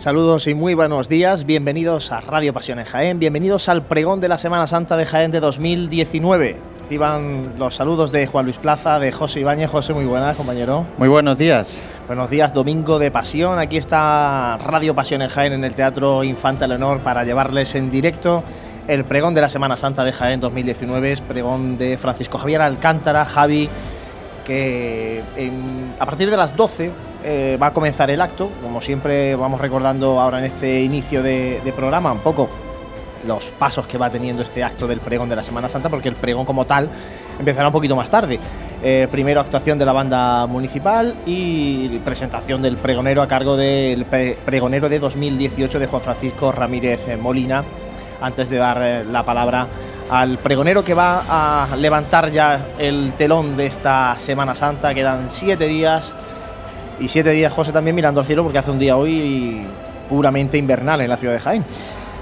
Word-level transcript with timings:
Saludos 0.00 0.46
y 0.46 0.54
muy 0.54 0.72
buenos 0.72 1.10
días, 1.10 1.44
bienvenidos 1.44 2.10
a 2.10 2.20
Radio 2.20 2.54
Pasión 2.54 2.78
en 2.78 2.86
Jaén, 2.86 3.18
bienvenidos 3.18 3.68
al 3.68 3.82
pregón 3.82 4.18
de 4.18 4.28
la 4.28 4.38
Semana 4.38 4.66
Santa 4.66 4.96
de 4.96 5.04
Jaén 5.04 5.30
de 5.30 5.40
2019. 5.40 6.56
Reciban 6.84 7.58
los 7.58 7.74
saludos 7.74 8.10
de 8.10 8.26
Juan 8.26 8.46
Luis 8.46 8.56
Plaza, 8.56 8.98
de 8.98 9.12
José 9.12 9.40
Ibáñez. 9.40 9.68
José, 9.68 9.92
muy 9.92 10.06
buenas, 10.06 10.36
compañero. 10.36 10.86
Muy 10.96 11.08
buenos 11.08 11.36
días. 11.36 11.86
Buenos 12.06 12.30
días, 12.30 12.54
Domingo 12.54 12.98
de 12.98 13.10
Pasión. 13.10 13.58
Aquí 13.58 13.76
está 13.76 14.56
Radio 14.56 14.94
Pasión 14.94 15.20
en 15.20 15.28
Jaén 15.28 15.52
en 15.52 15.64
el 15.64 15.74
Teatro 15.74 16.24
Infanta 16.24 16.66
Leonor 16.66 17.00
para 17.00 17.22
llevarles 17.22 17.74
en 17.74 17.90
directo 17.90 18.42
el 18.88 19.04
pregón 19.04 19.34
de 19.34 19.42
la 19.42 19.50
Semana 19.50 19.76
Santa 19.76 20.02
de 20.02 20.12
Jaén 20.12 20.40
2019. 20.40 21.12
Es 21.12 21.20
pregón 21.20 21.76
de 21.76 21.98
Francisco 21.98 22.38
Javier 22.38 22.62
Alcántara, 22.62 23.26
Javi, 23.26 23.68
que 24.46 25.22
a 25.98 26.06
partir 26.06 26.30
de 26.30 26.38
las 26.38 26.56
12 26.56 26.90
eh, 27.24 27.58
va 27.60 27.68
a 27.68 27.72
comenzar 27.72 28.10
el 28.10 28.20
acto. 28.20 28.50
Como 28.62 28.80
siempre 28.80 29.34
vamos 29.36 29.60
recordando 29.60 30.20
ahora 30.20 30.38
en 30.38 30.46
este 30.46 30.80
inicio 30.80 31.22
de, 31.22 31.72
programa 31.76 32.12
un 32.12 32.20
poco 32.20 32.48
los 33.26 33.50
pasos 33.50 33.86
que 33.86 33.98
va 33.98 34.08
teniendo 34.08 34.42
este 34.42 34.64
acto 34.64 34.86
del 34.86 35.00
pregón 35.00 35.28
de 35.28 35.36
la 35.36 35.42
Semana 35.42 35.68
Santa, 35.68 35.90
porque 35.90 36.08
el 36.08 36.14
pregón 36.14 36.46
como 36.46 36.64
tal 36.64 36.88
empezará 37.38 37.68
un 37.68 37.72
poquito 37.72 37.94
más 37.94 38.08
tarde. 38.08 38.40
Eh, 38.82 39.08
primero 39.10 39.40
actuación 39.40 39.78
de 39.78 39.84
la 39.84 39.92
banda 39.92 40.46
municipal 40.46 41.14
y 41.26 41.98
presentación 41.98 42.62
del 42.62 42.78
pregonero 42.78 43.20
a 43.20 43.28
cargo 43.28 43.56
del 43.56 44.06
pregonero 44.06 44.88
de 44.88 44.98
2018 44.98 45.78
de 45.78 45.86
Juan 45.86 46.02
Francisco 46.02 46.50
Ramírez 46.50 47.18
Molina, 47.20 47.62
antes 48.22 48.48
de 48.48 48.56
dar 48.56 48.78
eh, 48.80 49.04
la 49.04 49.22
palabra 49.22 49.66
al 50.10 50.38
pregonero 50.38 50.82
que 50.82 50.92
va 50.92 51.24
a 51.28 51.76
levantar 51.76 52.30
ya 52.30 52.68
el 52.78 53.12
telón 53.12 53.56
de 53.56 53.66
esta 53.66 54.18
Semana 54.18 54.54
Santa. 54.54 54.92
Quedan 54.92 55.30
siete 55.30 55.66
días 55.66 56.14
y 57.00 57.08
siete 57.08 57.30
días, 57.30 57.52
José, 57.52 57.72
también 57.72 57.96
mirando 57.96 58.20
al 58.20 58.26
cielo 58.26 58.42
porque 58.42 58.58
hace 58.58 58.70
un 58.70 58.78
día 58.78 58.96
hoy 58.96 59.62
puramente 60.08 60.58
invernal 60.58 61.00
en 61.00 61.08
la 61.08 61.16
ciudad 61.16 61.34
de 61.34 61.40
Jaén. 61.40 61.64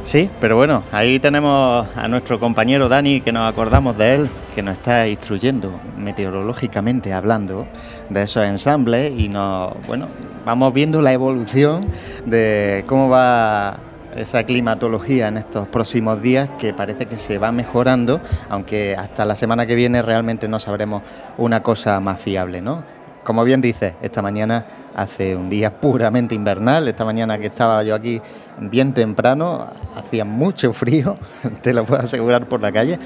Sí, 0.05 0.31
pero 0.41 0.57
bueno, 0.57 0.85
ahí 0.93 1.19
tenemos 1.19 1.87
a 1.95 2.09
nuestro 2.09 2.41
compañero 2.41 2.89
Dani, 2.89 3.21
que 3.21 3.33
nos 3.33 3.51
acordamos 3.51 3.99
de 3.99 4.15
él, 4.15 4.31
que 4.55 4.63
nos 4.63 4.79
está 4.79 5.07
instruyendo 5.07 5.81
meteorológicamente 5.99 7.13
hablando 7.13 7.67
de 8.09 8.23
esos 8.23 8.47
ensambles 8.47 9.13
y 9.19 9.29
nos, 9.29 9.75
bueno, 9.87 10.09
vamos 10.47 10.73
viendo 10.73 11.03
la 11.03 11.13
evolución 11.13 11.85
de 12.25 12.85
cómo 12.87 13.09
va 13.09 13.81
esa 14.17 14.45
climatología 14.45 15.29
en 15.29 15.37
estos 15.37 15.69
próximos 15.69 16.23
días 16.23 16.49
que 16.59 16.73
parece 16.73 17.07
que 17.07 17.17
se 17.17 17.39
va 17.39 17.53
mejorando, 17.53 18.21
aunque 18.49 18.97
hasta 18.97 19.25
la 19.25 19.35
semana 19.35 19.67
que 19.67 19.75
viene 19.75 20.01
realmente 20.03 20.49
no 20.49 20.59
sabremos 20.59 21.03
una 21.37 21.63
cosa 21.63 22.01
más 22.01 22.21
fiable, 22.21 22.63
¿no? 22.63 22.83
Como 23.25 23.45
bien 23.45 23.61
dice, 23.61 23.95
esta 24.01 24.23
mañana 24.23 24.65
hace 24.95 25.37
un 25.37 25.49
día 25.49 25.81
puramente 25.81 26.35
invernal. 26.35 26.89
Esta 26.89 27.05
mañana 27.05 27.39
que 27.39 27.47
estaba 27.47 27.83
yo 27.83 27.95
aquí 27.95 28.21
bien 28.61 28.93
temprano, 28.93 29.67
hacía 29.95 30.25
mucho 30.25 30.73
frío, 30.73 31.17
te 31.63 31.73
lo 31.73 31.85
puedo 31.85 32.03
asegurar 32.03 32.49
por 32.49 32.61
la 32.61 32.73
calle. 32.73 32.99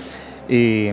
Y, 0.48 0.90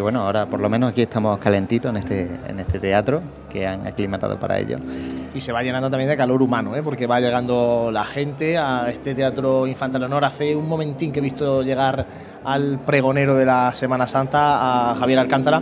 bueno, 0.00 0.20
ahora 0.20 0.46
por 0.46 0.60
lo 0.60 0.68
menos 0.68 0.90
aquí 0.90 1.02
estamos 1.02 1.38
calentitos 1.38 1.90
en 1.90 1.96
este, 1.96 2.30
en 2.46 2.60
este 2.60 2.78
teatro 2.78 3.20
que 3.50 3.66
han 3.66 3.86
aclimatado 3.86 4.38
para 4.38 4.58
ello. 4.58 4.76
Y 5.34 5.40
se 5.40 5.52
va 5.52 5.62
llenando 5.62 5.90
también 5.90 6.08
de 6.08 6.16
calor 6.16 6.40
humano, 6.40 6.76
¿eh? 6.76 6.82
porque 6.82 7.06
va 7.06 7.20
llegando 7.20 7.90
la 7.92 8.04
gente 8.04 8.56
a 8.56 8.88
este 8.88 9.14
teatro 9.14 9.66
Infanta 9.66 9.98
Leonor. 9.98 10.24
Hace 10.24 10.54
un 10.54 10.68
momentín 10.68 11.12
que 11.12 11.18
he 11.18 11.22
visto 11.22 11.62
llegar 11.62 12.06
al 12.44 12.78
pregonero 12.78 13.34
de 13.34 13.44
la 13.44 13.74
Semana 13.74 14.06
Santa, 14.06 14.92
a 14.92 14.94
Javier 14.94 15.18
Alcántara, 15.18 15.60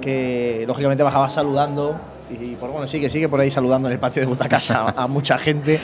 que 0.00 0.64
lógicamente 0.66 1.02
bajaba 1.02 1.28
saludando 1.28 1.98
y 2.30 2.54
por 2.54 2.70
bueno, 2.70 2.86
sigue, 2.86 3.10
sigue 3.10 3.28
por 3.28 3.40
ahí 3.40 3.50
saludando 3.50 3.88
en 3.88 3.92
el 3.92 3.98
patio 3.98 4.22
de 4.22 4.26
butacas 4.26 4.70
a, 4.70 5.06
mucha 5.06 5.38
gente. 5.38 5.78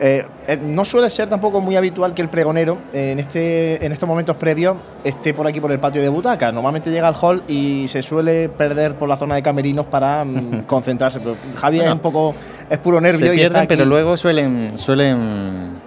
Eh, 0.00 0.26
eh, 0.48 0.58
no 0.60 0.84
suele 0.84 1.08
ser 1.08 1.28
tampoco 1.28 1.60
muy 1.60 1.76
habitual 1.76 2.14
que 2.14 2.22
el 2.22 2.28
pregonero 2.28 2.78
eh, 2.92 3.12
en, 3.12 3.20
este, 3.20 3.84
en 3.84 3.92
estos 3.92 4.08
momentos 4.08 4.34
previos 4.36 4.76
esté 5.04 5.32
por 5.32 5.46
aquí 5.46 5.60
por 5.60 5.70
el 5.70 5.78
patio 5.78 6.02
de 6.02 6.08
butacas. 6.08 6.52
Normalmente 6.52 6.90
llega 6.90 7.08
al 7.08 7.14
hall 7.14 7.42
y 7.46 7.86
se 7.86 8.02
suele 8.02 8.48
perder 8.48 8.96
por 8.96 9.08
la 9.08 9.16
zona 9.16 9.36
de 9.36 9.42
camerinos 9.42 9.86
para 9.86 10.24
mm, 10.24 10.62
concentrarse. 10.66 11.20
Pero 11.20 11.36
Javier 11.56 11.84
es 11.86 11.92
un 11.92 12.00
poco 12.00 12.34
es 12.68 12.78
puro 12.78 13.00
nervio. 13.00 13.26
Se 13.26 13.32
pierden, 13.32 13.66
pero 13.66 13.84
luego 13.84 14.16
suelen 14.16 14.76
suelen 14.76 15.82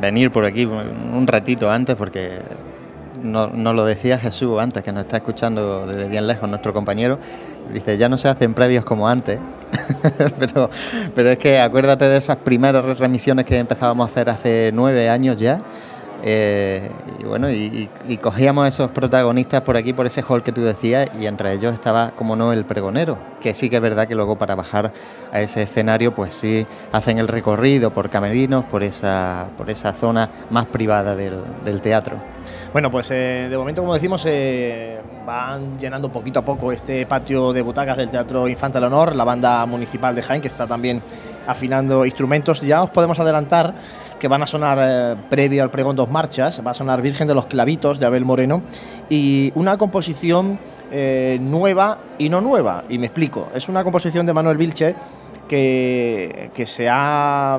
venir 0.00 0.30
por 0.30 0.44
aquí 0.44 0.64
un 0.64 1.26
ratito 1.26 1.70
antes 1.70 1.96
porque 1.96 2.40
nos 3.22 3.52
no 3.52 3.72
lo 3.72 3.84
decía 3.84 4.18
Jesús 4.18 4.58
antes, 4.60 4.82
que 4.82 4.92
nos 4.92 5.04
está 5.04 5.18
escuchando 5.18 5.86
desde 5.86 6.08
bien 6.08 6.26
lejos 6.26 6.48
nuestro 6.48 6.72
compañero, 6.72 7.18
Dice, 7.72 7.98
ya 7.98 8.08
no 8.08 8.16
se 8.16 8.28
hacen 8.28 8.54
previos 8.54 8.84
como 8.84 9.08
antes, 9.08 9.38
pero, 10.38 10.70
pero 11.14 11.30
es 11.30 11.38
que 11.38 11.58
acuérdate 11.58 12.08
de 12.08 12.16
esas 12.16 12.36
primeras 12.38 12.98
remisiones 12.98 13.44
que 13.44 13.58
empezábamos 13.58 14.08
a 14.08 14.10
hacer 14.10 14.30
hace 14.30 14.70
nueve 14.72 15.08
años 15.08 15.38
ya. 15.38 15.58
Eh, 16.22 16.90
y 17.20 17.24
bueno, 17.24 17.48
y, 17.50 17.88
cogíamos 18.20 18.66
esos 18.66 18.90
protagonistas 18.90 19.60
por 19.60 19.76
aquí, 19.76 19.92
por 19.92 20.06
ese 20.06 20.22
hall 20.22 20.42
que 20.42 20.50
tú 20.50 20.62
decías, 20.62 21.08
y 21.18 21.26
entre 21.26 21.52
ellos 21.52 21.72
estaba, 21.72 22.10
como 22.16 22.34
no, 22.34 22.52
el 22.52 22.64
pregonero, 22.64 23.18
que 23.40 23.54
sí 23.54 23.70
que 23.70 23.76
es 23.76 23.82
verdad 23.82 24.08
que 24.08 24.16
luego 24.16 24.36
para 24.36 24.56
bajar 24.56 24.92
a 25.30 25.40
ese 25.40 25.62
escenario, 25.62 26.14
pues 26.14 26.34
sí, 26.34 26.66
hacen 26.90 27.18
el 27.18 27.28
recorrido 27.28 27.92
por 27.92 28.10
camerinos, 28.10 28.64
por 28.64 28.82
esa, 28.82 29.50
por 29.56 29.70
esa 29.70 29.92
zona 29.92 30.28
más 30.50 30.66
privada 30.66 31.14
del 31.14 31.80
teatro. 31.82 32.16
Bueno, 32.72 32.90
pues 32.90 33.10
eh, 33.10 33.46
de 33.48 33.56
momento, 33.56 33.82
como 33.82 33.94
decimos, 33.94 34.24
eh, 34.26 34.97
van 35.28 35.78
llenando 35.78 36.10
poquito 36.10 36.38
a 36.38 36.42
poco 36.42 36.72
este 36.72 37.04
patio 37.04 37.52
de 37.52 37.60
butacas 37.60 37.98
del 37.98 38.08
Teatro 38.08 38.48
Infanta 38.48 38.80
Leonor, 38.80 39.14
la 39.14 39.24
banda 39.24 39.66
municipal 39.66 40.14
de 40.14 40.22
Jaén, 40.22 40.40
que 40.40 40.48
está 40.48 40.66
también 40.66 41.02
afinando 41.46 42.06
instrumentos. 42.06 42.62
Ya 42.62 42.82
os 42.82 42.88
podemos 42.88 43.20
adelantar 43.20 43.74
que 44.18 44.26
van 44.26 44.42
a 44.42 44.46
sonar 44.46 44.78
eh, 44.80 45.16
previo 45.28 45.62
al 45.62 45.70
pregón 45.70 45.96
dos 45.96 46.10
marchas, 46.10 46.62
va 46.66 46.70
a 46.70 46.74
sonar 46.74 47.02
Virgen 47.02 47.28
de 47.28 47.34
los 47.34 47.44
Clavitos 47.44 47.98
de 47.98 48.06
Abel 48.06 48.24
Moreno 48.24 48.62
y 49.10 49.52
una 49.54 49.76
composición 49.76 50.58
nueva 50.90 51.98
y 52.16 52.30
no 52.30 52.40
nueva, 52.40 52.84
y 52.88 52.96
me 52.96 53.04
explico, 53.04 53.48
es 53.54 53.68
una 53.68 53.84
composición 53.84 54.24
de 54.24 54.32
Manuel 54.32 54.56
Vilche 54.56 54.94
que 55.46 56.64
se 56.66 56.88
ha 56.90 57.58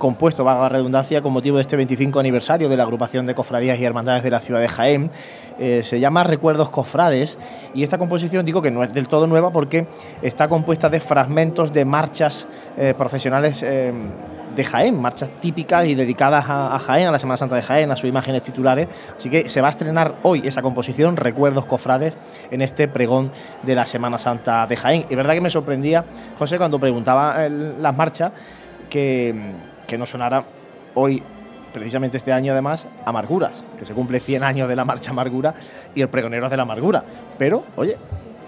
compuesto, 0.00 0.42
valga 0.42 0.62
la 0.62 0.68
redundancia, 0.68 1.22
con 1.22 1.32
motivo 1.32 1.58
de 1.58 1.62
este 1.62 1.76
25 1.76 2.18
aniversario 2.18 2.68
de 2.68 2.76
la 2.76 2.82
agrupación 2.82 3.26
de 3.26 3.36
cofradías 3.36 3.78
y 3.78 3.84
hermandades 3.84 4.24
de 4.24 4.30
la 4.30 4.40
ciudad 4.40 4.60
de 4.60 4.66
Jaén. 4.66 5.12
Eh, 5.60 5.82
se 5.84 6.00
llama 6.00 6.24
Recuerdos 6.24 6.70
Cofrades 6.70 7.38
y 7.74 7.84
esta 7.84 7.98
composición 7.98 8.44
digo 8.44 8.60
que 8.62 8.72
no 8.72 8.82
es 8.82 8.92
del 8.92 9.06
todo 9.06 9.28
nueva 9.28 9.52
porque 9.52 9.86
está 10.22 10.48
compuesta 10.48 10.88
de 10.88 10.98
fragmentos 11.00 11.72
de 11.72 11.84
marchas 11.84 12.48
eh, 12.76 12.94
profesionales. 12.98 13.62
Eh, 13.62 13.92
de 14.50 14.64
Jaén, 14.64 15.00
marchas 15.00 15.30
típicas 15.40 15.86
y 15.86 15.94
dedicadas 15.94 16.44
a, 16.48 16.76
Jaén, 16.80 17.06
a 17.06 17.12
la 17.12 17.20
Semana 17.20 17.36
Santa 17.36 17.54
de 17.54 17.62
Jaén, 17.62 17.88
a 17.92 17.94
sus 17.94 18.08
imágenes 18.08 18.42
titulares. 18.42 18.88
Así 19.16 19.30
que 19.30 19.48
se 19.48 19.60
va 19.60 19.68
a 19.68 19.70
estrenar 19.70 20.16
hoy 20.24 20.42
esa 20.44 20.60
composición, 20.60 21.16
Recuerdos 21.16 21.66
Cofrades, 21.66 22.14
en 22.50 22.60
este 22.60 22.88
pregón 22.88 23.30
de 23.62 23.76
la 23.76 23.86
Semana 23.86 24.18
Santa 24.18 24.66
de 24.66 24.76
Jaén. 24.76 25.06
Y 25.08 25.14
verdad 25.14 25.34
que 25.34 25.40
me 25.40 25.50
sorprendía, 25.50 26.04
José, 26.36 26.58
cuando 26.58 26.80
preguntaba 26.80 27.48
las 27.48 27.96
marchas, 27.96 28.32
que, 28.90 29.34
que 29.90 29.98
no 29.98 30.06
sonara 30.06 30.44
hoy, 30.94 31.20
precisamente 31.74 32.16
este 32.16 32.32
año 32.32 32.52
además, 32.52 32.86
Amarguras, 33.04 33.64
que 33.76 33.84
se 33.84 33.92
cumple 33.92 34.20
100 34.20 34.44
años 34.44 34.68
de 34.68 34.76
la 34.76 34.84
marcha 34.84 35.10
Amargura 35.10 35.52
y 35.96 36.00
el 36.00 36.08
pregonero 36.08 36.44
es 36.44 36.50
de 36.50 36.56
la 36.56 36.62
Amargura. 36.62 37.02
Pero, 37.36 37.64
oye, 37.74 37.96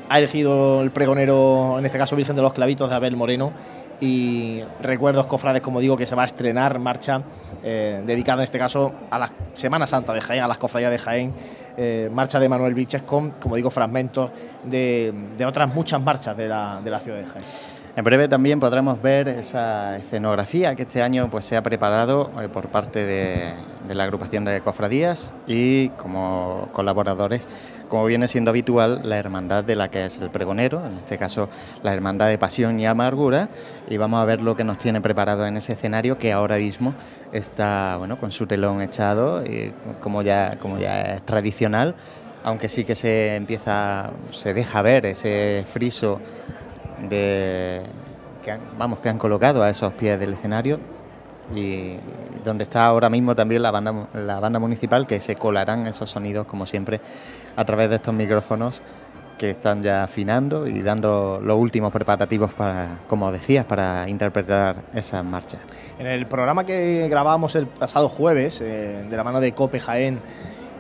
ha 0.09 0.19
elegido 0.19 0.83
el 0.83 0.93
pregonero, 0.93 1.81
en 1.81 1.85
este 1.85 1.99
caso 1.99 2.15
Virgen 2.15 2.37
de 2.37 2.43
los 2.43 2.53
Clavitos 2.53 2.89
de 2.89 2.95
Abel 2.95 3.17
Moreno, 3.17 3.53
y 4.01 4.63
Recuerdos 4.81 5.27
Cofrades, 5.27 5.63
como 5.63 5.81
digo, 5.81 5.97
que 5.97 6.07
se 6.07 6.15
va 6.15 6.23
a 6.23 6.27
estrenar 6.27 6.79
marcha 6.79 7.23
eh, 7.65 8.03
dedicada 8.07 8.43
en 8.43 8.45
este 8.45 8.59
caso 8.59 8.93
a 9.11 9.19
la 9.19 9.33
Semana 9.55 9.87
Santa 9.87 10.13
de 10.13 10.21
Jaén, 10.21 10.45
a 10.45 10.49
las 10.49 10.59
cofradías 10.59 10.93
de 10.93 10.99
Jaén, 10.99 11.35
eh, 11.77 12.09
marcha 12.13 12.39
de 12.39 12.49
Manuel 12.49 12.75
Biches 12.75 13.03
con, 13.03 13.31
como 13.31 13.57
digo, 13.57 13.71
fragmentos 13.71 14.31
de, 14.65 15.13
otras 15.45 15.75
muchas 15.75 16.01
marchas 16.01 16.37
de 16.37 16.49
la, 16.49 16.81
de 16.83 16.91
la 16.91 17.01
ciudad 17.01 17.19
de 17.19 17.27
Jaén. 17.27 17.45
En 17.95 18.05
breve 18.05 18.27
también 18.27 18.59
podremos 18.59 19.03
ver 19.03 19.29
esa 19.29 19.99
escenografía 19.99 20.75
que 20.75 20.85
este 20.85 21.03
año 21.03 21.29
pues, 21.29 21.45
se 21.45 21.59
ha 21.59 21.63
preparado 21.63 22.31
eh, 22.41 22.49
por 22.49 22.69
parte 22.69 23.05
de, 23.05 23.53
la 23.93 24.05
agrupación 24.05 24.47
de 24.47 24.63
cofradías 24.63 25.35
y 25.47 25.91
como 25.91 26.71
colaboradores, 26.73 27.47
como 27.91 28.07
viene 28.07 28.29
siendo 28.29 28.51
habitual, 28.51 29.03
la 29.05 29.19
hermandad 29.19 29.63
de 29.63 29.77
la 29.77 29.91
que 29.91 30.07
es 30.07 30.19
el 30.21 30.31
pregonero, 30.31 30.87
en 30.87 30.97
este 30.97 31.19
caso 31.19 31.51
la 31.83 31.93
hermandad 31.93 32.29
de 32.29 32.39
pasión 32.39 32.81
y 32.81 32.87
amargura, 32.87 33.51
y 33.87 33.99
vamos 33.99 34.23
a 34.23 34.25
ver 34.25 34.41
lo 34.41 34.57
que 34.57 34.65
nos 34.65 34.79
tiene 34.79 35.03
preparado 35.03 35.47
en 35.47 35.59
ese 35.59 35.75
escenario 35.75 36.17
que 36.17 36.33
ahora 36.33 36.57
mismo 36.57 36.95
está 37.31 37.97
bueno, 37.99 38.19
con 38.19 38.33
su 38.33 38.47
telón 38.47 38.81
echado, 38.81 39.45
y 39.45 39.75
como, 40.01 40.23
ya, 40.23 40.57
como 40.59 40.79
ya 40.79 41.17
es 41.17 41.27
tradicional, 41.27 41.95
aunque 42.43 42.71
sí 42.71 42.85
que 42.85 42.95
se 42.95 43.37
empieza, 43.37 44.11
se 44.31 44.55
deja 44.55 44.81
ver 44.81 45.05
ese 45.05 45.65
friso 45.67 46.21
de 47.09 47.83
que 48.43 48.51
han, 48.51 48.61
vamos 48.79 48.99
que 48.99 49.09
han 49.09 49.19
colocado 49.19 49.63
a 49.63 49.71
esos 49.71 49.93
pies 49.95 50.19
del 50.19 50.35
escenario 50.35 50.81
y 51.55 51.97
donde 52.45 52.65
está 52.65 52.87
ahora 52.87 53.11
mismo 53.11 53.35
también 53.35 53.63
la 53.63 53.71
banda 53.71 54.09
la 54.15 54.41
banda 54.41 54.59
municipal 54.59 55.07
que 55.07 55.21
se 55.21 55.37
colarán 55.37 55.87
esos 55.87 56.11
sonidos 56.11 56.47
como 56.47 56.67
siempre 56.67 57.01
a 57.57 57.65
través 57.65 57.91
de 57.91 57.97
estos 57.97 58.15
micrófonos 58.15 58.83
que 59.43 59.51
están 59.51 59.83
ya 59.83 60.05
afinando 60.05 60.69
y 60.69 60.83
dando 60.83 61.41
los 61.43 61.59
últimos 61.59 61.93
preparativos 61.93 62.53
para, 62.53 62.99
como 63.09 63.33
decías, 63.33 63.65
para 63.65 64.09
interpretar 64.09 64.85
esas 64.95 65.25
marchas. 65.25 65.61
En 65.99 66.07
el 66.07 66.27
programa 66.27 66.65
que 66.65 67.09
grabamos 67.09 67.57
el 67.57 67.67
pasado 67.67 68.09
jueves, 68.09 68.61
eh, 68.61 69.05
de 69.11 69.17
la 69.17 69.25
mano 69.25 69.41
de 69.41 69.51
Cope 69.51 69.81
Jaén, 69.81 70.21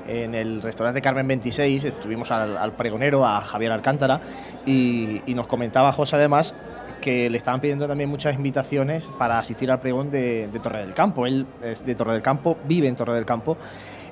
en 0.06 0.34
el 0.34 0.62
restaurante 0.62 1.00
Carmen 1.00 1.26
26, 1.26 1.84
estuvimos 1.84 2.30
al, 2.30 2.72
pregonero, 2.72 3.26
a 3.26 3.40
Javier 3.40 3.72
Alcántara, 3.72 4.20
y, 4.66 5.22
nos 5.28 5.46
comentaba 5.46 5.92
José 5.92 6.16
además 6.16 6.54
que 7.00 7.28
le 7.28 7.38
estaban 7.38 7.60
pidiendo 7.60 7.88
también 7.88 8.08
muchas 8.08 8.36
invitaciones 8.36 9.10
para 9.18 9.38
asistir 9.38 9.70
al 9.70 9.80
pregón 9.80 10.10
de, 10.10 10.48
Torre 10.62 10.80
del 10.80 10.94
Campo. 10.94 11.26
Él 11.26 11.46
es 11.62 11.84
de 11.84 11.94
Torre 11.94 12.12
del 12.12 12.22
Campo, 12.22 12.56
vive 12.64 12.86
en 12.86 12.94
Torre 12.94 13.14
del 13.14 13.24
Campo 13.24 13.56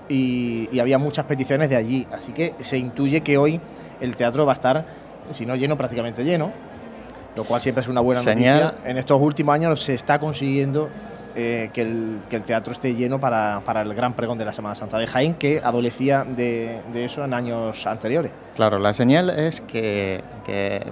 y, 0.08 0.78
había 0.80 0.98
muchas 0.98 1.24
peticiones 1.26 1.70
de 1.70 1.76
allí. 1.76 2.06
Así 2.12 2.32
que 2.32 2.54
se 2.60 2.78
intuye 2.78 3.20
que 3.20 3.38
hoy 3.38 3.60
el 4.00 4.16
teatro 4.16 4.44
va 4.44 4.52
a 4.52 4.54
estar, 4.54 4.84
si 5.30 5.46
no 5.46 5.54
lleno, 5.54 5.76
prácticamente 5.76 6.24
lleno, 6.24 6.52
lo 7.36 7.44
cual 7.44 7.60
siempre 7.60 7.82
es 7.82 7.88
una 7.88 8.00
buena 8.00 8.22
noticia. 8.22 8.74
En 8.84 8.98
estos 8.98 9.20
últimos 9.20 9.54
años 9.54 9.82
se 9.82 9.94
está 9.94 10.18
consiguiendo 10.18 10.88
eh, 11.36 11.70
que, 11.72 11.82
el, 11.82 12.20
teatro 12.44 12.72
esté 12.72 12.94
lleno 12.94 13.20
para, 13.20 13.62
el 13.82 13.94
gran 13.94 14.14
pregón 14.14 14.38
de 14.38 14.44
la 14.44 14.52
Semana 14.52 14.74
Santa 14.74 14.98
de 14.98 15.06
Jaén, 15.06 15.34
que 15.34 15.60
adolecía 15.62 16.24
de, 16.24 16.80
eso 16.94 17.24
en 17.24 17.34
años 17.34 17.86
anteriores. 17.86 18.32
Claro, 18.56 18.78
la 18.78 18.92
señal 18.92 19.30
es 19.30 19.60
que, 19.60 20.22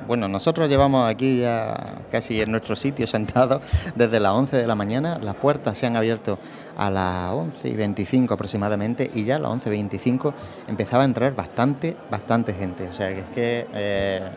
bueno, 0.07 0.29
nosotros 0.29 0.69
llevamos 0.69 1.09
aquí 1.09 1.41
ya 1.41 1.97
casi 2.11 2.41
en 2.41 2.51
nuestro 2.51 2.77
sitio 2.77 3.07
sentados 3.07 3.63
desde 3.95 4.21
las 4.21 4.33
11 4.33 4.57
de 4.57 4.67
la 4.67 4.75
mañana, 4.75 5.19
las 5.19 5.35
puertas 5.35 5.77
se 5.77 5.87
han 5.87 5.97
abierto 5.97 6.39
a 6.77 6.91
las 6.91 7.33
11 7.33 7.69
y 7.69 7.77
25 7.77 8.35
aproximadamente 8.35 9.11
y 9.13 9.25
ya 9.25 9.37
a 9.37 9.39
las 9.39 9.51
11 9.53 9.69
y 9.69 9.73
25 9.73 10.35
empezaba 10.69 11.03
a 11.03 11.07
entrar 11.07 11.35
bastante, 11.35 11.97
bastante 12.11 12.55
gente. 12.55 12.89
O 12.89 12.93
sea 12.93 13.09
que 13.15 13.21
es 13.21 13.27
que... 13.27 13.67
Eh, 13.75 14.29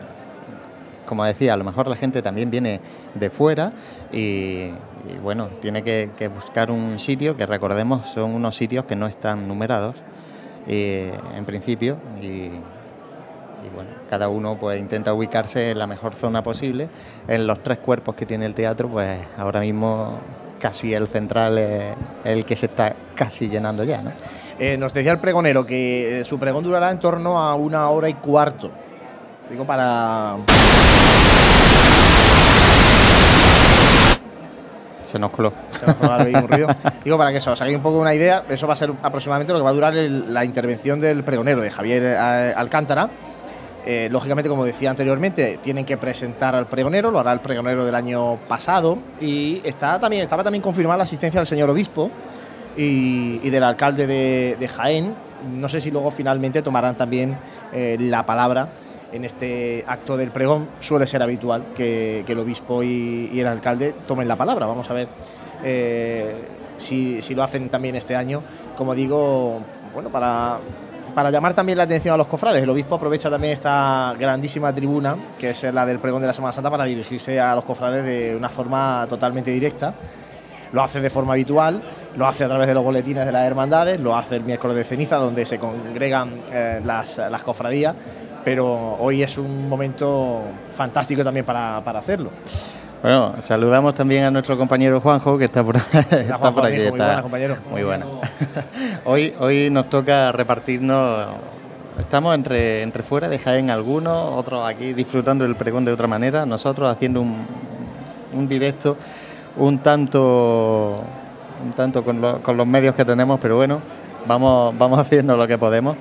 como 1.12 1.24
decía, 1.24 1.52
a 1.52 1.56
lo 1.58 1.64
mejor 1.64 1.88
la 1.88 1.96
gente 1.96 2.22
también 2.22 2.50
viene 2.50 2.80
de 3.14 3.28
fuera 3.28 3.70
y, 4.10 4.70
bueno, 5.22 5.48
tiene 5.60 5.82
que, 5.82 6.30
buscar 6.34 6.70
un 6.70 6.98
sitio 6.98 7.36
que 7.36 7.46
recordemos 7.46 8.08
son 8.08 8.34
unos 8.34 8.56
sitios 8.56 8.84
que 8.84 8.96
no 8.96 9.06
están 9.06 9.48
numerados 9.48 9.96
en 10.66 11.44
principio 11.44 11.96
y, 12.20 12.50
bueno, 13.74 13.90
cada 14.08 14.28
uno 14.28 14.56
pues 14.58 14.78
intenta 14.80 15.12
ubicarse 15.12 15.70
en 15.70 15.78
la 15.78 15.86
mejor 15.86 16.14
zona 16.14 16.42
posible. 16.42 16.88
En 17.26 17.46
los 17.46 17.62
tres 17.62 17.78
cuerpos 17.78 18.14
que 18.14 18.26
tiene 18.26 18.46
el 18.46 18.54
teatro, 18.54 18.88
pues 18.88 19.20
ahora 19.36 19.60
mismo 19.60 20.18
casi 20.60 20.94
el 20.94 21.08
central 21.08 21.58
es 21.58 21.96
el 22.24 22.44
que 22.44 22.54
se 22.54 22.66
está 22.66 22.94
casi 23.16 23.48
llenando 23.48 23.82
ya. 23.82 24.00
¿no? 24.00 24.12
Eh, 24.58 24.76
nos 24.76 24.94
decía 24.94 25.10
el 25.10 25.18
pregonero 25.18 25.66
que 25.66 26.20
eh, 26.20 26.24
su 26.24 26.38
pregón 26.38 26.62
durará 26.62 26.90
en 26.92 27.00
torno 27.00 27.38
a 27.38 27.56
una 27.56 27.90
hora 27.90 28.08
y 28.08 28.14
cuarto. 28.14 28.70
Digo, 29.50 29.66
para 29.66 30.36
Se 35.12 35.18
nos 35.18 35.30
coló. 35.30 35.52
Se 35.78 35.84
nos 35.84 35.96
coló 35.96 36.14
un 36.24 36.48
ruido. 36.48 36.68
Digo, 37.04 37.18
para 37.18 37.30
que 37.32 37.36
os 37.36 37.46
hagáis 37.46 37.76
un 37.76 37.82
poco 37.82 37.98
una 37.98 38.14
idea, 38.14 38.44
eso 38.48 38.66
va 38.66 38.72
a 38.72 38.76
ser 38.76 38.90
aproximadamente 39.02 39.52
lo 39.52 39.58
que 39.58 39.64
va 39.64 39.68
a 39.68 39.74
durar 39.74 39.92
la 39.92 40.42
intervención 40.42 41.02
del 41.02 41.22
pregonero, 41.22 41.60
de 41.60 41.70
Javier 41.70 42.02
eh, 42.02 42.54
Alcántara. 42.56 43.10
Eh, 43.84 44.08
lógicamente, 44.10 44.48
como 44.48 44.64
decía 44.64 44.88
anteriormente, 44.88 45.58
tienen 45.62 45.84
que 45.84 45.98
presentar 45.98 46.54
al 46.54 46.64
pregonero, 46.64 47.10
lo 47.10 47.20
hará 47.20 47.32
el 47.34 47.40
pregonero 47.40 47.84
del 47.84 47.94
año 47.94 48.36
pasado 48.48 48.96
y 49.20 49.60
está 49.64 50.00
también, 50.00 50.22
estaba 50.22 50.42
también 50.42 50.62
confirmada 50.62 50.96
la 50.96 51.04
asistencia 51.04 51.40
del 51.40 51.46
señor 51.46 51.68
obispo 51.68 52.10
y, 52.74 53.50
del 53.50 53.64
alcalde 53.64 54.06
de, 54.06 54.68
Jaén. 54.68 55.12
No 55.52 55.68
sé 55.68 55.78
si 55.82 55.90
luego 55.90 56.10
finalmente 56.10 56.62
tomarán 56.62 56.94
también 56.94 57.36
eh, 57.74 57.98
la 58.00 58.24
palabra 58.24 58.68
en 59.12 59.24
este 59.24 59.84
acto 59.86 60.16
del 60.16 60.30
pregón 60.30 60.68
suele 60.80 61.06
ser 61.06 61.22
habitual 61.22 61.62
que, 61.76 62.24
el 62.26 62.38
obispo 62.38 62.82
y, 62.82 63.38
el 63.38 63.46
alcalde 63.46 63.94
tomen 64.08 64.26
la 64.26 64.36
palabra. 64.36 64.66
Vamos 64.66 64.88
a 64.90 64.94
ver 64.94 65.08
eh, 65.62 66.34
si, 66.78 67.20
lo 67.34 67.42
hacen 67.42 67.68
también 67.68 67.94
este 67.94 68.16
año. 68.16 68.42
Como 68.76 68.94
digo, 68.94 69.60
bueno, 69.92 70.08
para, 70.08 70.58
para 71.14 71.30
llamar 71.30 71.54
también 71.54 71.76
la 71.78 71.84
atención 71.84 72.14
a 72.14 72.16
los 72.16 72.26
cofrades. 72.26 72.62
El 72.62 72.70
obispo 72.70 72.94
aprovecha 72.94 73.28
también 73.28 73.52
esta 73.52 74.14
grandísima 74.18 74.72
tribuna, 74.72 75.16
que 75.38 75.50
es 75.50 75.62
la 75.64 75.84
del 75.84 75.98
pregón 75.98 76.22
de 76.22 76.28
la 76.28 76.34
Semana 76.34 76.52
Santa, 76.52 76.70
para 76.70 76.84
dirigirse 76.84 77.38
a 77.38 77.54
los 77.54 77.64
cofrades 77.64 78.04
de 78.04 78.34
una 78.34 78.48
forma 78.48 79.06
totalmente 79.08 79.50
directa. 79.50 79.94
Lo 80.72 80.82
hace 80.82 81.02
de 81.02 81.10
forma 81.10 81.34
habitual, 81.34 81.82
lo 82.16 82.26
hace 82.26 82.44
a 82.44 82.48
través 82.48 82.66
de 82.66 82.72
los 82.72 82.82
boletines 82.82 83.26
de 83.26 83.32
las 83.32 83.46
hermandades, 83.46 84.00
lo 84.00 84.16
hace 84.16 84.36
el 84.36 84.44
miércoles 84.44 84.74
de 84.74 84.84
ceniza, 84.84 85.16
donde 85.16 85.44
se 85.44 85.58
congregan 85.58 86.30
eh, 86.50 86.80
las, 86.82 87.18
las 87.18 87.42
cofradías 87.42 87.94
pero 88.44 88.96
hoy 88.98 89.22
es 89.22 89.38
un 89.38 89.68
momento 89.68 90.42
fantástico 90.74 91.24
también 91.24 91.44
para, 91.44 91.78
hacerlo. 91.78 92.30
Bueno, 93.02 93.34
saludamos 93.40 93.94
también 93.94 94.24
a 94.24 94.30
nuestro 94.30 94.56
compañero 94.56 95.00
Juanjo, 95.00 95.36
que 95.36 95.46
está 95.46 95.64
por, 95.64 95.76
está 96.10 96.38
por 96.38 96.66
aquí. 96.66 96.78
muy 96.78 96.90
buena, 96.90 97.22
compañero. 97.22 97.56
Muy 97.70 97.82
buena. 97.82 98.06
hoy, 99.04 99.34
hoy 99.40 99.70
nos 99.70 99.90
toca 99.90 100.30
repartirnos, 100.32 101.26
estamos 101.98 102.34
entre, 102.34 102.82
entre 102.82 103.02
fuera 103.02 103.28
de 103.28 103.38
Jaén 103.38 103.70
algunos, 103.70 104.38
otros 104.38 104.68
aquí 104.68 104.92
disfrutando 104.92 105.44
del 105.44 105.56
pregón 105.56 105.84
de 105.84 105.92
otra 105.92 106.06
manera, 106.06 106.46
nosotros 106.46 106.88
haciendo 106.90 107.20
un, 107.20 107.36
un 108.32 108.48
directo 108.48 108.96
un 109.56 109.78
tanto, 109.78 111.00
un 111.64 111.72
tanto 111.72 112.04
con, 112.04 112.40
con 112.40 112.56
los 112.56 112.66
medios 112.66 112.94
que 112.94 113.04
tenemos, 113.04 113.38
pero 113.40 113.56
bueno, 113.56 113.80
vamos, 114.26 114.76
vamos 114.78 114.98
haciendo 115.00 115.36
lo 115.36 115.46
que 115.46 115.58
podemos. 115.58 115.96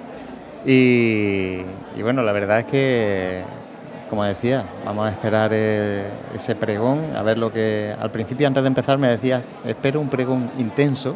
Y, 0.65 1.63
bueno, 2.01 2.21
la 2.23 2.31
verdad 2.31 2.59
es 2.59 2.65
que, 2.65 3.41
como 4.09 4.23
decía, 4.23 4.63
vamos 4.85 5.07
a 5.07 5.11
esperar 5.11 5.53
ese 5.53 6.55
pregón, 6.55 7.15
a 7.15 7.23
ver 7.23 7.37
lo 7.37 7.51
que... 7.51 7.93
Al 7.99 8.11
principio, 8.11 8.47
antes 8.47 8.61
de 8.63 8.67
empezar, 8.67 8.97
me 8.97 9.07
decías, 9.07 9.43
espero 9.65 9.99
un 9.99 10.09
pregón 10.09 10.51
intenso. 10.57 11.15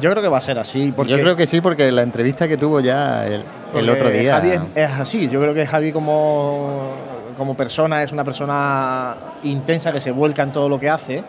Yo 0.00 0.10
creo 0.10 0.22
que 0.22 0.28
va 0.28 0.38
a 0.38 0.42
ser 0.42 0.58
así. 0.58 0.92
Porque 0.94 1.12
yo 1.12 1.18
creo 1.18 1.36
que 1.36 1.46
sí, 1.46 1.60
porque 1.60 1.90
la 1.92 2.02
entrevista 2.02 2.48
que 2.48 2.56
tuvo 2.56 2.80
ya 2.80 3.26
el, 3.26 3.42
otro 3.90 4.10
día... 4.10 4.34
Javi 4.34 4.52
es, 4.74 4.90
así, 4.92 5.28
yo 5.28 5.40
creo 5.40 5.54
que 5.54 5.66
Javi 5.66 5.92
como, 5.92 6.92
como 7.36 7.54
persona 7.54 8.02
es 8.02 8.12
una 8.12 8.24
persona 8.24 9.14
intensa 9.42 9.92
que 9.92 10.00
se 10.00 10.10
vuelca 10.10 10.42
en 10.42 10.52
todo 10.52 10.68
lo 10.68 10.78
que 10.78 10.88
hace 10.88 11.22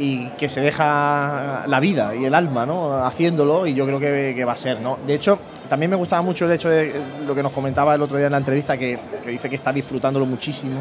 y 0.00 0.28
que 0.38 0.48
se 0.48 0.62
deja 0.62 1.64
la 1.66 1.78
vida 1.78 2.14
y 2.14 2.24
el 2.24 2.34
alma 2.34 2.64
¿no? 2.64 3.04
haciéndolo 3.04 3.66
y 3.66 3.74
yo 3.74 3.84
creo 3.84 4.00
que, 4.00 4.44
va 4.46 4.52
a 4.52 4.56
ser. 4.56 4.80
¿no? 4.80 4.98
De 5.06 5.14
hecho, 5.14 5.38
también 5.68 5.90
me 5.90 5.96
gustaba 5.96 6.22
mucho 6.22 6.46
el 6.46 6.52
hecho 6.52 6.70
de 6.70 6.94
lo 7.26 7.34
que 7.34 7.42
nos 7.42 7.52
comentaba 7.52 7.94
el 7.94 8.00
otro 8.00 8.16
día 8.16 8.26
en 8.26 8.32
la 8.32 8.38
entrevista, 8.38 8.78
que, 8.78 8.98
dice 9.26 9.50
que 9.50 9.56
está 9.56 9.74
disfrutándolo 9.74 10.24
muchísimo. 10.24 10.80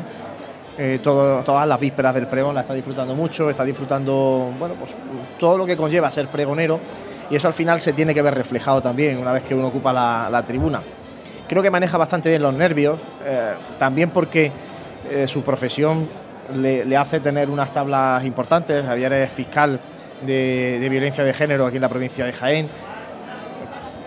Eh, 0.78 1.02
todas 1.04 1.68
las 1.68 1.78
vísperas 1.78 2.16
del 2.16 2.28
pregón 2.28 2.56
la 2.56 2.62
está 2.62 2.74
disfrutando 2.74 3.14
mucho, 3.14 3.50
está 3.50 3.66
disfrutando 3.66 4.54
bueno, 4.58 4.76
pues, 4.76 4.92
todo 5.38 5.58
lo 5.58 5.66
que 5.66 5.76
conlleva 5.76 6.10
ser 6.10 6.28
pregonero 6.28 6.80
y 7.30 7.36
eso 7.36 7.48
al 7.48 7.54
final 7.54 7.82
se 7.82 7.92
tiene 7.92 8.14
que 8.14 8.22
ver 8.22 8.34
reflejado 8.34 8.82
también 8.82 9.18
una 9.18 9.34
vez 9.34 9.44
que 9.44 9.54
uno 9.54 9.68
ocupa 9.68 9.92
la, 9.92 10.44
tribuna. 10.48 10.80
Creo 11.50 11.62
que 11.62 11.70
maneja 11.70 11.98
bastante 11.98 12.30
bien 12.30 12.42
los 12.42 12.54
nervios, 12.54 12.98
eh, 13.26 13.52
también 13.78 14.12
porque 14.12 14.54
eh, 15.12 15.28
su 15.28 15.42
profesión 15.42 16.08
le, 16.56 16.98
hace 16.98 17.20
tener 17.20 17.50
unas 17.50 17.72
tablas 17.72 18.24
importantes. 18.26 18.86
Javier 18.86 19.14
es 19.14 19.32
fiscal 19.32 19.80
de, 20.22 20.88
violencia 20.90 21.24
de 21.24 21.34
género 21.34 21.66
aquí 21.66 21.78
en 21.78 21.82
la 21.82 21.90
provincia 21.90 22.26
de 22.26 22.34
Jaén. 22.34 22.68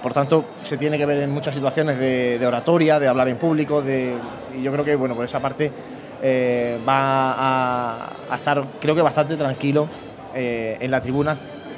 Por 0.03 0.13
tanto, 0.13 0.45
se 0.65 0.77
tiene 0.77 0.99
que 0.99 1.07
ver 1.07 1.23
en 1.23 1.31
muchas 1.31 1.55
situaciones 1.55 1.99
de, 1.99 2.45
oratoria, 2.45 2.99
de 2.99 3.07
hablar 3.07 3.29
en 3.29 3.37
público, 3.37 3.83
de, 3.83 4.15
y 4.57 4.63
yo 4.63 4.73
creo 4.73 4.85
que 4.85 4.97
bueno, 4.97 5.15
por 5.15 5.25
esa 5.25 5.39
parte 5.39 5.71
eh, 6.21 6.79
va 6.87 8.07
a, 8.29 8.35
estar, 8.35 8.65
creo 8.81 8.97
que 8.97 9.03
bastante 9.03 9.37
tranquilo 9.37 9.89
eh, 10.35 10.77
en 10.81 10.91
la 10.91 11.01
tribuna. 11.01 11.35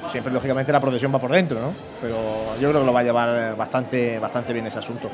Siempre, 0.08 0.32
lógicamente, 0.32 0.70
la 0.70 0.80
procesión 0.80 1.14
va 1.14 1.18
por 1.18 1.30
dentro, 1.30 1.58
¿no? 1.60 1.72
Pero 2.00 2.16
yo 2.60 2.68
creo 2.68 2.80
que 2.80 2.86
lo 2.86 2.92
va 2.92 3.00
a 3.00 3.04
llevar 3.04 3.56
bastante, 3.56 4.18
bastante 4.18 4.52
bien 4.52 4.66
ese 4.66 4.78
asunto. 4.78 5.10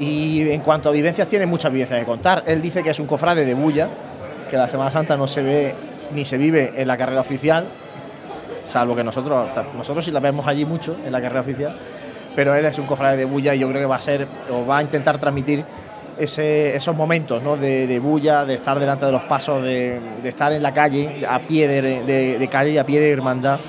Y 0.00 0.48
en 0.50 0.60
cuanto 0.60 0.88
a 0.88 0.92
vivencias, 0.92 1.28
tiene 1.28 1.46
muchas 1.46 1.72
vivencias 1.72 1.98
que 1.98 2.06
contar. 2.06 2.42
Él 2.46 2.62
dice 2.62 2.82
que 2.82 2.90
es 2.90 2.98
un 2.98 3.06
cofrade 3.06 3.44
de 3.44 3.54
bulla, 3.54 3.88
que 4.48 4.56
la 4.56 4.68
Semana 4.68 4.90
Santa 4.90 5.16
no 5.16 5.26
se 5.26 5.42
ve 5.42 5.74
ni 6.12 6.24
se 6.24 6.38
vive 6.38 6.72
en 6.76 6.88
la 6.88 6.96
carrera 6.96 7.20
oficial, 7.20 7.66
salvo 8.64 8.96
que 8.96 9.04
nosotros, 9.04 9.48
nosotros 9.76 10.04
sí 10.04 10.10
la 10.10 10.20
vemos 10.20 10.46
allí 10.46 10.64
mucho, 10.64 10.96
en 11.04 11.12
la 11.12 11.20
carrera 11.20 11.40
oficial, 11.40 11.72
pero 12.34 12.54
él 12.54 12.64
es 12.64 12.78
un 12.78 12.86
cofrade 12.86 13.16
de 13.16 13.24
bulla 13.24 13.54
y 13.54 13.58
yo 13.58 13.68
creo 13.68 13.80
que 13.80 13.86
va 13.86 13.96
a 13.96 14.00
ser, 14.00 14.26
o 14.50 14.66
va 14.66 14.78
a 14.78 14.82
intentar 14.82 15.18
transmitir 15.18 15.64
esos 16.18 16.96
momentos 16.96 17.42
¿no? 17.42 17.56
de, 17.56 17.98
bulla, 18.00 18.44
de 18.44 18.54
estar 18.54 18.78
delante 18.78 19.06
de 19.06 19.12
los 19.12 19.22
pasos, 19.22 19.62
de, 19.62 20.00
estar 20.24 20.52
en 20.52 20.62
la 20.62 20.72
calle, 20.72 21.24
a 21.28 21.40
pie 21.40 21.68
de, 21.68 22.48
calle 22.50 22.72
y 22.72 22.78
a 22.78 22.84
pie 22.84 23.00
de 23.00 23.10
hermandad, 23.10 23.60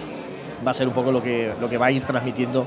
va 0.66 0.72
a 0.72 0.74
ser 0.74 0.88
un 0.88 0.94
poco 0.94 1.12
lo 1.12 1.22
que, 1.22 1.54
lo 1.60 1.70
que 1.70 1.78
va 1.78 1.88
a 1.88 1.92
ir 1.92 2.04
transmitiendo 2.04 2.66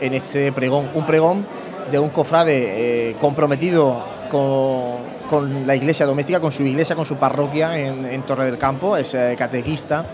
en 0.00 0.14
este 0.14 0.52
pregón. 0.52 0.88
Un 0.94 1.04
pregón 1.04 1.46
de 1.90 1.98
un 1.98 2.10
cofrade 2.10 3.10
eh, 3.10 3.16
comprometido 3.20 4.04
con, 4.30 5.03
con 5.28 5.66
la 5.66 5.74
iglesia 5.74 6.06
doméstica, 6.06 6.40
con 6.40 6.52
su 6.52 6.62
iglesia, 6.62 6.96
con 6.96 7.06
su 7.06 7.16
parroquia 7.16 7.78
en, 7.78 8.22
Torre 8.22 8.46
del 8.46 8.58
Campo, 8.58 8.96
es 8.96 9.14
eh, 9.14 9.34
catequista 9.38 10.04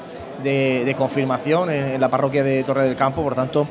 de, 0.43 0.95
confirmación 0.97 1.71
en, 1.71 2.01
la 2.01 2.09
parroquia 2.09 2.43
de 2.43 2.63
Torre 2.65 2.85
del 2.85 2.97
Campo, 2.97 3.23
por 3.23 3.35
tanto, 3.35 3.67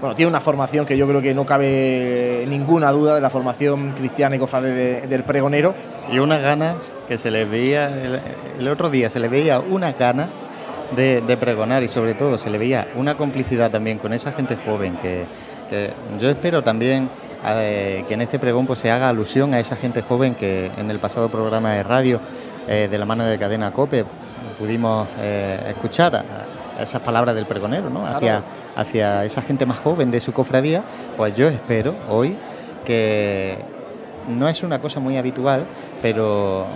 bueno, 0.00 0.14
tiene 0.14 0.28
una 0.28 0.40
formación 0.40 0.86
que 0.86 0.96
yo 0.96 1.08
creo 1.08 1.20
que 1.20 1.34
no 1.34 1.44
cabe 1.44 2.44
ninguna 2.48 2.92
duda 2.92 3.16
de 3.16 3.20
la 3.20 3.30
formación 3.30 3.92
cristiana 3.92 4.36
y 4.36 4.38
cofrade 4.38 5.06
del 5.06 5.24
pregonero. 5.24 5.74
Y 6.10 6.20
unas 6.20 6.40
ganas 6.40 6.94
que 7.08 7.18
se 7.18 7.30
les 7.30 7.50
veía, 7.50 7.88
el, 8.58 8.68
otro 8.68 8.90
día 8.90 9.10
se 9.10 9.18
les 9.18 9.30
veía 9.30 9.58
una 9.58 9.92
ganas 9.92 10.28
de, 10.94 11.36
pregonar 11.38 11.82
y 11.82 11.88
sobre 11.88 12.14
todo 12.14 12.38
se 12.38 12.48
le 12.48 12.58
veía 12.58 12.88
una 12.94 13.16
complicidad 13.16 13.70
también 13.70 13.98
con 13.98 14.12
esa 14.12 14.32
gente 14.32 14.56
joven 14.56 14.96
que, 14.98 15.24
yo 16.18 16.30
espero 16.30 16.62
también 16.62 17.10
eh, 17.46 18.04
que 18.08 18.14
en 18.14 18.20
este 18.20 18.38
pregón 18.38 18.66
pues, 18.66 18.80
se 18.80 18.90
haga 18.90 19.08
alusión 19.08 19.54
a 19.54 19.60
esa 19.60 19.76
gente 19.76 20.02
joven 20.02 20.34
que 20.34 20.70
en 20.76 20.90
el 20.90 20.98
pasado 20.98 21.28
programa 21.28 21.72
de 21.72 21.82
radio 21.82 22.20
eh, 22.66 22.88
de 22.90 22.98
la 22.98 23.04
mano 23.04 23.24
de 23.24 23.38
Cadena 23.38 23.70
Cope 23.70 24.04
pudimos 24.58 25.06
eh, 25.20 25.58
escuchar 25.68 26.24
esas 26.80 27.00
palabras 27.00 27.34
del 27.34 27.46
pregonero, 27.46 27.90
¿no? 27.90 28.04
Hacia, 28.04 28.42
hacia 28.76 29.24
esa 29.24 29.42
gente 29.42 29.66
más 29.66 29.78
joven 29.78 30.10
de 30.10 30.20
su 30.20 30.32
cofradía, 30.32 30.82
pues 31.16 31.34
yo 31.34 31.48
espero 31.48 31.94
hoy 32.08 32.36
que 32.84 33.58
no 34.28 34.48
es 34.48 34.62
una 34.62 34.80
cosa 34.80 35.00
muy 35.00 35.16
habitual, 35.16 35.64
pero 36.02 36.66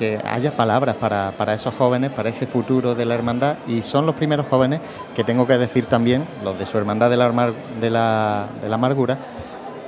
que 0.00 0.18
haya 0.24 0.52
palabras 0.52 0.96
para, 0.96 1.52
esos 1.52 1.74
jóvenes, 1.74 2.10
para 2.10 2.30
ese 2.30 2.46
futuro 2.46 2.94
de 2.94 3.04
la 3.04 3.14
hermandad, 3.14 3.56
y 3.66 3.82
son 3.82 4.06
los 4.06 4.14
primeros 4.14 4.46
jóvenes 4.46 4.80
que 5.14 5.24
tengo 5.24 5.46
que 5.46 5.58
decir 5.58 5.84
también, 5.86 6.24
los 6.42 6.58
de 6.58 6.64
su 6.64 6.78
hermandad 6.78 7.10
de 7.10 7.18
la, 7.18 7.52
de 7.80 7.90
la, 7.90 8.46
de 8.62 8.68
la 8.70 8.74
amargura, 8.76 9.18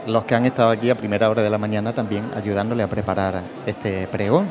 los 0.06 0.24
que 0.24 0.34
han 0.34 0.44
estado 0.44 0.70
aquí 0.70 0.90
a 0.90 0.96
primera 0.96 1.30
hora 1.30 1.42
de 1.42 1.50
la 1.50 1.58
mañana 1.58 1.94
también 1.94 2.30
ayudándole 2.34 2.82
a 2.82 2.88
preparar 2.88 3.42
este 3.66 4.06
pregón 4.08 4.48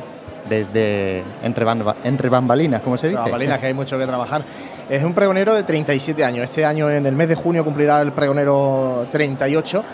desde 0.48 1.22
entre, 1.42 1.66
entre 2.04 2.28
bambalinas, 2.28 2.80
como 2.80 2.96
se 2.96 3.08
dice. 3.08 3.20
Bambalinas, 3.20 3.58
que 3.58 3.66
hay 3.66 3.74
mucho 3.74 3.98
que 3.98 4.06
trabajar. 4.06 4.42
Es 4.88 5.02
un 5.04 5.14
pregonero 5.14 5.54
de 5.54 5.62
37 5.62 6.24
años. 6.24 6.44
Este 6.44 6.64
año, 6.64 6.90
en 6.90 7.06
el 7.06 7.14
mes 7.14 7.28
de 7.28 7.34
junio, 7.34 7.64
cumplirá 7.64 8.00
el 8.00 8.12
pregonero 8.12 9.06
38. 9.10 9.84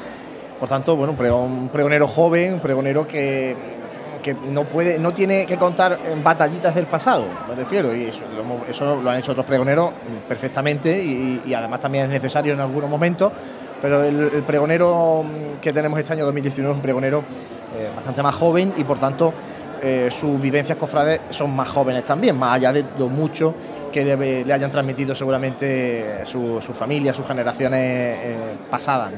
Por 0.58 0.68
tanto, 0.68 0.96
bueno, 0.96 1.14
un 1.36 1.68
pregonero 1.68 2.08
joven, 2.08 2.54
un 2.54 2.60
pregonero 2.60 3.06
que, 3.06 3.54
que 4.22 4.34
no 4.34 4.64
puede, 4.64 4.98
no 4.98 5.12
tiene 5.14 5.46
que 5.46 5.56
contar 5.56 5.98
en 6.04 6.22
batallitas 6.22 6.74
del 6.74 6.86
pasado, 6.86 7.24
me 7.48 7.54
refiero, 7.54 7.94
y 7.94 8.04
eso, 8.04 8.22
lo, 9.02 9.10
han 9.10 9.18
hecho 9.18 9.32
otros 9.32 9.46
pregoneros 9.46 9.92
perfectamente 10.28 11.02
y, 11.02 11.54
además 11.54 11.80
también 11.80 12.04
es 12.04 12.10
necesario 12.10 12.54
en 12.54 12.60
algunos 12.60 12.90
momentos, 12.90 13.32
pero 13.80 14.04
el, 14.04 14.42
pregonero 14.46 15.24
que 15.60 15.72
tenemos 15.72 15.98
este 15.98 16.12
año 16.12 16.24
2019 16.24 16.72
es 16.72 16.76
un 16.76 16.82
pregonero 16.82 17.24
eh, 17.76 17.90
bastante 17.94 18.22
más 18.22 18.34
joven 18.34 18.74
y 18.76 18.84
por 18.84 18.98
tanto 18.98 19.32
eh, 19.82 20.08
sus 20.10 20.40
vivencias 20.40 20.76
cofrades 20.76 21.20
son 21.30 21.54
más 21.54 21.68
jóvenes 21.68 22.04
también, 22.04 22.36
más 22.36 22.54
allá 22.54 22.72
de 22.72 22.84
lo 22.98 23.08
mucho 23.08 23.54
que 23.92 24.04
le, 24.04 24.52
hayan 24.52 24.70
transmitido 24.70 25.14
seguramente 25.14 26.24
su, 26.24 26.60
familia, 26.74 27.14
sus 27.14 27.26
generaciones 27.26 27.80
eh, 27.82 28.36
pasadas. 28.70 29.12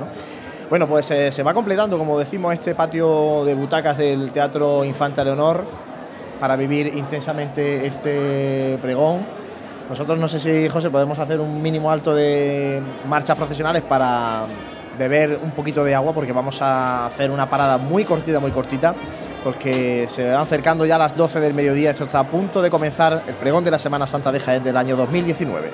Bueno, 0.69 0.87
pues 0.87 1.11
eh, 1.11 1.33
se 1.33 1.43
va 1.43 1.52
completando, 1.55 1.99
como 1.99 2.19
decimos, 2.19 2.55
este 2.55 2.75
patio 2.75 3.45
de 3.45 3.55
butacas 3.55 3.99
del 3.99 4.31
Teatro 4.31 4.85
Infanta 4.85 5.25
Leonor 5.25 5.64
para 6.38 6.57
vivir 6.57 6.87
intensamente 6.95 7.87
este 7.87 8.79
pregón. 8.81 9.39
Nosotros 9.90 10.20
no 10.20 10.28
sé 10.28 10.38
si, 10.38 10.68
José, 10.68 10.88
podemos 10.88 11.18
hacer 11.18 11.40
un 11.40 11.61
mínimo 11.61 11.90
alto 11.90 12.14
de 12.14 12.80
marchas 13.09 13.37
profesionales 13.37 13.82
para 13.82 14.44
beber 14.97 15.40
un 15.42 15.50
poquito 15.50 15.82
de 15.82 15.97
agua 15.97 16.12
porque 16.12 16.32
vamos 16.32 16.62
a 16.62 17.06
hacer 17.06 17.28
una 17.28 17.50
parada 17.50 17.76
muy 17.76 18.04
cortita, 18.04 18.38
muy 18.38 18.52
cortita 18.52 18.94
porque 19.42 20.06
se 20.09 20.30
van 20.30 20.42
acercando 20.42 20.87
ya 20.87 20.94
a 20.94 20.99
las 20.99 21.16
12 21.16 21.40
del 21.40 21.54
mediodía, 21.54 21.90
esto 21.90 22.04
está 22.04 22.20
a 22.20 22.28
punto 22.28 22.62
de 22.62 22.70
comenzar 22.70 23.25
el 23.26 23.35
pregón 23.35 23.64
de 23.64 23.73
la 23.73 23.80
Semana 23.80 24.06
Santa 24.06 24.30
de 24.30 24.38
Jaén 24.38 24.62
del 24.62 24.76
año 24.76 24.94
2019. 24.94 25.70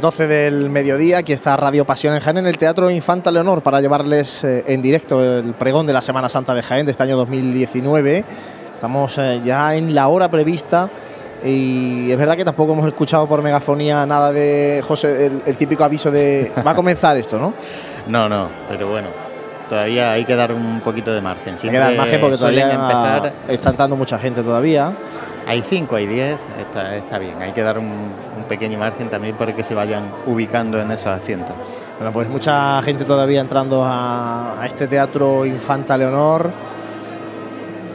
12 0.00 0.28
del 0.28 0.70
mediodía, 0.70 1.18
aquí 1.18 1.32
está 1.32 1.56
Radio 1.56 1.84
Pasión 1.84 2.14
en 2.14 2.20
Jaén, 2.20 2.38
en 2.38 2.46
el 2.46 2.56
Teatro 2.56 2.88
Infanta 2.88 3.32
Leonor, 3.32 3.62
para 3.62 3.80
llevarles 3.80 4.44
eh, 4.44 4.62
en 4.68 4.80
directo 4.80 5.24
el 5.24 5.54
pregón 5.54 5.88
de 5.88 5.92
la 5.92 6.00
Semana 6.00 6.28
Santa 6.28 6.54
de 6.54 6.62
Jaén 6.62 6.86
de 6.86 6.92
este 6.92 7.02
año 7.02 7.16
2019. 7.16 8.24
Estamos 8.76 9.18
eh, 9.18 9.40
ya 9.44 9.74
en 9.74 9.96
la 9.96 10.06
hora 10.06 10.30
prevista 10.30 10.88
y 11.44 12.12
es 12.12 12.16
verdad 12.16 12.36
que 12.36 12.44
tampoco 12.44 12.74
hemos 12.74 12.86
escuchado 12.86 13.28
por 13.28 13.42
megafonía 13.42 14.06
nada 14.06 14.30
de 14.30 14.84
José, 14.86 15.32
el, 15.44 15.56
típico 15.56 15.82
aviso 15.82 16.12
de 16.12 16.52
va 16.64 16.70
a 16.70 16.76
comenzar 16.76 17.16
esto, 17.16 17.38
¿no? 17.38 17.54
No, 18.06 18.28
no, 18.28 18.48
pero 18.68 18.88
bueno, 18.88 19.08
todavía 19.68 20.12
hay 20.12 20.24
que 20.24 20.34
dar 20.34 20.52
un 20.52 20.80
poquito 20.80 21.12
de 21.12 21.20
margen. 21.20 21.54
hay 21.54 21.70
que 21.70 21.78
dar 21.78 21.94
margen 21.94 22.20
porque 22.20 22.36
todavía 22.36 22.72
empezar, 22.72 23.32
está 23.48 23.70
entrando 23.70 23.96
mucha 23.96 24.18
gente 24.18 24.42
todavía. 24.42 24.92
Hay 25.46 25.62
5, 25.62 25.96
hay 25.96 26.06
10, 26.06 26.38
está, 26.58 26.96
está, 26.96 27.18
bien. 27.18 27.40
Hay 27.40 27.52
que 27.52 27.62
dar 27.62 27.78
un, 27.78 28.28
pequeño 28.48 28.78
margen 28.78 29.10
también 29.10 29.36
para 29.36 29.54
que 29.54 29.62
se 29.62 29.74
vayan 29.74 30.10
ubicando 30.26 30.80
en 30.80 30.90
esos 30.90 31.08
asientos. 31.08 31.54
Bueno, 31.98 32.12
pues 32.12 32.28
mucha 32.28 32.80
gente 32.82 33.04
todavía 33.04 33.40
entrando 33.40 33.84
a, 33.84 34.60
a 34.60 34.66
este 34.66 34.86
teatro 34.86 35.44
Infanta 35.44 35.98
Leonor 35.98 36.50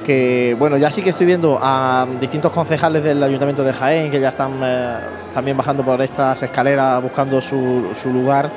que 0.04 0.56
bueno, 0.60 0.78
ya 0.78 0.92
sí 0.92 1.02
que 1.02 1.10
estoy 1.10 1.26
viendo 1.26 1.58
a 1.60 2.06
distintos 2.20 2.52
concejales 2.52 3.04
del 3.04 3.24
Ayuntamiento 3.24 3.64
de 3.64 3.74
Jaén 3.74 4.12
que 4.12 4.20
ya 4.20 4.30
están 4.30 4.60
eh, 4.62 4.98
también 5.34 5.58
bajando 5.58 5.84
por 5.84 6.00
estas 6.02 6.44
escaleras 6.44 7.02
buscando 7.02 7.42
su, 7.42 7.90
su, 8.00 8.12
lugar, 8.12 8.52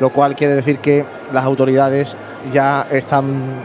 lo 0.00 0.10
cual 0.10 0.34
quiere 0.34 0.54
decir 0.54 0.80
que 0.80 1.06
las 1.32 1.44
autoridades 1.44 2.16
ya 2.52 2.86
están 2.90 3.64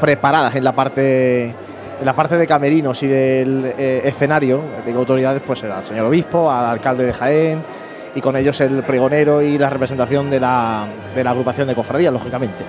preparadas 0.00 0.54
en 0.54 0.64
la 0.64 0.72
parte 0.72 1.54
en 2.02 2.06
la 2.06 2.16
parte 2.16 2.36
de 2.36 2.48
camerinos 2.48 3.00
y 3.04 3.06
del 3.06 3.74
eh, 3.78 4.00
escenario, 4.04 4.60
digo 4.84 4.98
autoridades, 4.98 5.40
pues 5.46 5.62
al 5.62 5.84
señor 5.84 6.06
obispo, 6.06 6.50
al 6.50 6.64
alcalde 6.64 7.04
de 7.04 7.12
Jaén 7.12 7.62
y 8.14 8.20
con 8.20 8.36
ellos 8.36 8.60
el 8.60 8.82
pregonero 8.82 9.40
y 9.40 9.56
la 9.56 9.70
representación 9.70 10.28
de 10.28 10.40
la, 10.40 10.86
de 11.14 11.22
la 11.22 11.30
agrupación 11.30 11.68
de 11.68 11.76
cofradías, 11.76 12.12
lógicamente. 12.12 12.64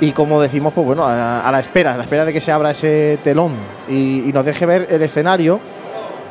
Y 0.00 0.10
como 0.10 0.42
decimos, 0.42 0.74
pues 0.74 0.86
bueno, 0.86 1.06
a, 1.06 1.48
la 1.50 1.60
espera, 1.60 1.94
a 1.94 1.96
la 1.96 2.02
espera 2.02 2.24
de 2.24 2.32
que 2.32 2.40
se 2.40 2.52
abra 2.52 2.72
ese 2.72 3.18
telón 3.22 3.54
y, 3.88 4.30
nos 4.34 4.44
deje 4.44 4.66
ver 4.66 4.86
el 4.90 5.00
escenario 5.02 5.58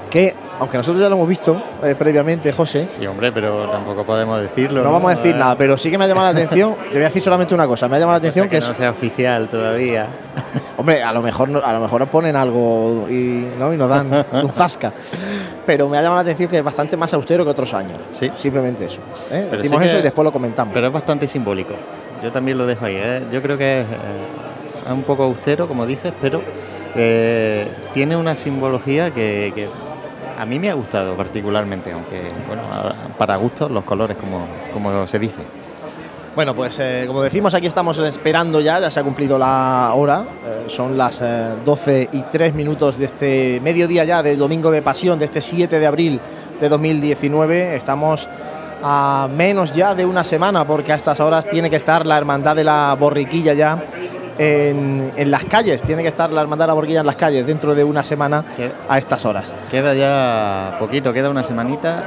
que, 0.09 0.35
aunque 0.59 0.77
nosotros 0.77 1.01
ya 1.01 1.09
lo 1.09 1.15
hemos 1.15 1.27
visto 1.27 1.61
eh, 1.83 1.95
previamente, 1.95 2.51
José. 2.51 2.87
Sí, 2.87 3.05
hombre, 3.07 3.31
pero 3.31 3.69
tampoco 3.69 4.05
podemos 4.05 4.41
decirlo. 4.41 4.79
No, 4.79 4.85
¿no? 4.87 4.93
vamos 4.93 5.11
a 5.11 5.15
decir 5.15 5.35
nada, 5.35 5.55
pero 5.55 5.77
sí 5.77 5.91
que 5.91 5.97
me 5.97 6.05
ha 6.05 6.07
llamado 6.07 6.31
la 6.31 6.31
atención. 6.39 6.75
te 6.85 6.93
voy 6.93 7.01
a 7.01 7.05
decir 7.05 7.21
solamente 7.21 7.53
una 7.53 7.67
cosa, 7.67 7.87
me 7.87 7.97
ha 7.97 7.99
llamado 7.99 8.13
la 8.13 8.17
atención 8.19 8.47
o 8.47 8.49
sea 8.49 8.59
que, 8.59 8.61
que, 8.61 8.65
no 8.67 8.71
es, 8.71 8.77
sea 8.77 8.89
oficial 8.91 9.47
todavía. 9.49 10.07
Hombre, 10.77 11.03
a 11.03 11.11
lo 11.13 11.21
mejor 11.21 11.49
a 11.63 11.73
lo 11.73 11.79
mejor 11.79 12.01
nos 12.01 12.09
ponen 12.09 12.35
algo 12.35 13.07
y, 13.09 13.47
¿no? 13.57 13.73
y 13.73 13.77
nos 13.77 13.89
dan 13.89 14.25
un 14.43 14.51
zasca. 14.51 14.91
Pero 15.65 15.87
me 15.87 15.97
ha 15.97 16.01
llamado 16.01 16.17
la 16.17 16.21
atención 16.21 16.49
que 16.49 16.57
es 16.57 16.63
bastante 16.63 16.97
más 16.97 17.13
austero 17.13 17.43
que 17.45 17.51
otros 17.51 17.73
años. 17.73 17.97
Sí. 18.11 18.29
Simplemente 18.35 18.85
eso. 18.85 18.99
¿eh? 19.31 19.47
Pero 19.49 19.61
Decimos 19.61 19.81
sí 19.81 19.87
eso 19.87 19.95
que- 19.95 19.99
y 20.01 20.03
después 20.03 20.23
lo 20.25 20.31
comentamos. 20.31 20.73
Pero 20.73 20.87
es 20.87 20.93
bastante 20.93 21.27
simbólico. 21.27 21.73
Yo 22.21 22.31
también 22.31 22.57
lo 22.57 22.65
dejo 22.65 22.85
ahí. 22.85 22.95
¿eh? 22.97 23.25
Yo 23.31 23.41
creo 23.41 23.57
que 23.57 23.81
es, 23.81 23.87
eh, 23.87 23.95
es 24.85 24.91
un 24.91 25.03
poco 25.03 25.23
austero, 25.23 25.67
como 25.67 25.85
dices, 25.85 26.11
pero 26.21 26.41
tiene 27.93 28.15
una 28.15 28.35
simbología 28.35 29.11
que, 29.11 29.51
que 29.55 29.67
a 30.37 30.45
mí 30.45 30.59
me 30.59 30.69
ha 30.69 30.73
gustado 30.73 31.15
particularmente, 31.15 31.91
aunque, 31.91 32.31
bueno, 32.47 32.63
para 33.17 33.35
gustos 33.37 33.71
los 33.71 33.83
colores, 33.83 34.17
como, 34.17 34.45
como 34.73 35.07
se 35.07 35.19
dice. 35.19 35.41
Bueno, 36.35 36.53
pues 36.53 36.77
eh, 36.79 37.05
como 37.07 37.21
decimos, 37.21 37.53
aquí 37.53 37.65
estamos 37.65 37.97
esperando 37.99 38.59
ya, 38.59 38.77
ya 38.79 38.91
se 38.91 38.99
ha 38.99 39.03
cumplido 39.03 39.37
la 39.37 39.93
hora, 39.95 40.25
eh, 40.45 40.63
son 40.67 40.97
las 40.97 41.21
eh, 41.21 41.51
12 41.63 42.09
y 42.11 42.23
3 42.23 42.53
minutos 42.53 42.97
de 42.97 43.05
este 43.05 43.61
mediodía 43.63 44.03
ya 44.03 44.21
del 44.21 44.37
Domingo 44.37 44.69
de 44.69 44.81
Pasión, 44.81 45.17
de 45.17 45.25
este 45.25 45.39
7 45.39 45.79
de 45.79 45.87
abril 45.87 46.19
de 46.59 46.67
2019. 46.67 47.77
Estamos 47.77 48.27
a 48.83 49.29
menos 49.33 49.71
ya 49.71 49.95
de 49.95 50.05
una 50.05 50.25
semana, 50.25 50.67
porque 50.67 50.91
a 50.91 50.95
estas 50.95 51.21
horas 51.21 51.47
tiene 51.47 51.69
que 51.69 51.77
estar 51.77 52.05
la 52.05 52.17
Hermandad 52.17 52.57
de 52.57 52.65
la 52.65 52.97
Borriquilla 52.99 53.53
ya 53.53 53.81
en, 54.37 55.11
en 55.15 55.31
las 55.31 55.45
calles, 55.45 55.81
tiene 55.83 56.01
que 56.01 56.09
estar 56.09 56.31
la 56.31 56.41
Hermandad 56.41 56.65
de 56.65 56.67
la 56.67 56.73
Borriquilla 56.73 56.99
en 57.01 57.05
las 57.05 57.15
calles 57.15 57.45
dentro 57.45 57.75
de 57.75 57.83
una 57.83 58.03
semana 58.03 58.43
¿Qué? 58.55 58.71
a 58.89 58.97
estas 58.97 59.25
horas. 59.25 59.53
Queda 59.71 59.93
ya 59.93 60.77
poquito, 60.79 61.13
queda 61.13 61.29
una 61.29 61.43
semanita, 61.43 62.05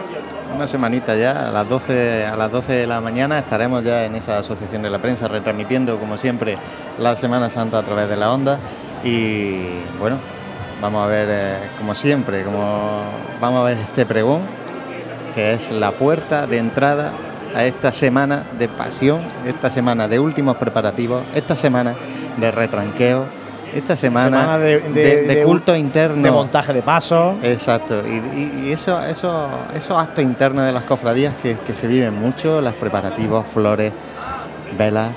una 0.55 0.67
semanita 0.67 1.17
ya, 1.17 1.49
a 1.49 1.53
las 1.53 1.69
12, 1.69 2.27
a 2.27 2.37
las 2.37 2.51
12 2.51 2.73
de 2.73 2.87
la 2.87 3.01
mañana 3.01 3.39
estaremos 3.39 3.85
ya 3.85 4.05
en 4.05 4.15
esa 4.15 4.39
asociación 4.39 4.83
de 4.83 4.91
la 4.91 4.99
prensa 4.99 5.29
retransmitiendo 5.29 5.99
como 5.99 6.17
siempre 6.17 6.57
la 6.99 7.17
Semana 7.17 7.51
Santa 7.51 7.79
a 7.79 7.83
través 7.83 8.09
de 8.09 8.17
la 8.17 8.33
onda 8.33 8.59
y 9.05 9.81
bueno, 9.99 10.17
vamos 10.81 11.05
a 11.05 11.07
ver 11.07 11.29
eh, 11.31 11.57
como 11.79 11.95
siempre, 11.95 12.45
como 12.45 13.03
vamos 13.41 13.61
a 13.61 13.65
ver 13.65 13.79
este 13.79 14.07
pregón 14.07 14.43
que 15.35 15.53
es 15.53 15.71
la 15.71 15.93
puerta 15.93 16.47
de 16.47 16.59
entrada 16.59 17.13
a 17.59 17.65
esta 17.65 17.91
semana 17.91 18.45
de 18.57 18.69
pasión, 18.69 19.21
esta 19.45 19.69
semana 19.69 20.07
de 20.07 20.21
últimos 20.21 20.57
preparativos, 20.59 21.23
esta 21.35 21.57
semana 21.57 21.93
de 22.37 22.51
retranqueo, 22.53 23.25
esta 23.75 23.97
semana, 23.97 24.25
Semana 24.43 24.59
de- 24.59 24.79
de- 24.79 24.89
de- 24.91 25.17
de 25.27 25.35
de- 25.35 25.43
culto 25.43 25.75
interno. 25.75 26.23
De 26.23 26.31
montaje 26.31 26.73
de 26.73 26.83
pasos. 26.83 27.35
Exacto, 27.43 28.03
y, 28.07 28.13
y- 28.39 28.63
y 28.69 28.73
eso, 28.73 29.03
eso, 29.03 29.49
esos 29.75 29.99
actos 30.01 30.23
internos 30.25 30.65
de 30.67 30.73
las 30.73 30.85
cofradías 30.85 31.35
que, 31.43 31.57
que 31.67 31.75
se 31.75 31.89
viven 31.89 32.15
mucho, 32.15 32.61
los 32.61 32.75
preparativos, 32.75 33.45
flores, 33.49 33.93
velas. 34.79 35.11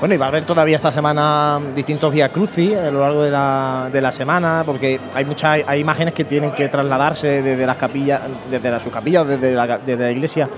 Bueno, 0.00 0.14
y 0.16 0.18
va 0.18 0.26
a 0.26 0.28
haber 0.28 0.44
todavía 0.44 0.76
esta 0.76 0.90
semana 0.90 1.60
distintos 1.74 2.12
vía 2.12 2.28
crucis 2.30 2.76
a 2.76 2.90
lo 2.90 3.00
largo 3.00 3.22
de 3.22 3.30
la, 3.30 3.88
de 3.92 4.00
la 4.02 4.10
semana, 4.10 4.64
porque 4.66 4.98
hay 5.14 5.24
muchas 5.24 5.60
hay 5.66 5.80
imágenes 5.80 6.12
que 6.12 6.24
tienen 6.24 6.50
que 6.50 6.68
trasladarse 6.68 7.40
desde 7.42 7.64
las 7.64 7.76
capillas, 7.76 8.20
desde 8.50 8.70
las, 8.72 8.82
sus 8.82 8.92
capillas, 8.92 9.26
desde 9.26 9.52
la, 9.54 9.78
desde 9.78 10.02
la 10.02 10.10
iglesia 10.10 10.48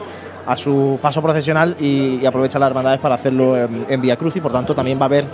a 0.46 0.56
su 0.56 0.98
paso 1.02 1.20
procesional 1.22 1.76
y, 1.80 2.20
y 2.22 2.26
aprovechan 2.26 2.60
las 2.60 2.68
hermandades 2.68 3.00
para 3.00 3.16
hacerlo 3.16 3.56
en, 3.56 3.86
en 3.88 4.00
vía 4.00 4.16
crucis. 4.16 4.42
Por 4.42 4.52
tanto, 4.52 4.74
también 4.74 4.98
va 4.98 5.02
a 5.02 5.06
haber 5.06 5.26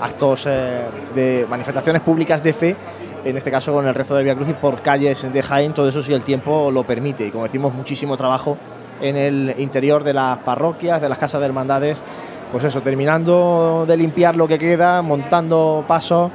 actos 0.00 0.44
eh, 0.46 0.82
de 1.14 1.46
manifestaciones 1.48 2.02
públicas 2.02 2.42
de 2.42 2.52
fe, 2.52 2.76
en 3.24 3.36
este 3.36 3.50
caso 3.50 3.72
con 3.72 3.86
el 3.86 3.94
rezo 3.94 4.14
de 4.14 4.24
vía 4.24 4.34
crucis 4.34 4.54
por 4.54 4.82
calles 4.82 5.26
de 5.32 5.42
Jaén, 5.42 5.72
todo 5.72 5.88
eso 5.88 6.02
si 6.02 6.12
el 6.12 6.22
tiempo 6.22 6.70
lo 6.70 6.84
permite. 6.84 7.26
Y 7.26 7.30
como 7.30 7.44
decimos, 7.44 7.74
muchísimo 7.74 8.16
trabajo 8.16 8.56
en 9.00 9.16
el 9.16 9.54
interior 9.58 10.04
de 10.04 10.14
las 10.14 10.38
parroquias, 10.38 11.00
de 11.00 11.08
las 11.08 11.18
casas 11.18 11.40
de 11.40 11.46
hermandades 11.46 12.02
pues 12.50 12.64
eso, 12.64 12.80
terminando 12.80 13.84
de 13.86 13.96
limpiar 13.96 14.36
lo 14.36 14.46
que 14.46 14.58
queda, 14.58 15.02
montando 15.02 15.84
pasos 15.86 16.30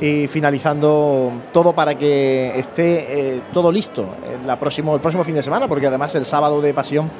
y 0.00 0.26
finalizando 0.26 1.32
todo 1.52 1.72
para 1.72 1.96
que 1.96 2.52
esté 2.58 3.36
eh, 3.36 3.42
todo 3.52 3.70
listo 3.70 4.08
el, 4.28 4.46
la 4.46 4.58
próximo, 4.58 4.94
el 4.94 5.00
próximo 5.00 5.22
fin 5.22 5.36
de 5.36 5.42
semana, 5.42 5.68
porque 5.68 5.86
además 5.86 6.14
el 6.16 6.26
sábado 6.26 6.60
de 6.60 6.74
pasión 6.74 7.10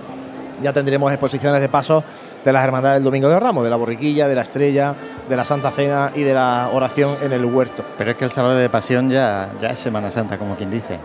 ya 0.61 0.73
tendremos 0.73 1.11
exposiciones 1.12 1.61
de 1.61 1.69
pasos 1.69 2.03
de 2.45 2.53
las 2.53 2.65
hermandades 2.65 2.97
del 2.97 3.05
Domingo 3.05 3.29
de 3.29 3.38
Ramos, 3.38 3.62
de 3.65 3.71
la 3.71 3.77
borriquilla, 3.77 4.27
de 4.29 4.35
la 4.35 4.43
estrella, 4.43 4.95
de 5.29 5.37
la 5.37 5.45
Santa 5.45 5.71
Cena 5.71 6.11
y 6.15 6.23
de 6.23 6.35
la 6.35 6.71
oración 6.73 7.17
en 7.23 7.33
el 7.33 7.45
huerto. 7.45 7.85
Pero 7.97 8.11
es 8.11 8.17
que 8.17 8.25
el 8.25 8.31
sábado 8.33 8.57
de 8.57 8.69
pasión 8.69 9.09
ya, 9.11 9.51
ya 9.61 9.69
es 9.69 9.79
Semana 9.79 10.11
Santa, 10.11 10.37
como 10.38 10.57
quien 10.57 10.71
dice. 10.71 10.99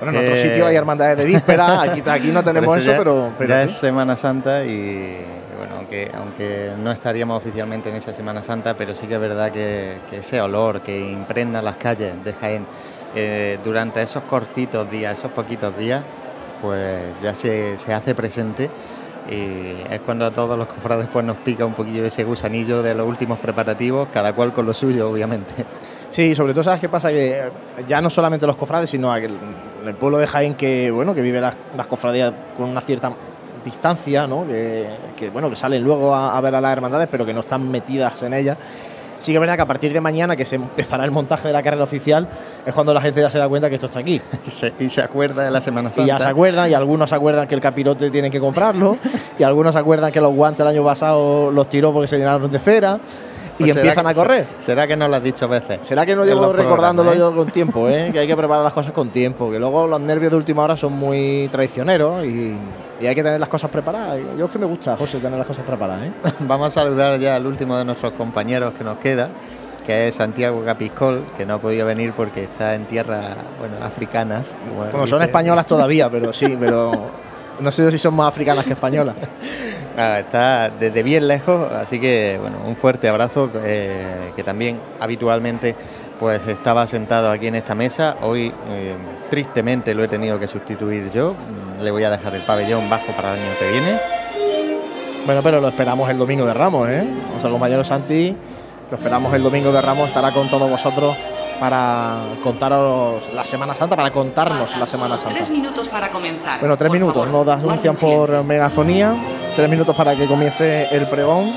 Bueno, 0.00 0.12
en 0.18 0.24
Eh, 0.24 0.28
otros 0.28 0.40
sitios 0.40 0.66
hay 0.68 0.76
hermandades 0.76 1.16
de 1.16 1.24
víspera, 1.24 1.80
aquí, 1.82 2.02
aquí 2.06 2.28
no 2.30 2.42
tenemos 2.44 2.76
eso, 2.76 2.90
ya- 2.92 2.98
pero, 2.98 3.32
pero 3.38 3.48
ya 3.48 3.66
sí. 3.66 3.72
es 3.72 3.78
Semana 3.80 4.14
Santa 4.16 4.62
y 4.64 5.24
bueno, 5.56 5.76
aunque, 5.78 6.10
aunque 6.14 6.72
no 6.78 6.92
estaríamos 6.92 7.38
oficialmente 7.38 7.88
en 7.88 7.96
esa 7.96 8.12
Semana 8.12 8.42
Santa, 8.42 8.74
pero 8.74 8.94
sí 8.94 9.06
que 9.06 9.14
es 9.14 9.20
verdad 9.20 9.50
que, 9.50 9.96
que 10.10 10.18
ese 10.18 10.38
olor 10.42 10.82
que 10.82 11.00
impregna 11.10 11.62
las 11.62 11.76
calles 11.76 12.12
de 12.22 12.34
Jaén 12.34 12.66
eh, 13.14 13.58
durante 13.64 14.02
esos 14.02 14.22
cortitos 14.24 14.90
días, 14.90 15.18
esos 15.18 15.30
poquitos 15.30 15.74
días, 15.78 16.02
pues 16.66 17.02
ya 17.22 17.34
se, 17.34 17.78
se 17.78 17.92
hace 17.94 18.14
presente 18.14 18.68
y 19.28 19.82
es 19.92 20.00
cuando 20.04 20.24
a 20.26 20.30
todos 20.32 20.56
los 20.58 20.68
cofrades 20.68 21.08
pues 21.12 21.24
nos 21.24 21.36
pica 21.38 21.64
un 21.64 21.72
poquillo 21.74 22.04
ese 22.04 22.22
gusanillo 22.24 22.82
de 22.82 22.94
los 22.94 23.06
últimos 23.08 23.38
preparativos, 23.40 24.08
cada 24.12 24.32
cual 24.34 24.52
con 24.52 24.66
lo 24.66 24.72
suyo, 24.72 25.10
obviamente. 25.10 25.52
Sí, 26.08 26.34
sobre 26.36 26.52
todo 26.52 26.62
sabes 26.62 26.80
qué 26.80 26.88
pasa 26.88 27.10
que 27.10 27.42
ya 27.88 28.00
no 28.00 28.08
solamente 28.10 28.46
los 28.46 28.54
cofrades, 28.56 28.88
sino 28.88 29.12
aquel- 29.12 29.36
el 29.84 29.94
pueblo 29.96 30.18
de 30.18 30.26
Jaén 30.28 30.54
que 30.54 30.90
bueno 30.92 31.12
que 31.14 31.20
vive 31.22 31.40
las, 31.40 31.56
las 31.76 31.86
cofradías 31.88 32.32
con 32.56 32.68
una 32.70 32.80
cierta 32.80 33.10
distancia, 33.64 34.26
¿no? 34.28 34.46
Que, 34.46 34.86
que, 35.16 35.30
bueno 35.30 35.50
que 35.50 35.56
salen 35.56 35.82
luego 35.82 36.14
a, 36.14 36.36
a 36.38 36.40
ver 36.40 36.54
a 36.54 36.60
las 36.60 36.72
hermandades, 36.72 37.08
pero 37.10 37.26
que 37.26 37.34
no 37.34 37.40
están 37.40 37.68
metidas 37.68 38.22
en 38.22 38.34
ellas. 38.34 38.56
Sí 39.18 39.32
que 39.32 39.36
es 39.36 39.40
verdad 39.40 39.56
que 39.56 39.62
a 39.62 39.66
partir 39.66 39.92
de 39.92 40.00
mañana, 40.00 40.36
que 40.36 40.44
se 40.44 40.56
empezará 40.56 41.04
el 41.04 41.10
montaje 41.10 41.48
de 41.48 41.54
la 41.54 41.62
carrera 41.62 41.84
oficial, 41.84 42.28
es 42.64 42.74
cuando 42.74 42.92
la 42.92 43.00
gente 43.00 43.20
ya 43.20 43.30
se 43.30 43.38
da 43.38 43.48
cuenta 43.48 43.68
que 43.68 43.76
esto 43.76 43.86
está 43.86 44.00
aquí. 44.00 44.20
Y 44.46 44.50
se, 44.50 44.72
y 44.78 44.90
se 44.90 45.02
acuerda 45.02 45.44
de 45.44 45.50
la 45.50 45.60
Semana 45.60 45.90
Santa. 45.90 46.02
Y 46.02 46.06
ya 46.06 46.18
se 46.18 46.28
acuerdan, 46.28 46.70
y 46.70 46.74
algunos 46.74 47.08
se 47.08 47.16
acuerdan 47.16 47.46
que 47.48 47.54
el 47.54 47.60
capirote 47.60 48.10
tienen 48.10 48.30
que 48.30 48.40
comprarlo, 48.40 48.98
y 49.38 49.42
algunos 49.42 49.72
se 49.72 49.78
acuerdan 49.78 50.12
que 50.12 50.20
los 50.20 50.32
guantes 50.32 50.60
el 50.60 50.68
año 50.68 50.84
pasado 50.84 51.50
los 51.50 51.68
tiró 51.68 51.92
porque 51.92 52.08
se 52.08 52.18
llenaron 52.18 52.50
de 52.50 52.58
cera, 52.58 53.00
y 53.58 53.64
Pues 53.64 53.76
empiezan 53.76 54.06
a 54.06 54.14
correr. 54.14 54.46
¿Será 54.60 54.86
que 54.86 54.96
no 54.96 55.08
lo 55.08 55.16
has 55.16 55.22
dicho 55.22 55.48
veces? 55.48 55.78
¿Será 55.82 56.04
que 56.04 56.14
no 56.14 56.24
llevo 56.24 56.52
recordándolo 56.52 57.14
yo 57.14 57.34
con 57.34 57.48
tiempo? 57.50 57.88
¿eh? 57.88 58.10
Que 58.12 58.20
hay 58.20 58.26
que 58.26 58.36
preparar 58.36 58.62
las 58.62 58.72
cosas 58.72 58.92
con 58.92 59.08
tiempo, 59.10 59.50
que 59.50 59.58
luego 59.58 59.86
los 59.86 60.00
nervios 60.00 60.30
de 60.30 60.36
última 60.36 60.62
hora 60.62 60.76
son 60.76 60.92
muy 60.92 61.48
traicioneros 61.50 62.24
y, 62.24 62.56
y 63.00 63.06
hay 63.06 63.14
que 63.14 63.22
tener 63.22 63.40
las 63.40 63.48
cosas 63.48 63.70
preparadas. 63.70 64.18
Yo 64.38 64.46
es 64.46 64.50
que 64.50 64.58
me 64.58 64.66
gusta, 64.66 64.96
José, 64.96 65.18
tener 65.18 65.38
las 65.38 65.46
cosas 65.46 65.64
preparadas. 65.64 66.02
¿eh? 66.04 66.12
Vamos 66.40 66.68
a 66.68 66.70
saludar 66.82 67.18
ya 67.18 67.36
al 67.36 67.46
último 67.46 67.76
de 67.76 67.84
nuestros 67.84 68.12
compañeros 68.14 68.74
que 68.74 68.84
nos 68.84 68.98
queda, 68.98 69.30
que 69.86 70.08
es 70.08 70.14
Santiago 70.14 70.62
Capiscol, 70.64 71.24
que 71.36 71.46
no 71.46 71.54
ha 71.54 71.60
podido 71.60 71.86
venir 71.86 72.12
porque 72.14 72.44
está 72.44 72.74
en 72.74 72.84
tierras 72.86 73.36
bueno, 73.58 73.76
africanas. 73.82 74.54
como 74.68 74.84
Bueno, 74.90 75.06
son 75.06 75.22
españolas 75.22 75.64
todavía, 75.66 76.10
pero 76.10 76.32
sí, 76.32 76.56
pero 76.58 76.92
no 77.60 77.72
sé 77.72 77.90
si 77.90 77.98
son 77.98 78.14
más 78.14 78.28
africanas 78.28 78.64
que 78.64 78.72
españolas. 78.72 79.16
Ah, 79.98 80.18
está 80.18 80.68
desde 80.68 81.02
bien 81.02 81.26
lejos, 81.26 81.72
así 81.72 81.98
que 81.98 82.36
bueno, 82.38 82.58
un 82.66 82.76
fuerte 82.76 83.08
abrazo, 83.08 83.50
eh, 83.64 84.30
que 84.36 84.42
también 84.42 84.78
habitualmente 85.00 85.74
pues 86.18 86.46
estaba 86.46 86.86
sentado 86.86 87.30
aquí 87.30 87.46
en 87.46 87.54
esta 87.54 87.74
mesa. 87.74 88.18
Hoy 88.20 88.52
eh, 88.68 88.94
tristemente 89.30 89.94
lo 89.94 90.04
he 90.04 90.08
tenido 90.08 90.38
que 90.38 90.48
sustituir 90.48 91.10
yo. 91.12 91.32
Mm, 91.32 91.82
Le 91.82 91.90
voy 91.90 92.04
a 92.04 92.10
dejar 92.10 92.34
el 92.34 92.42
pabellón 92.42 92.90
bajo 92.90 93.10
para 93.12 93.32
el 93.32 93.40
año 93.40 93.50
que 93.58 93.70
viene. 93.70 93.98
Bueno, 95.24 95.42
pero 95.42 95.62
lo 95.62 95.68
esperamos 95.68 96.10
el 96.10 96.18
domingo 96.18 96.44
de 96.44 96.52
Ramos, 96.52 96.90
¿eh? 96.90 97.02
Nuestro 97.30 97.50
compañero 97.50 97.82
Santi, 97.82 98.36
lo 98.90 98.98
esperamos 98.98 99.32
el 99.32 99.42
domingo 99.42 99.72
de 99.72 99.80
Ramos, 99.80 100.08
estará 100.08 100.30
con 100.30 100.50
todos 100.50 100.68
vosotros 100.68 101.16
para 101.56 102.18
contaros 102.42 103.28
la 103.34 103.44
Semana 103.44 103.74
Santa, 103.74 103.96
para 103.96 104.10
contarnos 104.10 104.76
la 104.78 104.86
Semana 104.86 105.18
Santa. 105.18 105.34
Tres 105.34 105.50
minutos 105.50 105.88
para 105.88 106.10
comenzar. 106.10 106.60
Bueno, 106.60 106.76
tres 106.76 106.88
Por 106.88 106.98
minutos, 106.98 107.24
favor, 107.26 107.46
nos 107.46 107.64
anuncian 107.64 107.96
por 107.96 108.44
megafonía 108.44 109.14
Tres 109.56 109.70
minutos 109.70 109.96
para 109.96 110.14
que 110.14 110.26
comience 110.26 110.86
el 110.94 111.06
pregón. 111.06 111.50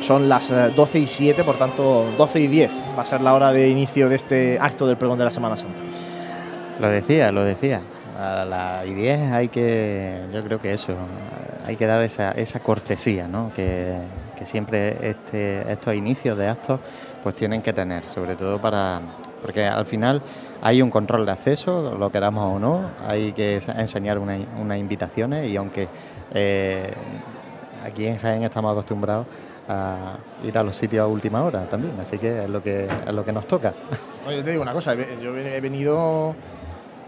Son 0.00 0.26
las 0.26 0.48
12 0.74 0.98
y 0.98 1.06
7, 1.06 1.44
por 1.44 1.58
tanto 1.58 2.06
12 2.16 2.40
y 2.40 2.46
10 2.48 2.70
va 2.96 3.02
a 3.02 3.04
ser 3.04 3.20
la 3.20 3.34
hora 3.34 3.52
de 3.52 3.68
inicio 3.68 4.08
de 4.08 4.16
este 4.16 4.58
acto 4.58 4.86
del 4.86 4.96
pregón 4.96 5.18
de 5.18 5.26
la 5.26 5.30
Semana 5.30 5.54
Santa. 5.54 5.82
Lo 6.80 6.88
decía, 6.88 7.30
lo 7.30 7.44
decía. 7.44 7.82
A 8.18 8.46
las 8.46 8.84
10 8.84 9.32
hay 9.32 9.48
que, 9.48 10.22
yo 10.32 10.42
creo 10.42 10.62
que 10.62 10.72
eso, 10.72 10.94
hay 11.66 11.76
que 11.76 11.86
dar 11.86 12.02
esa, 12.02 12.32
esa 12.32 12.60
cortesía, 12.60 13.28
¿no? 13.28 13.52
Que, 13.54 13.98
que 14.34 14.46
siempre 14.46 14.96
este, 15.10 15.70
estos 15.70 15.94
inicios 15.94 16.38
de 16.38 16.48
actos 16.48 16.80
pues 17.22 17.36
tienen 17.36 17.60
que 17.60 17.74
tener, 17.74 18.04
sobre 18.06 18.34
todo 18.34 18.60
para, 18.62 19.00
porque 19.42 19.66
al 19.66 19.84
final 19.86 20.22
hay 20.62 20.80
un 20.80 20.90
control 20.90 21.26
de 21.26 21.32
acceso, 21.32 21.96
lo 21.98 22.10
queramos 22.10 22.56
o 22.56 22.58
no, 22.58 22.90
hay 23.06 23.32
que 23.32 23.60
enseñar 23.76 24.18
unas 24.18 24.78
invitaciones 24.78 25.50
y 25.50 25.56
aunque 25.56 25.88
eh, 26.32 26.94
aquí 27.84 28.06
en 28.06 28.16
Jaén 28.16 28.44
estamos 28.44 28.72
acostumbrados 28.72 29.26
a 29.68 30.14
ir 30.44 30.56
a 30.56 30.62
los 30.62 30.76
sitios 30.76 31.02
a 31.02 31.06
última 31.06 31.42
hora 31.42 31.68
también, 31.68 31.98
así 32.00 32.18
que 32.18 32.44
es 32.44 32.48
lo 32.48 32.62
que, 32.62 32.84
es 32.84 33.12
lo 33.12 33.24
que 33.24 33.32
nos 33.32 33.46
toca. 33.46 33.74
yo 34.24 34.42
te 34.42 34.50
digo 34.50 34.62
una 34.62 34.72
cosa, 34.72 34.94
yo 34.94 35.36
he 35.36 35.60
venido 35.60 36.34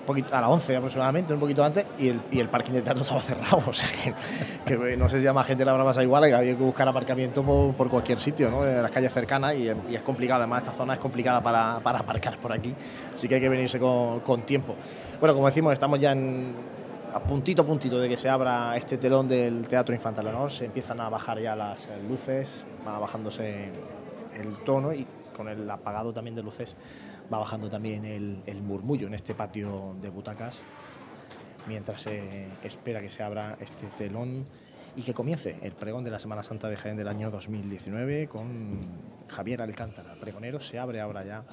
poquito, 0.05 0.35
a 0.35 0.41
las 0.41 0.51
11 0.51 0.77
aproximadamente, 0.77 1.35
un 1.35 1.41
poquito 1.41 1.65
antes, 1.65 1.87
y 1.99 2.09
el, 2.09 2.21
y 2.31 2.41
el 2.41 2.49
parking 2.49 2.73
de 2.73 2.83
teatro 2.83 3.03
estaba 3.03 3.21
cerrado. 3.21 3.63
O 3.67 3.73
sea 3.73 3.89
que, 3.91 4.97
no 4.97 5.09
sé 5.09 5.21
si 5.21 5.27
a 5.27 5.33
más 5.33 5.47
gente 5.47 5.65
la 5.65 5.73
habrá 5.73 5.85
pasado 5.85 6.05
igual, 6.05 6.25
que 6.25 6.35
había 6.35 6.57
que 6.57 6.63
buscar 6.63 6.87
aparcamiento 6.89 7.43
por, 7.43 7.89
cualquier 7.89 8.19
sitio, 8.19 8.51
¿no? 8.51 8.67
En 8.67 8.83
las 8.83 8.91
calles 8.91 9.13
cercanas, 9.13 9.55
y, 9.57 9.69
es 9.69 10.03
complicado. 10.05 10.43
Además, 10.43 10.63
esta 10.63 10.73
zona 10.73 10.95
es 10.95 11.01
complicada 11.01 11.43
para, 11.43 11.81
para 11.83 12.01
aparcar 12.01 12.39
por 12.39 12.53
aquí, 12.53 12.75
así 13.13 13.29
que 13.29 13.37
hay 13.37 13.41
que 13.41 13.49
venirse 13.49 13.79
con, 13.79 14.21
con 14.21 14.43
tiempo. 14.43 14.75
Bueno, 15.21 15.35
como 15.35 15.47
decimos, 15.47 15.73
estamos 15.73 15.99
ya 15.99 16.15
a 17.15 17.21
puntito 17.21 17.63
a 17.63 17.65
puntito 17.65 17.99
de 18.01 18.09
que 18.09 18.17
se 18.17 18.29
abra 18.29 18.77
este 18.77 18.99
telón 18.99 19.29
del 19.29 19.69
Teatro 19.69 19.95
Infantil 19.95 20.27
Honor, 20.27 20.51
se 20.51 20.65
empiezan 20.65 21.01
a 21.01 21.09
bajar 21.09 21.39
ya 21.39 21.55
las 21.55 21.89
luces, 22.09 22.65
va 22.87 22.99
bajándose 22.99 23.71
el 24.35 24.57
tono 24.65 24.93
y 24.93 25.07
con 25.37 25.49
el 25.49 25.71
apagado 25.71 26.13
también 26.13 26.35
de 26.35 26.43
luces 26.43 26.77
va 27.33 27.39
bajando 27.39 27.69
también 27.69 28.05
el, 28.05 28.63
murmullo 28.63 29.07
en 29.07 29.15
este 29.15 29.35
patio 29.35 29.97
de 30.01 30.11
butacas 30.11 30.65
mientras 31.67 32.03
se 32.03 32.47
espera 32.63 33.01
que 33.01 33.11
se 33.11 33.23
abra 33.23 33.57
este 33.61 33.87
telón 33.97 34.45
y 34.97 35.03
que 35.03 35.15
comience 35.15 35.57
el 35.63 35.73
pregón 35.73 36.05
de 36.05 36.11
la 36.11 36.19
Semana 36.19 36.43
Santa 36.43 36.69
de 36.69 36.77
Jaén 36.77 36.97
del 36.97 37.09
año 37.09 37.31
2019 37.31 38.29
con 38.29 38.81
Javier 39.29 39.63
Alcántara, 39.63 40.15
pregonero. 40.21 40.61
Se 40.61 40.79
abre 40.79 41.01
ahora 41.01 41.25
ya 41.25 41.45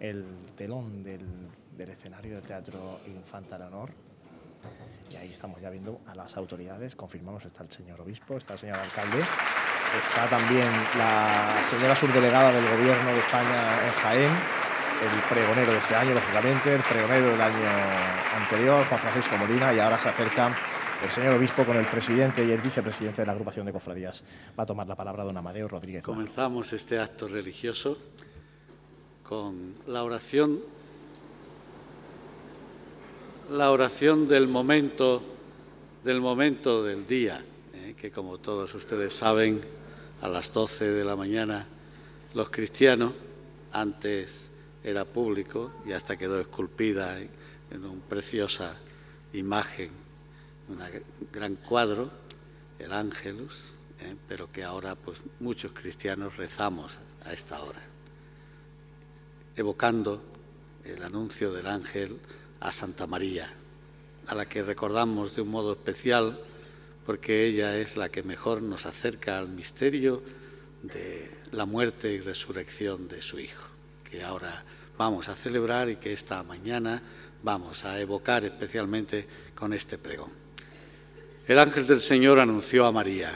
el 0.00 0.24
telón 0.56 1.02
del, 1.02 1.48
escenario 1.78 2.34
del 2.34 2.42
Teatro 2.42 3.00
Infanta 3.06 3.56
Honor. 3.56 3.90
Y 5.10 5.16
ahí 5.16 5.30
estamos 5.30 5.60
ya 5.60 5.70
viendo 5.70 6.00
a 6.06 6.14
las 6.14 6.36
autoridades. 6.36 6.96
Confirmamos, 6.96 7.44
está 7.44 7.62
el 7.62 7.70
señor 7.70 8.00
obispo, 8.00 8.36
está 8.36 8.54
el 8.54 8.58
señor 8.58 8.78
alcalde, 8.78 9.20
está 9.20 10.28
también 10.28 10.68
la 10.96 11.62
señora 11.64 11.94
subdelegada 11.94 12.50
del 12.52 12.64
Gobierno 12.64 13.10
de 13.10 13.18
España 13.18 13.86
en 13.86 13.92
Jaén, 13.92 14.30
el 15.02 15.22
pregonero 15.28 15.72
de 15.72 15.78
este 15.78 15.94
año, 15.96 16.14
lógicamente, 16.14 16.74
el 16.74 16.82
pregonero 16.82 17.30
del 17.30 17.40
año 17.40 17.68
anterior, 18.40 18.84
Juan 18.86 19.00
Francisco 19.00 19.36
Molina, 19.36 19.74
y 19.74 19.80
ahora 19.80 19.98
se 19.98 20.08
acerca 20.08 20.56
el 21.02 21.10
señor 21.10 21.34
obispo 21.34 21.64
con 21.64 21.76
el 21.76 21.86
presidente 21.86 22.44
y 22.44 22.52
el 22.52 22.60
vicepresidente 22.60 23.22
de 23.22 23.26
la 23.26 23.32
agrupación 23.32 23.66
de 23.66 23.72
cofradías. 23.72 24.22
Va 24.56 24.62
a 24.62 24.66
tomar 24.66 24.86
la 24.86 24.94
palabra 24.94 25.24
don 25.24 25.36
Amadeo 25.36 25.66
Rodríguez. 25.66 26.04
Comenzamos 26.04 26.72
este 26.72 27.00
acto 27.00 27.26
religioso 27.26 27.98
con 29.24 29.74
la 29.88 30.04
oración, 30.04 30.60
la 33.50 33.72
oración 33.72 34.28
del 34.28 34.46
momento, 34.46 35.20
del 36.04 36.20
momento 36.20 36.84
del 36.84 37.08
día, 37.08 37.42
eh, 37.74 37.94
que 37.96 38.12
como 38.12 38.38
todos 38.38 38.72
ustedes 38.74 39.12
saben, 39.12 39.60
a 40.20 40.28
las 40.28 40.52
12 40.52 40.90
de 40.90 41.04
la 41.04 41.16
mañana 41.16 41.66
los 42.34 42.50
cristianos, 42.50 43.12
antes 43.72 44.51
era 44.84 45.04
público 45.04 45.72
y 45.86 45.92
hasta 45.92 46.16
quedó 46.16 46.40
esculpida 46.40 47.18
en 47.18 47.84
una 47.84 48.02
preciosa 48.08 48.76
imagen, 49.32 49.90
un 50.68 50.78
gran 51.32 51.56
cuadro, 51.56 52.10
el 52.78 52.92
Ángelus, 52.92 53.74
¿eh? 54.00 54.16
pero 54.28 54.50
que 54.50 54.64
ahora 54.64 54.94
pues 54.94 55.18
muchos 55.40 55.72
cristianos 55.72 56.36
rezamos 56.36 56.98
a 57.24 57.32
esta 57.32 57.62
hora, 57.62 57.80
evocando 59.56 60.22
el 60.84 61.02
anuncio 61.02 61.52
del 61.52 61.68
ángel 61.68 62.18
a 62.60 62.72
Santa 62.72 63.06
María, 63.06 63.48
a 64.26 64.34
la 64.34 64.46
que 64.46 64.62
recordamos 64.62 65.36
de 65.36 65.42
un 65.42 65.50
modo 65.50 65.72
especial 65.72 66.40
porque 67.06 67.46
ella 67.46 67.78
es 67.78 67.96
la 67.96 68.08
que 68.08 68.22
mejor 68.22 68.62
nos 68.62 68.86
acerca 68.86 69.38
al 69.38 69.48
misterio 69.48 70.22
de 70.82 71.30
la 71.52 71.66
muerte 71.66 72.12
y 72.12 72.20
resurrección 72.20 73.08
de 73.08 73.20
su 73.20 73.38
Hijo 73.38 73.71
que 74.12 74.22
ahora 74.22 74.62
vamos 74.98 75.30
a 75.30 75.34
celebrar 75.34 75.88
y 75.88 75.96
que 75.96 76.12
esta 76.12 76.42
mañana 76.42 77.00
vamos 77.42 77.86
a 77.86 77.98
evocar 77.98 78.44
especialmente 78.44 79.26
con 79.54 79.72
este 79.72 79.96
pregón. 79.96 80.28
El 81.48 81.58
ángel 81.58 81.86
del 81.86 82.00
Señor 82.00 82.38
anunció 82.38 82.84
a 82.84 82.92
María. 82.92 83.34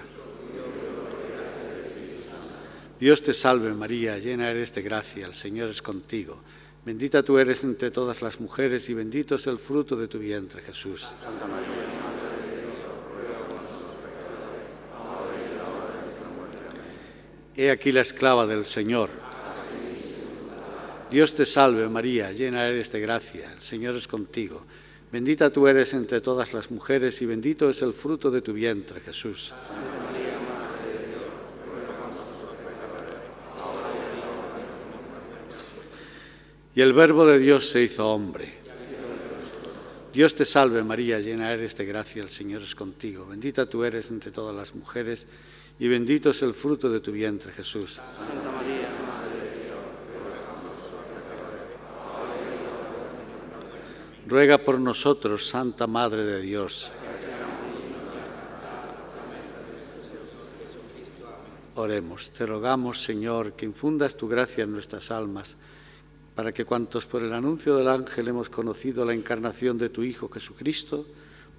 Dios 3.00 3.22
te 3.22 3.32
salve 3.32 3.72
María, 3.72 4.18
llena 4.18 4.50
eres 4.50 4.74
de 4.74 4.82
gracia, 4.82 5.26
el 5.26 5.34
Señor 5.34 5.70
es 5.70 5.80
contigo. 5.80 6.40
Bendita 6.84 7.22
tú 7.22 7.38
eres 7.38 7.64
entre 7.64 7.90
todas 7.90 8.20
las 8.20 8.38
mujeres 8.38 8.86
y 8.90 8.94
bendito 8.94 9.36
es 9.36 9.46
el 9.46 9.56
fruto 9.56 9.96
de 9.96 10.08
tu 10.08 10.18
vientre, 10.18 10.60
Jesús. 10.60 11.00
Santa 11.00 11.46
María. 11.46 11.86
He 17.56 17.70
aquí 17.70 17.90
la 17.90 18.02
esclava 18.02 18.46
del 18.46 18.66
Señor 18.66 19.25
Dios 21.10 21.34
te 21.34 21.46
salve 21.46 21.88
María, 21.88 22.32
llena 22.32 22.66
eres 22.66 22.90
de 22.90 23.00
gracia, 23.00 23.52
el 23.52 23.62
Señor 23.62 23.94
es 23.96 24.08
contigo. 24.08 24.64
Bendita 25.12 25.50
tú 25.50 25.68
eres 25.68 25.94
entre 25.94 26.20
todas 26.20 26.52
las 26.52 26.70
mujeres 26.70 27.22
y 27.22 27.26
bendito 27.26 27.70
es 27.70 27.80
el 27.82 27.92
fruto 27.92 28.30
de 28.30 28.42
tu 28.42 28.52
vientre, 28.52 29.00
Jesús. 29.00 29.52
Y 36.74 36.80
el 36.80 36.92
Verbo 36.92 37.24
de 37.24 37.38
Dios 37.38 37.68
se 37.68 37.82
hizo 37.82 38.06
hombre. 38.08 38.52
Dios 40.12 40.34
te 40.34 40.44
salve 40.44 40.82
María, 40.82 41.20
llena 41.20 41.52
eres 41.52 41.76
de 41.76 41.86
gracia, 41.86 42.22
el 42.22 42.30
Señor 42.30 42.62
es 42.62 42.74
contigo. 42.74 43.26
Bendita 43.26 43.66
tú 43.66 43.84
eres 43.84 44.10
entre 44.10 44.32
todas 44.32 44.56
las 44.56 44.74
mujeres 44.74 45.26
y 45.78 45.88
bendito 45.88 46.30
es 46.30 46.42
el 46.42 46.52
fruto 46.52 46.90
de 46.90 47.00
tu 47.00 47.12
vientre, 47.12 47.52
Jesús. 47.52 47.94
Santa 47.94 48.50
María, 48.50 49.05
ruega 54.26 54.58
por 54.58 54.80
nosotros, 54.80 55.46
Santa 55.46 55.86
Madre 55.86 56.24
de 56.24 56.40
Dios. 56.40 56.90
Oremos, 61.76 62.30
te 62.30 62.46
rogamos, 62.46 63.02
Señor, 63.02 63.52
que 63.52 63.66
infundas 63.66 64.16
tu 64.16 64.26
gracia 64.26 64.64
en 64.64 64.72
nuestras 64.72 65.10
almas, 65.10 65.56
para 66.34 66.52
que 66.52 66.64
cuantos 66.64 67.06
por 67.06 67.22
el 67.22 67.32
anuncio 67.32 67.76
del 67.76 67.88
ángel 67.88 68.28
hemos 68.28 68.48
conocido 68.48 69.04
la 69.04 69.14
encarnación 69.14 69.78
de 69.78 69.90
tu 69.90 70.02
Hijo 70.02 70.28
Jesucristo, 70.28 71.06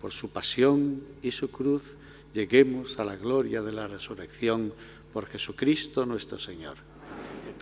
por 0.01 0.11
su 0.11 0.29
pasión 0.29 1.01
y 1.21 1.31
su 1.31 1.49
cruz, 1.49 1.83
lleguemos 2.33 2.99
a 2.99 3.05
la 3.05 3.15
gloria 3.15 3.61
de 3.61 3.71
la 3.71 3.87
resurrección 3.87 4.73
por 5.13 5.25
Jesucristo 5.27 6.05
nuestro 6.05 6.37
Señor. 6.37 6.75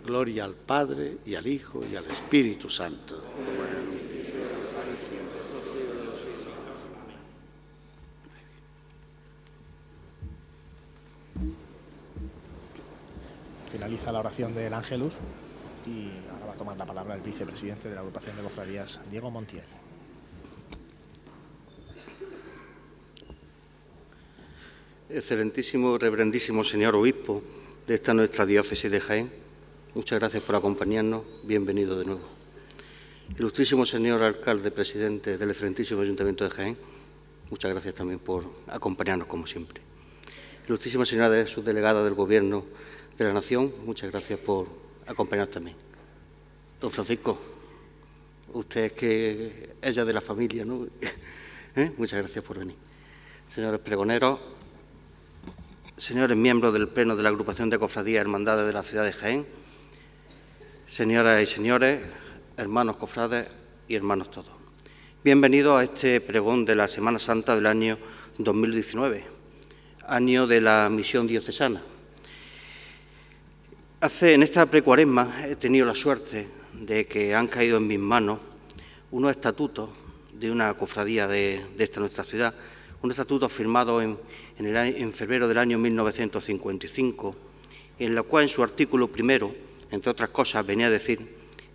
Gloria 0.04 0.44
al 0.44 0.54
Padre 0.54 1.18
y 1.26 1.34
al 1.34 1.46
Hijo 1.46 1.82
y 1.90 1.96
al 1.96 2.06
Espíritu 2.06 2.68
Santo. 2.70 3.22
Finaliza 13.86 14.10
la 14.10 14.18
oración 14.18 14.52
del 14.52 14.74
Ángelus 14.74 15.12
y 15.86 16.10
ahora 16.32 16.46
va 16.46 16.52
a 16.54 16.56
tomar 16.56 16.76
la 16.76 16.84
palabra 16.84 17.14
el 17.14 17.20
vicepresidente 17.20 17.88
de 17.88 17.94
la 17.94 18.00
agrupación 18.00 18.36
de 18.36 18.42
cofradías, 18.42 19.00
Diego 19.12 19.30
Montiel. 19.30 19.62
Excelentísimo, 25.08 25.98
reverendísimo 25.98 26.64
señor 26.64 26.96
obispo 26.96 27.44
de 27.86 27.94
esta 27.94 28.12
nuestra 28.12 28.44
diócesis 28.44 28.90
de 28.90 29.00
Jaén, 29.00 29.30
muchas 29.94 30.18
gracias 30.18 30.42
por 30.42 30.56
acompañarnos, 30.56 31.22
bienvenido 31.44 31.96
de 31.96 32.06
nuevo. 32.06 32.22
Ilustrísimo 33.38 33.86
señor 33.86 34.20
alcalde, 34.24 34.72
presidente 34.72 35.38
del 35.38 35.50
excelentísimo 35.50 36.00
ayuntamiento 36.00 36.42
de 36.42 36.50
Jaén, 36.50 36.76
muchas 37.50 37.70
gracias 37.70 37.94
también 37.94 38.18
por 38.18 38.46
acompañarnos 38.66 39.28
como 39.28 39.46
siempre. 39.46 39.80
Ilustrísima 40.66 41.06
señora 41.06 41.30
de 41.30 41.46
subdelegada 41.46 42.02
del 42.02 42.14
Gobierno 42.14 42.64
de 43.16 43.24
la 43.24 43.32
Nación, 43.32 43.72
muchas 43.86 44.10
gracias 44.10 44.38
por 44.38 44.66
acompañarnos 45.06 45.54
también. 45.54 45.76
Don 46.80 46.90
Francisco, 46.90 47.38
usted 48.52 48.84
es 48.84 48.92
que 48.92 49.76
ella 49.80 50.04
de 50.04 50.12
la 50.12 50.20
familia, 50.20 50.66
¿no? 50.66 50.86
¿Eh? 51.76 51.92
Muchas 51.96 52.18
gracias 52.18 52.44
por 52.44 52.58
venir. 52.58 52.76
Señores 53.48 53.80
pregoneros, 53.80 54.38
señores 55.96 56.36
miembros 56.36 56.74
del 56.74 56.88
Pleno 56.88 57.16
de 57.16 57.22
la 57.22 57.30
Agrupación 57.30 57.70
de 57.70 57.78
Cofradías 57.78 58.20
Hermandades 58.20 58.66
de 58.66 58.72
la 58.74 58.82
Ciudad 58.82 59.04
de 59.04 59.14
Jaén, 59.14 59.46
señoras 60.86 61.42
y 61.42 61.46
señores, 61.46 62.02
hermanos 62.58 62.96
cofrades 62.96 63.48
y 63.88 63.94
hermanos 63.94 64.30
todos. 64.30 64.52
Bienvenidos 65.24 65.80
a 65.80 65.84
este 65.84 66.20
pregón 66.20 66.66
de 66.66 66.74
la 66.74 66.86
Semana 66.86 67.18
Santa 67.18 67.54
del 67.54 67.66
año 67.66 67.96
2019, 68.36 69.24
año 70.06 70.46
de 70.46 70.60
la 70.60 70.90
misión 70.90 71.26
diocesana. 71.26 71.82
Hace, 74.06 74.34
en 74.34 74.44
esta 74.44 74.66
precuaresma 74.66 75.48
he 75.48 75.56
tenido 75.56 75.84
la 75.84 75.92
suerte 75.92 76.46
de 76.74 77.06
que 77.06 77.34
han 77.34 77.48
caído 77.48 77.78
en 77.78 77.88
mis 77.88 77.98
manos 77.98 78.38
unos 79.10 79.32
estatutos 79.32 79.90
de 80.32 80.48
una 80.48 80.72
cofradía 80.74 81.26
de, 81.26 81.60
esta 81.76 81.98
nuestra 81.98 82.22
ciudad, 82.22 82.54
un 83.02 83.10
estatuto 83.10 83.48
firmado 83.48 84.00
en, 84.00 84.16
en, 84.58 85.12
febrero 85.12 85.48
del 85.48 85.58
año 85.58 85.76
1955, 85.78 87.36
en 87.98 88.14
la 88.14 88.22
cual 88.22 88.44
en 88.44 88.48
su 88.48 88.62
artículo 88.62 89.08
primero, 89.08 89.52
entre 89.90 90.12
otras 90.12 90.28
cosas, 90.28 90.64
venía 90.64 90.86
a 90.86 90.90
decir 90.90 91.26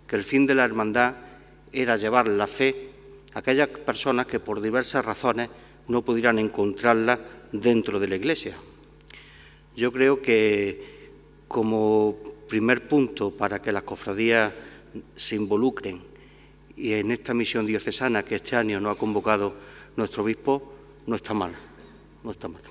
que 0.06 0.16
el 0.16 0.24
fin 0.24 0.46
de 0.46 0.54
la 0.54 0.64
hermandad 0.64 1.14
era 1.70 1.98
llevar 1.98 2.28
la 2.28 2.46
fe 2.46 2.88
a 3.34 3.40
aquellas 3.40 3.68
personas 3.68 4.26
que 4.26 4.40
por 4.40 4.62
diversas 4.62 5.04
razones 5.04 5.50
no 5.86 6.00
pudieran 6.00 6.38
encontrarla 6.38 7.20
dentro 7.52 8.00
de 8.00 8.08
la 8.08 8.16
Iglesia. 8.16 8.56
Yo 9.76 9.92
creo 9.92 10.22
que 10.22 10.91
como 11.52 12.16
primer 12.48 12.88
punto 12.88 13.30
para 13.30 13.60
que 13.60 13.70
las 13.70 13.84
cofradías 13.84 14.52
se 15.14 15.36
involucren 15.36 16.00
y 16.76 16.94
en 16.94 17.12
esta 17.12 17.34
misión 17.34 17.66
diocesana 17.66 18.24
que 18.24 18.36
este 18.36 18.56
año 18.56 18.80
nos 18.80 18.96
ha 18.96 18.98
convocado 18.98 19.54
nuestro 19.94 20.24
obispo, 20.24 20.74
no 21.06 21.16
está 21.16 21.34
mal, 21.34 21.52
no 22.24 22.30
está 22.30 22.48
mal. 22.48 22.62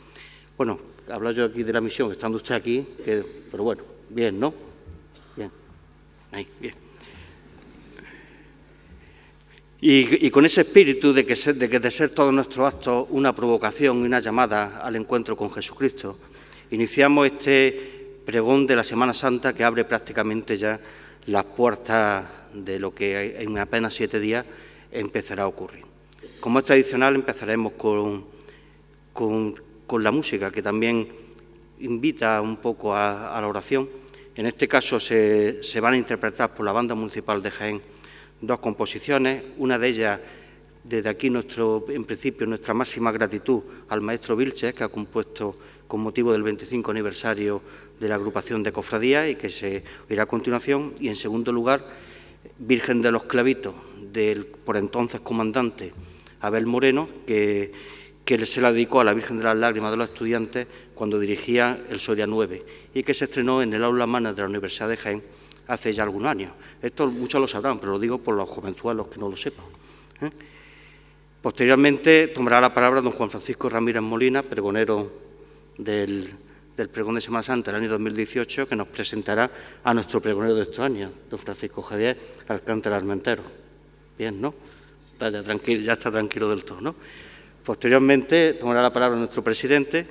Bueno, 0.58 0.80
hablo 1.08 1.32
yo 1.32 1.46
aquí 1.46 1.64
de 1.64 1.72
la 1.72 1.80
misión, 1.80 2.12
estando 2.12 2.38
usted 2.38 2.56
aquí, 2.56 2.86
pero 3.52 3.64
bueno, 3.64 3.84
bien, 4.10 4.40
¿no? 4.40 4.54
Bien, 5.38 5.52
ahí, 6.32 6.48
bien. 6.60 6.74
Y, 9.84 10.30
con 10.30 10.46
ese 10.46 10.62
espíritu 10.62 11.12
de 11.12 11.26
que, 11.26 11.36
de 11.36 11.70
que 11.70 11.80
de 11.80 11.92
ser 11.92 12.14
todos 12.14 12.32
nuestros 12.32 12.72
actos 12.72 13.08
una 13.10 13.34
provocación 13.34 14.02
y 14.02 14.06
una 14.06 14.20
llamada 14.20 14.78
al 14.78 14.96
encuentro 14.96 15.36
con 15.36 15.52
Jesucristo, 15.52 16.18
iniciamos 16.70 17.26
este 17.28 17.91
pregón 18.26 18.68
de 18.68 18.76
la 18.76 18.84
Semana 18.84 19.14
Santa 19.14 19.54
que 19.54 19.64
abre 19.64 19.86
prácticamente 19.86 20.58
ya 20.58 20.80
las 21.26 21.44
puertas 21.44 22.26
de 22.54 22.80
lo 22.80 22.94
que 22.94 23.42
en 23.42 23.58
apenas 23.58 23.94
siete 23.94 24.20
días 24.20 24.46
empezará 24.92 25.44
a 25.44 25.48
ocurrir. 25.48 25.86
Como 26.40 26.60
es 26.60 26.66
tradicional, 26.66 27.16
empezaremos 27.16 27.74
con, 27.74 28.26
con, 29.14 29.56
la 30.04 30.12
música, 30.12 30.52
que 30.52 30.62
también 30.62 31.08
invita 31.80 32.42
un 32.42 32.58
poco 32.58 32.96
a, 32.96 33.38
la 33.40 33.48
oración. 33.48 33.90
En 34.36 34.46
este 34.46 34.68
caso 34.68 35.00
se, 35.00 35.64
se, 35.64 35.80
van 35.80 35.94
a 35.94 35.98
interpretar 35.98 36.56
por 36.56 36.66
la 36.66 36.72
Banda 36.72 36.96
Municipal 36.96 37.42
de 37.42 37.52
Jaén 37.52 37.82
dos 38.40 38.60
composiciones, 38.60 39.44
una 39.58 39.78
de 39.78 39.88
ellas, 39.88 40.20
desde 40.84 41.10
aquí 41.10 41.30
nuestro, 41.30 41.86
en 41.90 42.06
principio, 42.06 42.48
nuestra 42.48 42.74
máxima 42.74 43.12
gratitud 43.12 43.62
al 43.90 44.02
maestro 44.02 44.36
Vilches, 44.36 44.74
que 44.74 44.84
ha 44.84 44.90
compuesto 44.90 45.56
con 45.88 46.02
motivo 46.02 46.32
del 46.32 46.42
25 46.42 46.90
aniversario 46.90 47.62
de 48.02 48.10
la 48.10 48.16
agrupación 48.16 48.64
de 48.64 48.72
cofradías 48.72 49.30
y 49.30 49.36
que 49.36 49.50
se 49.50 49.84
oirá 50.10 50.24
a 50.24 50.26
continuación. 50.26 50.96
Y 51.00 51.08
en 51.08 51.16
segundo 51.16 51.54
lugar, 51.54 51.86
Virgen 52.58 53.02
de 53.02 53.12
los 53.12 53.24
Clavitos, 53.26 53.76
del 54.12 54.46
por 54.46 54.76
entonces 54.76 55.22
comandante 55.22 55.94
Abel 56.42 56.66
Moreno, 56.66 57.08
que, 57.28 57.72
que 58.26 58.44
se 58.46 58.60
la 58.60 58.74
dedicó 58.74 59.00
a 59.00 59.04
la 59.04 59.14
Virgen 59.14 59.38
de 59.38 59.44
las 59.44 59.56
Lágrimas 59.56 59.92
de 59.92 59.98
los 59.98 60.10
Estudiantes 60.10 60.68
cuando 60.96 61.20
dirigía 61.20 61.80
el 61.90 62.00
Soria 62.00 62.26
9 62.26 62.66
y 62.96 63.04
que 63.04 63.14
se 63.14 63.26
estrenó 63.26 63.62
en 63.62 63.74
el 63.74 63.84
aula 63.84 64.08
magna 64.08 64.34
de 64.34 64.42
la 64.42 64.50
Universidad 64.50 64.90
de 64.90 64.98
Jaén 64.98 65.24
hace 65.68 65.94
ya 65.94 66.04
algunos 66.04 66.30
años. 66.30 66.52
Esto 66.82 67.08
muchos 67.08 67.40
lo 67.40 67.48
sabrán, 67.48 67.80
pero 67.80 67.94
lo 67.94 68.00
digo 68.00 68.18
por 68.18 68.36
los 68.36 68.50
jovenzuelos 68.50 69.08
que 69.10 69.20
no 69.20 69.30
lo 69.30 69.38
sepan. 69.38 69.66
¿eh? 70.22 70.32
Posteriormente 71.42 72.28
tomará 72.30 72.60
la 72.60 72.74
palabra 72.74 73.02
don 73.02 73.14
Juan 73.14 73.30
Francisco 73.30 73.70
Ramírez 73.70 74.02
Molina, 74.02 74.42
pregonero 74.42 75.12
del, 75.78 76.34
del 76.76 76.90
pregón 76.90 77.16
de 77.16 77.22
Semana 77.22 77.44
Santa 77.44 77.72
del 77.72 77.82
año 77.82 77.90
2018, 77.90 78.68
que 78.68 78.76
nos 78.76 78.88
presentará 78.88 79.52
a 79.84 79.94
nuestro 79.94 80.22
pregonero 80.22 80.56
de 80.56 80.64
estos 80.64 80.80
años, 80.80 81.12
don 81.30 81.40
Francisco 81.40 81.82
Javier 81.82 82.18
Alcántara 82.48 82.98
Armentero. 82.98 83.44
Bien, 84.18 84.40
¿no? 84.40 84.54
ya, 85.20 85.94
está 85.94 86.12
tranquilo 86.12 86.50
del 86.50 86.64
todo, 86.64 86.82
¿no? 86.82 86.96
Posteriormente 87.64 88.54
tomará 88.54 88.82
la 88.82 88.92
palabra 88.92 89.18
nuestro 89.18 89.44
presidente 89.44 90.08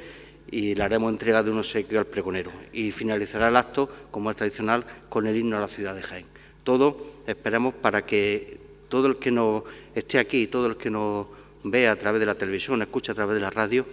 y 0.51 0.75
le 0.75 0.83
haremos 0.83 1.11
entrega 1.11 1.42
de 1.42 1.51
un 1.51 1.59
obsequio 1.59 1.99
al 1.99 2.07
pregonero. 2.07 2.53
Y 2.73 2.92
finalizará 2.92 3.49
el 3.49 3.57
acto, 3.57 3.88
como 4.11 4.31
es 4.31 4.37
tradicional, 4.37 4.85
con 5.09 5.27
el 5.27 5.37
himno 5.37 5.57
a 5.57 5.61
la 5.61 5.68
ciudad 5.68 5.94
de 5.94 6.03
Jaén. 6.03 6.27
Todo 6.62 7.23
esperemos 7.27 7.75
para 7.75 8.03
que 8.03 8.59
todo 8.88 9.07
el 9.07 9.16
que 9.16 9.31
nos 9.31 9.62
esté 9.94 10.18
aquí, 10.18 10.46
todo 10.46 10.66
el 10.66 10.77
que 10.77 10.90
nos 10.90 11.27
vea 11.64 11.92
a 11.92 11.96
través 11.96 12.20
de 12.20 12.27
la 12.27 12.35
televisión, 12.35 12.83
escuche 12.83 13.12
a 13.12 13.14
través 13.14 13.35
de 13.35 13.40
la 13.40 13.51
radio, 13.51 13.85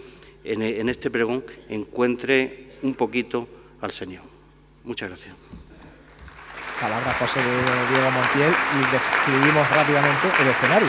en, 0.43 0.89
este 0.89 1.11
pregón 1.11 1.43
encuentre 1.69 2.71
un 2.83 2.93
poquito 2.93 3.47
al 3.81 3.91
Señor. 3.91 4.23
Muchas 4.83 5.09
gracias. 5.09 5.35
Palabra 6.79 7.11
José 7.13 7.39
de 7.39 7.93
Diego 7.93 8.11
Montiel 8.11 8.51
y 8.51 8.91
describimos 8.91 9.69
rápidamente 9.71 10.27
el 10.41 10.47
escenario. 10.47 10.87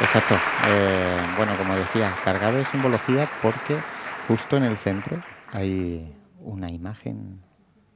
Exacto. 0.00 0.34
Eh, 0.66 1.16
bueno, 1.36 1.56
como 1.56 1.74
decía, 1.76 2.14
cargado 2.24 2.56
de 2.56 2.64
simbología 2.64 3.30
porque 3.42 3.76
justo 4.26 4.56
en 4.56 4.64
el 4.64 4.76
centro 4.76 5.22
hay 5.52 6.14
una 6.40 6.70
imagen 6.70 7.40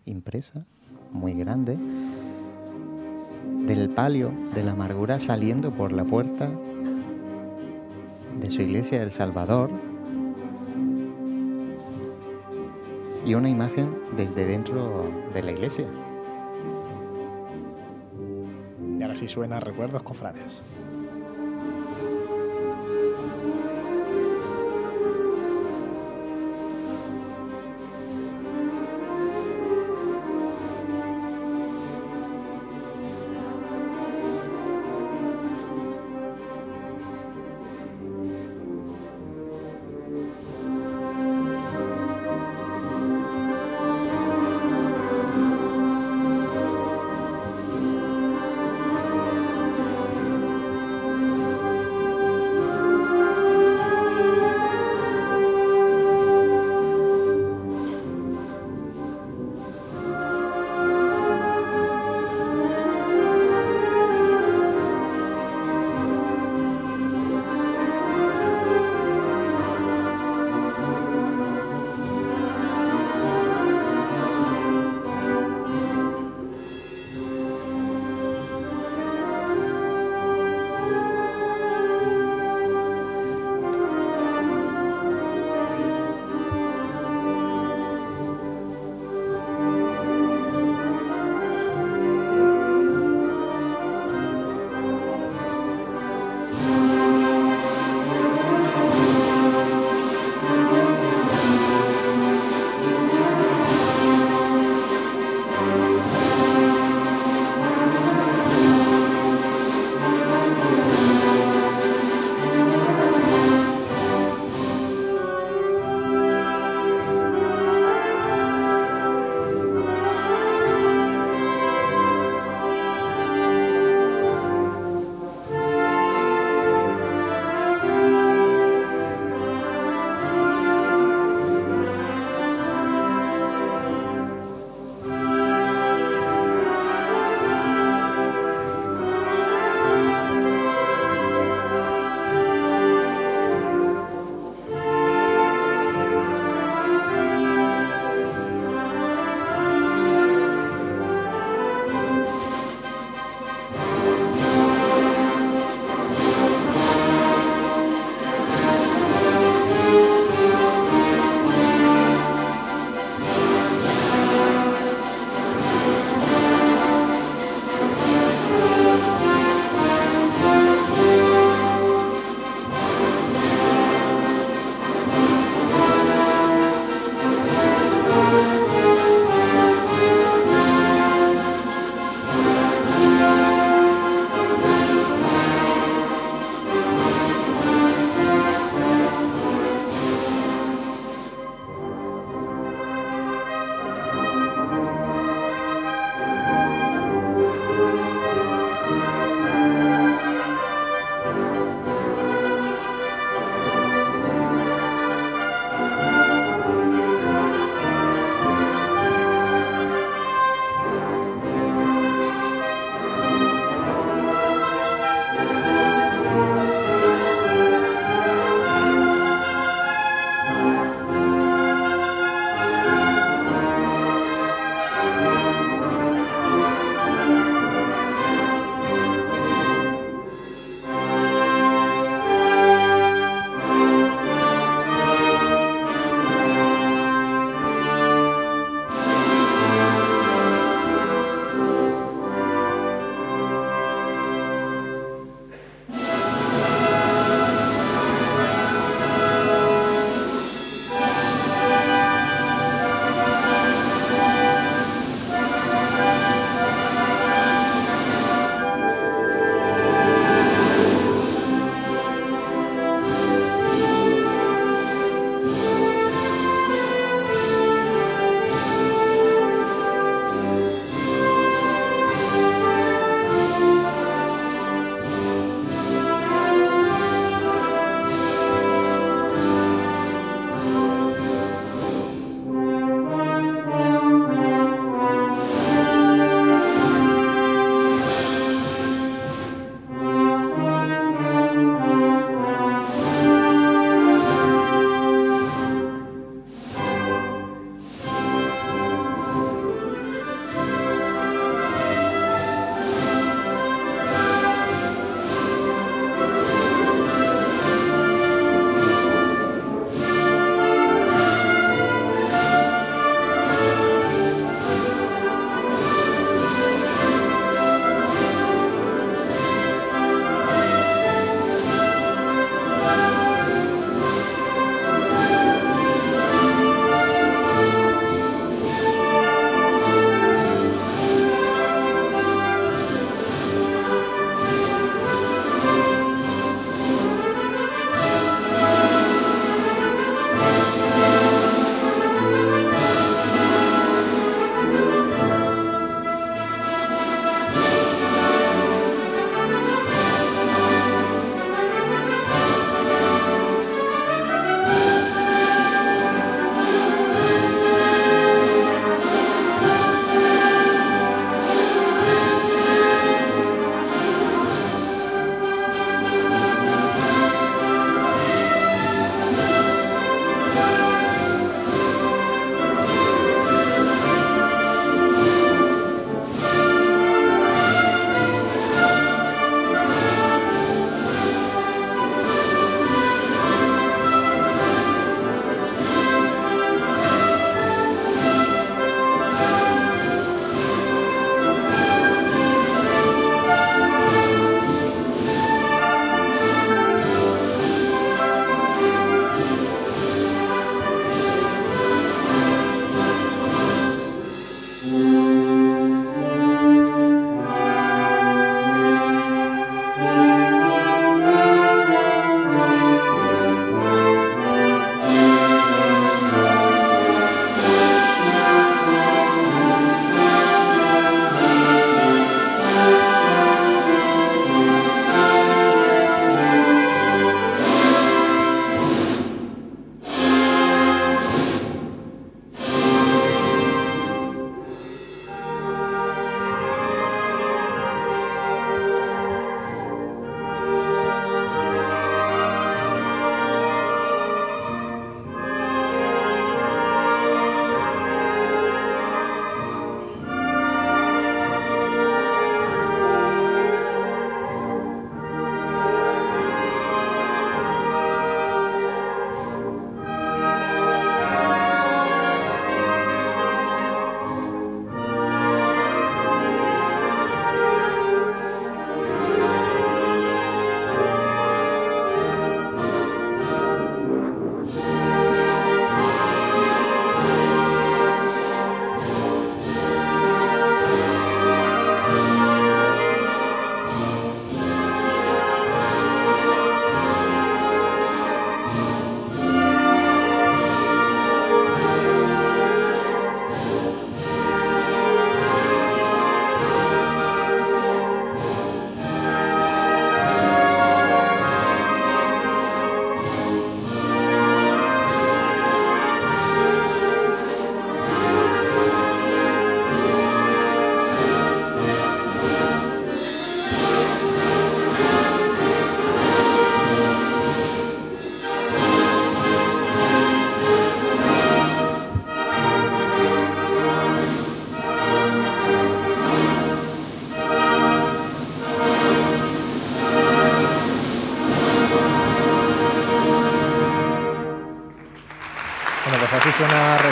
impresa 0.04 0.64
muy 1.11 1.35
grande 1.35 1.76
del 3.66 3.88
palio 3.90 4.33
de 4.54 4.62
la 4.62 4.72
amargura 4.72 5.18
saliendo 5.18 5.70
por 5.70 5.92
la 5.92 6.04
puerta 6.04 6.50
de 8.40 8.50
su 8.50 8.62
iglesia 8.62 9.00
del 9.00 9.12
Salvador 9.12 9.70
y 13.24 13.34
una 13.34 13.48
imagen 13.48 13.98
desde 14.16 14.44
dentro 14.46 15.06
de 15.32 15.42
la 15.42 15.52
iglesia. 15.52 15.87
Y 18.98 19.02
ahora 19.02 19.16
sí 19.16 19.28
suena 19.28 19.60
Recuerdos 19.60 20.02
Cofrades. 20.02 20.62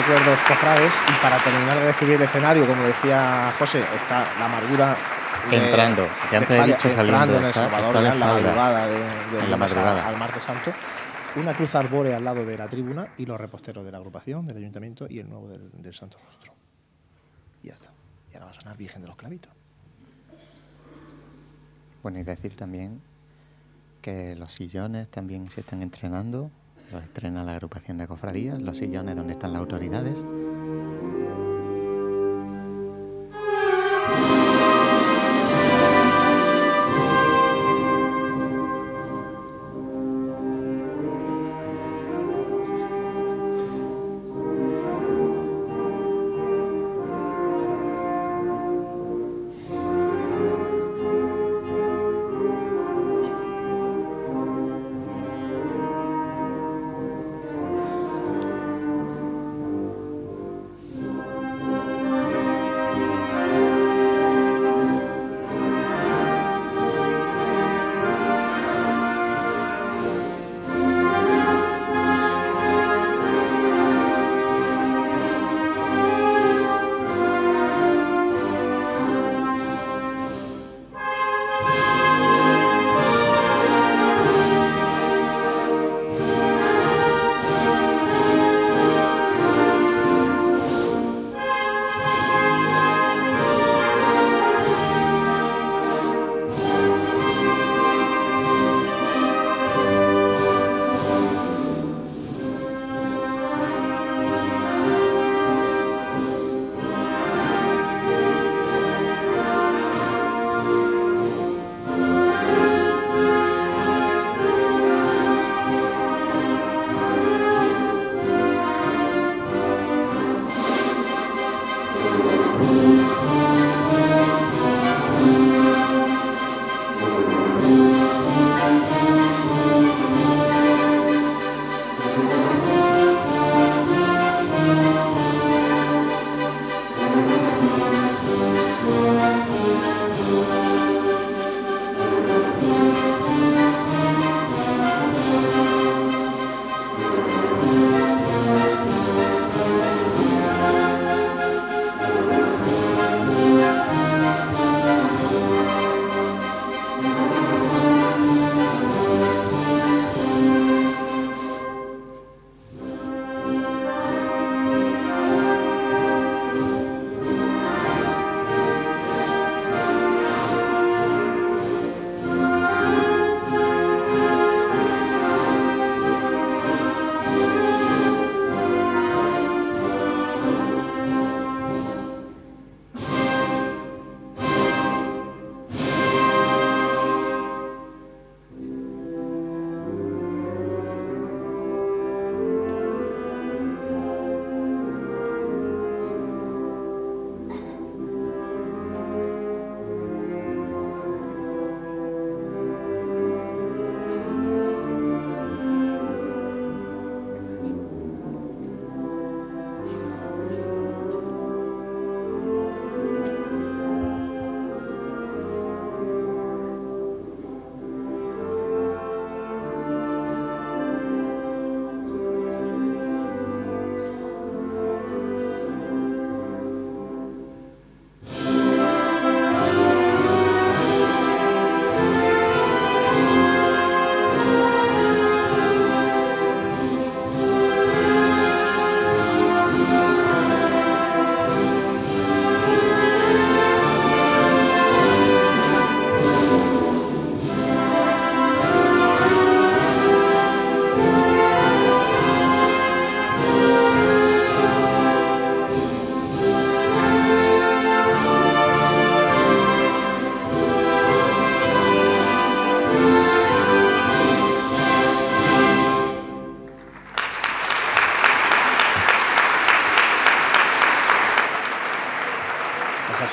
Recuerdos 0.05 0.39
Cofrades 0.41 0.93
y 1.07 1.23
para 1.23 1.37
terminar 1.37 1.79
de 1.79 1.85
describir 1.85 2.15
el 2.15 2.23
escenario, 2.23 2.67
como 2.67 2.83
decía 2.83 3.53
José, 3.57 3.79
está 3.79 4.27
la 4.37 4.45
amargura 4.47 4.97
entrando, 5.49 6.05
que 6.29 6.35
antes 6.35 6.59
he 6.59 6.65
dicho 6.65 6.93
saliendo, 6.93 7.37
en 7.37 7.45
El 7.45 7.53
Salvador, 7.53 7.95
en 7.95 8.19
la 8.19 8.25
madrugada 8.25 8.87
de, 8.87 8.97
en 9.43 9.51
la 9.51 9.55
madrugada. 9.55 10.05
al 10.05 10.17
martes 10.17 10.43
santo, 10.43 10.73
una 11.37 11.53
cruz 11.53 11.73
arbórea 11.75 12.17
al 12.17 12.23
lado 12.25 12.43
de 12.45 12.57
la 12.57 12.67
tribuna 12.67 13.13
y 13.17 13.25
los 13.25 13.39
reposteros 13.39 13.85
de 13.85 13.91
la 13.93 13.97
agrupación, 13.99 14.45
del 14.45 14.57
ayuntamiento 14.57 15.07
y 15.09 15.19
el 15.19 15.29
nuevo 15.29 15.47
del, 15.47 15.71
del 15.71 15.93
Santo 15.93 16.17
Rostro. 16.25 16.53
Y 17.61 17.69
ya 17.69 17.75
está. 17.75 17.91
Y 18.29 18.33
ahora 18.33 18.47
va 18.47 18.51
a 18.51 18.55
sonar 18.55 18.75
Virgen 18.75 19.03
de 19.03 19.07
los 19.07 19.15
Clavitos. 19.15 19.53
Bueno, 22.01 22.19
y 22.19 22.23
decir 22.23 22.57
también 22.57 23.01
que 24.01 24.35
los 24.35 24.51
sillones 24.51 25.07
también 25.07 25.49
se 25.49 25.61
están 25.61 25.81
entrenando, 25.81 26.51
los 26.93 27.03
estrena 27.03 27.43
la 27.43 27.53
agrupación 27.53 27.97
de 27.97 28.07
cofradías, 28.07 28.61
los 28.61 28.77
sillones 28.77 29.15
donde 29.15 29.33
están 29.33 29.53
las 29.53 29.61
autoridades. 29.61 30.23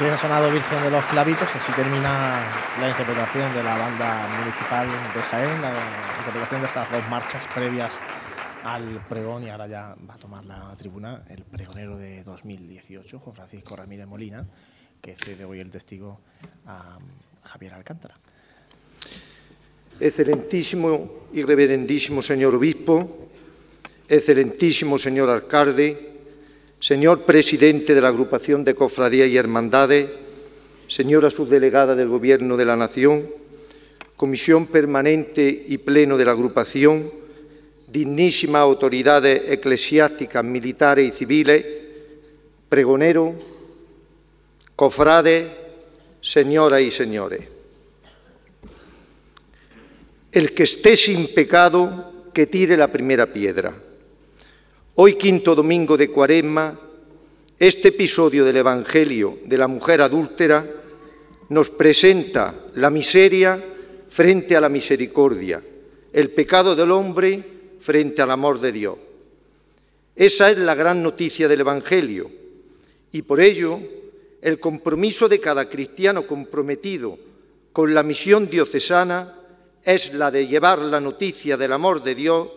Así 0.00 0.08
ha 0.08 0.16
sonado 0.16 0.50
Virgen 0.50 0.82
de 0.82 0.90
los 0.90 1.04
Clavitos, 1.04 1.46
así 1.54 1.72
termina 1.72 2.40
la 2.80 2.88
interpretación 2.88 3.52
de 3.52 3.62
la 3.62 3.76
banda 3.76 4.28
municipal 4.38 4.88
de 4.88 5.20
Jaén, 5.20 5.60
la 5.60 5.74
interpretación 6.20 6.62
de 6.62 6.66
estas 6.68 6.90
dos 6.90 7.06
marchas 7.10 7.46
previas 7.54 8.00
al 8.64 9.04
pregón 9.04 9.42
y 9.42 9.50
ahora 9.50 9.66
ya 9.66 9.94
va 10.08 10.14
a 10.14 10.16
tomar 10.16 10.42
la 10.46 10.74
tribuna 10.78 11.20
el 11.28 11.44
pregonero 11.44 11.98
de 11.98 12.24
2018, 12.24 13.18
Juan 13.18 13.36
Francisco 13.36 13.76
Ramírez 13.76 14.06
Molina, 14.06 14.46
que 15.02 15.14
cede 15.16 15.44
hoy 15.44 15.60
el 15.60 15.68
testigo 15.68 16.18
a 16.66 16.96
Javier 17.44 17.74
Alcántara. 17.74 18.14
Excelentísimo 20.00 21.26
y 21.34 21.42
reverendísimo 21.42 22.22
señor 22.22 22.54
obispo, 22.54 23.28
excelentísimo 24.08 24.96
señor 24.96 25.28
alcalde, 25.28 26.09
señor 26.80 27.24
presidente 27.24 27.94
de 27.94 28.00
la 28.00 28.08
agrupación 28.08 28.64
de 28.64 28.74
cofradías 28.74 29.28
y 29.28 29.36
hermandades, 29.36 30.08
señora 30.88 31.30
subdelegada 31.30 31.94
del 31.94 32.08
Gobierno 32.08 32.56
de 32.56 32.64
la 32.64 32.74
Nación, 32.74 33.26
comisión 34.16 34.66
permanente 34.66 35.64
y 35.68 35.76
pleno 35.78 36.16
de 36.16 36.24
la 36.24 36.32
agrupación, 36.32 37.12
dignísimas 37.86 38.62
autoridades 38.62 39.50
eclesiásticas, 39.50 40.42
militares 40.42 41.12
y 41.12 41.16
civiles, 41.16 41.66
pregonero, 42.70 43.34
cofrades, 44.74 45.50
señoras 46.22 46.80
y 46.80 46.90
señores. 46.90 47.42
El 50.32 50.54
que 50.54 50.62
esté 50.62 50.96
sin 50.96 51.34
pecado, 51.34 52.30
que 52.32 52.46
tire 52.46 52.76
la 52.76 52.88
primera 52.88 53.26
piedra. 53.26 53.74
Hoy, 55.02 55.14
quinto 55.14 55.54
domingo 55.54 55.96
de 55.96 56.10
Cuaresma, 56.10 56.78
este 57.58 57.88
episodio 57.88 58.44
del 58.44 58.58
Evangelio 58.58 59.38
de 59.46 59.56
la 59.56 59.66
mujer 59.66 60.02
adúltera 60.02 60.62
nos 61.48 61.70
presenta 61.70 62.66
la 62.74 62.90
miseria 62.90 63.64
frente 64.10 64.54
a 64.54 64.60
la 64.60 64.68
misericordia, 64.68 65.62
el 66.12 66.28
pecado 66.28 66.76
del 66.76 66.90
hombre 66.90 67.42
frente 67.80 68.20
al 68.20 68.30
amor 68.30 68.60
de 68.60 68.72
Dios. 68.72 68.98
Esa 70.14 70.50
es 70.50 70.58
la 70.58 70.74
gran 70.74 71.02
noticia 71.02 71.48
del 71.48 71.60
Evangelio 71.60 72.30
y 73.10 73.22
por 73.22 73.40
ello 73.40 73.78
el 74.42 74.60
compromiso 74.60 75.30
de 75.30 75.40
cada 75.40 75.66
cristiano 75.66 76.26
comprometido 76.26 77.18
con 77.72 77.94
la 77.94 78.02
misión 78.02 78.50
diocesana 78.50 79.34
es 79.82 80.12
la 80.12 80.30
de 80.30 80.46
llevar 80.46 80.78
la 80.78 81.00
noticia 81.00 81.56
del 81.56 81.72
amor 81.72 82.02
de 82.02 82.14
Dios 82.14 82.48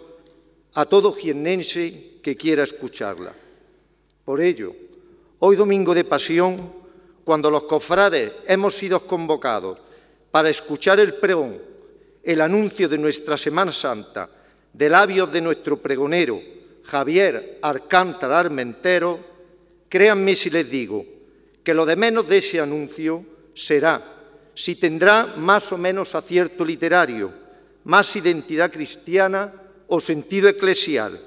a 0.73 0.85
todo 0.85 1.13
jiennense 1.13 2.11
que 2.23 2.35
quiera 2.35 2.63
escucharla. 2.63 3.33
Por 4.25 4.41
ello, 4.41 4.73
hoy 5.39 5.55
domingo 5.55 5.93
de 5.93 6.05
pasión, 6.05 6.73
cuando 7.23 7.51
los 7.51 7.63
cofrades 7.63 8.31
hemos 8.47 8.75
sido 8.75 9.05
convocados 9.05 9.77
para 10.31 10.49
escuchar 10.49 10.99
el 10.99 11.15
pregón, 11.15 11.57
el 12.23 12.41
anuncio 12.41 12.87
de 12.87 12.97
nuestra 12.97 13.37
Semana 13.37 13.73
Santa, 13.73 14.29
de 14.71 14.89
labios 14.89 15.31
de 15.31 15.41
nuestro 15.41 15.77
pregonero, 15.77 16.41
Javier 16.83 17.59
Arcántara 17.61 18.39
Armentero, 18.39 19.19
créanme 19.89 20.35
si 20.35 20.49
les 20.49 20.69
digo 20.69 21.05
que 21.63 21.73
lo 21.73 21.85
de 21.85 21.95
menos 21.95 22.27
de 22.27 22.37
ese 22.39 22.59
anuncio 22.59 23.23
será 23.53 24.13
si 24.55 24.75
tendrá 24.75 25.35
más 25.37 25.71
o 25.71 25.77
menos 25.77 26.15
acierto 26.15 26.63
literario, 26.63 27.31
más 27.85 28.15
identidad 28.15 28.71
cristiana 28.71 29.51
o 29.87 29.99
sentido 29.99 30.47
eclesial, 30.47 31.19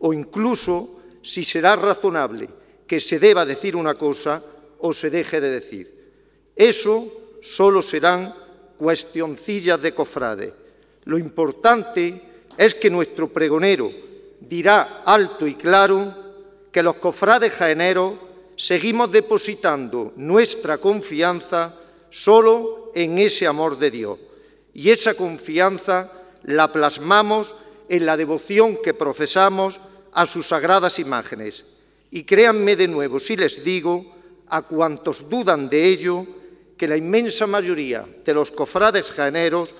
o 0.00 0.12
incluso 0.12 1.00
si 1.22 1.44
será 1.44 1.76
razonable 1.76 2.48
que 2.86 3.00
se 3.00 3.18
deba 3.18 3.46
decir 3.46 3.76
una 3.76 3.94
cosa 3.94 4.42
o 4.80 4.92
se 4.92 5.10
deje 5.10 5.40
de 5.40 5.50
decir. 5.50 6.00
Eso 6.56 7.06
solo 7.42 7.82
serán 7.82 8.34
cuestioncillas 8.76 9.80
de 9.80 9.94
cofrade. 9.94 10.52
Lo 11.04 11.18
importante 11.18 12.20
es 12.56 12.74
que 12.74 12.90
nuestro 12.90 13.28
pregonero 13.28 13.90
dirá 14.40 15.02
alto 15.04 15.46
y 15.46 15.54
claro 15.54 16.14
que 16.72 16.82
los 16.82 16.96
cofrades 16.96 17.52
jaeneros 17.52 18.14
seguimos 18.56 19.12
depositando 19.12 20.12
nuestra 20.16 20.78
confianza 20.78 21.74
solo 22.10 22.92
en 22.94 23.18
ese 23.18 23.46
amor 23.46 23.78
de 23.78 23.90
Dios. 23.90 24.18
Y 24.74 24.90
esa 24.90 25.14
confianza 25.14 26.12
la 26.42 26.72
plasmamos 26.72 27.54
en 27.88 28.06
la 28.06 28.16
devoción 28.16 28.76
que 28.82 28.94
profesamos 28.94 29.80
a 30.12 30.26
sus 30.26 30.48
sagradas 30.48 30.98
imágenes. 30.98 31.64
Y 32.10 32.24
créanme 32.24 32.76
de 32.76 32.88
nuevo 32.88 33.20
si 33.20 33.36
les 33.36 33.62
digo, 33.64 34.16
a 34.48 34.62
cuantos 34.62 35.28
dudan 35.28 35.68
de 35.68 35.86
ello, 35.86 36.26
que 36.76 36.88
la 36.88 36.96
inmensa 36.96 37.46
mayoría 37.46 38.06
de 38.24 38.34
los 38.34 38.50
cofrades 38.50 39.10
jaeneros, 39.10 39.74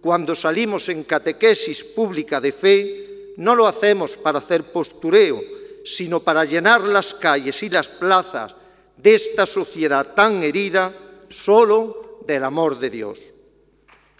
cuando 0.00 0.34
salimos 0.34 0.88
en 0.88 1.04
catequesis 1.04 1.82
pública 1.82 2.40
de 2.40 2.52
fe, 2.52 3.34
no 3.36 3.54
lo 3.54 3.66
hacemos 3.66 4.16
para 4.16 4.38
hacer 4.38 4.64
postureo, 4.64 5.40
sino 5.84 6.20
para 6.20 6.44
llenar 6.44 6.80
las 6.82 7.14
calles 7.14 7.62
y 7.62 7.68
las 7.68 7.88
plazas 7.88 8.54
de 8.96 9.14
esta 9.14 9.46
sociedad 9.46 10.14
tan 10.14 10.42
herida 10.42 10.92
solo 11.28 12.20
del 12.26 12.44
amor 12.44 12.78
de 12.78 12.90
Dios. 12.90 13.18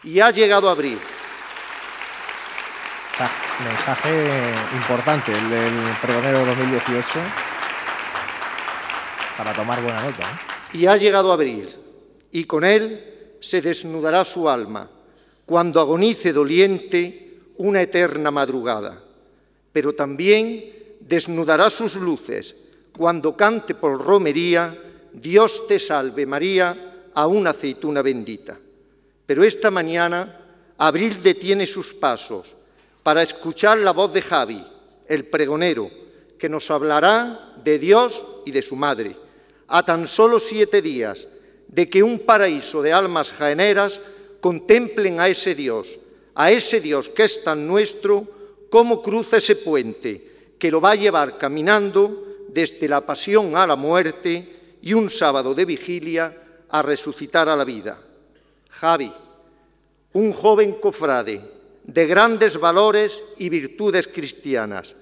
Y 0.02 0.20
ha 0.20 0.30
llegado 0.30 0.68
abril. 0.68 0.98
Ah, 3.16 3.30
mensaje 3.62 4.10
importante 4.74 5.30
el 5.30 5.48
del 5.48 5.72
pregonero 6.02 6.44
2018 6.46 7.06
para 9.38 9.52
tomar 9.52 9.80
buena 9.80 10.02
nota. 10.02 10.24
¿eh? 10.24 10.78
Y 10.78 10.86
ha 10.86 10.96
llegado 10.96 11.32
abril, 11.32 11.68
y 12.32 12.42
con 12.42 12.64
él 12.64 13.36
se 13.38 13.62
desnudará 13.62 14.24
su 14.24 14.48
alma 14.48 14.90
cuando 15.46 15.80
agonice 15.80 16.32
doliente 16.32 17.38
una 17.58 17.82
eterna 17.82 18.32
madrugada, 18.32 19.00
pero 19.72 19.92
también 19.92 20.96
desnudará 20.98 21.70
sus 21.70 21.94
luces 21.94 22.56
cuando 22.98 23.36
cante 23.36 23.76
por 23.76 24.04
romería 24.04 24.76
Dios 25.12 25.68
te 25.68 25.78
salve 25.78 26.26
María, 26.26 27.10
a 27.14 27.28
una 27.28 27.50
aceituna 27.50 28.02
bendita. 28.02 28.58
Pero 29.24 29.44
esta 29.44 29.70
mañana 29.70 30.40
Abril 30.78 31.22
detiene 31.22 31.64
sus 31.64 31.94
pasos 31.94 32.56
para 33.04 33.22
escuchar 33.22 33.78
la 33.78 33.92
voz 33.92 34.12
de 34.14 34.22
Javi, 34.22 34.64
el 35.06 35.26
pregonero, 35.26 35.90
que 36.38 36.48
nos 36.48 36.70
hablará 36.70 37.54
de 37.62 37.78
Dios 37.78 38.24
y 38.46 38.50
de 38.50 38.62
su 38.62 38.74
madre, 38.74 39.14
a 39.68 39.84
tan 39.84 40.08
solo 40.08 40.40
siete 40.40 40.82
días 40.82 41.26
de 41.68 41.88
que 41.88 42.02
un 42.02 42.20
paraíso 42.20 42.80
de 42.80 42.92
almas 42.92 43.30
jaeneras 43.30 44.00
contemplen 44.40 45.20
a 45.20 45.28
ese 45.28 45.54
Dios, 45.54 45.98
a 46.34 46.50
ese 46.50 46.80
Dios 46.80 47.10
que 47.10 47.24
es 47.24 47.44
tan 47.44 47.68
nuestro, 47.68 48.26
cómo 48.70 49.02
cruza 49.02 49.36
ese 49.36 49.56
puente 49.56 50.54
que 50.58 50.70
lo 50.70 50.80
va 50.80 50.92
a 50.92 50.96
llevar 50.96 51.36
caminando 51.36 52.24
desde 52.48 52.88
la 52.88 53.04
pasión 53.04 53.54
a 53.54 53.66
la 53.66 53.76
muerte 53.76 54.78
y 54.80 54.94
un 54.94 55.10
sábado 55.10 55.54
de 55.54 55.66
vigilia 55.66 56.42
a 56.70 56.80
resucitar 56.80 57.50
a 57.50 57.56
la 57.56 57.64
vida. 57.64 58.00
Javi, 58.70 59.12
un 60.14 60.32
joven 60.32 60.72
cofrade 60.80 61.53
de 61.84 62.06
grandes 62.06 62.58
valores 62.58 63.22
y 63.38 63.48
virtudes 63.48 64.08
cristianas, 64.08 64.94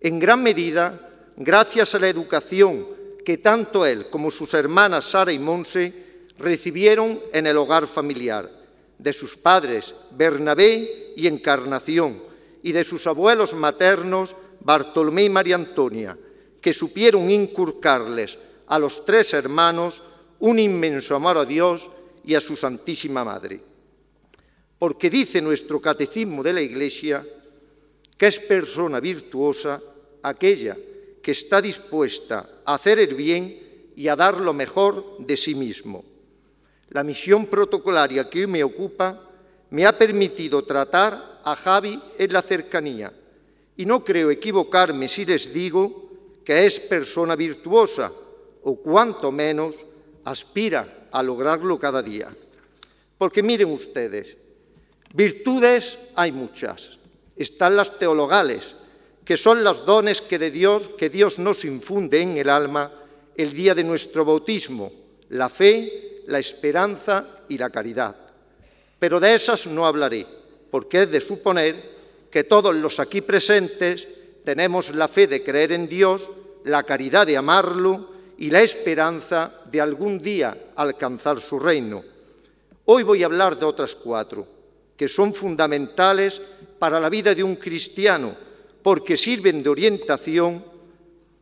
en 0.00 0.18
gran 0.18 0.42
medida 0.42 1.10
gracias 1.36 1.94
a 1.94 1.98
la 1.98 2.08
educación 2.08 2.86
que 3.24 3.38
tanto 3.38 3.86
él 3.86 4.08
como 4.10 4.30
sus 4.30 4.52
hermanas 4.54 5.04
Sara 5.04 5.32
y 5.32 5.38
Monse 5.38 5.92
recibieron 6.38 7.20
en 7.32 7.46
el 7.46 7.56
hogar 7.56 7.86
familiar, 7.86 8.50
de 8.98 9.12
sus 9.12 9.36
padres 9.36 9.94
Bernabé 10.12 11.12
y 11.16 11.26
Encarnación, 11.26 12.22
y 12.62 12.72
de 12.72 12.84
sus 12.84 13.06
abuelos 13.06 13.54
maternos 13.54 14.34
Bartolomé 14.60 15.24
y 15.24 15.28
María 15.28 15.56
Antonia, 15.56 16.16
que 16.60 16.72
supieron 16.72 17.30
inculcarles 17.30 18.38
a 18.68 18.78
los 18.78 19.04
tres 19.04 19.34
hermanos 19.34 20.02
un 20.38 20.58
inmenso 20.58 21.14
amor 21.14 21.38
a 21.38 21.44
Dios 21.44 21.90
y 22.24 22.34
a 22.34 22.40
su 22.40 22.56
Santísima 22.56 23.24
Madre. 23.24 23.71
Porque 24.82 25.08
dice 25.08 25.40
nuestro 25.40 25.80
catecismo 25.80 26.42
de 26.42 26.52
la 26.52 26.60
Iglesia 26.60 27.24
que 28.18 28.26
es 28.26 28.40
persona 28.40 28.98
virtuosa 28.98 29.80
aquella 30.24 30.76
que 31.22 31.30
está 31.30 31.62
dispuesta 31.62 32.62
a 32.64 32.74
hacer 32.74 32.98
el 32.98 33.14
bien 33.14 33.92
y 33.94 34.08
a 34.08 34.16
dar 34.16 34.38
lo 34.38 34.52
mejor 34.52 35.18
de 35.20 35.36
sí 35.36 35.54
mismo. 35.54 36.04
La 36.90 37.04
misión 37.04 37.46
protocolaria 37.46 38.28
que 38.28 38.40
hoy 38.40 38.46
me 38.48 38.64
ocupa 38.64 39.30
me 39.70 39.86
ha 39.86 39.96
permitido 39.96 40.64
tratar 40.64 41.16
a 41.44 41.54
Javi 41.54 42.02
en 42.18 42.32
la 42.32 42.42
cercanía 42.42 43.12
y 43.76 43.86
no 43.86 44.02
creo 44.02 44.32
equivocarme 44.32 45.06
si 45.06 45.24
les 45.24 45.54
digo 45.54 46.10
que 46.44 46.66
es 46.66 46.80
persona 46.80 47.36
virtuosa 47.36 48.10
o 48.64 48.74
cuanto 48.82 49.30
menos 49.30 49.76
aspira 50.24 51.06
a 51.12 51.22
lograrlo 51.22 51.78
cada 51.78 52.02
día. 52.02 52.34
Porque 53.16 53.44
miren 53.44 53.70
ustedes, 53.70 54.41
virtudes 55.12 55.98
hay 56.14 56.32
muchas. 56.32 56.98
Están 57.36 57.76
las 57.76 57.98
teologales, 57.98 58.74
que 59.24 59.36
son 59.36 59.64
los 59.64 59.86
dones 59.86 60.20
que 60.20 60.38
de 60.38 60.50
Dios, 60.50 60.90
que 60.98 61.10
Dios 61.10 61.38
nos 61.38 61.64
infunde 61.64 62.20
en 62.20 62.36
el 62.36 62.48
alma 62.48 62.90
el 63.36 63.52
día 63.52 63.74
de 63.74 63.84
nuestro 63.84 64.24
bautismo, 64.24 64.92
la 65.30 65.48
fe, 65.48 66.22
la 66.26 66.38
esperanza 66.38 67.40
y 67.48 67.58
la 67.58 67.70
caridad. 67.70 68.14
Pero 68.98 69.20
de 69.20 69.34
esas 69.34 69.66
no 69.66 69.86
hablaré, 69.86 70.26
porque 70.70 71.02
es 71.02 71.10
de 71.10 71.20
suponer 71.20 71.76
que 72.30 72.44
todos 72.44 72.74
los 72.74 73.00
aquí 73.00 73.20
presentes 73.20 74.06
tenemos 74.44 74.94
la 74.94 75.08
fe 75.08 75.26
de 75.26 75.42
creer 75.42 75.72
en 75.72 75.88
Dios, 75.88 76.28
la 76.64 76.82
caridad 76.82 77.26
de 77.26 77.36
amarlo 77.36 78.08
y 78.38 78.50
la 78.50 78.62
esperanza 78.62 79.52
de 79.70 79.80
algún 79.80 80.20
día 80.20 80.56
alcanzar 80.76 81.40
su 81.40 81.58
reino. 81.58 82.02
Hoy 82.86 83.02
voy 83.02 83.22
a 83.22 83.26
hablar 83.26 83.58
de 83.58 83.64
otras 83.64 83.94
cuatro, 83.94 84.46
que 85.02 85.08
son 85.08 85.34
fundamentales 85.34 86.40
para 86.78 87.00
la 87.00 87.10
vida 87.10 87.34
de 87.34 87.42
un 87.42 87.56
cristiano, 87.56 88.36
porque 88.84 89.16
sirven 89.16 89.60
de 89.60 89.68
orientación 89.68 90.64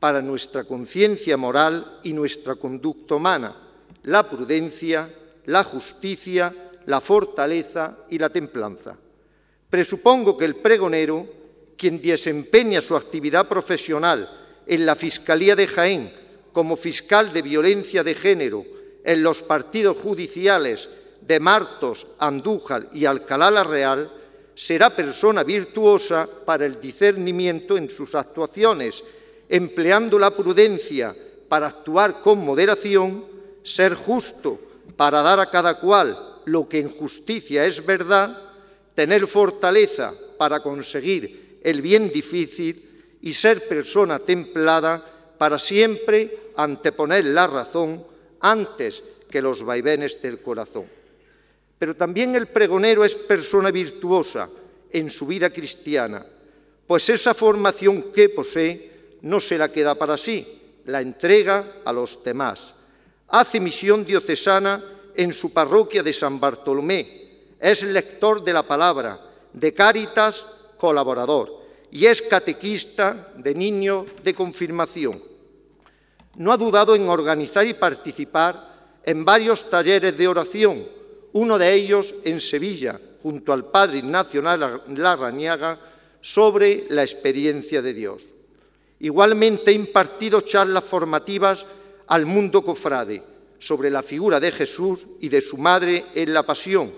para 0.00 0.22
nuestra 0.22 0.64
conciencia 0.64 1.36
moral 1.36 2.00
y 2.02 2.14
nuestra 2.14 2.54
conducta 2.54 3.16
humana, 3.16 3.54
la 4.04 4.26
prudencia, 4.26 5.14
la 5.44 5.62
justicia, 5.62 6.72
la 6.86 7.02
fortaleza 7.02 7.98
y 8.08 8.16
la 8.16 8.30
templanza. 8.30 8.96
Presupongo 9.68 10.38
que 10.38 10.46
el 10.46 10.56
pregonero, 10.56 11.28
quien 11.76 12.00
desempeña 12.00 12.80
su 12.80 12.96
actividad 12.96 13.46
profesional 13.46 14.26
en 14.66 14.86
la 14.86 14.96
Fiscalía 14.96 15.54
de 15.54 15.66
Jaén 15.66 16.14
como 16.50 16.78
fiscal 16.78 17.30
de 17.34 17.42
violencia 17.42 18.02
de 18.02 18.14
género 18.14 18.64
en 19.04 19.22
los 19.22 19.42
partidos 19.42 19.98
judiciales 19.98 20.88
de 21.30 21.38
Martos, 21.38 22.08
Andújar 22.18 22.88
y 22.92 23.06
Alcalá 23.06 23.52
la 23.52 23.62
Real, 23.62 24.10
será 24.52 24.90
persona 24.90 25.44
virtuosa 25.44 26.28
para 26.44 26.66
el 26.66 26.80
discernimiento 26.80 27.76
en 27.76 27.88
sus 27.88 28.16
actuaciones, 28.16 29.04
empleando 29.48 30.18
la 30.18 30.32
prudencia 30.32 31.14
para 31.48 31.68
actuar 31.68 32.20
con 32.20 32.44
moderación, 32.44 33.24
ser 33.62 33.94
justo 33.94 34.58
para 34.96 35.22
dar 35.22 35.38
a 35.38 35.48
cada 35.48 35.78
cual 35.78 36.18
lo 36.46 36.68
que 36.68 36.80
en 36.80 36.90
justicia 36.90 37.64
es 37.64 37.86
verdad, 37.86 38.36
tener 38.96 39.24
fortaleza 39.28 40.12
para 40.36 40.58
conseguir 40.58 41.60
el 41.62 41.80
bien 41.80 42.10
difícil 42.10 43.18
y 43.22 43.32
ser 43.34 43.68
persona 43.68 44.18
templada 44.18 45.00
para 45.38 45.60
siempre 45.60 46.50
anteponer 46.56 47.24
la 47.26 47.46
razón 47.46 48.04
antes 48.40 49.04
que 49.30 49.40
los 49.40 49.62
vaivenes 49.62 50.20
del 50.20 50.42
corazón. 50.42 50.99
Pero 51.80 51.96
también 51.96 52.36
el 52.36 52.46
pregonero 52.48 53.06
es 53.06 53.14
persona 53.14 53.70
virtuosa 53.70 54.50
en 54.92 55.08
su 55.08 55.26
vida 55.26 55.48
cristiana, 55.48 56.26
pues 56.86 57.08
esa 57.08 57.32
formación 57.32 58.12
que 58.12 58.28
posee 58.28 59.16
no 59.22 59.40
se 59.40 59.56
la 59.56 59.72
queda 59.72 59.94
para 59.94 60.18
sí, 60.18 60.46
la 60.84 61.00
entrega 61.00 61.76
a 61.82 61.90
los 61.90 62.22
demás. 62.22 62.74
Hace 63.28 63.60
misión 63.60 64.04
diocesana 64.04 64.84
en 65.16 65.32
su 65.32 65.54
parroquia 65.54 66.02
de 66.02 66.12
San 66.12 66.38
Bartolomé, 66.38 67.30
es 67.58 67.82
lector 67.82 68.44
de 68.44 68.52
la 68.52 68.62
palabra, 68.62 69.18
de 69.54 69.72
Cáritas 69.72 70.44
colaborador 70.76 71.64
y 71.90 72.04
es 72.04 72.20
catequista 72.20 73.32
de 73.38 73.54
niño 73.54 74.04
de 74.22 74.34
confirmación. 74.34 75.22
No 76.36 76.52
ha 76.52 76.58
dudado 76.58 76.94
en 76.94 77.08
organizar 77.08 77.66
y 77.66 77.72
participar 77.72 78.98
en 79.02 79.24
varios 79.24 79.70
talleres 79.70 80.14
de 80.18 80.28
oración, 80.28 80.99
uno 81.32 81.58
de 81.58 81.72
ellos 81.72 82.14
en 82.24 82.40
Sevilla, 82.40 83.00
junto 83.22 83.52
al 83.52 83.66
padre 83.66 83.98
Ignacio 83.98 84.42
Larrañaga, 84.42 85.78
sobre 86.20 86.84
la 86.90 87.02
experiencia 87.02 87.82
de 87.82 87.94
Dios. 87.94 88.22
Igualmente 89.00 89.70
ha 89.70 89.74
impartido 89.74 90.42
charlas 90.42 90.84
formativas 90.84 91.64
al 92.06 92.26
mundo 92.26 92.62
cofrade 92.62 93.22
sobre 93.58 93.90
la 93.90 94.02
figura 94.02 94.40
de 94.40 94.52
Jesús 94.52 95.06
y 95.20 95.28
de 95.28 95.40
su 95.40 95.56
madre 95.56 96.06
en 96.14 96.34
la 96.34 96.42
pasión, 96.42 96.92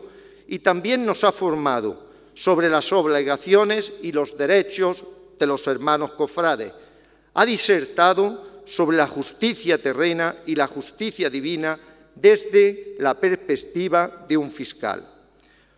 y 0.49 0.61
también 0.61 1.05
nos 1.05 1.25
ha 1.25 1.33
formado 1.33 2.11
sobre 2.35 2.69
las 2.69 2.93
obligaciones 2.93 3.93
y 4.03 4.13
los 4.13 4.37
derechos 4.37 5.05
de 5.39 5.47
los 5.47 5.67
hermanos 5.67 6.13
cofrades. 6.13 6.73
Ha 7.35 7.45
disertado 7.45 8.63
sobre 8.65 8.97
la 8.97 9.07
justicia 9.07 9.79
terrena 9.79 10.37
y 10.47 10.55
la 10.55 10.67
justicia 10.67 11.29
divina 11.29 11.79
desde 12.15 12.97
la 12.99 13.15
perspectiva 13.15 14.25
de 14.29 14.37
un 14.37 14.51
fiscal. 14.51 15.09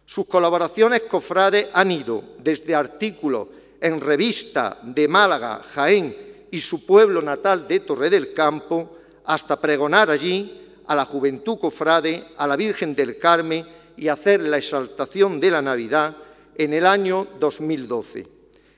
Sus 0.07 0.27
colaboraciones 0.27 1.03
cofrades 1.03 1.69
han 1.73 1.91
ido 1.91 2.23
desde 2.39 2.75
artículos 2.75 3.49
en 3.81 4.01
revista 4.01 4.79
de 4.83 5.09
Málaga, 5.09 5.63
Jaén 5.75 6.15
y 6.51 6.61
su 6.61 6.85
pueblo 6.87 7.23
natal 7.23 7.67
de 7.67 7.81
Torre 7.81 8.11
del 8.11 8.35
Campo, 8.35 8.99
hasta 9.25 9.61
pregonar 9.61 10.11
allí 10.11 10.61
a 10.87 10.95
la 10.95 11.05
juventud 11.05 11.59
cofrade, 11.59 12.25
a 12.37 12.47
la 12.47 12.57
Virgen 12.57 12.95
del 12.95 13.19
Carmen 13.19 13.67
y 13.97 14.09
hacer 14.09 14.41
la 14.41 14.59
exaltación 14.59 15.41
de 15.41 15.51
la 15.51 15.63
Navidad 15.63 16.15
en 16.55 16.75
el 16.75 16.87
año 16.87 17.27
2012. 17.41 18.27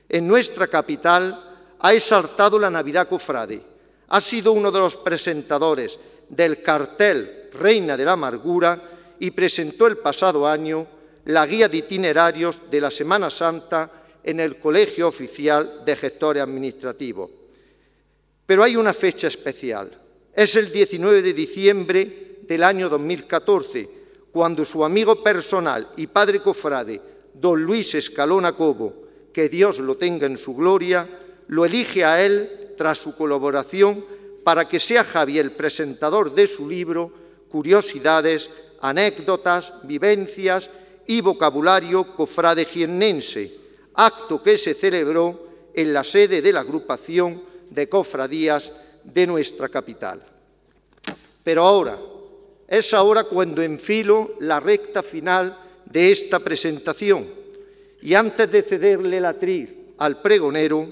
En 0.09 0.27
nuestra 0.27 0.67
capital 0.67 1.43
ha 1.79 1.93
exaltado 1.93 2.57
la 2.57 2.69
Navidad 2.69 3.07
cofrade. 3.07 3.61
Ha 4.07 4.21
sido 4.21 4.53
uno 4.53 4.71
de 4.71 4.79
los 4.79 4.95
presentadores 4.95 5.99
del 6.29 6.61
cartel 6.63 7.36
Reina 7.57 7.97
de 7.97 8.05
la 8.05 8.13
Amargura 8.13 8.81
y 9.19 9.31
presentó 9.31 9.87
el 9.87 9.97
pasado 9.97 10.47
año 10.47 10.87
la 11.25 11.45
guía 11.45 11.67
de 11.67 11.77
itinerarios 11.77 12.71
de 12.71 12.79
la 12.79 12.91
Semana 12.91 13.29
Santa 13.29 13.91
en 14.23 14.39
el 14.39 14.57
Colegio 14.57 15.07
Oficial 15.07 15.83
de 15.85 15.95
Gestores 15.95 16.43
Administrativos. 16.43 17.29
Pero 18.45 18.63
hay 18.63 18.75
una 18.75 18.93
fecha 18.93 19.27
especial. 19.27 19.91
Es 20.33 20.55
el 20.55 20.71
19 20.71 21.21
de 21.21 21.33
diciembre 21.33 22.39
del 22.47 22.63
año 22.63 22.87
2014, 22.87 23.89
cuando 24.31 24.63
su 24.63 24.85
amigo 24.85 25.21
personal 25.21 25.89
y 25.97 26.07
padre 26.07 26.39
cofrade, 26.39 27.01
don 27.33 27.61
Luis 27.61 27.95
Escalona 27.95 28.53
Cobo, 28.53 29.07
que 29.33 29.49
Dios 29.49 29.79
lo 29.79 29.97
tenga 29.97 30.27
en 30.27 30.37
su 30.37 30.55
gloria, 30.55 31.07
lo 31.47 31.65
elige 31.65 32.05
a 32.05 32.23
él 32.23 32.73
tras 32.77 32.99
su 32.99 33.15
colaboración 33.15 34.03
para 34.43 34.67
que 34.67 34.79
sea 34.79 35.03
Javi 35.03 35.39
el 35.39 35.51
presentador 35.51 36.33
de 36.33 36.47
su 36.47 36.69
libro 36.69 37.26
Curiosidades, 37.49 38.49
anécdotas, 38.81 39.73
vivencias 39.83 40.69
y 41.05 41.21
vocabulario 41.21 42.15
cofrade 42.15 42.65
jiennense, 42.65 43.55
acto 43.93 44.43
que 44.43 44.57
se 44.57 44.73
celebró 44.73 45.47
en 45.73 45.93
la 45.93 46.03
sede 46.03 46.41
de 46.41 46.53
la 46.53 46.61
agrupación 46.61 47.41
de 47.69 47.87
cofradías 47.87 48.71
de 49.03 49.27
nuestra 49.27 49.69
capital. 49.69 50.19
Pero 51.43 51.63
ahora, 51.63 51.97
es 52.67 52.93
ahora 52.93 53.23
cuando 53.23 53.61
enfilo 53.61 54.35
la 54.41 54.59
recta 54.59 55.01
final 55.01 55.57
de 55.85 56.11
esta 56.11 56.39
presentación 56.39 57.25
y 58.01 58.13
antes 58.13 58.51
de 58.51 58.61
cederle 58.61 59.21
la 59.21 59.29
atriz 59.29 59.69
al 59.97 60.21
pregonero, 60.21 60.91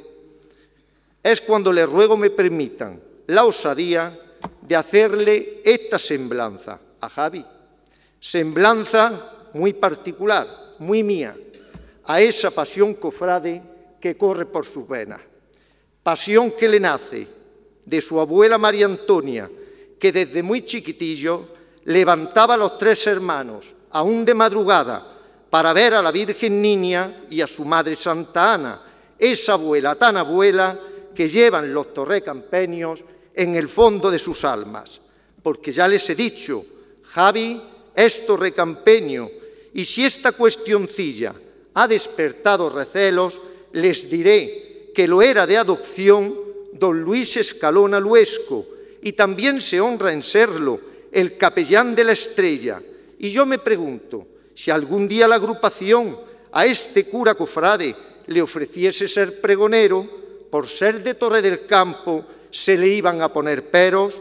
es 1.22 1.42
cuando 1.42 1.74
le 1.74 1.86
ruego 1.86 2.16
me 2.16 2.30
permitan 2.30 3.02
la 3.28 3.46
osadía 3.46 4.18
de 4.62 4.76
hacerle 4.76 5.62
esta 5.64 6.00
semblanza 6.00 6.80
a 7.00 7.10
Javi, 7.10 7.46
semblanza 8.20 9.50
muy 9.54 9.74
particular, 9.74 10.48
muy 10.80 11.04
mía, 11.04 11.36
a 12.06 12.22
esa 12.22 12.52
pasión 12.52 12.96
cofrade 12.96 13.62
que 14.00 14.18
corre 14.18 14.46
por 14.46 14.66
sus 14.66 14.88
venas, 14.88 15.22
pasión 16.04 16.52
que 16.52 16.68
le 16.68 16.80
nace 16.80 17.28
de 17.86 18.02
su 18.02 18.20
abuela 18.20 18.58
María 18.58 18.86
Antonia, 18.86 19.50
que 20.00 20.12
desde 20.12 20.44
muy 20.44 20.66
chiquitillo 20.66 21.50
levantaba 21.86 22.56
a 22.56 22.58
los 22.58 22.78
tres 22.78 23.06
hermanos, 23.08 23.66
aún 23.92 24.26
de 24.26 24.34
madrugada, 24.34 25.16
para 25.50 25.72
ver 25.74 25.94
a 25.94 26.02
la 26.02 26.12
Virgen 26.12 26.62
Niña 26.62 27.26
y 27.30 27.42
a 27.42 27.48
su 27.48 27.64
madre 27.64 27.96
Santa 27.96 28.54
Ana, 28.54 28.82
esa 29.18 29.54
abuela 29.54 29.96
tan 29.96 30.18
abuela 30.18 30.78
que 31.16 31.30
llevan 31.30 31.74
los 31.74 31.94
torrecampenios 31.94 33.04
en 33.36 33.56
el 33.56 33.68
fondo 33.68 34.10
de 34.10 34.20
sus 34.20 34.44
almas. 34.44 35.02
Porque 35.44 35.72
ya 35.72 35.88
les 35.88 36.10
he 36.10 36.16
dicho, 36.16 36.66
Javi 37.04 37.62
es 37.96 38.26
torrecampeño, 38.26 39.30
y 39.74 39.86
si 39.86 40.06
esta 40.06 40.32
cuestioncilla 40.32 41.36
ha 41.74 41.88
despertado 41.88 42.70
recelos, 42.70 43.40
les 43.74 44.10
diré 44.10 44.92
que 44.96 45.08
lo 45.08 45.22
era 45.22 45.46
de 45.46 45.58
adopción 45.58 46.34
don 46.72 47.02
Luis 47.02 47.38
Escalona 47.38 48.00
Luesco, 48.00 48.66
y 49.02 49.14
también 49.14 49.62
se 49.62 49.80
honra 49.80 50.12
en 50.12 50.24
serlo 50.24 50.80
el 51.12 51.38
capellán 51.38 51.96
de 51.96 52.04
la 52.04 52.14
estrella. 52.14 52.82
Y 53.20 53.30
yo 53.30 53.46
me 53.46 53.60
pregunto, 53.60 54.28
si 54.56 54.72
algún 54.72 55.08
día 55.08 55.28
la 55.28 55.36
agrupación 55.36 56.18
a 56.52 56.66
este 56.66 57.06
cura 57.06 57.36
cofrade 57.36 57.96
le 58.28 58.42
ofreciese 58.42 59.08
ser 59.08 59.40
pregonero, 59.40 60.26
por 60.50 60.68
ser 60.68 61.04
de 61.04 61.16
Torre 61.16 61.42
del 61.42 61.66
Campo 61.66 62.26
se 62.56 62.78
le 62.78 62.88
iban 62.88 63.22
a 63.22 63.34
poner 63.34 63.70
peros, 63.70 64.18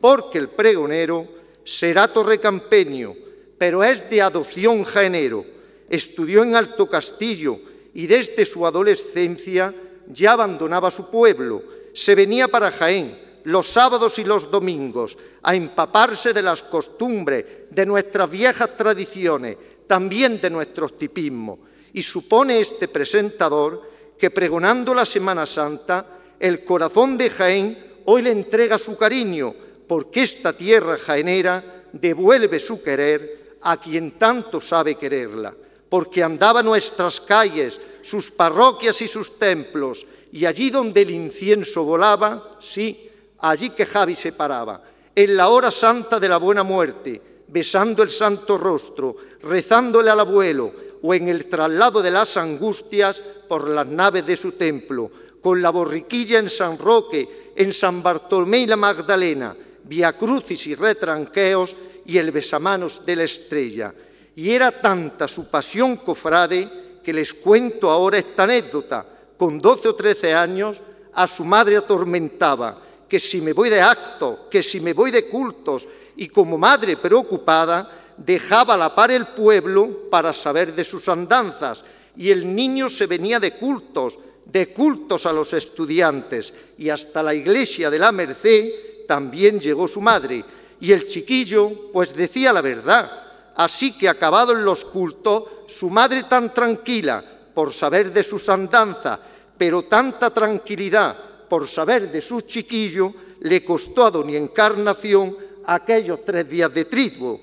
porque 0.00 0.38
el 0.38 0.48
pregonero 0.48 1.24
será 1.62 2.12
torrecampeño, 2.12 3.14
pero 3.56 3.84
es 3.84 4.10
de 4.10 4.20
adopción 4.20 4.82
jaenero. 4.82 5.46
Estudió 5.88 6.42
en 6.42 6.56
Alto 6.56 6.90
Castillo 6.90 7.60
y 7.94 8.08
desde 8.08 8.44
su 8.44 8.66
adolescencia 8.66 9.72
ya 10.08 10.32
abandonaba 10.32 10.90
su 10.90 11.08
pueblo, 11.08 11.62
se 11.94 12.16
venía 12.16 12.48
para 12.48 12.72
Jaén 12.72 13.16
los 13.44 13.68
sábados 13.68 14.18
y 14.18 14.24
los 14.24 14.50
domingos 14.50 15.16
a 15.44 15.54
empaparse 15.54 16.32
de 16.32 16.42
las 16.42 16.64
costumbres, 16.64 17.70
de 17.70 17.86
nuestras 17.86 18.28
viejas 18.28 18.76
tradiciones, 18.76 19.56
también 19.86 20.40
de 20.40 20.50
nuestros 20.50 20.98
tipismos. 20.98 21.60
Y 21.92 22.02
supone 22.02 22.58
este 22.58 22.88
presentador 22.88 23.80
que 24.18 24.32
pregonando 24.32 24.92
la 24.92 25.06
Semana 25.06 25.46
Santa, 25.46 26.15
el 26.40 26.64
corazón 26.64 27.16
de 27.16 27.30
Jaén 27.30 27.78
hoy 28.04 28.22
le 28.22 28.30
entrega 28.30 28.78
su 28.78 28.96
cariño, 28.96 29.54
porque 29.86 30.22
esta 30.22 30.52
tierra 30.52 30.98
jaenera 30.98 31.84
devuelve 31.92 32.58
su 32.58 32.82
querer 32.82 33.56
a 33.62 33.80
quien 33.80 34.12
tanto 34.12 34.60
sabe 34.60 34.96
quererla. 34.96 35.54
porque 35.88 36.22
andaba 36.22 36.62
nuestras 36.62 37.20
calles, 37.20 37.80
sus 38.02 38.30
parroquias 38.30 39.00
y 39.02 39.08
sus 39.08 39.38
templos, 39.38 40.04
y 40.32 40.44
allí 40.44 40.68
donde 40.70 41.02
el 41.02 41.10
incienso 41.10 41.84
volaba, 41.84 42.58
sí, 42.60 43.08
allí 43.38 43.70
que 43.70 43.86
Javi 43.86 44.16
se 44.16 44.32
paraba, 44.32 44.82
en 45.14 45.36
la 45.36 45.48
hora 45.48 45.70
santa 45.70 46.18
de 46.18 46.28
la 46.28 46.38
buena 46.38 46.64
muerte, 46.64 47.22
besando 47.48 48.02
el 48.02 48.10
santo 48.10 48.58
rostro, 48.58 49.16
rezándole 49.42 50.10
al 50.10 50.20
abuelo, 50.20 50.72
o 51.02 51.14
en 51.14 51.28
el 51.28 51.46
traslado 51.46 52.02
de 52.02 52.10
las 52.10 52.36
angustias 52.36 53.22
por 53.48 53.68
las 53.68 53.86
naves 53.86 54.26
de 54.26 54.36
su 54.36 54.52
templo, 54.52 55.10
con 55.46 55.62
la 55.62 55.70
borriquilla 55.70 56.40
en 56.40 56.50
San 56.50 56.76
Roque, 56.76 57.52
en 57.54 57.72
San 57.72 58.02
Bartolomé 58.02 58.58
y 58.58 58.66
la 58.66 58.74
Magdalena, 58.74 59.54
via 59.84 60.12
crucis 60.18 60.66
y 60.66 60.74
retranqueos 60.74 61.76
y 62.04 62.18
el 62.18 62.32
besamanos 62.32 63.06
de 63.06 63.14
la 63.14 63.22
estrella. 63.22 63.94
Y 64.34 64.50
era 64.50 64.72
tanta 64.72 65.28
su 65.28 65.48
pasión 65.48 65.98
cofrade 65.98 66.98
que 67.00 67.12
les 67.12 67.32
cuento 67.32 67.88
ahora 67.88 68.18
esta 68.18 68.42
anécdota. 68.42 69.06
Con 69.36 69.60
12 69.60 69.86
o 69.86 69.94
13 69.94 70.34
años 70.34 70.80
a 71.14 71.28
su 71.28 71.44
madre 71.44 71.76
atormentaba, 71.76 72.74
que 73.08 73.20
si 73.20 73.40
me 73.40 73.52
voy 73.52 73.70
de 73.70 73.80
acto, 73.80 74.48
que 74.50 74.64
si 74.64 74.80
me 74.80 74.94
voy 74.94 75.12
de 75.12 75.28
cultos, 75.28 75.86
y 76.16 76.26
como 76.26 76.58
madre 76.58 76.96
preocupada, 76.96 77.88
dejaba 78.16 78.74
a 78.74 78.78
la 78.78 78.92
par 78.92 79.12
el 79.12 79.26
pueblo 79.26 80.10
para 80.10 80.32
saber 80.32 80.74
de 80.74 80.82
sus 80.82 81.08
andanzas, 81.08 81.84
y 82.16 82.32
el 82.32 82.52
niño 82.52 82.88
se 82.88 83.06
venía 83.06 83.38
de 83.38 83.52
cultos, 83.52 84.18
de 84.46 84.68
cultos 84.68 85.26
a 85.26 85.32
los 85.32 85.52
estudiantes, 85.52 86.54
y 86.78 86.88
hasta 86.88 87.22
la 87.22 87.34
iglesia 87.34 87.90
de 87.90 87.98
la 87.98 88.12
Merced 88.12 89.06
también 89.06 89.60
llegó 89.60 89.88
su 89.88 90.00
madre, 90.00 90.44
y 90.80 90.92
el 90.92 91.06
chiquillo 91.06 91.90
pues 91.92 92.14
decía 92.14 92.52
la 92.52 92.60
verdad, 92.60 93.10
así 93.56 93.96
que 93.96 94.08
acabado 94.08 94.52
en 94.52 94.64
los 94.64 94.84
cultos, 94.84 95.44
su 95.68 95.90
madre 95.90 96.24
tan 96.24 96.52
tranquila 96.54 97.24
por 97.54 97.72
saber 97.72 98.12
de 98.12 98.22
sus 98.22 98.48
andanzas, 98.48 99.18
pero 99.58 99.84
tanta 99.84 100.30
tranquilidad 100.30 101.16
por 101.48 101.66
saber 101.66 102.10
de 102.10 102.20
su 102.20 102.42
chiquillo, 102.42 103.12
le 103.40 103.64
costó 103.64 104.04
a 104.04 104.10
doña 104.10 104.38
Encarnación 104.38 105.36
aquellos 105.66 106.24
tres 106.24 106.48
días 106.48 106.72
de 106.72 106.84
triduo, 106.84 107.40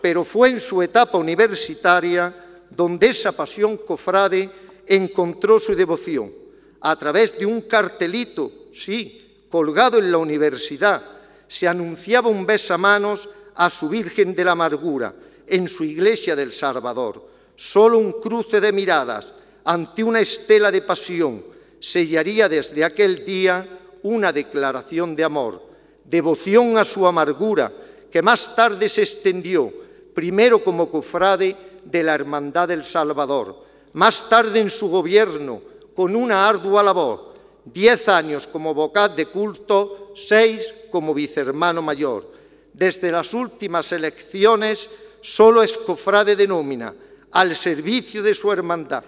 pero 0.00 0.24
fue 0.24 0.50
en 0.50 0.60
su 0.60 0.82
etapa 0.82 1.18
universitaria 1.18 2.34
donde 2.70 3.10
esa 3.10 3.32
pasión 3.32 3.76
cofrade 3.78 4.48
encontró 4.90 5.60
su 5.60 5.76
devoción, 5.76 6.32
a 6.80 6.96
través 6.96 7.38
de 7.38 7.46
un 7.46 7.62
cartelito, 7.62 8.50
sí, 8.74 9.44
colgado 9.48 9.98
en 9.98 10.10
la 10.10 10.18
universidad, 10.18 11.00
se 11.46 11.68
anunciaba 11.68 12.28
un 12.28 12.44
besamanos 12.44 13.28
a 13.54 13.70
su 13.70 13.88
Virgen 13.88 14.34
de 14.34 14.44
la 14.44 14.52
Amargura 14.52 15.14
en 15.46 15.68
su 15.68 15.84
iglesia 15.84 16.34
del 16.34 16.50
Salvador. 16.50 17.24
Solo 17.54 17.98
un 17.98 18.20
cruce 18.20 18.60
de 18.60 18.72
miradas 18.72 19.28
ante 19.64 20.02
una 20.02 20.20
estela 20.20 20.72
de 20.72 20.82
pasión 20.82 21.44
sellaría 21.78 22.48
desde 22.48 22.84
aquel 22.84 23.24
día 23.24 23.66
una 24.02 24.32
declaración 24.32 25.14
de 25.14 25.22
amor, 25.22 25.62
devoción 26.04 26.78
a 26.78 26.84
su 26.84 27.06
amargura, 27.06 27.72
que 28.10 28.22
más 28.22 28.56
tarde 28.56 28.88
se 28.88 29.02
extendió, 29.02 29.72
primero 30.14 30.64
como 30.64 30.90
cofrade 30.90 31.56
de 31.84 32.02
la 32.02 32.14
Hermandad 32.14 32.66
del 32.68 32.84
Salvador, 32.84 33.69
más 33.92 34.28
tarde 34.28 34.60
en 34.60 34.70
su 34.70 34.88
gobierno, 34.88 35.60
con 35.94 36.14
una 36.14 36.48
ardua 36.48 36.82
labor, 36.82 37.34
diez 37.64 38.08
años 38.08 38.46
como 38.46 38.74
vocal 38.74 39.14
de 39.16 39.26
culto, 39.26 40.12
seis 40.14 40.66
como 40.90 41.12
vicehermano 41.12 41.82
mayor. 41.82 42.30
Desde 42.72 43.10
las 43.10 43.34
últimas 43.34 43.90
elecciones 43.92 44.88
solo 45.20 45.62
es 45.62 45.76
cofrade 45.76 46.36
de 46.36 46.46
nómina, 46.46 46.94
al 47.32 47.54
servicio 47.54 48.22
de 48.22 48.34
su 48.34 48.50
hermandad. 48.50 49.04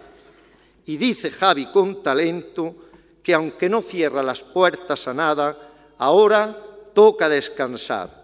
Y 0.87 0.97
dice 0.97 1.30
Javi 1.30 1.66
con 1.66 2.03
talento 2.03 2.74
que 3.22 3.35
aunque 3.35 3.68
no 3.68 3.83
cierra 3.83 4.22
las 4.22 4.43
puertas 4.43 5.07
a 5.07 5.14
nada, 5.14 5.57
ahora 5.99 6.57
toca 6.93 7.28
descansar. 7.28 8.22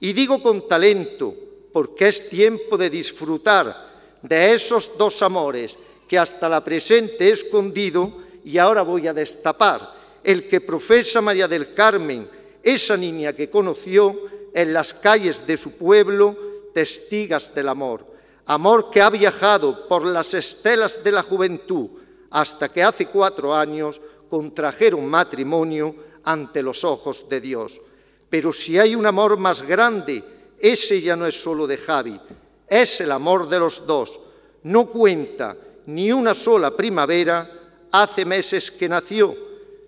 Y 0.00 0.12
digo 0.12 0.42
con 0.42 0.66
talento 0.66 1.34
porque 1.72 2.08
es 2.08 2.28
tiempo 2.28 2.76
de 2.76 2.88
disfrutar 2.88 3.88
de 4.22 4.54
esos 4.54 4.96
dos 4.96 5.20
amores 5.22 5.76
que 6.08 6.18
hasta 6.18 6.48
la 6.48 6.64
presente 6.64 7.28
he 7.28 7.32
escondido 7.32 8.22
y 8.44 8.56
ahora 8.58 8.82
voy 8.82 9.06
a 9.06 9.12
destapar. 9.12 9.80
El 10.24 10.48
que 10.48 10.62
profesa 10.62 11.20
María 11.20 11.46
del 11.46 11.74
Carmen, 11.74 12.28
esa 12.62 12.96
niña 12.96 13.34
que 13.34 13.50
conoció 13.50 14.16
en 14.54 14.72
las 14.72 14.94
calles 14.94 15.46
de 15.46 15.56
su 15.56 15.72
pueblo, 15.72 16.36
testigas 16.72 17.54
del 17.54 17.68
amor. 17.68 18.06
Amor 18.46 18.90
que 18.90 19.02
ha 19.02 19.10
viajado 19.10 19.86
por 19.86 20.06
las 20.06 20.32
estelas 20.32 21.04
de 21.04 21.12
la 21.12 21.22
juventud 21.22 21.90
hasta 22.30 22.68
que 22.68 22.82
hace 22.82 23.06
cuatro 23.06 23.54
años 23.54 24.00
contrajeron 24.30 25.06
matrimonio 25.06 25.94
ante 26.24 26.62
los 26.62 26.84
ojos 26.84 27.28
de 27.28 27.40
Dios. 27.40 27.80
Pero 28.28 28.52
si 28.52 28.78
hay 28.78 28.94
un 28.94 29.06
amor 29.06 29.36
más 29.36 29.62
grande, 29.62 30.22
ese 30.58 31.00
ya 31.00 31.16
no 31.16 31.26
es 31.26 31.40
solo 31.40 31.66
de 31.66 31.76
Javi, 31.76 32.20
es 32.66 33.00
el 33.00 33.12
amor 33.12 33.48
de 33.48 33.58
los 33.58 33.86
dos. 33.86 34.18
No 34.62 34.86
cuenta 34.86 35.56
ni 35.88 36.12
una 36.12 36.34
sola 36.34 36.70
primavera, 36.70 37.50
hace 37.90 38.24
meses 38.26 38.70
que 38.70 38.90
nació. 38.90 39.34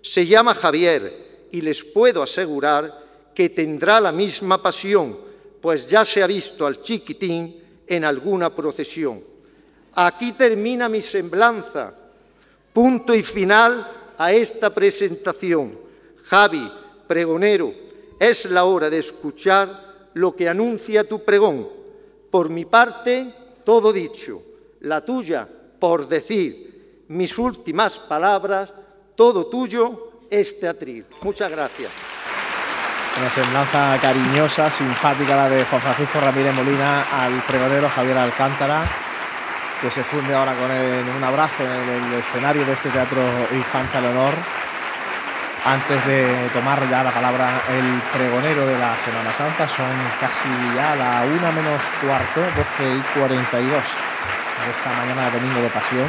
Se 0.01 0.25
llama 0.25 0.55
Javier 0.55 1.47
y 1.51 1.61
les 1.61 1.83
puedo 1.83 2.23
asegurar 2.23 3.01
que 3.35 3.49
tendrá 3.49 4.01
la 4.01 4.11
misma 4.11 4.61
pasión, 4.61 5.15
pues 5.61 5.85
ya 5.87 6.03
se 6.03 6.23
ha 6.23 6.27
visto 6.27 6.65
al 6.65 6.81
chiquitín 6.81 7.61
en 7.85 8.03
alguna 8.03 8.53
procesión. 8.53 9.23
Aquí 9.93 10.31
termina 10.31 10.89
mi 10.89 11.01
semblanza, 11.01 11.93
punto 12.73 13.13
y 13.13 13.21
final 13.21 13.87
a 14.17 14.33
esta 14.33 14.73
presentación. 14.73 15.77
Javi, 16.23 16.67
pregonero, 17.07 17.71
es 18.19 18.45
la 18.45 18.63
hora 18.63 18.89
de 18.89 18.97
escuchar 18.97 20.09
lo 20.15 20.35
que 20.35 20.49
anuncia 20.49 21.03
tu 21.03 21.23
pregón. 21.23 21.69
Por 22.31 22.49
mi 22.49 22.65
parte, 22.65 23.31
todo 23.63 23.93
dicho. 23.93 24.41
La 24.79 25.05
tuya, 25.05 25.47
por 25.81 26.07
decir 26.07 27.05
mis 27.09 27.37
últimas 27.39 27.97
palabras, 27.97 28.71
todo 29.15 29.47
tuyo 29.47 30.27
este 30.29 30.69
atril. 30.69 31.05
Muchas 31.23 31.49
gracias. 31.49 31.91
Una 33.19 33.29
semblanza 33.29 33.97
cariñosa, 33.99 34.69
simpática 34.69 35.35
la 35.35 35.49
de 35.49 35.65
Juan 35.65 35.81
Francisco 35.81 36.21
Ramírez 36.21 36.53
Molina 36.53 37.01
al 37.11 37.33
pregonero 37.41 37.89
Javier 37.89 38.17
Alcántara, 38.17 38.83
que 39.81 39.89
se 39.89 40.03
funde 40.03 40.33
ahora 40.33 40.53
con 40.53 40.69
él 40.69 40.85
en 40.85 41.09
un 41.17 41.23
abrazo 41.23 41.63
en 41.63 41.71
el 41.71 42.13
escenario 42.13 42.63
de 42.63 42.73
este 42.73 42.89
Teatro 42.89 43.21
Infanta 43.51 43.99
Leonor. 43.99 44.33
Antes 45.65 46.05
de 46.05 46.47
tomar 46.53 46.79
ya 46.89 47.03
la 47.03 47.11
palabra 47.11 47.61
el 47.69 48.01
pregonero 48.13 48.67
de 48.67 48.77
la 48.77 48.97
Semana 48.99 49.33
Santa, 49.33 49.67
son 49.67 49.91
casi 50.19 50.47
ya 50.75 50.95
la 50.95 51.25
una 51.25 51.51
menos 51.51 51.81
cuarto, 52.01 52.39
12 52.39 52.95
y 52.95 53.19
42 53.19 53.83
de 54.65 54.71
esta 54.71 54.89
mañana 54.93 55.25
de 55.25 55.39
domingo 55.39 55.61
de 55.61 55.69
pasión. 55.69 56.07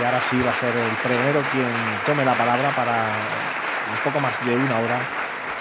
Y 0.00 0.04
ahora 0.04 0.20
sí 0.20 0.40
va 0.40 0.50
a 0.50 0.54
ser 0.54 0.74
el 0.74 0.96
pregonero 0.96 1.42
quien 1.52 1.68
tome 2.06 2.24
la 2.24 2.34
palabra 2.34 2.70
para 2.70 3.08
un 3.90 3.98
poco 4.04 4.20
más 4.20 4.44
de 4.44 4.56
una 4.56 4.78
hora 4.78 4.98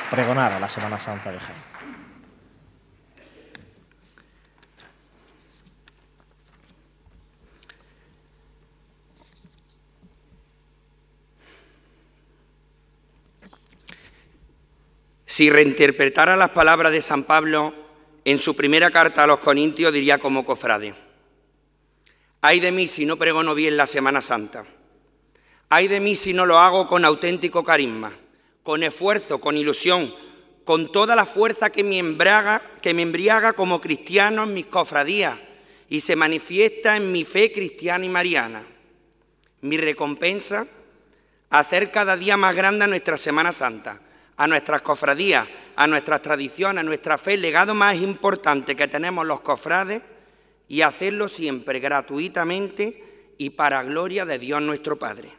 pregonar 0.09 0.53
a 0.53 0.59
la 0.59 0.69
Semana 0.69 0.99
Santa 0.99 1.31
de 1.31 1.39
Jaén. 1.39 1.71
Si 15.25 15.49
reinterpretara 15.49 16.35
las 16.35 16.49
palabras 16.49 16.91
de 16.91 17.01
San 17.01 17.23
Pablo 17.23 17.80
en 18.23 18.39
su 18.39 18.55
primera 18.55 18.91
carta 18.91 19.23
a 19.23 19.27
los 19.27 19.39
Corintios, 19.39 19.93
diría 19.93 20.17
como 20.19 20.45
cofrade, 20.45 20.93
ay 22.41 22.59
de 22.59 22.71
mí 22.71 22.87
si 22.87 23.05
no 23.05 23.17
pregono 23.17 23.55
bien 23.55 23.77
la 23.77 23.87
Semana 23.87 24.21
Santa. 24.21 24.65
Ay 25.69 25.87
de 25.87 26.01
mí 26.01 26.17
si 26.17 26.33
no 26.33 26.45
lo 26.45 26.59
hago 26.59 26.85
con 26.85 27.05
auténtico 27.05 27.63
carisma, 27.63 28.11
con 28.61 28.83
esfuerzo, 28.83 29.39
con 29.39 29.55
ilusión, 29.55 30.13
con 30.65 30.91
toda 30.91 31.15
la 31.15 31.25
fuerza 31.25 31.69
que 31.69 31.83
me 31.83 31.97
embriaga, 31.97 32.61
que 32.81 32.93
me 32.93 33.03
embriaga 33.03 33.53
como 33.53 33.79
cristiano 33.79 34.43
en 34.43 34.53
mis 34.53 34.65
cofradías 34.65 35.39
y 35.89 36.01
se 36.01 36.15
manifiesta 36.15 36.97
en 36.97 37.11
mi 37.11 37.23
fe 37.23 37.51
cristiana 37.51 38.05
y 38.05 38.09
mariana. 38.09 38.63
Mi 39.61 39.77
recompensa, 39.77 40.67
hacer 41.49 41.89
cada 41.91 42.17
día 42.17 42.37
más 42.37 42.55
grande 42.55 42.87
nuestra 42.87 43.17
Semana 43.17 43.51
Santa, 43.51 43.99
a 44.41 44.47
nuestras 44.47 44.81
cofradías, 44.81 45.47
a 45.75 45.85
nuestras 45.85 46.19
tradiciones, 46.23 46.81
a 46.81 46.83
nuestra 46.83 47.19
fe, 47.19 47.35
el 47.35 47.43
legado 47.43 47.75
más 47.75 47.95
importante 47.97 48.75
que 48.75 48.87
tenemos 48.87 49.23
los 49.27 49.41
cofrades 49.41 50.01
y 50.67 50.81
hacerlo 50.81 51.27
siempre 51.27 51.79
gratuitamente 51.79 53.33
y 53.37 53.51
para 53.51 53.83
gloria 53.83 54.25
de 54.25 54.39
Dios 54.39 54.59
nuestro 54.59 54.97
Padre. 54.97 55.29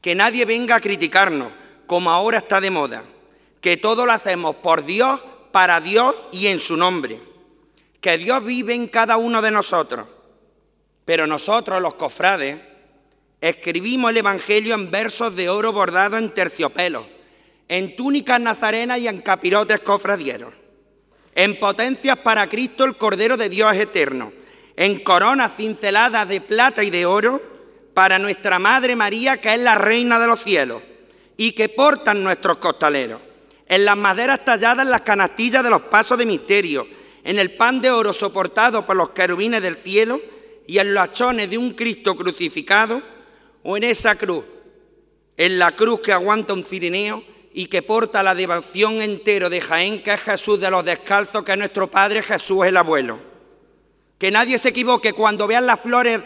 Que 0.00 0.14
nadie 0.14 0.46
venga 0.46 0.76
a 0.76 0.80
criticarnos, 0.80 1.52
como 1.86 2.10
ahora 2.10 2.38
está 2.38 2.62
de 2.62 2.70
moda. 2.70 3.04
Que 3.60 3.76
todo 3.76 4.06
lo 4.06 4.12
hacemos 4.12 4.56
por 4.56 4.86
Dios, 4.86 5.20
para 5.52 5.78
Dios 5.82 6.16
y 6.32 6.46
en 6.46 6.60
su 6.60 6.78
nombre. 6.78 7.20
que 8.00 8.16
Dios 8.16 8.42
vive 8.42 8.74
en 8.74 8.88
cada 8.88 9.18
uno 9.18 9.42
de 9.42 9.50
nosotros. 9.50 10.08
Pero 11.04 11.26
nosotros, 11.26 11.82
los 11.82 11.92
cofrades, 11.94 12.58
escribimos 13.38 14.12
el 14.12 14.16
Evangelio 14.16 14.74
en 14.74 14.90
versos 14.90 15.36
de 15.36 15.50
oro 15.50 15.74
bordado 15.74 16.16
en 16.16 16.32
terciopelo, 16.32 17.06
en 17.68 17.96
túnicas 17.96 18.40
nazarenas 18.40 18.98
y 18.98 19.08
en 19.08 19.20
capirotes 19.20 19.80
cofradieros, 19.80 20.52
en 21.34 21.58
potencias 21.58 22.18
para 22.18 22.46
Cristo 22.48 22.84
el 22.84 22.96
Cordero 22.96 23.36
de 23.36 23.48
Dios 23.48 23.74
eterno, 23.76 24.32
en 24.76 25.00
coronas 25.00 25.52
cinceladas 25.56 26.28
de 26.28 26.40
plata 26.40 26.82
y 26.82 26.90
de 26.90 27.06
oro 27.06 27.40
para 27.94 28.18
nuestra 28.18 28.58
Madre 28.58 28.96
María, 28.96 29.40
que 29.40 29.54
es 29.54 29.60
la 29.60 29.74
Reina 29.74 30.18
de 30.18 30.26
los 30.26 30.42
cielos, 30.42 30.82
y 31.36 31.52
que 31.52 31.68
portan 31.68 32.22
nuestros 32.22 32.58
costaleros, 32.58 33.20
en 33.66 33.84
las 33.84 33.96
maderas 33.96 34.44
talladas 34.44 34.84
en 34.84 34.90
las 34.90 35.02
canastillas 35.02 35.62
de 35.62 35.70
los 35.70 35.82
pasos 35.82 36.18
de 36.18 36.26
misterio, 36.26 36.86
en 37.24 37.38
el 37.38 37.54
pan 37.54 37.80
de 37.80 37.90
oro 37.90 38.12
soportado 38.12 38.84
por 38.84 38.96
los 38.96 39.10
querubines 39.10 39.62
del 39.62 39.76
cielo 39.76 40.20
y 40.66 40.78
en 40.78 40.92
los 40.92 41.04
achones 41.04 41.48
de 41.48 41.58
un 41.58 41.72
Cristo 41.72 42.16
crucificado, 42.16 43.02
o 43.62 43.76
en 43.76 43.84
esa 43.84 44.16
cruz, 44.16 44.44
en 45.36 45.58
la 45.58 45.72
cruz 45.72 46.00
que 46.00 46.12
aguanta 46.12 46.52
un 46.52 46.64
cirineo 46.64 47.31
y 47.54 47.66
que 47.66 47.82
porta 47.82 48.22
la 48.22 48.34
devoción 48.34 49.02
entero 49.02 49.50
de 49.50 49.60
Jaén, 49.60 50.02
que 50.02 50.14
es 50.14 50.20
Jesús 50.20 50.60
de 50.60 50.70
los 50.70 50.84
descalzos, 50.84 51.44
que 51.44 51.52
es 51.52 51.58
nuestro 51.58 51.90
Padre 51.90 52.22
Jesús 52.22 52.64
el 52.64 52.76
abuelo. 52.76 53.18
Que 54.18 54.30
nadie 54.30 54.58
se 54.58 54.70
equivoque 54.70 55.12
cuando 55.12 55.46
vean 55.46 55.66
las 55.66 55.80
flores 55.80 56.20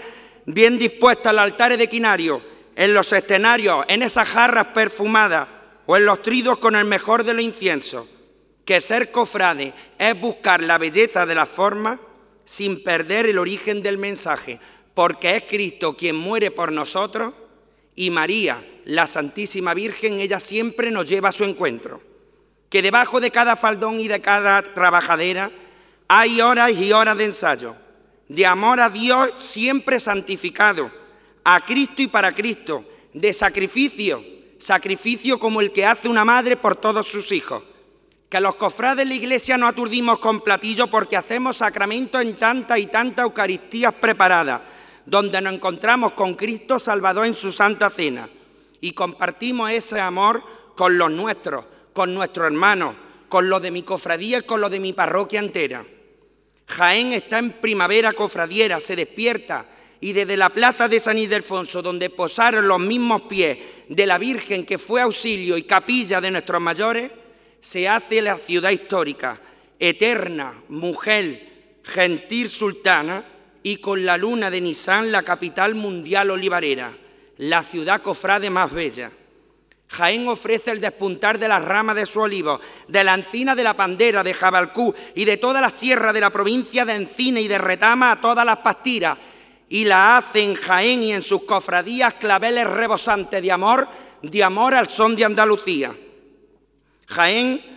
bien 0.44 0.78
dispuestas 0.78 1.30
al 1.30 1.38
altar 1.38 1.76
de 1.76 1.88
quinario, 1.88 2.40
en 2.76 2.94
los 2.94 3.12
escenarios, 3.12 3.84
en 3.88 4.02
esas 4.02 4.28
jarras 4.28 4.68
perfumadas 4.68 5.48
o 5.86 5.96
en 5.96 6.04
los 6.04 6.22
tridos 6.22 6.58
con 6.58 6.76
el 6.76 6.84
mejor 6.84 7.24
de 7.24 7.34
los 7.34 7.42
inciensos 7.42 8.06
que 8.66 8.80
ser 8.80 9.12
cofrade 9.12 9.72
es 9.96 10.20
buscar 10.20 10.60
la 10.60 10.76
belleza 10.76 11.24
de 11.24 11.36
la 11.36 11.46
forma 11.46 12.00
sin 12.44 12.82
perder 12.82 13.26
el 13.26 13.38
origen 13.38 13.80
del 13.80 13.96
mensaje, 13.96 14.58
porque 14.92 15.36
es 15.36 15.44
Cristo 15.44 15.96
quien 15.96 16.16
muere 16.16 16.50
por 16.50 16.72
nosotros 16.72 17.32
y 17.96 18.10
María, 18.10 18.64
la 18.84 19.06
Santísima 19.06 19.74
Virgen, 19.74 20.20
ella 20.20 20.38
siempre 20.38 20.90
nos 20.90 21.08
lleva 21.08 21.30
a 21.30 21.32
su 21.32 21.44
encuentro. 21.44 22.00
Que 22.68 22.82
debajo 22.82 23.20
de 23.20 23.30
cada 23.30 23.56
faldón 23.56 23.98
y 23.98 24.06
de 24.06 24.20
cada 24.20 24.62
trabajadera 24.62 25.50
hay 26.06 26.40
horas 26.40 26.70
y 26.72 26.92
horas 26.92 27.16
de 27.16 27.24
ensayo, 27.24 27.74
de 28.28 28.46
amor 28.46 28.80
a 28.80 28.90
Dios 28.90 29.30
siempre 29.38 29.98
santificado, 29.98 30.90
a 31.42 31.64
Cristo 31.64 32.02
y 32.02 32.06
para 32.06 32.34
Cristo, 32.34 32.84
de 33.12 33.32
sacrificio, 33.32 34.22
sacrificio 34.58 35.38
como 35.38 35.60
el 35.60 35.72
que 35.72 35.86
hace 35.86 36.08
una 36.08 36.24
madre 36.24 36.56
por 36.56 36.76
todos 36.76 37.08
sus 37.08 37.32
hijos 37.32 37.62
que 38.28 38.40
los 38.40 38.56
cofrades 38.56 38.98
de 38.98 39.04
la 39.06 39.14
iglesia 39.14 39.56
no 39.56 39.66
aturdimos 39.66 40.18
con 40.18 40.40
platillo 40.40 40.88
porque 40.88 41.16
hacemos 41.16 41.58
sacramento 41.58 42.20
en 42.20 42.34
tantas 42.34 42.78
y 42.78 42.86
tantas 42.86 43.24
Eucaristías 43.24 43.94
preparadas, 43.94 44.62
donde 45.06 45.40
nos 45.40 45.54
encontramos 45.54 46.12
con 46.12 46.34
Cristo 46.34 46.78
Salvador 46.78 47.26
en 47.26 47.34
su 47.34 47.52
Santa 47.52 47.88
Cena 47.90 48.28
y 48.80 48.92
compartimos 48.92 49.70
ese 49.70 50.00
amor 50.00 50.42
con 50.74 50.98
los 50.98 51.10
nuestros, 51.10 51.64
con 51.92 52.12
nuestros 52.12 52.46
hermanos, 52.46 52.94
con 53.28 53.48
los 53.48 53.62
de 53.62 53.70
mi 53.70 53.82
cofradía 53.82 54.38
y 54.38 54.42
con 54.42 54.60
los 54.60 54.70
de 54.70 54.80
mi 54.80 54.92
parroquia 54.92 55.40
entera. 55.40 55.84
Jaén 56.66 57.12
está 57.12 57.38
en 57.38 57.52
primavera 57.52 58.12
cofradiera, 58.12 58.80
se 58.80 58.96
despierta 58.96 59.66
y 60.00 60.12
desde 60.12 60.36
la 60.36 60.50
plaza 60.50 60.88
de 60.88 61.00
San 61.00 61.16
Ildefonso, 61.16 61.80
donde 61.80 62.10
posaron 62.10 62.66
los 62.66 62.80
mismos 62.80 63.22
pies 63.22 63.58
de 63.88 64.06
la 64.06 64.18
Virgen 64.18 64.66
que 64.66 64.76
fue 64.76 65.00
auxilio 65.00 65.56
y 65.56 65.62
capilla 65.62 66.20
de 66.20 66.32
nuestros 66.32 66.60
mayores, 66.60 67.10
se 67.60 67.88
hace 67.88 68.20
la 68.20 68.36
ciudad 68.36 68.70
histórica, 68.70 69.40
eterna, 69.78 70.52
mujer, 70.68 71.78
gentil 71.84 72.48
sultana 72.48 73.24
y 73.66 73.78
con 73.78 74.06
la 74.06 74.16
luna 74.16 74.48
de 74.48 74.60
Nisan 74.60 75.10
la 75.10 75.24
capital 75.24 75.74
mundial 75.74 76.30
olivarera, 76.30 76.92
la 77.38 77.64
ciudad 77.64 78.00
cofrade 78.00 78.48
más 78.48 78.70
bella. 78.70 79.10
Jaén 79.88 80.28
ofrece 80.28 80.70
el 80.70 80.80
despuntar 80.80 81.36
de 81.36 81.48
las 81.48 81.64
ramas 81.64 81.96
de 81.96 82.06
su 82.06 82.20
olivo, 82.20 82.60
de 82.86 83.02
la 83.02 83.14
encina 83.14 83.56
de 83.56 83.64
la 83.64 83.74
pandera, 83.74 84.22
de 84.22 84.34
Jabalcú 84.34 84.94
y 85.16 85.24
de 85.24 85.38
toda 85.38 85.60
la 85.60 85.70
sierra 85.70 86.12
de 86.12 86.20
la 86.20 86.30
provincia 86.30 86.84
de 86.84 86.94
Encina 86.94 87.40
y 87.40 87.48
de 87.48 87.58
Retama 87.58 88.12
a 88.12 88.20
todas 88.20 88.46
las 88.46 88.58
pastiras, 88.58 89.18
y 89.68 89.82
la 89.82 90.18
hace 90.18 90.44
en 90.44 90.54
Jaén 90.54 91.02
y 91.02 91.12
en 91.12 91.24
sus 91.24 91.42
cofradías 91.42 92.14
claveles 92.14 92.68
rebosantes 92.68 93.42
de 93.42 93.50
amor, 93.50 93.88
de 94.22 94.44
amor 94.44 94.76
al 94.76 94.88
son 94.88 95.16
de 95.16 95.24
Andalucía. 95.24 95.92
Jaén 97.08 97.75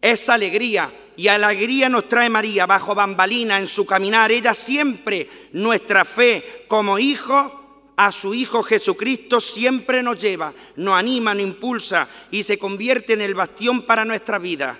es 0.00 0.28
alegría 0.28 0.92
y 1.16 1.28
alegría 1.28 1.88
nos 1.88 2.08
trae 2.08 2.28
María 2.28 2.66
bajo 2.66 2.94
bambalina 2.94 3.58
en 3.58 3.66
su 3.66 3.84
caminar. 3.84 4.30
Ella 4.30 4.54
siempre, 4.54 5.28
nuestra 5.52 6.04
fe 6.04 6.64
como 6.68 6.98
hijo, 6.98 7.58
a 7.96 8.12
su 8.12 8.32
Hijo 8.32 8.62
Jesucristo 8.62 9.40
siempre 9.40 10.04
nos 10.04 10.20
lleva, 10.20 10.52
nos 10.76 10.96
anima, 10.96 11.34
nos 11.34 11.42
impulsa 11.42 12.08
y 12.30 12.44
se 12.44 12.56
convierte 12.56 13.14
en 13.14 13.22
el 13.22 13.34
bastión 13.34 13.82
para 13.82 14.04
nuestra 14.04 14.38
vida. 14.38 14.78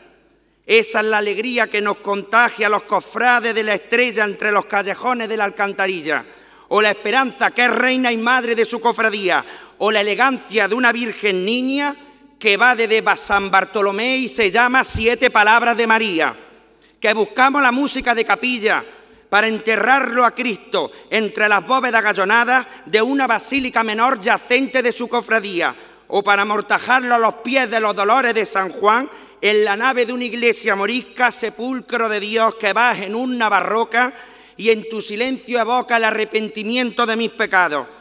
Esa 0.65 1.01
es 1.01 1.07
la 1.07 1.19
alegría 1.19 1.67
que 1.67 1.81
nos 1.81 1.97
contagia 1.97 2.69
a 2.69 2.71
los 2.71 2.85
cofrades 2.85 3.57
de 3.57 3.65
la 3.65 3.75
estrella 3.75 4.25
entre 4.25 4.53
los 4.53 4.67
callejones 4.67 5.29
de 5.29 5.37
la 5.37 5.45
alcantarilla, 5.45 6.25
o 6.69 6.81
la 6.81 6.91
esperanza 6.91 7.51
que 7.51 7.65
es 7.65 7.71
reina 7.71 8.13
y 8.13 8.17
madre 8.19 8.55
de 8.55 8.65
su 8.65 8.81
cofradía, 8.81 9.45
o 9.79 9.91
la 9.91 10.03
elegancia 10.03 10.69
de 10.69 10.77
una 10.77 10.93
virgen 10.93 11.45
niña 11.45 11.97
que 12.39 12.57
va 12.57 12.77
desde 12.77 13.05
San 13.17 13.51
Bartolomé 13.51 14.19
y 14.19 14.29
se 14.29 14.51
llama 14.51 14.85
Siete 14.85 15.31
Palabras 15.31 15.77
de 15.77 15.87
María, 15.87 16.35
que 17.01 17.13
buscamos 17.13 17.61
la 17.61 17.73
música 17.73 18.15
de 18.15 18.25
capilla 18.25 18.85
para 19.29 19.49
enterrarlo 19.49 20.25
a 20.25 20.31
Cristo 20.31 20.91
entre 21.11 21.49
las 21.49 21.67
bóvedas 21.67 22.03
gallonadas 22.03 22.67
de 22.87 23.03
una 23.03 23.27
basílica 23.27 23.83
menor 23.83 24.21
yacente 24.21 24.83
de 24.83 24.93
su 24.93 25.09
cofradía, 25.09 25.75
o 26.07 26.23
para 26.23 26.43
amortajarlo 26.43 27.15
a 27.15 27.19
los 27.19 27.35
pies 27.37 27.71
de 27.71 27.81
los 27.81 27.95
dolores 27.95 28.35
de 28.35 28.45
San 28.45 28.71
Juan 28.71 29.11
en 29.41 29.65
la 29.65 29.77
nave 29.77 30.07
de 30.07 30.13
una 30.13 30.25
iglesia 30.25 30.75
morisca, 30.75 31.31
sepulcro 31.31 32.09
de 32.09 32.21
Dios 32.21 32.55
que 32.55 32.73
vas 32.73 33.01
en 33.01 33.15
una 33.15 33.49
barroca 33.49 34.13
y 34.57 34.71
en 34.71 34.89
tu 34.89 35.01
silencio 35.01 35.61
evoca 35.61 35.99
el 35.99 36.05
arrepentimiento 36.05 37.05
de 37.05 37.17
mis 37.17 37.31
pecados 37.33 37.98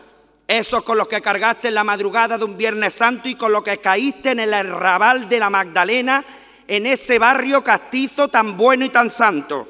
esos 0.48 0.84
con 0.84 0.98
los 0.98 1.08
que 1.08 1.22
cargaste 1.22 1.68
en 1.68 1.74
la 1.74 1.84
madrugada 1.84 2.38
de 2.38 2.46
un 2.46 2.58
Viernes 2.58 2.94
Santo 2.94 3.28
y 3.28 3.36
con 3.36 3.52
los 3.52 3.64
que 3.64 3.80
caíste 3.80 4.32
en 4.32 4.40
el 4.40 4.54
arrabal 4.54 5.28
de 5.28 5.40
la 5.40 5.50
Magdalena, 5.50 6.24
en 6.66 6.86
ese 6.86 7.20
barrio 7.20 7.64
castizo 7.64 8.30
tan 8.30 8.56
bueno 8.56 8.86
y 8.86 8.90
tan 8.90 9.12
santo. 9.12 9.68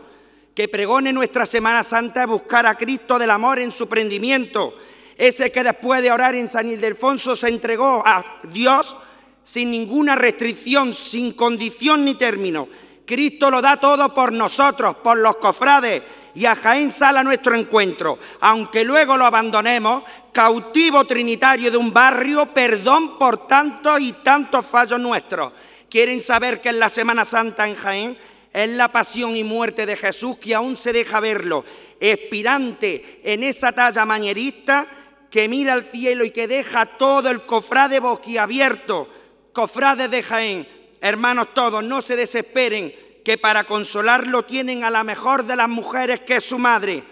Que 0.54 0.68
pregone 0.68 1.12
nuestra 1.12 1.46
Semana 1.46 1.84
Santa 1.84 2.22
es 2.22 2.28
buscar 2.28 2.68
a 2.68 2.76
Cristo 2.76 3.18
del 3.18 3.32
amor 3.32 3.60
en 3.60 3.72
su 3.72 3.90
prendimiento, 3.90 4.76
ese 5.18 5.52
que 5.52 5.64
después 5.64 6.02
de 6.02 6.12
orar 6.12 6.36
en 6.36 6.48
San 6.48 6.68
Ildefonso 6.68 7.36
se 7.36 7.50
entregó 7.50 8.04
a 8.06 8.40
Dios 8.44 8.96
sin 9.44 9.72
ninguna 9.72 10.16
restricción, 10.16 10.94
sin 10.94 11.32
condición 11.32 12.06
ni 12.06 12.16
término. 12.16 12.68
Cristo 13.06 13.50
lo 13.50 13.62
da 13.62 13.78
todo 13.78 14.14
por 14.14 14.32
nosotros, 14.32 14.98
por 14.98 15.18
los 15.18 15.38
cofrades, 15.38 16.04
y 16.38 16.46
a 16.46 16.54
Jaén 16.54 16.92
sale 16.92 17.18
a 17.18 17.24
nuestro 17.24 17.56
encuentro, 17.56 18.20
aunque 18.42 18.84
luego 18.84 19.18
lo 19.18 19.26
abandonemos, 19.26 20.04
cautivo 20.32 21.04
trinitario 21.06 21.72
de 21.72 21.78
un 21.78 21.92
barrio, 21.92 22.54
perdón 22.54 23.18
por 23.18 23.48
tantos 23.48 24.00
y 24.00 24.14
tantos 24.24 24.64
fallos 24.64 25.00
nuestros. 25.00 25.52
¿Quieren 25.90 26.22
saber 26.22 26.62
que 26.62 26.70
en 26.70 26.78
la 26.78 26.90
Semana 26.90 27.26
Santa 27.26 27.68
en 27.68 27.74
Jaén 27.74 28.18
es 28.54 28.70
la 28.70 28.88
pasión 28.90 29.36
y 29.36 29.44
muerte 29.44 29.88
de 29.88 29.98
Jesús 29.98 30.38
que 30.38 30.54
aún 30.54 30.78
se 30.78 30.94
deja 30.94 31.20
verlo, 31.20 31.66
expirante 32.00 33.20
en 33.24 33.42
esa 33.42 33.72
talla 33.72 34.06
mañerista 34.06 34.86
que 35.32 35.50
mira 35.50 35.74
al 35.74 35.86
cielo 35.86 36.24
y 36.24 36.30
que 36.30 36.48
deja 36.48 36.86
todo 36.86 37.32
el 37.32 37.48
cofrade 37.48 38.00
boquiabierto, 38.00 39.10
cofrades 39.54 40.12
de 40.12 40.22
Jaén? 40.22 40.68
Hermanos 41.02 41.56
todos, 41.56 41.84
no 41.84 42.04
se 42.04 42.16
desesperen 42.16 43.07
que 43.28 43.38
para 43.38 43.66
consolarlo 43.66 44.44
tienen 44.44 44.86
a 44.86 44.90
la 44.90 45.04
mejor 45.04 45.44
de 45.44 45.58
las 45.58 45.68
mujeres 45.68 46.22
que 46.22 46.38
es 46.38 46.46
su 46.46 46.58
madre. 46.58 47.04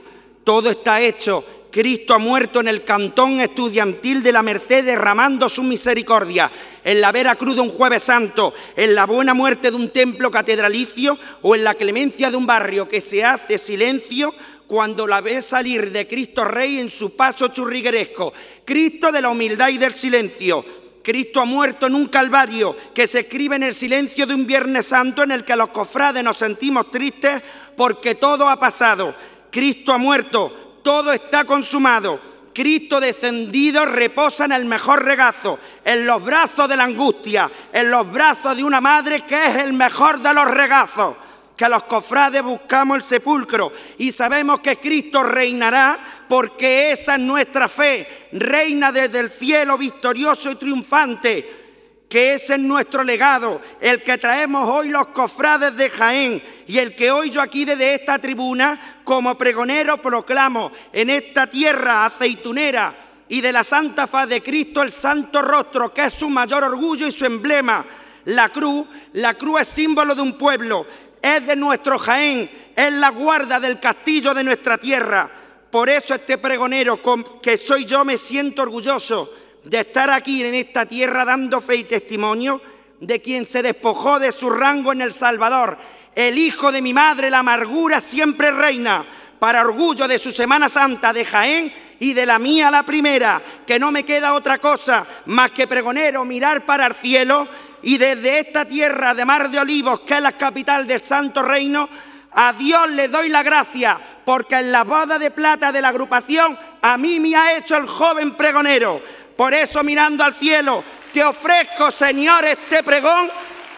Todo 0.45 0.70
está 0.70 1.01
hecho. 1.01 1.43
Cristo 1.70 2.13
ha 2.13 2.20
muerto 2.20 2.61
en 2.61 2.70
el 2.70 2.86
cantón 2.86 3.41
estudiantil 3.41 4.24
de 4.24 4.32
la 4.32 4.41
Merced 4.41 4.86
derramando 4.86 5.49
su 5.49 5.61
misericordia, 5.61 6.49
en 6.86 7.01
la 7.01 7.11
vera 7.11 7.36
cruz 7.36 7.55
de 7.55 7.61
un 7.63 7.70
jueves 7.70 8.03
santo, 8.03 8.53
en 8.78 8.95
la 8.95 9.05
buena 9.05 9.34
muerte 9.34 9.70
de 9.70 9.76
un 9.76 9.89
templo 9.89 10.32
catedralicio 10.32 11.20
o 11.41 11.53
en 11.53 11.66
la 11.66 11.74
clemencia 11.74 12.32
de 12.32 12.38
un 12.38 12.45
barrio 12.45 12.88
que 12.88 13.01
se 13.01 13.22
hace 13.22 13.57
silencio 13.57 14.34
cuando 14.68 15.05
la 15.07 15.20
ve 15.20 15.41
salir 15.41 15.91
de 15.91 16.07
Cristo 16.07 16.45
Rey 16.45 16.80
en 16.80 16.91
su 16.91 17.13
paso 17.13 17.49
churrigueresco. 17.49 18.32
Cristo 18.63 19.11
de 19.11 19.22
la 19.22 19.28
humildad 19.28 19.68
y 19.68 19.78
del 19.78 19.93
silencio 19.95 20.63
Cristo 21.05 21.39
ha 21.39 21.45
muerto 21.45 21.85
en 21.85 21.93
un 21.93 22.07
calvario 22.07 22.75
que 22.91 23.05
se 23.05 23.19
escribe 23.19 23.55
en 23.57 23.61
el 23.61 23.75
silencio 23.75 24.25
de 24.25 24.33
un 24.33 24.47
Viernes 24.47 24.87
Santo 24.87 25.21
en 25.21 25.29
el 25.29 25.45
que 25.45 25.55
los 25.55 25.69
cofrades 25.69 26.23
nos 26.23 26.35
sentimos 26.35 26.89
tristes 26.89 27.43
porque 27.77 28.15
todo 28.15 28.49
ha 28.49 28.59
pasado. 28.59 29.13
Cristo 29.51 29.93
ha 29.93 29.99
muerto, 29.99 30.79
todo 30.81 31.13
está 31.13 31.45
consumado. 31.45 32.19
Cristo 32.51 32.99
descendido 32.99 33.85
reposa 33.85 34.45
en 34.45 34.53
el 34.53 34.65
mejor 34.65 35.05
regazo, 35.05 35.59
en 35.83 36.07
los 36.07 36.23
brazos 36.23 36.67
de 36.67 36.75
la 36.75 36.85
angustia, 36.85 37.51
en 37.71 37.91
los 37.91 38.11
brazos 38.11 38.57
de 38.57 38.63
una 38.63 38.81
madre 38.81 39.21
que 39.27 39.45
es 39.45 39.57
el 39.57 39.73
mejor 39.73 40.19
de 40.19 40.33
los 40.33 40.45
regazos. 40.45 41.17
Que 41.55 41.69
los 41.69 41.83
cofrades 41.83 42.43
buscamos 42.43 42.97
el 42.97 43.03
sepulcro 43.03 43.71
y 43.97 44.11
sabemos 44.11 44.59
que 44.59 44.77
Cristo 44.77 45.23
reinará 45.23 46.25
porque 46.27 46.91
esa 46.91 47.15
es 47.15 47.21
nuestra 47.21 47.67
fe, 47.67 48.27
reina 48.33 48.91
desde 48.91 49.19
el 49.19 49.29
cielo 49.29 49.77
victorioso 49.77 50.51
y 50.51 50.55
triunfante, 50.55 51.65
que 52.09 52.33
ese 52.33 52.55
es 52.55 52.59
nuestro 52.59 53.03
legado, 53.03 53.61
el 53.79 54.03
que 54.03 54.17
traemos 54.17 54.69
hoy 54.69 54.89
los 54.89 55.07
cofrades 55.07 55.75
de 55.75 55.89
Jaén 55.89 56.43
y 56.67 56.77
el 56.77 56.95
que 56.95 57.11
hoy 57.11 57.29
yo 57.29 57.41
aquí 57.41 57.65
desde 57.65 57.95
esta 57.95 58.19
tribuna 58.19 59.01
como 59.03 59.35
pregonero 59.35 59.97
proclamo 59.97 60.71
en 60.91 61.09
esta 61.09 61.47
tierra 61.47 62.05
aceitunera 62.05 63.05
y 63.27 63.41
de 63.41 63.51
la 63.51 63.63
santa 63.63 64.07
faz 64.07 64.29
de 64.29 64.41
Cristo 64.41 64.81
el 64.81 64.91
santo 64.91 65.41
rostro, 65.41 65.93
que 65.93 66.05
es 66.05 66.13
su 66.13 66.29
mayor 66.29 66.63
orgullo 66.63 67.07
y 67.07 67.11
su 67.11 67.25
emblema. 67.25 67.85
La 68.25 68.49
cruz, 68.49 68.87
la 69.13 69.35
cruz 69.35 69.61
es 69.61 69.67
símbolo 69.67 70.15
de 70.15 70.21
un 70.21 70.37
pueblo, 70.37 70.85
es 71.26 71.47
de 71.47 71.55
nuestro 71.55 71.97
Jaén, 71.97 72.47
es 72.76 72.93
la 72.93 73.09
guarda 73.09 73.59
del 73.59 73.80
castillo 73.80 74.32
de 74.36 74.43
nuestra 74.43 74.78
tierra. 74.78 75.28
Por 75.71 75.89
eso 75.89 76.13
este 76.13 76.38
pregonero 76.38 76.99
que 77.41 77.57
soy 77.57 77.84
yo 77.84 78.05
me 78.05 78.15
siento 78.17 78.61
orgulloso 78.61 79.34
de 79.63 79.80
estar 79.80 80.11
aquí 80.11 80.43
en 80.43 80.53
esta 80.53 80.86
tierra 80.86 81.26
dando 81.26 81.61
fe 81.61 81.78
y 81.78 81.84
testimonio 81.86 82.61
de 82.99 83.23
quien 83.23 83.47
se 83.47 83.63
despojó 83.63 84.19
de 84.19 84.32
su 84.32 84.51
rango 84.51 84.91
en 84.91 85.01
El 85.01 85.13
Salvador. 85.13 85.80
El 86.13 86.38
hijo 86.38 86.71
de 86.71 86.84
mi 86.84 86.93
madre, 86.93 87.32
la 87.32 87.39
amargura 87.39 88.01
siempre 88.01 88.51
reina, 88.51 89.03
para 89.39 89.61
orgullo 89.61 90.07
de 90.07 90.19
su 90.19 90.32
Semana 90.32 90.69
Santa 90.69 91.11
de 91.11 91.26
Jaén 91.26 91.73
y 91.99 92.13
de 92.13 92.28
la 92.28 92.38
mía 92.38 92.69
la 92.69 92.84
primera, 92.84 93.41
que 93.65 93.80
no 93.80 93.91
me 93.91 94.03
queda 94.03 94.36
otra 94.36 94.59
cosa 94.59 95.07
más 95.26 95.49
que 95.49 95.65
pregonero 95.65 96.23
mirar 96.23 96.67
para 96.67 96.86
el 96.86 96.93
cielo 96.93 97.47
y 97.86 97.99
desde 97.99 98.39
esta 98.39 98.65
tierra 98.65 99.13
de 99.13 99.25
Mar 99.25 99.47
de 99.47 99.59
Olivos, 99.59 99.99
que 100.01 100.15
es 100.15 100.21
la 100.21 100.31
capital 100.31 100.88
del 100.88 101.01
Santo 101.01 101.43
Reino, 101.43 101.88
a 102.31 102.51
Dios 102.53 102.89
le 102.89 103.07
doy 103.09 103.29
la 103.29 103.43
gracia, 103.43 103.99
porque 104.25 104.55
en 104.55 104.71
la 104.71 104.83
boda 104.83 105.19
de 105.19 105.29
plata 105.29 105.71
de 105.71 105.83
la 105.83 105.89
agrupación 105.89 106.57
a 106.81 106.97
mí 106.97 107.19
me 107.19 107.36
ha 107.36 107.55
hecho 107.55 107.77
el 107.77 107.86
joven 107.86 108.33
pregonero. 108.33 108.99
Por 109.38 109.53
eso 109.53 109.83
mirando 109.83 110.23
al 110.23 110.33
cielo, 110.33 110.83
te 111.13 111.23
ofrezco, 111.23 111.91
Señor, 111.91 112.43
este 112.45 112.81
pregón 112.81 113.29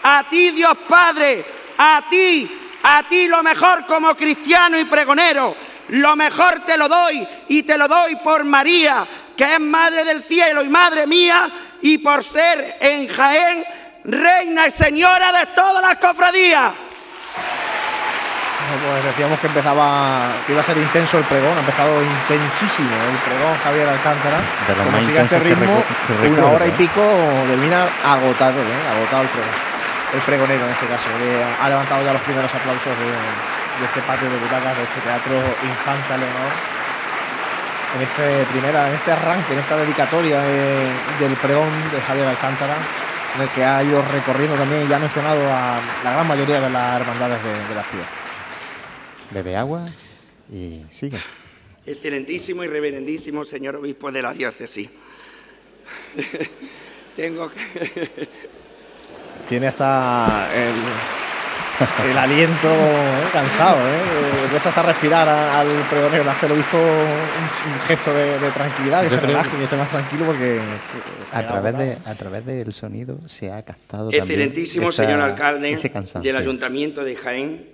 a 0.04 0.24
ti, 0.30 0.52
Dios 0.52 0.78
Padre, 0.88 1.44
a 1.78 2.02
ti, 2.10 2.50
a 2.84 3.04
ti 3.04 3.28
lo 3.28 3.44
mejor 3.44 3.86
como 3.86 4.16
cristiano 4.16 4.80
y 4.80 4.86
pregonero. 4.86 5.54
Lo 5.90 6.16
mejor 6.16 6.62
te 6.66 6.78
lo 6.78 6.88
doy 6.88 7.28
y 7.50 7.64
te 7.64 7.78
lo 7.78 7.90
doy 7.90 8.16
por 8.16 8.46
María, 8.46 9.06
que 9.36 9.56
es 9.56 9.60
Madre 9.60 10.06
del 10.06 10.24
Cielo 10.24 10.64
y 10.64 10.70
Madre 10.70 11.06
mía, 11.06 11.50
y 11.82 11.98
por 11.98 12.24
ser 12.24 12.78
en 12.80 13.10
Jaén 13.10 13.66
Reina 14.08 14.68
y 14.68 14.72
Señora 14.72 15.32
de 15.34 15.46
todas 15.48 15.84
las 15.84 15.98
cofradías. 15.98 16.72
pues 16.72 19.04
decíamos 19.04 19.38
que 19.38 19.48
empezaba, 19.48 20.32
que 20.48 20.54
iba 20.54 20.62
a 20.62 20.64
ser 20.64 20.78
intenso 20.78 21.18
el 21.18 21.26
pregón, 21.26 21.52
ha 21.52 21.60
empezado 21.60 22.02
intensísimo 22.02 22.88
el 22.88 23.18
pregón 23.20 23.52
Javier 23.62 23.90
Alcántara. 23.90 24.40
Como 24.86 25.06
siga 25.06 25.24
este 25.24 25.40
ritmo, 25.40 25.84
una 26.24 26.46
hora 26.56 26.68
y 26.68 26.72
pico 26.72 27.04
termina 27.52 27.84
agotado, 28.08 28.56
¿eh? 28.56 28.96
agotado 28.96 29.24
el 29.24 29.28
pregón. 29.28 29.52
El 30.14 30.22
pregonero 30.22 30.64
en 30.64 30.72
este 30.72 30.88
caso, 30.88 31.12
que 31.20 31.44
ha 31.44 31.68
levantado 31.68 32.00
ya 32.00 32.14
los 32.14 32.22
primeros 32.22 32.48
aplausos 32.48 32.96
de, 32.96 33.12
este 33.84 34.00
patio 34.08 34.32
de 34.32 34.40
butacas, 34.40 34.72
de 34.78 34.84
este 34.84 35.02
teatro 35.04 35.36
Infanta 35.68 36.16
Leonor. 36.16 36.56
En 37.92 38.08
este 38.08 38.48
primera, 38.56 38.88
en 38.88 38.96
este 38.96 39.12
arranque, 39.12 39.52
en 39.52 39.60
esta 39.60 39.76
dedicatoria 39.76 40.40
del 40.40 41.36
pregón 41.44 41.68
de 41.92 42.00
Javier 42.00 42.28
Alcántara, 42.28 42.78
en 43.38 43.44
el 43.44 43.50
que 43.50 43.64
ha 43.64 43.84
ido 43.84 44.02
recorriendo 44.02 44.56
también, 44.56 44.88
ya 44.88 44.98
ha 44.98 45.00
mencionado 45.00 45.42
a 45.48 45.80
la 46.04 46.12
gran 46.12 46.28
mayoría 46.28 46.60
de 46.60 46.70
las 46.72 47.02
hermandades 47.02 47.44
de, 47.44 47.76
la 47.76 47.84
ciudad. 47.84 48.08
Bebe 49.32 49.56
agua 49.56 49.88
y 50.50 50.82
sigue. 50.90 51.20
Excelentísimo 51.86 52.64
y 52.64 52.68
reverendísimo 52.68 53.46
señor 53.46 53.76
obispo 53.76 54.12
de 54.12 54.22
la 54.24 54.34
diócesis. 54.34 54.90
Tengo 57.16 57.52
que... 57.52 58.10
Tiene 59.48 59.68
hasta 59.68 60.50
el 60.54 60.74
el 62.10 62.18
aliento 62.18 62.68
eh, 62.68 63.28
cansado, 63.32 63.78
¿eh? 63.78 64.44
Empieza 64.46 64.70
hasta 64.70 64.82
respirar 64.82 65.30
al 65.30 65.68
pregonero, 65.90 66.30
hace 66.30 66.48
el 66.48 66.54
obispo 66.54 66.78
un, 66.78 67.80
gesto 67.88 68.14
de, 68.14 68.50
tranquilidad, 68.52 69.04
que 69.04 69.10
se 69.12 69.20
relaje 69.20 69.50
y 69.60 69.64
esté 69.64 69.78
más 69.78 69.90
tranquilo 69.90 70.26
porque... 70.26 70.60
A 71.32 71.46
través, 71.46 71.78
de, 71.78 71.98
a 72.06 72.16
través 72.16 72.46
del 72.46 72.74
sonido 72.74 73.20
se 73.28 73.52
ha 73.52 73.62
captado 73.64 74.10
Excelentísimo 74.12 74.92
señor 74.92 75.20
alcalde 75.20 75.78
del 76.22 76.36
Ayuntamiento 76.36 77.04
de 77.04 77.16
Jaén, 77.16 77.70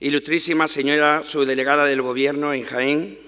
ilustrísima 0.00 0.68
señora 0.68 1.22
subdelegada 1.24 1.86
del 1.86 2.02
Gobierno 2.02 2.52
en 2.52 2.64
Jaén, 2.64 3.18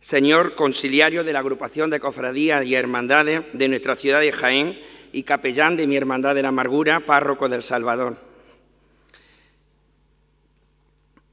señor 0.00 0.54
conciliario 0.54 1.24
de 1.24 1.32
la 1.32 1.40
agrupación 1.40 1.90
de 1.90 1.98
cofradías 1.98 2.64
y 2.64 2.76
hermandades 2.76 3.42
de 3.52 3.68
nuestra 3.68 3.96
ciudad 3.96 4.20
de 4.20 4.30
Jaén, 4.30 4.78
y 5.16 5.22
capellán 5.22 5.78
de 5.78 5.86
mi 5.86 5.96
Hermandad 5.96 6.34
de 6.34 6.42
la 6.42 6.48
Amargura, 6.48 7.00
párroco 7.00 7.48
del 7.48 7.62
Salvador. 7.62 8.18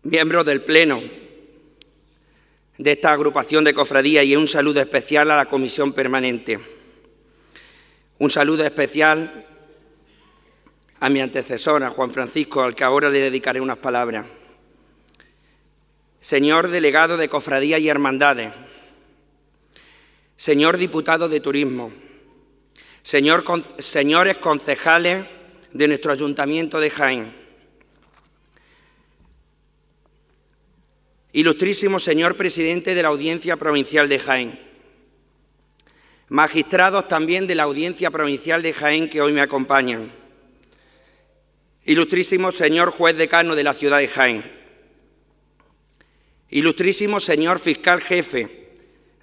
Miembro 0.04 0.46
del 0.46 0.62
Pleno 0.62 1.02
de 2.78 2.92
esta 2.94 3.12
agrupación 3.12 3.66
de 3.66 3.74
cofradía 3.74 4.24
y 4.24 4.38
un 4.38 4.48
saludo 4.48 4.80
especial 4.80 5.32
a 5.32 5.36
la 5.36 5.48
Comisión 5.48 5.92
Permanente. 5.92 6.62
Un 8.20 8.30
saludo 8.30 8.66
especial 8.66 9.46
a 11.02 11.10
mi 11.10 11.20
antecesora, 11.20 11.90
Juan 11.90 12.12
Francisco, 12.12 12.62
al 12.62 12.76
que 12.76 12.86
ahora 12.86 13.10
le 13.10 13.20
dedicaré 13.20 13.60
unas 13.60 13.80
palabras. 13.80 14.26
Señor 16.22 16.70
delegado 16.70 17.18
de 17.18 17.28
cofradía 17.28 17.80
y 17.80 17.90
hermandades, 17.90 18.54
señor 20.38 20.78
diputado 20.78 21.28
de 21.28 21.42
turismo, 21.42 21.92
señores 23.04 24.38
concejales 24.38 25.26
de 25.74 25.88
nuestro 25.88 26.14
Ayuntamiento 26.14 26.80
de 26.80 26.90
Jaén, 26.90 27.34
ilustrísimo 31.34 32.00
señor 32.00 32.38
presidente 32.38 32.96
de 32.96 33.02
la 33.02 33.10
Audiencia 33.10 33.58
Provincial 33.58 34.08
de 34.08 34.20
Jaén, 34.20 34.60
magistrados 36.30 37.08
también 37.10 37.46
de 37.46 37.56
la 37.56 37.64
Audiencia 37.64 38.10
Provincial 38.10 38.62
de 38.62 38.72
Jaén 38.72 39.10
que 39.10 39.22
hoy 39.22 39.34
me 39.34 39.42
acompañan, 39.42 40.10
ilustrísimo 41.86 42.54
señor 42.54 42.92
juez 42.92 43.18
decano 43.18 43.56
de 43.56 43.64
la 43.66 43.74
ciudad 43.74 43.98
de 43.98 44.08
Jaén, 44.08 44.44
ilustrísimo 46.52 47.20
señor 47.20 47.60
fiscal 47.60 48.00
jefe 48.00 48.70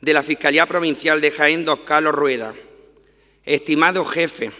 de 0.02 0.12
la 0.12 0.22
Fiscalía 0.22 0.66
Provincial 0.66 1.22
de 1.22 1.30
Jaén, 1.30 1.64
don 1.64 1.78
Carlos 1.84 2.14
Rueda, 2.14 2.54
Estimado 3.44 4.04
jefe, 4.04 4.52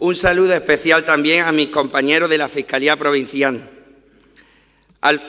un 0.00 0.16
saludo 0.16 0.54
especial 0.54 1.04
también 1.04 1.44
a 1.44 1.52
mis 1.52 1.68
compañeros 1.68 2.28
de 2.28 2.38
la 2.38 2.48
Fiscalía 2.48 2.96
Provincial, 2.96 3.70
al, 5.00 5.20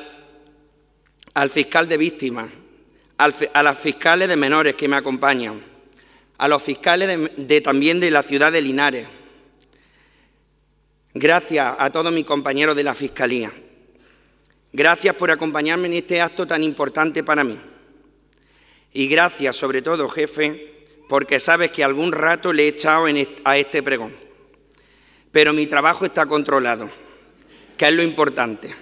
fiscal 1.52 1.88
de 1.88 1.98
víctimas, 1.98 2.52
a 3.18 3.64
las 3.64 3.80
fiscales 3.80 4.28
de 4.28 4.36
menores 4.36 4.74
que 4.76 4.88
me 4.88 4.96
acompañan, 4.96 5.62
a 6.39 6.48
los 6.48 6.64
fiscales 6.64 7.30
de, 7.38 7.62
también 7.62 8.00
de 8.00 8.10
la 8.10 8.24
ciudad 8.24 8.52
de 8.52 8.62
Linares, 8.62 9.08
Gracias 11.14 11.76
a 11.78 11.89
todos 11.89 12.14
mis 12.14 12.26
compañeros 12.26 12.76
de 12.76 12.84
la 12.84 12.95
Fiscalía. 12.95 13.51
Gracias 14.72 15.14
por 15.16 15.30
acompañarme 15.30 15.88
en 15.88 15.95
este 15.95 16.22
acto 16.22 16.47
tan 16.47 16.64
importante 16.64 17.22
para 17.22 17.43
mí. 17.43 17.59
Y 18.93 19.07
gracias 19.07 19.57
sobre 19.57 19.82
todo, 19.82 20.07
jefe, 20.07 20.86
porque 21.09 21.41
sabes 21.41 21.72
que 21.72 21.84
algún 21.84 22.14
rato 22.14 22.53
le 22.53 22.64
he 22.64 22.68
echado 22.70 23.07
a 23.43 23.57
este 23.57 23.84
pregón. 23.84 24.16
Pero 25.34 25.51
mi 25.51 25.68
trabajo 25.68 26.05
está 26.05 26.26
controlado, 26.26 26.89
que 27.76 27.89
es 27.89 27.93
lo 27.93 28.03
importante. 28.03 28.74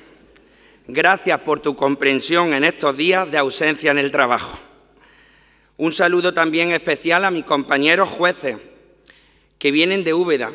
Gracias 0.87 1.39
por 1.41 1.59
tu 1.59 1.75
comprensión 1.75 2.53
en 2.53 2.63
estos 2.63 2.95
días 2.95 3.29
de 3.31 3.39
ausencia 3.39 3.89
en 3.89 3.97
el 3.97 4.11
trabajo. 4.11 4.59
Un 5.77 5.93
saludo 5.93 6.31
también 6.31 6.71
especial 6.71 7.25
a 7.25 7.31
mis 7.31 7.45
compañeros 7.45 8.09
jueces 8.09 8.57
que 9.57 9.71
vienen 9.71 10.03
de 10.03 10.13
Úbeda, 10.13 10.51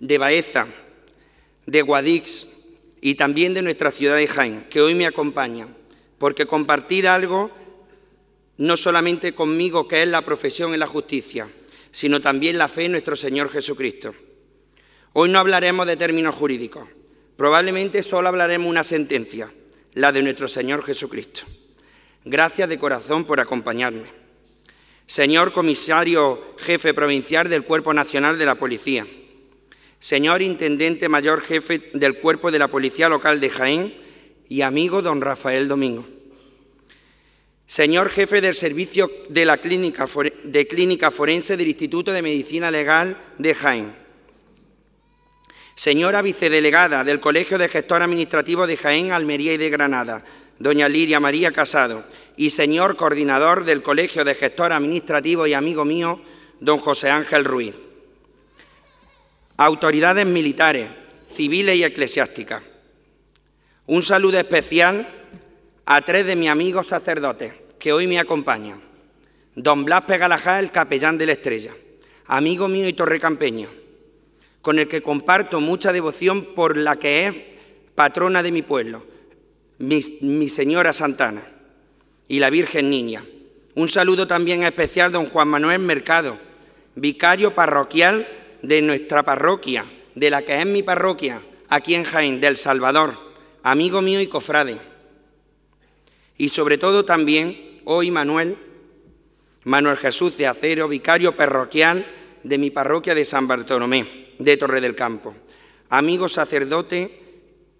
de 0.00 0.18
Baeza, 0.18 0.66
de 1.66 1.82
Guadix 1.82 2.48
y 3.00 3.14
también 3.14 3.54
de 3.54 3.62
nuestra 3.62 3.90
ciudad 3.90 4.16
de 4.16 4.26
Jaén, 4.26 4.66
que 4.68 4.80
hoy 4.80 4.94
me 4.94 5.06
acompañan, 5.06 5.76
porque 6.18 6.46
compartir 6.46 7.06
algo 7.06 7.50
no 8.56 8.76
solamente 8.76 9.32
conmigo, 9.32 9.88
que 9.88 10.02
es 10.02 10.08
la 10.08 10.22
profesión 10.22 10.74
en 10.74 10.80
la 10.80 10.86
justicia, 10.86 11.48
sino 11.92 12.20
también 12.20 12.58
la 12.58 12.68
fe 12.68 12.84
en 12.84 12.92
nuestro 12.92 13.16
Señor 13.16 13.50
Jesucristo. 13.50 14.14
Hoy 15.12 15.30
no 15.30 15.38
hablaremos 15.38 15.86
de 15.86 15.96
términos 15.96 16.34
jurídicos, 16.34 16.86
probablemente 17.36 18.02
solo 18.02 18.28
hablaremos 18.28 18.68
una 18.68 18.84
sentencia, 18.84 19.50
la 19.94 20.12
de 20.12 20.22
nuestro 20.22 20.46
Señor 20.46 20.84
Jesucristo. 20.84 21.42
Gracias 22.24 22.68
de 22.68 22.78
corazón 22.78 23.24
por 23.24 23.40
acompañarme. 23.40 24.04
Señor 25.06 25.52
Comisario 25.52 26.54
Jefe 26.58 26.94
Provincial 26.94 27.48
del 27.48 27.64
Cuerpo 27.64 27.94
Nacional 27.94 28.38
de 28.38 28.46
la 28.46 28.54
Policía, 28.56 29.06
Señor 30.00 30.40
Intendente 30.40 31.10
Mayor 31.10 31.42
Jefe 31.42 31.90
del 31.92 32.14
Cuerpo 32.14 32.50
de 32.50 32.58
la 32.58 32.68
Policía 32.68 33.10
Local 33.10 33.38
de 33.38 33.50
Jaén 33.50 33.94
y 34.48 34.62
amigo 34.62 35.02
don 35.02 35.20
Rafael 35.20 35.68
Domingo. 35.68 36.06
Señor 37.66 38.08
Jefe 38.08 38.40
del 38.40 38.54
Servicio 38.54 39.10
de 39.28 39.44
la 39.44 39.58
Clínica, 39.58 40.06
Forense 40.06 41.56
del 41.58 41.68
Instituto 41.68 42.12
de 42.12 42.22
Medicina 42.22 42.70
Legal 42.70 43.14
de 43.36 43.54
Jaén. 43.54 43.92
Señora 45.74 46.22
Vicedelegada 46.22 47.04
del 47.04 47.20
Colegio 47.20 47.58
de 47.58 47.68
Gestor 47.68 48.02
Administrativo 48.02 48.66
de 48.66 48.78
Jaén, 48.78 49.12
Almería 49.12 49.52
y 49.52 49.58
de 49.58 49.68
Granada, 49.68 50.24
doña 50.58 50.88
Liria 50.88 51.20
María 51.20 51.52
Casado. 51.52 52.04
Y 52.38 52.48
señor 52.48 52.96
Coordinador 52.96 53.64
del 53.64 53.82
Colegio 53.82 54.24
de 54.24 54.34
Gestor 54.34 54.72
Administrativo 54.72 55.46
y 55.46 55.52
amigo 55.52 55.84
mío, 55.84 56.22
don 56.58 56.78
José 56.78 57.10
Ángel 57.10 57.44
Ruiz. 57.44 57.89
Autoridades 59.62 60.24
militares, 60.24 60.88
civiles 61.28 61.76
y 61.76 61.84
eclesiásticas. 61.84 62.62
Un 63.84 64.02
saludo 64.02 64.38
especial 64.38 65.06
a 65.84 66.00
tres 66.00 66.24
de 66.24 66.34
mis 66.34 66.48
amigos 66.48 66.86
sacerdotes 66.86 67.52
que 67.78 67.92
hoy 67.92 68.06
me 68.06 68.18
acompañan. 68.18 68.80
Don 69.54 69.84
Blas 69.84 70.04
Pegalajá, 70.04 70.60
el 70.60 70.70
capellán 70.70 71.18
de 71.18 71.26
la 71.26 71.32
Estrella, 71.32 71.72
amigo 72.24 72.68
mío 72.68 72.88
y 72.88 72.94
torrecampeño, 72.94 73.68
con 74.62 74.78
el 74.78 74.88
que 74.88 75.02
comparto 75.02 75.60
mucha 75.60 75.92
devoción 75.92 76.54
por 76.54 76.78
la 76.78 76.96
que 76.96 77.26
es 77.26 77.34
patrona 77.94 78.42
de 78.42 78.52
mi 78.52 78.62
pueblo, 78.62 79.04
mi, 79.76 80.00
mi 80.22 80.48
señora 80.48 80.94
Santana 80.94 81.42
y 82.28 82.38
la 82.38 82.48
Virgen 82.48 82.88
Niña. 82.88 83.26
Un 83.74 83.90
saludo 83.90 84.26
también 84.26 84.62
especial 84.62 85.08
a 85.08 85.18
don 85.18 85.26
Juan 85.26 85.48
Manuel 85.48 85.80
Mercado, 85.80 86.38
vicario 86.94 87.54
parroquial 87.54 88.26
de 88.62 88.82
nuestra 88.82 89.22
parroquia, 89.22 89.84
de 90.14 90.30
la 90.30 90.42
que 90.42 90.60
es 90.60 90.66
mi 90.66 90.82
parroquia, 90.82 91.40
aquí 91.68 91.94
en 91.94 92.04
Jaén, 92.04 92.40
del 92.40 92.56
Salvador, 92.56 93.14
amigo 93.62 94.02
mío 94.02 94.20
y 94.20 94.26
cofrade. 94.26 94.78
Y 96.36 96.48
sobre 96.48 96.78
todo 96.78 97.04
también 97.04 97.80
hoy 97.84 98.10
Manuel, 98.10 98.56
Manuel 99.64 99.96
Jesús 99.96 100.36
de 100.36 100.46
Acero, 100.46 100.88
vicario 100.88 101.36
parroquial 101.36 102.06
de 102.42 102.58
mi 102.58 102.70
parroquia 102.70 103.14
de 103.14 103.24
San 103.24 103.46
Bartolomé, 103.46 104.34
de 104.38 104.56
Torre 104.56 104.80
del 104.80 104.96
Campo, 104.96 105.34
amigo 105.90 106.28
sacerdote 106.28 107.10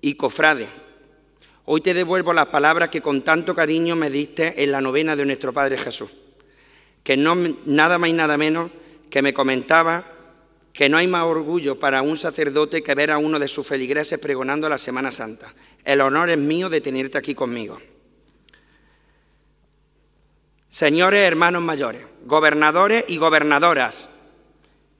y 0.01 0.15
cofrade. 0.15 0.69
Hoy 1.65 1.81
te 1.81 1.95
devuelvo 1.95 2.33
las 2.33 2.47
palabras 2.47 2.89
que 2.89 3.01
con 3.01 3.23
tanto 3.23 3.55
cariño 3.55 3.97
me 3.97 4.11
diste 4.11 4.63
en 4.63 4.73
la 4.73 4.81
novena 4.81 5.17
de 5.17 5.25
nuestro 5.25 5.53
Padre 5.53 5.79
Jesús, 5.79 6.11
que 7.03 7.17
no 7.17 7.37
nada 7.65 7.99
más 7.99 8.11
y 8.11 8.13
nada 8.13 8.37
menos 8.37 8.71
que 9.09 9.23
me 9.23 9.33
comentaba 9.33 10.05
que 10.73 10.89
no 10.89 10.99
hay 10.99 11.09
más 11.09 11.25
orgullo 11.25 11.79
para 11.79 12.03
un 12.03 12.17
sacerdote 12.17 12.83
que 12.83 12.95
ver 12.95 13.11
a 13.11 13.19
uno 13.19 13.39
de 13.39 13.49
sus 13.49 13.67
feligreses 13.67 14.19
pregonando 14.19 14.69
la 14.69 14.79
Semana 14.79 15.11
Santa. 15.11 15.53
El 15.85 16.01
honor 16.01 16.31
es 16.31 16.39
mío 16.39 16.69
de 16.69 16.81
tenerte 16.81 17.19
aquí 17.19 17.35
conmigo. 17.35 17.79
Señores 20.69 21.27
hermanos 21.27 21.63
mayores, 21.63 22.03
gobernadores 22.25 23.05
y 23.09 23.17
gobernadoras, 23.17 24.17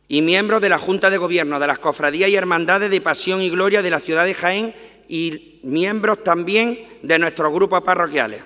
y 0.09 0.23
miembros 0.23 0.61
de 0.61 0.69
la 0.69 0.79
Junta 0.79 1.09
de 1.09 1.19
Gobierno 1.19 1.61
de 1.61 1.69
las 1.69 1.79
Cofradías 1.79 2.29
y 2.29 2.35
Hermandades 2.35 2.91
de 2.91 3.01
Pasión 3.01 3.41
y 3.41 3.51
Gloria 3.51 3.81
de 3.81 3.91
la 3.91 4.01
ciudad 4.01 4.25
de 4.25 4.35
Jaén 4.35 4.75
y 5.07 5.61
miembros 5.63 6.25
también 6.25 6.81
de 7.03 7.21
nuestros 7.21 7.53
grupos 7.53 7.85
parroquiales. 7.85 8.43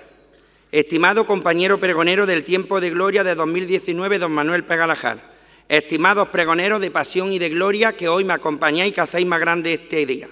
Estimado 0.71 1.25
compañero 1.25 1.79
pregonero 1.79 2.27
del 2.27 2.43
tiempo 2.43 2.79
de 2.79 2.91
gloria 2.91 3.23
de 3.23 3.33
2019, 3.33 4.19
don 4.19 4.31
Manuel 4.31 4.65
Pegalajar 4.65 5.34
Estimados 5.67 6.29
pregoneros 6.29 6.79
de 6.79 6.91
pasión 6.91 7.33
y 7.33 7.39
de 7.39 7.49
gloria 7.49 7.93
que 7.93 8.07
hoy 8.07 8.23
me 8.23 8.33
acompañáis 8.33 8.91
y 8.91 8.93
que 8.93 9.01
hacéis 9.01 9.25
más 9.25 9.39
grande 9.39 9.73
este 9.73 10.05
día. 10.05 10.29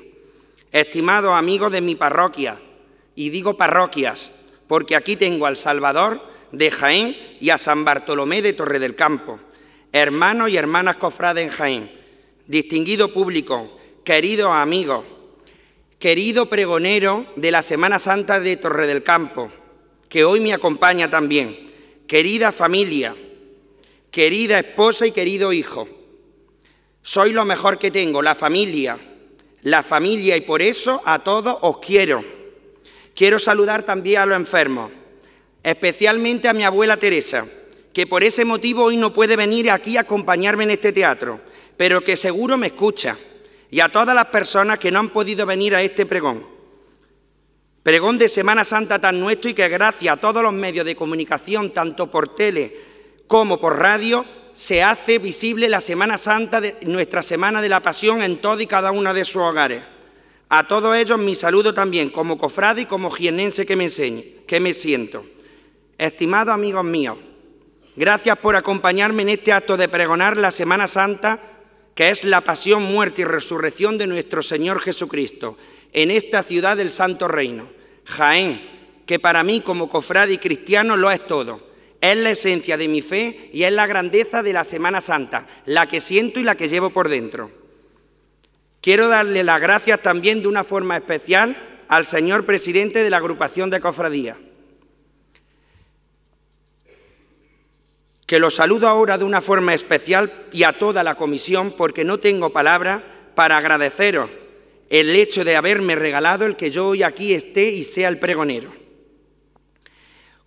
Estimados 0.71 1.33
amigos 1.33 1.71
de 1.71 1.81
mi 1.81 1.95
parroquia, 1.95 2.59
y 3.15 3.29
digo 3.29 3.57
parroquias, 3.57 4.49
porque 4.67 4.95
aquí 4.95 5.15
tengo 5.15 5.45
al 5.45 5.57
Salvador 5.57 6.21
de 6.51 6.69
Jaén 6.69 7.17
y 7.39 7.49
a 7.49 7.57
San 7.57 7.83
Bartolomé 7.83 8.43
de 8.43 8.53
Torre 8.53 8.77
del 8.77 8.95
Campo, 8.95 9.39
hermanos 9.91 10.49
y 10.49 10.57
hermanas 10.57 10.97
cofrades 10.97 11.45
en 11.45 11.49
Jaén, 11.49 11.91
distinguido 12.45 13.11
público, 13.11 13.79
queridos 14.03 14.51
amigos, 14.51 15.03
querido 15.97 16.47
pregonero 16.47 17.25
de 17.35 17.49
la 17.49 17.63
Semana 17.63 17.97
Santa 17.97 18.39
de 18.39 18.57
Torre 18.57 18.85
del 18.85 19.01
Campo, 19.01 19.51
que 20.09 20.23
hoy 20.23 20.39
me 20.39 20.53
acompaña 20.53 21.09
también, 21.09 21.71
querida 22.07 22.51
familia, 22.51 23.15
querida 24.13 24.59
esposa 24.59 25.07
y 25.07 25.11
querido 25.11 25.51
hijo. 25.51 25.89
Soy 27.01 27.33
lo 27.33 27.45
mejor 27.45 27.79
que 27.79 27.89
tengo, 27.89 28.21
la 28.21 28.35
familia, 28.35 28.95
la 29.63 29.81
familia 29.81 30.37
y 30.37 30.41
por 30.41 30.61
eso 30.61 31.01
a 31.03 31.23
todos 31.23 31.57
os 31.61 31.79
quiero. 31.79 32.23
Quiero 33.15 33.39
saludar 33.39 33.83
también 33.83 34.21
a 34.21 34.25
los 34.27 34.37
enfermos, 34.37 34.91
especialmente 35.63 36.47
a 36.47 36.53
mi 36.53 36.63
abuela 36.63 36.95
Teresa, 36.95 37.43
que 37.91 38.05
por 38.05 38.23
ese 38.23 38.45
motivo 38.45 38.83
hoy 38.83 38.97
no 38.97 39.11
puede 39.11 39.35
venir 39.35 39.71
aquí 39.71 39.97
a 39.97 40.01
acompañarme 40.01 40.65
en 40.65 40.71
este 40.71 40.93
teatro, 40.93 41.41
pero 41.75 42.01
que 42.01 42.15
seguro 42.15 42.55
me 42.55 42.67
escucha, 42.67 43.17
y 43.71 43.79
a 43.79 43.89
todas 43.89 44.13
las 44.13 44.27
personas 44.27 44.77
que 44.77 44.91
no 44.91 44.99
han 44.99 45.09
podido 45.09 45.47
venir 45.47 45.73
a 45.73 45.81
este 45.81 46.05
pregón. 46.05 46.45
Pregón 47.81 48.19
de 48.19 48.29
Semana 48.29 48.63
Santa 48.63 48.99
tan 48.99 49.19
nuestro 49.19 49.49
y 49.49 49.55
que 49.55 49.67
gracias 49.69 50.13
a 50.13 50.21
todos 50.21 50.43
los 50.43 50.53
medios 50.53 50.85
de 50.85 50.95
comunicación, 50.95 51.73
tanto 51.73 52.11
por 52.11 52.35
tele 52.35 52.92
como 53.27 53.59
por 53.59 53.79
radio 53.79 54.25
se 54.53 54.83
hace 54.83 55.17
visible 55.17 55.67
la 55.67 55.81
Semana 55.81 56.17
Santa, 56.17 56.61
de, 56.61 56.75
nuestra 56.83 57.23
Semana 57.23 57.61
de 57.61 57.69
la 57.69 57.79
Pasión 57.79 58.21
en 58.21 58.37
todo 58.37 58.61
y 58.61 58.67
cada 58.67 58.91
una 58.91 59.13
de 59.13 59.25
sus 59.25 59.37
hogares. 59.37 59.81
A 60.49 60.67
todos 60.67 60.95
ellos 60.95 61.17
mi 61.17 61.33
saludo 61.33 61.73
también 61.73 62.09
como 62.09 62.37
cofrade 62.37 62.81
y 62.81 62.85
como 62.85 63.09
jienense 63.09 63.65
que 63.65 63.75
me, 63.75 63.85
enseñe, 63.85 64.45
que 64.45 64.59
me 64.59 64.73
siento. 64.73 65.25
Estimados 65.97 66.53
amigos 66.53 66.83
míos, 66.83 67.17
gracias 67.95 68.37
por 68.37 68.55
acompañarme 68.55 69.23
en 69.23 69.29
este 69.29 69.51
acto 69.51 69.77
de 69.77 69.89
pregonar 69.89 70.37
la 70.37 70.51
Semana 70.51 70.87
Santa, 70.87 71.39
que 71.95 72.09
es 72.09 72.23
la 72.23 72.41
pasión, 72.41 72.83
muerte 72.83 73.21
y 73.21 73.25
resurrección 73.25 73.97
de 73.97 74.07
nuestro 74.07 74.43
Señor 74.43 74.79
Jesucristo, 74.81 75.57
en 75.91 76.11
esta 76.11 76.43
ciudad 76.43 76.77
del 76.77 76.91
Santo 76.91 77.27
Reino, 77.27 77.69
Jaén, 78.05 78.69
que 79.07 79.19
para 79.19 79.43
mí 79.43 79.61
como 79.61 79.89
cofrade 79.89 80.33
y 80.33 80.37
cristiano 80.37 80.97
lo 80.97 81.09
es 81.09 81.25
todo 81.25 81.72
es 82.03 82.17
la 82.17 82.31
esencia 82.31 82.75
de 82.75 82.89
mi 82.89 83.01
fe 83.01 83.49
y 83.53 83.63
es 83.63 83.71
la 83.71 83.87
grandeza 83.87 84.43
de 84.43 84.51
la 84.51 84.65
Semana 84.65 84.99
Santa, 84.99 85.47
la 85.65 85.87
que 85.87 86.01
siento 86.01 86.37
y 86.41 86.43
la 86.43 86.55
que 86.55 86.67
llevo 86.67 86.89
por 86.89 87.07
dentro. 87.07 87.49
Quiero 88.81 89.07
darle 89.07 89.41
las 89.41 89.61
gracias 89.61 90.01
también 90.01 90.41
de 90.41 90.49
una 90.49 90.65
forma 90.65 90.97
especial 90.97 91.55
al 91.87 92.05
señor 92.05 92.45
presidente 92.45 93.01
de 93.01 93.09
la 93.09 93.17
agrupación 93.17 93.69
de 93.69 93.79
cofradías, 93.79 94.35
que 98.25 98.37
lo 98.37 98.51
saludo 98.51 98.89
ahora 98.89 99.17
de 99.17 99.23
una 99.23 99.39
forma 99.39 99.73
especial 99.73 100.29
y 100.51 100.63
a 100.63 100.73
toda 100.73 101.03
la 101.03 101.15
comisión 101.15 101.73
porque 101.77 102.03
no 102.03 102.19
tengo 102.19 102.51
palabras 102.51 103.01
para 103.33 103.55
agradeceros 103.55 104.29
el 104.89 105.15
hecho 105.15 105.45
de 105.45 105.55
haberme 105.55 105.95
regalado 105.95 106.45
el 106.45 106.57
que 106.57 106.69
yo 106.69 106.89
hoy 106.89 107.01
aquí 107.01 107.33
esté 107.33 107.71
y 107.71 107.85
sea 107.85 108.09
el 108.09 108.19
pregonero. 108.19 108.73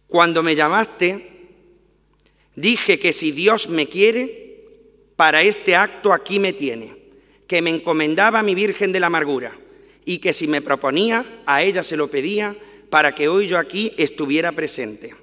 Cuando 0.06 0.42
me 0.42 0.54
llamaste, 0.54 1.35
Dije 2.56 2.98
que 2.98 3.12
si 3.12 3.32
Dios 3.32 3.68
me 3.68 3.86
quiere, 3.86 4.46
para 5.14 5.42
este 5.42 5.76
acto 5.76 6.12
aquí 6.12 6.38
me 6.38 6.52
tiene, 6.52 6.96
que 7.46 7.62
me 7.62 7.70
encomendaba 7.70 8.40
a 8.40 8.42
mi 8.42 8.54
Virgen 8.54 8.92
de 8.92 9.00
la 9.00 9.06
Amargura 9.06 9.52
y 10.04 10.18
que 10.18 10.32
si 10.32 10.48
me 10.48 10.62
proponía, 10.62 11.42
a 11.46 11.62
ella 11.62 11.82
se 11.82 11.96
lo 11.96 12.08
pedía 12.08 12.56
para 12.90 13.14
que 13.14 13.28
hoy 13.28 13.46
yo 13.46 13.58
aquí 13.58 13.92
estuviera 13.96 14.52
presente. 14.52 15.14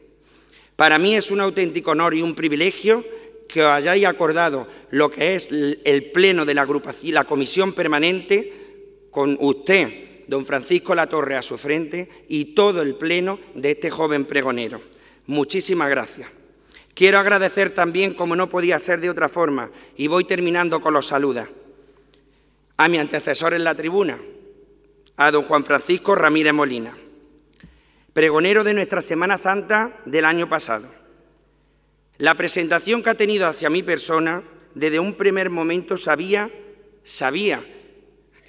Para 0.76 1.00
mí 1.00 1.16
es 1.16 1.32
un 1.32 1.40
auténtico 1.40 1.92
honor 1.92 2.14
y 2.14 2.22
un 2.22 2.36
privilegio 2.36 3.04
que 3.48 3.64
os 3.64 3.72
hayáis 3.72 4.06
acordado 4.06 4.68
lo 4.92 5.10
que 5.10 5.36
es 5.36 5.50
el 5.52 6.12
pleno 6.12 6.46
de 6.46 6.54
la 6.54 6.64
agrupación, 6.64 7.14
la 7.14 7.24
comisión 7.24 7.74
permanente 7.74 8.52
con 9.10 9.38
usted, 9.40 10.26
don 10.28 10.46
Francisco 10.46 10.96
Latorre, 10.96 11.36
a 11.36 11.42
su 11.42 11.58
frente 11.58 12.10
y 12.28 12.56
todo 12.56 12.82
el 12.82 12.96
pleno 12.96 13.40
de 13.54 13.72
este 13.72 13.90
joven 13.90 14.26
pregonero. 14.26 14.82
Muchísimas 15.28 15.90
gracias. 15.90 16.43
Quiero 16.94 17.18
agradecer 17.18 17.72
también, 17.72 18.14
como 18.14 18.36
no 18.36 18.50
podía 18.50 18.78
ser 18.80 19.00
de 19.00 19.10
otra 19.10 19.30
forma, 19.30 19.72
y 19.98 20.08
voy 20.08 20.26
terminando 20.26 20.80
con 20.82 20.94
los 20.94 21.08
saludos, 21.08 21.48
a 22.78 22.88
mi 22.88 22.98
antecesor 22.98 23.54
en 23.54 23.64
la 23.64 23.76
tribuna, 23.76 24.20
a 25.18 25.32
don 25.32 25.44
Juan 25.44 25.66
Francisco 25.66 26.16
Ramírez 26.16 26.54
Molina, 26.54 26.96
pregonero 28.14 28.64
de 28.64 28.74
nuestra 28.74 29.02
Semana 29.02 29.38
Santa 29.38 30.02
del 30.06 30.26
año 30.26 30.48
pasado. 30.48 30.88
La 32.18 32.36
presentación 32.36 33.02
que 33.02 33.10
ha 33.10 33.16
tenido 33.16 33.48
hacia 33.48 33.70
mi 33.70 33.82
persona, 33.82 34.44
desde 34.76 35.00
un 35.00 35.16
primer 35.16 35.50
momento 35.50 35.98
sabía, 35.98 36.50
sabía 37.04 37.64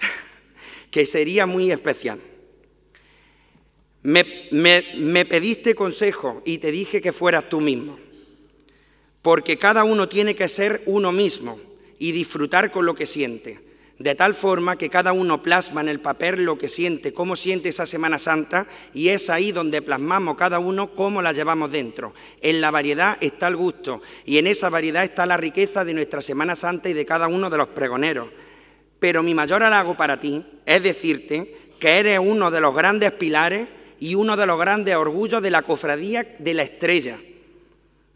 que 0.90 1.06
sería 1.06 1.46
muy 1.46 1.70
especial. 1.70 2.20
Me, 4.02 5.24
pediste 5.24 5.74
consejo 5.74 6.42
y 6.44 6.58
te 6.58 6.70
dije 6.70 7.00
que 7.00 7.12
fueras 7.12 7.48
tú 7.48 7.62
mismo, 7.62 7.98
porque 9.24 9.56
cada 9.56 9.84
uno 9.84 10.06
tiene 10.06 10.36
que 10.36 10.48
ser 10.48 10.82
uno 10.84 11.10
mismo 11.10 11.58
y 11.98 12.12
disfrutar 12.12 12.70
con 12.70 12.84
lo 12.84 12.94
que 12.94 13.06
siente, 13.06 13.58
de 13.98 14.14
tal 14.14 14.34
forma 14.34 14.76
que 14.76 14.90
cada 14.90 15.14
uno 15.14 15.42
plasma 15.42 15.80
en 15.80 15.88
el 15.88 16.00
papel 16.00 16.44
lo 16.44 16.58
que 16.58 16.68
siente, 16.68 17.14
cómo 17.14 17.34
siente 17.34 17.70
esa 17.70 17.86
Semana 17.86 18.18
Santa, 18.18 18.66
y 18.92 19.08
es 19.08 19.30
ahí 19.30 19.50
donde 19.50 19.80
plasmamos 19.80 20.36
cada 20.36 20.58
uno 20.58 20.94
cómo 20.94 21.22
la 21.22 21.32
llevamos 21.32 21.72
dentro. 21.72 22.12
En 22.42 22.60
la 22.60 22.70
variedad 22.70 23.16
está 23.18 23.48
el 23.48 23.56
gusto, 23.56 24.02
y 24.26 24.36
en 24.36 24.46
esa 24.46 24.68
variedad 24.68 25.04
está 25.04 25.24
la 25.24 25.38
riqueza 25.38 25.86
de 25.86 25.94
nuestra 25.94 26.20
Semana 26.20 26.54
Santa 26.54 26.90
y 26.90 26.92
de 26.92 27.06
cada 27.06 27.26
uno 27.26 27.48
de 27.48 27.56
los 27.56 27.68
pregoneros. 27.68 28.28
Pero 28.98 29.22
mi 29.22 29.32
mayor 29.32 29.62
halago 29.62 29.96
para 29.96 30.20
ti 30.20 30.44
es 30.66 30.82
decirte 30.82 31.70
que 31.80 31.96
eres 31.96 32.18
uno 32.18 32.50
de 32.50 32.60
los 32.60 32.74
grandes 32.74 33.12
pilares 33.12 33.68
y 33.98 34.16
uno 34.16 34.36
de 34.36 34.44
los 34.44 34.58
grandes 34.58 34.94
orgullos 34.96 35.40
de 35.40 35.50
la 35.50 35.62
cofradía 35.62 36.36
de 36.38 36.52
la 36.52 36.64
estrella, 36.64 37.16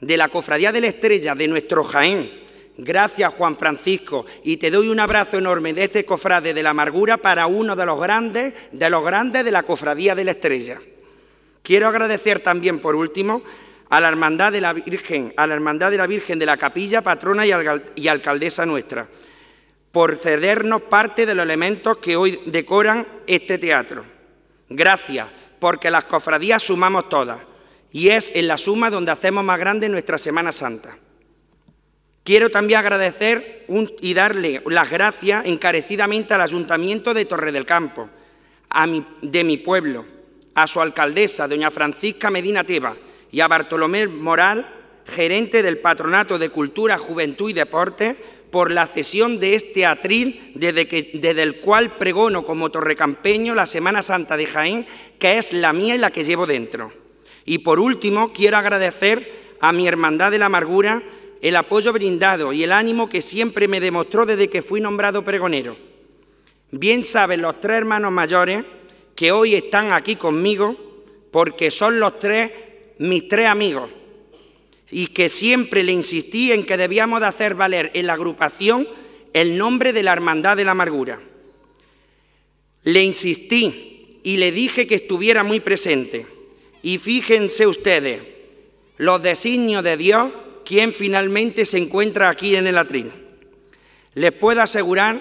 de 0.00 0.16
la 0.16 0.28
cofradía 0.28 0.72
de 0.72 0.80
la 0.80 0.88
estrella 0.88 1.34
de 1.34 1.48
nuestro 1.48 1.84
Jaén. 1.84 2.46
Gracias 2.76 3.34
Juan 3.34 3.56
Francisco 3.56 4.24
y 4.44 4.56
te 4.56 4.70
doy 4.70 4.88
un 4.88 5.00
abrazo 5.00 5.36
enorme 5.36 5.74
de 5.74 5.84
este 5.84 6.04
cofrade 6.04 6.54
de 6.54 6.62
la 6.62 6.70
amargura 6.70 7.16
para 7.16 7.48
uno 7.48 7.74
de 7.74 7.84
los 7.84 8.00
grandes, 8.00 8.54
de 8.70 8.90
los 8.90 9.04
grandes 9.04 9.44
de 9.44 9.50
la 9.50 9.64
cofradía 9.64 10.14
de 10.14 10.24
la 10.24 10.30
estrella. 10.30 10.78
Quiero 11.62 11.88
agradecer 11.88 12.40
también 12.40 12.78
por 12.78 12.94
último 12.94 13.42
a 13.90 14.00
la 14.00 14.08
Hermandad 14.08 14.52
de 14.52 14.60
la 14.60 14.72
Virgen, 14.72 15.34
a 15.36 15.46
la 15.46 15.54
Hermandad 15.54 15.90
de 15.90 15.96
la 15.96 16.06
Virgen 16.06 16.38
de 16.38 16.46
la 16.46 16.56
Capilla, 16.56 17.02
patrona 17.02 17.44
y 17.46 18.08
alcaldesa 18.08 18.64
nuestra, 18.64 19.08
por 19.90 20.16
cedernos 20.16 20.82
parte 20.82 21.26
de 21.26 21.34
los 21.34 21.42
elementos 21.42 21.96
que 21.96 22.14
hoy 22.14 22.38
decoran 22.46 23.04
este 23.26 23.58
teatro. 23.58 24.04
Gracias 24.68 25.26
porque 25.58 25.90
las 25.90 26.04
cofradías 26.04 26.62
sumamos 26.62 27.08
todas 27.08 27.47
y 27.90 28.08
es 28.08 28.32
en 28.34 28.48
la 28.48 28.58
suma 28.58 28.90
donde 28.90 29.12
hacemos 29.12 29.44
más 29.44 29.58
grande 29.58 29.88
nuestra 29.88 30.18
Semana 30.18 30.52
Santa. 30.52 30.96
Quiero 32.24 32.50
también 32.50 32.80
agradecer 32.80 33.64
y 34.00 34.12
darle 34.12 34.62
las 34.66 34.90
gracias 34.90 35.46
encarecidamente 35.46 36.34
al 36.34 36.42
Ayuntamiento 36.42 37.14
de 37.14 37.24
Torre 37.24 37.52
del 37.52 37.64
Campo, 37.64 38.10
de 39.22 39.44
mi 39.44 39.56
pueblo, 39.56 40.04
a 40.54 40.66
su 40.66 40.80
alcaldesa, 40.80 41.48
doña 41.48 41.70
Francisca 41.70 42.30
Medina 42.30 42.64
Teba, 42.64 42.94
y 43.30 43.40
a 43.40 43.48
Bartolomé 43.48 44.08
Moral, 44.08 44.66
gerente 45.06 45.62
del 45.62 45.78
Patronato 45.78 46.38
de 46.38 46.50
Cultura, 46.50 46.98
Juventud 46.98 47.48
y 47.48 47.54
Deporte, 47.54 48.16
por 48.50 48.72
la 48.72 48.86
cesión 48.86 49.40
de 49.40 49.54
este 49.54 49.86
atril 49.86 50.52
desde 50.54 51.42
el 51.42 51.60
cual 51.60 51.96
pregono 51.96 52.44
como 52.44 52.70
torrecampeño 52.70 53.54
la 53.54 53.66
Semana 53.66 54.02
Santa 54.02 54.36
de 54.36 54.46
Jaén, 54.46 54.86
que 55.18 55.38
es 55.38 55.52
la 55.52 55.72
mía 55.72 55.94
y 55.94 55.98
la 55.98 56.10
que 56.10 56.24
llevo 56.24 56.46
dentro. 56.46 56.92
Y 57.48 57.60
por 57.60 57.80
último, 57.80 58.30
quiero 58.34 58.58
agradecer 58.58 59.56
a 59.58 59.72
mi 59.72 59.88
Hermandad 59.88 60.30
de 60.30 60.38
la 60.38 60.46
Amargura 60.46 61.02
el 61.40 61.56
apoyo 61.56 61.94
brindado 61.94 62.52
y 62.52 62.62
el 62.62 62.72
ánimo 62.72 63.08
que 63.08 63.22
siempre 63.22 63.66
me 63.68 63.80
demostró 63.80 64.26
desde 64.26 64.50
que 64.50 64.60
fui 64.60 64.82
nombrado 64.82 65.24
pregonero. 65.24 65.74
Bien 66.70 67.02
saben 67.04 67.40
los 67.40 67.58
tres 67.58 67.78
hermanos 67.78 68.12
mayores 68.12 68.66
que 69.14 69.32
hoy 69.32 69.54
están 69.54 69.92
aquí 69.92 70.16
conmigo 70.16 70.76
porque 71.30 71.70
son 71.70 71.98
los 71.98 72.18
tres 72.18 72.52
mis 72.98 73.28
tres 73.28 73.46
amigos 73.46 73.88
y 74.90 75.06
que 75.06 75.30
siempre 75.30 75.82
le 75.82 75.92
insistí 75.92 76.52
en 76.52 76.66
que 76.66 76.76
debíamos 76.76 77.22
de 77.22 77.28
hacer 77.28 77.54
valer 77.54 77.90
en 77.94 78.08
la 78.08 78.12
agrupación 78.12 78.86
el 79.32 79.56
nombre 79.56 79.94
de 79.94 80.02
la 80.02 80.12
Hermandad 80.12 80.54
de 80.54 80.66
la 80.66 80.72
Amargura. 80.72 81.18
Le 82.82 83.02
insistí 83.02 84.20
y 84.22 84.36
le 84.36 84.52
dije 84.52 84.86
que 84.86 84.96
estuviera 84.96 85.42
muy 85.44 85.60
presente. 85.60 86.26
Y 86.82 86.98
fíjense 86.98 87.66
ustedes, 87.66 88.22
los 88.96 89.22
designios 89.22 89.82
de 89.84 89.96
Dios, 89.96 90.32
quien 90.64 90.92
finalmente 90.92 91.64
se 91.64 91.78
encuentra 91.78 92.28
aquí 92.28 92.56
en 92.56 92.66
el 92.66 92.78
atril. 92.78 93.10
Les 94.14 94.32
puedo 94.32 94.60
asegurar 94.60 95.20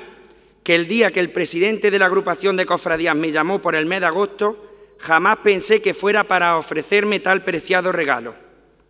que 0.64 0.76
el 0.76 0.88
día 0.88 1.12
que 1.12 1.20
el 1.20 1.32
presidente 1.32 1.90
de 1.90 2.00
la 2.00 2.08
agrupación 2.08 2.58
de 2.58 2.66
cofradías 2.66 3.16
me 3.16 3.32
llamó 3.32 3.62
por 3.62 3.76
el 3.76 3.86
mes 3.86 4.02
de 4.02 4.08
agosto, 4.08 4.68
jamás 5.00 5.38
pensé 5.38 5.82
que 5.82 5.94
fuera 5.94 6.26
para 6.26 6.58
ofrecerme 6.58 7.20
tal 7.20 7.44
preciado 7.44 7.92
regalo. 7.92 8.36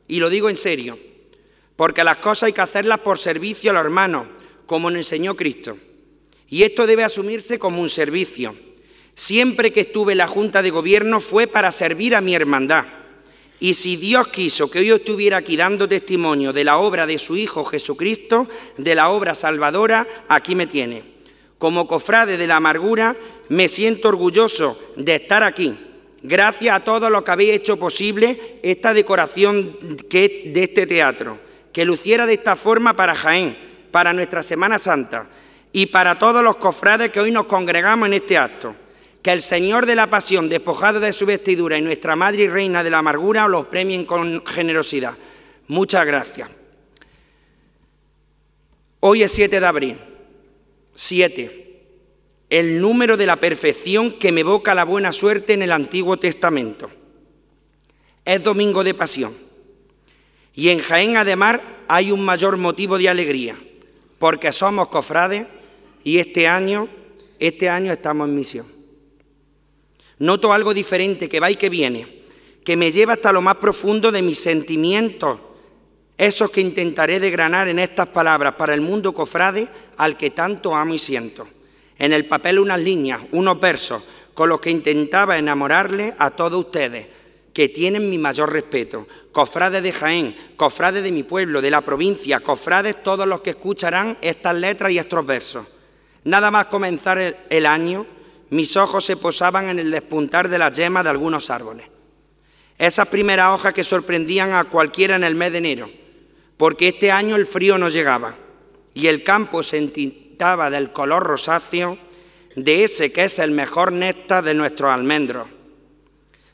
Y 0.07 0.19
lo 0.19 0.29
digo 0.29 0.49
en 0.49 0.57
serio, 0.57 0.97
porque 1.75 2.03
las 2.03 2.17
cosas 2.17 2.47
hay 2.47 2.53
que 2.53 2.61
hacerlas 2.61 2.99
por 3.01 3.19
servicio 3.19 3.69
a 3.69 3.73
los 3.75 3.83
hermanos, 3.85 4.27
como 4.65 4.89
nos 4.89 4.99
enseñó 4.99 5.35
Cristo. 5.35 5.77
Y 6.49 6.63
esto 6.63 6.87
debe 6.87 7.03
asumirse 7.03 7.59
como 7.59 7.81
un 7.81 7.89
servicio. 7.89 8.55
Siempre 9.17 9.73
que 9.73 9.81
estuve 9.81 10.11
en 10.11 10.19
la 10.19 10.27
Junta 10.27 10.61
de 10.61 10.69
Gobierno 10.69 11.19
fue 11.19 11.47
para 11.47 11.71
servir 11.71 12.15
a 12.15 12.21
mi 12.21 12.35
hermandad. 12.35 12.85
Y 13.59 13.73
si 13.73 13.97
Dios 13.97 14.27
quiso 14.27 14.69
que 14.69 14.85
yo 14.85 14.97
estuviera 14.97 15.37
aquí 15.37 15.57
dando 15.57 15.89
testimonio 15.89 16.53
de 16.53 16.63
la 16.63 16.77
obra 16.77 17.07
de 17.07 17.17
su 17.17 17.35
Hijo 17.35 17.65
Jesucristo, 17.65 18.47
de 18.77 18.93
la 18.93 19.09
obra 19.09 19.33
salvadora, 19.33 20.07
aquí 20.27 20.53
me 20.53 20.67
tiene. 20.67 21.03
Como 21.57 21.87
cofrade 21.87 22.37
de 22.37 22.45
la 22.45 22.57
amargura, 22.57 23.15
me 23.49 23.67
siento 23.67 24.09
orgulloso 24.09 24.79
de 24.95 25.15
estar 25.15 25.41
aquí 25.41 25.75
Gracias 26.23 26.75
a 26.75 26.79
todos 26.79 27.11
los 27.11 27.23
que 27.23 27.31
habéis 27.31 27.53
hecho 27.53 27.77
posible 27.77 28.59
esta 28.63 28.93
decoración 28.93 29.77
de 30.09 30.51
este 30.55 30.87
teatro, 30.87 31.37
que 31.71 31.85
luciera 31.85 32.25
de 32.25 32.33
esta 32.33 32.55
forma 32.55 32.95
para 32.95 33.15
Jaén, 33.15 33.57
para 33.91 34.13
nuestra 34.13 34.41
Semana 34.41 34.79
Santa 34.79 35.27
y 35.71 35.85
para 35.85 36.17
todos 36.17 36.43
los 36.43 36.55
cofrades 36.55 37.11
que 37.11 37.19
hoy 37.19 37.31
nos 37.31 37.45
congregamos 37.45 38.07
en 38.07 38.13
este 38.15 38.37
acto. 38.37 38.75
Que 39.27 39.33
el 39.33 39.41
Señor 39.41 39.85
de 39.85 39.93
la 39.93 40.09
Pasión, 40.09 40.47
despojado 40.47 41.01
de 41.01 41.11
su 41.11 41.25
vestidura, 41.25 41.77
y 41.77 41.81
nuestra 41.81 42.15
Madre 42.15 42.43
y 42.43 42.47
Reina 42.47 42.81
de 42.81 42.89
la 42.89 42.99
Amargura 42.99 43.43
os 43.43 43.51
los 43.51 43.65
premien 43.65 44.05
con 44.05 44.41
generosidad. 44.45 45.15
Muchas 45.67 46.07
gracias. 46.07 46.49
Hoy 49.01 49.23
es 49.23 49.31
7 49.33 49.59
de 49.59 49.65
abril. 49.65 49.97
7 50.95 51.83
el 52.49 52.79
número 52.79 53.17
de 53.17 53.25
la 53.25 53.35
perfección 53.35 54.13
que 54.13 54.31
me 54.31 54.39
evoca 54.39 54.73
la 54.73 54.85
buena 54.85 55.11
suerte 55.11 55.51
en 55.51 55.63
el 55.63 55.73
Antiguo 55.73 56.15
Testamento. 56.15 56.89
Es 58.23 58.41
domingo 58.41 58.81
de 58.81 58.93
pasión. 58.93 59.35
Y 60.53 60.69
en 60.69 60.79
Jaén 60.79 61.17
además 61.17 61.59
hay 61.89 62.13
un 62.13 62.23
mayor 62.23 62.55
motivo 62.55 62.97
de 62.97 63.09
alegría, 63.09 63.57
porque 64.19 64.53
somos 64.53 64.87
cofrades 64.87 65.47
y 66.05 66.17
este 66.19 66.47
año, 66.47 66.87
este 67.39 67.67
año 67.67 67.91
estamos 67.91 68.29
en 68.29 68.35
misión. 68.35 68.76
Noto 70.19 70.51
algo 70.51 70.73
diferente 70.73 71.29
que 71.29 71.39
va 71.39 71.51
y 71.51 71.55
que 71.55 71.69
viene, 71.69 72.23
que 72.63 72.75
me 72.75 72.91
lleva 72.91 73.13
hasta 73.13 73.31
lo 73.31 73.41
más 73.41 73.57
profundo 73.57 74.11
de 74.11 74.21
mis 74.21 74.39
sentimientos, 74.39 75.39
esos 76.17 76.49
que 76.49 76.61
intentaré 76.61 77.19
degranar 77.19 77.67
en 77.67 77.79
estas 77.79 78.07
palabras 78.07 78.55
para 78.55 78.73
el 78.73 78.81
mundo 78.81 79.13
cofrade 79.13 79.67
al 79.97 80.17
que 80.17 80.31
tanto 80.31 80.75
amo 80.75 80.95
y 80.95 80.99
siento 80.99 81.47
en 81.99 82.13
el 82.13 82.25
papel 82.25 82.59
unas 82.59 82.79
líneas, 82.79 83.21
unos 83.31 83.59
versos, 83.59 84.03
con 84.33 84.49
los 84.49 84.59
que 84.59 84.69
intentaba 84.69 85.37
enamorarle 85.37 86.13
a 86.17 86.31
todos 86.31 86.65
ustedes, 86.65 87.07
que 87.53 87.69
tienen 87.69 88.09
mi 88.09 88.19
mayor 88.19 88.51
respeto. 88.51 89.07
Cofrades 89.31 89.81
de 89.81 89.91
Jaén, 89.91 90.35
cofrades 90.55 91.03
de 91.03 91.11
mi 91.11 91.23
pueblo, 91.23 91.61
de 91.61 91.71
la 91.71 91.81
provincia, 91.81 92.39
cofrades 92.39 93.01
todos 93.01 93.27
los 93.27 93.41
que 93.41 93.51
escucharán 93.51 94.17
estas 94.21 94.55
letras 94.55 94.91
y 94.91 94.99
estos 94.99 95.25
versos. 95.25 95.67
Nada 96.23 96.51
más 96.51 96.67
comenzar 96.67 97.17
el, 97.17 97.35
el 97.49 97.65
año, 97.65 98.05
mis 98.49 98.77
ojos 98.77 99.05
se 99.05 99.17
posaban 99.17 99.69
en 99.69 99.79
el 99.79 99.91
despuntar 99.91 100.49
de 100.49 100.57
las 100.57 100.73
yemas 100.73 101.03
de 101.03 101.09
algunos 101.09 101.49
árboles. 101.49 101.87
Esas 102.77 103.07
primeras 103.07 103.53
hojas 103.53 103.73
que 103.73 103.83
sorprendían 103.83 104.53
a 104.53 104.65
cualquiera 104.65 105.15
en 105.15 105.23
el 105.23 105.35
mes 105.35 105.51
de 105.51 105.57
enero, 105.57 105.89
porque 106.57 106.89
este 106.89 107.11
año 107.11 107.35
el 107.35 107.45
frío 107.45 107.77
no 107.77 107.89
llegaba 107.89 108.35
y 108.93 109.07
el 109.07 109.23
campo 109.23 109.63
se 109.63 109.79
del 110.71 110.91
color 110.91 111.23
rosáceo 111.23 111.97
de 112.55 112.83
ese 112.83 113.11
que 113.11 113.23
es 113.23 113.39
el 113.39 113.51
mejor 113.51 113.91
néctar 113.91 114.43
de 114.43 114.53
nuestros 114.53 114.91
almendros. 114.91 115.47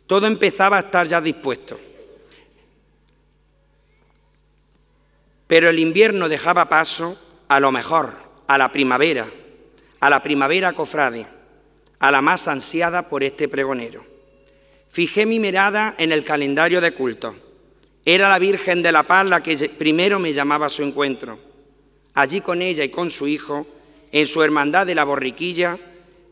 Todo 0.07 0.28
empezaba 0.28 0.78
a 0.78 0.82
estar 0.82 1.07
ya 1.07 1.22
dispuesto. 1.22 1.80
Pero 5.48 5.70
el 5.70 5.80
invierno 5.80 6.30
dejaba 6.30 6.70
paso 6.70 7.18
a 7.48 7.60
lo 7.60 7.72
mejor, 7.72 8.14
a 8.48 8.57
la 8.57 8.72
primavera, 8.72 9.28
a 9.99 10.10
la 10.10 10.24
primavera 10.24 10.74
cofrade, 10.74 11.26
a 12.03 12.11
la 12.11 12.21
más 12.21 12.49
ansiada 12.49 13.07
por 13.07 13.23
este 13.23 13.47
pregonero. 13.47 14.03
Fijé 14.91 15.25
mi 15.25 15.39
mirada 15.39 15.95
en 15.97 16.11
el 16.11 16.25
calendario 16.25 16.81
de 16.81 16.91
culto. 16.91 17.34
Era 18.03 18.27
la 18.27 18.39
Virgen 18.39 18.81
de 18.81 18.91
la 18.91 19.03
Paz 19.03 19.25
la 19.25 19.41
que 19.41 19.69
primero 19.69 20.19
me 20.19 20.34
llamaba 20.34 20.65
a 20.65 20.69
su 20.69 20.84
encuentro. 20.84 21.39
Allí 22.13 22.41
con 22.41 22.61
ella 22.61 22.84
y 22.84 22.89
con 22.89 23.09
su 23.09 23.25
hijo, 23.25 23.65
en 24.11 24.27
su 24.27 24.43
hermandad 24.43 24.85
de 24.85 24.95
la 24.95 25.05
borriquilla, 25.05 25.77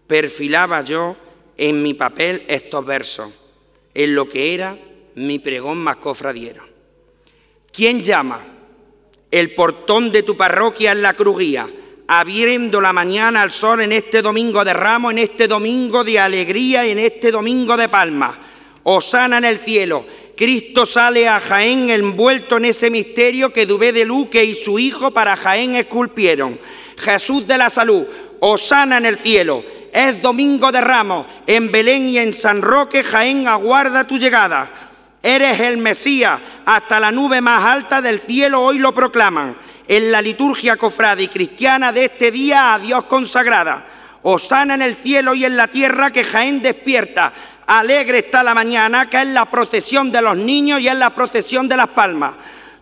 perfilaba 0.07 0.81
yo 0.81 1.15
en 1.55 1.81
mi 1.81 1.93
papel 1.93 2.43
estos 2.49 2.85
versos, 2.85 3.31
en 3.93 4.13
lo 4.13 4.27
que 4.27 4.53
era 4.53 4.77
mi 5.15 5.39
pregón 5.39 5.77
más 5.77 5.95
cofradiero. 5.95 6.65
¿Quién 7.71 8.03
llama? 8.03 8.41
El 9.31 9.55
portón 9.55 10.11
de 10.11 10.23
tu 10.23 10.35
parroquia 10.35 10.91
en 10.91 11.01
la 11.01 11.13
crujía, 11.13 11.65
abriendo 12.13 12.81
la 12.81 12.91
mañana 12.91 13.41
al 13.41 13.53
sol 13.53 13.79
en 13.79 13.93
este 13.93 14.21
domingo 14.21 14.65
de 14.65 14.73
ramo, 14.73 15.11
en 15.11 15.17
este 15.17 15.47
domingo 15.47 16.03
de 16.03 16.19
alegría 16.19 16.83
en 16.83 16.99
este 16.99 17.31
domingo 17.31 17.77
de 17.77 17.87
palma. 17.87 18.37
Osana 18.83 19.37
en 19.37 19.45
el 19.45 19.59
cielo. 19.59 20.05
Cristo 20.35 20.85
sale 20.85 21.29
a 21.29 21.39
Jaén 21.39 21.89
envuelto 21.89 22.57
en 22.57 22.65
ese 22.65 22.91
misterio 22.91 23.53
que 23.53 23.65
Dubé 23.65 23.93
de 23.93 24.03
Luque 24.03 24.43
y 24.43 24.55
su 24.55 24.77
hijo 24.77 25.11
para 25.11 25.37
Jaén 25.37 25.77
esculpieron. 25.77 26.59
Jesús 26.97 27.47
de 27.47 27.57
la 27.57 27.69
salud, 27.69 28.05
Osana 28.41 28.97
en 28.97 29.05
el 29.05 29.17
cielo. 29.17 29.63
Es 29.93 30.21
domingo 30.21 30.69
de 30.69 30.81
ramos. 30.81 31.25
En 31.47 31.71
Belén 31.71 32.09
y 32.09 32.17
en 32.17 32.33
San 32.33 32.61
Roque, 32.61 33.03
Jaén 33.03 33.47
aguarda 33.47 34.05
tu 34.05 34.17
llegada. 34.17 34.69
Eres 35.23 35.61
el 35.61 35.77
Mesías. 35.77 36.41
Hasta 36.65 36.99
la 36.99 37.09
nube 37.09 37.39
más 37.39 37.63
alta 37.63 38.01
del 38.01 38.19
cielo 38.19 38.61
hoy 38.61 38.79
lo 38.79 38.93
proclaman. 38.93 39.70
En 39.87 40.11
la 40.11 40.21
liturgia 40.21 40.77
cofrada 40.77 41.21
y 41.21 41.27
cristiana 41.27 41.91
de 41.91 42.05
este 42.05 42.31
día 42.31 42.73
a 42.73 42.79
Dios 42.79 43.03
consagrada. 43.05 43.85
Osana 44.23 44.75
en 44.75 44.81
el 44.81 44.95
cielo 44.95 45.33
y 45.33 45.45
en 45.45 45.57
la 45.57 45.67
tierra 45.67 46.11
que 46.11 46.23
Jaén 46.23 46.61
despierta. 46.61 47.33
Alegre 47.67 48.19
está 48.19 48.43
la 48.43 48.53
mañana, 48.53 49.09
que 49.09 49.21
es 49.21 49.27
la 49.27 49.45
procesión 49.45 50.11
de 50.11 50.21
los 50.21 50.37
niños 50.37 50.79
y 50.81 50.87
es 50.87 50.95
la 50.95 51.09
procesión 51.11 51.67
de 51.67 51.77
las 51.77 51.87
palmas. 51.87 52.35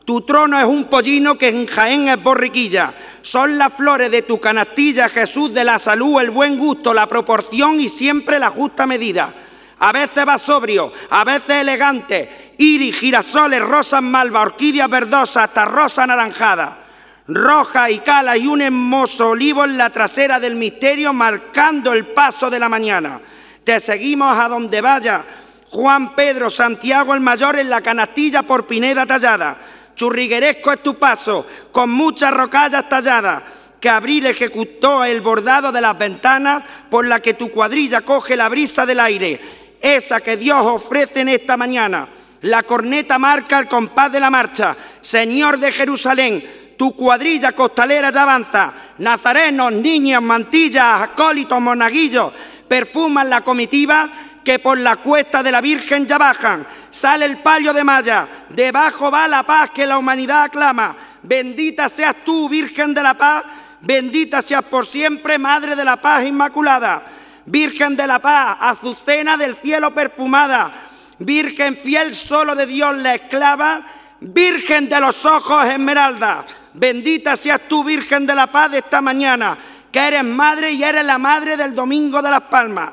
Tu 0.04 0.22
trono 0.22 0.60
es 0.60 0.66
un 0.66 0.86
pollino 0.86 1.38
que 1.38 1.50
en 1.50 1.68
Jaén 1.68 2.10
es 2.10 2.22
borriquilla. 2.22 2.94
Son 3.22 3.58
las 3.58 3.74
flores 3.74 4.10
de 4.10 4.24
tu 4.24 4.40
canastilla, 4.40 5.08
Jesús, 5.08 5.54
de 5.54 5.64
la 5.64 5.78
salud, 5.78 6.20
el 6.20 6.32
buen 6.32 6.58
gusto, 6.58 6.94
la 6.94 7.08
proporción 7.08 7.80
y 7.80 7.90
siempre 7.90 8.40
la 8.40 8.50
justa 8.50 8.88
medida. 8.88 9.32
A 9.78 9.92
veces 9.92 10.28
va 10.28 10.38
sobrio, 10.38 10.92
a 11.10 11.24
veces 11.24 11.62
elegante, 11.62 12.54
iris, 12.58 12.98
girasoles, 12.98 13.62
rosas 13.62 14.02
malva, 14.02 14.42
orquídeas 14.42 14.90
verdosas, 14.90 15.46
hasta 15.46 15.66
rosa 15.66 16.04
anaranjada. 16.04 16.89
Roja 17.32 17.92
y 17.92 18.00
cala 18.00 18.36
y 18.38 18.48
un 18.48 18.60
hermoso 18.60 19.30
olivo 19.30 19.64
en 19.64 19.78
la 19.78 19.92
trasera 19.92 20.40
del 20.40 20.56
misterio 20.56 21.14
marcando 21.14 21.94
el 21.94 22.08
paso 22.08 22.50
de 22.50 22.60
la 22.60 22.68
mañana. 22.68 23.22
Te 23.64 23.80
seguimos 23.80 24.36
a 24.36 24.50
donde 24.50 24.82
vaya. 24.82 25.24
Juan 25.70 26.16
Pedro 26.16 26.50
Santiago 26.50 27.14
el 27.14 27.20
Mayor 27.20 27.60
en 27.60 27.70
la 27.70 27.82
canastilla 27.82 28.42
por 28.42 28.66
Pineda 28.66 29.06
tallada. 29.06 29.58
Churrigueresco 29.96 30.72
es 30.72 30.82
tu 30.82 30.96
paso, 30.96 31.46
con 31.72 31.92
muchas 31.92 32.34
rocallas 32.34 32.90
talladas, 32.90 33.44
que 33.80 33.90
Abril 33.90 34.26
ejecutó 34.26 35.04
el 35.04 35.22
bordado 35.22 35.72
de 35.72 35.82
las 35.82 35.96
ventanas 36.00 36.64
por 36.90 37.06
la 37.06 37.22
que 37.22 37.36
tu 37.36 37.52
cuadrilla 37.52 38.02
coge 38.02 38.36
la 38.36 38.50
brisa 38.50 38.88
del 38.88 39.02
aire, 39.02 39.40
esa 39.80 40.20
que 40.22 40.36
Dios 40.36 40.66
ofrece 40.66 41.22
en 41.22 41.30
esta 41.30 41.56
mañana. 41.58 42.10
La 42.42 42.64
corneta 42.64 43.20
marca 43.20 43.60
el 43.60 43.68
compás 43.68 44.12
de 44.12 44.20
la 44.20 44.32
marcha. 44.32 44.76
Señor 45.02 45.60
de 45.60 45.72
Jerusalén, 45.72 46.59
tu 46.80 46.96
cuadrilla 46.96 47.52
costalera 47.52 48.10
ya 48.10 48.22
avanza. 48.22 48.74
Nazarenos, 49.00 49.74
niñas, 49.74 50.22
mantillas, 50.22 51.02
acólitos, 51.02 51.60
monaguillos, 51.60 52.32
perfuman 52.70 53.30
la 53.30 53.42
comitiva 53.42 54.10
que 54.46 54.60
por 54.60 54.78
la 54.78 54.96
cuesta 54.96 55.44
de 55.44 55.52
la 55.52 55.60
Virgen 55.60 56.08
ya 56.08 56.18
bajan 56.18 56.66
sale 56.90 57.26
el 57.26 57.40
palio 57.40 57.74
de 57.74 57.84
malla, 57.84 58.26
debajo 58.48 59.12
va 59.12 59.28
la 59.28 59.44
paz 59.44 59.72
que 59.72 59.86
la 59.86 59.98
humanidad 59.98 60.44
aclama. 60.44 60.96
Bendita 61.22 61.90
seas 61.90 62.16
tú, 62.24 62.48
Virgen 62.48 62.94
de 62.94 63.04
la 63.04 63.14
Paz, 63.14 63.44
bendita 63.82 64.42
seas 64.42 64.64
por 64.64 64.86
siempre, 64.86 65.38
Madre 65.38 65.76
de 65.76 65.84
la 65.84 65.98
Paz 65.98 66.26
Inmaculada. 66.26 67.04
Virgen 67.46 67.98
de 67.98 68.08
la 68.08 68.20
Paz, 68.20 68.58
azucena 68.62 69.36
del 69.36 69.58
cielo 69.58 69.94
perfumada, 69.94 70.72
Virgen 71.20 71.76
fiel 71.76 72.16
solo 72.16 72.56
de 72.56 72.66
Dios 72.66 72.96
la 72.96 73.16
esclava, 73.16 73.82
Virgen 74.22 74.88
de 74.88 75.02
los 75.02 75.26
ojos 75.26 75.68
esmeralda. 75.68 76.46
Bendita 76.74 77.36
seas 77.36 77.62
tú, 77.68 77.84
Virgen 77.84 78.26
de 78.26 78.36
la 78.36 78.48
Paz, 78.48 78.72
de 78.72 78.80
esta 78.80 79.02
mañana, 79.02 79.58
que 79.92 80.00
eres 80.00 80.24
madre 80.24 80.72
y 80.72 80.84
eres 80.84 81.04
la 81.04 81.18
madre 81.18 81.58
del 81.58 81.74
Domingo 81.76 82.22
de 82.22 82.32
las 82.32 82.44
Palmas. 82.44 82.92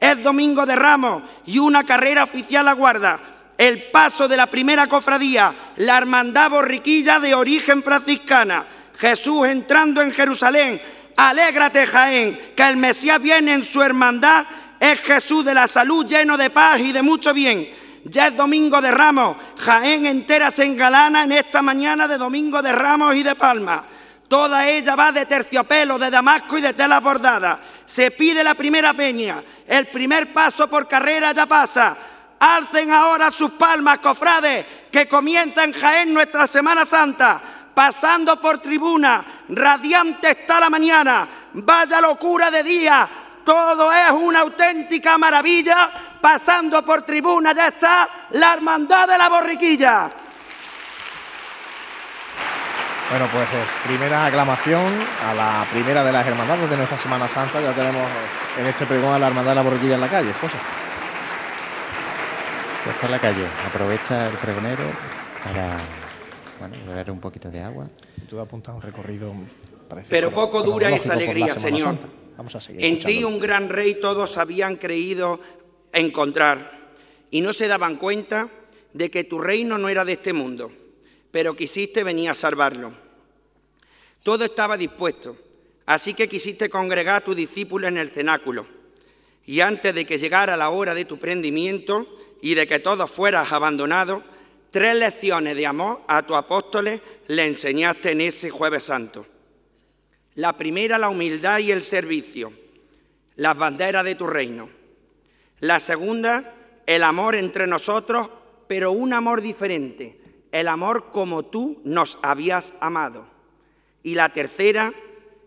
Es 0.00 0.22
Domingo 0.22 0.64
de 0.64 0.76
Ramos 0.76 1.22
y 1.46 1.58
una 1.58 1.84
carrera 1.84 2.24
oficial 2.24 2.68
aguarda 2.68 3.18
el 3.58 3.82
paso 3.90 4.28
de 4.28 4.36
la 4.36 4.46
primera 4.46 4.86
cofradía, 4.86 5.52
la 5.78 5.98
hermandad 5.98 6.48
borriquilla 6.48 7.18
de 7.18 7.34
origen 7.34 7.82
franciscana. 7.82 8.64
Jesús 8.96 9.48
entrando 9.48 10.00
en 10.00 10.12
Jerusalén. 10.12 10.80
Alégrate, 11.16 11.84
Jaén, 11.84 12.52
que 12.54 12.62
el 12.62 12.76
Mesías 12.76 13.20
viene 13.20 13.54
en 13.54 13.64
su 13.64 13.82
hermandad. 13.82 14.46
Es 14.78 15.00
Jesús 15.00 15.44
de 15.44 15.54
la 15.54 15.66
salud 15.66 16.06
lleno 16.06 16.36
de 16.36 16.50
paz 16.50 16.78
y 16.78 16.92
de 16.92 17.02
mucho 17.02 17.34
bien. 17.34 17.68
Ya 18.04 18.28
es 18.28 18.36
domingo 18.36 18.80
de 18.80 18.90
ramos. 18.90 19.36
Jaén 19.58 20.06
entera 20.06 20.50
se 20.50 20.64
engalana 20.64 21.24
en 21.24 21.32
esta 21.32 21.62
mañana 21.62 22.08
de 22.08 22.18
domingo 22.18 22.62
de 22.62 22.72
ramos 22.72 23.14
y 23.14 23.22
de 23.22 23.34
palma. 23.34 23.84
Toda 24.28 24.68
ella 24.68 24.94
va 24.94 25.10
de 25.12 25.26
terciopelo, 25.26 25.98
de 25.98 26.10
damasco 26.10 26.58
y 26.58 26.60
de 26.60 26.74
tela 26.74 27.00
bordada. 27.00 27.60
Se 27.86 28.10
pide 28.10 28.44
la 28.44 28.54
primera 28.54 28.92
peña. 28.94 29.42
El 29.66 29.86
primer 29.86 30.32
paso 30.32 30.68
por 30.68 30.86
carrera 30.86 31.32
ya 31.32 31.46
pasa. 31.46 31.96
Alcen 32.38 32.92
ahora 32.92 33.30
sus 33.30 33.52
palmas, 33.52 33.98
cofrades, 33.98 34.64
que 34.90 35.08
comienza 35.08 35.64
en 35.64 35.72
Jaén 35.72 36.14
nuestra 36.14 36.46
Semana 36.46 36.86
Santa, 36.86 37.40
pasando 37.74 38.40
por 38.40 38.58
tribuna, 38.58 39.24
radiante 39.48 40.30
está 40.30 40.60
la 40.60 40.70
mañana, 40.70 41.28
vaya 41.54 42.00
locura 42.00 42.50
de 42.50 42.62
día, 42.62 43.08
todo 43.44 43.92
es 43.92 44.10
una 44.10 44.40
auténtica 44.40 45.18
maravilla, 45.18 45.90
pasando 46.20 46.84
por 46.84 47.02
tribuna 47.02 47.52
ya 47.54 47.68
está 47.68 48.08
la 48.32 48.54
hermandad 48.54 49.08
de 49.08 49.18
la 49.18 49.28
borriquilla. 49.28 50.10
Bueno, 53.10 53.26
pues 53.32 53.44
eh, 53.44 53.64
primera 53.86 54.26
aclamación 54.26 54.84
a 55.26 55.32
la 55.32 55.66
primera 55.72 56.04
de 56.04 56.12
las 56.12 56.26
hermandades 56.26 56.68
de 56.68 56.76
nuestra 56.76 56.98
Semana 56.98 57.26
Santa. 57.26 57.58
Ya 57.58 57.72
tenemos 57.72 58.06
en 58.58 58.66
este 58.66 58.84
pregón 58.84 59.14
a 59.14 59.18
la 59.18 59.28
hermandad 59.28 59.52
de 59.52 59.54
la 59.54 59.62
borriquilla 59.62 59.94
en 59.94 60.00
la 60.02 60.08
calle, 60.08 60.30
José. 60.34 60.56
Pues 62.84 62.94
está 62.94 63.06
en 63.06 63.12
la 63.12 63.18
calle. 63.18 63.46
Aprovecha 63.66 64.28
el 64.28 64.34
pregonero 64.34 64.84
para 65.42 65.78
bueno, 66.58 66.74
beber 66.86 67.10
un 67.10 67.20
poquito 67.20 67.50
de 67.50 67.62
agua. 67.62 67.86
Tú 68.28 68.38
apuntas 68.40 68.74
un 68.74 68.82
recorrido. 68.82 69.32
Parece 69.88 70.08
Pero 70.10 70.30
poco 70.30 70.62
dura 70.62 70.90
esa 70.90 71.14
alegría, 71.14 71.48
Señor. 71.48 71.80
Santa. 71.80 72.08
Vamos 72.36 72.54
a 72.54 72.60
seguir. 72.60 72.84
En 72.84 72.98
ti 72.98 73.24
un 73.24 73.40
gran 73.40 73.70
rey 73.70 73.98
todos 74.00 74.36
habían 74.36 74.76
creído 74.76 75.40
encontrar 75.92 76.78
y 77.30 77.40
no 77.40 77.52
se 77.52 77.68
daban 77.68 77.96
cuenta 77.96 78.48
de 78.92 79.10
que 79.10 79.24
tu 79.24 79.40
reino 79.40 79.78
no 79.78 79.88
era 79.88 80.04
de 80.04 80.14
este 80.14 80.32
mundo, 80.32 80.72
pero 81.30 81.54
quisiste 81.54 82.02
venir 82.02 82.30
a 82.30 82.34
salvarlo. 82.34 82.92
Todo 84.22 84.44
estaba 84.44 84.76
dispuesto, 84.76 85.36
así 85.86 86.14
que 86.14 86.28
quisiste 86.28 86.68
congregar 86.68 87.16
a 87.16 87.24
tus 87.24 87.36
discípulos 87.36 87.88
en 87.88 87.98
el 87.98 88.10
cenáculo. 88.10 88.66
Y 89.46 89.60
antes 89.60 89.94
de 89.94 90.04
que 90.04 90.18
llegara 90.18 90.56
la 90.56 90.70
hora 90.70 90.94
de 90.94 91.04
tu 91.04 91.18
prendimiento 91.18 92.06
y 92.42 92.54
de 92.54 92.66
que 92.66 92.80
todos 92.80 93.10
fueras 93.10 93.50
abandonados, 93.52 94.22
tres 94.70 94.96
lecciones 94.96 95.56
de 95.56 95.66
amor 95.66 96.02
a 96.06 96.22
tus 96.26 96.36
apóstoles 96.36 97.00
le 97.28 97.46
enseñaste 97.46 98.10
en 98.10 98.20
ese 98.20 98.50
jueves 98.50 98.84
santo. 98.84 99.26
La 100.34 100.56
primera, 100.56 100.98
la 100.98 101.08
humildad 101.08 101.58
y 101.58 101.72
el 101.72 101.82
servicio, 101.82 102.52
las 103.36 103.56
banderas 103.56 104.04
de 104.04 104.14
tu 104.14 104.26
reino. 104.26 104.77
La 105.60 105.80
segunda, 105.80 106.54
el 106.86 107.02
amor 107.02 107.34
entre 107.34 107.66
nosotros, 107.66 108.28
pero 108.66 108.92
un 108.92 109.12
amor 109.12 109.40
diferente, 109.40 110.18
el 110.52 110.68
amor 110.68 111.10
como 111.10 111.46
tú 111.46 111.80
nos 111.84 112.18
habías 112.22 112.74
amado. 112.80 113.26
Y 114.02 114.14
la 114.14 114.28
tercera, 114.32 114.92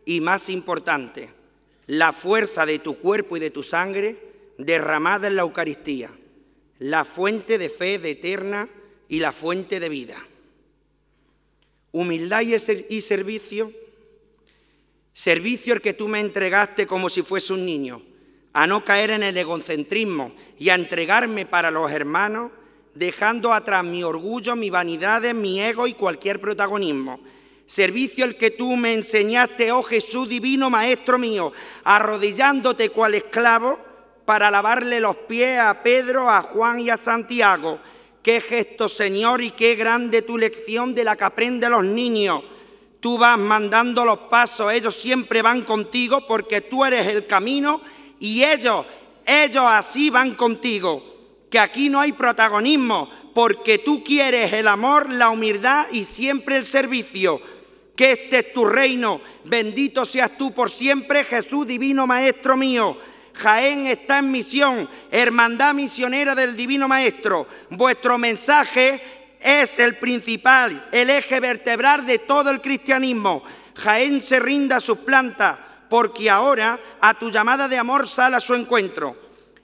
y 0.05 0.19
más 0.19 0.49
importante, 0.49 1.29
la 1.87 2.13
fuerza 2.13 2.65
de 2.65 2.79
tu 2.79 2.97
cuerpo 2.97 3.37
y 3.37 3.39
de 3.39 3.51
tu 3.51 3.63
sangre 3.63 4.17
derramada 4.57 5.27
en 5.27 5.35
la 5.35 5.43
Eucaristía, 5.43 6.11
la 6.79 7.05
fuente 7.05 7.57
de 7.57 7.69
fe 7.69 7.99
de 7.99 8.11
eterna 8.11 8.67
y 9.07 9.19
la 9.19 9.31
fuente 9.31 9.79
de 9.79 9.89
vida. 9.89 10.17
Humildad 11.91 12.41
y 12.41 12.59
ser- 12.59 12.85
y 12.89 13.01
servicio 13.01 13.71
Servicio 15.13 15.73
el 15.73 15.81
que 15.81 15.93
tú 15.93 16.07
me 16.07 16.21
entregaste 16.21 16.87
como 16.87 17.09
si 17.09 17.21
fuese 17.21 17.51
un 17.51 17.65
niño, 17.65 18.01
a 18.53 18.67
no 18.67 18.83
caer 18.83 19.11
en 19.11 19.23
el 19.23 19.37
egocentrismo 19.37 20.33
y 20.59 20.69
a 20.69 20.75
entregarme 20.75 21.45
para 21.45 21.71
los 21.71 21.91
hermanos, 21.91 22.51
dejando 22.93 23.53
atrás 23.53 23.83
mi 23.83 24.03
orgullo, 24.03 24.55
mi 24.55 24.69
vanidad, 24.69 25.21
mi 25.33 25.61
ego 25.61 25.87
y 25.87 25.93
cualquier 25.93 26.41
protagonismo. 26.41 27.19
Servicio 27.65 28.25
el 28.25 28.35
que 28.35 28.51
tú 28.51 28.75
me 28.75 28.93
enseñaste, 28.93 29.71
oh 29.71 29.83
Jesús 29.83 30.27
divino 30.27 30.69
Maestro 30.69 31.17
mío, 31.17 31.53
arrodillándote 31.85 32.89
cual 32.89 33.15
esclavo 33.15 33.79
para 34.25 34.51
lavarle 34.51 34.99
los 34.99 35.15
pies 35.15 35.57
a 35.59 35.81
Pedro, 35.81 36.29
a 36.29 36.41
Juan 36.41 36.81
y 36.81 36.89
a 36.89 36.97
Santiago. 36.97 37.79
Qué 38.21 38.41
gesto, 38.41 38.89
Señor, 38.89 39.41
y 39.41 39.51
qué 39.51 39.75
grande 39.75 40.21
tu 40.21 40.37
lección 40.37 40.93
de 40.93 41.05
la 41.05 41.15
que 41.15 41.23
aprenden 41.23 41.71
los 41.71 41.85
niños. 41.85 42.43
Tú 42.99 43.17
vas 43.17 43.39
mandando 43.39 44.03
los 44.03 44.19
pasos, 44.19 44.71
ellos 44.71 44.95
siempre 44.95 45.41
van 45.41 45.61
contigo 45.61 46.27
porque 46.27 46.61
tú 46.61 46.83
eres 46.83 47.07
el 47.07 47.25
camino 47.25 47.81
y 48.21 48.43
ellos, 48.43 48.85
ellos 49.25 49.65
así 49.67 50.11
van 50.11 50.35
contigo. 50.35 51.03
Que 51.49 51.59
aquí 51.59 51.89
no 51.89 51.99
hay 51.99 52.13
protagonismo 52.13 53.09
porque 53.33 53.79
tú 53.79 54.03
quieres 54.03 54.53
el 54.53 54.67
amor, 54.67 55.09
la 55.09 55.29
humildad 55.29 55.87
y 55.91 56.03
siempre 56.05 56.55
el 56.55 56.65
servicio. 56.65 57.41
Que 57.95 58.11
este 58.11 58.39
es 58.39 58.53
tu 58.53 58.63
reino, 58.63 59.19
bendito 59.45 60.05
seas 60.05 60.37
tú 60.37 60.53
por 60.53 60.69
siempre, 60.69 61.25
Jesús 61.25 61.67
divino 61.67 62.07
Maestro 62.07 62.55
mío. 62.55 62.95
Jaén 63.33 63.87
está 63.87 64.19
en 64.19 64.31
misión, 64.31 64.87
hermandad 65.09 65.73
misionera 65.73 66.35
del 66.35 66.55
Divino 66.55 66.87
Maestro. 66.87 67.47
Vuestro 67.71 68.17
mensaje 68.19 69.01
es 69.39 69.79
el 69.79 69.95
principal, 69.95 70.89
el 70.91 71.09
eje 71.09 71.39
vertebral 71.39 72.05
de 72.05 72.19
todo 72.19 72.51
el 72.51 72.61
cristianismo. 72.61 73.43
Jaén 73.75 74.21
se 74.21 74.39
rinda 74.39 74.75
a 74.75 74.81
sus 74.81 74.99
plantas, 74.99 75.57
porque 75.91 76.29
ahora 76.29 76.79
a 77.01 77.13
tu 77.15 77.29
llamada 77.29 77.67
de 77.67 77.77
amor 77.77 78.07
sale 78.07 78.37
a 78.37 78.39
su 78.39 78.55
encuentro. 78.55 79.17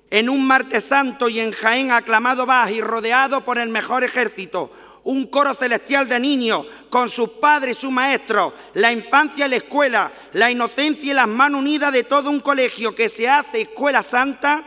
En 0.10 0.30
un 0.30 0.46
martes 0.46 0.84
santo 0.84 1.30
y 1.30 1.40
en 1.40 1.54
Jaén 1.54 1.90
aclamado 1.90 2.46
vas 2.46 2.70
y 2.70 2.82
rodeado 2.82 3.46
por 3.46 3.58
el 3.58 3.70
mejor 3.70 4.04
ejército, 4.04 4.70
un 5.06 5.28
coro 5.28 5.54
celestial 5.54 6.10
de 6.10 6.20
niños 6.20 6.66
con 6.90 7.08
sus 7.08 7.30
padres 7.30 7.78
y 7.78 7.80
sus 7.80 7.92
maestros, 7.92 8.52
la 8.74 8.92
infancia 8.92 9.46
y 9.46 9.50
la 9.52 9.56
escuela, 9.56 10.12
la 10.34 10.52
inocencia 10.52 11.12
y 11.12 11.16
las 11.16 11.30
manos 11.30 11.62
unidas 11.62 11.94
de 11.94 12.04
todo 12.04 12.30
un 12.30 12.42
colegio 12.42 12.94
que 12.94 13.08
se 13.08 13.30
hace 13.30 13.62
escuela 13.62 14.04
santa, 14.04 14.66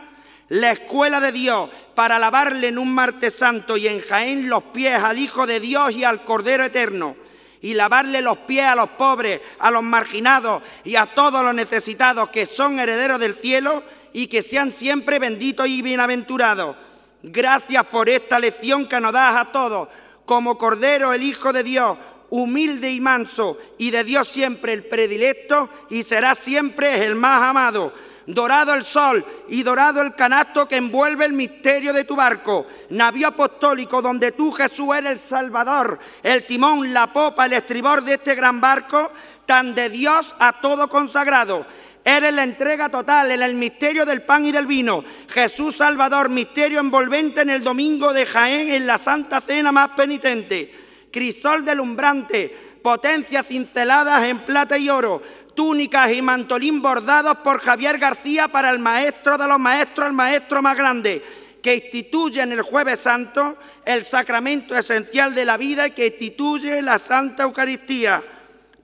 la 0.49 0.71
escuela 0.71 1.19
de 1.19 1.31
Dios, 1.31 1.69
para 1.93 2.15
alabarle 2.15 2.69
en 2.69 2.79
un 2.79 2.91
martes 2.91 3.35
santo 3.35 3.77
y 3.77 3.87
en 3.87 4.01
Jaén 4.01 4.49
los 4.49 4.63
pies 4.63 4.95
al 4.95 5.19
Hijo 5.19 5.45
de 5.45 5.59
Dios 5.59 5.91
y 5.91 6.03
al 6.05 6.23
Cordero 6.23 6.63
Eterno 6.63 7.20
y 7.61 7.73
lavarle 7.73 8.21
los 8.21 8.39
pies 8.39 8.65
a 8.65 8.75
los 8.75 8.89
pobres, 8.91 9.41
a 9.59 9.69
los 9.71 9.83
marginados 9.83 10.63
y 10.83 10.95
a 10.95 11.05
todos 11.05 11.43
los 11.43 11.53
necesitados 11.53 12.29
que 12.29 12.45
son 12.45 12.79
herederos 12.79 13.19
del 13.19 13.35
cielo 13.35 13.83
y 14.13 14.27
que 14.27 14.41
sean 14.41 14.71
siempre 14.71 15.19
benditos 15.19 15.67
y 15.67 15.81
bienaventurados. 15.81 16.75
Gracias 17.23 17.85
por 17.85 18.09
esta 18.09 18.39
lección 18.39 18.87
que 18.87 18.99
nos 18.99 19.13
das 19.13 19.35
a 19.35 19.51
todos. 19.51 19.87
Como 20.25 20.57
Cordero, 20.57 21.13
el 21.13 21.23
Hijo 21.23 21.53
de 21.53 21.63
Dios, 21.63 21.97
humilde 22.29 22.91
y 22.91 22.99
manso, 22.99 23.57
y 23.77 23.91
de 23.91 24.03
Dios 24.03 24.27
siempre 24.27 24.73
el 24.73 24.85
predilecto, 24.85 25.69
y 25.89 26.03
será 26.03 26.33
siempre 26.35 27.05
el 27.05 27.15
más 27.15 27.43
amado 27.43 27.93
dorado 28.25 28.73
el 28.73 28.85
sol 28.85 29.25
y 29.49 29.63
dorado 29.63 30.01
el 30.01 30.13
canasto 30.13 30.67
que 30.67 30.77
envuelve 30.77 31.25
el 31.25 31.33
misterio 31.33 31.93
de 31.93 32.05
tu 32.05 32.15
barco, 32.15 32.67
navío 32.89 33.27
apostólico 33.27 34.01
donde 34.01 34.31
tú 34.31 34.51
Jesús 34.51 34.95
eres 34.95 35.11
el 35.11 35.19
Salvador, 35.19 35.99
el 36.23 36.45
timón, 36.45 36.93
la 36.93 37.07
popa, 37.07 37.45
el 37.45 37.53
estribor 37.53 38.03
de 38.03 38.15
este 38.15 38.35
gran 38.35 38.61
barco, 38.61 39.11
tan 39.45 39.73
de 39.75 39.89
Dios 39.89 40.35
a 40.39 40.61
todo 40.61 40.87
consagrado. 40.87 41.65
Eres 42.03 42.33
la 42.33 42.43
entrega 42.43 42.89
total 42.89 43.31
en 43.31 43.43
el 43.43 43.53
misterio 43.55 44.05
del 44.05 44.23
pan 44.23 44.45
y 44.45 44.51
del 44.51 44.65
vino. 44.65 45.03
Jesús 45.29 45.77
Salvador, 45.77 46.29
misterio 46.29 46.79
envolvente 46.79 47.41
en 47.41 47.51
el 47.51 47.63
domingo 47.63 48.11
de 48.11 48.25
Jaén, 48.25 48.69
en 48.69 48.87
la 48.87 48.97
Santa 48.97 49.39
Cena 49.39 49.71
más 49.71 49.91
penitente. 49.91 50.79
Crisol 51.11 51.63
delumbrante, 51.63 52.71
potencias 52.81 53.45
cinceladas 53.45 54.23
en 54.23 54.39
plata 54.39 54.77
y 54.77 54.89
oro 54.89 55.21
túnicas 55.55 56.11
y 56.11 56.21
mantolín 56.21 56.81
bordados 56.81 57.37
por 57.37 57.61
Javier 57.61 57.97
García 57.97 58.47
para 58.47 58.69
el 58.69 58.79
maestro 58.79 59.37
de 59.37 59.47
los 59.47 59.59
maestros, 59.59 60.07
el 60.07 60.13
maestro 60.13 60.61
más 60.61 60.77
grande, 60.77 61.23
que 61.61 61.75
instituye 61.75 62.41
en 62.41 62.51
el 62.51 62.61
jueves 62.61 62.99
santo 62.99 63.57
el 63.85 64.03
sacramento 64.03 64.75
esencial 64.75 65.35
de 65.35 65.45
la 65.45 65.57
vida 65.57 65.87
y 65.87 65.91
que 65.91 66.07
instituye 66.07 66.81
la 66.81 66.99
Santa 66.99 67.43
Eucaristía. 67.43 68.21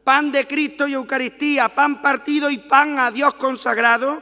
Pan 0.04 0.32
de 0.32 0.46
Cristo 0.46 0.88
y 0.88 0.94
Eucaristía, 0.94 1.70
pan 1.70 2.02
partido 2.02 2.50
y 2.50 2.60
pan 2.60 2.98
a 3.00 3.12
Dios 3.12 3.34
consagrado, 3.34 4.22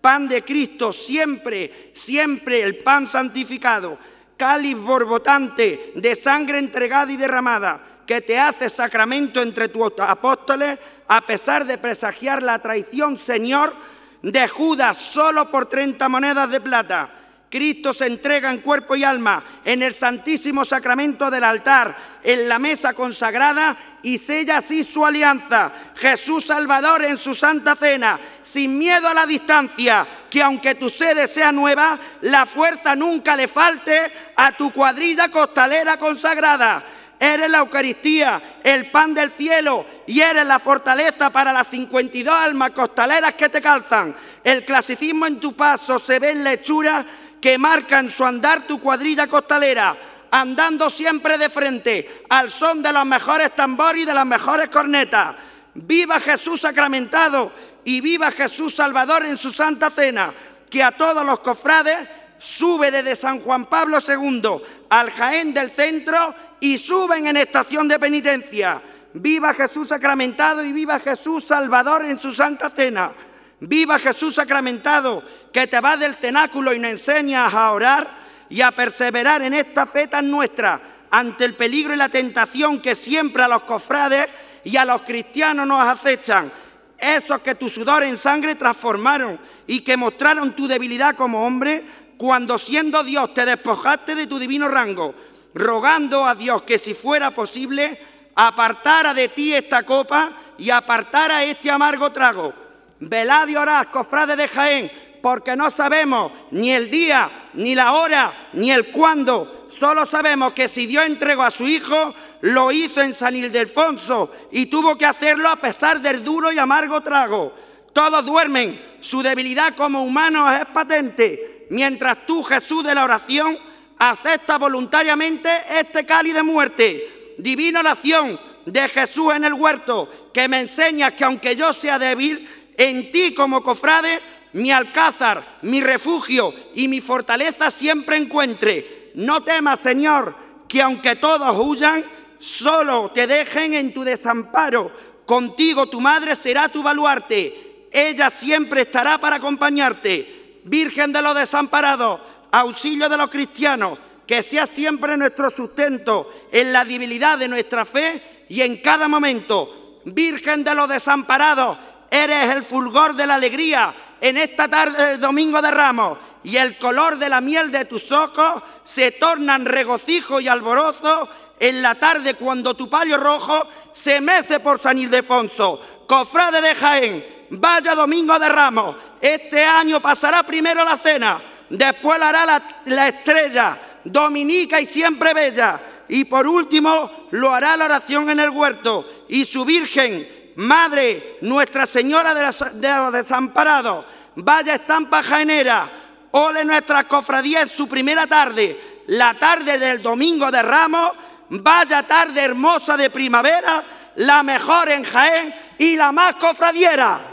pan 0.00 0.28
de 0.28 0.42
Cristo 0.42 0.92
siempre, 0.92 1.92
siempre 1.94 2.62
el 2.62 2.78
pan 2.78 3.06
santificado, 3.06 3.98
cáliz 4.36 4.76
borbotante 4.76 5.92
de 5.94 6.14
sangre 6.16 6.58
entregada 6.58 7.12
y 7.12 7.16
derramada, 7.16 8.02
que 8.06 8.22
te 8.22 8.38
hace 8.38 8.68
sacramento 8.68 9.40
entre 9.40 9.68
tus 9.68 9.92
apóstoles 9.98 10.78
a 11.10 11.22
pesar 11.22 11.66
de 11.66 11.76
presagiar 11.76 12.40
la 12.40 12.60
traición, 12.60 13.18
Señor, 13.18 13.74
de 14.22 14.46
Judas 14.46 14.96
solo 14.96 15.50
por 15.50 15.66
30 15.66 16.08
monedas 16.08 16.48
de 16.48 16.60
plata. 16.60 17.10
Cristo 17.50 17.92
se 17.92 18.06
entrega 18.06 18.48
en 18.48 18.60
cuerpo 18.60 18.94
y 18.94 19.02
alma 19.02 19.42
en 19.64 19.82
el 19.82 19.92
santísimo 19.92 20.64
sacramento 20.64 21.28
del 21.28 21.42
altar, 21.42 22.20
en 22.22 22.48
la 22.48 22.60
mesa 22.60 22.92
consagrada 22.94 23.76
y 24.04 24.18
sella 24.18 24.58
así 24.58 24.84
su 24.84 25.04
alianza. 25.04 25.72
Jesús 25.96 26.44
Salvador 26.44 27.04
en 27.04 27.18
su 27.18 27.34
santa 27.34 27.74
cena, 27.74 28.20
sin 28.44 28.78
miedo 28.78 29.08
a 29.08 29.14
la 29.14 29.26
distancia, 29.26 30.06
que 30.30 30.40
aunque 30.40 30.76
tu 30.76 30.88
sede 30.88 31.26
sea 31.26 31.50
nueva, 31.50 31.98
la 32.20 32.46
fuerza 32.46 32.94
nunca 32.94 33.34
le 33.34 33.48
falte 33.48 34.12
a 34.36 34.52
tu 34.52 34.72
cuadrilla 34.72 35.28
costalera 35.28 35.96
consagrada. 35.96 36.84
Eres 37.22 37.50
la 37.50 37.58
Eucaristía, 37.58 38.40
el 38.64 38.86
pan 38.86 39.12
del 39.12 39.30
cielo 39.30 39.84
y 40.06 40.22
eres 40.22 40.46
la 40.46 40.58
fortaleza 40.58 41.28
para 41.28 41.52
las 41.52 41.66
52 41.66 42.34
almas 42.34 42.70
costaleras 42.70 43.34
que 43.34 43.50
te 43.50 43.60
calzan. 43.60 44.16
El 44.42 44.64
clasicismo 44.64 45.26
en 45.26 45.38
tu 45.38 45.52
paso 45.52 45.98
se 45.98 46.18
ve 46.18 46.30
en 46.30 46.42
la 46.42 46.54
hechura 46.54 47.04
que 47.38 47.58
marca 47.58 47.98
en 47.98 48.08
su 48.08 48.24
andar 48.24 48.62
tu 48.62 48.80
cuadrilla 48.80 49.26
costalera, 49.26 49.94
andando 50.30 50.88
siempre 50.88 51.36
de 51.36 51.50
frente 51.50 52.24
al 52.30 52.50
son 52.50 52.82
de 52.82 52.90
los 52.90 53.04
mejores 53.04 53.54
tambores 53.54 54.02
y 54.02 54.06
de 54.06 54.14
las 54.14 54.24
mejores 54.24 54.70
cornetas. 54.70 55.36
Viva 55.74 56.20
Jesús 56.20 56.62
sacramentado 56.62 57.52
y 57.84 58.00
viva 58.00 58.30
Jesús 58.30 58.74
Salvador 58.74 59.26
en 59.26 59.36
su 59.36 59.50
santa 59.50 59.90
cena, 59.90 60.32
que 60.70 60.82
a 60.82 60.92
todos 60.92 61.26
los 61.26 61.40
cofrades 61.40 61.98
sube 62.40 62.90
desde 62.90 63.14
San 63.14 63.40
Juan 63.40 63.66
Pablo 63.66 63.98
II 64.06 64.50
al 64.88 65.10
Jaén 65.10 65.52
del 65.52 65.70
centro 65.70 66.34
y 66.58 66.78
suben 66.78 67.26
en 67.26 67.36
estación 67.36 67.86
de 67.86 67.98
penitencia. 67.98 68.80
Viva 69.12 69.52
Jesús 69.52 69.88
sacramentado 69.88 70.64
y 70.64 70.72
viva 70.72 70.98
Jesús 70.98 71.44
Salvador 71.44 72.04
en 72.06 72.18
su 72.18 72.32
santa 72.32 72.70
cena. 72.70 73.12
Viva 73.60 73.98
Jesús 73.98 74.34
sacramentado 74.34 75.22
que 75.52 75.66
te 75.66 75.80
va 75.80 75.98
del 75.98 76.14
cenáculo 76.14 76.72
y 76.72 76.78
nos 76.78 76.92
enseñas 76.92 77.52
a 77.52 77.72
orar 77.72 78.08
y 78.48 78.62
a 78.62 78.70
perseverar 78.70 79.42
en 79.42 79.52
esta 79.52 79.84
fe 79.84 80.08
tan 80.08 80.30
nuestra 80.30 80.80
ante 81.10 81.44
el 81.44 81.54
peligro 81.54 81.92
y 81.92 81.98
la 81.98 82.08
tentación 82.08 82.80
que 82.80 82.94
siempre 82.94 83.42
a 83.42 83.48
los 83.48 83.62
cofrades 83.64 84.28
y 84.64 84.76
a 84.76 84.84
los 84.86 85.02
cristianos 85.02 85.66
nos 85.66 85.86
acechan. 85.86 86.50
Esos 86.96 87.40
que 87.40 87.54
tu 87.54 87.68
sudor 87.68 88.02
en 88.02 88.16
sangre 88.16 88.54
transformaron 88.54 89.38
y 89.66 89.80
que 89.80 89.96
mostraron 89.96 90.54
tu 90.54 90.68
debilidad 90.68 91.16
como 91.16 91.46
hombre 91.46 91.84
cuando 92.20 92.58
siendo 92.58 93.02
Dios 93.02 93.32
te 93.32 93.46
despojaste 93.46 94.14
de 94.14 94.26
tu 94.26 94.38
divino 94.38 94.68
rango 94.68 95.14
rogando 95.54 96.26
a 96.26 96.34
Dios 96.34 96.60
que 96.64 96.76
si 96.76 96.92
fuera 96.92 97.30
posible, 97.30 97.98
apartara 98.34 99.14
de 99.14 99.30
ti 99.30 99.54
esta 99.54 99.84
copa 99.84 100.30
y 100.58 100.68
apartara 100.68 101.42
este 101.42 101.70
amargo 101.70 102.12
trago. 102.12 102.52
Velad 102.98 103.48
y 103.48 103.56
orad, 103.56 103.86
cofrades 103.86 104.36
de 104.36 104.48
Jaén, 104.48 104.90
porque 105.22 105.56
no 105.56 105.70
sabemos 105.70 106.30
ni 106.50 106.72
el 106.72 106.90
día, 106.90 107.48
ni 107.54 107.74
la 107.74 107.94
hora, 107.94 108.50
ni 108.52 108.70
el 108.70 108.88
cuándo. 108.88 109.68
Solo 109.70 110.04
sabemos 110.04 110.52
que 110.52 110.68
si 110.68 110.86
Dios 110.86 111.06
entregó 111.06 111.42
a 111.42 111.50
su 111.50 111.66
Hijo, 111.66 112.14
lo 112.42 112.70
hizo 112.70 113.00
en 113.00 113.14
San 113.14 113.34
Ildefonso 113.34 114.30
y 114.52 114.66
tuvo 114.66 114.98
que 114.98 115.06
hacerlo 115.06 115.48
a 115.48 115.56
pesar 115.56 116.02
del 116.02 116.22
duro 116.22 116.52
y 116.52 116.58
amargo 116.58 117.00
trago. 117.00 117.54
Todos 117.94 118.26
duermen, 118.26 118.78
su 119.00 119.22
debilidad 119.22 119.74
como 119.74 120.04
humanos 120.04 120.60
es 120.60 120.66
patente, 120.66 121.59
mientras 121.70 122.26
tú, 122.26 122.42
Jesús 122.42 122.84
de 122.84 122.94
la 122.94 123.04
oración, 123.04 123.58
acepta 123.98 124.58
voluntariamente 124.58 125.48
este 125.70 126.04
cáliz 126.04 126.34
de 126.34 126.42
muerte. 126.42 127.34
Divina 127.38 127.80
oración 127.80 128.38
de 128.66 128.88
Jesús 128.88 129.32
en 129.34 129.44
el 129.44 129.54
huerto, 129.54 130.08
que 130.32 130.48
me 130.48 130.60
enseña 130.60 131.16
que 131.16 131.24
aunque 131.24 131.56
yo 131.56 131.72
sea 131.72 131.98
débil, 131.98 132.48
en 132.76 133.10
ti 133.10 133.34
como 133.34 133.62
cofrade, 133.62 134.20
mi 134.52 134.72
alcázar, 134.72 135.58
mi 135.62 135.80
refugio 135.80 136.52
y 136.74 136.88
mi 136.88 137.00
fortaleza 137.00 137.70
siempre 137.70 138.16
encuentre. 138.16 139.12
No 139.14 139.42
temas, 139.42 139.80
Señor, 139.80 140.34
que 140.68 140.82
aunque 140.82 141.16
todos 141.16 141.56
huyan, 141.58 142.04
solo 142.38 143.10
te 143.14 143.26
dejen 143.26 143.74
en 143.74 143.92
tu 143.92 144.02
desamparo. 144.02 144.90
Contigo 145.26 145.86
tu 145.86 146.00
madre 146.00 146.34
será 146.34 146.68
tu 146.68 146.82
baluarte. 146.82 147.88
Ella 147.92 148.30
siempre 148.30 148.82
estará 148.82 149.18
para 149.18 149.36
acompañarte. 149.36 150.39
Virgen 150.64 151.12
de 151.12 151.22
los 151.22 151.34
desamparados, 151.34 152.20
auxilio 152.50 153.08
de 153.08 153.16
los 153.16 153.30
cristianos, 153.30 153.98
que 154.26 154.42
sea 154.42 154.66
siempre 154.66 155.16
nuestro 155.16 155.50
sustento 155.50 156.30
en 156.52 156.72
la 156.72 156.84
debilidad 156.84 157.38
de 157.38 157.48
nuestra 157.48 157.84
fe 157.84 158.44
y 158.48 158.60
en 158.60 158.76
cada 158.78 159.08
momento. 159.08 160.00
Virgen 160.04 160.64
de 160.64 160.74
los 160.74 160.88
desamparados, 160.88 161.78
eres 162.10 162.50
el 162.54 162.62
fulgor 162.62 163.14
de 163.14 163.26
la 163.26 163.34
alegría 163.34 163.94
en 164.20 164.36
esta 164.36 164.68
tarde 164.68 165.06
del 165.06 165.20
Domingo 165.20 165.62
de 165.62 165.70
Ramos 165.70 166.18
y 166.42 166.56
el 166.56 166.76
color 166.78 167.18
de 167.18 167.28
la 167.28 167.40
miel 167.40 167.70
de 167.70 167.84
tus 167.84 168.10
ojos 168.12 168.62
se 168.84 169.12
tornan 169.12 169.64
regocijo 169.64 170.40
y 170.40 170.48
alborozo 170.48 171.28
en 171.58 171.82
la 171.82 171.94
tarde 171.94 172.34
cuando 172.34 172.74
tu 172.74 172.88
palio 172.88 173.18
rojo 173.18 173.66
se 173.92 174.20
mece 174.20 174.60
por 174.60 174.80
San 174.80 174.98
Ildefonso. 174.98 175.80
Cofrade 176.06 176.60
de 176.60 176.74
Jaén, 176.74 177.24
vaya 177.50 177.94
Domingo 177.94 178.38
de 178.38 178.48
Ramos, 178.48 178.96
este 179.20 179.64
año 179.64 180.00
pasará 180.00 180.42
primero 180.42 180.84
la 180.84 180.96
cena 180.96 181.40
después 181.70 182.18
la 182.18 182.28
hará 182.28 182.62
la, 182.84 183.08
estrella, 183.08 183.78
dominica 184.04 184.80
y 184.80 184.86
siempre 184.86 185.32
bella, 185.32 185.80
y 186.08 186.24
por 186.24 186.46
último 186.46 187.28
lo 187.30 187.54
hará 187.54 187.76
la 187.76 187.86
oración 187.86 188.28
en 188.28 188.40
el 188.40 188.50
huerto, 188.50 189.24
y 189.28 189.44
su 189.44 189.64
Virgen, 189.64 190.52
Madre, 190.56 191.38
Nuestra 191.42 191.86
Señora 191.86 192.34
de, 192.34 192.42
los 192.42 193.12
desamparados, 193.12 194.04
vaya 194.34 194.74
estampa 194.74 195.22
jaenera, 195.22 195.88
ole 196.32 196.64
nuestras 196.64 197.04
cofradías 197.04 197.62
en 197.62 197.68
su 197.68 197.88
primera 197.88 198.26
tarde, 198.26 198.78
la 199.06 199.34
tarde 199.34 199.78
del 199.78 200.02
domingo 200.02 200.50
de 200.50 200.62
Ramos, 200.62 201.12
vaya 201.50 202.02
tarde 202.02 202.42
hermosa 202.42 202.96
de 202.96 203.10
primavera, 203.10 203.82
la 204.16 204.42
mejor 204.42 204.90
en 204.90 205.04
Jaén 205.04 205.54
y 205.78 205.96
la 205.96 206.12
más 206.12 206.34
cofradiera. 206.34 207.29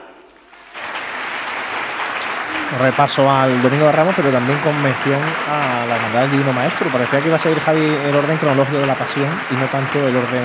Repaso 2.75 3.31
al 3.31 3.61
Domingo 3.61 3.85
de 3.85 3.91
Ramos, 3.93 4.13
pero 4.15 4.29
también 4.29 4.59
con 4.59 4.75
mención 4.83 5.19
a 5.49 5.85
la 5.87 5.95
Hermandad 5.95 6.21
del 6.23 6.31
Divino 6.31 6.51
Maestro. 6.51 6.89
Parecía 6.89 7.21
que 7.21 7.27
iba 7.27 7.37
a 7.37 7.39
seguir 7.39 7.59
Javi 7.59 7.79
el 7.79 8.13
orden 8.13 8.37
cronológico 8.37 8.77
de 8.79 8.85
la 8.85 8.93
Pasión 8.93 9.29
y 9.49 9.53
no 9.55 9.65
tanto 9.67 10.05
el 10.05 10.15
orden 10.15 10.43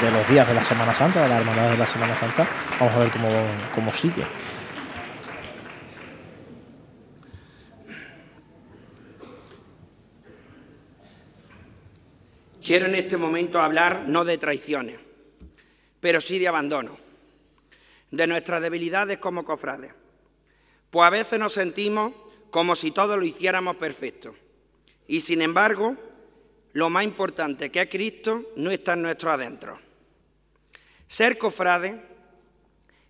de 0.00 0.10
los 0.10 0.26
días 0.28 0.48
de 0.48 0.54
la 0.54 0.64
Semana 0.64 0.94
Santa, 0.94 1.22
de 1.22 1.28
la 1.28 1.38
Hermandad 1.38 1.70
de 1.70 1.76
la 1.76 1.86
Semana 1.86 2.16
Santa. 2.16 2.46
Vamos 2.80 2.94
a 2.94 2.98
ver 2.98 3.10
cómo, 3.10 3.28
cómo 3.74 3.92
sigue. 3.92 4.24
Quiero 12.64 12.86
en 12.86 12.94
este 12.94 13.18
momento 13.18 13.60
hablar 13.60 14.04
no 14.06 14.24
de 14.24 14.38
traiciones, 14.38 14.98
pero 16.00 16.20
sí 16.20 16.38
de 16.38 16.48
abandono, 16.48 16.96
de 18.10 18.26
nuestras 18.26 18.62
debilidades 18.62 19.18
como 19.18 19.44
cofrades. 19.44 20.01
Pues 20.92 21.06
a 21.06 21.10
veces 21.10 21.38
nos 21.38 21.54
sentimos 21.54 22.12
como 22.50 22.76
si 22.76 22.90
todo 22.90 23.16
lo 23.16 23.24
hiciéramos 23.24 23.76
perfecto. 23.76 24.34
Y 25.08 25.22
sin 25.22 25.40
embargo, 25.40 25.96
lo 26.74 26.90
más 26.90 27.04
importante 27.04 27.70
que 27.70 27.80
es 27.80 27.88
Cristo 27.88 28.42
no 28.56 28.70
está 28.70 28.92
en 28.92 29.00
nuestro 29.00 29.30
adentro. 29.30 29.78
Ser 31.08 31.38
cofrade 31.38 31.98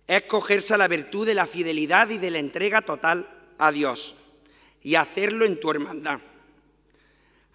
es 0.07 0.21
cogerse 0.23 0.75
a 0.75 0.77
la 0.77 0.87
virtud 0.87 1.27
de 1.27 1.35
la 1.35 1.45
fidelidad 1.45 2.09
y 2.09 2.19
de 2.19 2.31
la 2.31 2.39
entrega 2.39 2.83
total 2.83 3.27
a 3.57 3.69
Dios 3.73 4.15
y 4.81 4.95
hacerlo 4.95 5.43
en 5.43 5.59
tu 5.59 5.69
hermandad. 5.69 6.21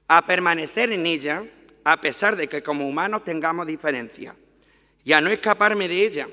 A 0.08 0.26
permanecer 0.26 0.92
en 0.92 1.06
ella 1.06 1.42
a 1.84 2.02
pesar 2.02 2.36
de 2.36 2.48
que 2.48 2.62
como 2.62 2.86
humanos 2.86 3.24
tengamos 3.24 3.66
diferencias, 3.66 4.34
y 5.04 5.14
a 5.14 5.22
no 5.22 5.30
escaparme 5.30 5.88
de 5.88 6.04
ella, 6.04 6.28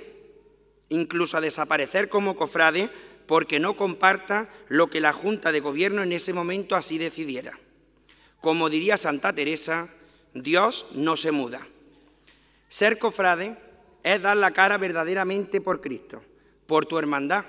incluso 0.89 1.37
a 1.37 1.41
desaparecer 1.41 2.09
como 2.09 2.35
cofrade 2.35 2.89
porque 3.27 3.59
no 3.59 3.75
comparta 3.75 4.49
lo 4.67 4.89
que 4.89 5.01
la 5.01 5.13
Junta 5.13 5.51
de 5.51 5.59
Gobierno 5.59 6.03
en 6.03 6.11
ese 6.11 6.33
momento 6.33 6.75
así 6.75 6.97
decidiera. 6.97 7.57
Como 8.41 8.69
diría 8.69 8.97
Santa 8.97 9.33
Teresa, 9.33 9.89
Dios 10.33 10.87
no 10.93 11.15
se 11.15 11.31
muda. 11.31 11.65
Ser 12.69 12.99
cofrade 12.99 13.57
es 14.03 14.21
dar 14.21 14.37
la 14.37 14.51
cara 14.51 14.77
verdaderamente 14.77 15.61
por 15.61 15.81
Cristo, 15.81 16.21
por 16.67 16.85
tu 16.85 16.97
hermandad, 16.99 17.45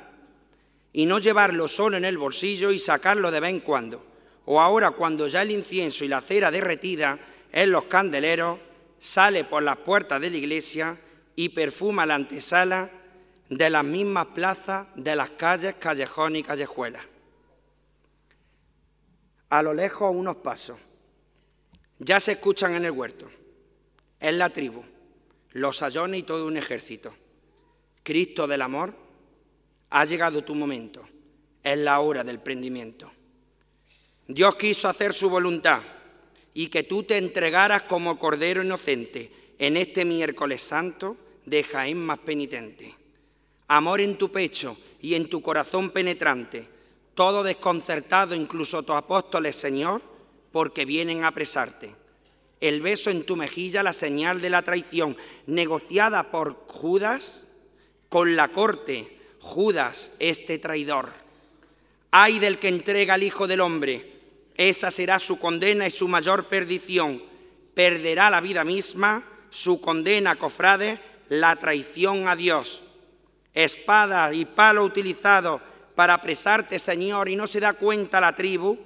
y 0.92 1.04
no 1.04 1.18
llevarlo 1.18 1.68
solo 1.68 1.98
en 1.98 2.06
el 2.06 2.16
bolsillo 2.16 2.70
y 2.70 2.78
sacarlo 2.78 3.30
de 3.30 3.40
vez 3.40 3.50
en 3.50 3.60
cuando, 3.60 4.02
o 4.46 4.60
ahora 4.60 4.92
cuando 4.92 5.26
ya 5.26 5.42
el 5.42 5.50
incienso 5.50 6.04
y 6.04 6.08
la 6.08 6.22
cera 6.22 6.50
derretida 6.50 7.18
en 7.52 7.70
los 7.70 7.84
candeleros, 7.84 8.58
sale 8.98 9.44
por 9.44 9.62
las 9.62 9.76
puertas 9.76 10.20
de 10.20 10.30
la 10.30 10.36
iglesia 10.38 10.96
y 11.34 11.50
perfuma 11.50 12.06
la 12.06 12.14
antesala 12.14 12.90
de 13.48 13.70
las 13.70 13.84
mismas 13.84 14.26
plazas 14.26 14.88
de 14.96 15.14
las 15.14 15.30
calles, 15.30 15.74
callejones 15.76 16.40
y 16.40 16.44
callejuelas. 16.44 17.04
A 19.48 19.62
lo 19.62 19.72
lejos 19.72 20.14
unos 20.14 20.36
pasos. 20.36 20.78
Ya 21.98 22.18
se 22.20 22.32
escuchan 22.32 22.74
en 22.74 22.84
el 22.84 22.90
huerto. 22.90 23.28
Es 24.18 24.34
la 24.34 24.50
tribu, 24.50 24.82
los 25.52 25.76
sayones 25.76 26.20
y 26.20 26.22
todo 26.24 26.46
un 26.46 26.56
ejército. 26.56 27.14
Cristo 28.02 28.46
del 28.46 28.62
amor, 28.62 28.94
ha 29.90 30.04
llegado 30.04 30.42
tu 30.42 30.54
momento. 30.54 31.02
Es 31.62 31.78
la 31.78 32.00
hora 32.00 32.24
del 32.24 32.40
prendimiento. 32.40 33.10
Dios 34.28 34.56
quiso 34.56 34.88
hacer 34.88 35.14
su 35.14 35.30
voluntad 35.30 35.82
y 36.54 36.68
que 36.68 36.82
tú 36.82 37.04
te 37.04 37.16
entregaras 37.16 37.82
como 37.82 38.18
Cordero 38.18 38.62
Inocente 38.62 39.30
en 39.58 39.76
este 39.76 40.04
miércoles 40.04 40.62
santo 40.62 41.16
de 41.44 41.62
Jaén 41.62 41.98
más 41.98 42.18
penitente. 42.18 42.94
Amor 43.68 44.00
en 44.00 44.16
tu 44.16 44.30
pecho 44.30 44.76
y 45.00 45.14
en 45.14 45.28
tu 45.28 45.42
corazón 45.42 45.90
penetrante, 45.90 46.68
todo 47.14 47.42
desconcertado, 47.42 48.34
incluso 48.34 48.82
tus 48.82 48.94
apóstoles, 48.94 49.56
Señor, 49.56 50.02
porque 50.52 50.84
vienen 50.84 51.24
a 51.24 51.28
apresarte. 51.28 51.94
El 52.60 52.80
beso 52.80 53.10
en 53.10 53.24
tu 53.24 53.36
mejilla, 53.36 53.82
la 53.82 53.92
señal 53.92 54.40
de 54.40 54.50
la 54.50 54.62
traición, 54.62 55.16
negociada 55.46 56.30
por 56.30 56.54
Judas 56.68 57.52
con 58.08 58.36
la 58.36 58.48
corte, 58.48 59.18
Judas, 59.40 60.16
este 60.20 60.58
traidor. 60.58 61.12
Ay 62.10 62.38
del 62.38 62.58
que 62.58 62.68
entrega 62.68 63.14
al 63.14 63.22
Hijo 63.22 63.46
del 63.46 63.60
Hombre, 63.60 64.12
esa 64.56 64.90
será 64.90 65.18
su 65.18 65.38
condena 65.38 65.86
y 65.86 65.90
su 65.90 66.08
mayor 66.08 66.46
perdición. 66.46 67.22
Perderá 67.74 68.30
la 68.30 68.40
vida 68.40 68.64
misma, 68.64 69.22
su 69.50 69.80
condena, 69.80 70.36
cofrade, 70.36 70.98
la 71.28 71.56
traición 71.56 72.28
a 72.28 72.36
Dios. 72.36 72.82
Espada 73.56 74.34
y 74.34 74.44
palo 74.44 74.84
utilizado 74.84 75.60
para 75.94 76.12
apresarte, 76.12 76.78
Señor, 76.78 77.28
y 77.30 77.36
no 77.36 77.46
se 77.46 77.58
da 77.58 77.72
cuenta 77.72 78.20
la 78.20 78.36
tribu 78.36 78.76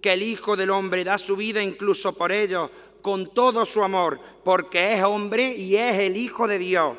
que 0.00 0.12
el 0.12 0.22
Hijo 0.22 0.56
del 0.56 0.70
Hombre 0.70 1.02
da 1.02 1.18
su 1.18 1.34
vida 1.34 1.60
incluso 1.60 2.16
por 2.16 2.30
ellos, 2.30 2.70
con 3.02 3.34
todo 3.34 3.64
su 3.64 3.82
amor, 3.82 4.20
porque 4.44 4.94
es 4.94 5.02
hombre 5.02 5.52
y 5.54 5.74
es 5.74 5.98
el 5.98 6.16
Hijo 6.16 6.46
de 6.46 6.58
Dios. 6.60 6.96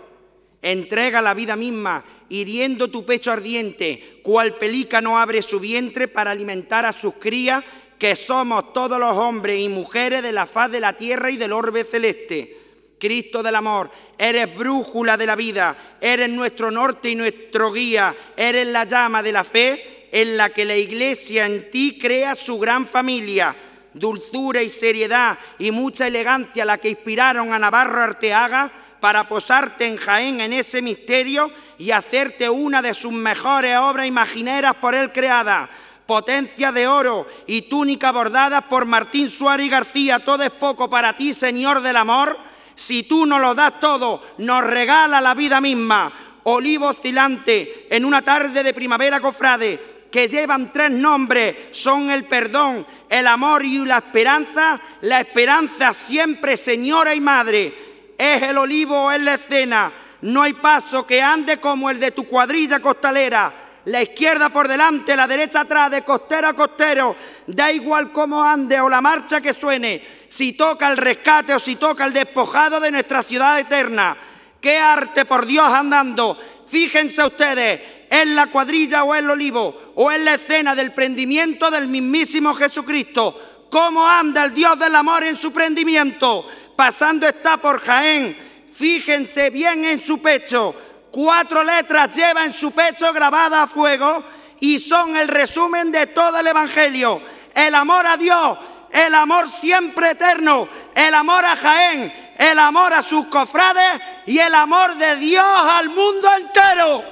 Entrega 0.62 1.22
la 1.22 1.34
vida 1.34 1.56
misma, 1.56 2.03
hiriendo 2.28 2.90
tu 2.90 3.06
pecho 3.06 3.32
ardiente, 3.32 4.20
cual 4.22 4.58
pelícano 4.58 5.18
abre 5.18 5.41
su 5.41 5.60
vientre 5.60 6.10
para 6.10 6.32
alimentar 6.32 6.86
a 6.86 6.91
sus 6.91 7.14
crías 7.14 7.64
que 7.98 8.16
somos 8.16 8.74
todos 8.74 8.99
los 8.99 9.16
hombres 9.16 9.58
y 9.58 9.70
mujeres 9.70 10.22
de 10.22 10.34
la 10.34 10.45
faz 10.45 10.70
de 10.70 10.82
la 10.82 10.94
tierra 10.94 11.32
y 11.32 11.38
del 11.38 11.53
orbe 11.53 11.86
celeste. 11.86 12.61
Cristo 13.02 13.41
del 13.41 13.56
amor, 13.56 13.90
eres 14.15 14.56
brújula 14.56 15.18
de 15.18 15.26
la 15.26 15.36
vida, 15.36 15.76
eres 15.99 16.30
nuestro 16.30 16.69
norte 16.69 17.10
y 17.10 17.15
nuestro 17.15 17.72
guía, 17.72 18.15
eres 18.38 18.68
la 18.68 18.84
llama 18.84 19.23
de 19.23 19.32
la 19.32 19.44
fe 19.44 20.07
en 20.11 20.38
la 20.38 20.52
que 20.52 20.65
la 20.65 20.76
iglesia 20.76 21.48
en 21.48 21.72
ti 21.72 21.98
crea 21.99 22.36
su 22.36 22.60
gran 22.60 22.86
familia. 22.86 23.56
Dulzura 23.91 24.61
y 24.61 24.69
seriedad 24.69 25.38
y 25.57 25.72
mucha 25.72 26.06
elegancia 26.06 26.64
la 26.64 26.78
que 26.78 26.91
inspiraron 26.91 27.52
a 27.52 27.57
Navarro 27.57 28.03
Arteaga 28.03 28.72
para 28.99 29.28
posarte 29.28 29.86
en 29.86 29.98
Jaén 29.98 30.40
en 30.40 30.53
ese 30.53 30.80
misterio 30.84 31.49
y 31.80 31.90
hacerte 31.90 32.48
una 32.52 32.84
de 32.84 32.94
sus 32.94 33.11
mejores 33.11 33.76
obras 33.78 34.06
imagineras 34.06 34.76
por 34.76 34.94
él 34.94 35.11
creada. 35.11 35.68
Potencia 36.06 36.72
de 36.72 36.88
oro 36.88 37.28
y 37.48 37.64
túnica 37.64 38.11
bordada 38.11 38.61
por 38.61 38.86
Martín 38.86 39.32
Suárez 39.32 39.65
y 39.65 39.69
García, 39.69 40.19
todo 40.19 40.44
es 40.44 40.52
poco 40.52 40.88
para 40.88 41.18
ti, 41.18 41.34
Señor 41.34 41.82
del 41.82 41.98
amor. 41.98 42.51
Si 42.82 43.03
tú 43.03 43.28
no 43.28 43.38
lo 43.38 43.53
das 43.53 43.80
todo, 43.80 44.24
nos 44.40 44.64
regala 44.64 45.22
la 45.22 45.36
vida 45.36 45.62
misma. 45.62 46.12
Olivo 46.45 46.88
oscilante 46.88 47.86
en 47.91 48.03
una 48.03 48.24
tarde 48.24 48.64
de 48.64 48.74
primavera 48.74 49.22
cofrade, 49.22 50.08
que 50.12 50.28
llevan 50.28 50.74
tres 50.74 50.90
nombres, 50.90 51.56
son 51.70 52.10
el 52.10 52.24
perdón, 52.24 52.84
el 53.08 53.28
amor 53.28 53.64
y 53.64 53.86
la 53.86 53.99
esperanza. 53.99 54.82
La 55.02 55.20
esperanza 55.20 55.94
siempre, 55.94 56.58
señora 56.58 57.14
y 57.14 57.20
madre, 57.20 57.72
es 58.18 58.41
el 58.41 58.58
olivo 58.58 58.99
o 58.99 59.12
es 59.12 59.22
la 59.22 59.36
escena. 59.36 59.91
No 60.22 60.41
hay 60.41 60.53
paso 60.53 61.06
que 61.06 61.22
ande 61.22 61.58
como 61.58 61.88
el 61.88 61.99
de 61.99 62.10
tu 62.10 62.24
cuadrilla 62.24 62.80
costalera 62.80 63.53
la 63.86 64.03
izquierda 64.03 64.49
por 64.49 64.68
delante, 64.68 65.16
la 65.16 65.28
derecha 65.28 65.62
atrás, 65.62 65.90
de 65.90 66.03
costero 66.03 66.48
a 66.48 66.53
costero, 66.53 67.16
da 67.56 67.72
igual 67.72 68.11
cómo 68.11 68.44
ande 68.44 68.80
o 68.80 68.90
la 68.90 69.02
marcha 69.02 69.41
que 69.41 69.53
suene, 69.53 70.02
si 70.28 70.53
toca 70.53 70.88
el 70.88 70.98
rescate 70.98 71.53
o 71.53 71.60
si 71.60 71.76
toca 71.76 72.06
el 72.06 72.14
despojado 72.14 72.80
de 72.80 72.91
nuestra 72.91 73.23
ciudad 73.23 73.60
eterna. 73.60 74.15
¡Qué 74.60 74.78
arte 74.78 75.26
por 75.26 75.45
Dios 75.45 75.72
andando! 75.72 76.38
Fíjense 76.68 77.26
ustedes, 77.26 77.82
en 78.10 78.36
la 78.36 78.48
cuadrilla 78.48 79.03
o 79.03 79.15
en 79.15 79.26
el 79.26 79.32
olivo, 79.32 79.94
o 79.95 80.11
en 80.11 80.26
la 80.26 80.36
escena 80.36 80.76
del 80.76 80.94
prendimiento 80.94 81.69
del 81.69 81.88
mismísimo 81.88 82.53
Jesucristo. 82.53 83.68
¿Cómo 83.69 84.07
anda 84.07 84.44
el 84.45 84.53
Dios 84.53 84.78
del 84.78 84.95
amor 84.95 85.23
en 85.23 85.38
su 85.38 85.52
prendimiento? 85.52 86.45
Pasando 86.76 87.28
está 87.28 87.57
por 87.57 87.80
Jaén. 87.82 88.38
Fíjense 88.73 89.49
bien 89.49 89.86
en 89.86 90.02
su 90.02 90.22
pecho 90.22 90.76
Cuatro 91.11 91.61
letras 91.61 92.15
lleva 92.15 92.45
en 92.45 92.53
su 92.53 92.72
pecho 92.72 93.11
grabada 93.11 93.64
a 93.64 93.68
fuego 93.68 94.23
y 94.61 94.80
son 94.80 95.18
el 95.18 95.28
resumen 95.28 95.91
de 95.91 96.07
todo 96.07 96.40
el 96.40 96.48
Evangelio. 96.48 97.22
El 97.53 97.76
amor 97.76 98.06
a 98.06 98.18
Dios, 98.18 98.57
el 98.91 99.14
amor 99.15 99.49
siempre 99.49 100.11
eterno, 100.11 100.68
el 100.95 101.14
amor 101.14 101.44
a 101.45 101.56
Jaén, 101.56 102.14
el 102.38 102.60
amor 102.60 102.94
a 102.94 103.03
sus 103.03 103.28
cofrades 103.28 104.02
y 104.26 104.40
el 104.40 104.53
amor 104.56 104.95
de 104.95 105.15
Dios 105.18 105.45
al 105.45 105.90
mundo 105.90 106.30
entero. 106.38 107.03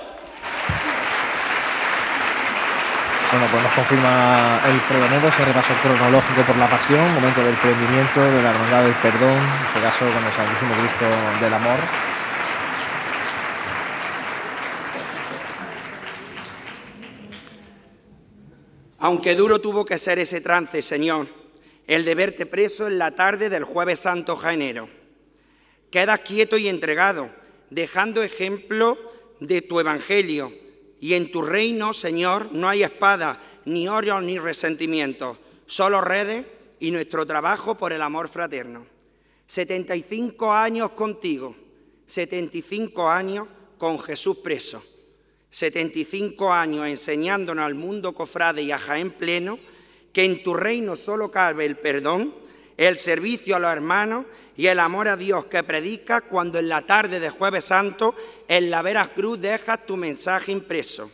Bueno, 3.32 3.46
pues 3.52 3.62
nos 3.62 3.72
confirma 3.74 4.60
el 4.66 4.80
pregonero 4.90 5.28
ese 5.28 5.46
repaso 5.46 5.74
cronológico 5.84 6.42
por 6.42 6.58
la 6.58 6.66
pasión, 6.66 7.14
momento 7.14 7.44
del 7.44 7.54
prendimiento, 7.56 8.22
de 8.22 8.42
la 8.42 8.50
hermandad 8.50 8.82
del 8.82 8.94
perdón, 8.94 9.38
en 9.38 9.68
este 9.68 9.82
caso 9.82 10.06
con 10.10 10.26
el 10.26 10.34
Santísimo 10.34 10.74
Cristo 10.74 11.06
del 11.40 11.54
Amor. 11.54 12.09
Aunque 19.00 19.36
duro 19.36 19.60
tuvo 19.62 19.86
que 19.86 19.98
ser 19.98 20.20
ese 20.20 20.42
trance, 20.42 20.82
Señor, 20.82 21.28
el 21.88 22.06
de 22.06 22.16
verte 22.16 22.46
preso 22.46 22.88
en 22.88 22.98
la 22.98 23.16
tarde 23.16 23.50
del 23.50 23.64
jueves 23.64 24.00
santo 24.00 24.36
jaenero. 24.36 24.90
Quedas 25.90 26.20
quieto 26.20 26.58
y 26.58 26.68
entregado, 26.68 27.30
dejando 27.70 28.22
ejemplo 28.22 28.98
de 29.40 29.62
tu 29.62 29.80
evangelio. 29.80 30.54
Y 31.00 31.14
en 31.14 31.32
tu 31.32 31.42
reino, 31.42 31.94
Señor, 31.94 32.52
no 32.52 32.68
hay 32.68 32.84
espada, 32.84 33.42
ni 33.66 33.88
oro, 33.88 34.20
ni 34.20 34.38
resentimiento, 34.38 35.40
solo 35.66 36.02
redes 36.02 36.46
y 36.80 36.92
nuestro 36.92 37.26
trabajo 37.26 37.76
por 37.76 37.94
el 37.94 38.02
amor 38.02 38.28
fraterno. 38.28 38.86
75 39.48 40.52
años 40.52 40.92
contigo, 40.92 41.56
75 42.06 43.10
años 43.10 43.48
con 43.78 43.98
Jesús 43.98 44.38
preso, 44.38 44.84
75 45.52 46.54
años 46.54 46.88
enseñándonos 46.88 47.66
al 47.66 47.76
mundo 47.76 48.14
cofrade 48.14 48.62
y 48.62 48.72
a 48.72 48.78
Jaén 48.78 49.12
pleno 49.12 49.58
que 50.14 50.26
en 50.26 50.44
tu 50.44 50.54
reino 50.54 50.96
solo 50.96 51.32
cabe 51.32 51.66
el 51.66 51.78
perdón, 51.78 52.34
el 52.78 52.98
servicio 52.98 53.56
a 53.56 53.60
los 53.60 53.72
hermanos 53.72 54.26
y 54.56 54.68
el 54.68 54.80
amor 54.80 55.08
a 55.08 55.16
Dios 55.16 55.46
que 55.46 55.64
predicas 55.64 56.24
cuando 56.24 56.60
en 56.60 56.70
la 56.70 56.82
tarde 56.82 57.20
de 57.20 57.30
Jueves 57.30 57.66
Santo 57.66 58.14
en 58.48 58.70
la 58.70 58.82
veras 58.82 59.10
cruz 59.10 59.40
dejas 59.40 59.86
tu 59.86 59.96
mensaje 59.98 60.52
impreso. 60.52 61.10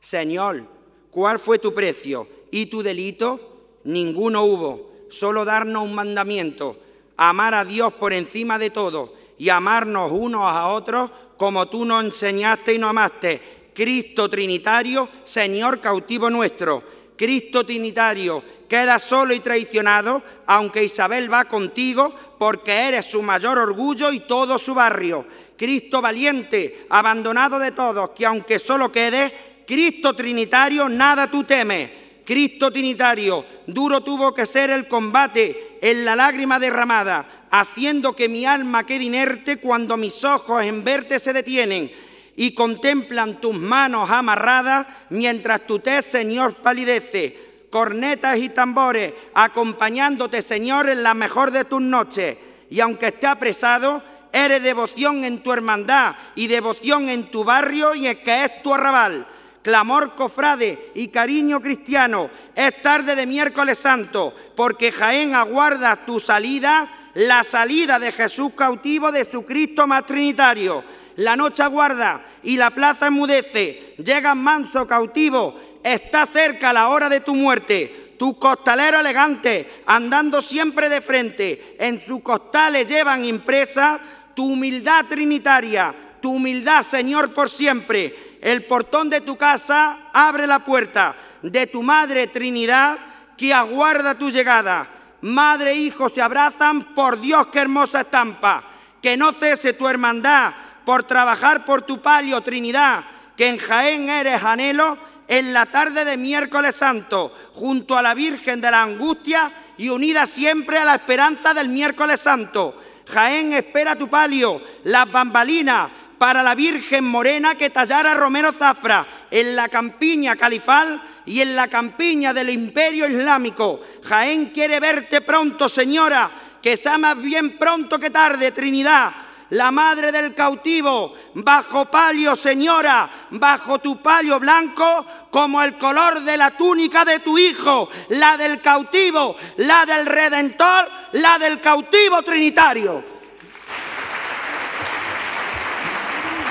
Señor, 0.00 0.64
¿cuál 1.10 1.38
fue 1.38 1.58
tu 1.58 1.72
precio 1.72 2.26
y 2.50 2.66
tu 2.66 2.82
delito? 2.82 3.78
Ninguno 3.84 4.44
hubo, 4.44 4.92
solo 5.10 5.44
darnos 5.44 5.84
un 5.84 5.94
mandamiento, 5.94 6.78
amar 7.16 7.54
a 7.54 7.64
Dios 7.64 7.92
por 7.94 8.12
encima 8.12 8.58
de 8.58 8.70
todo 8.70 9.14
y 9.38 9.48
amarnos 9.48 10.10
unos 10.12 10.42
a 10.42 10.68
otros 10.68 11.10
como 11.36 11.68
tú 11.68 11.84
nos 11.84 12.04
enseñaste 12.04 12.74
y 12.74 12.78
nos 12.78 12.90
amaste. 12.90 13.61
Cristo 13.74 14.28
Trinitario, 14.28 15.08
Señor 15.24 15.80
cautivo 15.80 16.28
nuestro. 16.28 16.82
Cristo 17.16 17.64
Trinitario, 17.64 18.42
queda 18.68 18.98
solo 18.98 19.32
y 19.32 19.40
traicionado, 19.40 20.22
aunque 20.46 20.84
Isabel 20.84 21.32
va 21.32 21.44
contigo, 21.44 22.12
porque 22.38 22.72
eres 22.72 23.06
su 23.06 23.22
mayor 23.22 23.58
orgullo 23.58 24.12
y 24.12 24.20
todo 24.20 24.58
su 24.58 24.74
barrio. 24.74 25.24
Cristo 25.56 26.00
valiente, 26.00 26.86
abandonado 26.88 27.58
de 27.58 27.72
todos, 27.72 28.10
que 28.10 28.26
aunque 28.26 28.58
solo 28.58 28.90
quede, 28.90 29.32
Cristo 29.66 30.14
Trinitario, 30.14 30.88
nada 30.88 31.30
tú 31.30 31.44
temes. 31.44 31.90
Cristo 32.24 32.70
Trinitario, 32.70 33.44
duro 33.66 34.02
tuvo 34.02 34.34
que 34.34 34.46
ser 34.46 34.70
el 34.70 34.86
combate 34.86 35.78
en 35.80 36.04
la 36.04 36.16
lágrima 36.16 36.58
derramada, 36.58 37.46
haciendo 37.50 38.14
que 38.14 38.28
mi 38.28 38.44
alma 38.44 38.84
quede 38.84 39.04
inerte 39.04 39.58
cuando 39.58 39.96
mis 39.96 40.24
ojos 40.24 40.62
en 40.62 40.84
verte 40.84 41.18
se 41.18 41.32
detienen 41.32 41.90
y 42.36 42.54
contemplan 42.54 43.40
tus 43.40 43.54
manos 43.54 44.10
amarradas 44.10 44.86
mientras 45.10 45.66
tu 45.66 45.78
tez, 45.78 46.06
Señor, 46.06 46.54
palidece. 46.56 47.52
Cornetas 47.70 48.38
y 48.38 48.50
tambores, 48.50 49.14
acompañándote, 49.32 50.42
Señor, 50.42 50.90
en 50.90 51.02
la 51.02 51.14
mejor 51.14 51.50
de 51.50 51.64
tus 51.64 51.80
noches. 51.80 52.36
Y 52.68 52.80
aunque 52.80 53.08
esté 53.08 53.26
apresado, 53.26 54.02
eres 54.30 54.62
devoción 54.62 55.24
en 55.24 55.42
tu 55.42 55.52
hermandad 55.52 56.14
y 56.34 56.48
devoción 56.48 57.08
en 57.08 57.30
tu 57.30 57.44
barrio 57.44 57.94
y 57.94 58.08
es 58.08 58.16
que 58.18 58.44
es 58.44 58.62
tu 58.62 58.74
arrabal 58.74 59.26
clamor 59.62 60.14
cofrade 60.14 60.90
y 60.94 61.08
cariño 61.08 61.60
cristiano. 61.60 62.30
Es 62.54 62.82
tarde 62.82 63.14
de 63.14 63.26
miércoles 63.26 63.78
santo, 63.78 64.34
porque 64.56 64.92
Jaén 64.92 65.34
aguarda 65.34 66.04
tu 66.04 66.20
salida, 66.20 67.10
la 67.14 67.44
salida 67.44 67.98
de 67.98 68.12
Jesús 68.12 68.52
cautivo 68.54 69.12
de 69.12 69.24
su 69.24 69.46
Cristo 69.46 69.86
más 69.86 70.04
trinitario. 70.04 70.82
La 71.16 71.36
noche 71.36 71.62
aguarda 71.62 72.24
y 72.42 72.56
la 72.56 72.70
plaza 72.70 73.08
enmudece. 73.08 73.94
Llega 73.98 74.34
manso 74.34 74.86
cautivo, 74.86 75.58
está 75.82 76.26
cerca 76.26 76.72
la 76.72 76.88
hora 76.88 77.08
de 77.08 77.20
tu 77.20 77.34
muerte. 77.34 78.14
Tu 78.18 78.38
costalero 78.38 79.00
elegante, 79.00 79.82
andando 79.86 80.40
siempre 80.40 80.88
de 80.88 81.00
frente, 81.00 81.76
en 81.78 81.98
su 81.98 82.22
costales 82.22 82.88
llevan 82.88 83.24
impresa 83.24 83.98
tu 84.34 84.52
humildad 84.52 85.06
trinitaria, 85.06 85.92
tu 86.20 86.32
humildad, 86.32 86.82
Señor, 86.82 87.34
por 87.34 87.50
siempre 87.50 88.32
el 88.42 88.64
portón 88.64 89.08
de 89.08 89.20
tu 89.20 89.36
casa, 89.36 90.10
abre 90.12 90.46
la 90.46 90.58
puerta 90.58 91.14
de 91.42 91.68
tu 91.68 91.82
Madre 91.82 92.26
Trinidad 92.26 92.98
que 93.36 93.54
aguarda 93.54 94.18
tu 94.18 94.30
llegada. 94.30 94.88
Madre 95.20 95.70
e 95.70 95.76
hijo 95.76 96.08
se 96.08 96.20
abrazan, 96.20 96.94
por 96.94 97.20
Dios 97.20 97.46
qué 97.52 97.60
hermosa 97.60 98.00
estampa. 98.00 98.64
Que 99.00 99.16
no 99.16 99.32
cese 99.32 99.72
tu 99.72 99.88
hermandad 99.88 100.52
por 100.84 101.04
trabajar 101.04 101.64
por 101.64 101.82
tu 101.82 102.00
palio, 102.00 102.40
Trinidad, 102.40 103.04
que 103.36 103.48
en 103.48 103.58
Jaén 103.58 104.08
eres 104.08 104.42
anhelo 104.42 104.98
en 105.28 105.52
la 105.52 105.66
tarde 105.66 106.04
de 106.04 106.16
miércoles 106.16 106.76
santo, 106.76 107.32
junto 107.54 107.96
a 107.96 108.02
la 108.02 108.14
Virgen 108.14 108.60
de 108.60 108.70
la 108.70 108.82
Angustia 108.82 109.50
y 109.78 109.88
unida 109.88 110.26
siempre 110.26 110.78
a 110.78 110.84
la 110.84 110.96
esperanza 110.96 111.54
del 111.54 111.68
miércoles 111.68 112.20
santo. 112.20 112.80
Jaén 113.08 113.52
espera 113.52 113.96
tu 113.96 114.08
palio, 114.08 114.60
las 114.84 115.10
bambalinas, 115.10 115.90
para 116.18 116.42
la 116.42 116.54
Virgen 116.54 117.04
Morena 117.04 117.56
que 117.56 117.70
tallara 117.70 118.14
Romero 118.14 118.52
Zafra 118.52 119.06
en 119.28 119.56
la 119.56 119.68
campiña 119.68 120.36
califal 120.36 121.02
y 121.26 121.40
en 121.40 121.56
la 121.56 121.66
campiña 121.66 122.32
del 122.32 122.50
Imperio 122.50 123.08
Islámico. 123.08 123.80
Jaén 124.04 124.50
quiere 124.50 124.78
verte 124.78 125.20
pronto, 125.20 125.68
señora, 125.68 126.30
que 126.62 126.76
sea 126.76 126.96
más 126.96 127.20
bien 127.20 127.58
pronto 127.58 127.98
que 127.98 128.10
tarde, 128.10 128.52
Trinidad. 128.52 129.12
La 129.52 129.70
madre 129.70 130.10
del 130.12 130.34
cautivo, 130.34 131.12
bajo 131.34 131.84
palio, 131.84 132.34
señora, 132.36 133.10
bajo 133.32 133.80
tu 133.80 134.00
palio 134.00 134.40
blanco, 134.40 135.04
como 135.30 135.62
el 135.62 135.76
color 135.76 136.20
de 136.20 136.38
la 136.38 136.52
túnica 136.52 137.04
de 137.04 137.20
tu 137.20 137.36
hijo, 137.36 137.90
la 138.08 138.38
del 138.38 138.62
cautivo, 138.62 139.36
la 139.58 139.84
del 139.84 140.06
redentor, 140.06 140.88
la 141.12 141.38
del 141.38 141.60
cautivo 141.60 142.22
trinitario. 142.22 143.04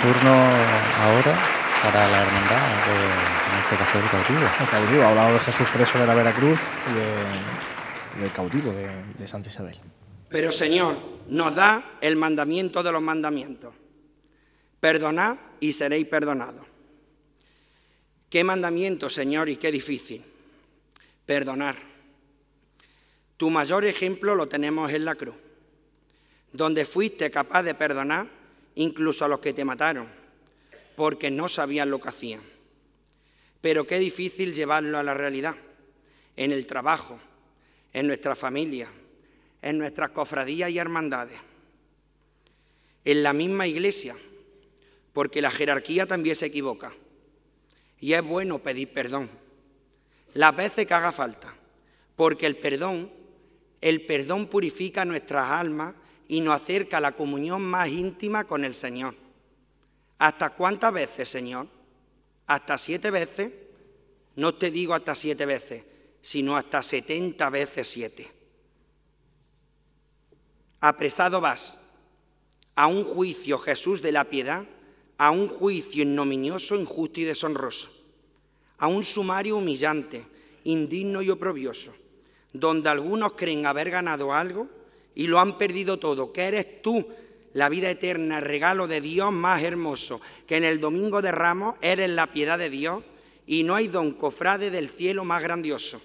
Turno 0.03 0.31
ahora 0.31 1.33
para 1.81 2.07
la 2.07 2.21
hermandad, 2.21 2.67
de, 2.85 2.93
en 2.93 3.63
este 3.63 3.77
caso 3.77 3.97
del 3.97 4.09
cautivo. 4.11 4.41
El 4.59 4.69
cautivo, 4.69 5.03
ha 5.03 5.09
hablado 5.09 5.33
de 5.33 5.39
Jesús 5.39 5.67
preso 5.73 5.97
de 5.97 6.05
la 6.05 6.13
Veracruz 6.13 6.59
y 6.91 8.21
del 8.21 8.31
cautivo 8.31 8.71
de, 8.71 8.87
de 9.17 9.27
Santa 9.27 9.49
Isabel. 9.49 9.90
Pero 10.31 10.53
Señor, 10.53 10.95
nos 11.27 11.53
da 11.53 11.97
el 11.99 12.15
mandamiento 12.15 12.81
de 12.81 12.91
los 12.91 13.01
mandamientos. 13.01 13.75
Perdonad 14.79 15.37
y 15.59 15.73
seréis 15.73 16.07
perdonados. 16.07 16.65
Qué 18.29 18.43
mandamiento, 18.45 19.09
Señor, 19.09 19.49
y 19.49 19.57
qué 19.57 19.71
difícil. 19.73 20.23
Perdonar. 21.25 21.75
Tu 23.35 23.49
mayor 23.49 23.83
ejemplo 23.83 24.33
lo 24.33 24.47
tenemos 24.47 24.91
en 24.93 25.03
la 25.03 25.15
cruz, 25.15 25.35
donde 26.53 26.85
fuiste 26.85 27.29
capaz 27.29 27.63
de 27.63 27.75
perdonar 27.75 28.27
incluso 28.75 29.25
a 29.25 29.27
los 29.27 29.41
que 29.41 29.51
te 29.51 29.65
mataron, 29.65 30.07
porque 30.95 31.29
no 31.29 31.49
sabían 31.49 31.89
lo 31.89 31.99
que 31.99 32.09
hacían. 32.09 32.41
Pero 33.59 33.85
qué 33.85 33.99
difícil 33.99 34.53
llevarlo 34.53 34.97
a 34.97 35.03
la 35.03 35.13
realidad, 35.13 35.55
en 36.37 36.53
el 36.53 36.65
trabajo, 36.65 37.19
en 37.91 38.07
nuestra 38.07 38.35
familia, 38.35 38.87
en 39.61 39.77
nuestras 39.77 40.11
cofradías 40.11 40.69
y 40.71 40.77
hermandades, 40.77 41.39
en 43.05 43.23
la 43.23 43.33
misma 43.33 43.67
iglesia, 43.67 44.15
porque 45.13 45.41
la 45.41 45.51
jerarquía 45.51 46.05
también 46.05 46.35
se 46.35 46.47
equivoca. 46.47 46.91
Y 47.99 48.13
es 48.13 48.23
bueno 48.23 48.59
pedir 48.59 48.91
perdón, 48.91 49.29
las 50.33 50.55
veces 50.55 50.87
que 50.87 50.93
haga 50.93 51.11
falta, 51.11 51.53
porque 52.15 52.47
el 52.47 52.57
perdón, 52.57 53.11
el 53.79 54.05
perdón 54.05 54.47
purifica 54.47 55.05
nuestras 55.05 55.51
almas 55.51 55.93
y 56.27 56.41
nos 56.41 56.61
acerca 56.61 56.97
a 56.97 57.01
la 57.01 57.11
comunión 57.11 57.61
más 57.61 57.89
íntima 57.89 58.45
con 58.45 58.63
el 58.63 58.73
Señor. 58.73 59.15
¿Hasta 60.17 60.51
cuántas 60.51 60.93
veces, 60.93 61.27
Señor? 61.27 61.67
¿Hasta 62.47 62.77
siete 62.77 63.11
veces? 63.11 63.51
No 64.35 64.55
te 64.55 64.71
digo 64.71 64.93
hasta 64.93 65.13
siete 65.13 65.45
veces, 65.45 65.83
sino 66.21 66.55
hasta 66.55 66.81
setenta 66.81 67.49
veces 67.49 67.87
siete. 67.87 68.31
Apresado 70.81 71.39
vas 71.41 71.77
a 72.73 72.87
un 72.87 73.03
juicio, 73.03 73.59
Jesús 73.59 74.01
de 74.01 74.11
la 74.11 74.25
piedad, 74.25 74.63
a 75.19 75.29
un 75.29 75.47
juicio 75.47 76.01
ignominioso, 76.01 76.75
injusto 76.75 77.19
y 77.19 77.23
deshonroso, 77.23 77.89
a 78.79 78.87
un 78.87 79.03
sumario 79.03 79.57
humillante, 79.57 80.25
indigno 80.63 81.21
y 81.21 81.29
oprobioso, 81.29 81.93
donde 82.51 82.89
algunos 82.89 83.33
creen 83.33 83.67
haber 83.67 83.91
ganado 83.91 84.33
algo 84.33 84.67
y 85.13 85.27
lo 85.27 85.39
han 85.39 85.59
perdido 85.59 85.99
todo, 85.99 86.33
que 86.33 86.45
eres 86.45 86.81
tú, 86.81 87.07
la 87.53 87.69
vida 87.69 87.91
eterna, 87.91 88.39
el 88.39 88.45
regalo 88.45 88.87
de 88.87 89.01
Dios 89.01 89.31
más 89.31 89.61
hermoso, 89.61 90.19
que 90.47 90.57
en 90.57 90.63
el 90.63 90.79
domingo 90.79 91.21
de 91.21 91.31
Ramos 91.31 91.75
eres 91.81 92.09
la 92.09 92.25
piedad 92.25 92.57
de 92.57 92.71
Dios 92.71 93.03
y 93.45 93.61
no 93.61 93.75
hay 93.75 93.87
don 93.87 94.13
cofrade 94.13 94.71
del 94.71 94.89
cielo 94.89 95.25
más 95.25 95.43
grandioso. 95.43 96.01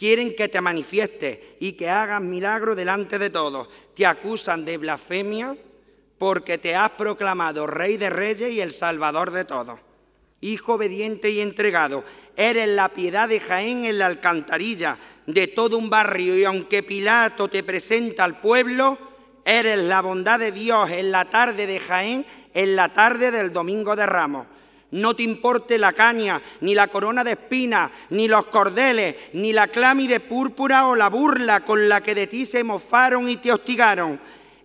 Quieren 0.00 0.34
que 0.34 0.48
te 0.48 0.62
manifiestes 0.62 1.38
y 1.60 1.72
que 1.72 1.90
hagas 1.90 2.22
milagro 2.22 2.74
delante 2.74 3.18
de 3.18 3.28
todos. 3.28 3.68
Te 3.94 4.06
acusan 4.06 4.64
de 4.64 4.78
blasfemia 4.78 5.54
porque 6.16 6.56
te 6.56 6.74
has 6.74 6.92
proclamado 6.92 7.66
rey 7.66 7.98
de 7.98 8.08
reyes 8.08 8.50
y 8.50 8.62
el 8.62 8.72
salvador 8.72 9.30
de 9.30 9.44
todos. 9.44 9.78
Hijo 10.40 10.76
obediente 10.76 11.28
y 11.28 11.42
entregado, 11.42 12.02
Eres 12.34 12.70
la 12.70 12.88
piedad 12.88 13.28
de 13.28 13.40
Jaén 13.40 13.84
en 13.84 13.98
la 13.98 14.06
alcantarilla 14.06 14.96
de 15.26 15.48
todo 15.48 15.76
un 15.76 15.90
barrio 15.90 16.34
y 16.34 16.44
aunque 16.44 16.82
Pilato 16.82 17.48
te 17.48 17.62
presenta 17.62 18.24
al 18.24 18.40
pueblo, 18.40 18.96
eres 19.44 19.80
la 19.80 20.00
bondad 20.00 20.38
de 20.38 20.50
Dios 20.50 20.90
en 20.92 21.10
la 21.10 21.26
tarde 21.26 21.66
de 21.66 21.78
Jaén, 21.78 22.24
en 22.54 22.74
la 22.74 22.88
tarde 22.88 23.30
del 23.30 23.52
Domingo 23.52 23.94
de 23.94 24.06
Ramos. 24.06 24.46
No 24.92 25.14
te 25.14 25.22
importe 25.22 25.78
la 25.78 25.92
caña, 25.92 26.40
ni 26.62 26.74
la 26.74 26.88
corona 26.88 27.22
de 27.22 27.32
espinas, 27.32 27.92
ni 28.10 28.26
los 28.26 28.46
cordeles, 28.46 29.14
ni 29.34 29.52
la 29.52 29.68
clámide 29.68 30.18
púrpura 30.18 30.86
o 30.86 30.96
la 30.96 31.08
burla 31.08 31.60
con 31.60 31.88
la 31.88 32.00
que 32.00 32.14
de 32.14 32.26
ti 32.26 32.44
se 32.44 32.64
mofaron 32.64 33.28
y 33.28 33.36
te 33.36 33.52
hostigaron. 33.52 34.18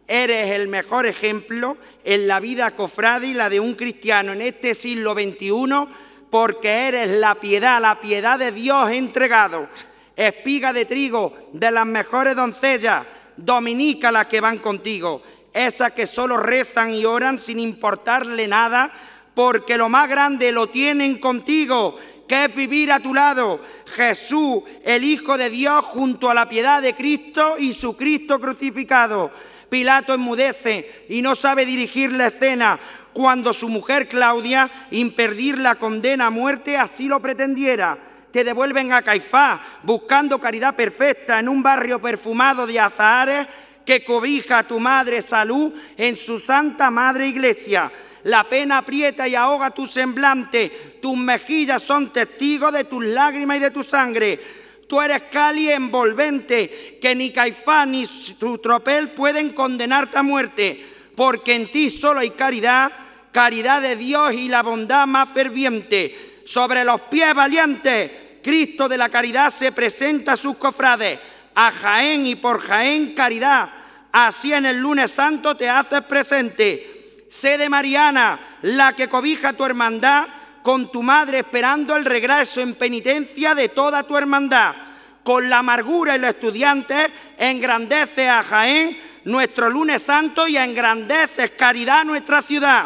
Eres 0.07 0.51
el 0.51 0.67
mejor 0.67 1.05
ejemplo 1.05 1.77
en 2.03 2.27
la 2.27 2.39
vida 2.39 2.71
cofrade 2.71 3.27
y 3.27 3.33
la 3.33 3.49
de 3.49 3.59
un 3.59 3.75
cristiano 3.75 4.33
en 4.33 4.41
este 4.41 4.73
siglo 4.73 5.13
XXI, 5.13 5.87
porque 6.31 6.87
eres 6.87 7.11
la 7.11 7.35
piedad, 7.35 7.79
la 7.79 8.01
piedad 8.01 8.39
de 8.39 8.51
Dios 8.51 8.89
entregado. 8.89 9.69
Espiga 10.15 10.73
de 10.73 10.85
trigo 10.85 11.35
de 11.53 11.69
las 11.69 11.85
mejores 11.85 12.35
doncellas, 12.35 13.05
dominica 13.37 14.11
las 14.11 14.25
que 14.25 14.41
van 14.41 14.57
contigo, 14.57 15.21
esas 15.53 15.91
que 15.91 16.07
solo 16.07 16.37
rezan 16.37 16.93
y 16.93 17.05
oran 17.05 17.37
sin 17.37 17.59
importarle 17.59 18.47
nada 18.47 18.91
porque 19.35 19.77
lo 19.77 19.89
más 19.89 20.09
grande 20.09 20.51
lo 20.51 20.67
tienen 20.67 21.19
contigo, 21.19 21.99
que 22.27 22.45
es 22.45 22.55
vivir 22.55 22.91
a 22.91 22.99
tu 22.99 23.13
lado. 23.13 23.59
Jesús, 23.95 24.63
el 24.83 25.03
Hijo 25.03 25.37
de 25.37 25.51
Dios, 25.51 25.85
junto 25.85 26.29
a 26.29 26.33
la 26.33 26.49
piedad 26.49 26.81
de 26.81 26.95
Cristo 26.95 27.55
y 27.59 27.73
su 27.73 27.95
Cristo 27.95 28.39
crucificado. 28.39 29.31
Pilato 29.69 30.13
enmudece 30.13 31.05
y 31.09 31.21
no 31.21 31.35
sabe 31.35 31.65
dirigir 31.65 32.11
la 32.13 32.27
escena 32.27 32.79
cuando 33.13 33.53
su 33.53 33.69
mujer 33.69 34.09
Claudia, 34.09 34.69
impedir 34.91 35.57
la 35.57 35.75
condena 35.75 36.25
a 36.25 36.29
muerte, 36.29 36.77
así 36.77 37.07
lo 37.07 37.21
pretendiera. 37.21 37.97
Te 38.31 38.43
devuelven 38.43 38.91
a 38.91 39.01
Caifás, 39.01 39.61
buscando 39.83 40.39
caridad 40.39 40.75
perfecta 40.75 41.39
en 41.39 41.47
un 41.47 41.63
barrio 41.63 42.01
perfumado 42.01 42.67
de 42.67 42.77
azahares 42.77 43.47
que 43.85 44.03
cobija 44.03 44.59
a 44.59 44.67
tu 44.67 44.81
madre 44.81 45.21
salud 45.21 45.73
en 45.95 46.17
su 46.17 46.39
santa 46.39 46.91
madre 46.91 47.27
iglesia. 47.27 47.89
La 48.25 48.43
pena 48.43 48.79
aprieta 48.79 49.27
y 49.27 49.35
ahoga 49.35 49.69
tu 49.69 49.85
semblante. 49.85 50.97
Tus 50.99 51.15
mejillas 51.15 51.83
son 51.83 52.11
testigos 52.11 52.73
de 52.73 52.85
tus 52.85 53.03
lágrimas 53.03 53.57
y 53.57 53.59
de 53.59 53.69
tu 53.69 53.83
sangre. 53.83 54.39
Tú 54.87 54.99
eres 54.99 55.23
cali 55.31 55.69
envolvente, 55.69 56.97
que 56.99 57.13
ni 57.13 57.29
Caifás 57.29 57.87
ni 57.87 58.03
tu 58.39 58.57
tropel 58.57 59.09
pueden 59.09 59.51
condenarte 59.51 60.17
a 60.17 60.23
muerte, 60.23 60.85
porque 61.15 61.53
en 61.53 61.71
ti 61.71 61.91
solo 61.91 62.19
hay 62.19 62.31
caridad, 62.31 62.91
caridad 63.31 63.81
de 63.81 63.95
Dios 63.95 64.33
y 64.33 64.47
la 64.47 64.63
bondad 64.63 65.05
más 65.05 65.29
ferviente. 65.29 66.41
Sobre 66.45 66.83
los 66.83 67.01
pies 67.01 67.31
valientes, 67.35 68.11
Cristo 68.41 68.89
de 68.89 68.97
la 68.97 69.09
caridad 69.09 69.53
se 69.53 69.71
presenta 69.71 70.33
a 70.33 70.37
sus 70.37 70.57
cofrades, 70.57 71.19
a 71.53 71.71
Jaén 71.71 72.25
y 72.25 72.35
por 72.35 72.59
Jaén 72.59 73.13
caridad. 73.13 73.69
Así 74.11 74.51
en 74.51 74.65
el 74.65 74.79
lunes 74.79 75.11
santo 75.11 75.55
te 75.55 75.69
haces 75.69 76.01
presente 76.01 76.94
Sede 77.35 77.67
Mariana, 77.67 78.39
la 78.61 78.93
que 78.93 79.09
cobija 79.09 79.51
tu 79.51 79.65
hermandad, 79.65 80.25
con 80.63 80.89
tu 80.89 81.03
madre 81.03 81.39
esperando 81.39 81.93
el 81.97 82.05
regreso 82.05 82.61
en 82.61 82.75
penitencia 82.75 83.53
de 83.53 83.67
toda 83.67 84.03
tu 84.03 84.15
hermandad. 84.15 84.73
Con 85.21 85.49
la 85.49 85.57
amargura 85.57 86.15
y 86.15 86.19
los 86.19 86.29
estudiantes, 86.29 87.11
engrandece 87.37 88.29
a 88.29 88.41
Jaén 88.41 88.97
nuestro 89.25 89.69
lunes 89.69 90.01
santo 90.01 90.47
y 90.47 90.55
engrandeces 90.55 91.51
caridad 91.51 92.05
nuestra 92.05 92.41
ciudad. 92.41 92.85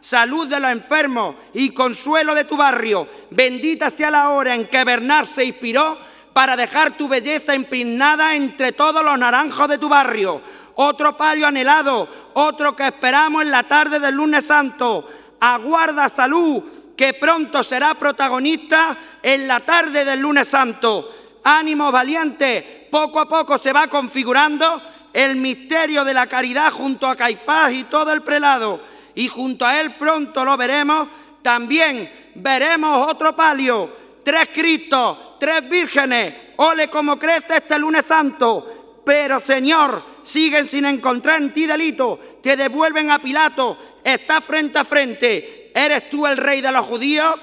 Salud 0.00 0.48
de 0.48 0.60
los 0.60 0.70
enfermos 0.70 1.36
y 1.52 1.68
consuelo 1.74 2.34
de 2.34 2.44
tu 2.46 2.56
barrio. 2.56 3.06
Bendita 3.30 3.90
sea 3.90 4.10
la 4.10 4.30
hora 4.30 4.54
en 4.54 4.66
que 4.66 4.82
Bernard 4.82 5.26
se 5.26 5.44
inspiró 5.44 5.98
para 6.32 6.56
dejar 6.56 6.92
tu 6.92 7.06
belleza 7.06 7.54
impregnada 7.54 8.34
entre 8.34 8.72
todos 8.72 9.04
los 9.04 9.18
naranjos 9.18 9.68
de 9.68 9.76
tu 9.76 9.90
barrio 9.90 10.40
otro 10.74 11.16
palio 11.16 11.46
anhelado, 11.46 12.08
otro 12.34 12.74
que 12.74 12.86
esperamos 12.86 13.42
en 13.42 13.50
la 13.50 13.64
tarde 13.64 13.98
del 13.98 14.14
lunes 14.14 14.46
santo. 14.46 15.08
Aguarda 15.40 16.08
salud, 16.08 16.62
que 16.96 17.14
pronto 17.14 17.62
será 17.62 17.94
protagonista 17.94 18.96
en 19.22 19.48
la 19.48 19.60
tarde 19.60 20.04
del 20.04 20.20
lunes 20.20 20.48
santo. 20.48 21.10
Ánimo 21.44 21.90
valiente, 21.90 22.88
poco 22.90 23.20
a 23.20 23.28
poco 23.28 23.56
se 23.56 23.72
va 23.72 23.86
configurando 23.86 24.80
el 25.12 25.36
misterio 25.36 26.04
de 26.04 26.14
la 26.14 26.26
caridad 26.26 26.70
junto 26.70 27.06
a 27.06 27.16
Caifás 27.16 27.72
y 27.72 27.84
todo 27.84 28.12
el 28.12 28.22
prelado. 28.22 28.80
Y 29.14 29.28
junto 29.28 29.66
a 29.66 29.80
él 29.80 29.92
pronto 29.94 30.44
lo 30.44 30.56
veremos, 30.56 31.08
también 31.42 32.10
veremos 32.34 33.08
otro 33.10 33.34
palio, 33.34 33.90
tres 34.22 34.50
Cristos, 34.52 35.38
tres 35.38 35.68
vírgenes. 35.68 36.34
Ole 36.56 36.88
como 36.88 37.18
crece 37.18 37.56
este 37.56 37.78
lunes 37.78 38.04
santo. 38.04 39.02
Pero 39.04 39.40
Señor, 39.40 40.02
siguen 40.22 40.66
sin 40.68 40.84
encontrar 40.84 41.40
en 41.40 41.52
ti 41.52 41.66
delito, 41.66 42.38
te 42.42 42.56
devuelven 42.56 43.10
a 43.10 43.20
Pilato, 43.20 43.76
estás 44.04 44.44
frente 44.44 44.78
a 44.78 44.84
frente, 44.84 45.70
eres 45.74 46.10
tú 46.10 46.26
el 46.26 46.36
rey 46.36 46.60
de 46.60 46.72
los 46.72 46.86
judíos, 46.86 47.36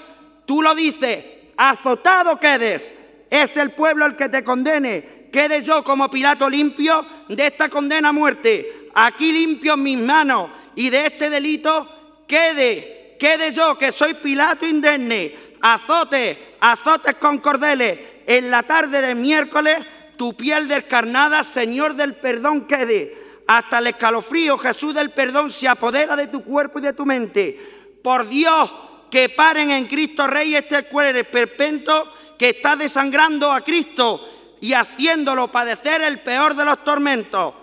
tú 0.45 0.61
lo 0.61 0.75
dices, 0.75 1.23
azotado 1.55 2.39
quedes, 2.39 2.93
es 3.29 3.57
el 3.57 3.71
pueblo 3.71 4.05
el 4.05 4.15
que 4.15 4.29
te 4.29 4.43
condene, 4.43 5.29
quede 5.31 5.63
yo 5.63 5.83
como 5.83 6.09
Pilato 6.09 6.49
limpio 6.49 7.05
de 7.29 7.47
esta 7.47 7.69
condena 7.69 8.09
a 8.09 8.13
muerte, 8.13 8.89
aquí 8.93 9.31
limpio 9.31 9.77
mis 9.77 9.97
manos 9.97 10.49
y 10.75 10.89
de 10.89 11.05
este 11.05 11.29
delito 11.29 12.25
quede, 12.27 13.15
quede 13.19 13.53
yo 13.53 13.77
que 13.77 13.91
soy 13.91 14.13
Pilato 14.15 14.65
indemne, 14.65 15.33
azote, 15.61 16.55
azotes 16.59 17.15
con 17.15 17.39
cordeles, 17.39 17.99
en 18.27 18.51
la 18.51 18.61
tarde 18.63 19.01
de 19.01 19.15
miércoles 19.15 19.77
tu 20.17 20.35
piel 20.35 20.67
descarnada, 20.67 21.43
Señor 21.43 21.95
del 21.95 22.15
perdón, 22.15 22.67
quede. 22.67 23.43
Hasta 23.47 23.79
el 23.79 23.87
escalofrío, 23.87 24.57
Jesús 24.57 24.93
del 24.93 25.11
perdón, 25.11 25.51
se 25.51 25.67
apodera 25.67 26.15
de 26.15 26.27
tu 26.27 26.43
cuerpo 26.43 26.79
y 26.79 26.81
de 26.81 26.93
tu 26.93 27.05
mente. 27.05 27.97
Por 28.03 28.27
Dios, 28.27 28.71
que 29.09 29.29
paren 29.29 29.71
en 29.71 29.87
Cristo 29.87 30.27
Rey 30.27 30.55
este 30.55 30.83
cuerpo 30.83 31.29
que 32.37 32.49
está 32.49 32.75
desangrando 32.75 33.51
a 33.51 33.61
Cristo 33.61 34.21
y 34.59 34.73
haciéndolo 34.73 35.47
padecer 35.47 36.01
el 36.01 36.19
peor 36.19 36.55
de 36.55 36.65
los 36.65 36.83
tormentos. 36.83 37.53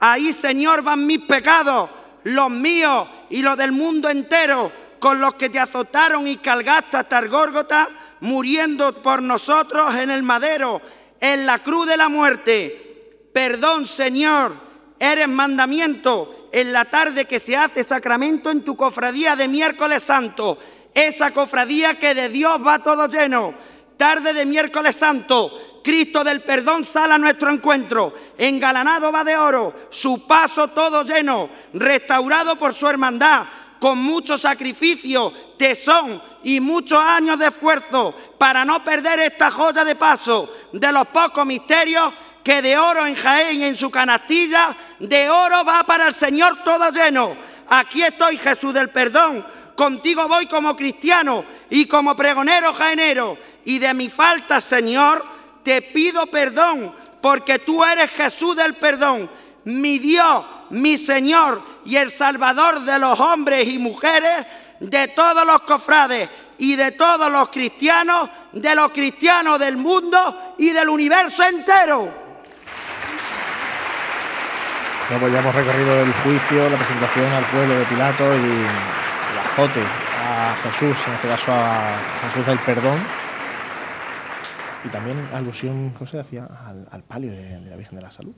Ahí, 0.00 0.32
Señor, 0.32 0.82
van 0.82 1.06
mis 1.06 1.20
pecados, 1.20 1.90
los 2.24 2.50
míos 2.50 3.08
y 3.30 3.42
los 3.42 3.56
del 3.56 3.72
mundo 3.72 4.08
entero, 4.08 4.70
con 4.98 5.20
los 5.20 5.34
que 5.34 5.50
te 5.50 5.58
azotaron 5.58 6.26
y 6.26 6.36
cargaste 6.36 6.96
hasta 6.96 7.18
el 7.18 7.28
Górgota, 7.28 7.88
muriendo 8.20 8.92
por 8.94 9.22
nosotros 9.22 9.94
en 9.94 10.10
el 10.10 10.22
madero 10.22 10.80
en 11.20 11.46
la 11.46 11.60
cruz 11.60 11.86
de 11.86 11.96
la 11.96 12.08
muerte. 12.08 13.30
Perdón, 13.32 13.86
Señor, 13.86 14.52
eres 14.98 15.28
mandamiento 15.28 16.48
en 16.52 16.72
la 16.72 16.84
tarde 16.86 17.26
que 17.26 17.40
se 17.40 17.56
hace 17.56 17.82
sacramento 17.82 18.50
en 18.50 18.64
tu 18.64 18.76
cofradía 18.76 19.36
de 19.36 19.48
miércoles 19.48 20.02
santo. 20.02 20.58
Esa 20.94 21.30
cofradía 21.32 21.98
que 21.98 22.14
de 22.14 22.28
Dios 22.28 22.58
va 22.64 22.82
todo 22.82 23.06
lleno. 23.06 23.54
Tarde 23.96 24.32
de 24.32 24.46
miércoles 24.46 24.96
santo, 24.96 25.80
Cristo 25.82 26.24
del 26.24 26.40
perdón 26.40 26.84
sale 26.84 27.14
a 27.14 27.18
nuestro 27.18 27.50
encuentro. 27.50 28.14
Engalanado 28.36 29.12
va 29.12 29.24
de 29.24 29.36
oro, 29.36 29.74
su 29.90 30.26
paso 30.26 30.68
todo 30.68 31.02
lleno, 31.04 31.48
restaurado 31.74 32.56
por 32.56 32.74
su 32.74 32.86
hermandad, 32.86 33.44
con 33.80 33.98
mucho 33.98 34.36
sacrificio, 34.36 35.32
tesón 35.56 36.20
y 36.42 36.60
muchos 36.60 36.98
años 36.98 37.38
de 37.38 37.46
esfuerzo 37.46 38.14
para 38.38 38.64
no 38.64 38.82
perder 38.82 39.20
esta 39.20 39.50
joya 39.50 39.84
de 39.84 39.96
paso 39.96 40.52
de 40.72 40.92
los 40.92 41.06
pocos 41.08 41.46
misterios 41.46 42.12
que 42.42 42.62
de 42.62 42.78
oro 42.78 43.06
en 43.06 43.14
Jaén 43.14 43.60
y 43.60 43.64
en 43.64 43.76
su 43.76 43.90
canastilla, 43.90 44.74
de 44.98 45.28
oro 45.28 45.64
va 45.64 45.84
para 45.84 46.08
el 46.08 46.14
Señor 46.14 46.62
todo 46.64 46.90
lleno. 46.90 47.36
Aquí 47.68 48.02
estoy, 48.02 48.38
Jesús 48.38 48.72
del 48.72 48.88
perdón. 48.88 49.44
Contigo 49.74 50.26
voy 50.26 50.46
como 50.46 50.74
cristiano 50.74 51.44
y 51.68 51.84
como 51.86 52.16
pregonero 52.16 52.72
jaenero. 52.72 53.36
Y 53.66 53.78
de 53.78 53.92
mi 53.92 54.08
falta, 54.08 54.62
Señor, 54.62 55.22
te 55.62 55.82
pido 55.82 56.26
perdón, 56.26 56.94
porque 57.20 57.58
tú 57.58 57.84
eres 57.84 58.10
Jesús 58.12 58.56
del 58.56 58.74
perdón, 58.76 59.28
mi 59.64 59.98
Dios, 59.98 60.44
mi 60.70 60.96
Señor 60.96 61.60
y 61.84 61.96
el 61.96 62.10
Salvador 62.10 62.80
de 62.80 62.98
los 62.98 63.18
hombres 63.20 63.68
y 63.68 63.78
mujeres, 63.78 64.46
de 64.80 65.08
todos 65.08 65.44
los 65.44 65.60
cofrades 65.62 66.28
y 66.58 66.76
de 66.76 66.92
todos 66.92 67.30
los 67.30 67.48
cristianos, 67.48 68.30
de 68.52 68.74
los 68.74 68.90
cristianos 68.90 69.58
del 69.58 69.76
mundo 69.76 70.54
y 70.58 70.70
del 70.70 70.88
universo 70.88 71.42
entero. 71.44 72.28
Bueno, 75.10 75.28
ya 75.28 75.40
hemos 75.40 75.54
recorrido 75.54 76.02
el 76.02 76.12
juicio, 76.12 76.68
la 76.68 76.76
presentación 76.76 77.32
al 77.32 77.44
pueblo 77.46 77.78
de 77.78 77.84
Pilato 77.86 78.24
y 78.36 78.44
el 78.44 79.38
azote 79.38 79.80
a 80.22 80.54
Jesús, 80.62 80.96
en 81.06 81.14
este 81.14 81.28
caso 81.28 81.50
a 81.50 81.96
Jesús 82.26 82.46
del 82.46 82.58
perdón. 82.58 82.98
Y 84.84 84.88
también 84.88 85.16
alusión, 85.32 85.90
¿cómo 85.90 86.06
se 86.06 86.18
decía? 86.18 86.46
Al, 86.90 87.02
palio 87.04 87.30
de, 87.32 87.58
la 87.70 87.76
Virgen 87.76 87.96
de 87.96 88.02
la 88.02 88.10
Salud. 88.10 88.34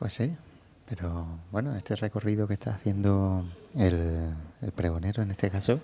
Pues 0.00 0.14
sí, 0.14 0.30
pero 0.88 1.26
bueno, 1.52 1.76
este 1.76 1.94
recorrido 1.94 2.48
que 2.48 2.54
está 2.54 2.70
haciendo 2.70 3.44
el, 3.76 4.34
el 4.62 4.72
pregonero 4.72 5.22
en 5.22 5.30
este 5.30 5.50
caso, 5.50 5.78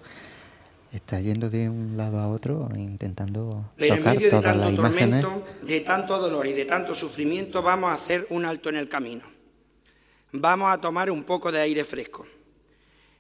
está 0.90 1.20
yendo 1.20 1.50
de 1.50 1.68
un 1.68 1.98
lado 1.98 2.18
a 2.18 2.28
otro 2.28 2.66
intentando 2.74 3.72
Pero 3.76 3.96
tocar 3.96 4.14
en 4.14 4.20
medio 4.20 4.26
de 4.28 4.30
todas 4.30 4.56
las 4.56 4.66
tanto 4.68 4.80
imágenes. 4.80 5.22
tormento, 5.22 5.66
de 5.66 5.80
tanto 5.80 6.18
dolor 6.18 6.46
y 6.46 6.54
de 6.54 6.64
tanto 6.64 6.94
sufrimiento, 6.94 7.60
vamos 7.60 7.90
a 7.90 7.92
hacer 7.92 8.26
un 8.30 8.46
alto 8.46 8.70
en 8.70 8.76
el 8.76 8.88
camino. 8.88 9.24
Vamos 10.32 10.72
a 10.72 10.80
tomar 10.80 11.10
un 11.10 11.24
poco 11.24 11.52
de 11.52 11.60
aire 11.60 11.84
fresco. 11.84 12.24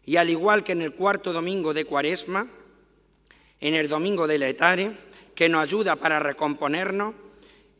Y 0.06 0.16
al 0.16 0.30
igual 0.30 0.64
que 0.64 0.72
en 0.72 0.80
el 0.80 0.94
cuarto 0.94 1.30
domingo 1.34 1.74
de 1.74 1.84
Cuaresma, 1.84 2.46
en 3.60 3.74
el 3.74 3.86
domingo 3.86 4.26
de 4.26 4.38
la 4.38 4.48
Etare, 4.48 4.96
que 5.34 5.50
nos 5.50 5.62
ayuda 5.62 5.96
para 5.96 6.20
recomponernos 6.20 7.14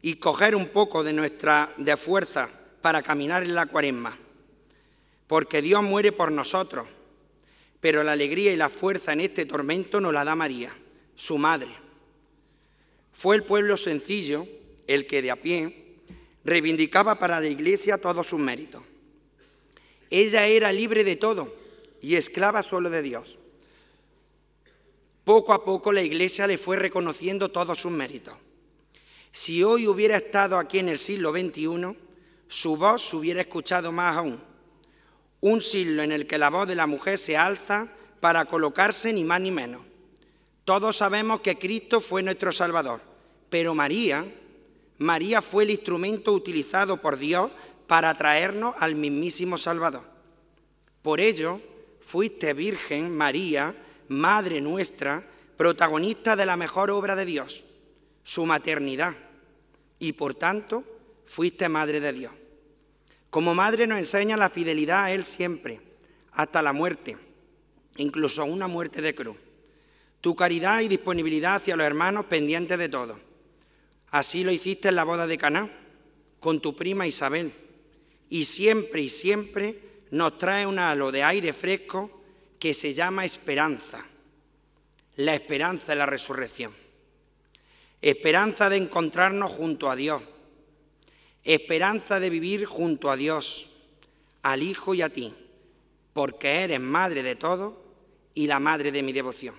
y 0.02 0.16
coger 0.16 0.54
un 0.54 0.68
poco 0.68 1.02
de 1.02 1.14
nuestra 1.14 1.70
de 1.78 1.96
fuerza 1.96 2.50
para 2.82 3.02
caminar 3.02 3.42
en 3.42 3.54
la 3.54 3.66
Cuaresma. 3.66 4.16
Porque 5.26 5.62
Dios 5.62 5.82
muere 5.82 6.12
por 6.12 6.30
nosotros, 6.30 6.86
pero 7.80 8.02
la 8.02 8.12
alegría 8.12 8.52
y 8.52 8.56
la 8.56 8.68
fuerza 8.68 9.12
en 9.12 9.20
este 9.20 9.46
tormento 9.46 10.00
nos 10.00 10.12
la 10.12 10.24
da 10.24 10.34
María, 10.34 10.72
su 11.14 11.38
madre. 11.38 11.70
Fue 13.12 13.36
el 13.36 13.42
pueblo 13.42 13.76
sencillo 13.76 14.46
el 14.86 15.06
que 15.06 15.22
de 15.22 15.30
a 15.30 15.36
pie 15.36 15.84
reivindicaba 16.44 17.18
para 17.18 17.40
la 17.40 17.48
Iglesia 17.48 17.98
todos 17.98 18.26
sus 18.26 18.38
méritos. 18.38 18.82
Ella 20.10 20.46
era 20.46 20.72
libre 20.72 21.02
de 21.02 21.16
todo 21.16 21.52
y 22.00 22.14
esclava 22.14 22.62
solo 22.62 22.88
de 22.90 23.02
Dios. 23.02 23.38
Poco 25.24 25.52
a 25.52 25.64
poco 25.64 25.92
la 25.92 26.02
Iglesia 26.02 26.46
le 26.46 26.56
fue 26.56 26.76
reconociendo 26.76 27.50
todos 27.50 27.80
sus 27.80 27.90
méritos. 27.90 28.34
Si 29.32 29.62
hoy 29.64 29.88
hubiera 29.88 30.16
estado 30.16 30.56
aquí 30.56 30.78
en 30.78 30.88
el 30.88 30.98
siglo 30.98 31.32
XXI, 31.32 31.96
su 32.48 32.76
voz 32.76 33.08
se 33.08 33.16
hubiera 33.16 33.40
escuchado 33.40 33.92
más 33.92 34.16
aún. 34.16 34.40
Un 35.40 35.60
siglo 35.60 36.02
en 36.02 36.12
el 36.12 36.26
que 36.26 36.38
la 36.38 36.50
voz 36.50 36.66
de 36.66 36.74
la 36.74 36.86
mujer 36.86 37.18
se 37.18 37.36
alza 37.36 37.88
para 38.20 38.44
colocarse 38.46 39.12
ni 39.12 39.24
más 39.24 39.40
ni 39.40 39.50
menos. 39.50 39.82
Todos 40.64 40.96
sabemos 40.96 41.40
que 41.40 41.58
Cristo 41.58 42.00
fue 42.00 42.22
nuestro 42.22 42.50
Salvador, 42.52 43.00
pero 43.48 43.74
María, 43.74 44.24
María 44.98 45.42
fue 45.42 45.64
el 45.64 45.70
instrumento 45.70 46.32
utilizado 46.32 46.96
por 46.96 47.18
Dios 47.18 47.50
para 47.86 48.14
traernos 48.16 48.74
al 48.78 48.94
mismísimo 48.96 49.58
Salvador. 49.58 50.02
Por 51.02 51.20
ello, 51.20 51.60
fuiste 52.00 52.52
Virgen 52.52 53.16
María, 53.16 53.74
Madre 54.08 54.60
nuestra, 54.60 55.24
protagonista 55.56 56.36
de 56.36 56.46
la 56.46 56.56
mejor 56.56 56.90
obra 56.90 57.16
de 57.16 57.24
Dios, 57.24 57.62
su 58.22 58.46
maternidad, 58.46 59.14
y 59.98 60.12
por 60.12 60.34
tanto 60.34 60.84
fuiste 61.26 61.68
Madre 61.68 62.00
de 62.00 62.12
Dios. 62.12 62.32
Como 63.30 63.54
madre 63.54 63.86
nos 63.86 63.98
enseña 63.98 64.36
la 64.36 64.48
fidelidad 64.48 65.04
a 65.04 65.12
Él 65.12 65.24
siempre, 65.24 65.80
hasta 66.32 66.62
la 66.62 66.72
muerte, 66.72 67.16
incluso 67.96 68.44
una 68.44 68.66
muerte 68.66 69.02
de 69.02 69.14
cruz. 69.14 69.36
Tu 70.20 70.34
caridad 70.34 70.80
y 70.80 70.88
disponibilidad 70.88 71.56
hacia 71.56 71.76
los 71.76 71.86
hermanos 71.86 72.26
pendientes 72.26 72.78
de 72.78 72.88
todo. 72.88 73.18
Así 74.10 74.44
lo 74.44 74.52
hiciste 74.52 74.88
en 74.88 74.96
la 74.96 75.04
boda 75.04 75.26
de 75.26 75.36
Caná, 75.36 75.70
con 76.40 76.60
tu 76.60 76.74
prima 76.74 77.06
Isabel, 77.06 77.52
y 78.30 78.44
siempre 78.44 79.02
y 79.02 79.08
siempre 79.08 79.80
nos 80.10 80.38
trae 80.38 80.66
un 80.66 80.78
halo 80.78 81.12
de 81.12 81.22
aire 81.22 81.52
fresco 81.52 82.22
que 82.58 82.72
se 82.72 82.94
llama 82.94 83.24
esperanza. 83.24 84.04
La 85.16 85.34
esperanza 85.34 85.88
de 85.88 85.96
la 85.96 86.06
resurrección. 86.06 86.72
Esperanza 88.00 88.68
de 88.68 88.76
encontrarnos 88.76 89.50
junto 89.50 89.90
a 89.90 89.96
Dios. 89.96 90.22
Esperanza 91.46 92.18
de 92.18 92.28
vivir 92.28 92.64
junto 92.64 93.08
a 93.08 93.16
Dios, 93.16 93.70
al 94.42 94.64
Hijo 94.64 94.94
y 94.94 95.02
a 95.02 95.08
ti, 95.08 95.32
porque 96.12 96.64
eres 96.64 96.80
madre 96.80 97.22
de 97.22 97.36
todo 97.36 97.80
y 98.34 98.48
la 98.48 98.58
madre 98.58 98.90
de 98.90 99.04
mi 99.04 99.12
devoción. 99.12 99.54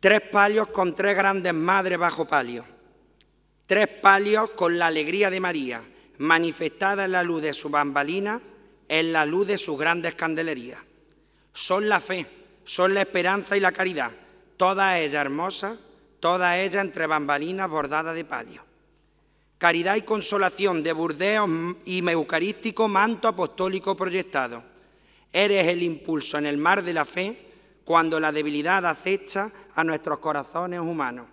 Tres 0.00 0.20
palios 0.20 0.66
con 0.66 0.96
tres 0.96 1.16
grandes 1.16 1.54
madres 1.54 1.96
bajo 1.96 2.24
palio. 2.24 2.64
Tres 3.66 3.86
palios 3.86 4.50
con 4.50 4.80
la 4.80 4.88
alegría 4.88 5.30
de 5.30 5.38
María, 5.38 5.80
manifestada 6.18 7.04
en 7.04 7.12
la 7.12 7.22
luz 7.22 7.40
de 7.40 7.54
su 7.54 7.68
bambalina, 7.68 8.40
en 8.88 9.12
la 9.12 9.24
luz 9.24 9.46
de 9.46 9.58
sus 9.58 9.78
grandes 9.78 10.16
candelerías. 10.16 10.80
Son 11.52 11.88
la 11.88 12.00
fe, 12.00 12.26
son 12.64 12.94
la 12.94 13.02
esperanza 13.02 13.56
y 13.56 13.60
la 13.60 13.70
caridad, 13.70 14.10
toda 14.56 14.98
ella 14.98 15.20
hermosa, 15.20 15.78
toda 16.18 16.58
ella 16.58 16.80
entre 16.80 17.06
bambalinas 17.06 17.70
bordada 17.70 18.12
de 18.12 18.24
palio. 18.24 18.73
Caridad 19.64 19.96
y 19.96 20.02
consolación 20.02 20.82
de 20.82 20.92
burdeos 20.92 21.48
y 21.86 22.06
eucarístico 22.06 22.86
manto 22.86 23.28
apostólico 23.28 23.96
proyectado. 23.96 24.62
Eres 25.32 25.68
el 25.68 25.82
impulso 25.82 26.36
en 26.36 26.44
el 26.44 26.58
mar 26.58 26.82
de 26.82 26.92
la 26.92 27.06
fe 27.06 27.34
cuando 27.82 28.20
la 28.20 28.30
debilidad 28.30 28.84
acecha 28.84 29.50
a 29.74 29.82
nuestros 29.82 30.18
corazones 30.18 30.80
humanos. 30.80 31.28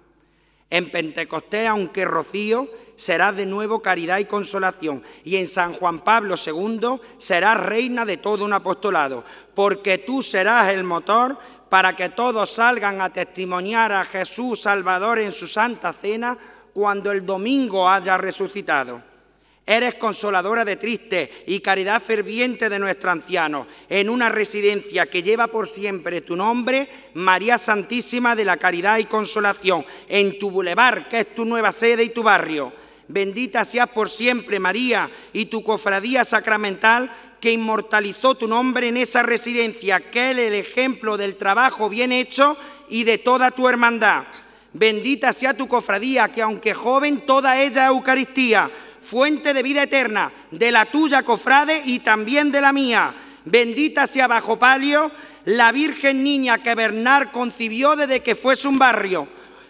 En 0.69 0.89
Pentecostés, 0.89 1.67
aunque 1.67 2.05
rocío, 2.05 2.69
serás 2.95 3.35
de 3.35 3.45
nuevo 3.45 3.81
caridad 3.81 4.19
y 4.19 4.23
consolación. 4.23 5.03
Y 5.25 5.35
en 5.35 5.49
San 5.49 5.73
Juan 5.73 5.99
Pablo 5.99 6.35
II 6.37 7.01
serás 7.19 7.59
reina 7.59 8.05
de 8.05 8.15
todo 8.15 8.45
un 8.45 8.53
apostolado, 8.53 9.25
porque 9.53 9.97
tú 9.97 10.21
serás 10.21 10.69
el 10.69 10.85
motor 10.85 11.37
para 11.69 11.97
que 11.97 12.07
todos 12.07 12.49
salgan 12.49 13.01
a 13.01 13.11
testimoniar 13.11 13.91
a 13.91 14.05
Jesús 14.05 14.61
Salvador 14.61 15.19
en 15.19 15.33
su 15.33 15.47
santa 15.47 15.91
cena 15.91 16.37
cuando 16.73 17.11
el 17.11 17.25
domingo 17.25 17.89
haya 17.89 18.17
resucitado. 18.17 19.01
Eres 19.65 19.95
consoladora 19.95 20.65
de 20.65 20.75
tristes 20.75 21.29
y 21.45 21.59
caridad 21.59 22.01
ferviente 22.01 22.67
de 22.67 22.79
nuestro 22.79 23.11
anciano, 23.11 23.67
en 23.87 24.09
una 24.09 24.27
residencia 24.27 25.05
que 25.05 25.21
lleva 25.21 25.47
por 25.47 25.67
siempre 25.67 26.21
tu 26.21 26.35
nombre, 26.35 26.89
María 27.13 27.57
Santísima 27.57 28.35
de 28.35 28.43
la 28.43 28.57
Caridad 28.57 28.97
y 28.97 29.05
Consolación, 29.05 29.85
en 30.09 30.39
tu 30.39 30.49
bulevar, 30.49 31.07
que 31.07 31.19
es 31.21 31.35
tu 31.35 31.45
nueva 31.45 31.71
sede 31.71 32.03
y 32.03 32.09
tu 32.09 32.23
barrio. 32.23 32.73
Bendita 33.07 33.63
seas 33.63 33.89
por 33.89 34.09
siempre, 34.09 34.59
María, 34.59 35.09
y 35.31 35.45
tu 35.45 35.63
cofradía 35.63 36.25
sacramental 36.25 37.11
que 37.39 37.51
inmortalizó 37.51 38.35
tu 38.35 38.47
nombre 38.47 38.87
en 38.87 38.97
esa 38.97 39.23
residencia, 39.23 39.99
que 39.99 40.31
es 40.31 40.37
el 40.37 40.53
ejemplo 40.53 41.17
del 41.17 41.35
trabajo 41.35 41.87
bien 41.89 42.11
hecho 42.11 42.57
y 42.89 43.03
de 43.03 43.17
toda 43.17 43.51
tu 43.51 43.67
hermandad. 43.67 44.23
Bendita 44.73 45.33
sea 45.33 45.53
tu 45.53 45.67
cofradía, 45.67 46.29
que 46.29 46.41
aunque 46.41 46.73
joven, 46.73 47.25
toda 47.25 47.59
ella 47.59 47.85
es 47.85 47.89
Eucaristía, 47.89 48.69
fuente 49.01 49.53
de 49.53 49.63
vida 49.63 49.83
eterna, 49.83 50.31
de 50.49 50.71
la 50.71 50.85
tuya, 50.85 51.23
cofrade, 51.23 51.81
y 51.85 51.99
también 51.99 52.51
de 52.51 52.61
la 52.61 52.71
mía. 52.71 53.13
Bendita 53.43 54.07
sea 54.07 54.27
bajo 54.27 54.57
palio 54.57 55.11
la 55.45 55.71
Virgen 55.71 56.23
Niña 56.23 56.59
que 56.59 56.75
Bernard 56.75 57.31
concibió 57.31 57.95
desde 57.95 58.21
que 58.21 58.35
fuese 58.35 58.67
un 58.67 58.77
barrio. 58.77 59.27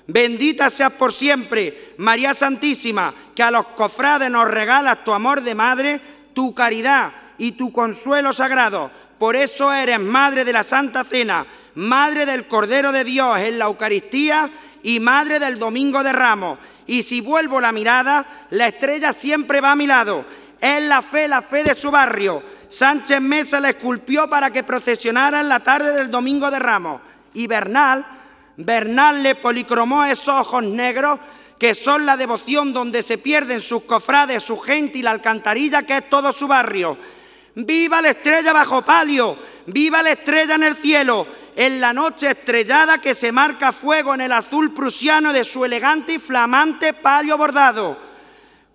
Bendita 0.07 0.69
seas 0.69 0.91
por 0.93 1.13
siempre, 1.13 1.93
María 1.97 2.33
Santísima, 2.33 3.13
que 3.33 3.43
a 3.43 3.51
los 3.51 3.67
cofrades 3.67 4.29
nos 4.29 4.49
regalas 4.49 5.03
tu 5.05 5.13
amor 5.13 5.41
de 5.41 5.55
madre, 5.55 6.01
tu 6.33 6.53
caridad 6.53 7.13
y 7.37 7.53
tu 7.53 7.71
consuelo 7.71 8.33
sagrado. 8.33 8.91
Por 9.17 9.35
eso 9.35 9.71
eres 9.71 9.99
Madre 9.99 10.43
de 10.43 10.51
la 10.51 10.63
Santa 10.63 11.03
Cena, 11.03 11.45
Madre 11.75 12.25
del 12.25 12.47
Cordero 12.47 12.91
de 12.91 13.03
Dios 13.03 13.39
en 13.39 13.59
la 13.59 13.65
Eucaristía 13.65 14.49
y 14.83 14.99
Madre 14.99 15.39
del 15.39 15.59
Domingo 15.59 16.03
de 16.03 16.11
Ramos. 16.11 16.59
Y 16.87 17.01
si 17.03 17.21
vuelvo 17.21 17.61
la 17.61 17.71
mirada, 17.71 18.47
la 18.49 18.67
estrella 18.67 19.13
siempre 19.13 19.61
va 19.61 19.71
a 19.71 19.75
mi 19.75 19.87
lado. 19.87 20.25
Es 20.59 20.81
la 20.83 21.01
fe, 21.01 21.27
la 21.27 21.41
fe 21.41 21.63
de 21.63 21.75
su 21.75 21.91
barrio. 21.91 22.43
Sánchez 22.69 23.19
Mesa 23.21 23.59
la 23.59 23.69
esculpió 23.69 24.29
para 24.29 24.51
que 24.51 24.63
procesionara 24.63 25.41
en 25.41 25.49
la 25.49 25.59
tarde 25.59 25.93
del 25.93 26.09
Domingo 26.09 26.49
de 26.49 26.59
Ramos. 26.59 27.01
Y 27.33 27.47
Bernal, 27.47 28.05
Bernal 28.57 29.23
le 29.23 29.35
policromó 29.35 30.05
esos 30.05 30.29
ojos 30.29 30.63
negros 30.63 31.19
que 31.57 31.75
son 31.75 32.05
la 32.05 32.17
devoción 32.17 32.73
donde 32.73 33.03
se 33.03 33.19
pierden 33.19 33.61
sus 33.61 33.83
cofrades, 33.83 34.41
su 34.41 34.57
gente 34.57 34.97
y 34.97 35.03
la 35.03 35.11
alcantarilla 35.11 35.83
que 35.83 35.97
es 35.97 36.09
todo 36.09 36.33
su 36.33 36.47
barrio. 36.47 36.97
¡Viva 37.53 38.01
la 38.01 38.09
estrella 38.09 38.51
bajo 38.51 38.81
palio! 38.81 39.37
¡Viva 39.67 40.01
la 40.01 40.11
estrella 40.11 40.55
en 40.55 40.63
el 40.63 40.75
cielo! 40.75 41.27
En 41.55 41.81
la 41.81 41.91
noche 41.91 42.31
estrellada 42.31 42.99
que 42.99 43.13
se 43.13 43.31
marca 43.31 43.73
fuego 43.73 44.13
en 44.13 44.21
el 44.21 44.31
azul 44.31 44.73
prusiano 44.73 45.33
de 45.33 45.43
su 45.43 45.65
elegante 45.65 46.13
y 46.13 46.19
flamante 46.19 46.93
palio 46.93 47.37
bordado. 47.37 47.97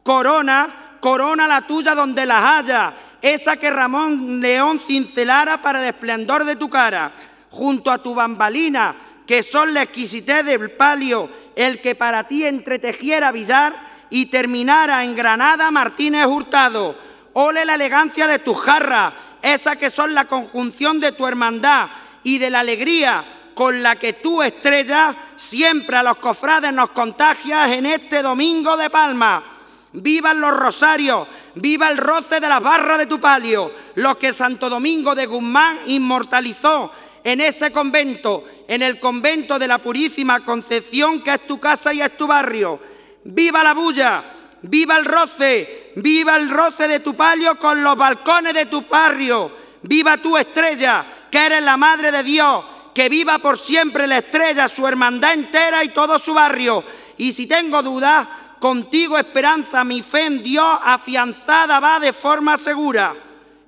Corona, 0.03 0.99
corona 1.01 1.49
la 1.49 1.67
tuya 1.67 1.95
donde 1.95 2.27
las 2.27 2.45
haya, 2.45 2.93
esa 3.23 3.57
que 3.57 3.71
Ramón 3.71 4.41
León 4.41 4.79
cincelara 4.87 5.63
para 5.63 5.81
el 5.81 5.89
esplendor 5.89 6.45
de 6.45 6.57
tu 6.57 6.69
cara, 6.69 7.13
junto 7.51 7.91
a 7.91 7.99
tu 7.99 8.15
bambalina, 8.15 8.95
que 9.27 9.43
son 9.43 9.73
la 9.73 9.83
exquisitez 9.83 10.45
del 10.45 10.71
palio, 10.73 11.31
el 11.57 11.81
que 11.81 11.95
para 11.95 12.29
ti 12.29 12.45
entretejiera 12.45 13.33
Villar 13.33 13.75
y 14.11 14.27
terminara 14.27 15.03
en 15.03 15.17
Granada 15.17 15.71
Martínez 15.71 16.27
Hurtado. 16.27 16.95
Ole 17.33 17.65
la 17.65 17.75
elegancia 17.75 18.27
de 18.27 18.39
tu 18.39 18.55
jarra, 18.55 19.13
esa 19.41 19.77
que 19.77 19.91
son 19.91 20.15
la 20.15 20.27
conjunción 20.27 21.01
de 21.01 21.13
tu 21.13 21.27
hermandad 21.27 21.89
y 22.27 22.39
de 22.39 22.51
la 22.51 22.59
alegría 22.59 23.25
con 23.55 23.85
la 23.85 23.95
que 23.95 24.15
tú, 24.15 24.43
estrella, 24.43 25.15
siempre 25.37 25.97
a 25.97 26.03
los 26.03 26.17
cofrades 26.17 26.73
nos 26.73 26.91
contagias 26.91 27.71
en 27.71 27.87
este 27.87 28.21
domingo 28.21 28.77
de 28.77 28.91
palma. 28.91 29.45
Vivan 29.93 30.41
los 30.41 30.51
rosarios, 30.51 31.29
viva 31.55 31.89
el 31.89 31.99
roce 31.99 32.41
de 32.41 32.49
las 32.49 32.61
barras 32.61 32.99
de 32.99 33.07
tu 33.07 33.21
palio, 33.21 33.71
los 33.95 34.17
que 34.17 34.33
Santo 34.33 34.69
Domingo 34.69 35.15
de 35.15 35.27
Guzmán 35.27 35.79
inmortalizó 35.87 36.91
en 37.23 37.41
ese 37.41 37.71
convento, 37.71 38.43
en 38.67 38.83
el 38.83 38.99
convento 38.99 39.57
de 39.57 39.69
la 39.69 39.79
Purísima 39.79 40.45
Concepción, 40.45 41.23
que 41.23 41.35
es 41.35 41.47
tu 41.47 41.61
casa 41.61 41.95
y 41.95 42.03
es 42.03 42.17
tu 42.17 42.27
barrio. 42.27 42.81
Viva 43.23 43.63
la 43.63 43.73
bulla, 43.73 44.25
viva 44.63 44.97
el 44.97 45.05
roce, 45.05 45.93
viva 45.95 46.35
el 46.35 46.51
roce 46.51 46.89
de 46.89 46.99
tu 46.99 47.15
palio 47.15 47.57
con 47.57 47.85
los 47.85 47.97
balcones 47.97 48.53
de 48.53 48.67
tu 48.67 48.83
barrio. 48.83 49.65
Viva 49.83 50.17
tu 50.17 50.37
estrella, 50.37 51.07
que 51.31 51.47
eres 51.47 51.63
la 51.63 51.77
Madre 51.77 52.11
de 52.13 52.23
Dios, 52.23 52.65
que 52.95 53.09
viva 53.09 53.39
por 53.39 53.61
siempre 53.61 54.07
la 54.07 54.19
estrella, 54.19 54.69
su 54.69 54.87
hermandad 54.87 55.35
entera 55.35 55.85
y 55.85 55.89
todo 55.89 56.19
su 56.19 56.33
barrio. 56.33 56.83
Y 57.19 57.33
si 57.33 57.47
tengo 57.47 57.83
dudas, 57.83 58.27
contigo 58.59 59.19
esperanza, 59.19 59.85
mi 59.85 60.03
fe 60.03 60.27
en 60.27 60.43
Dios 60.43 60.79
afianzada 60.83 61.79
va 61.79 62.01
de 62.01 62.13
forma 62.13 62.57
segura. 62.57 63.15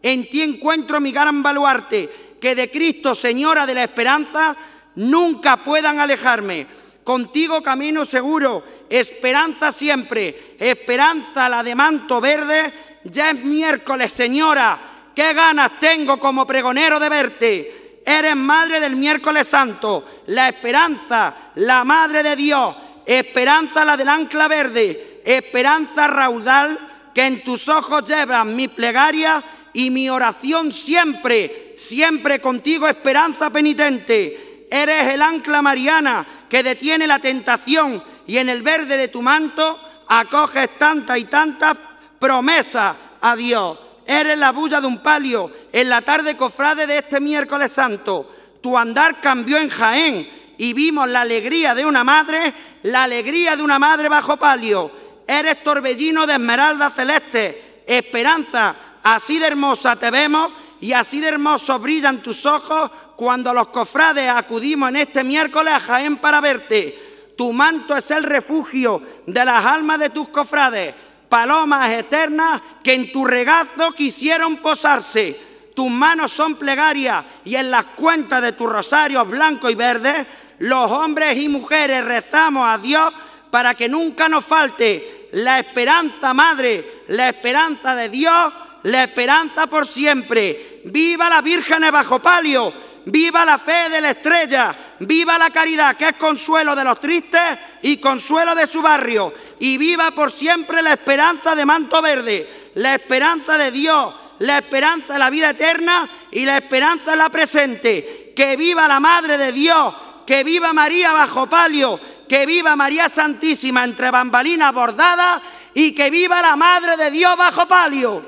En 0.02 0.28
ti 0.30 0.42
encuentro 0.42 1.00
mi 1.00 1.12
gran 1.12 1.42
baluarte, 1.42 2.36
que 2.40 2.54
de 2.54 2.70
Cristo, 2.70 3.14
Señora 3.14 3.66
de 3.66 3.74
la 3.74 3.84
esperanza, 3.84 4.56
nunca 4.94 5.58
puedan 5.58 5.98
alejarme. 5.98 6.66
Contigo 7.04 7.62
camino 7.62 8.04
seguro, 8.04 8.64
esperanza 8.88 9.72
siempre, 9.72 10.56
esperanza 10.58 11.48
la 11.48 11.62
de 11.62 11.74
manto 11.74 12.20
verde. 12.20 12.72
Ya 13.04 13.30
es 13.30 13.44
miércoles, 13.44 14.12
Señora, 14.12 14.97
qué 15.18 15.34
ganas 15.34 15.80
tengo 15.80 16.20
como 16.20 16.46
pregonero 16.46 17.00
de 17.00 17.08
verte. 17.08 18.02
Eres 18.06 18.36
madre 18.36 18.78
del 18.78 18.94
miércoles 18.94 19.48
santo, 19.48 20.22
la 20.28 20.48
esperanza, 20.48 21.34
la 21.56 21.82
madre 21.82 22.22
de 22.22 22.36
Dios 22.36 22.76
esperanza 23.04 23.84
la 23.84 23.96
del 23.96 24.08
ancla 24.10 24.46
verde, 24.46 25.22
esperanza 25.24 26.06
raudal 26.06 26.78
que 27.12 27.26
en 27.26 27.42
tus 27.42 27.68
ojos 27.68 28.06
llevan 28.06 28.54
mi 28.54 28.68
plegaria 28.68 29.42
y 29.72 29.90
mi 29.90 30.08
oración 30.08 30.72
siempre, 30.72 31.74
siempre 31.76 32.38
contigo, 32.38 32.86
esperanza 32.86 33.50
penitente. 33.50 34.68
Eres 34.70 35.14
el 35.14 35.22
ancla 35.22 35.62
mariana 35.62 36.24
que 36.48 36.62
detiene 36.62 37.08
la 37.08 37.18
tentación 37.18 38.00
y 38.24 38.38
en 38.38 38.50
el 38.50 38.62
verde 38.62 38.96
de 38.96 39.08
tu 39.08 39.20
manto 39.20 39.80
acoges 40.06 40.78
tantas 40.78 41.18
y 41.18 41.24
tantas 41.24 41.76
promesas 42.20 42.94
a 43.20 43.34
Dios. 43.34 43.87
Eres 44.08 44.38
la 44.38 44.52
bulla 44.52 44.80
de 44.80 44.86
un 44.86 45.02
palio 45.02 45.52
en 45.70 45.86
la 45.90 46.00
tarde 46.00 46.34
cofrade 46.34 46.86
de 46.86 46.96
este 46.96 47.20
miércoles 47.20 47.70
santo. 47.70 48.26
Tu 48.62 48.76
andar 48.78 49.20
cambió 49.20 49.58
en 49.58 49.68
Jaén 49.68 50.54
y 50.56 50.72
vimos 50.72 51.06
la 51.06 51.20
alegría 51.20 51.74
de 51.74 51.84
una 51.84 52.04
madre, 52.04 52.54
la 52.84 53.02
alegría 53.02 53.54
de 53.54 53.62
una 53.62 53.78
madre 53.78 54.08
bajo 54.08 54.38
palio. 54.38 54.90
Eres 55.26 55.62
torbellino 55.62 56.26
de 56.26 56.32
esmeralda 56.32 56.88
celeste, 56.88 57.82
esperanza, 57.86 58.74
así 59.02 59.38
de 59.38 59.48
hermosa 59.48 59.94
te 59.96 60.10
vemos 60.10 60.52
y 60.80 60.94
así 60.94 61.20
de 61.20 61.28
hermosos 61.28 61.78
brillan 61.78 62.22
tus 62.22 62.46
ojos 62.46 62.90
cuando 63.14 63.52
los 63.52 63.68
cofrades 63.68 64.30
acudimos 64.30 64.88
en 64.88 64.96
este 64.96 65.22
miércoles 65.22 65.74
a 65.74 65.80
Jaén 65.80 66.16
para 66.16 66.40
verte. 66.40 67.34
Tu 67.36 67.52
manto 67.52 67.94
es 67.94 68.10
el 68.10 68.24
refugio 68.24 69.02
de 69.26 69.44
las 69.44 69.66
almas 69.66 69.98
de 69.98 70.08
tus 70.08 70.28
cofrades, 70.28 70.94
palomas 71.28 71.90
eternas 71.92 72.60
que 72.82 72.94
en 72.94 73.12
tu 73.12 73.24
regazo 73.24 73.92
quisieron 73.92 74.56
posarse. 74.56 75.48
Tus 75.74 75.90
manos 75.90 76.32
son 76.32 76.56
plegarias 76.56 77.24
y 77.44 77.54
en 77.54 77.70
las 77.70 77.84
cuentas 77.84 78.42
de 78.42 78.52
tus 78.52 78.68
rosarios 78.68 79.28
blanco 79.28 79.70
y 79.70 79.74
verde 79.74 80.26
los 80.58 80.90
hombres 80.90 81.36
y 81.36 81.48
mujeres 81.48 82.04
rezamos 82.04 82.68
a 82.68 82.78
Dios 82.78 83.12
para 83.50 83.74
que 83.74 83.88
nunca 83.88 84.28
nos 84.28 84.44
falte 84.44 85.28
la 85.32 85.58
esperanza, 85.58 86.34
Madre, 86.34 87.02
la 87.08 87.28
esperanza 87.28 87.94
de 87.94 88.08
Dios, 88.08 88.52
la 88.84 89.04
esperanza 89.04 89.66
por 89.66 89.86
siempre. 89.86 90.82
Viva 90.86 91.28
la 91.28 91.40
Virgen 91.42 91.84
bajo 91.92 92.18
palio, 92.18 92.72
viva 93.06 93.44
la 93.44 93.58
fe 93.58 93.88
de 93.90 94.00
la 94.00 94.10
estrella, 94.10 94.76
viva 95.00 95.38
la 95.38 95.50
caridad, 95.50 95.96
que 95.96 96.08
es 96.08 96.14
consuelo 96.14 96.74
de 96.74 96.84
los 96.84 97.00
tristes 97.00 97.58
y 97.82 97.98
consuelo 97.98 98.54
de 98.54 98.66
su 98.66 98.82
barrio. 98.82 99.32
Y 99.60 99.78
viva 99.78 100.10
por 100.12 100.32
siempre 100.32 100.82
la 100.82 100.92
esperanza 100.92 101.54
de 101.54 101.64
manto 101.64 102.00
verde, 102.02 102.70
la 102.74 102.94
esperanza 102.94 103.58
de 103.58 103.70
Dios, 103.70 104.14
la 104.40 104.58
esperanza 104.58 105.14
de 105.14 105.18
la 105.18 105.30
vida 105.30 105.50
eterna 105.50 106.08
y 106.30 106.44
la 106.44 106.58
esperanza 106.58 107.12
de 107.12 107.16
la 107.16 107.28
presente. 107.28 108.32
Que 108.36 108.56
viva 108.56 108.86
la 108.86 109.00
Madre 109.00 109.36
de 109.36 109.52
Dios 109.52 109.94
que 110.28 110.44
viva 110.44 110.74
María 110.74 111.10
bajo 111.14 111.46
palio, 111.46 111.98
que 112.28 112.44
viva 112.44 112.76
María 112.76 113.08
Santísima 113.08 113.82
entre 113.82 114.10
bambalinas 114.10 114.74
bordadas 114.74 115.40
y 115.72 115.94
que 115.94 116.10
viva 116.10 116.42
la 116.42 116.54
Madre 116.54 116.98
de 116.98 117.10
Dios 117.10 117.34
bajo 117.34 117.66
palio. 117.66 118.22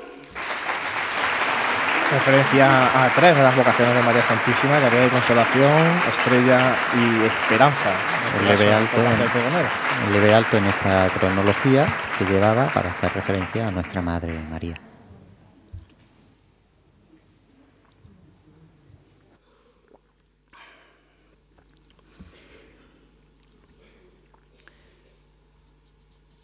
Referencia 2.11 3.05
a 3.05 3.09
tres 3.15 3.35
de 3.35 3.41
las 3.41 3.55
vocaciones 3.55 3.95
de 3.95 4.01
María 4.01 4.21
Santísima, 4.23 4.79
Caridad 4.81 5.05
y 5.05 5.09
Consolación, 5.09 5.87
Estrella 6.11 6.75
y 6.93 7.25
Esperanza. 7.25 7.91
El 8.39 8.47
leve, 8.47 8.73
alto 8.73 8.97
en, 8.97 10.07
el 10.07 10.13
leve 10.13 10.33
alto 10.33 10.57
en 10.57 10.65
esta 10.65 11.09
cronología 11.17 11.85
que 12.19 12.25
llevaba 12.25 12.67
para 12.67 12.89
hacer 12.89 13.13
referencia 13.13 13.69
a 13.69 13.71
nuestra 13.71 14.01
Madre 14.01 14.33
María. 14.49 14.79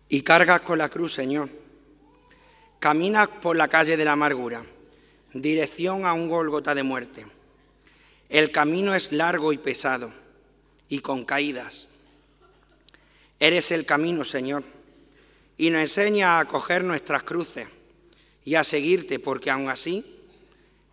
y 0.09 0.21
cargas 0.21 0.61
con 0.61 0.77
la 0.77 0.89
cruz, 0.89 1.13
Señor. 1.13 1.49
Caminas 2.79 3.27
por 3.27 3.57
la 3.57 3.67
calle 3.67 3.97
de 3.97 4.05
la 4.05 4.13
amargura, 4.13 4.63
dirección 5.33 6.05
a 6.05 6.13
un 6.13 6.29
Gólgota 6.29 6.73
de 6.75 6.83
muerte. 6.83 7.25
El 8.29 8.51
camino 8.51 8.95
es 8.95 9.11
largo 9.11 9.53
y 9.53 9.57
pesado 9.57 10.11
y 10.89 10.99
con 10.99 11.25
caídas. 11.25 11.87
Eres 13.39 13.71
el 13.71 13.85
camino, 13.85 14.25
Señor, 14.25 14.63
y 15.57 15.69
nos 15.69 15.81
enseña 15.81 16.39
a 16.39 16.45
coger 16.45 16.83
nuestras 16.83 17.23
cruces 17.23 17.67
y 18.43 18.55
a 18.55 18.63
seguirte, 18.63 19.19
porque 19.19 19.49
aún 19.49 19.69
así 19.69 20.05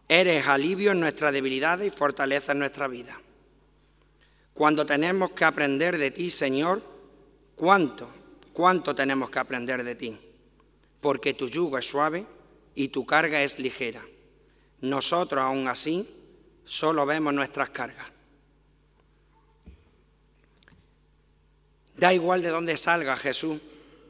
eres 0.09 0.47
alivio 0.47 0.93
en 0.93 1.01
nuestras 1.01 1.33
debilidades 1.33 1.87
y 1.89 1.97
fortaleza 1.97 2.53
en 2.53 2.59
nuestra 2.59 2.89
vida. 2.89 3.19
Cuando 4.53 4.85
tenemos 4.85 5.31
que 5.33 5.45
aprender 5.45 5.99
de 5.99 6.11
ti, 6.11 6.31
Señor, 6.31 6.83
¿cuánto 7.57 8.09
cuánto 8.55 8.95
tenemos 8.95 9.29
que 9.29 9.41
aprender 9.41 9.85
de 9.85 9.97
ti, 9.97 10.17
porque 11.01 11.35
tu 11.35 11.49
yugo 11.49 11.77
es 11.77 11.87
suave 11.87 12.25
y 12.75 12.89
tu 12.89 13.05
carga 13.05 13.43
es 13.43 13.59
ligera. 13.59 14.01
Nosotros 14.85 15.41
aún 15.41 15.67
así 15.67 16.07
solo 16.63 17.07
vemos 17.07 17.33
nuestras 17.33 17.71
cargas. 17.71 18.07
Da 21.97 22.13
igual 22.13 22.43
de 22.43 22.51
dónde 22.51 22.77
salga 22.77 23.17
Jesús, 23.17 23.63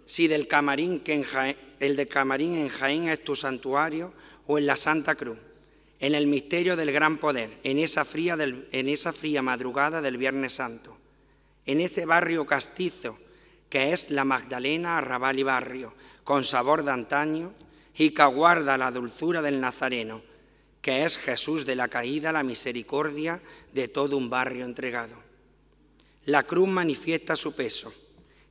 si 0.04 0.26
del 0.26 0.48
camarín 0.48 0.98
que 0.98 1.14
en 1.14 1.56
el 1.78 1.94
de 1.94 2.08
camarín 2.08 2.56
en 2.56 2.68
Jaén 2.68 3.08
es 3.08 3.22
tu 3.22 3.36
santuario 3.36 4.12
o 4.48 4.58
en 4.58 4.66
la 4.66 4.76
Santa 4.76 5.14
Cruz, 5.14 5.38
en 6.00 6.16
el 6.16 6.26
misterio 6.26 6.74
del 6.74 6.90
gran 6.90 7.18
poder, 7.18 7.56
en 7.62 7.78
esa 7.78 8.04
fría, 8.04 8.36
en 8.36 8.88
esa 8.88 9.12
fría 9.12 9.42
madrugada 9.42 10.02
del 10.02 10.16
Viernes 10.16 10.54
Santo, 10.54 10.96
en 11.66 11.80
ese 11.80 12.04
barrio 12.04 12.46
castizo 12.46 13.16
que 13.70 13.92
es 13.92 14.10
la 14.10 14.24
Magdalena, 14.24 14.98
arrabal 14.98 15.38
y 15.38 15.44
barrio, 15.44 15.94
con 16.24 16.42
sabor 16.42 16.82
de 16.82 16.90
antaño, 16.90 17.52
y 17.94 18.10
que 18.10 18.22
aguarda 18.22 18.76
la 18.76 18.90
dulzura 18.90 19.40
del 19.40 19.60
Nazareno, 19.60 20.33
que 20.84 21.06
es 21.06 21.16
Jesús 21.16 21.64
de 21.64 21.76
la 21.76 21.88
caída, 21.88 22.30
la 22.30 22.42
misericordia 22.42 23.40
de 23.72 23.88
todo 23.88 24.18
un 24.18 24.28
barrio 24.28 24.66
entregado. 24.66 25.14
La 26.26 26.42
cruz 26.42 26.68
manifiesta 26.68 27.36
su 27.36 27.54
peso 27.54 27.90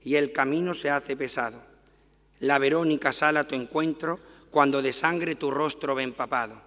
y 0.04 0.16
el 0.16 0.32
camino 0.32 0.74
se 0.74 0.90
hace 0.90 1.16
pesado. 1.16 1.62
La 2.40 2.58
Verónica 2.58 3.14
sale 3.14 3.38
a 3.38 3.48
tu 3.48 3.54
encuentro 3.54 4.20
cuando 4.50 4.82
de 4.82 4.92
sangre 4.92 5.36
tu 5.36 5.52
rostro 5.52 5.94
ve 5.94 6.02
empapado. 6.02 6.60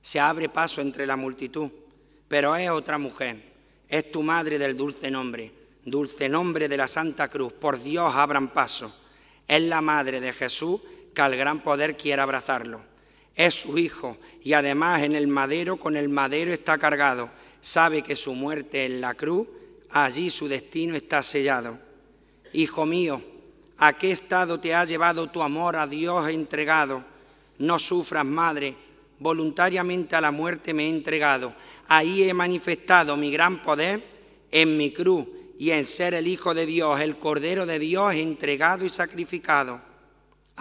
Se 0.00 0.20
abre 0.20 0.48
paso 0.48 0.80
entre 0.80 1.08
la 1.08 1.16
multitud, 1.16 1.72
pero 2.28 2.54
es 2.54 2.70
otra 2.70 2.96
mujer, 2.96 3.42
es 3.88 4.12
tu 4.12 4.22
madre 4.22 4.60
del 4.60 4.76
dulce 4.76 5.10
nombre, 5.10 5.50
dulce 5.84 6.28
nombre 6.28 6.68
de 6.68 6.76
la 6.76 6.86
Santa 6.86 7.26
Cruz, 7.26 7.52
por 7.52 7.82
Dios 7.82 8.14
abran 8.14 8.50
paso. 8.52 8.94
Es 9.48 9.60
la 9.60 9.80
madre 9.80 10.20
de 10.20 10.32
Jesús 10.32 10.80
que 11.12 11.20
al 11.20 11.34
gran 11.34 11.64
poder 11.64 11.96
quiere 11.96 12.22
abrazarlo. 12.22 12.89
Es 13.34 13.54
su 13.54 13.78
hijo 13.78 14.16
y 14.42 14.52
además 14.52 15.02
en 15.02 15.14
el 15.14 15.28
madero 15.28 15.76
con 15.76 15.96
el 15.96 16.08
madero 16.08 16.52
está 16.52 16.78
cargado. 16.78 17.30
Sabe 17.60 18.02
que 18.02 18.16
su 18.16 18.34
muerte 18.34 18.84
en 18.84 19.00
la 19.00 19.14
cruz, 19.14 19.46
allí 19.90 20.30
su 20.30 20.48
destino 20.48 20.96
está 20.96 21.22
sellado. 21.22 21.78
Hijo 22.52 22.86
mío, 22.86 23.22
¿a 23.78 23.92
qué 23.92 24.10
estado 24.10 24.58
te 24.58 24.74
ha 24.74 24.84
llevado 24.84 25.28
tu 25.28 25.42
amor 25.42 25.76
a 25.76 25.86
Dios 25.86 26.28
entregado? 26.28 27.04
No 27.58 27.78
sufras, 27.78 28.24
madre, 28.24 28.74
voluntariamente 29.18 30.16
a 30.16 30.20
la 30.20 30.30
muerte 30.30 30.74
me 30.74 30.86
he 30.86 30.88
entregado. 30.88 31.52
Ahí 31.86 32.24
he 32.24 32.34
manifestado 32.34 33.16
mi 33.16 33.30
gran 33.30 33.62
poder 33.62 34.02
en 34.50 34.76
mi 34.76 34.90
cruz 34.90 35.26
y 35.58 35.70
en 35.70 35.84
ser 35.86 36.14
el 36.14 36.26
Hijo 36.26 36.54
de 36.54 36.66
Dios, 36.66 36.98
el 37.00 37.18
Cordero 37.18 37.66
de 37.66 37.78
Dios 37.78 38.14
entregado 38.14 38.84
y 38.84 38.88
sacrificado. 38.88 39.89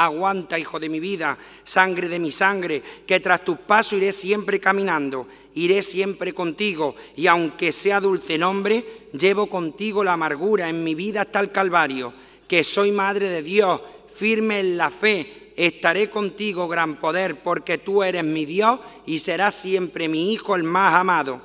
Aguanta, 0.02 0.58
hijo 0.58 0.80
de 0.80 0.88
mi 0.88 1.02
vida, 1.02 1.38
sangre 1.66 2.08
de 2.08 2.20
mi 2.20 2.32
sangre, 2.32 2.82
que 3.06 3.20
tras 3.20 3.44
tus 3.44 3.58
pasos 3.60 4.00
iré 4.00 4.14
siempre 4.14 4.58
caminando, 4.58 5.28
iré 5.56 5.84
siempre 5.84 6.34
contigo, 6.34 6.96
y 7.18 7.28
aunque 7.28 7.74
sea 7.74 8.00
dulce 8.00 8.38
nombre, 8.38 9.10
llevo 9.12 9.48
contigo 9.48 10.02
la 10.02 10.14
amargura 10.14 10.70
en 10.70 10.86
mi 10.86 10.96
vida 10.96 11.24
hasta 11.24 11.42
el 11.42 11.52
Calvario, 11.52 12.14
que 12.48 12.64
soy 12.64 12.94
madre 12.94 13.28
de 13.28 13.44
Dios, 13.44 13.82
firme 14.16 14.62
en 14.62 14.78
la 14.78 14.90
fe, 14.90 15.52
estaré 15.58 16.10
contigo, 16.10 16.70
gran 16.70 16.96
poder, 16.96 17.36
porque 17.36 17.80
tú 17.80 18.02
eres 18.02 18.24
mi 18.24 18.46
Dios 18.46 18.80
y 19.06 19.20
serás 19.20 19.54
siempre 19.54 20.08
mi 20.08 20.32
Hijo 20.32 20.56
el 20.56 20.64
más 20.64 20.94
amado. 20.94 21.42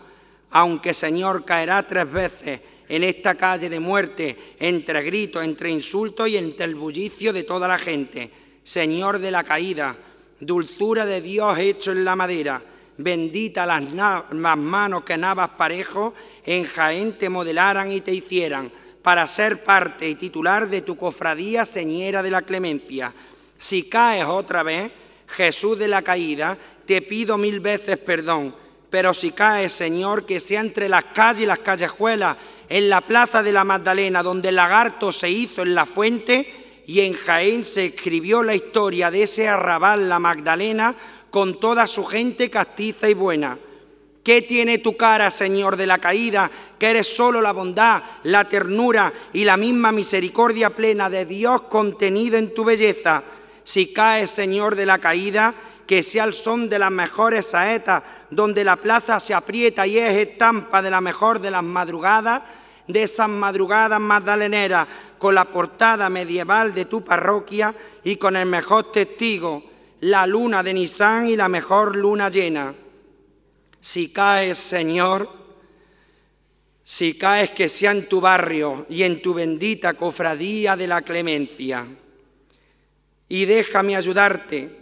Aunque 0.51 0.95
Señor 0.95 1.45
caerá 1.45 1.85
tres 1.89 2.09
veces, 2.09 2.61
en 2.89 3.03
esta 3.03 3.35
calle 3.35 3.69
de 3.69 3.81
muerte, 3.81 4.37
entre 4.61 5.03
gritos, 5.03 5.43
entre 5.43 5.71
insultos 5.71 6.29
y 6.29 6.37
entre 6.37 6.67
el 6.67 6.77
bullicio 6.77 7.33
de 7.33 7.43
toda 7.43 7.67
la 7.67 7.79
gente. 7.79 8.44
Señor 8.65 9.19
de 9.19 9.31
la 9.31 9.45
caída, 9.45 9.95
dulzura 10.41 11.05
de 11.05 11.21
Dios 11.21 11.59
hecho 11.59 11.93
en 11.93 12.05
la 12.05 12.17
madera, 12.17 12.63
bendita 12.97 13.67
las, 13.67 13.85
manos 14.33 15.05
que 15.05 15.19
navas 15.19 15.51
parejo 15.51 16.15
en 16.47 16.65
Jaén 16.65 17.19
te 17.19 17.29
modelaran 17.29 17.93
y 17.93 18.01
te 18.01 18.15
hicieran, 18.15 18.73
para 19.03 19.27
ser 19.27 19.65
parte 19.65 20.09
y 20.09 20.15
titular 20.15 20.69
de 20.69 20.81
tu 20.81 20.97
cofradía 20.97 21.67
señera 21.67 22.23
de 22.23 22.31
la 22.31 22.41
clemencia. 22.41 23.13
Si 23.59 23.89
caes 23.89 24.25
otra 24.25 24.63
vez, 24.63 24.91
Jesús 25.29 25.79
de 25.79 25.89
la 25.89 26.01
caída, 26.01 26.57
te 26.87 27.03
pido 27.03 27.37
mil 27.37 27.61
veces 27.61 27.99
perdón, 27.99 28.55
pero 28.89 29.13
si 29.13 29.33
caes, 29.33 29.73
Señor, 29.73 30.25
que 30.25 30.41
sea 30.41 30.61
entre 30.61 30.89
las 30.89 31.05
calles 31.05 31.43
y 31.43 31.47
las 31.47 31.59
callejuelas, 31.59 32.37
en 32.69 32.89
la 32.89 33.03
plaza 33.03 33.43
de 33.43 33.53
la 33.53 33.65
Magdalena, 33.65 34.23
donde 34.23 34.49
el 34.49 34.57
lagarto 34.57 35.13
se 35.13 35.29
hizo 35.29 35.63
en 35.63 35.75
la 35.75 35.85
fuente, 35.85 36.64
y 36.87 37.01
en 37.01 37.15
Jaén 37.15 37.65
se 37.65 37.87
escribió 37.87 38.43
la 38.43 38.55
historia 38.55 39.11
de 39.11 39.23
ese 39.23 39.49
arrabal, 39.49 40.09
la 40.09 40.19
Magdalena, 40.19 40.95
con 41.31 41.59
toda 41.59 41.87
su 41.87 42.05
gente 42.05 42.51
castiza 42.51 43.09
y 43.09 43.15
buena. 43.15 43.59
¿Qué 44.23 44.43
tiene 44.43 44.79
tu 44.79 44.97
cara, 44.97 45.31
Señor 45.31 45.77
de 45.77 45.87
la 45.87 45.99
caída, 45.99 46.51
que 46.79 46.89
eres 46.89 47.15
solo 47.15 47.43
la 47.43 47.53
bondad, 47.53 48.03
la 48.23 48.49
ternura 48.49 49.13
y 49.33 49.45
la 49.45 49.57
misma 49.57 49.93
misericordia 49.93 50.71
plena 50.71 51.11
de 51.11 51.27
Dios 51.27 51.63
contenida 51.63 52.39
en 52.39 52.55
tu 52.55 52.65
belleza? 52.65 53.23
Si 53.63 53.93
caes, 53.93 54.31
Señor 54.31 54.77
de 54.77 54.87
la 54.87 54.99
caída, 54.99 55.55
que 55.87 56.03
sea 56.03 56.25
el 56.25 56.33
son 56.33 56.71
de 56.71 56.79
las 56.79 56.91
mejores 56.91 57.47
saetas, 57.47 58.03
donde 58.31 58.65
la 58.65 58.77
plaza 58.77 59.21
se 59.21 59.35
aprieta 59.35 59.87
y 59.87 59.99
es 59.99 60.15
estampa 60.17 60.81
de 60.81 60.91
la 60.91 61.01
mejor 61.01 61.39
de 61.41 61.51
las 61.51 61.63
madrugadas, 61.63 62.43
de 62.87 63.03
esas 63.03 63.29
madrugadas 63.29 64.01
magdaleneras 64.01 64.87
con 65.25 65.35
la 65.35 65.47
portada 65.47 66.11
medieval 66.11 66.75
de 66.75 66.85
tu 66.85 67.03
parroquia 67.03 67.75
y 68.05 68.17
con 68.17 68.37
el 68.37 68.45
mejor 68.45 68.93
testigo, 68.93 69.65
la 70.01 70.27
luna 70.27 70.63
de 70.63 70.75
Nisán 70.75 71.29
y 71.29 71.35
la 71.35 71.49
mejor 71.49 71.97
luna 71.97 72.29
llena. 72.29 72.75
Si 73.81 74.13
caes, 74.13 74.59
Señor, 74.59 75.27
si 76.83 77.17
caes 77.17 77.49
que 77.53 77.71
sea 77.71 77.93
en 77.93 78.07
tu 78.07 78.21
barrio 78.21 78.85
y 78.91 79.03
en 79.03 79.23
tu 79.23 79.33
bendita 79.33 79.95
cofradía 79.95 80.77
de 80.77 80.89
la 80.89 81.01
clemencia. 81.01 81.87
Y 83.27 83.47
déjame 83.47 83.97
ayudarte, 83.97 84.79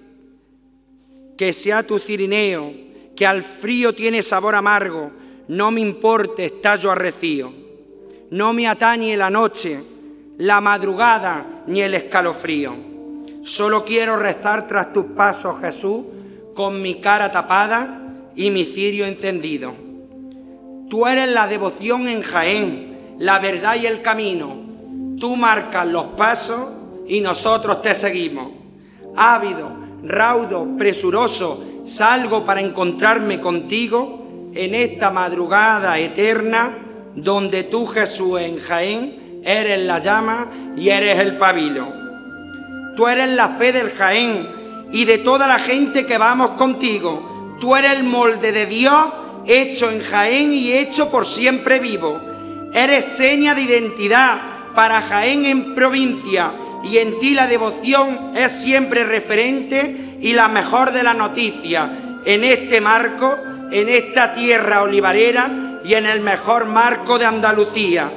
que 1.39 1.53
sea 1.53 1.87
tu 1.87 2.01
cirineo, 2.01 2.73
que 3.15 3.25
al 3.25 3.45
frío 3.45 3.95
tiene 3.95 4.25
sabor 4.25 4.57
amargo, 4.57 5.13
no 5.47 5.71
me 5.71 5.83
importe, 5.83 6.47
estallo 6.47 6.91
arrecío 6.91 7.63
no 8.33 8.55
me 8.55 8.67
atañe 8.67 9.15
la 9.15 9.29
noche, 9.29 9.79
la 10.39 10.61
madrugada 10.61 11.63
ni 11.67 11.83
el 11.83 11.95
escalofrío. 11.95 12.75
Solo 13.43 13.85
quiero 13.85 14.17
rezar 14.17 14.67
tras 14.67 14.93
tus 14.93 15.07
pasos, 15.07 15.61
Jesús, 15.61 16.05
con 16.55 16.81
mi 16.81 16.97
cara 16.97 17.31
tapada 17.31 18.03
y 18.35 18.51
mi 18.51 18.65
cirio 18.65 19.07
encendido. 19.07 19.73
Tú 20.89 21.07
eres 21.07 21.29
la 21.29 21.47
devoción 21.47 22.09
en 22.09 22.23
Jaén, 22.23 23.17
la 23.19 23.39
verdad 23.39 23.77
y 23.81 23.87
el 23.87 24.03
camino. 24.03 24.57
Tú 25.19 25.37
marcas 25.37 25.87
los 25.87 26.07
pasos 26.07 26.71
y 27.07 27.21
nosotros 27.21 27.83
te 27.83 27.95
seguimos. 27.95 28.51
Ávido, 29.17 29.71
raudo, 30.03 30.77
presuroso, 30.77 31.65
salgo 31.85 32.45
para 32.45 32.61
encontrarme 32.61 33.41
contigo 33.41 34.51
en 34.55 34.75
esta 34.75 35.11
madrugada 35.11 35.99
eterna 35.99 36.79
donde 37.15 37.65
tú 37.65 37.87
Jesús 37.87 38.41
en 38.41 38.59
Jaén 38.59 39.22
eres 39.45 39.81
la 39.81 39.99
llama 39.99 40.49
y 40.77 40.89
eres 40.89 41.19
el 41.19 41.37
pabilo. 41.37 41.93
Tú 42.97 43.07
eres 43.07 43.31
la 43.31 43.51
fe 43.51 43.73
del 43.73 43.91
Jaén 43.93 44.89
y 44.93 45.05
de 45.05 45.19
toda 45.19 45.47
la 45.47 45.59
gente 45.59 46.07
que 46.07 46.19
vamos 46.19 46.51
contigo. 46.51 47.57
Tú 47.61 47.75
eres 47.77 47.93
el 47.93 48.05
molde 48.05 48.53
de 48.53 48.67
Dios 48.67 49.05
hecho 49.47 49.91
en 49.91 50.01
Jaén 50.01 50.53
y 50.53 50.73
hecho 50.73 51.11
por 51.11 51.27
siempre 51.27 51.79
vivo. 51.79 52.21
Eres 52.73 53.05
seña 53.05 53.55
de 53.55 53.63
identidad 53.63 54.41
para 54.75 55.01
Jaén 55.03 55.45
en 55.45 55.75
provincia 55.75 56.53
y 56.85 56.99
en 56.99 57.19
ti 57.21 57.35
la 57.35 57.47
devoción 57.47 58.33
es 58.35 58.53
siempre 58.53 59.05
referente 59.05 60.19
y 60.21 60.33
la 60.33 60.49
mejor 60.49 60.93
de 60.93 61.03
la 61.03 61.15
noticia 61.15 61.91
en 62.25 62.45
este 62.45 62.81
marco, 62.81 63.37
en 63.71 63.89
esta 63.89 64.35
tierra 64.35 64.83
olivarera 64.83 65.81
y 65.85 65.95
en 65.95 66.07
el 66.07 66.21
mejor 66.21 66.67
marco 66.67 67.19
de 67.19 67.27
Andalucía. 67.27 68.11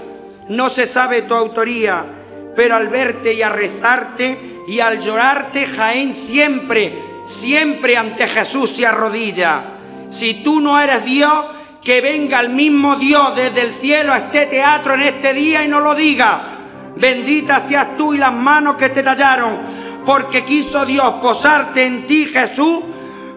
No 0.50 0.70
se 0.70 0.86
sabe 0.86 1.24
tu 1.24 1.34
autoría, 1.34 2.06
pero 2.56 2.76
al 2.76 2.88
verte 2.90 3.34
y 3.34 3.42
a 3.42 3.50
rezarte 3.50 4.64
y 4.68 4.80
al 4.80 5.02
llorarte, 5.02 5.66
Jaén 5.66 6.14
siempre, 6.14 7.02
siempre 7.26 7.98
ante 7.98 8.28
Jesús 8.28 8.76
se 8.76 8.86
arrodilla. 8.86 9.64
Si 10.10 10.44
tú 10.44 10.62
no 10.62 10.80
eres 10.80 11.04
Dios, 11.04 11.46
que 11.84 12.02
venga 12.02 12.40
el 12.40 12.50
mismo 12.50 12.96
Dios 12.96 13.36
desde 13.36 13.62
el 13.62 13.72
cielo 13.72 14.12
a 14.12 14.18
este 14.18 14.48
teatro 14.48 14.96
en 14.96 15.02
este 15.02 15.34
día 15.34 15.64
y 15.64 15.68
no 15.68 15.80
lo 15.80 15.94
diga. 15.94 16.58
Bendita 16.96 17.60
seas 17.60 17.98
tú 17.98 18.14
y 18.14 18.18
las 18.18 18.34
manos 18.34 18.76
que 18.78 18.90
te 18.90 19.04
tallaron, 19.04 20.04
porque 20.06 20.46
quiso 20.46 20.86
Dios 20.86 21.16
posarte 21.22 21.86
en 21.86 22.08
ti, 22.08 22.26
Jesús, 22.26 22.80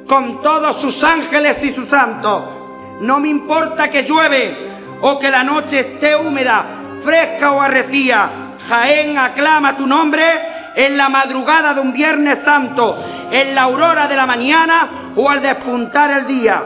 con 0.06 0.40
todos 0.40 0.80
sus 0.80 1.02
ángeles 1.04 1.62
y 1.64 1.70
sus 1.70 1.86
santos 1.86 2.58
no 3.00 3.20
me 3.20 3.28
importa 3.28 3.90
que 3.90 4.02
llueve 4.02 4.56
o 5.00 5.18
que 5.18 5.30
la 5.30 5.44
noche 5.44 5.80
esté 5.80 6.16
húmeda, 6.16 6.77
fresca 7.02 7.52
o 7.52 7.60
arrecía. 7.60 8.30
Jaén 8.68 9.18
aclama 9.18 9.76
tu 9.76 9.86
nombre 9.86 10.72
en 10.74 10.96
la 10.96 11.08
madrugada 11.08 11.74
de 11.74 11.80
un 11.80 11.92
Viernes 11.92 12.40
Santo, 12.40 12.96
en 13.30 13.54
la 13.54 13.62
aurora 13.62 14.06
de 14.06 14.16
la 14.16 14.26
mañana 14.26 15.12
o 15.16 15.28
al 15.28 15.42
despuntar 15.42 16.10
el 16.10 16.26
día. 16.26 16.62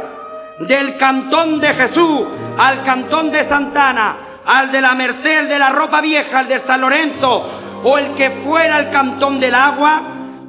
Del 0.61 0.97
cantón 0.97 1.61
de 1.61 1.69
Jesús 1.75 2.27
al 2.59 2.83
cantón 2.83 3.31
de 3.31 3.45
Santana, 3.45 4.17
al 4.45 4.71
de 4.71 4.81
la 4.81 4.95
Merced, 4.95 5.49
de 5.49 5.59
la 5.59 5.71
ropa 5.71 6.01
vieja, 6.01 6.41
al 6.41 6.49
de 6.49 6.59
San 6.59 6.81
Lorenzo 6.81 7.61
o 7.85 7.99
el 7.99 8.15
que 8.15 8.31
fuera 8.31 8.79
el 8.79 8.91
cantón 8.91 9.41
del 9.41 9.55
agua, 9.55 10.03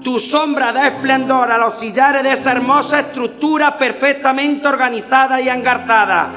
tu 0.04 0.20
sombra 0.20 0.72
da 0.72 0.88
esplendor 0.88 1.52
a 1.52 1.58
los 1.58 1.80
sillares 1.80 2.22
de 2.24 2.34
esa 2.34 2.52
hermosa 2.52 3.00
estructura 3.00 3.78
perfectamente 3.78 4.68
organizada 4.68 5.42
y 5.42 5.50
engarzada. 5.50 6.30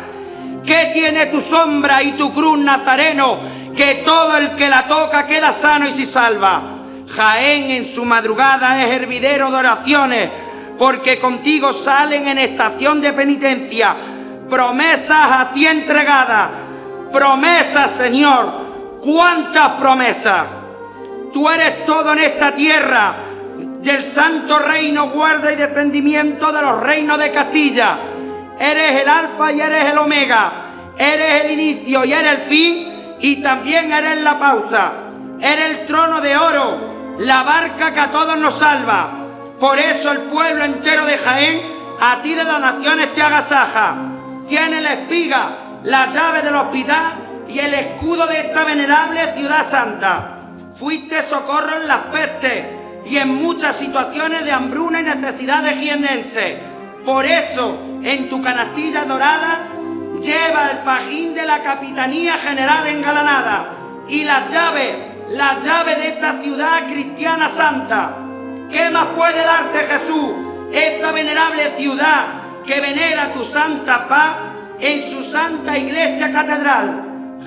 ¿Qué 0.67 0.91
tiene 0.93 1.27
tu 1.27 1.41
sombra 1.41 2.03
y 2.03 2.13
tu 2.13 2.33
cruz 2.35 2.59
nazareno? 2.59 3.39
Que 3.77 4.03
todo 4.05 4.37
el 4.37 4.51
que 4.51 4.69
la 4.69 4.89
toca 4.89 5.27
queda 5.27 5.53
sano 5.53 5.89
y 5.89 5.93
se 5.93 6.05
salva. 6.05 6.63
Jaén 7.09 7.71
en 7.71 7.95
su 7.95 8.05
madrugada 8.05 8.83
es 8.83 8.91
hervidero 8.91 9.51
de 9.51 9.57
oraciones, 9.57 10.31
porque 10.77 11.21
contigo 11.21 11.73
salen 11.73 12.27
en 12.27 12.39
estación 12.39 13.01
de 13.01 13.13
penitencia 13.13 13.97
promesas 14.49 15.31
a 15.31 15.51
ti 15.53 15.67
entregadas. 15.67 16.51
Promesas, 17.13 17.93
Señor. 17.93 18.67
¿Cuántas 19.01 19.71
promesas? 19.73 20.45
Tú 21.33 21.49
eres 21.49 21.85
todo 21.85 22.13
en 22.13 22.21
esta 22.21 22.55
tierra 22.55 23.15
del 23.81 24.05
santo 24.05 24.59
reino, 24.59 25.11
guarda 25.11 25.53
y 25.53 25.57
defendimiento 25.57 26.51
de 26.51 26.63
los 26.63 26.81
reinos 26.81 27.19
de 27.19 27.31
Castilla. 27.31 27.99
Eres 28.59 29.03
el 29.03 29.09
alfa 29.09 29.53
y 29.53 29.61
eres 29.61 29.85
el 29.85 29.99
omega, 29.99 30.53
eres 30.97 31.45
el 31.45 31.51
inicio 31.51 32.05
y 32.05 32.13
eres 32.13 32.33
el 32.33 32.39
fin 32.43 33.17
y 33.21 33.43
también 33.43 33.93
eres 33.93 34.19
la 34.23 34.39
pausa. 34.39 34.93
Eres 35.41 35.71
el 35.71 35.87
trono 35.87 36.21
de 36.21 36.37
oro, 36.37 37.17
la 37.19 37.43
barca 37.43 37.93
que 37.93 38.01
a 38.01 38.11
todos 38.11 38.39
nos 38.39 38.59
salva. 38.59 39.11
Por 39.61 39.79
eso 39.79 40.11
el 40.11 40.21
pueblo 40.23 40.65
entero 40.65 41.05
de 41.05 41.19
Jaén 41.19 41.77
a 42.01 42.21
ti 42.23 42.35
de 42.35 42.45
donaciones 42.45 43.15
te 43.15 43.23
agasaja. 43.23 43.97
Tiene 44.49 44.81
la 44.81 44.93
espiga, 44.95 45.57
la 45.85 46.11
llave 46.11 46.43
del 46.43 46.55
hospital 46.55 47.15
y 47.49 47.59
el 47.59 47.75
escudo 47.75 48.27
de 48.27 48.39
esta 48.39 48.65
venerable 48.65 49.21
ciudad 49.35 49.69
santa. 49.71 50.39
Fuiste 50.75 51.23
socorro 51.23 51.81
en 51.81 51.89
las 51.89 51.99
pestes 52.07 52.65
y 53.07 53.17
en 53.17 53.35
muchas 53.35 53.77
situaciones 53.77 54.45
de 54.45 54.53
hambruna 54.53 55.01
y 55.01 55.05
necesidad 55.05 55.63
de 55.63 55.75
jienense. 55.75 56.76
Por 57.07 57.25
eso, 57.25 57.79
en 58.03 58.29
tu 58.29 58.43
canastilla 58.43 59.05
dorada, 59.05 59.69
lleva 60.21 60.73
el 60.73 60.79
fajín 60.79 61.35
de 61.35 61.47
la 61.47 61.63
Capitanía 61.63 62.37
General 62.37 62.85
engalanada 62.85 63.69
y 64.09 64.25
la 64.25 64.49
llave, 64.49 65.23
la 65.31 65.61
llave 65.61 65.95
de 65.95 66.09
esta 66.09 66.43
ciudad 66.43 66.89
cristiana 66.89 67.49
santa. 67.49 68.17
¿Qué 68.69 68.91
más 68.91 69.07
puede 69.15 69.39
darte 69.39 69.87
Jesús? 69.87 70.33
Esta 70.73 71.13
venerable 71.13 71.77
ciudad 71.79 72.27
que 72.67 72.81
venera 72.81 73.33
tu 73.33 73.45
santa 73.45 74.09
paz 74.09 74.37
en 74.81 75.09
su 75.09 75.23
santa 75.23 75.79
iglesia 75.79 76.33
catedral. 76.33 77.05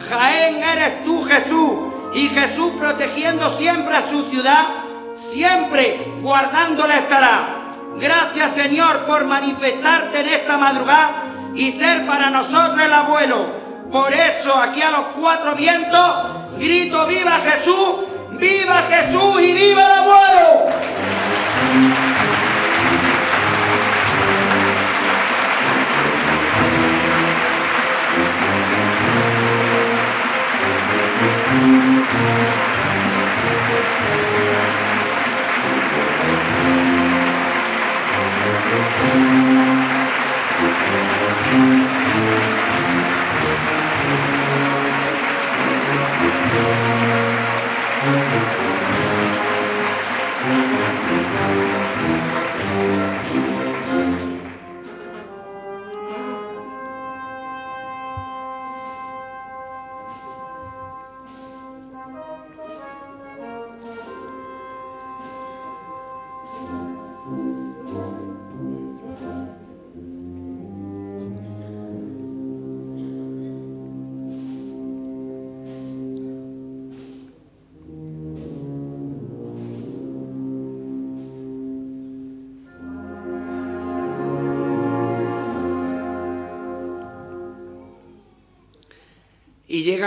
Jaén 0.07 0.63
eres 0.63 1.03
tú 1.03 1.21
Jesús 1.25 1.71
y 2.15 2.29
Jesús 2.29 2.71
protegiendo 2.79 3.49
siempre 3.49 3.97
a 3.97 4.09
su 4.09 4.29
ciudad, 4.29 4.67
siempre 5.15 6.13
guardándola 6.21 6.99
estará. 6.99 7.58
Gracias 7.97 8.55
Señor 8.55 9.05
por 9.05 9.25
manifestarte 9.25 10.21
en 10.21 10.27
esta 10.27 10.57
madrugada 10.57 11.23
y 11.55 11.71
ser 11.71 12.05
para 12.05 12.29
nosotros 12.29 12.79
el 12.79 12.93
abuelo. 12.93 13.47
Por 13.91 14.13
eso 14.13 14.55
aquí 14.55 14.81
a 14.81 14.91
los 14.91 15.05
cuatro 15.19 15.55
vientos 15.55 16.11
grito 16.57 17.07
viva 17.07 17.39
Jesús, 17.43 17.95
viva 18.31 18.83
Jesús 18.89 19.41
y 19.41 19.53
viva 19.53 19.85
el 19.85 19.91
abuelo. 19.91 21.08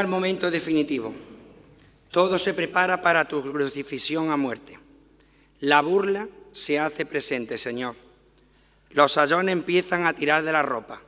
Momento 0.07 0.51
definitivo. 0.51 1.13
Todo 2.11 2.39
se 2.39 2.55
prepara 2.55 3.01
para 3.01 3.27
tu 3.27 3.43
crucifixión 3.43 4.31
a 4.31 4.37
muerte. 4.37 4.79
La 5.61 5.81
burla 5.81 6.29
se 6.53 6.79
hace 6.79 7.07
presente, 7.07 7.57
Señor. 7.57 7.95
Los 8.91 9.13
sayones 9.13 9.53
empiezan 9.53 10.07
a 10.07 10.13
tirar 10.13 10.43
de 10.43 10.53
la 10.53 10.63
ropa. 10.63 11.01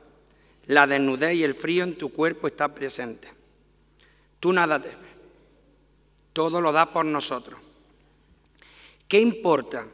La 0.67 0.87
desnudez 0.87 1.35
y 1.35 1.43
el 1.43 1.53
frío 1.53 1.83
en 1.83 1.95
tu 1.95 2.11
cuerpo 2.11 2.47
están 2.47 2.73
presentes. 2.73 3.31
Tú 4.39 4.51
nada 4.51 4.81
temes. 4.81 4.97
Todo 6.33 6.59
lo 6.59 6.71
da 6.71 6.91
por 6.91 7.05
nosotros. 7.05 7.59
¿Qué 9.07 9.19
importa 9.19 9.85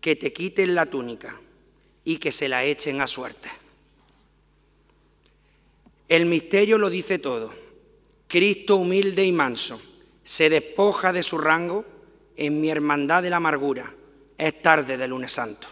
que 0.00 0.16
te 0.16 0.32
quiten 0.32 0.74
la 0.74 0.86
túnica 0.86 1.38
y 2.04 2.16
que 2.16 2.32
se 2.32 2.48
la 2.48 2.64
echen 2.64 3.02
a 3.02 3.06
suerte? 3.06 3.50
El 6.08 6.24
misterio 6.24 6.78
lo 6.78 6.88
dice 6.88 7.18
todo. 7.18 7.67
Cristo 8.28 8.76
humilde 8.76 9.24
y 9.24 9.32
manso 9.32 9.80
se 10.22 10.50
despoja 10.50 11.14
de 11.14 11.22
su 11.22 11.38
rango 11.38 11.82
en 12.36 12.60
mi 12.60 12.68
hermandad 12.68 13.22
de 13.22 13.30
la 13.30 13.38
amargura. 13.38 13.90
Es 14.36 14.60
tarde 14.60 14.98
de 14.98 15.08
lunes 15.08 15.32
santo. 15.32 15.66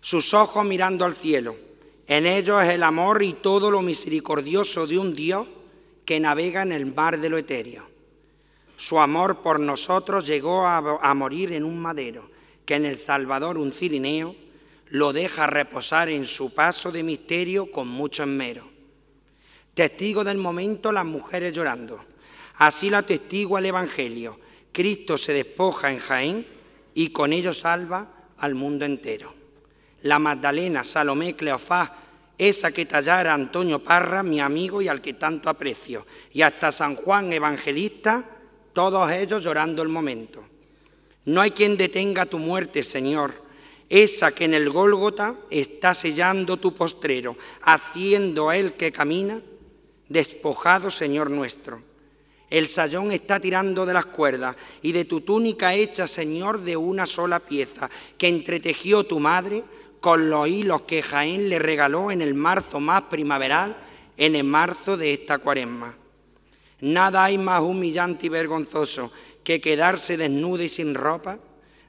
Sus 0.00 0.34
ojos 0.34 0.64
mirando 0.64 1.04
al 1.04 1.14
cielo, 1.14 1.54
en 2.08 2.26
ellos 2.26 2.60
es 2.64 2.70
el 2.70 2.82
amor 2.82 3.22
y 3.22 3.34
todo 3.34 3.70
lo 3.70 3.80
misericordioso 3.80 4.88
de 4.88 4.98
un 4.98 5.14
Dios 5.14 5.46
que 6.04 6.18
navega 6.18 6.62
en 6.62 6.72
el 6.72 6.92
mar 6.92 7.20
de 7.20 7.28
lo 7.28 7.38
etéreo. 7.38 7.84
Su 8.76 8.98
amor 8.98 9.38
por 9.38 9.60
nosotros 9.60 10.26
llegó 10.26 10.66
a, 10.66 10.98
a 11.00 11.14
morir 11.14 11.52
en 11.52 11.62
un 11.62 11.78
madero, 11.78 12.28
que 12.66 12.74
en 12.74 12.84
el 12.84 12.98
Salvador 12.98 13.58
un 13.58 13.72
cirineo 13.72 14.34
lo 14.88 15.12
deja 15.12 15.46
reposar 15.46 16.08
en 16.08 16.26
su 16.26 16.52
paso 16.52 16.90
de 16.90 17.04
misterio 17.04 17.70
con 17.70 17.86
mucho 17.86 18.24
esmero. 18.24 18.73
Testigo 19.74 20.22
del 20.22 20.38
momento 20.38 20.92
las 20.92 21.04
mujeres 21.04 21.52
llorando. 21.52 21.98
Así 22.56 22.90
la 22.90 23.02
testigo 23.02 23.58
el 23.58 23.66
Evangelio. 23.66 24.38
Cristo 24.70 25.18
se 25.18 25.32
despoja 25.32 25.90
en 25.90 25.98
Jaén 25.98 26.46
y 26.94 27.08
con 27.10 27.32
ello 27.32 27.52
salva 27.52 28.06
al 28.38 28.54
mundo 28.54 28.84
entero. 28.84 29.34
La 30.02 30.20
Magdalena, 30.20 30.84
Salomé, 30.84 31.34
Cleofás, 31.34 31.90
esa 32.38 32.70
que 32.70 32.86
tallara 32.86 33.34
Antonio 33.34 33.82
Parra, 33.82 34.22
mi 34.22 34.40
amigo 34.40 34.80
y 34.80 34.88
al 34.88 35.00
que 35.00 35.14
tanto 35.14 35.48
aprecio, 35.48 36.06
y 36.32 36.42
hasta 36.42 36.70
San 36.70 36.96
Juan 36.96 37.32
Evangelista, 37.32 38.24
todos 38.72 39.10
ellos 39.10 39.42
llorando 39.42 39.82
el 39.82 39.88
momento. 39.88 40.42
No 41.26 41.40
hay 41.40 41.52
quien 41.52 41.76
detenga 41.76 42.26
tu 42.26 42.38
muerte, 42.38 42.82
Señor, 42.82 43.32
esa 43.88 44.32
que 44.32 44.44
en 44.44 44.54
el 44.54 44.70
Gólgota 44.70 45.36
está 45.50 45.94
sellando 45.94 46.58
tu 46.58 46.74
postrero, 46.74 47.36
haciendo 47.62 48.50
a 48.50 48.56
él 48.56 48.74
que 48.74 48.92
camina 48.92 49.40
despojado, 50.08 50.90
Señor 50.90 51.30
nuestro. 51.30 51.80
El 52.50 52.68
sayón 52.68 53.10
está 53.10 53.40
tirando 53.40 53.84
de 53.86 53.94
las 53.94 54.06
cuerdas 54.06 54.56
y 54.82 54.92
de 54.92 55.04
tu 55.04 55.22
túnica 55.22 55.74
hecha, 55.74 56.06
Señor, 56.06 56.60
de 56.60 56.76
una 56.76 57.06
sola 57.06 57.40
pieza, 57.40 57.90
que 58.16 58.28
entretejió 58.28 59.04
tu 59.04 59.18
madre 59.18 59.64
con 60.00 60.28
los 60.28 60.46
hilos 60.46 60.82
que 60.82 61.02
Jaén 61.02 61.48
le 61.48 61.58
regaló 61.58 62.10
en 62.10 62.22
el 62.22 62.34
marzo 62.34 62.78
más 62.78 63.04
primaveral, 63.04 63.76
en 64.16 64.36
el 64.36 64.44
marzo 64.44 64.96
de 64.96 65.12
esta 65.12 65.38
cuaresma. 65.38 65.96
Nada 66.80 67.24
hay 67.24 67.38
más 67.38 67.62
humillante 67.62 68.26
y 68.26 68.28
vergonzoso 68.28 69.10
que 69.42 69.60
quedarse 69.60 70.16
desnuda 70.16 70.64
y 70.64 70.68
sin 70.68 70.94
ropa 70.94 71.38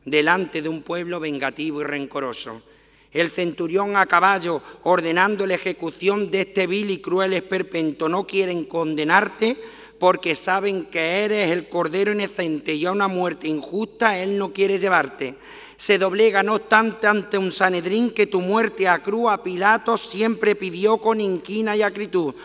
delante 0.06 0.62
de 0.62 0.70
un 0.70 0.84
pueblo 0.84 1.20
vengativo 1.20 1.82
y 1.82 1.84
rencoroso 1.84 2.62
el 3.16 3.32
centurión 3.32 3.96
a 3.96 4.06
caballo 4.06 4.62
ordenando 4.84 5.48
la 5.48 5.56
ejecución 5.56 6.30
de 6.30 6.42
este 6.42 6.68
vil 6.68 6.92
y 6.92 6.98
cruel 6.98 7.32
esperpento. 7.32 8.10
No 8.10 8.28
quieren 8.28 8.66
condenarte 8.66 9.56
porque 9.98 10.36
saben 10.36 10.86
que 10.88 11.24
eres 11.24 11.50
el 11.50 11.70
cordero 11.70 12.12
inocente 12.12 12.76
y 12.76 12.86
a 12.86 12.92
una 12.92 13.08
muerte 13.08 13.48
injusta 13.48 14.20
Él 14.20 14.38
no 14.38 14.52
quiere 14.52 14.80
llevarte. 14.80 15.36
Se 15.78 15.98
doblega 15.98 16.44
no 16.44 16.56
obstante 16.56 17.08
ante 17.08 17.38
un 17.38 17.54
Sanedrín 17.54 18.12
que 18.12 18.28
tu 18.28 18.42
muerte 18.42 18.86
a 18.86 19.02
cruz 19.02 19.32
a 19.32 19.42
Pilato 19.42 19.96
siempre 19.96 20.56
pidió 20.56 20.98
con 20.98 21.22
inquina 21.22 21.78
y 21.78 21.84
acritud. 21.84 22.36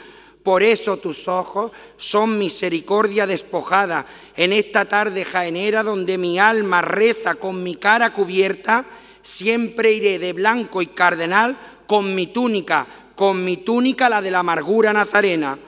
Por 0.45 0.63
eso 0.63 0.99
tus 0.99 1.27
ojos 1.27 1.73
son 1.97 2.39
misericordia 2.39 3.27
despojada 3.27 4.07
en 4.37 4.53
esta 4.53 4.85
tarde 4.85 5.25
jaenera 5.25 5.83
donde 5.83 6.17
mi 6.17 6.39
alma 6.39 6.81
reza 6.81 7.35
con 7.35 7.61
mi 7.61 7.75
cara 7.75 8.15
cubierta 8.15 8.85
siempre 9.23 9.93
iré 9.93 10.19
de 10.19 10.33
blanco 10.33 10.83
y 10.83 10.89
cardenal 10.89 11.57
con 11.87 12.15
mi 12.15 12.29
túnica, 12.29 12.87
con 13.15 13.45
mi 13.45 13.59
túnica 13.59 14.09
la 14.09 14.23
de 14.23 14.31
la 14.31 14.41
amargura 14.41 14.93
nazarena. 14.93 15.59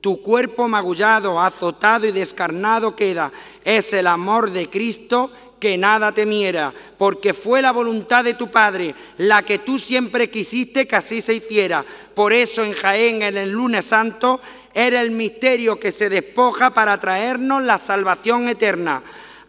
Tu 0.00 0.20
cuerpo 0.20 0.66
magullado, 0.66 1.40
azotado 1.40 2.06
y 2.06 2.12
descarnado 2.12 2.96
queda. 2.96 3.32
Es 3.64 3.92
el 3.92 4.06
amor 4.08 4.50
de 4.50 4.68
Cristo 4.68 5.30
que 5.62 5.78
nada 5.78 6.10
temiera, 6.10 6.74
porque 6.98 7.32
fue 7.32 7.62
la 7.62 7.70
voluntad 7.70 8.24
de 8.24 8.34
tu 8.34 8.50
Padre, 8.50 8.96
la 9.18 9.42
que 9.42 9.60
tú 9.60 9.78
siempre 9.78 10.28
quisiste 10.28 10.88
que 10.88 10.96
así 10.96 11.20
se 11.20 11.34
hiciera. 11.34 11.84
Por 12.16 12.32
eso 12.32 12.64
en 12.64 12.72
Jaén, 12.72 13.22
en 13.22 13.36
el 13.36 13.52
lunes 13.52 13.84
santo, 13.84 14.40
era 14.74 15.00
el 15.00 15.12
misterio 15.12 15.78
que 15.78 15.92
se 15.92 16.08
despoja 16.08 16.70
para 16.70 16.98
traernos 16.98 17.62
la 17.62 17.78
salvación 17.78 18.48
eterna. 18.48 19.04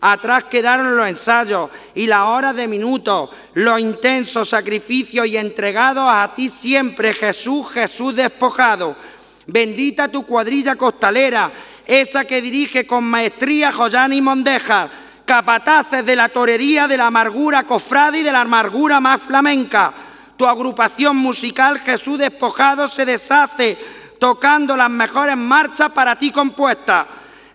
Atrás 0.05 0.43
quedaron 0.49 0.97
los 0.97 1.07
ensayos 1.07 1.69
y 1.95 2.07
la 2.07 2.25
hora 2.25 2.51
de 2.51 2.67
minutos, 2.67 3.29
los 3.53 3.79
intensos 3.79 4.49
sacrificios 4.49 5.25
y 5.27 5.37
entregados 5.37 6.03
a 6.05 6.35
ti 6.35 6.49
siempre, 6.49 7.13
Jesús, 7.13 7.71
Jesús 7.71 8.13
despojado. 8.13 8.97
Bendita 9.47 10.09
tu 10.09 10.25
cuadrilla 10.25 10.75
costalera, 10.75 11.49
esa 11.87 12.25
que 12.25 12.41
dirige 12.41 12.85
con 12.85 13.05
maestría 13.05 13.71
Joyán 13.71 14.11
y 14.11 14.21
Mondeja, 14.21 14.89
capataces 15.23 16.05
de 16.05 16.17
la 16.17 16.27
torería, 16.27 16.85
de 16.85 16.97
la 16.97 17.07
amargura 17.07 17.63
cofrada 17.63 18.17
y 18.17 18.23
de 18.23 18.31
la 18.33 18.41
amargura 18.41 18.99
más 18.99 19.21
flamenca. 19.21 19.93
Tu 20.35 20.45
agrupación 20.45 21.15
musical, 21.15 21.79
Jesús 21.79 22.19
despojado, 22.19 22.89
se 22.89 23.05
deshace 23.05 23.77
tocando 24.19 24.75
las 24.75 24.89
mejores 24.89 25.37
marchas 25.37 25.93
para 25.93 26.17
ti 26.17 26.29
compuestas. 26.29 27.05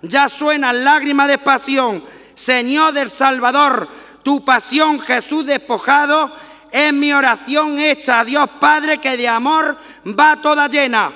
Ya 0.01 0.31
suenan 0.31 0.83
lágrimas 0.83 1.29
de 1.29 1.37
pasión 1.37 2.17
Señor 2.39 2.93
del 2.93 3.11
Salvador, 3.11 3.89
tu 4.23 4.45
pasión, 4.45 5.01
Jesús 5.01 5.45
despojado, 5.45 6.31
es 6.71 6.93
mi 6.93 7.13
oración 7.13 7.81
hecha 7.81 8.21
a 8.21 8.25
Dios 8.25 8.49
Padre 8.61 8.99
que 8.99 9.17
de 9.17 9.27
amor 9.27 9.77
va 10.07 10.41
toda 10.41 10.69
llena. 10.69 11.11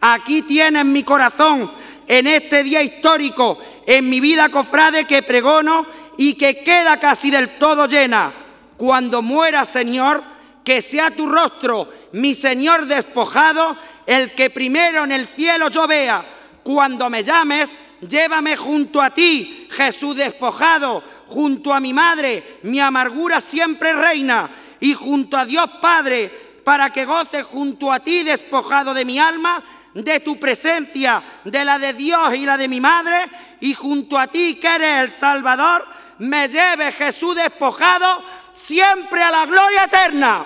Aquí 0.00 0.42
tienes 0.42 0.84
mi 0.84 1.02
corazón 1.02 1.72
en 2.06 2.28
este 2.28 2.62
día 2.62 2.82
histórico, 2.82 3.58
en 3.84 4.08
mi 4.08 4.20
vida 4.20 4.48
cofrade 4.48 5.06
que 5.06 5.24
pregono 5.24 5.84
y 6.16 6.34
que 6.34 6.62
queda 6.62 7.00
casi 7.00 7.32
del 7.32 7.58
todo 7.58 7.88
llena. 7.88 8.32
Cuando 8.76 9.22
muera, 9.22 9.64
Señor, 9.64 10.22
que 10.64 10.80
sea 10.82 11.10
tu 11.10 11.26
rostro, 11.26 11.88
mi 12.12 12.32
Señor 12.32 12.86
despojado, 12.86 13.76
el 14.06 14.36
que 14.36 14.50
primero 14.50 15.02
en 15.02 15.10
el 15.10 15.26
cielo 15.26 15.68
yo 15.68 15.88
vea. 15.88 16.24
Cuando 16.62 17.10
me 17.10 17.24
llames, 17.24 17.74
llévame 18.02 18.56
junto 18.56 19.00
a 19.00 19.10
ti, 19.10 19.68
Jesús 19.70 20.16
despojado, 20.16 21.02
junto 21.26 21.72
a 21.72 21.80
mi 21.80 21.92
madre, 21.92 22.58
mi 22.62 22.80
amargura 22.80 23.40
siempre 23.40 23.92
reina, 23.92 24.50
y 24.80 24.94
junto 24.94 25.36
a 25.36 25.44
Dios 25.44 25.70
Padre, 25.80 26.30
para 26.64 26.90
que 26.90 27.04
goce 27.04 27.42
junto 27.42 27.92
a 27.92 28.00
ti, 28.00 28.22
despojado 28.22 28.94
de 28.94 29.04
mi 29.04 29.18
alma, 29.18 29.62
de 29.94 30.20
tu 30.20 30.38
presencia, 30.38 31.22
de 31.44 31.64
la 31.64 31.78
de 31.78 31.92
Dios 31.92 32.34
y 32.34 32.46
la 32.46 32.56
de 32.56 32.68
mi 32.68 32.80
madre, 32.80 33.24
y 33.60 33.74
junto 33.74 34.18
a 34.18 34.26
ti, 34.26 34.58
que 34.60 34.68
eres 34.68 35.04
el 35.04 35.12
Salvador, 35.12 35.84
me 36.18 36.48
lleve 36.48 36.92
Jesús 36.92 37.34
despojado 37.36 38.22
siempre 38.52 39.22
a 39.22 39.30
la 39.30 39.46
gloria 39.46 39.84
eterna. 39.84 40.44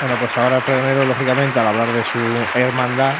Bueno, 0.00 0.16
pues 0.20 0.36
ahora 0.36 0.56
el 0.58 0.62
pregonero, 0.62 1.04
lógicamente, 1.04 1.58
al 1.58 1.68
hablar 1.68 1.88
de 1.92 2.04
su 2.04 2.18
hermandad, 2.58 3.14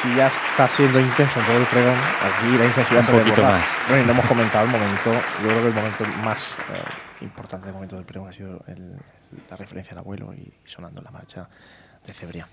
si 0.00 0.14
ya 0.14 0.28
está 0.28 0.68
siendo 0.68 1.00
intenso 1.00 1.40
en 1.40 1.46
todo 1.46 1.56
el 1.58 1.64
pregón, 1.66 1.94
aquí 1.96 2.58
la 2.58 2.64
intensidad 2.66 3.00
Un 3.00 3.06
se 3.06 3.12
poquito 3.12 3.36
desborda. 3.36 3.50
más. 3.58 3.68
Bueno, 3.88 4.02
y 4.02 4.06
lo 4.06 4.12
hemos 4.12 4.26
comentado 4.26 4.64
el 4.66 4.70
momento, 4.70 5.12
yo 5.42 5.48
creo 5.48 5.62
que 5.62 5.68
el 5.68 5.74
momento 5.74 6.04
más 6.22 6.56
eh, 6.58 7.24
importante 7.24 7.66
del 7.66 7.74
momento 7.74 7.96
del 7.96 8.04
pregón 8.04 8.28
ha 8.28 8.32
sido 8.32 8.62
el- 8.68 8.96
la 9.50 9.56
referencia 9.56 9.92
al 9.92 9.98
abuelo 9.98 10.32
y 10.34 10.52
sonando 10.64 11.00
la 11.02 11.10
marcha 11.10 11.48
de 12.06 12.12
Cebrián. 12.12 12.48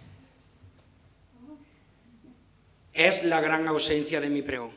es 2.93 3.25
la 3.25 3.41
gran 3.41 3.67
ausencia 3.67 4.21
de 4.21 4.29
mi 4.29 4.41
pregón. 4.41 4.71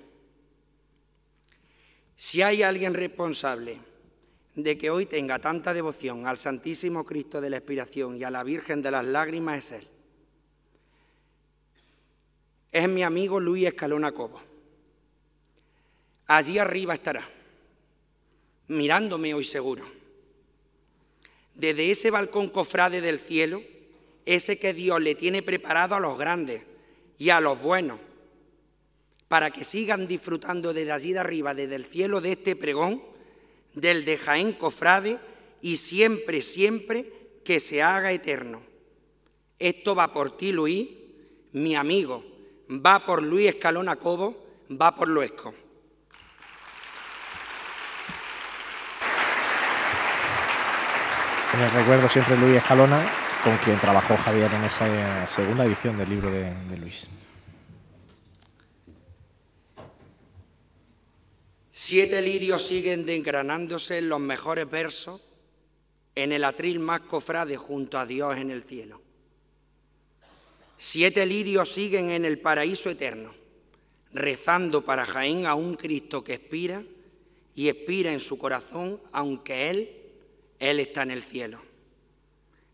Si 2.17 2.43
hay 2.43 2.65
alguien 2.65 2.93
responsable 2.95 3.79
de 4.63 4.77
que 4.77 4.91
hoy 4.91 5.07
tenga 5.07 5.39
tanta 5.39 5.73
devoción 5.73 6.27
al 6.27 6.37
Santísimo 6.37 7.05
Cristo 7.05 7.41
de 7.41 7.49
la 7.49 7.59
Expiración 7.59 8.17
y 8.17 8.25
a 8.25 8.31
la 8.31 8.43
Virgen 8.43 8.83
de 8.83 8.91
las 8.91 9.07
Lágrimas, 9.07 9.59
es 9.59 9.73
Él. 9.81 9.89
Es 12.73 12.89
mi 12.89 13.05
amigo 13.05 13.39
Luis 13.39 13.69
Escalona 13.69 14.11
Cobo. 14.11 14.41
Allí 16.27 16.59
arriba 16.59 16.95
estará, 16.95 17.25
mirándome 18.67 19.33
hoy 19.33 19.45
seguro. 19.45 19.85
Desde 21.55 21.93
ese 21.93 22.11
balcón 22.11 22.49
cofrade 22.49 23.01
del 23.01 23.21
cielo, 23.21 23.63
ese 24.27 24.59
que 24.59 24.75
Dios 24.75 25.01
le 25.01 25.15
tiene 25.15 25.41
preparado 25.41 25.95
a 25.95 26.01
los 26.01 26.19
grandes 26.19 26.65
y 27.17 27.31
a 27.31 27.41
los 27.41 27.63
buenos, 27.63 28.01
para 29.29 29.53
que 29.53 29.63
sigan 29.63 30.09
disfrutando 30.09 30.75
desde 30.75 30.91
allí 30.91 31.13
de 31.13 31.21
arriba, 31.21 31.55
desde 31.55 31.77
el 31.77 31.85
cielo 31.85 32.21
de 32.21 32.33
este 32.33 32.57
pregón, 32.57 33.08
del 33.81 34.05
de 34.05 34.19
Jaén 34.19 34.53
Cofrade, 34.53 35.19
y 35.61 35.77
siempre, 35.77 36.43
siempre 36.43 37.13
que 37.45 37.61
se 37.61 37.83
haga 37.83 38.13
eterno. 38.13 38.63
Esto 39.59 39.95
va 39.95 40.13
por 40.13 40.37
ti, 40.37 40.53
Luis, 40.53 40.89
mi 41.53 41.75
amigo, 41.75 42.25
va 42.69 43.05
por 43.05 43.23
Luis 43.23 43.49
Escalona 43.49 43.97
Cobo, 43.97 44.47
va 44.71 44.95
por 44.95 45.09
Luesco. 45.09 45.55
El 51.55 51.71
recuerdo 51.73 52.09
siempre 52.09 52.37
Luis 52.37 52.57
Escalona, 52.57 53.05
con 53.43 53.57
quien 53.59 53.79
trabajó 53.79 54.17
Javier 54.17 54.53
en 54.53 54.65
esa 54.65 55.27
segunda 55.27 55.65
edición 55.65 55.97
del 55.97 56.09
libro 56.11 56.31
de 56.31 56.77
Luis. 56.79 57.09
Siete 61.81 62.21
lirios 62.23 62.67
siguen 62.67 63.07
desgranándose 63.07 63.99
en 63.99 64.09
los 64.09 64.19
mejores 64.19 64.69
versos 64.69 65.25
en 66.17 66.33
el 66.33 66.43
atril 66.43 66.81
más 66.81 67.03
cofrade 67.03 67.57
junto 67.57 68.01
a 68.01 68.05
Dios 68.05 68.37
en 68.37 68.51
el 68.51 68.65
cielo. 68.65 69.01
Siete 70.77 71.25
lirios 71.25 71.73
siguen 71.73 72.11
en 72.11 72.25
el 72.25 72.41
paraíso 72.41 72.91
eterno, 72.91 73.31
rezando 74.13 74.85
para 74.85 75.07
Jaén 75.07 75.47
a 75.47 75.55
un 75.55 75.77
Cristo 75.77 76.25
que 76.25 76.35
expira 76.35 76.83
y 77.55 77.69
expira 77.69 78.13
en 78.13 78.19
su 78.19 78.39
corazón, 78.39 79.01
aunque 79.13 79.71
Él, 79.71 79.89
Él 80.59 80.81
está 80.81 81.05
en 81.05 81.13
el 81.13 81.23
cielo. 81.23 81.61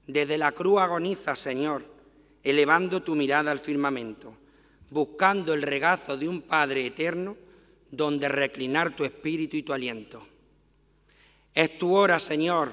Desde 0.06 0.38
la 0.38 0.52
cruz 0.52 0.80
agoniza, 0.80 1.36
Señor, 1.36 1.84
elevando 2.42 3.02
tu 3.02 3.14
mirada 3.14 3.50
al 3.50 3.58
firmamento, 3.58 4.34
buscando 4.88 5.52
el 5.52 5.60
regazo 5.60 6.16
de 6.16 6.26
un 6.26 6.40
Padre 6.40 6.86
eterno 6.86 7.43
donde 7.96 8.28
reclinar 8.28 8.94
tu 8.94 9.04
espíritu 9.04 9.56
y 9.56 9.62
tu 9.62 9.72
aliento. 9.72 10.22
Es 11.54 11.78
tu 11.78 11.94
hora, 11.94 12.18
Señor, 12.18 12.72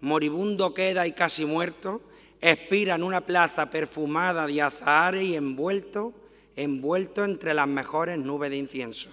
moribundo 0.00 0.72
queda 0.72 1.06
y 1.06 1.12
casi 1.12 1.44
muerto, 1.44 2.00
expira 2.40 2.94
en 2.94 3.02
una 3.02 3.22
plaza 3.22 3.70
perfumada 3.70 4.46
de 4.46 4.62
azahares 4.62 5.24
y 5.24 5.34
envuelto, 5.34 6.14
envuelto 6.56 7.24
entre 7.24 7.54
las 7.54 7.66
mejores 7.66 8.18
nubes 8.18 8.50
de 8.50 8.56
incienso. 8.56 9.10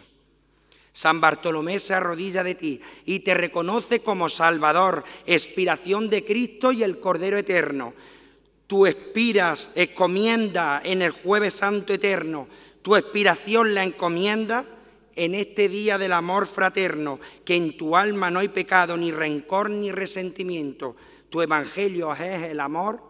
San 0.93 1.21
Bartolomé 1.21 1.77
se 1.77 1.93
arrodilla 1.93 2.43
de 2.43 2.55
ti 2.55 2.81
y 3.05 3.19
te 3.19 3.35
reconoce 3.35 4.01
como 4.01 4.29
Salvador, 4.29 5.03
expiración 5.25 6.09
de 6.09 6.25
Cristo 6.25 6.71
y 6.71 6.81
el 6.83 6.99
Cordero 6.99 7.37
Eterno. 7.37 7.93
Tú 8.65 8.85
expiras, 8.85 9.71
encomienda 9.75 10.81
en 10.83 11.01
el 11.01 11.11
jueves 11.11 11.53
santo 11.53 11.93
eterno, 11.93 12.47
tu 12.81 12.95
expiración 12.95 13.75
la 13.75 13.83
encomienda 13.83 14.65
en 15.17 15.33
este 15.33 15.67
día 15.67 15.97
del 15.97 16.13
amor 16.13 16.45
fraterno, 16.45 17.19
que 17.43 17.55
en 17.55 17.75
tu 17.75 17.97
alma 17.97 18.29
no 18.29 18.39
hay 18.39 18.47
pecado, 18.47 18.95
ni 18.95 19.11
rencor, 19.11 19.69
ni 19.69 19.91
resentimiento. 19.91 20.95
Tu 21.29 21.41
evangelio 21.41 22.13
es 22.13 22.43
el 22.43 22.59
amor 22.59 23.01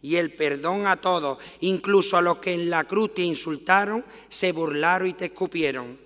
y 0.00 0.16
el 0.16 0.32
perdón 0.32 0.86
a 0.86 0.96
todos, 0.96 1.38
incluso 1.60 2.16
a 2.16 2.22
los 2.22 2.38
que 2.38 2.54
en 2.54 2.70
la 2.70 2.84
cruz 2.84 3.14
te 3.14 3.22
insultaron, 3.22 4.04
se 4.28 4.52
burlaron 4.52 5.08
y 5.08 5.12
te 5.12 5.26
escupieron. 5.26 5.98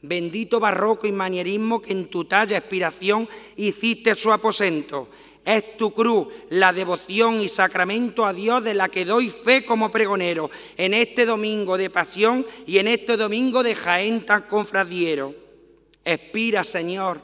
Bendito 0.00 0.58
barroco 0.58 1.06
y 1.06 1.12
manierismo 1.12 1.82
que 1.82 1.92
en 1.92 2.08
tu 2.08 2.24
talla 2.24 2.56
expiración 2.56 3.28
hiciste 3.56 4.14
su 4.14 4.32
aposento. 4.32 5.08
Es 5.48 5.78
tu 5.78 5.94
cruz, 5.94 6.28
la 6.50 6.74
devoción 6.74 7.40
y 7.40 7.48
sacramento 7.48 8.26
a 8.26 8.34
Dios 8.34 8.62
de 8.62 8.74
la 8.74 8.90
que 8.90 9.06
doy 9.06 9.30
fe 9.30 9.64
como 9.64 9.90
pregonero 9.90 10.50
en 10.76 10.92
este 10.92 11.24
domingo 11.24 11.78
de 11.78 11.88
pasión 11.88 12.46
y 12.66 12.76
en 12.76 12.86
este 12.86 13.16
domingo 13.16 13.62
de 13.62 13.74
Jaén 13.74 14.26
tan 14.26 14.42
confradiero. 14.42 15.34
Expira, 16.04 16.64
Señor, 16.64 17.22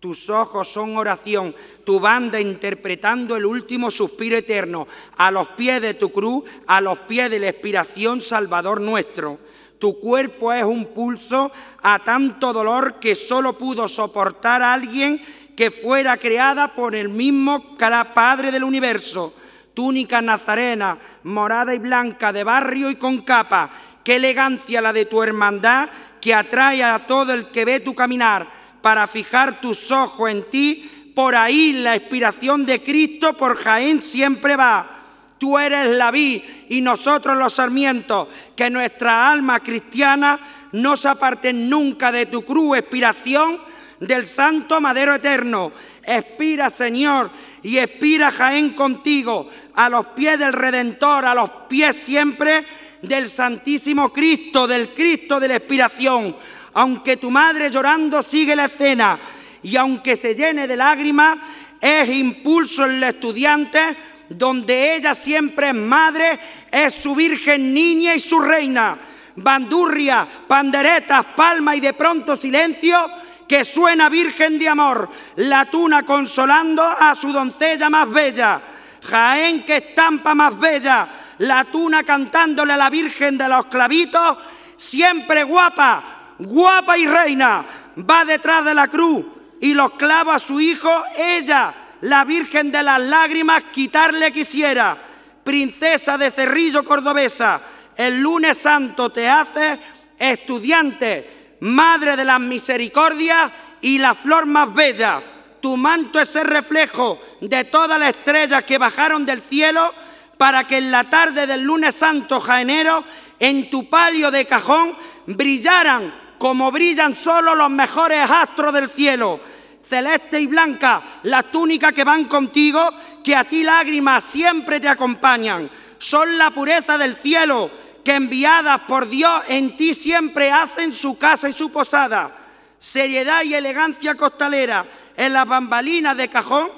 tus 0.00 0.30
ojos 0.30 0.66
son 0.66 0.96
oración, 0.96 1.54
tu 1.84 2.00
banda 2.00 2.40
interpretando 2.40 3.36
el 3.36 3.44
último 3.44 3.90
suspiro 3.90 4.38
eterno, 4.38 4.88
a 5.18 5.30
los 5.30 5.48
pies 5.48 5.82
de 5.82 5.92
tu 5.92 6.10
cruz, 6.10 6.44
a 6.66 6.80
los 6.80 7.00
pies 7.00 7.30
de 7.30 7.38
la 7.38 7.50
expiración, 7.50 8.22
Salvador 8.22 8.80
nuestro. 8.80 9.40
Tu 9.78 10.00
cuerpo 10.00 10.54
es 10.54 10.64
un 10.64 10.86
pulso 10.86 11.52
a 11.82 11.98
tanto 11.98 12.54
dolor 12.54 12.94
que 12.94 13.14
solo 13.14 13.58
pudo 13.58 13.88
soportar 13.88 14.62
a 14.62 14.72
alguien 14.72 15.22
que 15.58 15.72
fuera 15.72 16.16
creada 16.16 16.68
por 16.68 16.94
el 16.94 17.08
mismo 17.08 17.76
Padre 18.14 18.52
del 18.52 18.62
universo. 18.62 19.34
Túnica 19.74 20.22
nazarena, 20.22 20.96
morada 21.24 21.74
y 21.74 21.80
blanca, 21.80 22.32
de 22.32 22.44
barrio 22.44 22.88
y 22.90 22.94
con 22.94 23.22
capa. 23.22 23.68
Qué 24.04 24.14
elegancia 24.14 24.80
la 24.80 24.92
de 24.92 25.06
tu 25.06 25.20
hermandad 25.20 25.88
que 26.20 26.32
atrae 26.32 26.84
a 26.84 27.04
todo 27.08 27.34
el 27.34 27.46
que 27.46 27.64
ve 27.64 27.80
tu 27.80 27.92
caminar 27.92 28.46
para 28.80 29.08
fijar 29.08 29.60
tus 29.60 29.90
ojos 29.90 30.30
en 30.30 30.44
ti. 30.44 31.12
Por 31.12 31.34
ahí 31.34 31.72
la 31.72 31.96
inspiración 31.96 32.64
de 32.64 32.80
Cristo 32.80 33.36
por 33.36 33.56
Jaén 33.56 34.00
siempre 34.00 34.54
va. 34.54 35.00
Tú 35.38 35.58
eres 35.58 35.88
la 35.88 36.12
vid 36.12 36.40
y 36.68 36.80
nosotros 36.80 37.36
los 37.36 37.54
sarmientos, 37.54 38.28
que 38.54 38.70
nuestra 38.70 39.28
alma 39.28 39.58
cristiana 39.58 40.68
no 40.70 40.96
se 40.96 41.08
aparten 41.08 41.68
nunca 41.68 42.12
de 42.12 42.26
tu 42.26 42.44
cruz, 42.44 42.78
expiración 42.78 43.66
del 44.00 44.26
santo 44.26 44.80
madero 44.80 45.14
eterno. 45.14 45.72
Expira, 46.02 46.70
Señor, 46.70 47.30
y 47.62 47.78
expira 47.78 48.30
Jaén 48.30 48.70
contigo, 48.70 49.50
a 49.74 49.88
los 49.88 50.06
pies 50.08 50.38
del 50.38 50.52
Redentor, 50.52 51.24
a 51.24 51.34
los 51.34 51.50
pies 51.68 51.96
siempre 51.96 52.64
del 53.02 53.28
Santísimo 53.28 54.12
Cristo, 54.12 54.66
del 54.66 54.90
Cristo 54.90 55.38
de 55.38 55.48
la 55.48 55.56
expiración. 55.56 56.34
Aunque 56.74 57.16
tu 57.16 57.30
madre 57.30 57.70
llorando 57.70 58.22
sigue 58.22 58.56
la 58.56 58.66
escena, 58.66 59.18
y 59.62 59.76
aunque 59.76 60.16
se 60.16 60.34
llene 60.34 60.66
de 60.66 60.76
lágrimas, 60.76 61.38
es 61.80 62.08
impulso 62.08 62.84
en 62.84 62.92
el 62.92 63.02
estudiante, 63.04 63.96
donde 64.28 64.96
ella 64.96 65.14
siempre 65.14 65.68
es 65.68 65.74
madre, 65.74 66.38
es 66.70 66.94
su 66.94 67.14
virgen 67.14 67.72
niña 67.72 68.14
y 68.14 68.20
su 68.20 68.38
reina. 68.40 68.98
bandurria, 69.36 70.26
panderetas, 70.46 71.24
palma 71.36 71.76
y 71.76 71.80
de 71.80 71.94
pronto 71.94 72.34
silencio, 72.34 73.08
que 73.48 73.64
suena 73.64 74.10
Virgen 74.10 74.58
de 74.58 74.68
Amor, 74.68 75.08
la 75.36 75.64
tuna 75.64 76.02
consolando 76.02 76.84
a 76.84 77.16
su 77.16 77.32
doncella 77.32 77.88
más 77.88 78.08
bella, 78.10 78.60
Jaén 79.02 79.64
que 79.64 79.78
estampa 79.78 80.34
más 80.34 80.58
bella, 80.58 81.08
la 81.38 81.64
tuna 81.64 82.04
cantándole 82.04 82.74
a 82.74 82.76
la 82.76 82.90
Virgen 82.90 83.38
de 83.38 83.48
los 83.48 83.66
clavitos, 83.66 84.36
siempre 84.76 85.44
guapa, 85.44 86.34
guapa 86.38 86.98
y 86.98 87.06
reina, 87.06 87.64
va 87.98 88.24
detrás 88.26 88.64
de 88.66 88.74
la 88.74 88.88
cruz 88.88 89.24
y 89.60 89.72
los 89.72 89.92
clava 89.92 90.34
a 90.34 90.40
su 90.40 90.60
hijo, 90.60 90.90
ella, 91.16 91.74
la 92.02 92.24
Virgen 92.24 92.70
de 92.70 92.82
las 92.82 93.00
lágrimas, 93.00 93.64
quitarle 93.72 94.30
quisiera, 94.30 94.96
princesa 95.42 96.18
de 96.18 96.30
Cerrillo 96.30 96.84
cordobesa, 96.84 97.60
el 97.96 98.20
lunes 98.20 98.58
santo 98.58 99.10
te 99.10 99.26
hace 99.26 99.78
estudiante, 100.18 101.37
madre 101.60 102.16
de 102.16 102.24
las 102.24 102.40
misericordias 102.40 103.52
y 103.80 103.98
la 103.98 104.14
flor 104.14 104.46
más 104.46 104.72
bella. 104.74 105.22
Tu 105.60 105.76
manto 105.76 106.20
es 106.20 106.34
el 106.36 106.46
reflejo 106.46 107.18
de 107.40 107.64
todas 107.64 107.98
las 107.98 108.10
estrellas 108.10 108.64
que 108.64 108.78
bajaron 108.78 109.26
del 109.26 109.40
cielo 109.42 109.92
para 110.36 110.66
que 110.66 110.78
en 110.78 110.90
la 110.90 111.04
tarde 111.04 111.46
del 111.46 111.62
lunes 111.62 111.94
santo 111.94 112.40
jaenero 112.40 113.04
en 113.40 113.68
tu 113.68 113.88
palio 113.88 114.30
de 114.30 114.46
cajón 114.46 114.96
brillaran 115.26 116.14
como 116.38 116.70
brillan 116.70 117.14
solo 117.14 117.54
los 117.54 117.70
mejores 117.70 118.30
astros 118.30 118.72
del 118.72 118.88
cielo. 118.88 119.40
Celeste 119.88 120.40
y 120.40 120.46
blanca, 120.46 121.02
la 121.24 121.42
túnica 121.42 121.92
que 121.92 122.04
van 122.04 122.26
contigo, 122.26 122.88
que 123.24 123.34
a 123.34 123.44
ti 123.44 123.64
lágrimas 123.64 124.24
siempre 124.24 124.80
te 124.80 124.88
acompañan. 124.88 125.68
Son 125.98 126.38
la 126.38 126.50
pureza 126.50 126.96
del 126.96 127.16
cielo, 127.16 127.70
que 128.08 128.14
enviadas 128.14 128.80
por 128.88 129.06
Dios 129.06 129.42
en 129.48 129.76
ti 129.76 129.92
siempre 129.92 130.50
hacen 130.50 130.94
su 130.94 131.18
casa 131.18 131.46
y 131.46 131.52
su 131.52 131.70
posada. 131.70 132.32
Seriedad 132.78 133.42
y 133.42 133.52
elegancia 133.52 134.14
costalera 134.14 134.86
en 135.14 135.34
las 135.34 135.46
bambalinas 135.46 136.16
de 136.16 136.30
cajón, 136.30 136.70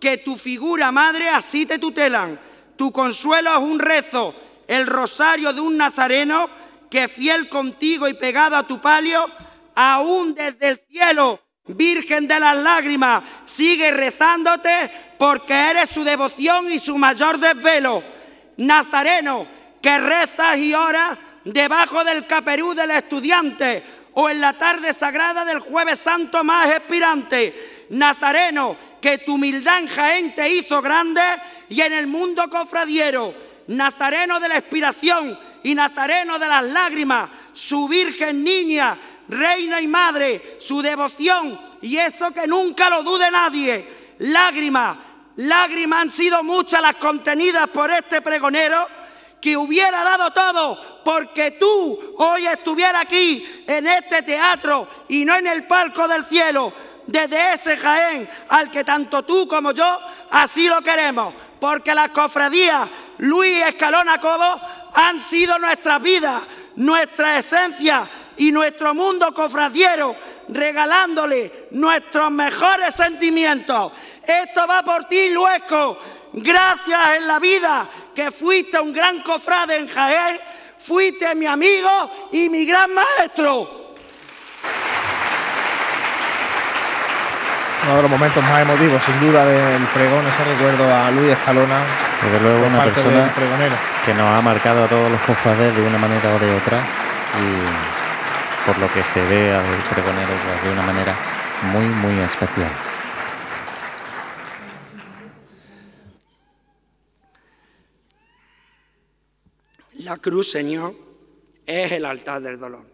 que 0.00 0.16
tu 0.16 0.34
figura 0.34 0.90
madre 0.90 1.28
así 1.28 1.66
te 1.66 1.78
tutelan. 1.78 2.40
Tu 2.74 2.90
consuelo 2.90 3.52
es 3.52 3.58
un 3.58 3.78
rezo, 3.78 4.34
el 4.66 4.86
rosario 4.86 5.52
de 5.52 5.60
un 5.60 5.76
nazareno 5.76 6.48
que 6.88 7.06
fiel 7.06 7.50
contigo 7.50 8.08
y 8.08 8.14
pegado 8.14 8.56
a 8.56 8.66
tu 8.66 8.80
palio, 8.80 9.26
aún 9.74 10.32
desde 10.32 10.68
el 10.70 10.80
cielo, 10.88 11.38
Virgen 11.66 12.26
de 12.26 12.40
las 12.40 12.56
lágrimas, 12.56 13.24
sigue 13.44 13.90
rezándote 13.92 14.90
porque 15.18 15.52
eres 15.52 15.90
su 15.90 16.02
devoción 16.02 16.72
y 16.72 16.78
su 16.78 16.96
mayor 16.96 17.36
desvelo. 17.38 18.02
Nazareno, 18.56 19.57
que 19.80 19.98
rezas 19.98 20.56
y 20.58 20.74
oras 20.74 21.18
debajo 21.44 22.04
del 22.04 22.26
caperú 22.26 22.74
del 22.74 22.90
estudiante 22.90 23.82
o 24.14 24.28
en 24.28 24.40
la 24.40 24.52
tarde 24.54 24.92
sagrada 24.92 25.44
del 25.44 25.60
jueves 25.60 26.00
santo 26.00 26.42
más 26.42 26.68
expirante. 26.68 27.86
Nazareno, 27.90 28.76
que 29.00 29.18
tu 29.18 29.34
humildad 29.34 29.78
en 29.78 29.88
Jaén 29.88 30.34
te 30.34 30.48
hizo 30.48 30.82
grande 30.82 31.22
y 31.68 31.80
en 31.80 31.92
el 31.92 32.06
mundo 32.06 32.48
cofradiero, 32.50 33.32
Nazareno 33.68 34.40
de 34.40 34.48
la 34.48 34.58
expiración 34.58 35.38
y 35.62 35.74
Nazareno 35.74 36.38
de 36.38 36.48
las 36.48 36.64
lágrimas, 36.64 37.30
su 37.52 37.86
Virgen 37.86 38.42
niña, 38.42 38.96
reina 39.28 39.80
y 39.80 39.86
madre, 39.86 40.56
su 40.60 40.82
devoción 40.82 41.58
y 41.82 41.96
eso 41.96 42.32
que 42.32 42.46
nunca 42.46 42.90
lo 42.90 43.02
dude 43.02 43.30
nadie. 43.30 44.14
Lágrimas, 44.18 44.96
lágrimas 45.36 46.02
han 46.02 46.10
sido 46.10 46.42
muchas 46.42 46.82
las 46.82 46.96
contenidas 46.96 47.68
por 47.68 47.90
este 47.90 48.20
pregonero 48.20 48.97
que 49.40 49.56
hubiera 49.56 50.02
dado 50.02 50.30
todo 50.30 51.00
porque 51.04 51.52
tú 51.52 52.14
hoy 52.18 52.46
estuvieras 52.46 53.02
aquí 53.02 53.64
en 53.66 53.86
este 53.86 54.22
teatro 54.22 54.88
y 55.08 55.24
no 55.24 55.36
en 55.36 55.46
el 55.46 55.64
palco 55.64 56.06
del 56.08 56.24
cielo, 56.26 56.72
desde 57.06 57.54
ese 57.54 57.76
Jaén 57.76 58.28
al 58.48 58.70
que 58.70 58.84
tanto 58.84 59.22
tú 59.22 59.48
como 59.48 59.72
yo 59.72 59.98
así 60.30 60.68
lo 60.68 60.82
queremos 60.82 61.32
porque 61.58 61.94
las 61.94 62.10
cofradías 62.10 62.88
Luis 63.18 63.64
Escalona 63.66 64.20
Cobo 64.20 64.60
han 64.94 65.20
sido 65.20 65.58
nuestras 65.58 66.00
vidas, 66.02 66.42
nuestra 66.76 67.38
esencia 67.38 68.08
y 68.36 68.52
nuestro 68.52 68.94
mundo 68.94 69.34
cofradiero, 69.34 70.14
regalándole 70.48 71.68
nuestros 71.72 72.30
mejores 72.30 72.94
sentimientos. 72.94 73.92
Esto 74.24 74.66
va 74.66 74.82
por 74.82 75.04
ti, 75.04 75.30
Luesco. 75.30 75.98
Gracias 76.32 77.16
en 77.16 77.26
la 77.26 77.38
vida 77.38 77.86
que 78.18 78.32
fuiste 78.32 78.80
un 78.80 78.92
gran 78.92 79.22
cofrade 79.22 79.78
en 79.78 79.86
Jaén, 79.86 80.40
fuiste 80.76 81.36
mi 81.36 81.46
amigo 81.46 81.88
y 82.32 82.48
mi 82.48 82.66
gran 82.66 82.90
maestro. 82.92 83.86
uno 87.84 87.96
de 87.96 88.02
los 88.02 88.10
momentos 88.10 88.42
más 88.42 88.58
emotivos, 88.58 89.00
sin 89.04 89.20
duda, 89.20 89.44
del 89.44 89.82
pregón, 89.94 90.26
ese 90.26 90.44
recuerdo 90.44 90.92
a 90.92 91.12
Luis 91.12 91.30
Escalona. 91.30 91.78
Desde 92.20 92.40
luego, 92.40 92.66
una 92.66 92.82
persona 92.82 93.30
que 94.04 94.14
nos 94.14 94.26
ha 94.26 94.42
marcado 94.42 94.84
a 94.84 94.88
todos 94.88 95.12
los 95.12 95.20
cofrades 95.20 95.76
de 95.76 95.82
una 95.82 95.98
manera 95.98 96.34
o 96.34 96.38
de 96.40 96.56
otra 96.56 96.78
y 97.38 98.66
por 98.66 98.78
lo 98.78 98.92
que 98.92 99.02
se 99.14 99.24
ve 99.26 99.54
al 99.54 99.64
pregonero 99.94 100.34
pues, 100.44 100.64
de 100.64 100.72
una 100.72 100.82
manera 100.82 101.14
muy, 101.72 101.86
muy 101.86 102.18
especial. 102.24 102.87
La 109.98 110.16
cruz, 110.16 110.50
Señor, 110.50 110.94
es 111.66 111.90
el 111.90 112.04
altar 112.04 112.40
del 112.40 112.58
dolor. 112.58 112.84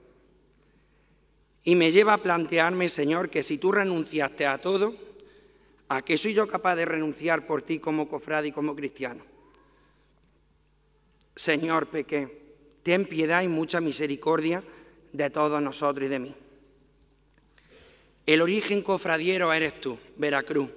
Y 1.63 1.75
me 1.75 1.93
lleva 1.93 2.15
a 2.15 2.19
plantearme, 2.19 2.89
Señor, 2.89 3.29
que 3.29 3.43
si 3.43 3.59
tú 3.59 3.73
renunciaste 3.73 4.47
a 4.47 4.59
todo, 4.59 4.95
¿a 5.89 6.03
qué 6.03 6.17
soy 6.17 6.35
yo 6.35 6.49
capaz 6.49 6.77
de 6.77 6.87
renunciar 6.87 7.47
por 7.47 7.63
ti 7.63 7.79
como 7.79 8.09
cofrade 8.09 8.49
y 8.49 8.53
como 8.53 8.75
cristiano? 8.75 9.23
Señor, 11.37 11.89
pequé, 11.89 12.29
ten 12.83 13.07
piedad 13.07 13.43
y 13.43 13.49
mucha 13.49 13.81
misericordia 13.81 14.63
de 15.13 15.31
todos 15.31 15.61
nosotros 15.61 16.07
y 16.07 16.11
de 16.11 16.19
mí. 16.19 16.35
El 18.25 18.41
origen 18.41 18.81
cofradiero 18.81 19.53
eres 19.53 19.79
tú, 19.79 19.99
Veracruz, 20.17 20.71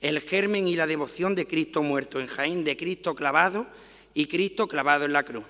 el 0.00 0.20
germen 0.20 0.66
y 0.66 0.76
la 0.76 0.86
devoción 0.86 1.34
de 1.34 1.46
Cristo 1.46 1.82
muerto 1.82 2.18
en 2.18 2.26
Jaén, 2.26 2.64
de 2.64 2.76
Cristo 2.78 3.14
clavado 3.14 3.66
y 4.14 4.26
Cristo 4.26 4.66
clavado 4.68 5.04
en 5.04 5.12
la 5.12 5.22
cruz. 5.22 5.44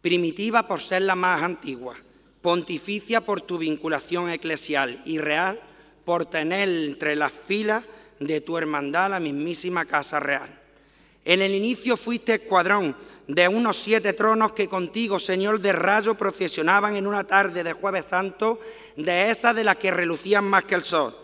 Primitiva 0.00 0.66
por 0.66 0.80
ser 0.80 1.02
la 1.02 1.14
más 1.14 1.42
antigua, 1.42 1.94
pontificia 2.42 3.20
por 3.20 3.42
tu 3.42 3.58
vinculación 3.58 4.30
eclesial 4.30 5.02
y 5.04 5.18
real 5.18 5.60
por 6.04 6.26
tener 6.26 6.68
entre 6.68 7.16
las 7.16 7.32
filas 7.32 7.84
de 8.18 8.40
tu 8.40 8.56
hermandad 8.56 9.10
la 9.10 9.20
mismísima 9.20 9.84
Casa 9.84 10.20
Real. 10.20 10.58
En 11.24 11.42
el 11.42 11.54
inicio 11.54 11.96
fuiste 11.96 12.34
escuadrón 12.34 12.96
de 13.28 13.46
unos 13.46 13.76
siete 13.76 14.14
tronos 14.14 14.52
que 14.52 14.68
contigo, 14.68 15.18
Señor 15.18 15.60
de 15.60 15.72
rayo, 15.72 16.14
procesionaban 16.14 16.96
en 16.96 17.06
una 17.06 17.24
tarde 17.24 17.62
de 17.62 17.74
jueves 17.74 18.06
santo, 18.06 18.58
de 18.96 19.30
esas 19.30 19.54
de 19.54 19.64
las 19.64 19.76
que 19.76 19.90
relucían 19.90 20.44
más 20.44 20.64
que 20.64 20.74
el 20.74 20.84
sol. 20.84 21.14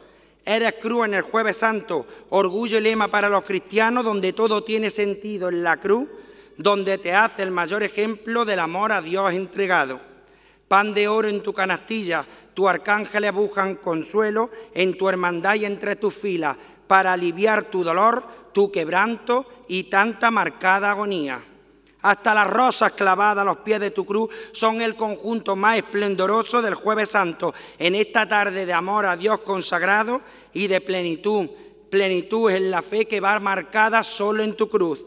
Eres 0.46 0.76
cruz 0.80 1.04
en 1.04 1.14
el 1.14 1.22
jueves 1.22 1.58
santo, 1.58 2.06
orgullo 2.30 2.78
y 2.78 2.80
lema 2.80 3.08
para 3.08 3.28
los 3.28 3.44
cristianos, 3.44 4.04
donde 4.04 4.32
todo 4.32 4.64
tiene 4.64 4.88
sentido 4.88 5.50
en 5.50 5.62
la 5.62 5.76
cruz, 5.76 6.08
donde 6.56 6.96
te 6.96 7.12
hace 7.12 7.42
el 7.42 7.50
mayor 7.50 7.82
ejemplo 7.82 8.46
del 8.46 8.60
amor 8.60 8.92
a 8.92 9.02
Dios 9.02 9.34
entregado 9.34 10.00
pan 10.68 10.94
de 10.94 11.08
oro 11.08 11.28
en 11.28 11.42
tu 11.42 11.52
canastilla, 11.52 12.24
tu 12.54 12.68
arcángel 12.68 13.30
buscan 13.32 13.76
consuelo 13.76 14.50
en 14.74 14.96
tu 14.96 15.08
hermandad 15.08 15.54
y 15.54 15.64
entre 15.64 15.96
tus 15.96 16.14
filas, 16.14 16.56
para 16.86 17.12
aliviar 17.12 17.64
tu 17.64 17.84
dolor, 17.84 18.24
tu 18.52 18.70
quebranto 18.70 19.46
y 19.68 19.84
tanta 19.84 20.30
marcada 20.30 20.90
agonía. 20.90 21.40
Hasta 22.06 22.34
las 22.34 22.46
rosas 22.46 22.92
clavadas 22.92 23.42
a 23.42 23.44
los 23.44 23.56
pies 23.56 23.80
de 23.80 23.90
tu 23.90 24.06
cruz 24.06 24.30
son 24.52 24.80
el 24.80 24.94
conjunto 24.94 25.56
más 25.56 25.78
esplendoroso 25.78 26.62
del 26.62 26.74
jueves 26.74 27.08
santo, 27.08 27.52
en 27.80 27.96
esta 27.96 28.28
tarde 28.28 28.64
de 28.64 28.72
amor 28.72 29.06
a 29.06 29.16
Dios 29.16 29.40
consagrado 29.40 30.20
y 30.52 30.68
de 30.68 30.80
plenitud. 30.80 31.48
Plenitud 31.90 32.48
es 32.52 32.60
la 32.60 32.82
fe 32.82 33.06
que 33.06 33.18
va 33.18 33.40
marcada 33.40 34.04
solo 34.04 34.44
en 34.44 34.54
tu 34.54 34.68
cruz. 34.68 35.00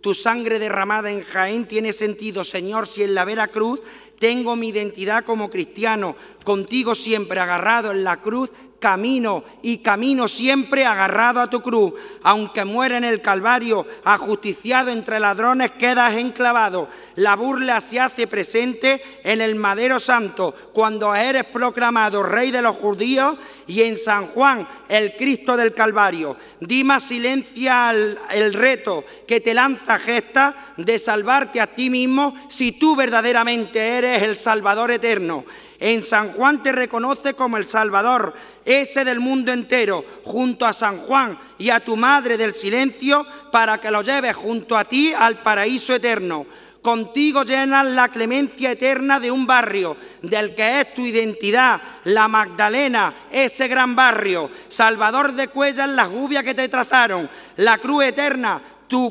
Tu 0.00 0.14
sangre 0.14 0.58
derramada 0.58 1.10
en 1.10 1.24
Jaén 1.24 1.68
tiene 1.68 1.92
sentido, 1.92 2.42
Señor, 2.42 2.86
si 2.86 3.02
en 3.02 3.14
la 3.14 3.26
vera 3.26 3.48
cruz 3.48 3.82
tengo 4.18 4.56
mi 4.56 4.68
identidad 4.68 5.26
como 5.26 5.50
cristiano, 5.50 6.16
contigo 6.46 6.94
siempre 6.94 7.40
agarrado 7.40 7.90
en 7.90 8.04
la 8.04 8.18
cruz, 8.18 8.50
camino 8.78 9.42
y 9.62 9.78
camino 9.78 10.28
siempre 10.28 10.86
agarrado 10.86 11.40
a 11.40 11.50
tu 11.50 11.60
cruz. 11.60 11.92
Aunque 12.22 12.64
muera 12.64 12.96
en 12.96 13.02
el 13.02 13.20
Calvario, 13.20 13.84
ajusticiado 14.04 14.90
entre 14.90 15.18
ladrones, 15.18 15.72
quedas 15.72 16.14
enclavado. 16.14 16.88
La 17.16 17.34
burla 17.34 17.80
se 17.80 17.98
hace 17.98 18.28
presente 18.28 19.02
en 19.24 19.40
el 19.40 19.56
madero 19.56 19.98
santo, 19.98 20.54
cuando 20.72 21.12
eres 21.16 21.44
proclamado 21.46 22.22
rey 22.22 22.52
de 22.52 22.62
los 22.62 22.76
judíos 22.76 23.36
y 23.66 23.82
en 23.82 23.96
San 23.96 24.28
Juan, 24.28 24.68
el 24.88 25.16
Cristo 25.16 25.56
del 25.56 25.74
Calvario. 25.74 26.36
Dima 26.60 27.00
silencia 27.00 27.90
el 27.90 28.54
reto 28.54 29.04
que 29.26 29.40
te 29.40 29.52
lanza 29.52 29.98
gesta 29.98 30.74
de 30.76 30.96
salvarte 30.98 31.60
a 31.60 31.74
ti 31.74 31.90
mismo 31.90 32.36
si 32.48 32.78
tú 32.78 32.94
verdaderamente 32.94 33.80
eres 33.80 34.22
el 34.22 34.36
Salvador 34.36 34.92
eterno. 34.92 35.44
En 35.78 36.02
San 36.02 36.32
Juan 36.32 36.62
te 36.62 36.72
reconoce 36.72 37.34
como 37.34 37.56
el 37.56 37.68
Salvador, 37.68 38.34
ese 38.64 39.04
del 39.04 39.20
mundo 39.20 39.52
entero, 39.52 40.04
junto 40.24 40.64
a 40.64 40.72
San 40.72 40.98
Juan 40.98 41.38
y 41.58 41.70
a 41.70 41.80
tu 41.80 41.96
Madre 41.96 42.36
del 42.36 42.54
Silencio, 42.54 43.26
para 43.52 43.78
que 43.78 43.90
lo 43.90 44.02
lleves 44.02 44.34
junto 44.34 44.76
a 44.76 44.84
ti 44.84 45.12
al 45.12 45.36
paraíso 45.36 45.94
eterno. 45.94 46.46
Contigo 46.80 47.42
llenas 47.42 47.84
la 47.84 48.08
clemencia 48.08 48.70
eterna 48.70 49.18
de 49.18 49.30
un 49.30 49.44
barrio, 49.44 49.96
del 50.22 50.54
que 50.54 50.80
es 50.80 50.94
tu 50.94 51.02
identidad, 51.02 51.80
la 52.04 52.28
Magdalena, 52.28 53.12
ese 53.30 53.66
gran 53.66 53.96
barrio, 53.96 54.48
Salvador 54.68 55.32
de 55.32 55.48
Cuellas, 55.48 55.88
la 55.88 56.06
lluvia 56.06 56.44
que 56.44 56.54
te 56.54 56.68
trazaron, 56.68 57.28
la 57.56 57.78
cruz 57.78 58.04
eterna, 58.04 58.62
tu, 58.86 59.10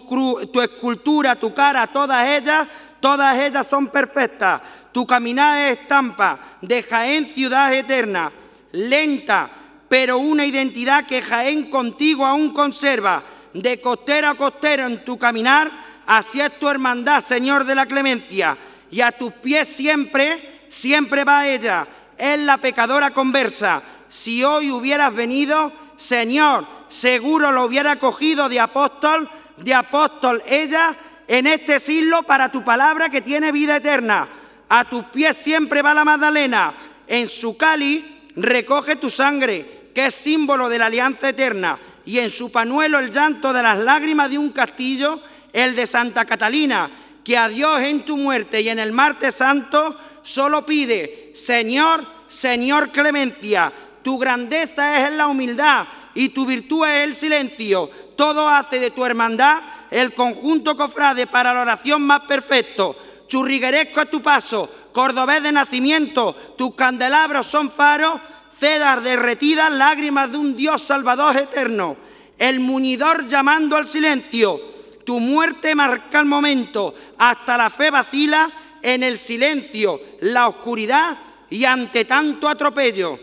tu 0.54 0.62
escultura, 0.62 1.36
tu 1.36 1.54
cara, 1.54 1.86
todas 1.88 2.26
ellas, 2.30 2.66
todas 3.02 3.38
ellas 3.38 3.68
son 3.68 3.90
perfectas 3.90 4.62
tu 4.96 5.06
caminar 5.06 5.60
es 5.60 5.78
estampa 5.78 6.40
de 6.62 6.82
Jaén 6.82 7.26
ciudad 7.26 7.74
eterna, 7.74 8.32
lenta, 8.72 9.50
pero 9.90 10.20
una 10.20 10.46
identidad 10.46 11.06
que 11.06 11.22
Jaén 11.22 11.70
contigo 11.70 12.26
aún 12.26 12.54
conserva, 12.54 13.22
de 13.54 13.82
costero 13.82 14.30
a 14.30 14.36
costero 14.36 14.86
en 14.86 15.04
tu 15.04 15.18
caminar, 15.18 15.70
así 16.06 16.40
es 16.40 16.58
tu 16.58 16.70
hermandad, 16.70 17.22
Señor 17.22 17.66
de 17.66 17.76
la 17.76 17.86
clemencia, 17.86 18.58
y 18.90 19.02
a 19.02 19.12
tus 19.12 19.34
pies 19.34 19.68
siempre, 19.68 20.62
siempre 20.70 21.26
va 21.26 21.46
ella, 21.46 21.86
es 22.18 22.40
la 22.40 22.58
pecadora 22.58 23.12
conversa. 23.12 23.84
Si 24.08 24.46
hoy 24.46 24.72
hubieras 24.72 25.14
venido, 25.14 25.74
Señor, 25.98 26.66
seguro 26.88 27.52
lo 27.52 27.66
hubiera 27.66 27.98
cogido 27.98 28.48
de 28.48 28.62
apóstol, 28.62 29.30
de 29.58 29.74
apóstol 29.74 30.42
ella, 30.48 30.96
en 31.28 31.48
este 31.48 31.82
siglo 31.82 32.24
para 32.24 32.50
tu 32.50 32.64
palabra 32.64 33.10
que 33.10 33.20
tiene 33.22 33.52
vida 33.52 33.76
eterna. 33.76 34.30
A 34.70 34.86
tus 34.86 35.06
pies 35.06 35.38
siempre 35.38 35.82
va 35.82 35.94
la 35.94 36.06
Magdalena. 36.06 36.74
En 37.08 37.30
su 37.30 37.56
cáliz 37.56 38.04
recoge 38.36 38.96
tu 38.96 39.10
sangre, 39.10 39.90
que 39.94 40.08
es 40.08 40.16
símbolo 40.16 40.70
de 40.70 40.80
la 40.80 40.88
alianza 40.88 41.30
eterna. 41.30 41.80
Y 42.06 42.20
en 42.20 42.30
su 42.30 42.52
panuelo 42.52 43.00
el 43.00 43.12
llanto 43.12 43.54
de 43.54 43.64
las 43.64 43.78
lágrimas 43.78 44.30
de 44.30 44.38
un 44.38 44.52
castillo, 44.52 45.20
el 45.54 45.76
de 45.76 45.86
Santa 45.86 46.26
Catalina, 46.26 46.90
que 47.24 47.38
a 47.38 47.48
Dios 47.50 47.82
en 47.82 48.02
tu 48.02 48.18
muerte 48.18 48.62
y 48.62 48.70
en 48.70 48.80
el 48.80 48.92
martes 48.92 49.36
santo 49.36 49.98
solo 50.22 50.66
pide, 50.66 51.32
Señor, 51.36 52.06
Señor 52.28 52.92
clemencia, 52.92 53.72
tu 54.04 54.18
grandeza 54.18 55.00
es 55.00 55.10
en 55.10 55.18
la 55.18 55.28
humildad 55.28 55.86
y 56.14 56.30
tu 56.30 56.46
virtud 56.46 56.86
es 56.88 57.04
el 57.04 57.16
silencio. 57.16 57.90
Todo 58.16 58.48
hace 58.48 58.80
de 58.80 58.92
tu 58.92 59.06
hermandad 59.06 59.62
el 59.90 60.14
conjunto 60.14 60.76
cofrade 60.76 61.28
para 61.28 61.54
la 61.54 61.62
oración 61.62 62.02
más 62.02 62.22
perfecto 62.22 62.96
churrigueresco 63.28 64.02
a 64.02 64.06
tu 64.06 64.22
paso, 64.22 64.70
cordobés 64.92 65.44
de 65.44 65.52
nacimiento, 65.52 66.36
tus 66.58 66.76
candelabros 66.76 67.48
son 67.48 67.70
faros, 67.70 68.22
cedas 68.60 69.04
derretidas, 69.04 69.72
lágrimas 69.72 70.32
de 70.32 70.38
un 70.38 70.56
Dios 70.56 70.82
salvador 70.82 71.38
eterno, 71.38 71.98
el 72.38 72.60
muñidor 72.60 73.28
llamando 73.28 73.76
al 73.76 73.88
silencio, 73.88 74.60
tu 75.06 75.20
muerte 75.20 75.76
marca 75.76 76.20
el 76.20 76.26
momento, 76.26 76.94
hasta 77.18 77.58
la 77.58 77.70
fe 77.70 77.92
vacila 77.92 78.50
en 78.82 79.04
el 79.04 79.20
silencio, 79.20 80.02
la 80.22 80.48
oscuridad 80.48 81.18
y 81.50 81.66
ante 81.66 82.06
tanto 82.06 82.50
atropello. 82.50 83.20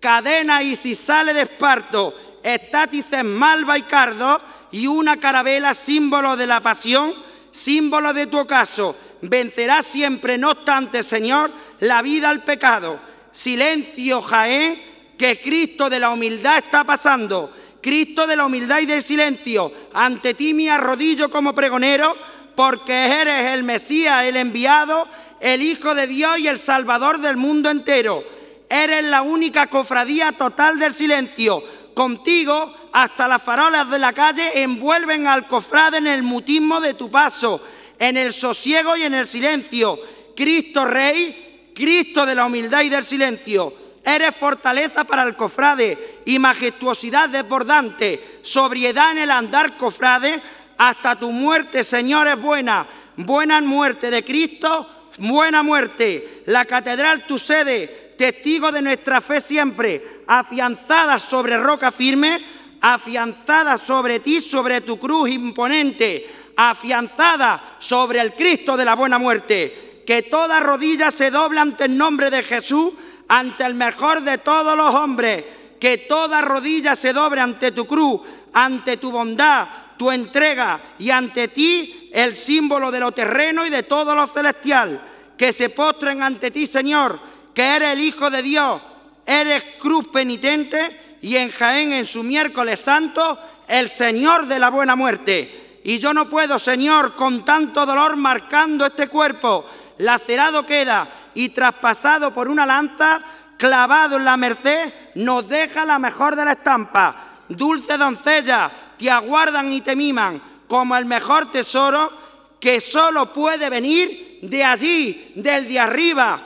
Cadena 0.00 0.62
y 0.62 0.76
si 0.76 0.94
sale 0.94 1.34
de 1.34 1.42
esparto, 1.42 2.14
estátices 2.42 3.22
malva 3.22 3.76
y 3.76 3.82
cardo, 3.82 4.40
y 4.72 4.86
una 4.86 5.18
carabela 5.18 5.74
símbolo 5.74 6.36
de 6.36 6.46
la 6.46 6.60
pasión, 6.60 7.12
símbolo 7.52 8.12
de 8.14 8.28
tu 8.28 8.38
ocaso, 8.38 8.96
vencerá 9.22 9.82
siempre, 9.82 10.38
no 10.38 10.50
obstante, 10.50 11.02
Señor, 11.02 11.50
la 11.80 12.02
vida 12.02 12.30
al 12.30 12.42
pecado. 12.42 13.00
Silencio, 13.32 14.22
Jaén, 14.22 14.80
que 15.18 15.40
Cristo 15.40 15.90
de 15.90 16.00
la 16.00 16.10
humildad 16.10 16.58
está 16.58 16.84
pasando. 16.84 17.52
Cristo 17.80 18.26
de 18.26 18.36
la 18.36 18.46
humildad 18.46 18.80
y 18.80 18.86
del 18.86 19.02
silencio, 19.02 19.72
ante 19.94 20.34
ti 20.34 20.52
me 20.52 20.70
arrodillo 20.70 21.30
como 21.30 21.54
pregonero, 21.54 22.14
porque 22.54 22.92
eres 22.92 23.52
el 23.52 23.62
Mesías, 23.62 24.24
el 24.24 24.36
enviado, 24.36 25.06
el 25.40 25.62
Hijo 25.62 25.94
de 25.94 26.06
Dios 26.06 26.38
y 26.38 26.48
el 26.48 26.58
Salvador 26.58 27.20
del 27.20 27.38
mundo 27.38 27.70
entero. 27.70 28.22
Eres 28.68 29.04
la 29.04 29.22
única 29.22 29.66
cofradía 29.68 30.32
total 30.32 30.78
del 30.78 30.92
silencio. 30.92 31.62
Contigo, 31.94 32.72
hasta 32.92 33.26
las 33.26 33.42
farolas 33.42 33.90
de 33.90 33.98
la 33.98 34.12
calle 34.12 34.62
envuelven 34.62 35.26
al 35.26 35.46
cofrade 35.46 35.98
en 35.98 36.06
el 36.06 36.22
mutismo 36.22 36.80
de 36.80 36.94
tu 36.94 37.10
paso 37.10 37.60
en 38.00 38.16
el 38.16 38.32
sosiego 38.32 38.96
y 38.96 39.02
en 39.02 39.14
el 39.14 39.28
silencio. 39.28 40.00
Cristo 40.34 40.86
Rey, 40.86 41.70
Cristo 41.74 42.24
de 42.24 42.34
la 42.34 42.46
humildad 42.46 42.80
y 42.80 42.88
del 42.88 43.04
silencio. 43.04 43.74
Eres 44.02 44.34
fortaleza 44.34 45.04
para 45.04 45.22
el 45.22 45.36
cofrade 45.36 46.22
y 46.24 46.38
majestuosidad 46.38 47.28
desbordante, 47.28 48.38
sobriedad 48.40 49.12
en 49.12 49.18
el 49.18 49.30
andar 49.30 49.76
cofrade, 49.76 50.40
hasta 50.78 51.18
tu 51.18 51.30
muerte, 51.30 51.84
Señor, 51.84 52.26
es 52.26 52.40
buena. 52.40 52.86
Buena 53.18 53.60
muerte 53.60 54.10
de 54.10 54.24
Cristo, 54.24 54.88
buena 55.18 55.62
muerte. 55.62 56.42
La 56.46 56.64
catedral, 56.64 57.26
tu 57.26 57.36
sede, 57.36 58.14
testigo 58.16 58.72
de 58.72 58.80
nuestra 58.80 59.20
fe 59.20 59.42
siempre, 59.42 60.22
afianzada 60.26 61.18
sobre 61.18 61.58
roca 61.58 61.90
firme, 61.90 62.38
afianzada 62.80 63.76
sobre 63.76 64.20
ti, 64.20 64.40
sobre 64.40 64.80
tu 64.80 64.98
cruz 64.98 65.28
imponente 65.28 66.39
afianzada 66.68 67.76
sobre 67.78 68.20
el 68.20 68.34
Cristo 68.34 68.76
de 68.76 68.84
la 68.84 68.94
buena 68.94 69.18
muerte, 69.18 70.02
que 70.06 70.22
toda 70.24 70.60
rodilla 70.60 71.10
se 71.10 71.30
dobla 71.30 71.62
ante 71.62 71.86
el 71.86 71.96
nombre 71.96 72.28
de 72.28 72.42
Jesús, 72.42 72.92
ante 73.28 73.64
el 73.64 73.74
mejor 73.74 74.20
de 74.20 74.36
todos 74.36 74.76
los 74.76 74.94
hombres, 74.94 75.42
que 75.80 75.98
toda 75.98 76.42
rodilla 76.42 76.94
se 76.96 77.14
doble 77.14 77.40
ante 77.40 77.72
tu 77.72 77.86
cruz, 77.86 78.20
ante 78.52 78.98
tu 78.98 79.10
bondad, 79.10 79.68
tu 79.96 80.10
entrega 80.10 80.78
y 80.98 81.10
ante 81.10 81.48
ti 81.48 82.10
el 82.12 82.36
símbolo 82.36 82.90
de 82.90 83.00
lo 83.00 83.12
terreno 83.12 83.64
y 83.64 83.70
de 83.70 83.84
todo 83.84 84.14
lo 84.14 84.26
celestial, 84.26 85.00
que 85.38 85.54
se 85.54 85.70
postren 85.70 86.22
ante 86.22 86.50
ti, 86.50 86.66
Señor, 86.66 87.18
que 87.54 87.62
eres 87.62 87.94
el 87.94 88.00
Hijo 88.00 88.28
de 88.28 88.42
Dios, 88.42 88.82
eres 89.24 89.64
cruz 89.80 90.08
penitente 90.08 91.18
y 91.22 91.36
en 91.36 91.50
Jaén 91.50 91.94
en 91.94 92.04
su 92.04 92.22
miércoles 92.22 92.80
santo, 92.80 93.38
el 93.66 93.88
Señor 93.88 94.46
de 94.46 94.58
la 94.58 94.68
buena 94.68 94.94
muerte 94.94 95.69
y 95.82 95.98
yo 95.98 96.12
no 96.12 96.28
puedo, 96.28 96.58
Señor, 96.58 97.14
con 97.14 97.44
tanto 97.44 97.86
dolor 97.86 98.16
marcando 98.16 98.86
este 98.86 99.08
cuerpo. 99.08 99.64
Lacerado 99.98 100.66
queda 100.66 101.08
y 101.34 101.50
traspasado 101.50 102.34
por 102.34 102.48
una 102.48 102.66
lanza, 102.66 103.20
clavado 103.56 104.16
en 104.16 104.24
la 104.24 104.36
merced, 104.36 104.92
nos 105.14 105.48
deja 105.48 105.84
la 105.84 105.98
mejor 105.98 106.36
de 106.36 106.44
la 106.44 106.52
estampa. 106.52 107.16
Dulce 107.48 107.96
doncella, 107.96 108.70
te 108.98 109.10
aguardan 109.10 109.72
y 109.72 109.80
te 109.80 109.96
miman 109.96 110.40
como 110.68 110.96
el 110.96 111.04
mejor 111.04 111.50
tesoro 111.50 112.12
que 112.60 112.80
solo 112.80 113.32
puede 113.32 113.68
venir 113.70 114.38
de 114.42 114.62
allí, 114.62 115.32
del 115.34 115.66
de 115.66 115.80
arriba. 115.80 116.40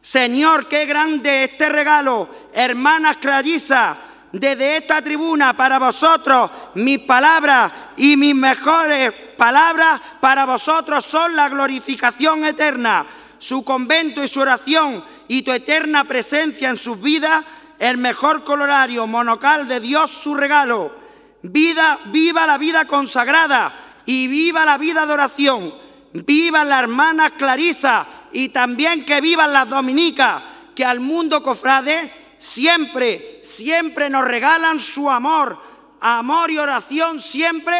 Señor, 0.00 0.68
qué 0.68 0.86
grande 0.86 1.44
este 1.44 1.68
regalo, 1.68 2.28
hermanas 2.52 3.16
Clarisa, 3.16 3.96
desde 4.30 4.76
esta 4.76 5.02
tribuna 5.02 5.54
para 5.54 5.78
vosotros 5.78 6.50
mis 6.74 7.00
palabras 7.00 7.72
y 7.96 8.16
mis 8.16 8.34
mejores 8.34 9.12
palabras 9.36 10.00
para 10.20 10.44
vosotros 10.44 11.04
son 11.04 11.34
la 11.36 11.48
glorificación 11.48 12.44
eterna, 12.44 13.06
su 13.38 13.64
convento 13.64 14.22
y 14.22 14.28
su 14.28 14.40
oración 14.40 15.02
y 15.28 15.42
tu 15.42 15.52
eterna 15.52 16.04
presencia 16.04 16.70
en 16.70 16.76
sus 16.76 17.00
vidas, 17.00 17.44
el 17.78 17.98
mejor 17.98 18.44
colorario 18.44 19.06
monocal 19.06 19.68
de 19.68 19.80
Dios 19.80 20.10
su 20.10 20.34
regalo. 20.34 21.06
Vida, 21.42 21.98
viva 22.06 22.46
la 22.46 22.58
vida 22.58 22.86
consagrada 22.86 23.72
y 24.06 24.26
viva 24.28 24.64
la 24.64 24.78
vida 24.78 25.06
de 25.06 25.12
oración. 25.12 25.86
Viva 26.12 26.64
la 26.64 26.78
hermana 26.78 27.30
Clarisa 27.36 28.06
y 28.32 28.48
también 28.48 29.04
que 29.04 29.20
vivan 29.20 29.52
las 29.52 29.68
dominicas, 29.68 30.42
que 30.74 30.84
al 30.84 31.00
mundo 31.00 31.42
cofrade 31.42 32.10
siempre, 32.38 33.40
siempre 33.44 34.08
nos 34.08 34.24
regalan 34.24 34.80
su 34.80 35.10
amor, 35.10 35.58
amor 36.00 36.50
y 36.50 36.58
oración, 36.58 37.20
siempre 37.20 37.76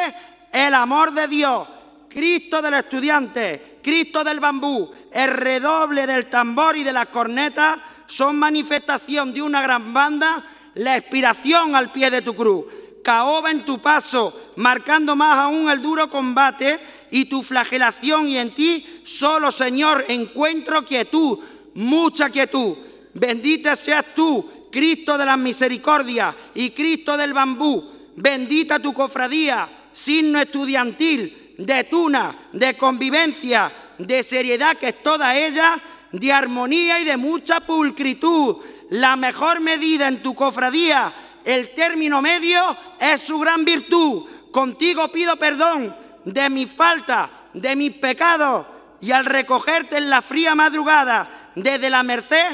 el 0.53 0.75
amor 0.75 1.13
de 1.13 1.29
Dios. 1.29 1.69
Cristo 2.09 2.63
del 2.63 2.75
estudiante, 2.75 3.79
Cristo 3.83 4.25
del 4.25 4.41
bambú, 4.41 4.91
el 5.13 5.31
redoble 5.31 6.07
del 6.07 6.31
tambor 6.31 6.77
y 6.77 6.83
de 6.83 6.93
las 6.93 7.09
cornetas 7.09 7.79
son 8.07 8.39
manifestación 8.39 9.35
de 9.35 9.43
una 9.43 9.61
gran 9.61 9.93
banda, 9.93 10.45
la 10.75 10.97
expiración 10.97 11.77
al 11.77 11.93
pie 11.93 12.11
de 12.11 12.23
tu 12.23 12.35
cruz. 12.35 12.65
Caoba 13.05 13.51
en 13.51 13.65
tu 13.65 13.79
paso, 13.81 14.51
marcando 14.57 15.15
más 15.15 15.39
aún 15.39 15.71
el 15.71 15.83
duro 15.83 16.09
combate 16.09 16.81
y 17.11 17.27
tu 17.27 17.43
flagelación 17.43 18.29
y 18.29 18.39
en 18.39 18.51
ti 18.53 19.03
solo, 19.05 19.51
Señor, 19.51 20.05
encuentro 20.09 20.85
quietud, 20.85 21.39
mucha 21.75 22.31
quietud. 22.31 22.77
Bendita 23.15 23.77
seas 23.77 24.07
tú, 24.15 24.69
Cristo 24.73 25.17
de 25.17 25.25
las 25.25 25.39
misericordias 25.39 26.35
y 26.55 26.71
Cristo 26.71 27.17
del 27.17 27.33
bambú. 27.33 27.96
Bendita 28.17 28.79
tu 28.79 28.93
cofradía, 28.93 29.69
signo 29.93 30.41
estudiantil, 30.41 31.55
de 31.59 31.85
tuna, 31.85 32.49
de 32.53 32.77
convivencia, 32.77 33.73
de 33.99 34.23
seriedad 34.23 34.77
que 34.77 34.89
es 34.89 35.03
toda 35.03 35.37
ella, 35.37 35.79
de 36.13 36.33
armonía 36.33 37.01
y 37.01 37.05
de 37.05 37.17
mucha 37.17 37.61
pulcritud. 37.61 38.57
La 38.91 39.17
mejor 39.17 39.61
medida 39.61 40.09
en 40.09 40.23
tu 40.23 40.35
cofradía, 40.35 41.13
el 41.45 41.75
término 41.75 42.23
medio, 42.23 42.61
es 42.99 43.21
su 43.21 43.39
gran 43.39 43.65
virtud. 43.65 44.27
Contigo 44.51 45.09
pido 45.09 45.37
perdón 45.37 45.95
de 46.25 46.51
mi 46.51 46.67
falta, 46.67 47.31
de 47.53 47.77
mis 47.77 47.93
pecados, 47.93 48.67
y 49.01 49.13
al 49.13 49.27
recogerte 49.27 49.99
en 49.99 50.09
la 50.09 50.23
fría 50.23 50.55
madrugada 50.55 51.51
desde 51.55 51.91
la 51.91 52.03
merced, 52.03 52.47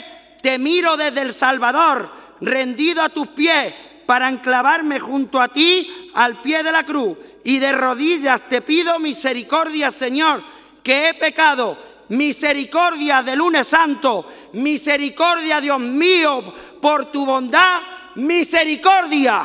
te 0.43 0.59
miro 0.59 0.97
desde 0.97 1.23
el 1.23 1.33
Salvador, 1.33 2.11
rendido 2.41 3.03
a 3.03 3.09
tus 3.09 3.29
pies, 3.29 3.73
para 4.13 4.29
enclavarme 4.29 5.01
junto 5.01 5.41
a 5.41 5.49
ti 5.49 6.11
al 6.13 6.43
pie 6.43 6.63
de 6.63 6.71
la 6.71 6.85
cruz. 6.85 7.17
Y 7.45 7.59
de 7.59 7.73
rodillas 7.73 8.43
te 8.47 8.61
pido 8.61 8.99
misericordia, 8.99 9.91
Señor, 9.91 10.43
que 10.83 11.09
he 11.09 11.15
pecado. 11.15 11.79
Misericordia 12.11 13.23
de 13.23 13.35
lunes 13.35 13.69
santo. 13.69 14.31
Misericordia, 14.53 15.63
Dios 15.63 15.81
mío, 15.81 16.43
por 16.83 17.07
tu 17.11 17.25
bondad. 17.25 17.81
Misericordia. 18.17 19.45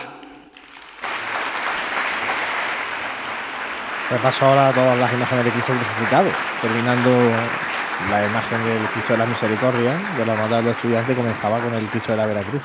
Repaso 4.10 4.48
ahora 4.48 4.74
todas 4.74 5.00
las 5.00 5.14
imágenes 5.14 5.46
de 5.46 5.52
Cristo 5.52 5.72
crucificado, 5.72 6.30
terminando 6.62 7.10
la 8.12 8.26
imagen 8.26 8.66
del 8.66 8.86
Cristo 8.90 9.14
de 9.14 9.20
la 9.20 9.26
Misericordia, 9.28 9.98
de 10.18 10.26
la 10.26 10.34
hermandad 10.34 10.58
del 10.58 10.72
estudiante, 10.74 11.16
comenzaba 11.16 11.58
con 11.60 11.74
el 11.74 11.86
Cristo 11.86 12.12
de 12.12 12.18
la 12.18 12.26
Veracruz. 12.26 12.62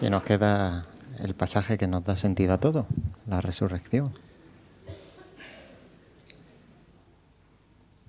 Y 0.00 0.10
nos 0.10 0.22
queda 0.22 0.86
el 1.18 1.34
pasaje 1.34 1.78
que 1.78 1.86
nos 1.86 2.04
da 2.04 2.16
sentido 2.16 2.54
a 2.54 2.58
todo, 2.58 2.86
la 3.26 3.40
resurrección. 3.40 4.12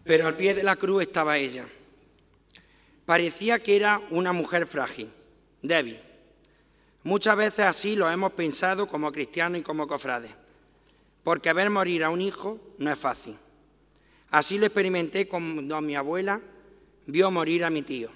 Pero 0.04 0.28
al 0.28 0.36
pie 0.36 0.54
de 0.54 0.64
la 0.64 0.76
cruz 0.76 1.04
estaba 1.04 1.38
ella. 1.38 1.66
Parecía 3.06 3.60
que 3.60 3.76
era 3.76 4.02
una 4.10 4.34
mujer 4.34 4.68
frágil, 4.68 5.12
débil. 5.62 6.00
Muchas 7.04 7.38
veces 7.38 7.66
así 7.66 7.96
lo 7.96 8.10
hemos 8.10 8.34
pensado 8.34 8.88
como 8.88 9.12
cristianos 9.12 9.62
y 9.62 9.64
como 9.64 9.88
cofrades, 9.88 10.32
porque 11.24 11.54
ver 11.54 11.70
morir 11.70 12.04
a 12.04 12.10
un 12.10 12.22
hijo 12.22 12.60
no 12.80 12.92
es 12.92 12.98
fácil. 12.98 13.38
Así 14.32 14.58
lo 14.58 14.66
experimenté 14.66 15.28
cuando 15.28 15.80
mi 15.82 15.96
abuela 15.96 16.42
vio 17.06 17.30
morir 17.30 17.64
a 17.64 17.70
mi 17.70 17.84
tío. 17.84 18.10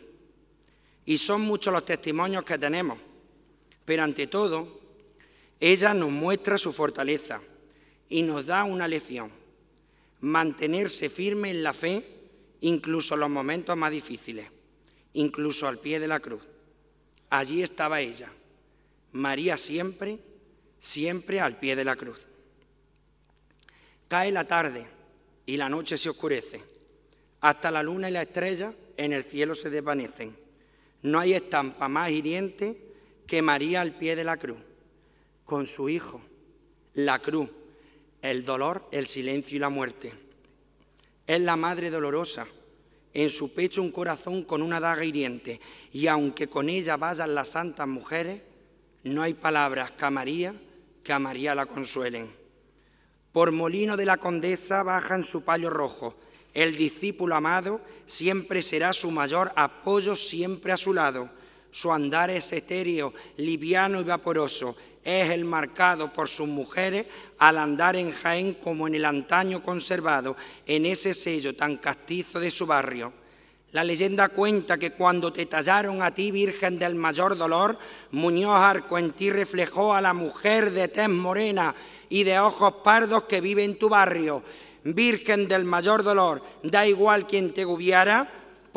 Y 1.06 1.18
son 1.18 1.42
muchos 1.42 1.72
los 1.72 1.86
testimonios 1.86 2.44
que 2.44 2.58
tenemos, 2.58 2.98
pero 3.90 4.04
ante 4.04 4.28
todo, 4.28 4.82
ella 5.60 5.96
nos 5.96 6.12
muestra 6.12 6.60
su 6.60 6.72
fortaleza 6.74 7.42
y 8.08 8.22
nos 8.22 8.46
da 8.46 8.64
una 8.64 8.88
lección 8.88 9.32
mantenerse 10.22 11.10
firme 11.10 11.50
en 11.50 11.64
la 11.64 11.74
fe, 11.74 12.04
incluso 12.62 13.16
en 13.16 13.22
los 13.22 13.32
momentos 13.32 13.76
más 13.76 13.90
difíciles, 13.90 14.46
incluso 15.14 15.68
al 15.68 15.80
pie 15.80 16.00
de 16.00 16.08
la 16.08 16.20
cruz. 16.20 16.44
Allí 17.32 17.64
estaba 17.64 18.00
ella, 18.00 18.32
María 19.14 19.58
siempre, 19.58 20.20
siempre 20.80 21.40
al 21.40 21.58
pie 21.58 21.76
de 21.76 21.86
la 21.86 21.96
cruz. 21.96 22.28
Cae 24.08 24.32
la 24.32 24.46
tarde 24.46 24.86
y 25.48 25.58
la 25.58 25.68
noche 25.68 25.98
se 25.98 26.10
oscurece. 26.10 26.64
Hasta 27.42 27.72
la 27.72 27.82
luna 27.82 28.08
y 28.08 28.14
la 28.14 28.22
estrella 28.22 28.72
en 28.98 29.14
el 29.14 29.24
cielo 29.24 29.56
se 29.56 29.72
desvanecen. 29.72 30.38
No 31.02 31.20
hay 31.20 31.34
estampa 31.34 31.90
más 31.90 32.12
hiriente 32.12 32.89
que 33.30 33.44
María 33.44 33.82
al 33.82 33.92
pie 33.92 34.16
de 34.16 34.24
la 34.24 34.38
cruz, 34.38 34.58
con 35.46 35.68
su 35.68 35.88
Hijo, 35.88 36.20
la 36.96 37.20
cruz, 37.20 37.48
el 38.24 38.44
dolor, 38.44 38.88
el 38.92 39.06
silencio 39.06 39.56
y 39.56 39.60
la 39.60 39.70
muerte. 39.70 40.12
Es 41.28 41.40
la 41.40 41.56
Madre 41.56 41.92
dolorosa, 41.92 42.48
en 43.14 43.30
su 43.30 43.54
pecho 43.54 43.84
un 43.84 43.92
corazón 43.92 44.44
con 44.44 44.64
una 44.64 44.80
daga 44.80 45.06
hiriente, 45.06 45.62
y 45.94 46.08
aunque 46.08 46.48
con 46.48 46.70
ella 46.70 46.98
vayan 46.98 47.36
las 47.36 47.50
santas 47.50 47.88
mujeres, 47.88 48.42
no 49.04 49.22
hay 49.22 49.36
palabras 49.36 49.92
que 49.92 50.06
a 50.06 50.10
María, 50.10 50.56
que 51.04 51.14
a 51.14 51.20
María 51.20 51.54
la 51.54 51.68
consuelen. 51.68 52.32
Por 53.32 53.52
molino 53.52 53.96
de 53.96 54.06
la 54.06 54.18
condesa 54.18 54.82
baja 54.82 55.14
en 55.14 55.24
su 55.24 55.46
palio 55.46 55.70
rojo, 55.70 56.16
el 56.56 56.76
discípulo 56.76 57.36
amado 57.36 57.80
siempre 58.08 58.64
será 58.64 58.92
su 58.92 59.12
mayor 59.12 59.52
apoyo, 59.56 60.16
siempre 60.16 60.72
a 60.72 60.78
su 60.78 60.94
lado. 60.94 61.30
Su 61.72 61.92
andar 61.92 62.30
es 62.30 62.52
etéreo, 62.52 63.14
liviano 63.38 64.02
y 64.02 64.04
vaporoso, 64.04 64.76
es 65.04 65.30
el 65.30 65.46
marcado 65.46 66.12
por 66.12 66.28
sus 66.28 66.48
mujeres 66.48 67.06
al 67.38 67.58
andar 67.58 67.96
en 67.96 68.12
Jaén 68.12 68.56
como 68.56 68.88
en 68.88 68.96
el 68.96 69.06
antaño 69.06 69.64
conservado, 69.64 70.36
en 70.66 70.86
ese 70.86 71.14
sello 71.14 71.56
tan 71.56 71.78
castizo 71.78 72.40
de 72.40 72.52
su 72.52 72.66
barrio. 72.66 73.14
La 73.72 73.84
leyenda 73.84 74.30
cuenta 74.30 74.80
que 74.80 74.92
cuando 74.92 75.32
te 75.32 75.46
tallaron 75.46 76.02
a 76.02 76.12
ti, 76.12 76.32
Virgen 76.32 76.80
del 76.80 76.96
mayor 76.96 77.38
dolor, 77.38 77.78
Muñoz 78.12 78.60
Arco 78.60 78.98
en 78.98 79.12
ti 79.12 79.30
reflejó 79.30 79.94
a 79.94 80.02
la 80.02 80.14
mujer 80.14 80.72
de 80.72 80.88
tez 80.88 81.08
morena 81.08 81.76
y 82.10 82.24
de 82.24 82.40
ojos 82.40 82.76
pardos 82.84 83.24
que 83.24 83.42
vive 83.42 83.64
en 83.64 83.78
tu 83.78 83.88
barrio. 83.88 84.42
Virgen 84.84 85.48
del 85.48 85.66
mayor 85.66 86.02
dolor, 86.02 86.42
da 86.64 86.88
igual 86.88 87.28
quien 87.28 87.54
te 87.54 87.64
guiara, 87.64 88.28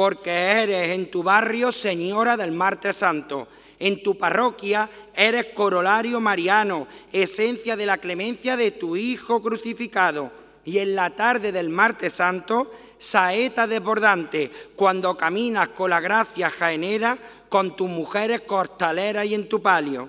porque 0.03 0.33
eres 0.33 0.91
en 0.91 1.13
tu 1.13 1.23
barrio 1.23 1.71
señora 1.71 2.37
del 2.37 2.51
martes 2.51 2.97
santo. 2.97 3.47
En 3.79 4.03
tu 4.03 4.19
parroquia 4.19 4.91
eres 5.15 5.55
corolario 5.55 6.19
mariano, 6.19 6.89
esencia 7.13 7.77
de 7.77 7.87
la 7.87 7.99
clemencia 7.99 8.57
de 8.57 8.73
tu 8.73 8.97
Hijo 8.97 9.41
crucificado. 9.41 10.33
Y 10.65 10.79
en 10.79 10.97
la 10.97 11.11
tarde 11.11 11.53
del 11.53 11.69
martes 11.69 12.15
santo, 12.15 12.73
saeta 12.99 13.69
desbordante, 13.69 14.51
cuando 14.75 15.17
caminas 15.17 15.69
con 15.69 15.91
la 15.91 16.01
gracia 16.01 16.51
jaenera, 16.51 17.17
con 17.49 17.77
tus 17.77 17.89
mujeres 17.89 18.41
costaleras 18.41 19.25
y 19.27 19.37
en 19.37 19.49
tu 19.49 19.63
palio. 19.63 20.09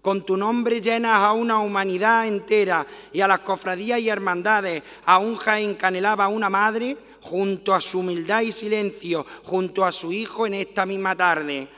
Con 0.00 0.24
tu 0.24 0.36
nombre 0.36 0.80
llenas 0.80 1.22
a 1.22 1.32
una 1.32 1.58
humanidad 1.58 2.28
entera 2.28 2.86
y 3.12 3.20
a 3.20 3.26
las 3.26 3.40
cofradías 3.40 3.98
y 3.98 4.08
hermandades, 4.08 4.84
a 5.04 5.18
un 5.18 5.34
Jaén 5.34 5.74
canelaba 5.74 6.28
una 6.28 6.48
madre, 6.48 6.96
junto 7.24 7.74
a 7.74 7.80
su 7.80 8.00
humildad 8.00 8.42
y 8.42 8.52
silencio, 8.52 9.26
junto 9.44 9.84
a 9.84 9.92
su 9.92 10.12
hijo 10.12 10.46
en 10.46 10.54
esta 10.54 10.84
misma 10.86 11.16
tarde 11.16 11.68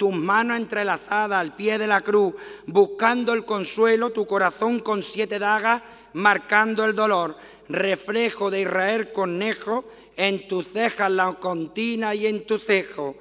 tus 0.00 0.14
manos 0.14 0.56
entrelazadas 0.56 1.38
al 1.38 1.54
pie 1.54 1.76
de 1.76 1.86
la 1.86 2.00
cruz, 2.00 2.32
buscando 2.64 3.34
el 3.34 3.44
consuelo, 3.44 4.08
tu 4.08 4.26
corazón 4.26 4.80
con 4.80 5.02
siete 5.02 5.38
dagas, 5.38 5.82
marcando 6.14 6.86
el 6.86 6.94
dolor, 6.94 7.36
reflejo 7.68 8.50
de 8.50 8.62
Israel 8.62 9.12
conejo, 9.12 9.84
en 10.16 10.48
tus 10.48 10.68
cejas 10.68 11.10
la 11.10 11.34
contina 11.34 12.14
y 12.14 12.26
en 12.26 12.46
tu 12.46 12.58
cejo. 12.58 13.14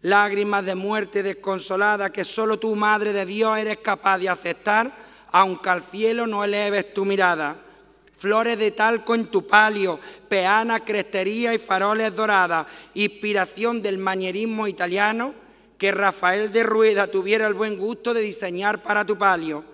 Lágrimas 0.00 0.64
de 0.64 0.74
muerte 0.74 1.22
desconsolada 1.22 2.08
que 2.08 2.24
solo 2.24 2.58
tu 2.58 2.74
Madre 2.74 3.12
de 3.12 3.26
Dios 3.26 3.58
eres 3.58 3.76
capaz 3.80 4.16
de 4.16 4.30
aceptar, 4.30 4.90
aunque 5.32 5.68
al 5.68 5.82
cielo 5.82 6.26
no 6.26 6.44
eleves 6.44 6.94
tu 6.94 7.04
mirada. 7.04 7.58
Flores 8.16 8.58
de 8.58 8.70
talco 8.70 9.14
en 9.14 9.26
tu 9.26 9.46
palio, 9.46 9.98
peana, 10.28 10.80
crestería 10.80 11.52
y 11.52 11.58
faroles 11.58 12.14
doradas, 12.14 12.66
inspiración 12.94 13.82
del 13.82 13.98
manierismo 13.98 14.66
italiano, 14.66 15.34
que 15.78 15.92
Rafael 15.92 16.52
de 16.52 16.62
Rueda 16.62 17.06
tuviera 17.06 17.46
el 17.46 17.54
buen 17.54 17.76
gusto 17.76 18.14
de 18.14 18.20
diseñar 18.20 18.82
para 18.82 19.04
tu 19.04 19.18
palio. 19.18 19.64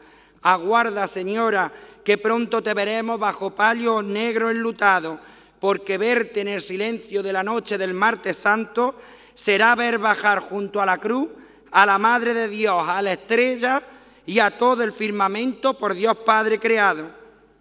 Aguarda, 0.42 1.06
señora, 1.06 1.70
que 2.04 2.18
pronto 2.18 2.62
te 2.62 2.74
veremos 2.74 3.20
bajo 3.20 3.54
palio 3.54 4.02
negro 4.02 4.50
enlutado, 4.50 5.20
porque 5.60 5.98
verte 5.98 6.40
en 6.40 6.48
el 6.48 6.62
silencio 6.62 7.22
de 7.22 7.32
la 7.32 7.42
noche 7.42 7.76
del 7.76 7.92
martes 7.94 8.36
santo 8.36 8.94
será 9.34 9.74
ver 9.74 9.98
bajar 9.98 10.40
junto 10.40 10.80
a 10.80 10.86
la 10.86 10.98
cruz 10.98 11.28
a 11.70 11.86
la 11.86 11.98
Madre 11.98 12.34
de 12.34 12.48
Dios, 12.48 12.88
a 12.88 13.02
la 13.02 13.12
estrella 13.12 13.82
y 14.26 14.38
a 14.38 14.50
todo 14.50 14.82
el 14.82 14.92
firmamento 14.92 15.74
por 15.78 15.94
Dios 15.94 16.16
Padre 16.18 16.58
creado. 16.58 17.19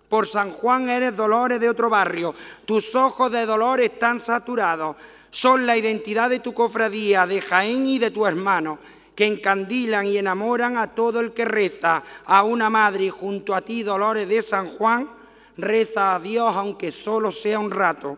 Por 0.09 0.27
San 0.27 0.51
Juan 0.51 0.89
eres 0.89 1.15
dolores 1.15 1.59
de 1.59 1.69
otro 1.69 1.89
barrio, 1.89 2.35
tus 2.65 2.95
ojos 2.95 3.31
de 3.31 3.45
dolor 3.45 3.79
están 3.79 4.19
saturados 4.19 4.95
son 5.31 5.65
la 5.65 5.77
identidad 5.77 6.29
de 6.29 6.39
tu 6.39 6.53
cofradía, 6.53 7.27
de 7.27 7.41
Jaén 7.41 7.85
y 7.85 7.99
de 7.99 8.11
tu 8.11 8.25
hermano, 8.25 8.79
que 9.15 9.25
encandilan 9.25 10.07
y 10.07 10.17
enamoran 10.17 10.77
a 10.77 10.87
todo 10.87 11.19
el 11.19 11.33
que 11.33 11.45
reza 11.45 12.03
a 12.25 12.43
una 12.43 12.69
madre 12.69 13.05
y 13.05 13.09
junto 13.09 13.53
a 13.53 13.61
ti, 13.61 13.83
Dolores 13.83 14.27
de 14.27 14.41
San 14.41 14.69
Juan, 14.69 15.09
reza 15.57 16.15
a 16.15 16.19
Dios 16.19 16.55
aunque 16.55 16.91
solo 16.91 17.31
sea 17.31 17.59
un 17.59 17.69
rato. 17.69 18.17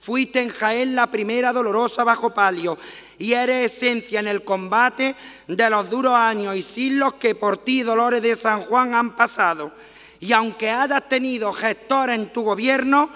Fuiste 0.00 0.40
en 0.40 0.48
Jaén 0.48 0.94
la 0.94 1.08
primera 1.08 1.52
dolorosa 1.52 2.04
bajo 2.04 2.32
palio 2.32 2.78
y 3.18 3.32
eres 3.32 3.72
esencia 3.72 4.20
en 4.20 4.28
el 4.28 4.44
combate 4.44 5.16
de 5.48 5.70
los 5.70 5.90
duros 5.90 6.14
años 6.14 6.54
y 6.54 6.62
siglos 6.62 7.14
que 7.14 7.34
por 7.34 7.58
ti, 7.58 7.82
Dolores 7.82 8.22
de 8.22 8.36
San 8.36 8.60
Juan, 8.62 8.94
han 8.94 9.16
pasado. 9.16 9.72
Y 10.20 10.32
aunque 10.32 10.70
hayas 10.70 11.08
tenido 11.08 11.52
gestores 11.52 12.16
en 12.16 12.32
tu 12.32 12.42
gobierno, 12.42 13.10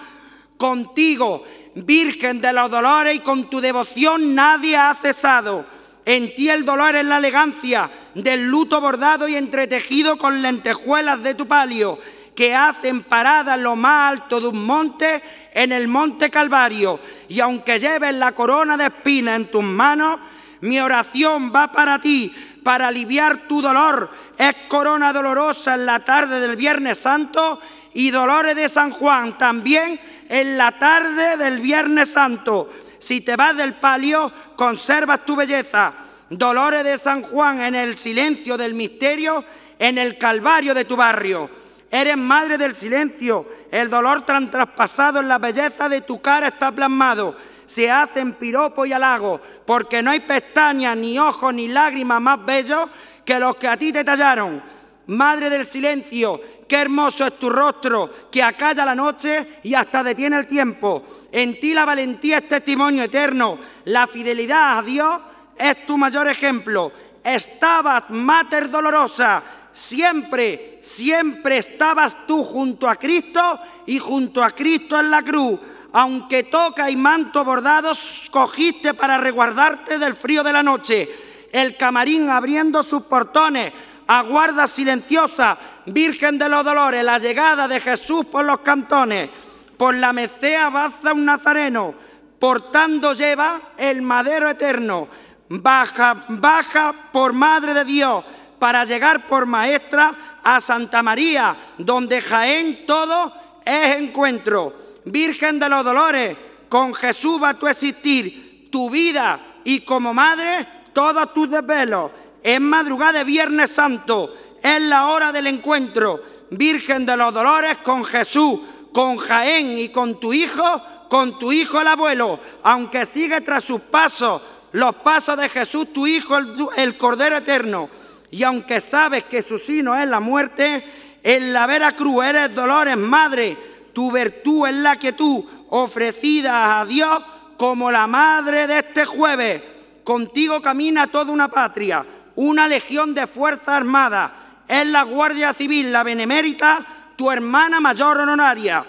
contigo, 0.56 1.44
Virgen 1.74 2.40
de 2.40 2.52
los 2.52 2.70
Dolores, 2.70 3.16
y 3.16 3.20
con 3.20 3.48
tu 3.48 3.60
devoción 3.60 4.34
nadie 4.34 4.76
ha 4.76 4.94
cesado. 4.94 5.64
En 6.04 6.34
ti 6.34 6.48
el 6.48 6.64
dolor 6.64 6.96
es 6.96 7.04
la 7.04 7.18
elegancia 7.18 7.88
del 8.14 8.46
luto 8.46 8.80
bordado 8.80 9.28
y 9.28 9.36
entretejido 9.36 10.18
con 10.18 10.42
lentejuelas 10.42 11.22
de 11.22 11.34
tu 11.34 11.46
palio, 11.46 11.98
que 12.34 12.54
hacen 12.54 13.02
parada 13.02 13.54
en 13.54 13.62
lo 13.62 13.76
más 13.76 14.12
alto 14.12 14.40
de 14.40 14.48
un 14.48 14.64
monte, 14.64 15.22
en 15.54 15.72
el 15.72 15.88
monte 15.88 16.30
Calvario. 16.30 16.98
Y 17.28 17.40
aunque 17.40 17.78
lleves 17.78 18.14
la 18.14 18.32
corona 18.32 18.76
de 18.76 18.86
espinas 18.86 19.36
en 19.36 19.50
tus 19.50 19.62
manos, 19.62 20.20
mi 20.60 20.80
oración 20.80 21.52
va 21.54 21.72
para 21.72 22.00
ti, 22.00 22.34
para 22.62 22.88
aliviar 22.88 23.48
tu 23.48 23.62
dolor. 23.62 24.10
Es 24.42 24.56
corona 24.66 25.12
dolorosa 25.12 25.76
en 25.76 25.86
la 25.86 26.00
tarde 26.00 26.40
del 26.40 26.56
Viernes 26.56 26.98
Santo 26.98 27.60
y 27.94 28.10
dolores 28.10 28.56
de 28.56 28.68
San 28.68 28.90
Juan 28.90 29.38
también 29.38 30.00
en 30.28 30.58
la 30.58 30.76
tarde 30.80 31.36
del 31.36 31.60
Viernes 31.60 32.10
Santo. 32.10 32.72
Si 32.98 33.20
te 33.20 33.36
vas 33.36 33.56
del 33.56 33.74
palio, 33.74 34.32
conservas 34.56 35.24
tu 35.24 35.36
belleza. 35.36 35.92
Dolores 36.28 36.82
de 36.82 36.98
San 36.98 37.22
Juan 37.22 37.62
en 37.62 37.76
el 37.76 37.96
silencio 37.96 38.56
del 38.56 38.74
misterio, 38.74 39.44
en 39.78 39.96
el 39.96 40.18
calvario 40.18 40.74
de 40.74 40.86
tu 40.86 40.96
barrio. 40.96 41.48
Eres 41.88 42.16
madre 42.16 42.58
del 42.58 42.74
silencio, 42.74 43.46
el 43.70 43.88
dolor 43.88 44.26
tan 44.26 44.50
traspasado 44.50 45.20
en 45.20 45.28
la 45.28 45.38
belleza 45.38 45.88
de 45.88 46.00
tu 46.00 46.20
cara 46.20 46.48
está 46.48 46.72
plasmado. 46.72 47.36
Se 47.66 47.88
hacen 47.88 48.32
piropo 48.32 48.84
y 48.86 48.92
halago, 48.92 49.40
porque 49.64 50.02
no 50.02 50.10
hay 50.10 50.18
pestañas, 50.18 50.96
ni 50.96 51.16
ojos, 51.16 51.54
ni 51.54 51.68
lágrimas 51.68 52.20
más 52.20 52.44
bellos 52.44 52.90
que 53.24 53.38
los 53.38 53.56
que 53.56 53.68
a 53.68 53.76
ti 53.76 53.92
te 53.92 54.04
tallaron. 54.04 54.62
Madre 55.06 55.50
del 55.50 55.66
silencio, 55.66 56.40
qué 56.68 56.76
hermoso 56.76 57.26
es 57.26 57.38
tu 57.38 57.50
rostro, 57.50 58.28
que 58.30 58.42
acalla 58.42 58.84
la 58.84 58.94
noche 58.94 59.58
y 59.62 59.74
hasta 59.74 60.02
detiene 60.02 60.38
el 60.38 60.46
tiempo. 60.46 61.04
En 61.30 61.58
ti 61.60 61.74
la 61.74 61.84
valentía 61.84 62.38
es 62.38 62.48
testimonio 62.48 63.02
eterno, 63.02 63.58
la 63.86 64.06
fidelidad 64.06 64.78
a 64.78 64.82
Dios 64.82 65.20
es 65.58 65.86
tu 65.86 65.98
mayor 65.98 66.28
ejemplo. 66.28 66.92
Estabas, 67.22 68.10
mater 68.10 68.70
dolorosa, 68.70 69.42
siempre, 69.72 70.78
siempre 70.82 71.58
estabas 71.58 72.26
tú 72.26 72.42
junto 72.44 72.88
a 72.88 72.96
Cristo 72.96 73.60
y 73.86 73.98
junto 73.98 74.42
a 74.42 74.50
Cristo 74.50 74.98
en 74.98 75.10
la 75.10 75.22
cruz. 75.22 75.58
Aunque 75.94 76.44
toca 76.44 76.90
y 76.90 76.96
manto 76.96 77.44
bordados, 77.44 78.28
cogiste 78.30 78.94
para 78.94 79.18
resguardarte 79.18 79.98
del 79.98 80.16
frío 80.16 80.42
de 80.42 80.52
la 80.52 80.62
noche. 80.62 81.08
El 81.52 81.76
camarín 81.76 82.30
abriendo 82.30 82.82
sus 82.82 83.02
portones, 83.02 83.72
aguarda 84.06 84.66
silenciosa, 84.66 85.58
Virgen 85.86 86.38
de 86.38 86.48
los 86.48 86.64
Dolores, 86.64 87.04
la 87.04 87.18
llegada 87.18 87.68
de 87.68 87.78
Jesús 87.78 88.26
por 88.26 88.44
los 88.44 88.60
cantones. 88.60 89.28
Por 89.76 89.94
la 89.94 90.12
mecea 90.12 90.70
baza 90.70 91.12
un 91.12 91.24
nazareno, 91.24 91.94
portando 92.38 93.12
lleva 93.14 93.60
el 93.76 94.00
madero 94.00 94.48
eterno. 94.48 95.08
Baja, 95.48 96.24
baja 96.28 96.94
por 97.12 97.32
Madre 97.32 97.74
de 97.74 97.84
Dios, 97.84 98.24
para 98.58 98.84
llegar 98.84 99.26
por 99.26 99.44
maestra 99.44 100.38
a 100.42 100.60
Santa 100.60 101.02
María, 101.02 101.54
donde 101.78 102.20
Jaén 102.20 102.86
todo 102.86 103.32
es 103.64 103.96
encuentro. 103.96 104.74
Virgen 105.04 105.58
de 105.58 105.68
los 105.68 105.84
Dolores, 105.84 106.36
con 106.68 106.94
Jesús 106.94 107.42
va 107.42 107.54
tu 107.54 107.66
existir, 107.66 108.68
tu 108.70 108.88
vida 108.88 109.38
y 109.64 109.80
como 109.80 110.14
madre 110.14 110.66
todos 110.92 111.32
tus 111.32 111.50
desvelos. 111.50 112.10
Es 112.42 112.60
madrugada 112.60 113.18
de 113.18 113.24
Viernes 113.24 113.70
Santo, 113.70 114.34
es 114.62 114.80
la 114.82 115.08
hora 115.08 115.32
del 115.32 115.46
encuentro. 115.46 116.20
Virgen 116.50 117.06
de 117.06 117.16
los 117.16 117.32
Dolores, 117.32 117.78
con 117.78 118.04
Jesús, 118.04 118.60
con 118.92 119.16
Jaén 119.16 119.78
y 119.78 119.88
con 119.88 120.20
tu 120.20 120.32
hijo, 120.32 120.82
con 121.08 121.38
tu 121.38 121.50
hijo 121.50 121.80
el 121.80 121.88
abuelo, 121.88 122.38
aunque 122.62 123.06
sigue 123.06 123.40
tras 123.40 123.64
sus 123.64 123.80
pasos, 123.80 124.42
los 124.72 124.94
pasos 124.96 125.38
de 125.38 125.48
Jesús, 125.48 125.92
tu 125.92 126.06
hijo, 126.06 126.36
el, 126.36 126.54
el 126.76 126.98
Cordero 126.98 127.38
Eterno 127.38 127.88
y 128.32 128.42
aunque 128.44 128.80
sabes 128.80 129.24
que 129.24 129.42
su 129.42 129.58
sino 129.58 129.94
es 129.94 130.08
la 130.08 130.18
muerte, 130.18 130.82
en 131.22 131.52
la 131.52 131.66
vera 131.66 131.94
cruz 131.94 132.24
eres 132.24 132.52
dolores, 132.54 132.96
madre, 132.96 133.56
tu 133.92 134.10
virtud 134.10 134.66
es 134.66 134.74
la 134.74 134.96
que 134.96 135.12
tú, 135.12 135.46
ofrecida 135.68 136.80
a 136.80 136.86
Dios 136.86 137.22
como 137.58 137.92
la 137.92 138.06
madre 138.06 138.66
de 138.66 138.78
este 138.78 139.04
jueves. 139.04 139.62
Contigo 140.04 140.60
camina 140.60 141.06
toda 141.06 141.32
una 141.32 141.48
patria, 141.48 142.04
una 142.36 142.66
legión 142.66 143.14
de 143.14 143.26
fuerza 143.26 143.76
armada. 143.76 144.64
Es 144.68 144.86
la 144.86 145.02
Guardia 145.02 145.54
Civil, 145.54 145.92
la 145.92 146.02
Benemérita, 146.02 147.12
tu 147.16 147.30
hermana 147.30 147.80
mayor 147.80 148.18
honoraria. 148.18 148.84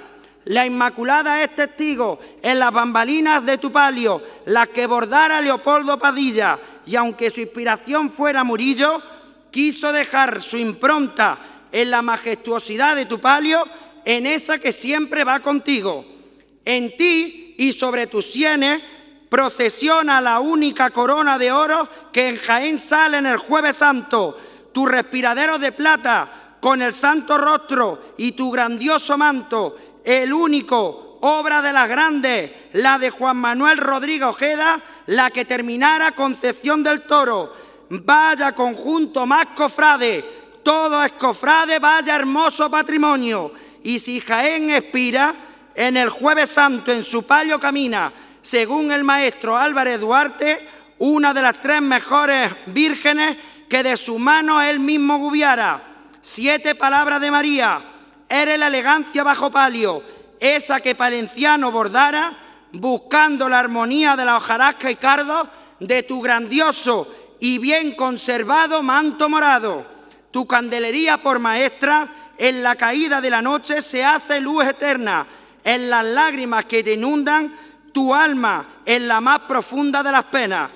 La 0.46 0.66
Inmaculada 0.66 1.42
es 1.42 1.56
testigo 1.56 2.20
en 2.42 2.60
las 2.60 2.72
bambalinas 2.72 3.46
de 3.46 3.58
tu 3.58 3.72
palio, 3.72 4.22
las 4.46 4.70
que 4.70 4.88
bordara 4.88 5.40
Leopoldo 5.40 5.98
Padilla, 5.98 6.60
y 6.86 6.96
aunque 6.96 7.30
su 7.30 7.42
inspiración 7.42 8.10
fuera 8.10 8.44
Murillo, 8.44 9.02
quiso 9.52 9.94
dejar 9.94 10.42
su 10.42 10.58
impronta 10.58 11.38
en 11.72 11.92
la 11.92 12.02
majestuosidad 12.02 12.96
de 12.96 13.06
tu 13.06 13.20
palio, 13.20 13.64
en 14.04 14.26
esa 14.26 14.58
que 14.58 14.72
siempre 14.72 15.24
va 15.24 15.40
contigo. 15.40 16.06
En 16.66 16.98
ti 16.98 17.56
y 17.58 17.72
sobre 17.72 18.08
tus 18.08 18.26
sienes 18.26 18.82
procesiona 19.34 20.22
la 20.22 20.40
única 20.40 20.92
corona 20.92 21.40
de 21.40 21.52
oro 21.52 21.90
que 22.12 22.30
en 22.30 22.38
Jaén 22.38 22.78
sale 22.78 23.18
en 23.18 23.26
el 23.26 23.38
jueves 23.38 23.78
santo, 23.78 24.38
tu 24.72 24.86
respiradero 24.86 25.58
de 25.58 25.72
plata 25.72 26.58
con 26.60 26.84
el 26.84 26.94
santo 26.94 27.36
rostro 27.40 28.14
y 28.20 28.34
tu 28.34 28.52
grandioso 28.52 29.18
manto, 29.18 29.76
el 30.06 30.32
único, 30.32 31.18
obra 31.22 31.64
de 31.64 31.74
las 31.74 31.90
grandes, 31.90 32.52
la 32.74 33.00
de 33.00 33.10
Juan 33.10 33.38
Manuel 33.38 33.80
Rodríguez 33.80 34.28
Ojeda, 34.28 34.80
la 35.08 35.32
que 35.32 35.46
terminara 35.46 36.12
Concepción 36.12 36.84
del 36.84 37.02
Toro, 37.02 37.52
Vaya 37.90 38.52
conjunto 38.52 39.26
más 39.26 39.48
cofrade, 39.56 40.24
todo 40.62 41.04
es 41.04 41.12
cofrade, 41.14 41.80
vaya 41.80 42.16
hermoso 42.16 42.70
patrimonio. 42.70 43.52
Y 43.84 43.98
si 43.98 44.20
Jaén 44.20 44.70
expira, 44.70 45.34
en 45.74 45.98
el 45.98 46.10
jueves 46.10 46.52
santo 46.52 46.92
en 46.92 47.04
su 47.04 47.24
palio 47.24 47.60
camina, 47.60 48.12
según 48.44 48.92
el 48.92 49.04
maestro 49.04 49.58
Álvarez 49.58 50.00
Duarte, 50.00 50.70
una 51.00 51.34
de 51.34 51.42
las 51.42 51.62
tres 51.62 51.82
mejores 51.82 52.52
vírgenes 52.68 53.38
que 53.68 53.82
de 53.82 53.98
su 53.98 54.20
mano 54.20 54.62
él 54.62 54.80
mismo 54.80 55.18
gubiara. 55.18 55.82
Siete 56.22 56.76
palabras 56.76 57.20
de 57.20 57.32
María, 57.32 57.82
eres 58.30 58.60
la 58.60 58.68
elegancia 58.68 59.24
bajo 59.24 59.50
palio, 59.50 60.04
esa 60.40 60.82
que 60.82 60.94
Palenciano 60.94 61.72
bordara, 61.72 62.38
buscando 62.74 63.50
la 63.50 63.60
armonía 63.60 64.16
de 64.16 64.26
la 64.26 64.38
hojarasca 64.38 64.92
y 64.92 64.96
cardo 64.96 65.48
de 65.80 66.04
tu 66.04 66.22
grandioso 66.22 67.08
y 67.40 67.58
bien 67.60 67.96
conservado 67.96 68.84
manto 68.84 69.30
morado. 69.30 69.86
Tu 70.32 70.46
candelería 70.48 71.18
por 71.18 71.40
maestra, 71.40 72.08
en 72.38 72.64
la 72.64 72.76
caída 72.76 73.22
de 73.22 73.30
la 73.30 73.42
noche 73.42 73.82
se 73.82 74.04
hace 74.04 74.40
luz 74.40 74.66
eterna. 74.66 75.26
En 75.64 75.90
las 75.90 76.04
lágrimas 76.04 76.66
que 76.66 76.84
te 76.84 76.94
inundan, 76.94 77.54
tu 77.94 78.14
alma 78.14 78.82
en 78.86 79.08
la 79.08 79.22
más 79.22 79.42
profunda 79.42 80.04
de 80.04 80.12
las 80.12 80.26
penas. 80.26 80.70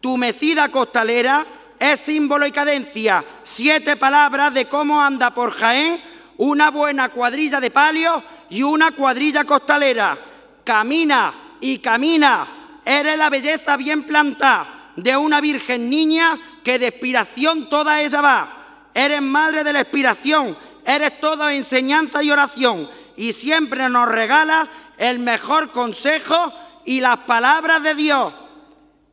Tu 0.00 0.16
mecida 0.18 0.68
costalera 0.68 1.46
es 1.78 2.00
símbolo 2.00 2.46
y 2.46 2.52
cadencia. 2.52 3.24
Siete 3.42 3.96
palabras 3.96 4.52
de 4.52 4.66
cómo 4.66 5.00
anda 5.00 5.32
por 5.32 5.52
Jaén 5.52 5.98
una 6.36 6.70
buena 6.70 7.08
cuadrilla 7.08 7.60
de 7.60 7.70
palio 7.70 8.22
y 8.50 8.62
una 8.62 8.92
cuadrilla 8.92 9.44
costalera. 9.44 10.18
Camina 10.64 11.32
y 11.60 11.78
camina. 11.78 12.46
Eres 12.84 13.16
la 13.16 13.30
belleza 13.30 13.76
bien 13.76 14.02
plantada 14.02 14.92
de 14.96 15.16
una 15.16 15.40
virgen 15.40 15.88
niña 15.88 16.38
que 16.62 16.78
de 16.78 16.88
expiración 16.88 17.68
toda 17.68 18.02
ella 18.02 18.20
va. 18.20 18.48
Eres 18.92 19.22
madre 19.22 19.64
de 19.64 19.72
la 19.72 19.80
expiración, 19.80 20.56
eres 20.84 21.18
toda 21.18 21.54
enseñanza 21.54 22.22
y 22.22 22.30
oración 22.30 22.88
y 23.16 23.32
siempre 23.32 23.88
nos 23.88 24.08
regala 24.08 24.68
el 24.98 25.18
mejor 25.18 25.70
consejo 25.72 26.52
y 26.84 27.00
las 27.00 27.18
palabras 27.18 27.82
de 27.82 27.94
Dios. 27.94 28.32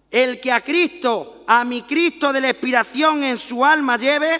El 0.10 0.40
que 0.40 0.52
a 0.52 0.62
Cristo, 0.62 1.44
a 1.48 1.64
mi 1.64 1.84
Cristo 1.84 2.34
de 2.34 2.42
la 2.42 2.50
expiración 2.50 3.24
en 3.24 3.38
su 3.38 3.64
alma 3.64 3.98
lleve, 3.98 4.40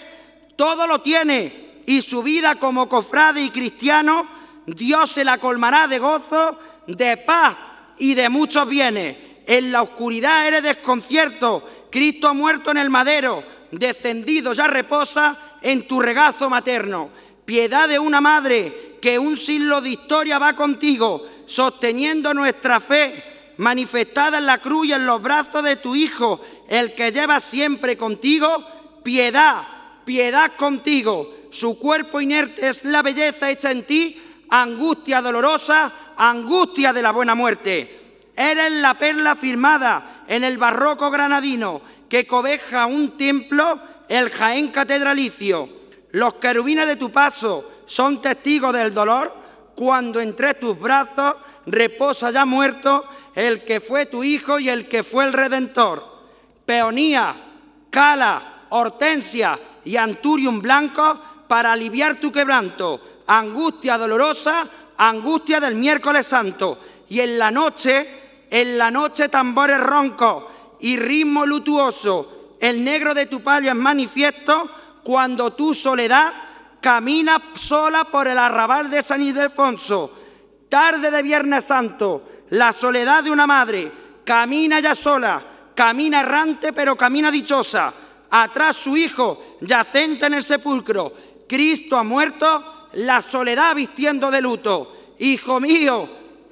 todo 0.56 0.86
lo 0.86 1.00
tiene 1.00 1.82
y 1.86 2.02
su 2.02 2.22
vida 2.22 2.56
como 2.56 2.88
cofrade 2.88 3.42
y 3.42 3.50
cristiano, 3.50 4.26
Dios 4.66 5.10
se 5.10 5.24
la 5.24 5.38
colmará 5.38 5.88
de 5.88 5.98
gozo, 5.98 6.58
de 6.86 7.16
paz 7.16 7.56
y 7.98 8.14
de 8.14 8.28
muchos 8.28 8.68
bienes 8.68 9.16
en 9.46 9.72
la 9.72 9.82
oscuridad 9.82 10.46
eres 10.46 10.62
desconcierto, 10.62 11.88
Cristo 11.90 12.34
muerto 12.34 12.70
en 12.70 12.78
el 12.78 12.90
madero, 12.90 13.42
descendido 13.70 14.52
ya 14.52 14.66
reposa 14.66 15.58
en 15.60 15.86
tu 15.86 16.00
regazo 16.00 16.48
materno. 16.48 17.10
Piedad 17.52 17.86
de 17.86 17.98
una 17.98 18.22
madre 18.22 18.96
que 18.98 19.18
un 19.18 19.36
siglo 19.36 19.82
de 19.82 19.90
historia 19.90 20.38
va 20.38 20.56
contigo, 20.56 21.22
sosteniendo 21.44 22.32
nuestra 22.32 22.80
fe 22.80 23.52
manifestada 23.58 24.38
en 24.38 24.46
la 24.46 24.56
cruz 24.56 24.86
y 24.86 24.94
en 24.94 25.04
los 25.04 25.20
brazos 25.20 25.62
de 25.62 25.76
tu 25.76 25.94
Hijo, 25.94 26.40
el 26.66 26.94
que 26.94 27.12
lleva 27.12 27.40
siempre 27.40 27.98
contigo 27.98 28.48
piedad, 29.02 29.64
piedad 30.06 30.52
contigo. 30.56 31.30
Su 31.50 31.78
cuerpo 31.78 32.22
inerte 32.22 32.70
es 32.70 32.86
la 32.86 33.02
belleza 33.02 33.50
hecha 33.50 33.70
en 33.70 33.84
ti, 33.84 34.18
angustia 34.48 35.20
dolorosa, 35.20 35.92
angustia 36.16 36.94
de 36.94 37.02
la 37.02 37.10
buena 37.10 37.34
muerte. 37.34 38.00
Eres 38.34 38.72
la 38.72 38.94
perla 38.94 39.36
firmada 39.36 40.24
en 40.26 40.42
el 40.42 40.56
barroco 40.56 41.10
granadino 41.10 41.82
que 42.08 42.26
cobeja 42.26 42.86
un 42.86 43.18
templo, 43.18 43.78
el 44.08 44.30
Jaén 44.30 44.68
catedralicio. 44.68 45.81
Los 46.12 46.34
querubines 46.34 46.86
de 46.86 46.96
tu 46.96 47.10
paso 47.10 47.70
son 47.86 48.20
testigos 48.20 48.72
del 48.72 48.92
dolor 48.92 49.32
cuando 49.74 50.20
entre 50.20 50.54
tus 50.54 50.78
brazos 50.78 51.36
reposa 51.66 52.30
ya 52.30 52.44
muerto 52.44 53.04
el 53.34 53.64
que 53.64 53.80
fue 53.80 54.06
tu 54.06 54.22
hijo 54.22 54.58
y 54.58 54.68
el 54.68 54.88
que 54.88 55.02
fue 55.02 55.24
el 55.24 55.32
redentor. 55.32 56.04
Peonía, 56.66 57.34
cala, 57.90 58.66
hortensia 58.68 59.58
y 59.84 59.96
anturium 59.96 60.60
blanco 60.60 61.18
para 61.48 61.72
aliviar 61.72 62.20
tu 62.20 62.30
quebranto, 62.30 63.00
angustia 63.26 63.96
dolorosa, 63.96 64.68
angustia 64.98 65.60
del 65.60 65.74
miércoles 65.76 66.26
santo. 66.26 66.78
Y 67.08 67.20
en 67.20 67.38
la 67.38 67.50
noche, 67.50 68.46
en 68.50 68.76
la 68.76 68.90
noche 68.90 69.30
tambores 69.30 69.80
roncos 69.80 70.44
y 70.80 70.98
ritmo 70.98 71.46
lutuoso, 71.46 72.56
el 72.60 72.84
negro 72.84 73.14
de 73.14 73.26
tu 73.26 73.42
palio 73.42 73.70
es 73.70 73.76
manifiesto 73.76 74.70
cuando 75.02 75.52
tu 75.52 75.74
soledad 75.74 76.32
camina 76.80 77.40
sola 77.60 78.04
por 78.04 78.28
el 78.28 78.38
arrabal 78.38 78.90
de 78.90 79.02
San 79.02 79.22
Ildefonso. 79.22 80.18
Tarde 80.68 81.10
de 81.10 81.22
Viernes 81.22 81.64
Santo, 81.64 82.22
la 82.50 82.72
soledad 82.72 83.22
de 83.22 83.30
una 83.30 83.46
madre, 83.46 83.90
camina 84.24 84.80
ya 84.80 84.94
sola, 84.94 85.42
camina 85.74 86.20
errante 86.20 86.72
pero 86.72 86.96
camina 86.96 87.30
dichosa. 87.30 87.92
Atrás 88.30 88.76
su 88.76 88.96
hijo, 88.96 89.58
yacente 89.60 90.26
en 90.26 90.34
el 90.34 90.42
sepulcro. 90.42 91.12
Cristo 91.46 91.98
ha 91.98 92.02
muerto, 92.02 92.88
la 92.94 93.20
soledad 93.20 93.74
vistiendo 93.74 94.30
de 94.30 94.40
luto. 94.40 95.14
Hijo 95.18 95.60
mío, 95.60 96.08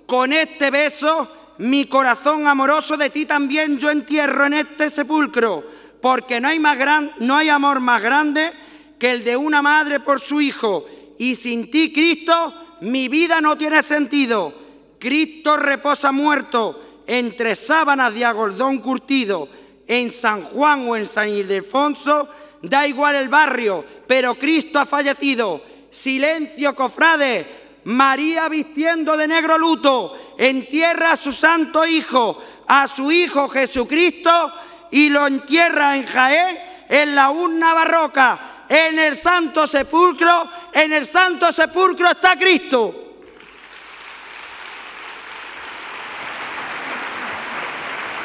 con 0.07 0.33
este 0.33 0.71
beso, 0.71 1.55
mi 1.59 1.87
corazón 1.87 2.47
amoroso 2.47 2.97
de 2.97 3.11
ti 3.11 3.27
también 3.27 3.79
yo 3.79 3.91
entierro 3.91 4.47
en 4.47 4.55
este 4.55 4.91
sepulcro, 4.91 5.65
porque 6.01 6.41
no 6.41 6.49
hay, 6.49 7.49
amor 7.49 7.81
más 7.81 8.03
grande 8.03 8.53
que 8.99 9.11
el 9.11 9.25
de 9.25 9.37
una 9.37 9.63
madre 9.63 10.01
por 10.01 10.21
su 10.21 10.41
hijo. 10.41 10.87
Y 11.19 11.35
sin 11.35 11.71
ti, 11.71 11.93
Cristo, 11.93 12.55
mi 12.81 13.09
vida 13.09 13.41
no 13.41 13.57
tiene 13.57 13.83
sentido. 13.83 14.53
Cristo 14.99 15.57
reposa 15.57 16.13
muerto 16.13 17.03
entre 17.07 17.55
sábanas 17.55 18.15
de 18.15 18.25
agordón 18.25 18.79
curtido. 18.79 19.49
En 19.87 20.11
San 20.11 20.43
Juan 20.43 20.89
o 20.89 20.97
en 20.97 21.05
San 21.05 21.29
Ildefonso, 21.29 22.29
da 22.63 22.87
igual 22.87 23.17
el 23.17 23.29
barrio, 23.29 23.85
pero 24.07 24.37
Cristo 24.37 24.79
ha 24.79 24.87
fallecido. 24.87 25.61
Silencio, 25.91 26.75
cofrade. 26.77 27.61
María 27.85 28.49
vistiendo 28.49 29.17
de 29.17 29.27
negro 29.27 29.57
luto, 29.57 30.35
entierra 30.37 31.13
a 31.13 31.17
su 31.17 31.33
santo 31.33 31.87
hijo, 31.87 32.39
a 32.67 32.87
su 32.87 33.11
hijo 33.11 33.49
Jesucristo, 33.49 34.53
y 34.91 35.09
lo 35.09 35.27
entierra 35.27 35.97
en 35.97 36.07
Jaén, 36.07 36.59
en 36.89 37.15
la 37.15 37.31
urna 37.31 37.75
barroca 37.75 38.51
en 38.71 39.01
el 39.01 39.17
santo 39.17 39.67
sepulcro, 39.67 40.49
en 40.73 40.93
el 40.93 41.05
santo 41.05 41.51
sepulcro 41.51 42.09
está 42.09 42.37
Cristo. 42.37 42.95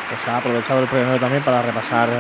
Pues 0.08 0.28
ha 0.28 0.38
aprovechado 0.38 0.82
el 0.82 0.88
premio 0.88 1.20
también 1.20 1.42
para 1.42 1.64
repasar 1.64 2.10
eh, 2.10 2.14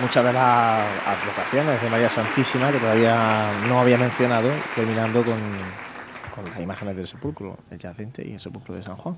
muchas 0.00 0.24
de 0.24 0.32
las 0.32 0.84
advocaciones 1.06 1.80
de 1.80 1.88
María 1.88 2.10
Santísima 2.10 2.72
que 2.72 2.78
todavía 2.78 3.52
no 3.68 3.78
había 3.78 3.96
mencionado, 3.96 4.50
terminando 4.74 5.22
con, 5.22 5.38
con 6.34 6.44
las 6.50 6.58
imágenes 6.58 6.96
del 6.96 7.06
sepulcro, 7.06 7.56
el 7.70 7.78
yacente 7.78 8.26
y 8.26 8.32
el 8.32 8.40
sepulcro 8.40 8.74
de 8.74 8.82
San 8.82 8.96
Juan. 8.96 9.16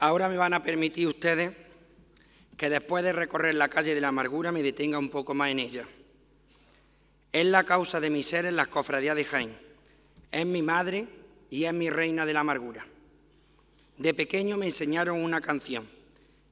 Ahora 0.00 0.30
me 0.30 0.38
van 0.38 0.54
a 0.54 0.62
permitir 0.62 1.06
ustedes 1.06 1.52
que 2.56 2.70
después 2.70 3.04
de 3.04 3.12
recorrer 3.12 3.54
la 3.54 3.68
calle 3.68 3.94
de 3.94 4.00
la 4.00 4.08
amargura 4.08 4.50
me 4.50 4.62
detenga 4.62 4.98
un 4.98 5.10
poco 5.10 5.34
más 5.34 5.50
en 5.50 5.58
ella. 5.58 5.84
Es 7.30 7.44
la 7.44 7.64
causa 7.64 8.00
de 8.00 8.08
mi 8.08 8.22
ser 8.22 8.46
en 8.46 8.56
las 8.56 8.68
cofradías 8.68 9.14
de 9.14 9.26
Jaén. 9.26 9.54
Es 10.32 10.46
mi 10.46 10.62
madre 10.62 11.06
y 11.50 11.64
es 11.64 11.74
mi 11.74 11.90
reina 11.90 12.24
de 12.24 12.32
la 12.32 12.40
amargura. 12.40 12.86
De 13.98 14.14
pequeño 14.14 14.56
me 14.56 14.66
enseñaron 14.66 15.22
una 15.22 15.42
canción 15.42 15.86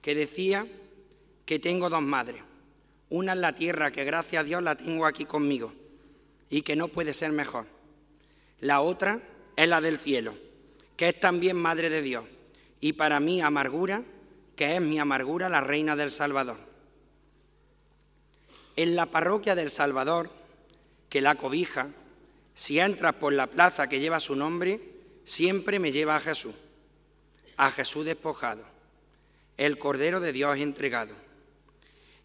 que 0.03 0.15
decía 0.15 0.67
que 1.47 1.59
tengo 1.59 1.89
dos 1.89 2.03
madres. 2.03 2.43
Una 3.09 3.33
en 3.33 3.41
la 3.41 3.55
tierra, 3.55 3.91
que 3.91 4.05
gracias 4.05 4.43
a 4.43 4.45
Dios 4.45 4.63
la 4.63 4.77
tengo 4.77 5.07
aquí 5.07 5.25
conmigo 5.25 5.73
y 6.51 6.61
que 6.61 6.77
no 6.77 6.89
puede 6.89 7.15
ser 7.15 7.33
mejor. 7.33 7.65
La 8.61 8.83
otra 8.83 9.21
es 9.57 9.67
la 9.67 9.81
del 9.81 9.97
cielo, 9.97 10.35
que 10.99 11.09
es 11.09 11.19
también 11.19 11.57
madre 11.57 11.89
de 11.89 12.03
Dios 12.03 12.25
y 12.81 12.95
para 12.95 13.21
mí 13.21 13.41
amargura, 13.41 14.03
que 14.57 14.77
es 14.77 14.81
mi 14.81 14.99
amargura 14.99 15.49
la 15.49 15.61
reina 15.61 15.97
del 15.97 16.11
Salvador. 16.11 16.59
En 18.77 18.95
la 18.95 19.07
parroquia 19.07 19.55
del 19.55 19.71
Salvador, 19.71 20.31
que 21.09 21.21
la 21.21 21.35
cobija, 21.35 21.89
si 22.55 22.79
entras 22.79 23.15
por 23.15 23.33
la 23.33 23.49
plaza 23.49 23.89
que 23.89 24.01
lleva 24.01 24.21
su 24.21 24.37
nombre, 24.37 24.81
siempre 25.25 25.79
me 25.79 25.93
lleva 25.93 26.17
a 26.17 26.21
Jesús, 26.21 26.55
a 27.57 27.71
Jesús 27.71 28.05
despojado, 28.05 28.65
el 29.57 29.79
Cordero 29.79 30.21
de 30.21 30.33
Dios 30.33 30.59
entregado. 30.59 31.15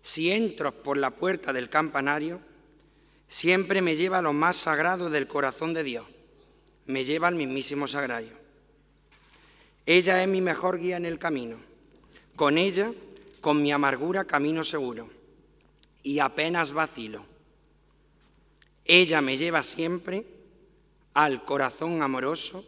Si 0.02 0.32
entro 0.32 0.72
por 0.84 0.98
la 0.98 1.12
puerta 1.12 1.54
del 1.54 1.70
campanario, 1.70 2.40
siempre 3.28 3.82
me 3.82 3.96
lleva 3.96 4.20
a 4.20 4.22
lo 4.22 4.34
más 4.34 4.58
sagrado 4.58 5.10
del 5.10 5.28
corazón 5.28 5.74
de 5.74 5.84
Dios, 5.84 6.06
me 6.86 7.06
lleva 7.06 7.30
al 7.30 7.36
mismísimo 7.36 7.88
sagrario. 7.88 8.43
Ella 9.86 10.22
es 10.24 10.30
mi 10.30 10.42
mejor 10.42 10.80
guía 10.80 10.98
en 10.98 11.06
el 11.06 11.20
camino. 11.20 11.58
Con 12.36 12.58
ella, 12.58 12.92
con 13.42 13.62
mi 13.62 13.72
amargura, 13.72 14.26
camino 14.26 14.64
seguro. 14.64 15.10
Y 16.04 16.20
apenas 16.20 16.72
vacilo. 16.72 17.26
Ella 18.86 19.22
me 19.22 19.38
lleva 19.38 19.64
siempre 19.64 20.26
al 21.14 21.44
corazón 21.44 22.02
amoroso, 22.02 22.66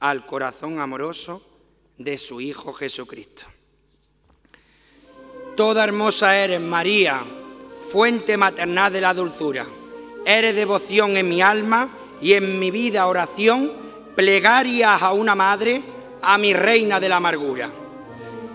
al 0.00 0.26
corazón 0.26 0.78
amoroso 0.78 1.42
de 1.98 2.18
su 2.18 2.40
Hijo 2.40 2.72
Jesucristo. 2.72 3.44
Toda 5.56 5.84
hermosa 5.84 6.36
eres, 6.38 6.60
María, 6.60 7.22
fuente 7.90 8.36
maternal 8.36 8.92
de 8.92 9.00
la 9.00 9.14
dulzura. 9.14 9.66
Eres 10.24 10.54
devoción 10.54 11.16
en 11.16 11.28
mi 11.28 11.40
alma 11.40 11.88
y 12.20 12.34
en 12.34 12.58
mi 12.58 12.70
vida 12.70 13.06
oración, 13.06 13.72
plegarias 14.14 15.02
a 15.02 15.12
una 15.12 15.34
madre 15.34 15.95
a 16.22 16.38
mi 16.38 16.52
reina 16.52 17.00
de 17.00 17.08
la 17.08 17.16
amargura. 17.16 17.68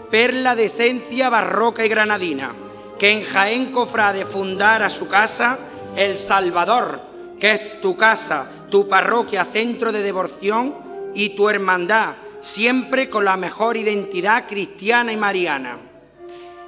Perla 0.09 0.55
de 0.55 0.65
esencia 0.65 1.29
barroca 1.29 1.85
y 1.85 1.89
granadina, 1.89 2.51
que 2.99 3.11
en 3.11 3.23
Jaén 3.23 3.71
Cofrade 3.71 4.25
fundara 4.25 4.89
su 4.89 5.07
casa, 5.07 5.57
El 5.95 6.17
Salvador, 6.17 7.01
que 7.39 7.51
es 7.51 7.81
tu 7.81 7.95
casa, 7.97 8.49
tu 8.69 8.87
parroquia, 8.87 9.45
centro 9.45 9.91
de 9.91 10.03
devoción 10.03 10.75
y 11.13 11.29
tu 11.29 11.49
hermandad, 11.49 12.13
siempre 12.39 13.09
con 13.09 13.25
la 13.25 13.37
mejor 13.37 13.77
identidad 13.77 14.45
cristiana 14.47 15.11
y 15.11 15.17
mariana. 15.17 15.77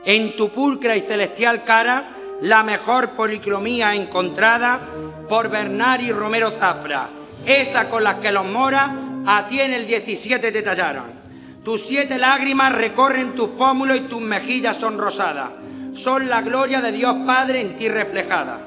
En 0.06 0.36
tu 0.36 0.50
pulcra 0.50 0.96
y 0.96 1.02
celestial 1.02 1.64
cara, 1.64 2.18
la 2.42 2.64
mejor 2.64 3.12
policromía 3.12 3.96
encontrada 3.96 4.80
por 5.30 5.50
Bernard 5.50 6.02
y 6.02 6.12
Romero 6.12 6.52
Zafra, 6.52 7.10
esa 7.46 7.90
con 7.90 8.04
las 8.04 8.16
que 8.16 8.32
los 8.32 8.46
moras 8.46 8.92
a 9.26 9.48
ti 9.48 9.62
en 9.62 9.74
el 9.74 9.88
17 9.88 10.52
te 10.52 10.62
tallaron. 10.62 11.24
Tus 11.64 11.86
siete 11.86 12.18
lágrimas 12.18 12.74
recorren 12.74 13.36
tus 13.36 13.50
pómulos 13.52 13.98
y 13.98 14.02
tus 14.02 14.22
mejillas 14.22 14.76
son 14.76 14.98
rosadas. 14.98 15.52
Son 15.94 16.28
la 16.28 16.42
gloria 16.42 16.82
de 16.82 16.92
Dios 16.92 17.16
Padre 17.26 17.62
en 17.62 17.76
ti 17.76 17.88
reflejada. 17.88 18.60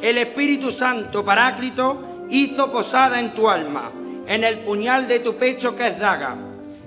El 0.00 0.18
Espíritu 0.18 0.70
Santo 0.70 1.24
Paráclito 1.24 2.26
hizo 2.30 2.70
posada 2.70 3.18
en 3.18 3.34
tu 3.34 3.48
alma, 3.48 3.90
en 4.26 4.44
el 4.44 4.60
puñal 4.60 5.08
de 5.08 5.20
tu 5.20 5.36
pecho 5.36 5.74
que 5.74 5.88
es 5.88 5.98
daga, 5.98 6.36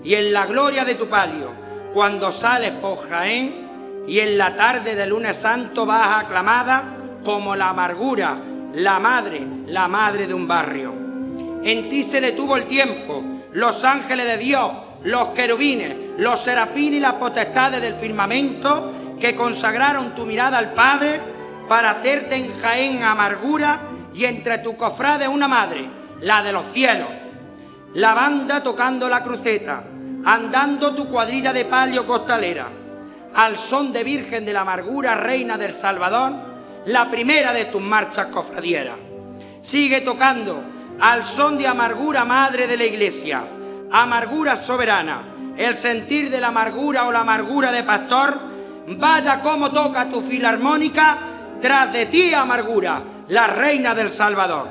y 0.04 0.14
en 0.14 0.32
la 0.32 0.46
gloria 0.46 0.86
de 0.86 0.96
tu 0.96 1.08
palio, 1.08 1.52
cuando 1.94 2.32
sales 2.32 2.72
por 2.72 3.10
Jaén, 3.10 4.06
y 4.08 4.20
en 4.20 4.38
la 4.38 4.56
tarde 4.56 4.96
del 4.96 5.10
lunes 5.10 5.36
santo 5.36 5.86
vas 5.86 6.24
aclamada 6.24 6.96
como 7.26 7.56
la 7.56 7.70
amargura, 7.70 8.38
la 8.76 9.00
madre, 9.00 9.42
la 9.66 9.88
madre 9.88 10.28
de 10.28 10.34
un 10.34 10.48
barrio. 10.48 11.07
En 11.64 11.90
ti 11.90 12.03
se 12.03 12.22
detuvo 12.22 12.56
el 12.56 12.66
tiempo, 12.66 13.24
los 13.53 13.84
ángeles 13.84 14.26
de 14.26 14.38
Dios, 14.38 14.72
los 15.03 15.30
querubines, 15.30 15.95
los 16.18 16.40
serafines 16.40 16.98
y 16.98 17.00
las 17.00 17.14
potestades 17.14 17.82
del 17.82 17.95
firmamento 17.95 18.92
que 19.19 19.36
consagraron 19.36 20.14
tu 20.16 20.26
mirada 20.26 20.58
al 20.58 20.74
Padre 20.74 21.19
para 21.68 21.92
hacerte 21.92 22.36
en 22.36 22.53
Jaén 22.60 23.03
amargura 23.03 23.82
y 24.14 24.26
entre 24.26 24.60
tu 24.60 24.76
cofrade 24.76 25.27
una 25.27 25.48
madre, 25.48 25.86
la 26.22 26.42
de 26.42 26.52
los 26.52 26.66
cielos. 26.72 27.10
La 27.94 28.14
banda 28.14 28.61
tocando 28.61 29.10
la 29.10 29.24
cruceta, 29.24 29.84
andando 30.26 30.94
tu 30.94 31.10
cuadrilla 31.10 31.53
de 31.53 31.66
palio 31.66 32.06
costalera, 32.06 32.68
al 33.34 33.58
son 33.58 33.92
de 33.92 34.03
Virgen 34.03 34.45
de 34.45 34.53
la 34.53 34.61
Amargura, 34.61 35.16
Reina 35.16 35.58
del 35.58 35.74
Salvador, 35.74 36.34
la 36.86 37.10
primera 37.10 37.53
de 37.53 37.66
tus 37.66 37.82
marchas 37.82 38.27
cofradieras. 38.27 38.98
Sigue 39.61 40.02
tocando 40.02 40.61
al 41.00 41.26
son 41.26 41.58
de 41.58 41.67
amargura, 41.67 42.26
Madre 42.26 42.67
de 42.67 42.77
la 42.77 42.85
Iglesia, 42.85 43.43
amargura 43.92 44.58
soberana, 44.58 45.53
el 45.56 45.77
sentir 45.77 46.30
de 46.30 46.42
la 46.42 46.48
amargura 46.48 47.06
o 47.08 47.11
la 47.11 47.19
amargura 47.22 47.72
de 47.72 47.84
pastor, 47.84 48.38
vaya 48.88 49.42
como 49.42 49.72
toca 49.72 50.09
tu 50.09 50.22
filarmónica, 50.22 51.17
tras 51.61 51.92
de 51.93 52.06
ti 52.08 52.34
amargura, 52.34 53.01
la 53.30 53.48
Reina 53.48 53.93
del 53.93 54.11
Salvador, 54.11 54.67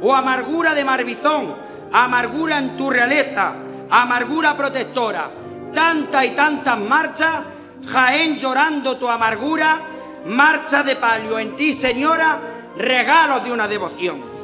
o 0.00 0.14
amargura 0.14 0.74
de 0.74 0.84
Marbizón, 0.84 1.54
amargura 1.92 2.58
en 2.58 2.76
tu 2.76 2.90
realeza, 2.90 3.52
amargura 3.90 4.56
protectora, 4.56 5.30
tantas 5.74 6.24
y 6.24 6.30
tantas 6.30 6.78
marchas, 6.78 7.40
Jaén 7.86 8.36
llorando 8.38 8.96
tu 8.96 9.08
amargura, 9.08 9.80
marcha 10.26 10.82
de 10.82 10.96
palio 10.96 11.38
en 11.38 11.54
ti, 11.54 11.72
señora, 11.72 12.38
regalos 12.76 13.44
de 13.44 13.52
una 13.52 13.68
devoción. 13.68 14.35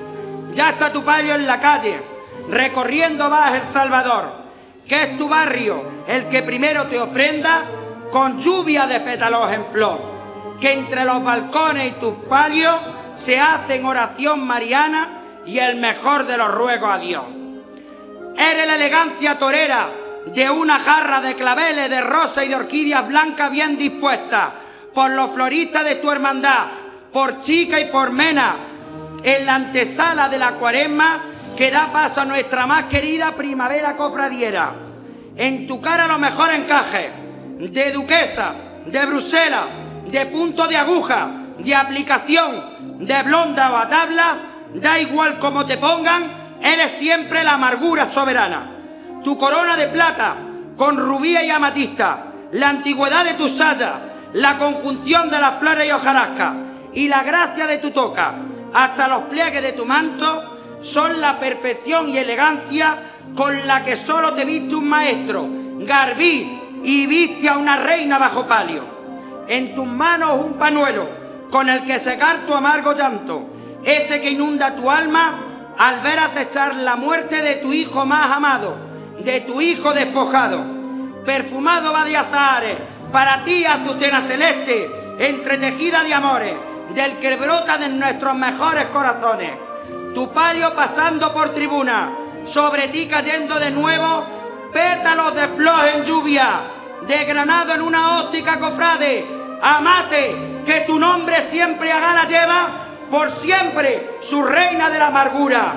Ya 0.53 0.71
está 0.71 0.93
tu 0.93 1.03
palio 1.03 1.35
en 1.35 1.47
la 1.47 1.59
calle, 1.59 1.99
recorriendo 2.51 3.31
vas 3.31 3.55
El 3.55 3.73
Salvador, 3.73 4.25
que 4.87 5.03
es 5.03 5.19
tu 5.19 5.29
barrio 5.29 6.03
el 6.07 6.29
que 6.29 6.43
primero 6.43 6.87
te 6.87 7.01
ofrenda 7.01 7.65
con 8.11 8.39
lluvia 8.39 8.87
de 8.87 9.01
pétalos 9.01 9.51
en 9.51 9.65
flor, 9.67 9.99
que 10.61 10.73
entre 10.73 11.05
los 11.05 11.25
balcones 11.25 11.89
y 11.89 11.93
tus 11.93 12.15
palios 12.29 12.77
se 13.15 13.41
hacen 13.41 13.85
oración 13.85 14.47
mariana 14.47 15.21
y 15.47 15.59
el 15.59 15.77
mejor 15.77 16.27
de 16.27 16.37
los 16.37 16.53
ruegos 16.53 16.91
a 16.91 16.99
Dios. 16.99 17.25
Eres 18.37 18.67
la 18.67 18.75
elegancia 18.75 19.39
torera 19.39 19.89
de 20.27 20.51
una 20.51 20.79
jarra 20.79 21.21
de 21.21 21.35
claveles 21.35 21.89
de 21.89 22.01
rosa 22.01 22.45
y 22.45 22.49
de 22.49 22.57
orquídeas 22.57 23.09
blancas 23.09 23.51
bien 23.51 23.79
dispuestas 23.79 24.51
por 24.95 25.11
los 25.11 25.31
floristas 25.33 25.85
de 25.85 25.97
tu 25.97 26.11
hermandad, 26.11 26.67
por 27.13 27.41
chica 27.41 27.81
y 27.81 27.87
por 27.87 28.11
mena, 28.11 28.57
en 29.23 29.47
la 29.47 29.55
antesala 29.55 30.29
de 30.29 30.39
la 30.39 30.53
cuaresma 30.53 31.25
que 31.57 31.71
da 31.71 31.93
paso 31.93 32.21
a 32.21 32.25
nuestra 32.25 32.67
más 32.67 32.85
querida 32.85 33.33
primavera 33.33 33.97
cofradiera. 33.97 34.75
En 35.37 35.67
tu 35.67 35.81
cara 35.81 36.07
los 36.07 36.19
mejores 36.19 36.59
encajes 36.59 37.11
de 37.59 37.93
duquesa, 37.93 38.55
de 38.87 39.07
Bruselas, 39.07 39.65
de 40.09 40.27
punto 40.27 40.67
de 40.67 40.77
aguja, 40.77 41.31
de 41.59 41.75
aplicación, 41.75 43.07
de 43.07 43.23
blonda 43.23 43.71
o 43.73 43.77
a 43.77 43.89
tabla, 43.89 44.37
da 44.75 44.99
igual 44.99 45.39
como 45.39 45.65
te 45.67 45.79
pongan, 45.79 46.59
eres 46.61 46.93
siempre 46.93 47.45
la 47.45 47.55
amargura 47.55 48.11
soberana. 48.11 48.71
Tu 49.23 49.39
corona 49.39 49.77
de 49.77 49.89
plata, 49.89 50.37
con 50.77 50.97
rubía 50.97 51.45
y 51.45 51.51
amatista, 51.51 52.25
la 52.53 52.71
antigüedad 52.71 53.25
de 53.25 53.35
tu 53.35 53.49
saya, 53.49 53.95
la 54.33 54.59
conjunción 54.59 55.31
de 55.31 55.39
las 55.39 55.59
flores 55.59 55.87
y 55.87 55.93
hojarasca 55.93 56.55
y 56.95 57.09
la 57.09 57.23
gracia 57.23 57.67
de 57.67 57.79
tu 57.79 57.91
toca, 57.91 58.35
hasta 58.75 59.09
los 59.09 59.25
pliegues 59.25 59.63
de 59.63 59.73
tu 59.73 59.85
manto, 59.85 60.59
son 60.81 61.21
la 61.21 61.39
perfección 61.39 62.09
y 62.09 62.19
elegancia 62.19 63.11
con 63.37 63.67
la 63.67 63.83
que 63.83 63.97
solo 63.97 64.35
te 64.35 64.45
viste 64.45 64.75
un 64.75 64.89
maestro, 64.89 65.47
Garbí, 65.81 66.81
y 66.85 67.07
viste 67.07 67.49
a 67.49 67.59
una 67.59 67.77
reina 67.77 68.19
bajo 68.19 68.47
palio. 68.47 68.85
En 69.49 69.75
tus 69.75 69.87
manos 69.87 70.45
un 70.45 70.55
panuelo 70.55 71.09
con 71.51 71.69
el 71.69 71.85
que 71.85 71.99
secar 71.99 72.47
tu 72.47 72.55
amargo 72.55 72.95
llanto, 72.95 73.47
ese 73.85 74.21
que 74.21 74.31
inunda 74.31 74.75
tu 74.75 74.91
alma 74.91 75.75
al 75.79 76.01
ver 76.01 76.19
acechar 76.19 76.75
la 76.77 76.97
muerte 76.97 77.43
de 77.43 77.57
tu 77.57 77.73
hijo 77.73 78.05
más 78.07 78.31
amado, 78.31 78.77
de 79.21 79.41
tu 79.43 79.61
hijo 79.61 79.93
despojado. 79.93 80.65
Perfumado 81.25 81.93
va 81.93 82.05
de 82.05 82.17
azahares, 82.17 82.77
para 83.13 83.45
ti 83.45 83.65
azucena 83.65 84.23
celeste, 84.23 84.91
entretejida 85.19 86.03
de 86.03 86.15
amores, 86.15 86.55
del 86.95 87.19
que 87.19 87.37
brota 87.37 87.79
de 87.79 87.89
nuestros 87.89 88.35
mejores 88.35 88.87
corazones. 88.87 89.53
Tu 90.15 90.33
palio 90.33 90.75
pasando 90.75 91.33
por 91.33 91.51
tribuna, 91.55 92.13
sobre 92.45 92.89
ti 92.89 93.07
cayendo 93.07 93.59
de 93.59 93.71
nuevo, 93.71 94.25
pétalos 94.73 95.35
de 95.35 95.49
flor 95.49 95.87
en 95.95 96.05
lluvia, 96.05 96.61
desgranado 97.07 97.75
en 97.75 97.83
una 97.83 98.21
óptica 98.21 98.59
cofrade, 98.59 99.27
amate, 99.63 100.63
que 100.67 100.81
tu 100.83 100.99
nombre 100.99 101.47
siempre 101.49 101.91
a 101.91 102.01
gala 102.01 102.27
lleva, 102.27 102.69
por 103.11 103.31
siempre 103.31 104.19
su 104.21 104.43
reina 104.43 104.91
de 104.91 104.99
la 104.99 105.09
amargura. 105.09 105.75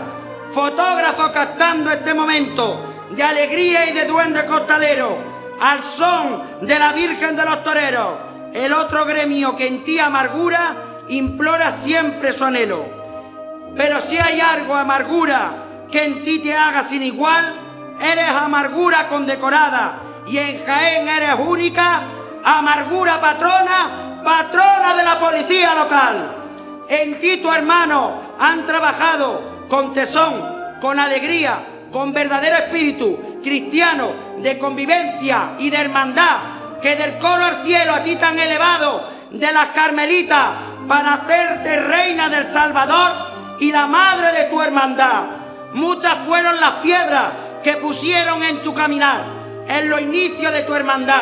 Fotógrafo 0.53 1.31
captando 1.33 1.91
este 1.91 2.13
momento 2.13 2.93
de 3.11 3.23
alegría 3.23 3.89
y 3.89 3.93
de 3.93 4.05
duende 4.05 4.45
costalero, 4.45 5.17
al 5.59 5.83
son 5.83 6.59
de 6.61 6.79
la 6.79 6.91
Virgen 6.91 7.35
de 7.35 7.45
los 7.45 7.63
Toreros, 7.63 8.13
el 8.53 8.73
otro 8.73 9.05
gremio 9.05 9.55
que 9.55 9.67
en 9.67 9.83
ti 9.83 9.99
amargura 9.99 10.94
implora 11.09 11.71
siempre 11.71 12.33
su 12.33 12.45
anhelo. 12.45 12.85
Pero 13.75 14.01
si 14.01 14.17
hay 14.17 14.39
algo 14.39 14.75
amargura 14.75 15.65
que 15.91 16.05
en 16.05 16.23
ti 16.23 16.39
te 16.39 16.55
haga 16.55 16.83
sin 16.83 17.03
igual, 17.03 17.53
eres 17.99 18.29
amargura 18.29 19.07
condecorada 19.07 19.99
y 20.27 20.37
en 20.37 20.65
Jaén 20.65 21.07
eres 21.07 21.35
única, 21.45 22.01
amargura 22.43 23.19
patrona, 23.19 24.21
patrona 24.23 24.95
de 24.95 25.03
la 25.03 25.19
policía 25.19 25.75
local. 25.75 26.35
En 26.87 27.19
ti 27.19 27.37
tu 27.37 27.51
hermano 27.51 28.21
han 28.39 28.65
trabajado 28.65 29.65
con 29.69 29.93
tesón, 29.93 30.79
con 30.79 30.99
alegría, 30.99 31.59
con 31.91 32.13
verdadero 32.13 32.57
espíritu 32.57 33.39
cristiano 33.43 34.11
de 34.41 34.57
convivencia 34.57 35.51
y 35.59 35.69
de 35.69 35.77
hermandad, 35.77 36.79
que 36.81 36.95
del 36.95 37.17
coro 37.17 37.43
al 37.43 37.63
cielo 37.63 37.93
a 37.93 38.03
ti 38.03 38.15
tan 38.15 38.37
elevado, 38.37 39.09
de 39.31 39.51
las 39.51 39.67
carmelitas, 39.67 40.49
para 40.87 41.13
hacerte 41.15 41.79
reina 41.79 42.29
del 42.29 42.47
Salvador 42.47 43.11
y 43.59 43.71
la 43.71 43.87
madre 43.87 44.31
de 44.31 44.43
tu 44.45 44.61
hermandad. 44.61 45.23
Muchas 45.73 46.15
fueron 46.25 46.59
las 46.59 46.75
piedras 46.75 47.33
que 47.63 47.77
pusieron 47.77 48.43
en 48.43 48.61
tu 48.61 48.73
caminar, 48.73 49.21
en 49.67 49.89
los 49.89 50.01
inicios 50.01 50.51
de 50.53 50.63
tu 50.63 50.73
hermandad. 50.73 51.21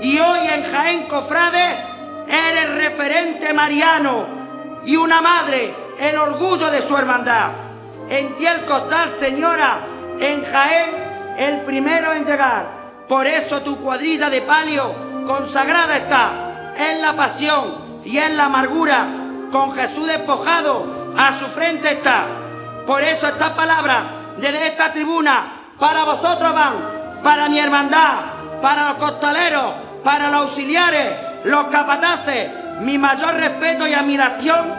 Y 0.00 0.18
hoy 0.18 0.46
en 0.46 0.64
Jaén 0.64 1.06
Cofrade 1.06 1.76
eres 2.28 2.74
referente 2.74 3.52
mariano 3.52 4.26
y 4.84 4.96
una 4.96 5.20
madre, 5.20 5.74
el 5.98 6.16
orgullo 6.16 6.70
de 6.70 6.86
su 6.86 6.96
hermandad. 6.96 7.50
En 8.08 8.36
ti 8.36 8.46
el 8.46 8.64
costal, 8.64 9.10
señora, 9.10 9.80
en 10.18 10.44
Jaén 10.44 10.90
el 11.38 11.60
primero 11.62 12.12
en 12.12 12.24
llegar. 12.24 12.66
Por 13.08 13.26
eso 13.26 13.60
tu 13.62 13.76
cuadrilla 13.78 14.30
de 14.30 14.42
palio 14.42 14.94
consagrada 15.26 15.96
está 15.96 16.74
en 16.76 17.02
la 17.02 17.14
pasión 17.14 17.81
y 18.04 18.18
en 18.18 18.36
la 18.36 18.46
amargura, 18.46 19.06
con 19.50 19.74
Jesús 19.74 20.06
despojado, 20.06 21.14
a 21.16 21.38
su 21.38 21.46
frente 21.46 21.92
está. 21.92 22.24
Por 22.86 23.02
eso 23.02 23.28
esta 23.28 23.54
palabra 23.54 24.34
desde 24.38 24.66
esta 24.66 24.92
tribuna 24.92 25.52
para 25.78 26.04
vosotros 26.04 26.52
van, 26.52 26.74
para 27.22 27.48
mi 27.48 27.58
hermandad, 27.58 28.12
para 28.60 28.88
los 28.88 28.94
costaleros, 28.94 29.74
para 30.02 30.30
los 30.30 30.42
auxiliares, 30.42 31.16
los 31.44 31.66
capataces, 31.66 32.50
mi 32.80 32.98
mayor 32.98 33.34
respeto 33.34 33.86
y 33.86 33.94
admiración. 33.94 34.74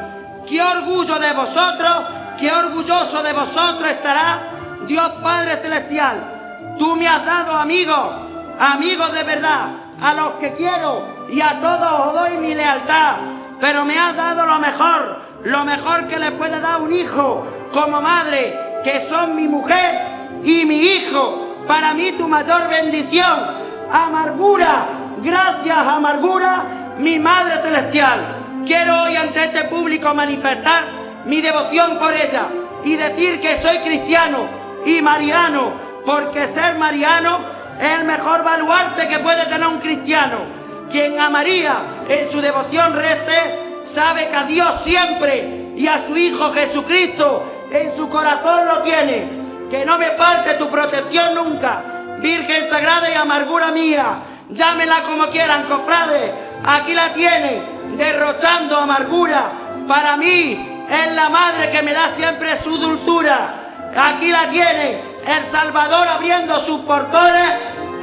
Qué 0.48 0.62
orgullo 0.62 1.20
de 1.20 1.34
vosotros, 1.34 2.06
qué 2.38 2.52
orgulloso 2.52 3.24
de 3.24 3.34
vosotros 3.34 3.90
estará 3.90 4.40
Dios 4.88 5.12
Padre 5.22 5.58
Celestial. 5.58 6.76
Tú 6.78 6.96
me 6.96 7.08
has 7.08 7.26
dado 7.26 7.54
amigos, 7.54 8.12
amigos 8.60 9.14
de 9.14 9.24
verdad, 9.24 9.68
a 10.02 10.14
los 10.14 10.32
que 10.34 10.54
quiero 10.54 11.13
y 11.30 11.42
a 11.42 11.60
todos 11.60 12.08
os 12.08 12.14
doy 12.14 12.38
mi 12.38 12.54
lealtad. 12.54 13.16
Pero 13.60 13.86
me 13.86 13.98
has 13.98 14.16
dado 14.16 14.46
lo 14.46 14.60
mejor, 14.60 15.18
lo 15.44 15.66
mejor 15.66 16.08
que 16.08 16.20
le 16.20 16.32
puede 16.32 16.60
dar 16.60 16.82
un 16.82 16.92
hijo 16.92 17.48
como 17.72 18.02
madre, 18.02 18.82
que 18.84 19.08
son 19.10 19.36
mi 19.36 19.48
mujer 19.48 20.40
y 20.44 20.66
mi 20.66 20.82
hijo. 20.82 21.64
Para 21.68 21.94
mí 21.94 22.12
tu 22.14 22.28
mayor 22.28 22.68
bendición. 22.68 23.64
Amargura, 23.92 24.86
gracias 25.18 25.78
amargura, 25.78 26.96
mi 26.98 27.20
Madre 27.20 27.62
Celestial. 27.62 28.20
Quiero 28.66 29.04
hoy 29.04 29.16
ante 29.16 29.44
este 29.44 29.66
público 29.66 30.14
manifestar 30.14 30.84
mi 31.26 31.42
devoción 31.42 32.00
por 32.00 32.14
ella 32.14 32.48
y 32.84 32.96
decir 32.96 33.40
que 33.40 33.62
soy 33.62 33.78
cristiano 33.80 34.48
y 34.86 35.02
mariano, 35.02 35.74
porque 36.06 36.48
ser 36.48 36.76
mariano 36.76 37.40
es 37.80 38.00
el 38.00 38.06
mejor 38.06 38.44
baluarte 38.44 39.08
que 39.08 39.20
puede 39.20 39.46
tener 39.46 39.68
un 39.68 39.80
cristiano. 39.80 40.63
Quien 40.94 41.20
a 41.20 41.28
María 41.28 42.06
en 42.08 42.32
su 42.32 42.40
devoción 42.40 42.94
rece, 42.94 43.82
sabe 43.84 44.30
que 44.30 44.36
a 44.36 44.44
Dios 44.44 44.84
siempre 44.84 45.72
y 45.76 45.88
a 45.88 46.06
su 46.06 46.16
Hijo 46.16 46.54
Jesucristo. 46.54 47.66
En 47.72 47.92
su 47.92 48.08
corazón 48.10 48.68
lo 48.68 48.84
tiene. 48.84 49.28
Que 49.72 49.84
no 49.86 49.98
me 49.98 50.12
falte 50.12 50.54
tu 50.54 50.70
protección 50.70 51.34
nunca. 51.34 51.82
Virgen 52.20 52.70
Sagrada 52.70 53.10
y 53.10 53.16
amargura 53.16 53.72
mía. 53.72 54.20
Llámela 54.52 55.02
como 55.02 55.32
quieran, 55.32 55.64
cofrades. 55.64 56.32
Aquí 56.64 56.94
la 56.94 57.12
tienen, 57.12 57.98
derrochando 57.98 58.78
amargura. 58.78 59.52
Para 59.88 60.16
mí 60.16 60.86
es 60.88 61.16
la 61.16 61.28
madre 61.30 61.72
que 61.72 61.82
me 61.82 61.92
da 61.92 62.14
siempre 62.16 62.62
su 62.62 62.78
dulzura. 62.78 63.90
Aquí 63.98 64.32
la 64.32 64.48
tiene, 64.52 65.02
el 65.26 65.44
Salvador 65.44 66.08
abriendo 66.08 66.60
sus 66.60 66.82
portones. 66.82 67.50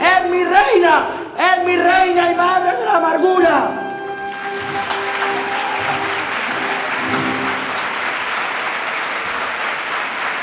Es 0.01 0.29
mi 0.29 0.43
reina, 0.43 1.20
es 1.39 1.65
mi 1.65 1.77
reina 1.77 2.33
y 2.33 2.35
madre 2.35 2.77
de 2.77 2.85
la 2.85 2.97
amargura. 2.97 3.71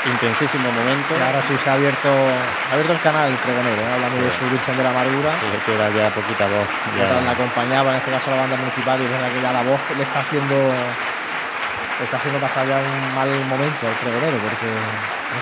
intensísimo 0.08 0.72
momento. 0.72 1.14
Y 1.16 1.22
ahora 1.22 1.42
sí 1.42 1.54
se 1.58 1.68
ha 1.70 1.74
abierto, 1.74 2.08
ha 2.08 2.72
abierto 2.72 2.92
el 2.92 3.00
canal 3.00 3.30
pregonero, 3.44 3.76
¿eh? 3.76 3.92
hablando 3.92 4.16
de 4.24 4.32
su 4.32 4.44
Virgen 4.48 4.76
de 4.76 4.82
la 4.82 4.90
Amargura. 4.90 5.32
le 5.36 5.58
queda 5.68 5.86
ya 5.92 6.08
poquita 6.10 6.48
voz. 6.48 6.70
Ya. 6.96 7.20
La 7.20 7.32
acompañaba, 7.32 7.92
en 7.92 7.98
este 7.98 8.10
caso 8.10 8.30
la 8.30 8.40
banda 8.40 8.56
municipal, 8.56 9.00
y 9.00 9.04
es 9.04 9.10
verdad 9.10 9.28
que 9.28 9.42
ya 9.42 9.52
la 9.52 9.62
voz 9.62 9.80
le 9.96 10.02
está 10.02 10.20
haciendo 10.20 10.56
le 10.56 12.04
está 12.04 12.16
haciendo 12.16 12.38
pasar 12.38 12.62
ya 12.66 12.78
un 12.78 13.14
mal 13.14 13.28
momento 13.50 13.82
al 13.84 13.96
pregonero, 13.98 14.38
porque 14.38 14.70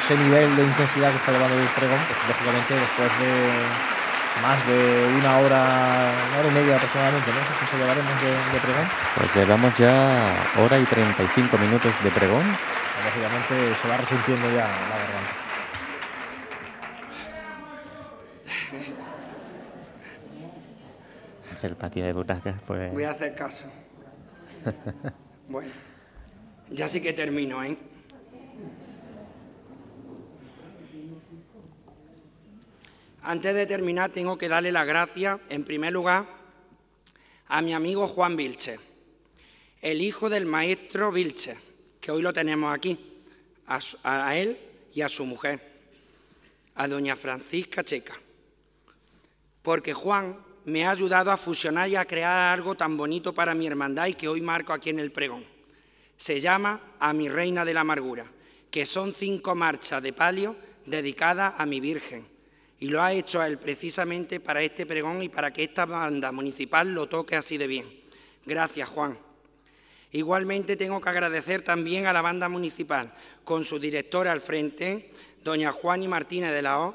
ese 0.00 0.16
nivel 0.16 0.57
de 0.57 0.62
intensidad 0.65 1.10
que 1.12 1.20
está 1.20 1.33
llevando 1.33 1.55
el 1.55 1.68
pregón, 1.76 2.00
pues, 2.08 2.16
lógicamente 2.33 2.73
después 2.75 3.10
de 3.20 3.95
más 4.42 4.66
de 4.66 5.18
una 5.18 5.39
hora, 5.39 6.12
una 6.28 6.39
hora 6.39 6.48
y 6.48 6.55
media 6.55 6.76
aproximadamente, 6.76 7.31
¿no? 7.31 7.40
¿Cuánto 7.58 7.76
llevaremos 7.78 8.20
de, 8.20 8.31
de 8.31 8.60
pregón? 8.60 8.86
Pues 9.16 9.34
llevamos 9.34 9.76
ya 9.78 10.34
hora 10.62 10.78
y 10.78 10.84
35 10.84 11.58
minutos 11.58 11.92
de 12.02 12.10
pregón 12.10 12.44
lógicamente 13.06 13.74
se 13.76 13.89
va 13.89 13.97
resintiendo 13.97 14.48
ya 14.50 14.66
la 14.66 14.98
garganta. 14.98 15.32
El 21.62 21.76
patio 21.76 22.05
de 22.05 22.12
butacas, 22.12 22.56
pues. 22.66 22.92
Voy 22.92 23.05
a 23.05 23.10
hacer 23.10 23.34
caso. 23.34 23.73
bueno, 25.48 25.70
ya 26.70 26.86
sí 26.86 27.00
que 27.00 27.12
termino, 27.12 27.65
¿eh? 27.65 27.76
Antes 33.28 33.56
de 33.56 33.66
terminar, 33.66 34.12
tengo 34.12 34.38
que 34.38 34.48
darle 34.48 34.70
las 34.70 34.86
gracias, 34.86 35.40
en 35.48 35.64
primer 35.64 35.92
lugar, 35.92 36.26
a 37.48 37.60
mi 37.60 37.74
amigo 37.74 38.06
Juan 38.06 38.36
Vilche, 38.36 38.76
el 39.82 40.00
hijo 40.00 40.30
del 40.30 40.46
maestro 40.46 41.10
Vilche 41.10 41.56
que 42.00 42.12
hoy 42.12 42.22
lo 42.22 42.32
tenemos 42.32 42.72
aquí, 42.72 42.96
a, 43.66 44.36
él 44.36 44.56
y 44.94 45.00
a 45.00 45.08
su 45.08 45.24
mujer, 45.24 45.60
a 46.76 46.86
doña 46.86 47.16
Francisca 47.16 47.82
Checa. 47.82 48.14
Porque 49.60 49.92
Juan 49.92 50.36
me 50.64 50.86
ha 50.86 50.92
ayudado 50.92 51.32
a 51.32 51.36
fusionar 51.36 51.88
y 51.88 51.96
a 51.96 52.05
crear 52.05 52.55
algo 52.55 52.76
tan 52.76 52.96
bonito 52.96 53.34
para 53.34 53.56
mi 53.56 53.66
hermandad 53.66 54.06
y 54.06 54.14
que 54.14 54.28
hoy 54.28 54.40
marco 54.40 54.72
aquí 54.72 54.90
en 54.90 55.00
el 55.00 55.10
pregón. 55.10 55.44
Se 56.16 56.38
llama 56.38 56.80
A 57.00 57.12
mi 57.12 57.28
Reina 57.28 57.64
de 57.64 57.74
la 57.74 57.80
Amargura, 57.80 58.26
que 58.70 58.86
son 58.86 59.12
cinco 59.12 59.56
marchas 59.56 60.00
de 60.00 60.12
palio 60.12 60.55
dedicadas 60.84 61.55
a 61.58 61.66
mi 61.66 61.80
Virgen. 61.80 62.35
Y 62.78 62.88
lo 62.88 63.02
ha 63.02 63.12
hecho 63.12 63.42
él 63.42 63.58
precisamente 63.58 64.40
para 64.40 64.62
este 64.62 64.84
pregón 64.84 65.22
y 65.22 65.28
para 65.28 65.52
que 65.52 65.64
esta 65.64 65.86
banda 65.86 66.30
municipal 66.32 66.92
lo 66.92 67.08
toque 67.08 67.36
así 67.36 67.56
de 67.56 67.66
bien. 67.66 67.86
Gracias, 68.44 68.88
Juan. 68.90 69.18
Igualmente 70.12 70.76
tengo 70.76 71.00
que 71.00 71.08
agradecer 71.08 71.62
también 71.62 72.06
a 72.06 72.12
la 72.12 72.22
banda 72.22 72.48
municipal, 72.48 73.12
con 73.44 73.64
su 73.64 73.78
directora 73.78 74.32
al 74.32 74.40
frente, 74.40 75.10
doña 75.42 75.72
Juani 75.72 76.08
Martínez 76.08 76.52
de 76.52 76.62
la 76.62 76.80
O, 76.80 76.94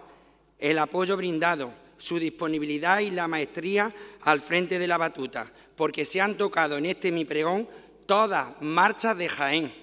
el 0.59 0.79
apoyo 0.79 1.17
brindado, 1.17 1.73
su 1.97 2.17
disponibilidad 2.19 2.99
y 2.99 3.11
la 3.11 3.27
maestría 3.27 3.93
al 4.21 4.41
frente 4.41 4.79
de 4.79 4.87
la 4.87 4.97
batuta, 4.97 5.51
porque 5.75 6.05
se 6.05 6.21
han 6.21 6.35
tocado 6.35 6.77
en 6.77 6.85
este 6.85 7.11
mi 7.11 7.25
pregón 7.25 7.67
todas 8.05 8.59
marchas 8.61 9.17
de 9.17 9.29
Jaén, 9.29 9.73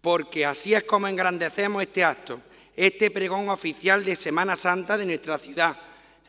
porque 0.00 0.44
así 0.44 0.74
es 0.74 0.84
como 0.84 1.08
engrandecemos 1.08 1.82
este 1.82 2.02
acto, 2.02 2.40
este 2.76 3.10
pregón 3.10 3.48
oficial 3.48 4.04
de 4.04 4.16
Semana 4.16 4.56
Santa 4.56 4.96
de 4.96 5.06
nuestra 5.06 5.38
ciudad, 5.38 5.76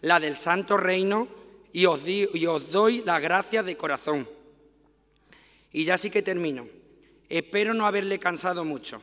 la 0.02 0.20
del 0.20 0.36
Santo 0.36 0.78
Reino, 0.78 1.28
y 1.72 1.86
os, 1.86 2.08
y 2.08 2.46
os 2.46 2.72
doy 2.72 3.02
las 3.04 3.22
gracias 3.22 3.66
de 3.66 3.76
corazón. 3.76 4.28
Y 5.72 5.86
ya 5.86 5.98
sí 5.98 6.10
que 6.10 6.22
termino. 6.22 6.68
Espero 7.28 7.74
no 7.74 7.88
haberle 7.88 8.20
cansado 8.20 8.64
mucho. 8.64 9.02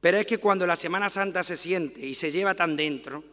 Pero 0.00 0.18
es 0.18 0.26
que 0.26 0.38
cuando 0.38 0.66
la 0.66 0.76
Semana 0.76 1.08
Santa 1.08 1.42
se 1.42 1.56
siente 1.56 2.04
y 2.04 2.14
se 2.14 2.30
lleva 2.30 2.54
tan 2.54 2.76
dentro, 2.76 3.24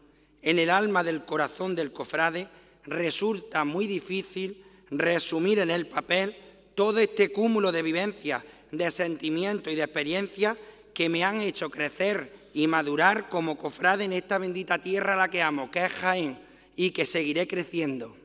en 0.42 0.60
el 0.60 0.70
alma 0.70 1.04
del 1.04 1.26
corazón 1.26 1.76
del 1.76 1.92
cofrade, 1.92 2.48
resulta 2.86 3.66
muy 3.66 3.88
difícil 3.88 4.64
resumir 4.90 5.60
en 5.60 5.70
el 5.70 5.88
papel 5.88 6.36
todo 6.74 7.00
este 7.00 7.32
cúmulo 7.32 7.72
de 7.72 7.82
vivencias, 7.82 8.44
de 8.72 8.90
sentimientos 8.90 9.74
y 9.74 9.76
de 9.76 9.84
experiencias 9.84 10.58
que 10.94 11.10
me 11.10 11.24
han 11.24 11.42
hecho 11.42 11.70
crecer 11.70 12.32
y 12.54 12.68
madurar 12.68 13.30
como 13.30 13.58
cofrade 13.58 14.04
en 14.04 14.14
esta 14.14 14.38
bendita 14.38 14.80
tierra 14.80 15.14
a 15.14 15.18
la 15.18 15.30
que 15.30 15.42
amo, 15.42 15.72
que 15.72 15.86
es 15.86 15.92
Jaén, 15.92 16.38
y 16.76 16.92
que 16.92 17.06
seguiré 17.06 17.48
creciendo. 17.48 18.16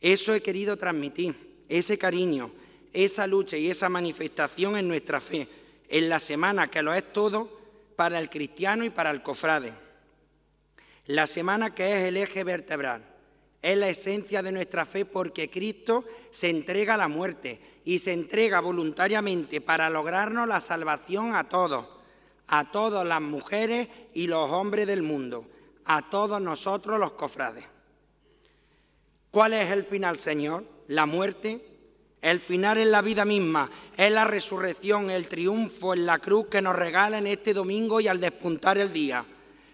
Eso 0.00 0.34
he 0.34 0.42
querido 0.42 0.76
transmitir, 0.76 1.34
ese 1.68 1.98
cariño, 1.98 2.50
esa 2.92 3.26
lucha 3.26 3.56
y 3.56 3.68
esa 3.68 3.88
manifestación 3.88 4.76
en 4.76 4.88
nuestra 4.88 5.20
fe, 5.20 5.48
en 5.88 6.08
la 6.08 6.18
semana 6.18 6.68
que 6.68 6.82
lo 6.82 6.94
es 6.94 7.12
todo 7.12 7.50
para 7.96 8.18
el 8.18 8.30
cristiano 8.30 8.84
y 8.84 8.90
para 8.90 9.10
el 9.10 9.22
cofrade. 9.22 9.72
La 11.06 11.26
semana 11.26 11.74
que 11.74 11.96
es 11.96 12.04
el 12.04 12.16
eje 12.16 12.44
vertebral, 12.44 13.02
es 13.62 13.76
la 13.78 13.88
esencia 13.88 14.42
de 14.42 14.52
nuestra 14.52 14.84
fe 14.84 15.04
porque 15.04 15.50
Cristo 15.50 16.04
se 16.30 16.50
entrega 16.50 16.94
a 16.94 16.98
la 16.98 17.08
muerte 17.08 17.58
y 17.84 17.98
se 17.98 18.12
entrega 18.12 18.60
voluntariamente 18.60 19.60
para 19.60 19.90
lograrnos 19.90 20.46
la 20.46 20.60
salvación 20.60 21.34
a 21.34 21.48
todos, 21.48 21.86
a 22.48 22.70
todas 22.70 23.06
las 23.06 23.20
mujeres 23.20 23.88
y 24.14 24.26
los 24.26 24.50
hombres 24.50 24.86
del 24.86 25.02
mundo, 25.02 25.46
a 25.84 26.08
todos 26.10 26.40
nosotros 26.40 26.98
los 26.98 27.12
cofrades. 27.12 27.64
¿Cuál 29.30 29.54
es 29.54 29.70
el 29.70 29.84
final, 29.84 30.18
Señor? 30.18 30.64
La 30.88 31.06
muerte 31.06 31.76
el 32.26 32.40
final 32.40 32.78
es 32.78 32.88
la 32.88 33.02
vida 33.02 33.24
misma, 33.24 33.70
es 33.96 34.10
la 34.10 34.24
resurrección, 34.24 35.10
el 35.10 35.28
triunfo 35.28 35.94
en 35.94 36.06
la 36.06 36.18
cruz 36.18 36.48
que 36.48 36.60
nos 36.60 36.74
regala 36.74 37.18
en 37.18 37.28
este 37.28 37.54
domingo 37.54 38.00
y 38.00 38.08
al 38.08 38.20
despuntar 38.20 38.78
el 38.78 38.92
día. 38.92 39.24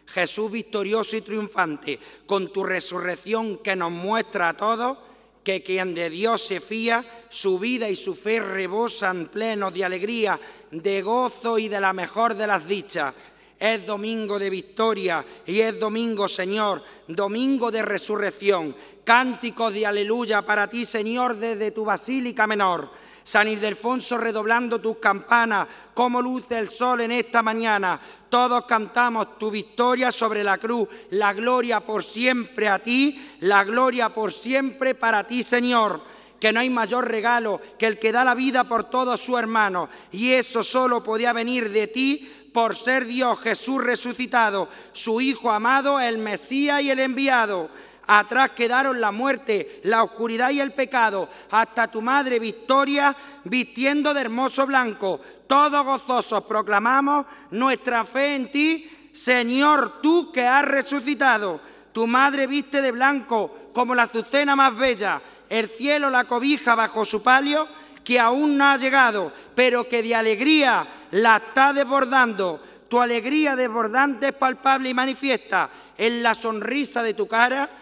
Jesús 0.07 0.53
victorioso 0.53 1.17
y 1.17 1.23
triunfante, 1.23 1.99
con 2.27 2.53
tu 2.53 2.63
resurrección 2.63 3.57
que 3.59 3.75
nos 3.75 3.91
muestra 3.91 4.51
a 4.51 4.57
todos 4.57 4.99
que 5.43 5.63
quien 5.63 5.95
de 5.95 6.11
Dios 6.11 6.43
se 6.47 6.61
fía, 6.61 7.05
su 7.29 7.59
vida 7.59 7.89
y 7.89 7.97
su 7.97 8.15
fe 8.15 8.41
rebosan 8.41 9.27
plenos 9.27 9.75
de 9.75 9.85
alegría, 9.85 10.39
de 10.71 11.03
gozo 11.03 11.59
y 11.59 11.69
de 11.69 11.81
la 11.81 11.93
mejor 11.93 12.35
de 12.35 12.47
las 12.47 12.67
dichas. 12.67 13.15
Es 13.59 13.87
domingo 13.87 14.39
de 14.39 14.51
victoria 14.51 15.25
y 15.47 15.61
es 15.61 15.79
domingo, 15.79 16.27
Señor, 16.27 16.83
domingo 17.07 17.71
de 17.71 17.83
resurrección. 17.83 18.75
Cánticos 19.05 19.73
de 19.73 19.87
aleluya 19.87 20.43
para 20.43 20.69
ti, 20.69 20.85
Señor, 20.85 21.37
desde 21.37 21.71
tu 21.71 21.85
basílica 21.85 22.47
menor. 22.47 22.91
San 23.25 23.49
Ildefonso 23.49 24.19
redoblando 24.19 24.81
tus 24.81 24.99
campanas, 24.99 25.69
como 25.95 26.21
luce 26.21 26.59
el 26.59 26.69
sol 26.69 27.03
en 27.03 27.13
esta 27.13 27.43
mañana. 27.43 28.01
Todos 28.29 28.65
cantamos 28.67 29.39
tu 29.39 29.51
victoria 29.51 30.11
sobre 30.11 30.43
la 30.43 30.59
cruz, 30.59 30.89
la 31.11 31.33
gloria 31.33 31.81
por 31.81 32.03
siempre 32.03 32.69
a 32.69 32.79
ti, 32.79 33.37
la 33.41 33.65
gloria 33.65 34.09
por 34.09 34.33
siempre 34.33 34.95
para 34.95 35.27
ti, 35.27 35.43
Señor 35.43 36.13
que 36.43 36.53
no 36.53 36.59
hay 36.59 36.71
mayor 36.71 37.07
regalo 37.07 37.61
que 37.79 37.87
el 37.87 38.01
que 38.01 38.11
da 38.11 38.25
la 38.25 38.35
vida 38.35 38.65
por 38.65 38.91
todos 38.91 39.21
sus 39.21 39.39
hermanos. 39.39 39.89
Y 40.11 40.33
eso 40.33 40.65
solo 40.65 41.01
podía 41.01 41.33
venir 41.33 41.71
de 41.71 41.87
ti 41.87 42.49
por 42.53 42.75
ser 42.75 43.05
Dios 43.07 43.39
Jesús 43.41 43.83
resucitado, 43.83 44.69
su 44.93 45.21
Hijo 45.21 45.53
amado, 45.53 46.01
el 46.01 46.19
Mesías 46.19 46.83
y 46.83 46.91
el 46.91 46.99
enviado. 46.99 47.71
Atrás 48.19 48.51
quedaron 48.51 49.01
la 49.01 49.11
muerte, 49.11 49.81
la 49.85 50.03
oscuridad 50.03 50.51
y 50.51 50.61
el 50.61 50.73
pecado, 50.73 51.31
hasta 51.51 51.89
tu 51.89 52.03
madre 52.03 52.39
Victoria 52.39 53.17
vistiendo 53.45 54.13
de 54.13 54.21
hermoso 54.21 54.67
blanco. 54.67 55.19
Todos 55.47 55.83
gozosos 55.83 56.45
proclamamos 56.45 57.25
nuestra 57.53 58.05
fe 58.05 58.35
en 58.35 58.53
ti, 58.53 59.09
Señor, 59.15 60.03
tú 60.03 60.31
que 60.31 60.47
has 60.47 60.63
resucitado. 60.63 61.59
Tu 61.91 62.07
madre 62.07 62.47
viste 62.47 62.83
de 62.83 62.91
blanco 62.91 63.71
como 63.73 63.95
la 63.95 64.03
azucena 64.03 64.55
más 64.55 64.77
bella, 64.77 65.19
el 65.49 65.71
cielo 65.71 66.11
la 66.11 66.25
cobija 66.25 66.75
bajo 66.75 67.07
su 67.07 67.23
palio, 67.23 67.67
que 68.05 68.21
aún 68.21 68.59
no 68.59 68.67
ha 68.67 68.77
llegado, 68.77 69.33
pero 69.55 69.89
que 69.89 70.03
de 70.03 70.15
alegría 70.15 70.87
la 71.13 71.39
está 71.39 71.73
desbordando. 71.73 72.61
Tu 72.91 73.01
alegría 73.01 73.57
desbordante 73.57 74.29
es 74.29 74.35
palpable 74.35 74.91
y 74.91 74.95
manifiesta 74.95 75.71
en 75.97 76.23
la 76.23 76.35
sonrisa 76.35 77.03
de 77.03 77.15
tu 77.15 77.27
cara 77.27 77.79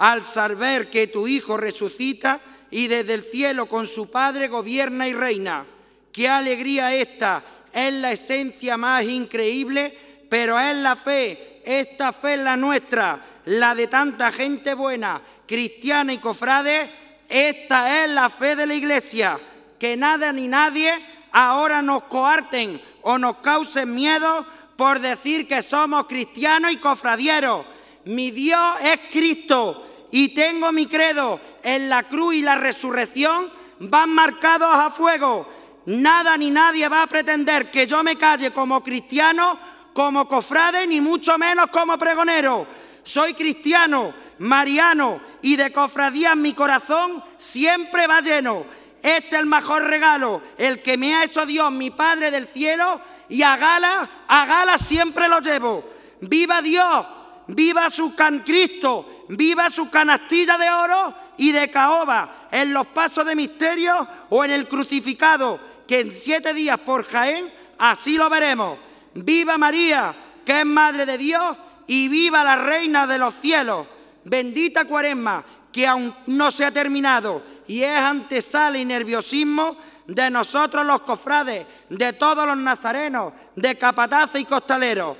al 0.00 0.24
saber 0.24 0.88
que 0.88 1.08
tu 1.08 1.28
Hijo 1.28 1.58
resucita 1.58 2.40
y 2.70 2.86
desde 2.86 3.12
el 3.12 3.22
cielo 3.22 3.66
con 3.66 3.86
su 3.86 4.10
Padre 4.10 4.48
gobierna 4.48 5.06
y 5.06 5.12
reina. 5.12 5.66
Qué 6.10 6.26
alegría 6.26 6.94
esta, 6.94 7.42
es 7.70 7.92
la 7.92 8.12
esencia 8.12 8.78
más 8.78 9.04
increíble, 9.04 10.26
pero 10.30 10.58
es 10.58 10.74
la 10.76 10.96
fe, 10.96 11.60
esta 11.66 12.14
fe 12.14 12.34
es 12.34 12.40
la 12.40 12.56
nuestra, 12.56 13.20
la 13.44 13.74
de 13.74 13.88
tanta 13.88 14.32
gente 14.32 14.72
buena, 14.72 15.20
cristiana 15.46 16.14
y 16.14 16.18
cofrade, 16.18 16.88
esta 17.28 18.02
es 18.02 18.10
la 18.10 18.30
fe 18.30 18.56
de 18.56 18.66
la 18.66 18.74
Iglesia, 18.74 19.38
que 19.78 19.98
nada 19.98 20.32
ni 20.32 20.48
nadie 20.48 20.94
ahora 21.30 21.82
nos 21.82 22.04
coarten 22.04 22.80
o 23.02 23.18
nos 23.18 23.36
causen 23.36 23.94
miedo 23.94 24.46
por 24.78 24.98
decir 24.98 25.46
que 25.46 25.60
somos 25.60 26.06
cristianos 26.06 26.72
y 26.72 26.78
cofradieros. 26.78 27.66
Mi 28.06 28.30
Dios 28.30 28.76
es 28.82 28.98
Cristo 29.12 29.88
y 30.10 30.30
tengo 30.30 30.72
mi 30.72 30.86
credo 30.86 31.40
en 31.62 31.88
la 31.88 32.04
cruz 32.04 32.34
y 32.34 32.42
la 32.42 32.56
resurrección 32.56 33.50
van 33.80 34.10
marcados 34.10 34.74
a 34.74 34.90
fuego. 34.90 35.48
Nada 35.86 36.36
ni 36.36 36.50
nadie 36.50 36.88
va 36.88 37.02
a 37.02 37.06
pretender 37.06 37.70
que 37.70 37.86
yo 37.86 38.02
me 38.02 38.16
calle 38.16 38.50
como 38.50 38.82
cristiano, 38.82 39.58
como 39.92 40.28
cofrade, 40.28 40.86
ni 40.86 41.00
mucho 41.00 41.38
menos 41.38 41.70
como 41.70 41.96
pregonero. 41.98 42.66
Soy 43.02 43.34
cristiano, 43.34 44.12
mariano 44.38 45.20
y 45.42 45.56
de 45.56 45.72
cofradía 45.72 46.32
en 46.32 46.42
mi 46.42 46.52
corazón 46.52 47.22
siempre 47.38 48.06
va 48.06 48.20
lleno. 48.20 48.64
Este 49.02 49.36
es 49.36 49.40
el 49.40 49.46
mejor 49.46 49.84
regalo, 49.84 50.42
el 50.58 50.82
que 50.82 50.98
me 50.98 51.14
ha 51.14 51.24
hecho 51.24 51.46
Dios, 51.46 51.72
mi 51.72 51.90
Padre 51.90 52.30
del 52.30 52.46
cielo, 52.46 53.00
y 53.30 53.42
a 53.42 53.56
gala, 53.56 54.10
a 54.28 54.44
gala 54.44 54.76
siempre 54.76 55.26
lo 55.28 55.40
llevo. 55.40 55.84
¡Viva 56.20 56.60
Dios! 56.60 57.06
¡Viva 57.46 57.88
su 57.88 58.14
can 58.14 58.40
Cristo! 58.40 59.19
¡Viva 59.30 59.70
su 59.70 59.88
canastilla 59.88 60.58
de 60.58 60.68
oro 60.70 61.14
y 61.36 61.52
de 61.52 61.70
caoba 61.70 62.48
en 62.50 62.72
los 62.72 62.88
pasos 62.88 63.24
de 63.24 63.36
misterio 63.36 64.06
o 64.28 64.44
en 64.44 64.50
el 64.50 64.68
crucificado, 64.68 65.60
que 65.86 66.00
en 66.00 66.10
siete 66.10 66.52
días 66.52 66.80
por 66.80 67.04
Jaén 67.04 67.48
así 67.78 68.16
lo 68.16 68.28
veremos! 68.28 68.78
¡Viva 69.14 69.56
María, 69.56 70.12
que 70.44 70.60
es 70.60 70.66
Madre 70.66 71.06
de 71.06 71.16
Dios! 71.16 71.56
¡Y 71.86 72.08
viva 72.08 72.42
la 72.42 72.56
Reina 72.56 73.06
de 73.06 73.18
los 73.18 73.34
cielos! 73.36 73.86
Bendita 74.24 74.84
Cuaresma, 74.84 75.44
que 75.72 75.86
aún 75.86 76.12
no 76.26 76.50
se 76.50 76.64
ha 76.64 76.72
terminado 76.72 77.42
y 77.68 77.84
es 77.84 77.98
antesala 77.98 78.78
y 78.78 78.84
nerviosismo 78.84 79.76
de 80.08 80.28
nosotros 80.28 80.84
los 80.84 81.02
cofrades, 81.02 81.66
de 81.88 82.12
todos 82.14 82.44
los 82.48 82.56
nazarenos, 82.56 83.32
de 83.54 83.78
capataces 83.78 84.40
y 84.40 84.44
costaleros. 84.44 85.16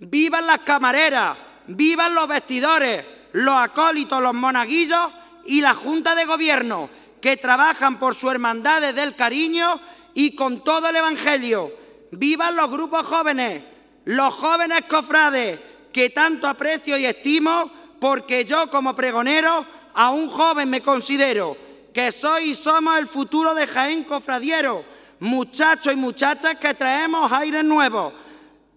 Vivan 0.00 0.44
las 0.44 0.58
camareras, 0.58 1.38
vivan 1.68 2.16
los 2.16 2.26
vestidores, 2.26 3.17
los 3.32 3.54
acólitos, 3.54 4.22
los 4.22 4.34
monaguillos 4.34 5.10
y 5.44 5.60
la 5.60 5.74
Junta 5.74 6.14
de 6.14 6.24
Gobierno, 6.24 6.88
que 7.20 7.36
trabajan 7.36 7.98
por 7.98 8.14
su 8.14 8.30
hermandad 8.30 8.94
del 8.94 9.16
cariño 9.16 9.80
y 10.14 10.34
con 10.34 10.62
todo 10.62 10.88
el 10.88 10.96
Evangelio. 10.96 11.72
Vivan 12.12 12.56
los 12.56 12.70
grupos 12.70 13.06
jóvenes, 13.06 13.62
los 14.04 14.34
jóvenes 14.34 14.82
cofrades, 14.88 15.58
que 15.92 16.10
tanto 16.10 16.46
aprecio 16.46 16.96
y 16.96 17.06
estimo, 17.06 17.70
porque 18.00 18.44
yo 18.44 18.70
como 18.70 18.94
pregonero 18.94 19.66
a 19.94 20.10
un 20.10 20.28
joven 20.28 20.70
me 20.70 20.80
considero 20.80 21.56
que 21.92 22.12
soy 22.12 22.50
y 22.50 22.54
somos 22.54 22.98
el 22.98 23.08
futuro 23.08 23.54
de 23.54 23.66
Jaén 23.66 24.04
Cofradiero, 24.04 24.84
muchachos 25.20 25.92
y 25.92 25.96
muchachas 25.96 26.56
que 26.56 26.74
traemos 26.74 27.32
aire 27.32 27.62
nuevo, 27.62 28.12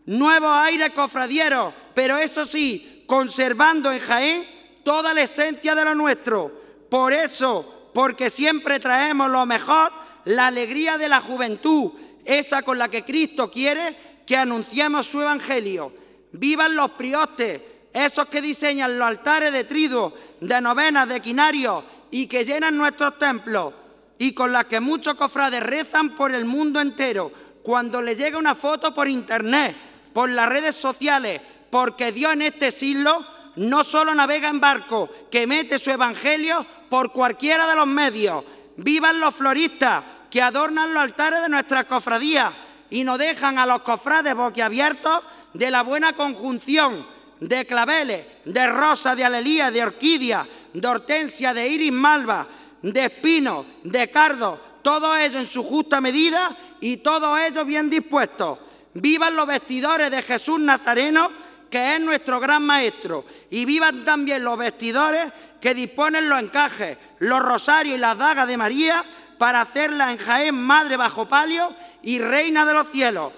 nuevo 0.06 0.50
aire 0.50 0.90
cofradiero, 0.90 1.74
pero 1.94 2.18
eso 2.18 2.46
sí, 2.46 3.01
conservando 3.12 3.92
en 3.92 4.00
Jaén 4.00 4.46
toda 4.86 5.14
la 5.14 5.24
esencia 5.24 5.76
de 5.76 5.84
lo 5.84 5.94
nuestro. 5.94 6.50
Por 6.90 7.12
eso, 7.12 7.90
porque 7.94 8.30
siempre 8.30 8.80
traemos 8.80 9.30
lo 9.30 9.46
mejor, 9.46 9.92
la 10.24 10.48
alegría 10.48 10.98
de 10.98 11.10
la 11.10 11.20
juventud, 11.20 11.92
esa 12.24 12.62
con 12.62 12.78
la 12.78 12.88
que 12.88 13.04
Cristo 13.04 13.52
quiere 13.52 14.22
que 14.26 14.38
anunciemos 14.38 15.08
su 15.08 15.20
evangelio. 15.20 15.92
Vivan 16.32 16.74
los 16.74 16.92
priostes, 16.92 17.62
esos 17.92 18.30
que 18.30 18.42
diseñan 18.42 18.98
los 18.98 19.10
altares 19.10 19.52
de 19.52 19.66
trido, 19.66 20.14
de 20.40 20.62
novenas, 20.62 21.10
de 21.10 21.20
quinarios 21.20 21.84
y 22.12 22.28
que 22.28 22.46
llenan 22.46 22.78
nuestros 22.78 23.20
templos 23.20 23.74
y 24.20 24.32
con 24.32 24.54
las 24.54 24.68
que 24.68 24.80
muchos 24.80 25.16
cofrades 25.16 25.62
rezan 25.62 26.16
por 26.16 26.34
el 26.34 26.46
mundo 26.46 26.80
entero. 26.80 27.30
Cuando 27.62 28.02
le 28.02 28.16
llega 28.16 28.38
una 28.38 28.56
foto 28.56 28.96
por 28.96 29.10
internet, 29.10 29.76
por 30.14 30.30
las 30.30 30.48
redes 30.48 30.78
sociales, 30.78 31.42
porque 31.72 32.12
Dios 32.12 32.34
en 32.34 32.44
este 32.44 32.70
siglo 32.70 33.26
no 33.56 33.84
solo 33.84 34.14
navega 34.14 34.50
en 34.50 34.60
barco, 34.60 35.10
que 35.32 35.48
mete 35.48 35.80
su 35.80 35.90
evangelio 35.90 36.66
por 36.90 37.12
cualquiera 37.12 37.68
de 37.68 37.76
los 37.76 37.88
medios. 37.88 38.44
Vivan 38.78 39.20
los 39.20 39.34
floristas 39.36 40.04
que 40.30 40.42
adornan 40.42 40.94
los 40.94 41.04
altares 41.04 41.42
de 41.42 41.50
nuestras 41.50 41.86
cofradías 41.86 42.54
y 42.90 43.04
nos 43.04 43.18
dejan 43.18 43.58
a 43.58 43.66
los 43.66 43.82
cofrades 43.82 44.36
boquiabiertos 44.36 45.24
de 45.54 45.72
la 45.72 45.82
buena 45.82 46.14
conjunción 46.14 47.06
de 47.40 47.66
claveles, 47.66 48.26
de 48.46 48.68
rosa, 48.68 49.16
de 49.16 49.26
alelía, 49.26 49.72
de 49.72 49.84
orquídea, 49.84 50.48
de 50.74 50.88
hortensia, 50.88 51.54
de 51.54 51.68
iris 51.68 51.92
malva, 51.92 52.48
de 52.82 53.06
espino, 53.06 53.66
de 53.84 54.10
cardo, 54.10 54.60
todo 54.82 55.16
ello 55.16 55.40
en 55.40 55.48
su 55.48 55.64
justa 55.64 56.00
medida 56.00 56.56
y 56.80 56.98
todo 56.98 57.38
ello 57.38 57.66
bien 57.66 57.90
dispuesto. 57.90 58.60
Vivan 58.94 59.36
los 59.36 59.48
vestidores 59.48 60.12
de 60.12 60.22
Jesús 60.22 60.60
Nazareno, 60.60 61.30
que 61.72 61.96
es 61.96 62.02
nuestro 62.02 62.40
gran 62.40 62.64
maestro, 62.64 63.26
y 63.50 63.66
vivan 63.66 64.04
también 64.04 64.44
los 64.44 64.58
vestidores 64.58 65.32
que 65.62 65.74
disponen 65.74 66.28
los 66.28 66.40
encajes, 66.40 66.98
los 67.20 67.40
rosarios 67.40 67.96
y 67.96 68.00
las 68.00 68.18
dagas 68.18 68.48
de 68.48 68.58
María 68.58 69.04
para 69.38 69.62
hacerla 69.62 70.12
en 70.12 70.18
Jaén 70.18 70.56
madre 70.56 70.98
bajo 70.98 71.28
palio 71.28 71.74
y 72.04 72.20
reina 72.20 72.66
de 72.66 72.74
los 72.74 72.92
cielos. 72.92 73.34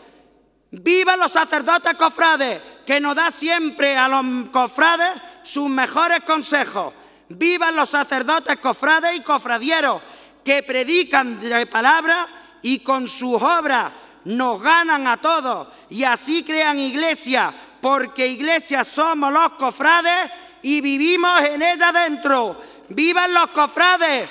Vivan 0.71 1.19
los 1.19 1.31
sacerdotes 1.31 1.93
cofrades, 1.93 2.59
que 2.85 2.99
nos 2.99 3.15
da 3.15 3.29
siempre 3.29 3.95
a 3.95 4.07
los 4.07 4.49
cofrades 4.49 5.09
sus 5.43 5.69
mejores 5.69 6.21
consejos. 6.21 6.93
Vivan 7.29 7.75
los 7.75 7.89
sacerdotes 7.89 8.57
cofrades 8.57 9.15
y 9.15 9.21
cofradieros 9.21 10.01
que 10.43 10.63
predican 10.63 11.39
de 11.39 11.65
palabra 11.67 12.27
y 12.61 12.79
con 12.79 13.07
sus 13.07 13.41
obras 13.41 13.93
nos 14.25 14.61
ganan 14.61 15.07
a 15.07 15.17
todos 15.17 15.67
y 15.89 16.03
así 16.03 16.43
crean 16.43 16.79
iglesia, 16.79 17.53
porque 17.83 18.25
iglesia 18.27 18.85
somos 18.85 19.33
los 19.33 19.49
cofrades 19.59 20.31
y 20.61 20.79
vivimos 20.79 21.41
en 21.41 21.61
ella 21.61 21.91
dentro. 21.91 22.55
¡Vivan 22.87 23.33
los 23.33 23.47
cofrades! 23.47 24.29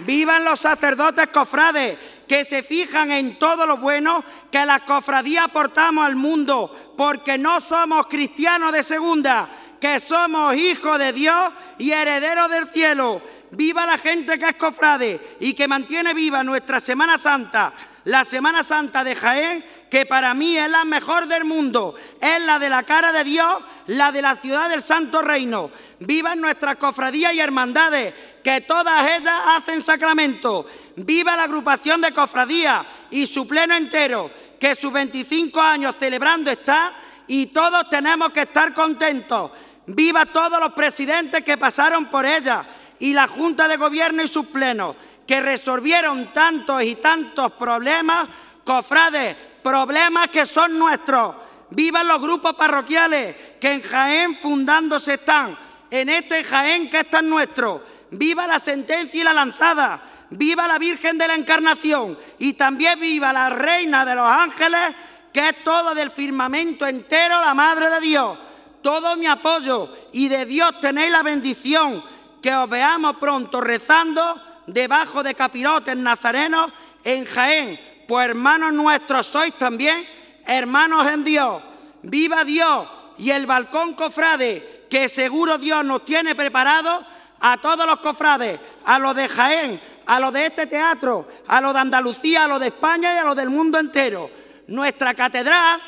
Vivan 0.00 0.44
los 0.44 0.60
sacerdotes 0.60 1.28
cofrades 1.28 1.98
que 2.28 2.44
se 2.44 2.62
fijan 2.62 3.12
en 3.12 3.38
todo 3.38 3.64
lo 3.66 3.78
bueno 3.78 4.22
que 4.50 4.66
la 4.66 4.80
cofradía 4.80 5.44
aportamos 5.44 6.04
al 6.04 6.16
mundo, 6.16 6.94
porque 6.98 7.38
no 7.38 7.62
somos 7.62 8.08
cristianos 8.08 8.72
de 8.72 8.82
segunda, 8.82 9.48
que 9.82 9.98
somos 9.98 10.54
hijos 10.54 10.96
de 10.96 11.12
Dios 11.12 11.52
y 11.76 11.90
herederos 11.90 12.48
del 12.48 12.68
cielo. 12.68 13.20
Viva 13.50 13.84
la 13.84 13.98
gente 13.98 14.38
que 14.38 14.50
es 14.50 14.54
cofrade 14.54 15.36
y 15.40 15.54
que 15.54 15.66
mantiene 15.66 16.14
viva 16.14 16.44
nuestra 16.44 16.78
Semana 16.78 17.18
Santa, 17.18 17.72
la 18.04 18.24
Semana 18.24 18.62
Santa 18.62 19.02
de 19.02 19.16
Jaén, 19.16 19.64
que 19.90 20.06
para 20.06 20.34
mí 20.34 20.56
es 20.56 20.70
la 20.70 20.84
mejor 20.84 21.26
del 21.26 21.44
mundo, 21.44 21.96
es 22.20 22.40
la 22.44 22.60
de 22.60 22.70
la 22.70 22.84
cara 22.84 23.10
de 23.10 23.24
Dios, 23.24 23.56
la 23.88 24.12
de 24.12 24.22
la 24.22 24.36
ciudad 24.36 24.70
del 24.70 24.84
Santo 24.84 25.20
Reino. 25.20 25.72
Viva 25.98 26.36
nuestras 26.36 26.76
cofradías 26.76 27.34
y 27.34 27.40
hermandades 27.40 28.14
que 28.44 28.60
todas 28.60 29.18
ellas 29.18 29.34
hacen 29.48 29.82
sacramento. 29.82 30.64
Viva 30.94 31.34
la 31.34 31.42
agrupación 31.42 32.00
de 32.00 32.14
cofradías 32.14 32.86
y 33.10 33.26
su 33.26 33.48
pleno 33.48 33.74
entero, 33.74 34.30
que 34.60 34.76
sus 34.76 34.92
25 34.92 35.60
años 35.60 35.96
celebrando 35.98 36.52
está 36.52 36.92
y 37.26 37.46
todos 37.46 37.90
tenemos 37.90 38.32
que 38.32 38.42
estar 38.42 38.72
contentos. 38.72 39.50
Viva 39.86 40.26
todos 40.26 40.60
los 40.60 40.72
presidentes 40.72 41.44
que 41.44 41.58
pasaron 41.58 42.06
por 42.06 42.24
ella 42.24 42.64
y 42.98 43.12
la 43.12 43.26
Junta 43.26 43.66
de 43.66 43.76
Gobierno 43.76 44.22
y 44.22 44.28
sus 44.28 44.46
plenos, 44.46 44.96
que 45.26 45.40
resolvieron 45.40 46.32
tantos 46.32 46.82
y 46.82 46.96
tantos 46.96 47.52
problemas, 47.52 48.28
cofrades, 48.64 49.36
problemas 49.62 50.28
que 50.28 50.46
son 50.46 50.78
nuestros. 50.78 51.34
Viva 51.70 52.04
los 52.04 52.20
grupos 52.20 52.54
parroquiales 52.54 53.34
que 53.60 53.72
en 53.72 53.82
Jaén 53.82 54.36
fundándose 54.36 55.14
están, 55.14 55.58
en 55.90 56.08
este 56.08 56.44
Jaén 56.44 56.90
que 56.90 57.00
es 57.00 57.10
tan 57.10 57.28
nuestro 57.28 57.82
viva 58.12 58.46
la 58.46 58.58
sentencia 58.58 59.20
y 59.20 59.24
la 59.24 59.32
lanzada, 59.32 60.00
viva 60.30 60.68
la 60.68 60.78
Virgen 60.78 61.18
de 61.18 61.26
la 61.26 61.34
Encarnación 61.34 62.18
y 62.38 62.52
también 62.52 63.00
viva 63.00 63.32
la 63.32 63.50
Reina 63.50 64.04
de 64.04 64.14
los 64.14 64.26
Ángeles, 64.26 64.94
que 65.32 65.48
es 65.48 65.64
todo 65.64 65.94
del 65.94 66.10
firmamento 66.10 66.86
entero, 66.86 67.40
la 67.40 67.54
Madre 67.54 67.90
de 67.90 68.00
Dios. 68.00 68.38
Todo 68.82 69.16
mi 69.16 69.26
apoyo 69.26 69.88
y 70.12 70.28
de 70.28 70.44
Dios 70.44 70.80
tenéis 70.80 71.12
la 71.12 71.22
bendición, 71.22 72.02
que 72.42 72.54
os 72.54 72.68
veamos 72.68 73.16
pronto 73.16 73.60
rezando 73.60 74.40
debajo 74.66 75.22
de 75.22 75.34
capirotes 75.34 75.96
nazarenos 75.96 76.72
en 77.04 77.24
Jaén, 77.24 77.80
pues 78.06 78.28
hermanos 78.28 78.72
nuestros 78.72 79.26
sois 79.26 79.54
también, 79.54 80.04
hermanos 80.46 81.06
en 81.10 81.24
Dios. 81.24 81.62
viva 82.02 82.44
Dios 82.44 82.88
y 83.18 83.30
el 83.30 83.46
balcón 83.46 83.94
cofrade, 83.94 84.86
que 84.90 85.08
seguro 85.08 85.58
Dios 85.58 85.84
nos 85.84 86.04
tiene 86.04 86.34
preparado 86.34 87.00
a 87.40 87.56
todos 87.58 87.86
los 87.86 88.00
cofrades, 88.00 88.58
a 88.84 88.98
los 88.98 89.14
de 89.14 89.28
Jaén, 89.28 89.80
a 90.06 90.20
los 90.20 90.32
de 90.32 90.46
este 90.46 90.66
teatro, 90.66 91.28
a 91.46 91.60
los 91.60 91.72
de 91.72 91.80
Andalucía, 91.80 92.44
a 92.44 92.48
los 92.48 92.60
de 92.60 92.68
España 92.68 93.14
y 93.14 93.18
a 93.18 93.24
los 93.24 93.36
del 93.36 93.50
mundo 93.50 93.78
entero. 93.78 94.30
Nuestra 94.68 95.14
catedral, 95.14 95.80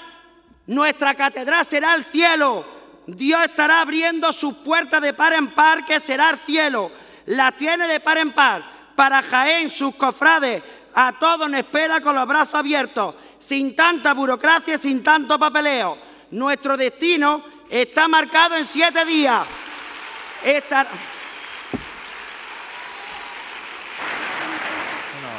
nuestra 0.66 1.14
catedral 1.14 1.64
será 1.66 1.94
el 1.94 2.04
cielo. 2.04 2.64
Dios 3.06 3.44
estará 3.44 3.80
abriendo 3.80 4.32
sus 4.32 4.54
puertas 4.54 5.00
de 5.02 5.12
par 5.12 5.34
en 5.34 5.48
par, 5.48 5.84
que 5.84 6.00
será 6.00 6.30
el 6.30 6.38
cielo. 6.38 6.90
La 7.26 7.52
tiene 7.52 7.86
de 7.86 8.00
par 8.00 8.18
en 8.18 8.32
par. 8.32 8.62
Para 8.96 9.22
Jaén, 9.22 9.70
sus 9.70 9.94
cofrades, 9.96 10.62
a 10.94 11.12
todos 11.12 11.50
nos 11.50 11.60
espera 11.60 12.00
con 12.00 12.14
los 12.14 12.26
brazos 12.26 12.54
abiertos, 12.54 13.14
sin 13.38 13.74
tanta 13.74 14.14
burocracia, 14.14 14.78
sin 14.78 15.02
tanto 15.02 15.38
papeleo. 15.38 15.98
Nuestro 16.30 16.76
destino 16.76 17.42
está 17.68 18.08
marcado 18.08 18.56
en 18.56 18.66
siete 18.66 19.04
días. 19.04 19.46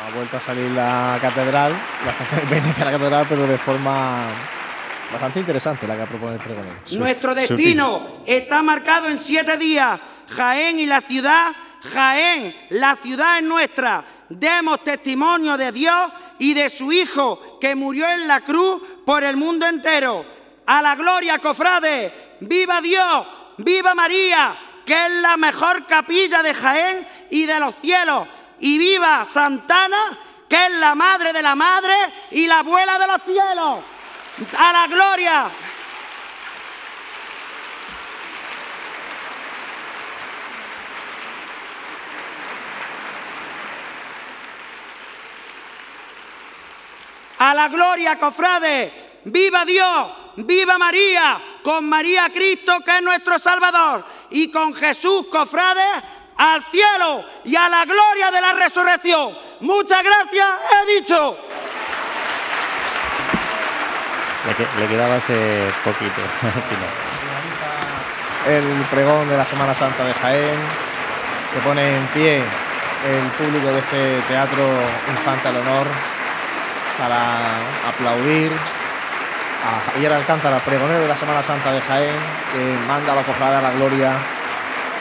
ha 0.06 0.16
vuelto 0.16 0.38
a 0.38 0.40
salir 0.40 0.70
la 0.72 1.18
catedral, 1.22 1.74
la 2.06 2.84
catedral, 2.92 3.26
pero 3.28 3.48
de 3.48 3.58
forma 3.58 4.28
bastante 5.16 5.40
interesante 5.40 5.88
la 5.88 5.96
que 5.96 6.06
propone 6.06 6.34
el 6.34 6.42
pregonero. 6.42 6.76
Nuestro 6.92 7.34
destino 7.34 8.22
está 8.26 8.62
marcado 8.62 9.08
en 9.08 9.18
siete 9.18 9.58
días. 9.58 10.02
Jaén 10.30 10.80
y 10.80 10.86
la 10.86 11.02
ciudad, 11.02 11.54
Jaén, 11.94 12.54
la 12.72 12.98
ciudad 12.98 13.38
es 13.38 13.44
nuestra. 13.44 14.04
Demos 14.28 14.84
testimonio 14.84 15.56
de 15.56 15.72
Dios 15.72 16.12
y 16.40 16.54
de 16.54 16.70
su 16.70 16.92
Hijo 16.92 17.60
que 17.62 17.76
murió 17.76 18.10
en 18.10 18.28
la 18.28 18.42
cruz 18.42 18.82
por 19.06 19.24
el 19.24 19.38
mundo 19.38 19.66
entero. 19.66 20.26
A 20.66 20.82
la 20.82 20.96
gloria, 20.96 21.40
cofrade. 21.40 22.12
Viva 22.42 22.82
Dios, 22.82 23.28
viva 23.58 23.96
María, 23.96 24.54
que 24.86 25.06
es 25.06 25.12
la 25.22 25.38
mejor 25.38 25.86
capilla 25.86 26.44
de 26.44 26.54
Jaén 26.54 27.08
y 27.30 27.46
de 27.46 27.60
los 27.60 27.76
cielos. 27.76 28.28
Y 28.60 28.78
viva 28.78 29.26
Santana, 29.30 30.18
que 30.50 30.66
es 30.66 30.72
la 30.72 30.94
madre 30.94 31.32
de 31.32 31.42
la 31.42 31.56
madre 31.56 31.94
y 32.32 32.48
la 32.48 32.60
abuela 32.60 33.00
de 33.00 33.08
los 33.08 33.22
cielos. 33.22 33.95
A 34.38 34.74
la 34.74 34.88
gloria. 34.88 35.50
A 47.38 47.54
la 47.54 47.70
gloria, 47.70 48.20
cofrade. 48.20 49.22
Viva 49.24 49.64
Dios, 49.64 50.12
viva 50.36 50.78
María, 50.78 51.42
con 51.64 51.88
María 51.88 52.30
Cristo 52.30 52.80
que 52.86 52.98
es 52.98 53.02
nuestro 53.02 53.40
Salvador 53.40 54.06
y 54.30 54.52
con 54.52 54.74
Jesús, 54.76 55.28
cofrade, 55.32 55.82
al 56.38 56.64
cielo 56.66 57.24
y 57.46 57.56
a 57.56 57.70
la 57.70 57.86
gloria 57.86 58.30
de 58.32 58.42
la 58.42 58.54
resurrección. 58.54 59.36
Muchas 59.62 60.04
gracias, 60.04 60.48
he 60.72 61.00
dicho. 61.00 61.38
Le, 64.46 64.88
quedaba 64.88 65.16
ese 65.18 65.72
poquito 65.84 66.22
El 68.48 68.64
pregón 68.92 69.28
de 69.28 69.38
la 69.38 69.46
Semana 69.46 69.74
Santa 69.74 70.06
de 70.06 70.14
Jaén. 70.14 70.60
Se 71.52 71.60
pone 71.62 71.98
en 71.98 72.06
pie 72.08 72.38
el 72.38 73.28
público 73.38 73.72
de 73.72 73.80
este 73.80 74.22
teatro 74.28 74.64
Infanta 75.10 75.50
al 75.50 75.58
Honor 75.58 75.88
para 77.00 77.58
aplaudir 77.90 78.52
a 79.66 79.92
Javier 79.92 80.14
Alcántara, 80.14 80.60
pregonero 80.60 81.02
de 81.02 81.08
la 81.08 81.16
Semana 81.16 81.42
Santa 81.42 81.72
de 81.72 81.82
Jaén, 81.82 82.16
que 82.54 82.88
manda 82.88 83.14
a 83.14 83.16
la 83.16 83.24
cofrada 83.24 83.60
a 83.60 83.62
la 83.64 83.72
gloria 83.72 84.14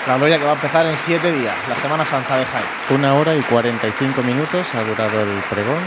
la 0.06 0.18
gloria 0.18 0.38
que 0.38 0.44
va 0.44 0.50
a 0.50 0.54
empezar 0.54 0.84
en 0.86 0.96
siete 0.96 1.32
días, 1.32 1.54
la 1.68 1.76
Semana 1.76 2.04
Santa 2.04 2.36
de 2.36 2.44
Jaén. 2.44 2.66
Una 2.90 3.14
hora 3.14 3.34
y 3.34 3.40
45 3.40 4.22
minutos 4.22 4.66
ha 4.74 4.82
durado 4.82 5.20
el 5.20 5.38
pregón 5.50 5.82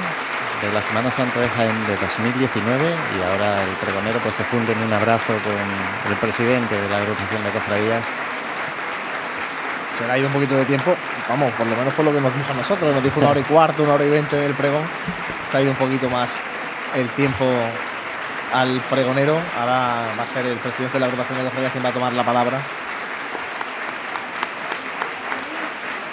de 0.61 0.73
la 0.73 0.81
Semana 0.81 1.11
Santa 1.11 1.39
de 1.39 1.49
Jaén 1.49 1.75
de 1.85 1.95
2019 1.97 2.89
y 2.89 3.21
ahora 3.21 3.61
el 3.61 3.69
pregonero 3.77 4.19
pues 4.19 4.35
se 4.35 4.43
funde 4.43 4.73
en 4.73 4.81
un 4.81 4.93
abrazo 4.93 5.33
con 5.45 6.11
el 6.11 6.17
presidente 6.17 6.73
de 6.73 6.89
la 6.89 6.97
agrupación 6.97 7.43
de 7.43 7.49
cofradías. 7.51 8.03
Se 9.97 10.05
le 10.05 10.11
ha 10.13 10.17
ido 10.17 10.27
un 10.27 10.33
poquito 10.33 10.55
de 10.55 10.65
tiempo, 10.65 10.95
vamos, 11.29 11.53
por 11.53 11.67
lo 11.67 11.75
menos 11.75 11.93
por 11.93 12.05
lo 12.05 12.13
que 12.13 12.21
nos 12.21 12.33
dijo 12.33 12.51
a 12.51 12.55
nosotros, 12.55 12.93
nos 12.93 13.03
dijo 13.03 13.19
una 13.19 13.29
hora 13.29 13.39
y 13.39 13.43
cuarto, 13.43 13.83
una 13.83 13.93
hora 13.93 14.05
y 14.05 14.09
veinte 14.09 14.35
del 14.35 14.53
pregón, 14.53 14.83
se 15.51 15.57
ha 15.57 15.61
ido 15.61 15.71
un 15.71 15.77
poquito 15.77 16.09
más 16.09 16.29
el 16.95 17.07
tiempo 17.09 17.45
al 18.53 18.81
pregonero, 18.89 19.37
ahora 19.59 20.07
va 20.17 20.23
a 20.23 20.27
ser 20.27 20.45
el 20.45 20.57
presidente 20.57 20.93
de 20.93 20.99
la 20.99 21.05
agrupación 21.07 21.37
de 21.37 21.45
cofradías 21.45 21.71
quien 21.71 21.85
va 21.85 21.89
a 21.89 21.93
tomar 21.93 22.13
la 22.13 22.23
palabra 22.23 22.59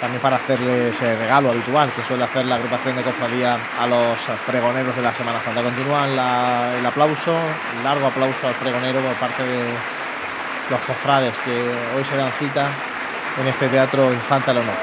también 0.05 0.21
para 0.21 0.35
hacerle 0.35 0.89
ese 0.89 1.15
regalo 1.15 1.49
habitual 1.49 1.89
que 1.95 2.03
suele 2.03 2.25
hacer 2.25 2.45
la 2.45 2.55
agrupación 2.55 2.95
de 2.95 3.01
cofradía 3.01 3.57
a 3.81 3.87
los 3.87 4.19
pregoneros 4.45 4.95
de 4.95 5.01
la 5.01 5.11
Semana 5.11 5.41
Santa. 5.41 5.63
Continúa 5.63 6.07
el 6.77 6.85
aplauso, 6.85 7.33
un 7.33 7.83
largo 7.83 8.05
aplauso 8.05 8.47
al 8.47 8.53
pregonero 8.53 8.99
por 8.99 9.15
parte 9.15 9.41
de 9.41 9.63
los 10.69 10.79
cofrades 10.81 11.39
que 11.39 11.51
hoy 11.97 12.03
se 12.03 12.17
dan 12.17 12.31
cita 12.33 12.67
en 13.41 13.47
este 13.47 13.67
teatro 13.67 14.13
Infanta 14.13 14.51
al 14.51 14.57
Honor. 14.57 14.75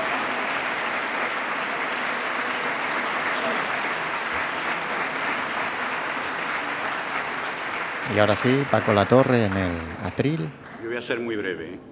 Y 8.16 8.18
ahora 8.18 8.34
sí, 8.34 8.66
Paco 8.68 8.92
La 8.92 9.06
Torre 9.06 9.46
en 9.46 9.56
el 9.56 9.72
atril. 10.04 10.50
Yo 10.82 10.88
voy 10.88 10.96
a 10.96 11.02
ser 11.02 11.20
muy 11.20 11.36
breve. 11.36 11.91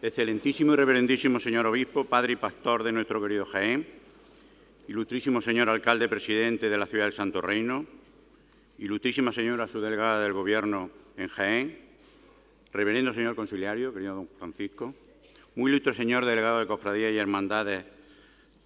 Excelentísimo 0.00 0.74
y 0.74 0.76
reverendísimo 0.76 1.40
señor 1.40 1.66
obispo, 1.66 2.04
padre 2.04 2.34
y 2.34 2.36
pastor 2.36 2.84
de 2.84 2.92
nuestro 2.92 3.20
querido 3.20 3.44
Jaén, 3.44 3.84
ilustrísimo 4.86 5.40
señor 5.40 5.68
alcalde 5.68 6.08
presidente 6.08 6.70
de 6.70 6.78
la 6.78 6.86
ciudad 6.86 7.06
del 7.06 7.14
Santo 7.14 7.40
Reino, 7.40 7.84
ilustrísima 8.78 9.32
señora 9.32 9.66
subdelegada 9.66 10.22
del 10.22 10.34
Gobierno 10.34 10.90
en 11.16 11.26
Jaén, 11.26 11.78
reverendo 12.72 13.12
señor 13.12 13.34
conciliario, 13.34 13.92
querido 13.92 14.14
don 14.14 14.28
Francisco, 14.38 14.94
muy 15.56 15.72
ilustre 15.72 15.94
señor 15.94 16.24
delegado 16.24 16.60
de 16.60 16.68
Cofradías 16.68 17.12
y 17.12 17.18
Hermandades 17.18 17.84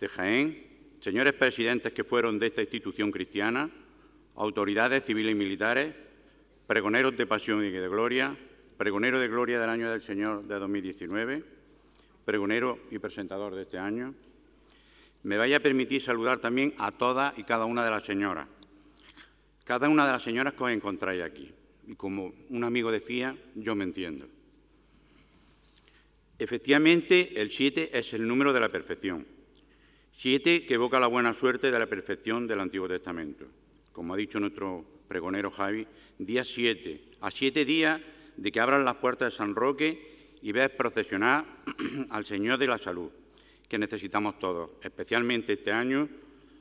de 0.01 0.09
Jaén, 0.09 0.63
señores 1.01 1.33
presidentes 1.33 1.95
que 1.95 2.05
fueron 2.05 2.39
de 2.39 2.49
esta 2.49 2.61
institución 2.61 3.11
cristiana, 3.11 3.71
autoridades 4.37 5.03
civiles 5.03 5.33
y 5.33 5.39
militares, 5.39 5.95
pregoneros 6.67 7.17
de 7.17 7.27
pasión 7.27 7.65
y 7.65 7.71
de 7.71 7.89
gloria, 7.89 8.37
pregonero 8.77 9.19
de 9.19 9.29
gloria 9.29 9.61
del 9.61 9.71
año 9.71 9.91
del 9.91 10.03
Señor 10.03 10.45
de 10.45 10.59
2019, 10.59 11.45
pregonero 12.25 12.79
y 12.91 12.99
presentador 12.99 13.55
de 13.55 13.63
este 13.63 13.79
año. 13.79 14.15
Me 15.23 15.37
vaya 15.37 15.59
a 15.59 15.61
permitir 15.61 16.03
saludar 16.03 16.39
también 16.41 16.75
a 16.79 16.91
todas 16.91 17.39
y 17.39 17.45
cada 17.45 17.65
una 17.65 17.85
de 17.85 17.91
las 17.91 18.05
señoras. 18.05 18.49
Cada 19.65 19.89
una 19.89 20.07
de 20.07 20.13
las 20.13 20.23
señoras 20.23 20.55
que 20.55 20.65
os 20.65 20.71
encontráis 20.71 21.23
aquí. 21.23 21.53
Y 21.87 21.95
como 21.95 22.33
un 22.51 22.65
amigo 22.65 22.91
decía, 22.91 23.37
yo 23.55 23.75
me 23.75 23.85
entiendo. 23.85 24.27
Efectivamente, 26.39 27.41
el 27.41 27.53
7 27.53 27.91
es 27.93 28.13
el 28.15 28.27
número 28.27 28.53
de 28.53 28.61
la 28.61 28.69
perfección. 28.69 29.27
Siete 30.19 30.65
que 30.65 30.75
evoca 30.75 31.01
la 31.01 31.07
buena 31.07 31.35
suerte 31.35 31.71
de 31.71 31.79
la 31.79 31.87
perfección 31.87 32.47
del 32.47 32.61
Antiguo 32.61 32.89
Testamento. 32.89 33.47
Como 33.93 34.15
ha 34.15 34.17
dicho 34.17 34.41
nuestro 34.41 34.85
pregonero 35.09 35.51
Javi, 35.51 35.87
día 36.19 36.45
7. 36.45 37.01
A 37.21 37.31
siete 37.31 37.65
días 37.65 38.01
de 38.37 38.53
que 38.53 38.61
abran 38.61 38.85
las 38.85 38.97
puertas 38.97 39.33
de 39.33 39.37
San 39.37 39.55
Roque 39.55 40.37
y 40.43 40.53
veas 40.53 40.71
procesionar 40.71 41.45
al 42.11 42.27
Señor 42.27 42.59
de 42.59 42.67
la 42.67 42.79
Salud, 42.79 43.11
que 43.69 43.79
necesitamos 43.79 44.39
todos, 44.39 44.71
especialmente 44.83 45.55
este 45.55 45.73
año, 45.73 46.09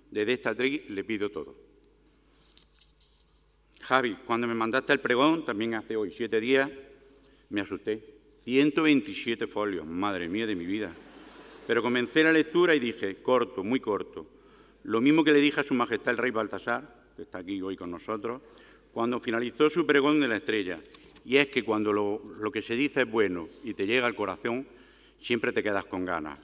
desde 0.10 0.34
esta 0.34 0.56
tri 0.56 0.86
le 0.90 1.04
pido 1.04 1.30
todo. 1.30 1.56
Javi, 3.82 4.16
cuando 4.26 4.48
me 4.48 4.54
mandaste 4.54 4.94
el 4.94 5.00
pregón, 5.00 5.44
también 5.46 5.74
hace 5.74 5.96
hoy 5.96 6.12
siete 6.12 6.40
días, 6.40 6.70
me 7.50 7.62
asusté. 7.62 8.02
127 8.44 9.48
folios, 9.48 9.86
madre 9.86 10.28
mía 10.28 10.48
de 10.48 10.56
mi 10.56 10.66
vida. 10.66 10.96
Pero 11.68 11.82
comencé 11.82 12.24
la 12.24 12.32
lectura 12.32 12.74
y 12.74 12.80
dije, 12.80 13.22
corto, 13.22 13.64
muy 13.64 13.80
corto. 13.80 14.26
Lo 14.84 15.00
mismo 15.00 15.24
que 15.24 15.32
le 15.32 15.40
dije 15.40 15.62
a 15.62 15.64
Su 15.64 15.74
Majestad 15.74 16.14
el 16.14 16.18
Rey 16.18 16.32
Baltasar, 16.32 17.12
que 17.16 17.24
está 17.24 17.40
aquí 17.40 17.62
hoy 17.62 17.76
con 17.76 17.92
nosotros, 17.92 18.42
cuando 18.92 19.20
finalizó 19.20 19.70
su 19.70 19.86
pregón 19.86 20.20
de 20.20 20.28
la 20.28 20.38
estrella 20.38 20.80
y 21.24 21.38
es 21.38 21.48
que 21.48 21.64
cuando 21.64 21.94
lo, 21.94 22.52
que 22.52 22.62
se 22.62 22.76
dice 22.76 23.02
es 23.02 23.12
bueno 23.12 23.48
y 23.64 23.74
te 23.74 23.86
llega 23.86 24.08
al 24.08 24.16
corazón, 24.16 24.68
siempre 25.22 25.52
te 25.52 25.64
quedas 25.64 25.86
con 25.86 26.06
ganas. 26.06 26.40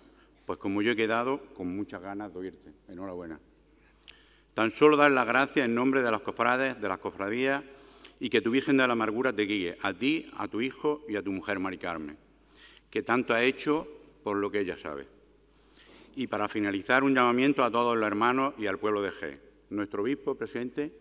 Pues 0.45 0.59
como 0.59 0.81
yo 0.81 0.91
he 0.91 0.95
quedado 0.95 1.39
con 1.55 1.75
muchas 1.75 2.01
ganas 2.01 2.31
de 2.33 2.39
oírte. 2.39 2.73
Enhorabuena. 2.87 3.39
Tan 4.53 4.71
solo 4.71 4.97
dar 4.97 5.11
las 5.11 5.27
gracias 5.27 5.65
en 5.65 5.75
nombre 5.75 6.01
de 6.01 6.11
las 6.11 6.21
cofrades, 6.21 6.79
de 6.79 6.87
las 6.87 6.99
cofradías, 6.99 7.63
y 8.19 8.29
que 8.29 8.41
tu 8.41 8.51
Virgen 8.51 8.77
de 8.77 8.87
la 8.87 8.93
Amargura 8.93 9.33
te 9.33 9.43
guíe, 9.43 9.77
a 9.81 9.93
ti, 9.93 10.29
a 10.37 10.47
tu 10.47 10.61
hijo 10.61 11.03
y 11.07 11.15
a 11.15 11.21
tu 11.21 11.31
mujer 11.31 11.59
Mari 11.59 11.77
Carmen, 11.77 12.17
que 12.89 13.03
tanto 13.03 13.33
ha 13.33 13.43
hecho 13.43 13.87
por 14.23 14.37
lo 14.37 14.49
que 14.49 14.61
ella 14.61 14.77
sabe. 14.77 15.07
Y 16.15 16.25
para 16.25 16.47
finalizar, 16.47 17.03
un 17.03 17.13
llamamiento 17.13 17.63
a 17.63 17.69
todos 17.69 17.95
los 17.95 18.07
hermanos 18.07 18.55
y 18.57 18.65
al 18.65 18.79
pueblo 18.79 19.03
de 19.03 19.11
G. 19.11 19.37
Nuestro 19.69 20.01
obispo 20.01 20.33
presente 20.33 20.91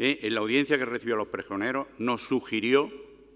¿eh? 0.00 0.18
en 0.22 0.34
la 0.34 0.40
audiencia 0.40 0.78
que 0.78 0.84
recibió 0.86 1.14
a 1.14 1.18
los 1.18 1.28
pregoneros, 1.28 1.86
nos 1.98 2.22
sugirió, 2.22 2.90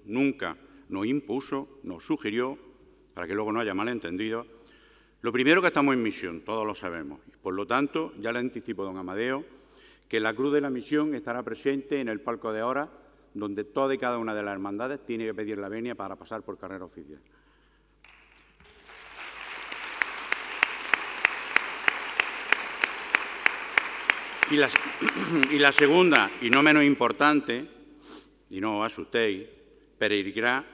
nunca 0.07 0.57
nos 0.89 1.07
impuso, 1.07 1.79
nos 1.83 2.03
sugirió, 2.05 2.59
para 3.13 3.27
que 3.27 3.35
luego 3.35 3.53
no 3.53 3.61
haya 3.61 3.75
malentendido, 3.75 4.47
lo 5.21 5.33
primero 5.33 5.61
que 5.61 5.69
estamos 5.69 5.95
en 5.95 6.03
misión, 6.03 6.43
todos 6.43 6.67
lo 6.67 6.75
sabemos. 6.75 7.21
Por 7.43 7.55
lo 7.55 7.67
tanto, 7.67 8.13
ya 8.19 8.33
le 8.33 8.41
anticipo, 8.41 8.85
don 8.85 8.97
Amadeo, 8.97 9.45
que 10.09 10.21
la 10.21 10.35
cruz 10.35 10.53
de 10.53 10.61
la 10.61 10.71
misión 10.71 11.15
estará 11.15 11.43
presente 11.43 12.01
en 12.01 12.09
el 12.09 12.21
palco 12.21 12.53
de 12.53 12.61
ahora, 12.61 12.91
donde 13.33 13.65
toda 13.65 13.95
y 13.95 13.99
cada 13.99 14.19
una 14.19 14.35
de 14.35 14.43
las 14.43 14.53
hermandades 14.53 15.05
tiene 15.05 15.25
que 15.27 15.35
pedir 15.35 15.59
la 15.59 15.69
venia 15.69 15.95
para 15.95 16.17
pasar 16.17 16.43
por 16.43 16.59
carrera 16.59 16.85
oficial. 16.85 17.21
Y 24.51 25.59
la, 25.59 25.73
segunda, 25.73 26.31
y 26.43 26.51
no 26.51 26.63
menos 26.63 26.85
importante, 26.85 27.67
y 28.51 28.61
no 28.61 28.81
os 28.81 28.87
asustéis, 28.93 29.47
peregrinar 29.99 30.65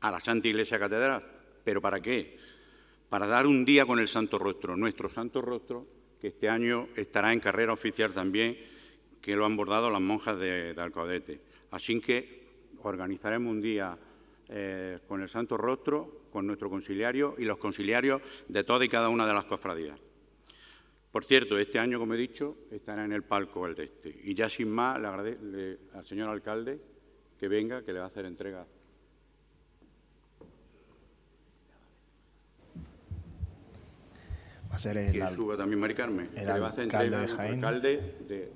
a 0.00 0.10
la 0.10 0.20
Santa 0.20 0.48
Iglesia 0.48 0.78
Catedral. 0.78 1.24
¿Pero 1.64 1.80
para 1.80 2.00
qué? 2.00 2.36
Para 3.08 3.26
dar 3.26 3.46
un 3.46 3.64
día 3.64 3.86
con 3.86 3.98
el 3.98 4.08
Santo 4.08 4.38
Rostro, 4.38 4.76
nuestro 4.76 5.08
Santo 5.08 5.40
Rostro, 5.40 5.86
que 6.20 6.28
este 6.28 6.48
año 6.50 6.88
estará 6.96 7.32
en 7.32 7.40
carrera 7.40 7.72
oficial 7.72 8.12
también, 8.12 8.58
que 9.22 9.34
lo 9.34 9.46
han 9.46 9.56
bordado 9.56 9.90
las 9.90 10.02
monjas 10.02 10.38
de, 10.38 10.74
Alcaudete. 10.76 11.40
Así 11.70 12.00
que 12.00 12.42
organizaremos 12.82 13.50
un 13.50 13.62
día 13.62 13.96
eh, 14.50 14.98
con 15.08 15.22
el 15.22 15.28
Santo 15.28 15.56
Rostro, 15.56 16.24
con 16.30 16.46
nuestro 16.46 16.68
conciliario 16.68 17.36
y 17.38 17.44
los 17.44 17.56
conciliarios 17.56 18.20
de 18.48 18.64
toda 18.64 18.84
y 18.84 18.88
cada 18.88 19.08
una 19.08 19.26
de 19.26 19.32
las 19.32 19.46
cofradías. 19.46 20.07
Por 21.10 21.24
cierto, 21.24 21.58
este 21.58 21.78
año, 21.78 21.98
como 21.98 22.14
he 22.14 22.18
dicho, 22.18 22.56
estará 22.70 23.04
en 23.04 23.12
el 23.12 23.22
palco 23.22 23.66
el 23.66 23.74
de 23.74 23.84
este. 23.84 24.20
Y 24.24 24.34
ya 24.34 24.48
sin 24.48 24.70
más, 24.70 25.00
le 25.00 25.08
agradezco 25.08 25.42
al 25.94 26.06
señor 26.06 26.28
alcalde 26.28 26.80
que 27.38 27.48
venga, 27.48 27.82
que 27.82 27.92
le 27.92 28.00
va 28.00 28.06
a 28.06 28.08
hacer 28.08 28.26
entrega. 28.26 28.66
Va 34.70 34.76
a 34.76 34.78
ser 34.78 34.98
el, 34.98 35.12
que 35.12 35.26
suba 35.28 35.56
también 35.56 35.80
Mari 35.80 35.94
Carmen, 35.94 36.28
que 36.28 36.44
le 36.44 36.60
va 36.60 36.66
a 36.66 36.70
hacer 36.70 36.84
entrega 36.84 37.22
al 37.22 37.40
alcalde 37.40 38.16
de... 38.28 38.52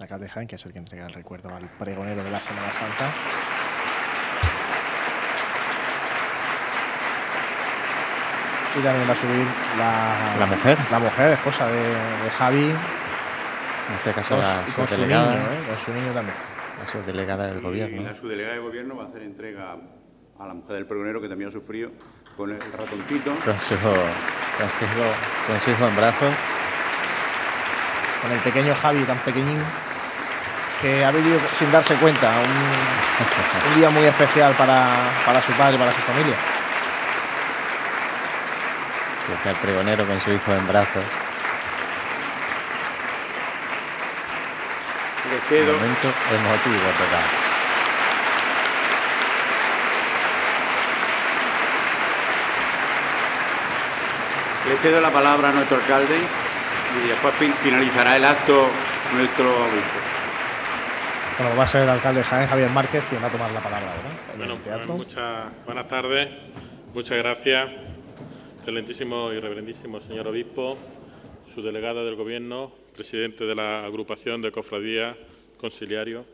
Alcalde 0.00 0.24
de 0.24 0.30
Jaén, 0.30 0.48
que 0.48 0.56
es 0.56 0.64
el 0.64 0.72
que 0.72 0.78
entrega 0.78 1.06
el 1.06 1.12
recuerdo 1.12 1.50
al 1.50 1.70
pregonero 1.78 2.24
de 2.24 2.30
la 2.30 2.42
Semana 2.42 2.72
Santa. 2.72 3.49
Y 8.78 8.80
también 8.82 9.08
va 9.08 9.12
a 9.12 9.16
subir 9.16 9.46
la, 9.78 10.38
la 10.38 10.46
mujer. 10.46 10.78
La 10.90 10.98
mujer, 11.00 11.32
esposa 11.32 11.66
de, 11.66 11.82
de 11.82 12.30
Javi. 12.38 12.64
En 12.70 13.94
este 13.96 14.12
caso, 14.12 14.36
con, 14.36 14.44
la 14.44 14.62
y 14.68 14.70
con 14.72 14.86
su 14.86 15.00
niño, 15.00 15.32
¿eh? 15.32 15.60
con 15.66 15.78
su 15.78 15.92
niño 15.92 16.12
también. 16.12 16.36
la 16.78 16.86
subdelegada 16.86 17.46
del 17.48 17.58
Y 17.58 17.62
gobierno. 17.62 18.02
la 18.02 18.14
subdelegada 18.16 18.54
de 18.54 18.60
gobierno 18.60 18.96
va 18.96 19.04
a 19.04 19.06
hacer 19.08 19.22
entrega 19.22 19.76
a 20.38 20.46
la 20.46 20.54
mujer 20.54 20.76
del 20.76 20.86
pregonero 20.86 21.20
que 21.20 21.28
también 21.28 21.50
ha 21.50 21.52
sufrido 21.52 21.90
con 22.36 22.50
el 22.52 22.60
ratoncito. 22.60 23.34
Con 23.44 23.58
su, 23.58 23.74
hijo, 23.74 23.92
con, 23.92 24.70
su 24.70 24.84
hijo, 24.84 25.04
con 25.48 25.60
su 25.60 25.70
hijo 25.72 25.86
en 25.88 25.96
brazos. 25.96 26.34
Con 28.22 28.30
el 28.32 28.38
pequeño 28.38 28.74
Javi 28.80 29.02
tan 29.02 29.18
pequeñín 29.18 29.58
que 30.80 31.04
ha 31.04 31.10
venido 31.10 31.38
sin 31.52 31.70
darse 31.72 31.94
cuenta. 31.96 32.28
Un, 32.30 33.72
un 33.72 33.78
día 33.80 33.90
muy 33.90 34.04
especial 34.04 34.52
para, 34.54 34.86
para 35.26 35.42
su 35.42 35.52
padre 35.52 35.74
y 35.74 35.78
para 35.78 35.90
su 35.90 36.00
familia. 36.02 36.36
Que 39.30 39.34
está 39.36 39.50
el 39.50 39.56
pregonero 39.56 40.04
con 40.06 40.20
su 40.20 40.30
hijo 40.32 40.52
en 40.52 40.66
brazos. 40.66 41.04
Le 45.30 45.38
cedo, 45.48 45.72
Momento 45.74 46.08
emotivo 46.30 46.90
total. 46.98 47.26
le 54.68 54.76
cedo 54.76 55.00
la 55.00 55.10
palabra 55.10 55.48
a 55.48 55.52
nuestro 55.52 55.78
alcalde 55.78 56.16
y 57.02 57.08
después 57.08 57.34
fin- 57.34 57.54
finalizará 57.62 58.16
el 58.16 58.24
acto 58.24 58.68
nuestro 59.14 59.48
obispo. 59.48 59.98
Bueno, 61.38 61.56
va 61.56 61.64
a 61.64 61.68
ser 61.68 61.82
el 61.82 61.88
alcalde 61.88 62.20
de 62.20 62.24
Jaén, 62.26 62.48
Javier 62.48 62.70
Márquez, 62.70 63.02
quien 63.08 63.22
va 63.22 63.28
a 63.28 63.30
tomar 63.30 63.50
la 63.52 63.60
palabra 63.60 63.86
ahora. 63.88 64.10
en 64.32 64.38
Bueno, 64.38 64.56
pues 64.62 64.86
muchas 64.88 65.44
buenas 65.64 65.88
tardes, 65.88 66.28
muchas 66.92 67.18
gracias, 67.18 67.68
excelentísimo 68.60 69.32
y 69.32 69.40
reverendísimo 69.40 70.02
señor 70.02 70.28
obispo, 70.28 70.76
su 71.54 71.62
delegada 71.62 72.04
del 72.04 72.14
gobierno, 72.14 72.70
presidente 72.94 73.46
de 73.46 73.54
la 73.54 73.86
agrupación 73.86 74.42
de 74.42 74.52
cofradías, 74.52 75.16
conciliarios, 75.56 76.26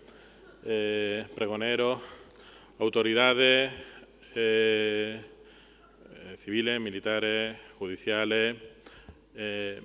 eh, 0.64 1.24
pregoneros, 1.36 2.00
autoridades 2.80 3.70
eh, 4.34 5.20
eh, 6.10 6.36
civiles, 6.38 6.80
militares, 6.80 7.58
judiciales, 7.78 8.56
eh, 9.36 9.80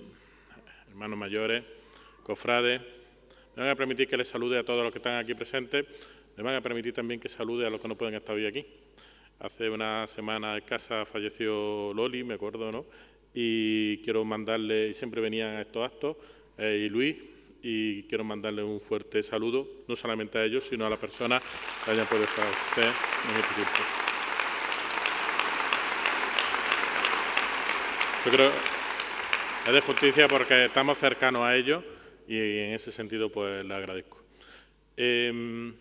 hermanos 0.89 1.19
mayores, 1.19 1.63
cofrades. 2.23 2.81
Me 3.55 3.61
van 3.61 3.69
a 3.69 3.75
permitir 3.75 4.07
que 4.07 4.17
les 4.17 4.27
salude 4.27 4.57
a 4.57 4.63
todos 4.63 4.81
los 4.83 4.91
que 4.91 4.97
están 4.97 5.19
aquí 5.19 5.35
presentes. 5.35 5.85
Me 6.35 6.41
van 6.41 6.55
a 6.55 6.61
permitir 6.61 6.91
también 6.91 7.19
que 7.19 7.29
salude 7.29 7.67
a 7.67 7.69
los 7.69 7.79
que 7.79 7.87
no 7.87 7.95
pueden 7.95 8.15
estar 8.15 8.35
hoy 8.35 8.47
aquí. 8.47 8.65
Hace 9.41 9.71
una 9.71 10.05
semana 10.05 10.55
escasa 10.55 11.03
falleció 11.03 11.91
Loli, 11.95 12.23
me 12.23 12.35
acuerdo, 12.35 12.71
¿no? 12.71 12.85
Y 13.33 13.97
quiero 14.03 14.23
mandarle, 14.23 14.89
y 14.89 14.93
siempre 14.93 15.19
venían 15.19 15.55
a 15.55 15.61
estos 15.61 15.83
actos, 15.83 16.15
eh, 16.59 16.83
y 16.85 16.89
Luis, 16.89 17.17
y 17.63 18.03
quiero 18.03 18.23
mandarle 18.23 18.61
un 18.61 18.79
fuerte 18.79 19.23
saludo, 19.23 19.67
no 19.87 19.95
solamente 19.95 20.37
a 20.37 20.43
ellos, 20.43 20.65
sino 20.65 20.85
a 20.85 20.91
las 20.91 20.99
personas 20.99 21.43
que 21.83 21.89
hayan 21.89 22.05
podido 22.05 22.25
estar 22.25 22.45
en 22.45 23.39
este. 23.39 23.81
Yo 28.25 28.31
creo 28.31 28.51
es 29.65 29.73
de 29.73 29.81
justicia 29.81 30.27
porque 30.27 30.65
estamos 30.65 30.99
cercanos 30.99 31.41
a 31.41 31.55
ellos 31.55 31.83
y 32.27 32.37
en 32.37 32.73
ese 32.73 32.91
sentido 32.91 33.31
pues 33.31 33.65
le 33.65 33.73
agradezco. 33.73 34.23
Em, 34.95 35.73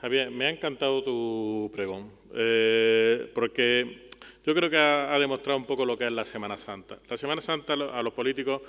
Javier, 0.00 0.30
me 0.30 0.46
ha 0.46 0.50
encantado 0.50 1.02
tu 1.02 1.70
pregón, 1.72 2.12
eh, 2.32 3.30
porque 3.34 4.08
yo 4.46 4.54
creo 4.54 4.70
que 4.70 4.76
ha, 4.76 5.18
demostrado 5.18 5.58
un 5.58 5.66
poco 5.66 5.84
lo 5.84 5.98
que 5.98 6.06
es 6.06 6.12
la 6.12 6.24
Semana 6.24 6.56
Santa. 6.56 6.98
La 7.08 7.16
Semana 7.16 7.42
Santa 7.42 7.72
a 7.72 8.02
los 8.02 8.12
políticos 8.12 8.62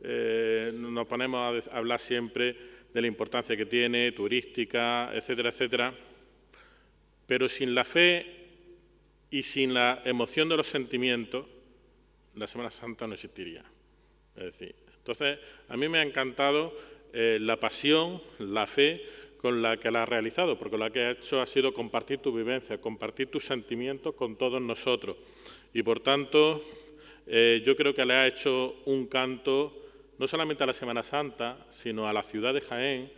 eh, 0.00 0.72
nos 0.72 1.06
ponemos 1.08 1.66
a 1.68 1.76
hablar 1.76 1.98
siempre 1.98 2.56
de 2.94 3.00
la 3.00 3.08
importancia 3.08 3.56
que 3.56 3.66
tiene, 3.66 4.12
turística, 4.12 5.10
etcétera, 5.12 5.48
etcétera, 5.48 5.94
pero 7.26 7.48
sin 7.48 7.74
la 7.74 7.84
fe 7.84 8.26
y 9.30 9.42
sin 9.42 9.74
la 9.74 10.02
emoción 10.04 10.48
de 10.48 10.56
los 10.56 10.68
sentimientos, 10.68 11.46
la 12.36 12.46
Semana 12.46 12.70
Santa 12.70 13.08
no 13.08 13.14
existiría. 13.14 13.64
Es 14.36 14.44
decir, 14.44 14.74
entonces, 14.98 15.38
a 15.68 15.76
mí 15.76 15.88
me 15.88 15.98
ha 15.98 16.02
encantado 16.02 16.72
eh, 17.12 17.38
la 17.40 17.58
pasión, 17.58 18.22
la 18.38 18.66
fe 18.66 19.02
con 19.46 19.62
la 19.62 19.76
que 19.76 19.92
la 19.92 20.02
has 20.02 20.08
realizado, 20.08 20.58
porque 20.58 20.76
lo 20.76 20.90
que 20.90 21.00
ha 21.02 21.10
hecho 21.12 21.40
ha 21.40 21.46
sido 21.46 21.72
compartir 21.72 22.18
tu 22.18 22.32
vivencia, 22.32 22.78
compartir 22.78 23.28
tus 23.28 23.44
sentimientos 23.44 24.12
con 24.16 24.34
todos 24.34 24.60
nosotros. 24.60 25.16
Y 25.72 25.84
por 25.84 26.00
tanto, 26.00 26.64
eh, 27.28 27.62
yo 27.64 27.76
creo 27.76 27.94
que 27.94 28.04
le 28.04 28.12
ha 28.12 28.26
hecho 28.26 28.82
un 28.86 29.06
canto 29.06 29.72
no 30.18 30.26
solamente 30.26 30.64
a 30.64 30.66
la 30.66 30.74
Semana 30.74 31.04
Santa, 31.04 31.64
sino 31.70 32.08
a 32.08 32.12
la 32.12 32.24
ciudad 32.24 32.54
de 32.54 32.60
Jaén, 32.60 33.12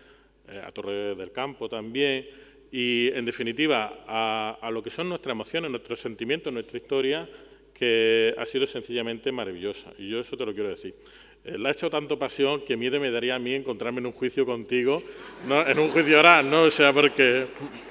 eh, 0.49 0.63
a 0.63 0.71
Torre 0.71 1.15
del 1.15 1.33
Campo 1.33 1.67
también, 1.67 2.29
y 2.71 3.09
en 3.09 3.25
definitiva 3.25 4.05
a, 4.07 4.59
a 4.61 4.71
lo 4.71 4.83
que 4.83 4.91
son 4.91 5.09
nuestras 5.09 5.33
emociones, 5.33 5.71
nuestros 5.71 5.99
sentimientos, 5.99 6.53
nuestra 6.53 6.77
historia, 6.77 7.27
que 7.73 8.35
ha 8.37 8.45
sido 8.45 8.67
sencillamente 8.67 9.33
maravillosa. 9.33 9.95
Y 9.97 10.11
yo 10.11 10.21
eso 10.21 10.37
te 10.37 10.45
lo 10.45 10.53
quiero 10.53 10.69
decir. 10.69 10.95
Le 11.45 11.69
ha 11.69 11.73
hecho 11.73 11.89
tanto 11.89 12.19
pasión 12.19 12.61
que 12.61 12.77
miedo 12.77 13.01
me 13.01 13.11
daría 13.11 13.37
a 13.37 13.39
mí 13.39 13.55
encontrarme 13.55 14.01
en 14.01 14.07
un 14.07 14.13
juicio 14.13 14.45
contigo, 14.45 15.03
no, 15.47 15.67
en 15.67 15.79
un 15.79 15.91
juicio 15.91 16.19
oral, 16.19 16.51
¿no? 16.51 16.65
O 16.65 16.71
sea, 16.71 16.93
porque, 16.93 17.47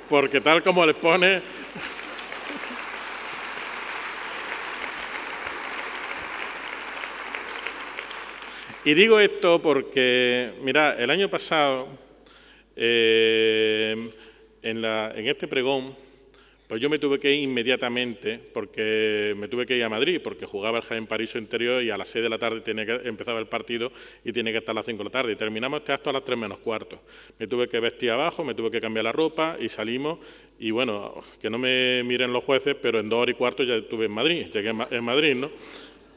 porque 0.09 0.41
tal 0.41 0.61
como 0.61 0.85
les 0.85 0.95
pone, 0.95 1.41
Y 8.85 8.93
digo 8.93 9.19
esto 9.19 9.61
porque, 9.61 10.53
mira, 10.61 10.95
el 10.97 11.09
año 11.09 11.29
pasado, 11.29 11.87
eh, 12.75 14.11
en, 14.61 14.81
la- 14.81 15.11
en 15.15 15.27
este 15.27 15.47
pregón, 15.47 15.93
pues 16.67 16.81
yo 16.81 16.89
me 16.89 16.99
tuve 16.99 17.17
que 17.17 17.33
ir 17.33 17.43
inmediatamente, 17.43 18.37
porque 18.53 19.33
me 19.37 19.47
tuve 19.47 19.65
que 19.65 19.77
ir 19.77 19.83
a 19.85 19.89
Madrid, 19.89 20.19
porque 20.21 20.45
jugaba 20.45 20.79
el 20.79 20.83
Jaén 20.83 21.07
París 21.07 21.33
interior 21.35 21.81
y 21.81 21.91
a 21.91 21.97
las 21.97 22.09
6 22.09 22.23
de 22.23 22.29
la 22.29 22.37
tarde 22.37 22.59
tenía 22.59 22.85
que, 22.85 23.07
empezaba 23.07 23.39
el 23.39 23.47
partido 23.47 23.89
y 24.25 24.33
tiene 24.33 24.51
que 24.51 24.57
estar 24.57 24.73
a 24.73 24.79
las 24.79 24.85
5 24.85 24.97
de 24.97 25.03
la 25.05 25.09
tarde. 25.09 25.31
Y 25.31 25.35
terminamos 25.37 25.79
este 25.79 25.93
acto 25.93 26.09
a 26.09 26.13
las 26.13 26.25
3 26.25 26.37
menos 26.37 26.59
cuarto. 26.59 26.99
Me 27.39 27.47
tuve 27.47 27.69
que 27.69 27.79
vestir 27.79 28.11
abajo, 28.11 28.43
me 28.43 28.53
tuve 28.53 28.69
que 28.69 28.81
cambiar 28.81 29.05
la 29.05 29.13
ropa 29.13 29.55
y 29.61 29.69
salimos. 29.69 30.19
Y 30.59 30.71
bueno, 30.71 31.23
que 31.41 31.49
no 31.49 31.57
me 31.57 32.03
miren 32.03 32.33
los 32.33 32.43
jueces, 32.43 32.75
pero 32.81 32.99
en 32.99 33.07
dos 33.07 33.19
horas 33.19 33.33
y 33.33 33.37
cuarto 33.37 33.63
ya 33.63 33.75
estuve 33.75 34.05
en 34.05 34.11
Madrid, 34.11 34.47
llegué 34.51 34.73
en 34.91 35.03
Madrid, 35.03 35.35
¿no? 35.35 35.49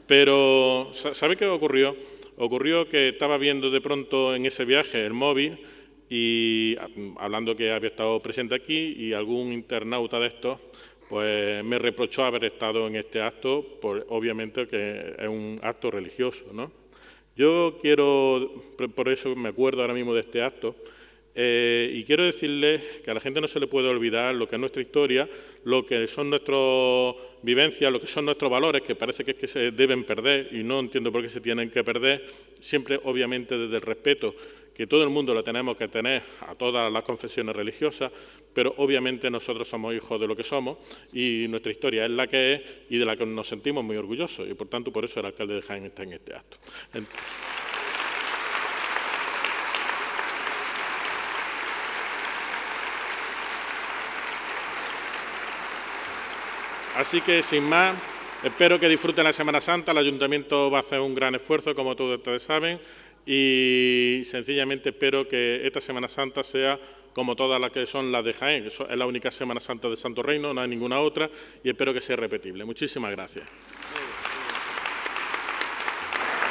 Pero, 0.05 0.89
¿sabe 0.91 1.37
qué 1.37 1.45
ocurrió? 1.45 1.95
Ocurrió 2.35 2.89
que 2.89 3.09
estaba 3.09 3.37
viendo 3.37 3.69
de 3.69 3.79
pronto 3.79 4.35
en 4.35 4.45
ese 4.45 4.65
viaje 4.65 5.05
el 5.05 5.13
móvil 5.13 5.59
y 6.13 6.75
hablando 7.19 7.55
que 7.55 7.71
había 7.71 7.87
estado 7.87 8.19
presente 8.19 8.53
aquí 8.53 8.95
y 8.97 9.13
algún 9.13 9.53
internauta 9.53 10.19
de 10.19 10.27
estos 10.27 10.59
pues 11.07 11.63
me 11.65 11.77
reprochó 11.77 12.23
haber 12.23 12.45
estado 12.45 12.87
en 12.87 12.95
este 12.95 13.21
acto, 13.21 13.65
por, 13.81 14.05
obviamente 14.09 14.65
que 14.65 15.13
es 15.17 15.27
un 15.27 15.59
acto 15.61 15.91
religioso. 15.91 16.45
¿no? 16.53 16.71
Yo 17.35 17.79
quiero, 17.81 18.63
por 18.95 19.09
eso 19.09 19.35
me 19.35 19.49
acuerdo 19.49 19.81
ahora 19.81 19.93
mismo 19.93 20.13
de 20.13 20.21
este 20.21 20.41
acto, 20.41 20.73
eh, 21.33 21.91
y 21.93 22.03
quiero 22.03 22.23
decirles 22.25 22.81
que 23.03 23.11
a 23.11 23.13
la 23.13 23.19
gente 23.19 23.39
no 23.39 23.47
se 23.47 23.59
le 23.59 23.67
puede 23.67 23.87
olvidar 23.87 24.35
lo 24.35 24.47
que 24.47 24.55
es 24.55 24.59
nuestra 24.59 24.81
historia, 24.81 25.29
lo 25.63 25.85
que 25.85 26.07
son 26.07 26.29
nuestras 26.29 27.15
vivencias, 27.41 27.91
lo 27.91 28.01
que 28.01 28.07
son 28.07 28.25
nuestros 28.25 28.51
valores, 28.51 28.81
que 28.81 28.95
parece 28.95 29.23
que 29.23 29.31
es 29.31 29.37
que 29.37 29.47
se 29.47 29.71
deben 29.71 30.03
perder 30.03 30.49
y 30.51 30.63
no 30.63 30.79
entiendo 30.79 31.11
por 31.11 31.21
qué 31.21 31.29
se 31.29 31.41
tienen 31.41 31.69
que 31.69 31.83
perder, 31.83 32.25
siempre 32.59 32.99
obviamente 33.03 33.57
desde 33.57 33.77
el 33.77 33.81
respeto 33.81 34.35
que 34.75 34.87
todo 34.87 35.03
el 35.03 35.09
mundo 35.09 35.33
lo 35.33 35.43
tenemos 35.43 35.77
que 35.77 35.87
tener 35.87 36.21
a 36.47 36.55
todas 36.55 36.91
las 36.91 37.03
confesiones 37.03 37.55
religiosas, 37.55 38.11
pero 38.53 38.73
obviamente 38.77 39.29
nosotros 39.29 39.67
somos 39.67 39.93
hijos 39.93 40.19
de 40.19 40.27
lo 40.27 40.35
que 40.35 40.43
somos 40.43 40.77
y 41.13 41.45
nuestra 41.49 41.71
historia 41.71 42.05
es 42.05 42.11
la 42.11 42.27
que 42.27 42.53
es 42.53 42.61
y 42.89 42.97
de 42.97 43.05
la 43.05 43.15
que 43.15 43.25
nos 43.25 43.47
sentimos 43.47 43.83
muy 43.83 43.97
orgullosos 43.97 44.49
y 44.49 44.53
por 44.53 44.67
tanto 44.67 44.91
por 44.91 45.05
eso 45.05 45.19
el 45.19 45.27
alcalde 45.27 45.55
de 45.55 45.61
Jaén 45.61 45.85
está 45.85 46.03
en 46.03 46.13
este 46.13 46.33
acto. 46.33 46.57
Así 57.01 57.19
que 57.19 57.41
sin 57.41 57.67
más, 57.67 57.95
espero 58.43 58.79
que 58.79 58.87
disfruten 58.87 59.23
la 59.23 59.33
Semana 59.33 59.59
Santa. 59.59 59.91
El 59.91 59.97
Ayuntamiento 59.97 60.69
va 60.69 60.77
a 60.77 60.81
hacer 60.81 60.99
un 60.99 61.15
gran 61.15 61.33
esfuerzo, 61.33 61.73
como 61.73 61.95
todos 61.95 62.19
ustedes 62.19 62.43
saben, 62.43 62.79
y 63.25 64.21
sencillamente 64.23 64.89
espero 64.89 65.27
que 65.27 65.65
esta 65.65 65.81
Semana 65.81 66.07
Santa 66.07 66.43
sea 66.43 66.79
como 67.11 67.35
todas 67.35 67.59
las 67.59 67.71
que 67.71 67.87
son 67.87 68.11
las 68.11 68.23
de 68.23 68.33
Jaén, 68.33 68.67
es 68.67 68.79
la 68.95 69.07
única 69.07 69.31
Semana 69.31 69.59
Santa 69.59 69.89
de 69.89 69.97
Santo 69.97 70.21
Reino, 70.21 70.53
no 70.53 70.61
hay 70.61 70.67
ninguna 70.69 70.99
otra, 70.99 71.27
y 71.63 71.69
espero 71.69 71.91
que 71.91 72.01
sea 72.01 72.17
repetible. 72.17 72.65
Muchísimas 72.65 73.09
gracias. 73.09 73.45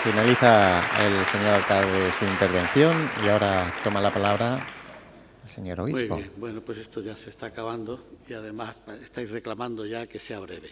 Finaliza 0.02 0.80
el 1.06 1.24
señor 1.26 1.54
alcalde 1.54 2.10
su 2.18 2.24
intervención 2.24 3.10
y 3.24 3.28
ahora 3.28 3.72
toma 3.84 4.00
la 4.00 4.10
palabra 4.10 4.58
señor 5.50 5.80
obispo. 5.80 6.14
Muy 6.14 6.22
bien, 6.22 6.32
bueno, 6.36 6.60
pues 6.60 6.78
esto 6.78 7.00
ya 7.00 7.16
se 7.16 7.30
está 7.30 7.46
acabando 7.46 8.18
y 8.28 8.32
además 8.32 8.76
estáis 9.02 9.30
reclamando 9.30 9.84
ya 9.84 10.06
que 10.06 10.18
sea 10.18 10.40
breve. 10.40 10.70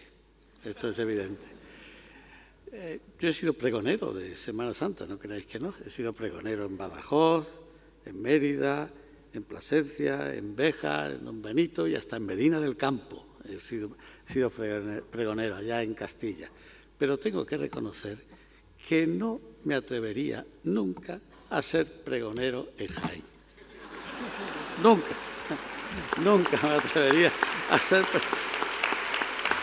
Esto 0.63 0.89
es 0.89 0.99
evidente. 0.99 1.45
Eh, 2.71 2.99
yo 3.19 3.29
he 3.29 3.33
sido 3.33 3.53
pregonero 3.53 4.13
de 4.13 4.35
Semana 4.35 4.73
Santa, 4.73 5.05
no 5.05 5.17
creáis 5.17 5.45
que 5.45 5.59
no. 5.59 5.73
He 5.85 5.89
sido 5.89 6.13
pregonero 6.13 6.65
en 6.65 6.77
Badajoz, 6.77 7.47
en 8.05 8.21
Mérida, 8.21 8.89
en 9.33 9.43
Plasencia, 9.43 10.33
en 10.33 10.55
Beja, 10.55 11.11
en 11.11 11.25
Don 11.25 11.41
Benito 11.41 11.87
y 11.87 11.95
hasta 11.95 12.17
en 12.17 12.25
Medina 12.25 12.59
del 12.59 12.75
Campo. 12.75 13.25
He 13.47 13.59
sido, 13.59 13.91
sido 14.25 14.49
pregonero 14.49 15.55
allá 15.55 15.81
en 15.81 15.93
Castilla. 15.93 16.49
Pero 16.97 17.17
tengo 17.17 17.45
que 17.45 17.57
reconocer 17.57 18.19
que 18.87 19.07
no 19.07 19.39
me 19.63 19.75
atrevería 19.75 20.45
nunca 20.63 21.19
a 21.49 21.61
ser 21.61 21.85
pregonero 22.03 22.69
en 22.77 22.87
Jaén. 22.87 23.23
Nunca, 24.81 25.07
nunca 26.23 26.57
me 26.63 26.73
atrevería 26.75 27.31
a 27.69 27.77
ser 27.77 28.05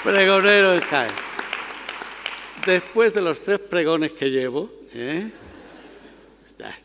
pregonero 0.05 0.75
en 0.75 0.81
Jaén. 0.81 1.13
Después 2.67 3.15
de 3.15 3.23
los 3.23 3.41
tres 3.41 3.61
pregones 3.61 4.13
que 4.13 4.31
llevo, 4.31 4.71
¿eh? 4.93 5.31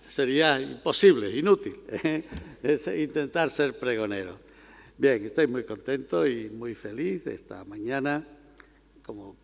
sería 0.08 0.62
imposible, 0.62 1.30
inútil, 1.30 1.78
¿eh? 1.90 2.24
intentar 2.98 3.50
ser 3.50 3.78
pregonero. 3.78 4.40
Bien, 4.98 5.26
estoy 5.26 5.48
muy 5.48 5.66
contento 5.66 6.26
y 6.26 6.50
muy 6.50 6.74
feliz 6.74 7.28
esta 7.28 7.66
mañana 7.66 8.26
como 9.04 9.36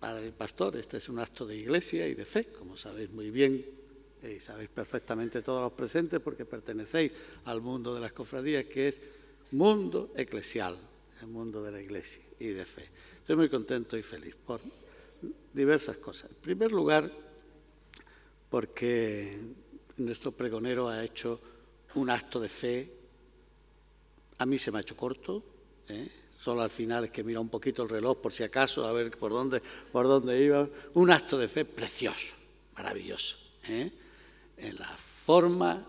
padre 0.00 0.28
y 0.28 0.30
pastor. 0.30 0.76
Este 0.76 0.96
es 0.96 1.08
un 1.10 1.18
acto 1.18 1.44
de 1.44 1.56
iglesia 1.56 2.06
y 2.06 2.14
de 2.14 2.24
fe, 2.24 2.46
como 2.46 2.78
sabéis 2.78 3.10
muy 3.10 3.30
bien 3.30 3.81
y 4.22 4.40
sabéis 4.40 4.68
perfectamente 4.68 5.42
todos 5.42 5.62
los 5.62 5.72
presentes 5.72 6.20
porque 6.20 6.44
pertenecéis 6.44 7.12
al 7.44 7.60
mundo 7.60 7.94
de 7.94 8.00
las 8.00 8.12
cofradías, 8.12 8.66
que 8.66 8.88
es 8.88 9.00
mundo 9.50 10.12
eclesial, 10.16 10.76
el 11.20 11.26
mundo 11.26 11.62
de 11.62 11.72
la 11.72 11.80
iglesia 11.80 12.22
y 12.38 12.48
de 12.48 12.64
fe. 12.64 12.88
Estoy 13.18 13.36
muy 13.36 13.48
contento 13.48 13.96
y 13.96 14.02
feliz 14.02 14.34
por 14.46 14.60
diversas 15.52 15.96
cosas. 15.96 16.30
En 16.30 16.36
primer 16.36 16.70
lugar, 16.70 17.10
porque 18.48 19.38
nuestro 19.96 20.32
pregonero 20.32 20.88
ha 20.88 21.02
hecho 21.02 21.40
un 21.94 22.10
acto 22.10 22.40
de 22.40 22.48
fe. 22.48 22.92
A 24.38 24.46
mí 24.46 24.58
se 24.58 24.70
me 24.70 24.78
ha 24.78 24.80
hecho 24.82 24.96
corto, 24.96 25.42
¿eh? 25.88 26.08
solo 26.40 26.62
al 26.62 26.70
final 26.70 27.04
es 27.04 27.10
que 27.10 27.22
mira 27.22 27.40
un 27.40 27.48
poquito 27.48 27.82
el 27.82 27.88
reloj 27.88 28.18
por 28.18 28.32
si 28.32 28.42
acaso, 28.42 28.86
a 28.86 28.92
ver 28.92 29.16
por 29.16 29.30
dónde, 29.30 29.62
por 29.92 30.06
dónde 30.06 30.42
iba. 30.42 30.68
Un 30.94 31.10
acto 31.10 31.38
de 31.38 31.48
fe 31.48 31.64
precioso, 31.64 32.34
maravilloso, 32.76 33.36
¿eh? 33.68 33.90
En 34.62 34.78
la 34.78 34.96
forma 34.96 35.84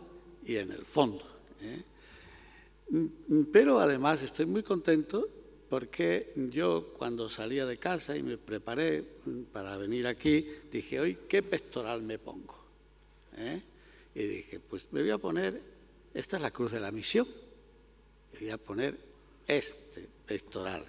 y 0.45 0.57
en 0.57 0.71
el 0.71 0.85
fondo. 0.85 1.23
¿eh? 1.61 1.81
Pero 3.51 3.79
además 3.79 4.21
estoy 4.21 4.45
muy 4.45 4.63
contento 4.63 5.27
porque 5.69 6.33
yo 6.51 6.93
cuando 6.97 7.29
salía 7.29 7.65
de 7.65 7.77
casa 7.77 8.15
y 8.15 8.21
me 8.21 8.37
preparé 8.37 9.03
para 9.51 9.77
venir 9.77 10.05
aquí, 10.05 10.47
dije, 10.71 10.99
hoy, 10.99 11.17
¿qué 11.27 11.41
pectoral 11.41 12.03
me 12.03 12.19
pongo? 12.19 12.55
Y 14.13 14.23
dije, 14.23 14.59
pues 14.59 14.85
me 14.91 15.01
voy 15.01 15.09
a 15.09 15.17
poner, 15.17 15.59
esta 16.13 16.37
es 16.37 16.43
la 16.43 16.51
cruz 16.51 16.71
de 16.73 16.79
la 16.79 16.91
misión, 16.91 17.27
me 18.33 18.39
voy 18.39 18.49
a 18.51 18.57
poner 18.57 18.95
este 19.47 20.07
pectoral. 20.27 20.85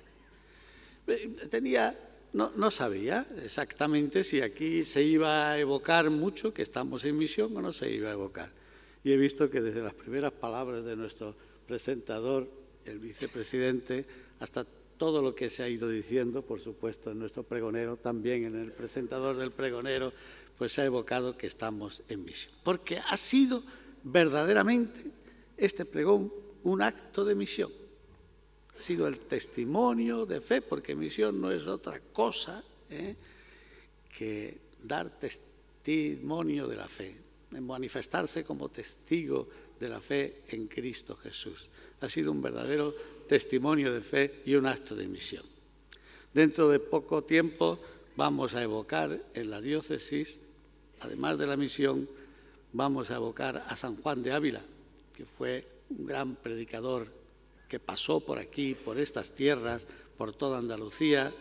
Eh, 1.06 1.28
tenía, 1.50 1.96
no, 2.34 2.70
sabía 2.70 3.26
exactamente 3.42 4.24
si 4.24 4.40
aquí 4.40 4.82
se 4.82 5.02
iba 5.02 5.50
a 5.50 5.58
evocar 5.58 6.10
mucho 6.10 6.52
que 6.52 6.62
estamos 6.62 7.04
en 7.04 7.16
misión 7.16 7.56
o 7.56 7.62
no 7.62 7.72
se 7.72 7.90
iba 7.90 8.10
a 8.10 8.12
evocar. 8.12 8.50
Y 9.04 9.12
he 9.12 9.16
visto 9.16 9.48
que 9.48 9.60
desde 9.60 9.82
las 9.82 9.94
primeras 9.94 10.32
palabras 10.32 10.84
de 10.84 10.96
nuestro 10.96 11.34
presentador, 11.66 12.48
el 12.84 12.98
vicepresidente, 12.98 14.04
hasta 14.40 14.66
todo 14.96 15.22
lo 15.22 15.34
que 15.34 15.50
se 15.50 15.62
ha 15.62 15.68
ido 15.68 15.88
diciendo, 15.88 16.42
por 16.42 16.60
supuesto, 16.60 17.10
en 17.10 17.18
nuestro 17.18 17.42
pregonero, 17.42 17.96
también 17.96 18.44
en 18.44 18.56
el 18.56 18.72
presentador 18.72 19.36
del 19.36 19.50
pregonero, 19.50 20.12
pues 20.58 20.72
se 20.72 20.82
ha 20.82 20.84
evocado 20.84 21.36
que 21.36 21.46
estamos 21.46 22.02
en 22.08 22.24
misión. 22.24 22.52
Porque 22.62 22.98
ha 22.98 23.16
sido 23.16 23.62
verdaderamente 24.02 25.10
este 25.56 25.84
pregón 25.84 26.32
un 26.62 26.82
acto 26.82 27.24
de 27.24 27.34
misión. 27.34 27.70
Ha 28.76 28.82
sido 28.82 29.06
el 29.06 29.20
testimonio 29.20 30.26
de 30.26 30.40
fe, 30.40 30.62
porque 30.62 30.94
misión 30.94 31.40
no 31.40 31.50
es 31.50 31.66
otra 31.66 32.00
cosa 32.12 32.62
¿eh? 32.90 33.14
que 34.16 34.58
dar 34.82 35.10
testimonio 35.10 36.66
de 36.66 36.76
la 36.76 36.88
fe, 36.88 37.16
manifestarse 37.50 38.44
como 38.44 38.68
testigo 38.68 39.48
de 39.78 39.88
la 39.88 40.00
fe 40.00 40.42
en 40.48 40.66
Cristo 40.66 41.16
Jesús. 41.16 41.68
Ha 42.00 42.08
sido 42.08 42.32
un 42.32 42.42
verdadero 42.42 42.94
testimonio 43.28 43.92
de 43.92 44.00
fe 44.00 44.42
y 44.44 44.54
un 44.54 44.66
acto 44.66 44.94
de 44.94 45.06
misión. 45.06 45.44
Dentro 46.32 46.68
de 46.68 46.80
poco 46.80 47.22
tiempo 47.22 47.78
vamos 48.16 48.54
a 48.54 48.62
evocar 48.62 49.20
en 49.34 49.50
la 49.50 49.60
diócesis 49.60 50.38
además 51.04 51.38
de 51.38 51.46
la 51.46 51.56
misión, 51.56 52.08
vamos 52.72 53.10
a 53.10 53.16
evocar 53.16 53.62
a 53.66 53.76
San 53.76 53.96
Juan 53.96 54.22
de 54.22 54.32
Ávila, 54.32 54.62
que 55.14 55.24
fue 55.24 55.66
un 55.90 56.06
gran 56.06 56.34
predicador 56.36 57.06
que 57.74 57.80
pasó 57.80 58.20
por 58.20 58.38
aquí, 58.38 58.76
por 58.76 59.00
estas 59.00 59.34
tierras, 59.34 59.84
por 60.16 60.32
toda 60.32 60.58
Andalucía, 60.58 61.32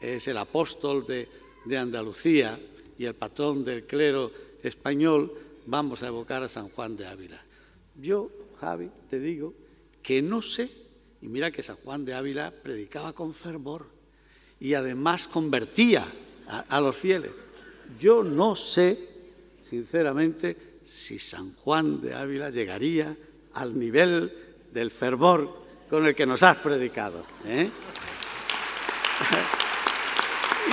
es 0.00 0.26
el 0.26 0.38
apóstol 0.38 1.04
de, 1.06 1.28
Andalucía 1.76 2.58
y 2.96 3.04
el 3.04 3.14
patrón 3.14 3.62
del 3.62 3.84
clero 3.84 4.32
español, 4.62 5.30
vamos 5.66 6.02
a 6.02 6.06
evocar 6.06 6.42
a 6.42 6.48
San 6.48 6.70
Juan 6.70 6.96
de 6.96 7.06
Ávila. 7.06 7.44
Yo, 8.00 8.30
Javi, 8.58 8.88
te 9.10 9.20
digo 9.20 9.52
que 10.02 10.22
no 10.22 10.40
sé, 10.40 10.70
y 11.20 11.28
mira 11.28 11.50
que 11.50 11.62
San 11.62 11.76
Juan 11.76 12.06
de 12.06 12.14
Ávila 12.14 12.50
predicaba 12.50 13.12
con 13.12 13.34
fervor 13.34 13.84
y 14.58 14.72
además 14.72 15.28
convertía 15.28 16.10
a 16.46 16.80
los 16.80 16.96
fieles. 16.96 17.32
Yo 17.98 18.24
no 18.24 18.56
sé, 18.56 18.96
sinceramente, 19.60 20.80
si 20.82 21.18
San 21.18 21.54
Juan 21.56 22.00
de 22.00 22.14
Ávila 22.14 22.48
llegaría 22.48 23.14
al 23.52 23.78
nivel 23.78 24.32
del 24.72 24.90
fervor 24.90 25.60
con 25.88 26.06
el 26.06 26.14
que 26.14 26.26
nos 26.26 26.42
has 26.42 26.56
predicado. 26.58 27.24
¿eh? 27.44 27.70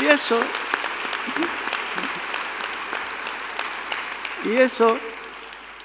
y 0.01 0.05
eso, 0.05 0.39
y 4.45 4.55
eso 4.55 4.97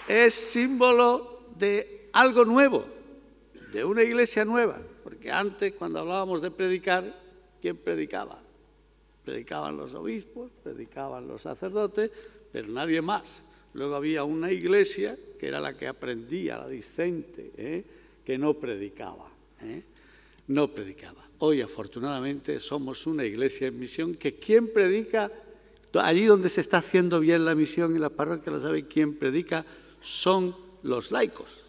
es 0.07 0.34
símbolo 0.34 1.41
de 1.57 2.10
algo 2.12 2.44
nuevo, 2.44 2.84
de 3.73 3.84
una 3.84 4.02
iglesia 4.02 4.44
nueva, 4.44 4.78
porque 5.02 5.31
antes 5.31 5.73
cuando 5.74 6.00
hablábamos 6.00 6.42
de 6.42 6.50
predicar, 6.50 7.18
¿quién 7.60 7.78
predicaba? 7.78 8.39
Predicaban 9.24 9.76
los 9.76 9.94
obispos, 9.94 10.50
predicaban 10.62 11.26
los 11.26 11.42
sacerdotes, 11.42 12.10
pero 12.52 12.68
nadie 12.68 13.00
más. 13.00 13.42
Luego 13.74 13.94
había 13.94 14.24
una 14.24 14.52
iglesia 14.52 15.16
que 15.41 15.49
era 15.49 15.58
la 15.58 15.74
que 15.74 15.89
aprendía, 15.89 16.58
la 16.58 16.68
discente, 16.68 17.52
¿eh? 17.57 17.84
Que 18.25 18.39
no 18.39 18.55
predicaba. 18.55 19.28
¿eh? 19.62 19.83
No 20.49 20.68
predicaba. 20.68 21.23
Hoy, 21.39 21.60
afortunadamente, 21.60 22.60
somos 22.60 23.07
una 23.07 23.25
iglesia 23.25 23.68
en 23.68 23.78
misión 23.78 24.15
que 24.15 24.36
quien 24.36 24.73
predica, 24.73 25.31
allí 25.94 26.25
donde 26.25 26.49
se 26.49 26.60
está 26.60 26.78
haciendo 26.78 27.20
bien 27.20 27.44
la 27.44 27.55
misión 27.55 27.97
y 27.97 27.99
la 27.99 28.10
parroquia 28.10 28.52
lo 28.52 28.60
sabe, 28.60 28.86
quien 28.86 29.17
predica 29.17 29.65
son 30.02 30.55
los 30.83 31.10
laicos. 31.10 31.62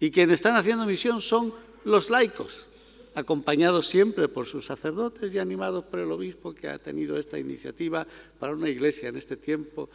Y 0.00 0.10
quienes 0.10 0.36
están 0.36 0.56
haciendo 0.56 0.86
misión 0.86 1.20
son 1.20 1.54
los 1.84 2.10
laicos, 2.10 2.66
acompañados 3.14 3.88
siempre 3.88 4.28
por 4.28 4.46
sus 4.46 4.66
sacerdotes 4.66 5.32
y 5.34 5.38
animados 5.38 5.84
por 5.84 6.00
el 6.00 6.10
obispo 6.10 6.54
que 6.54 6.68
ha 6.68 6.78
tenido 6.78 7.16
esta 7.16 7.38
iniciativa 7.38 8.06
para 8.38 8.54
una 8.54 8.68
iglesia 8.68 9.08
en 9.08 9.16
este 9.16 9.36
tiempo 9.36 9.88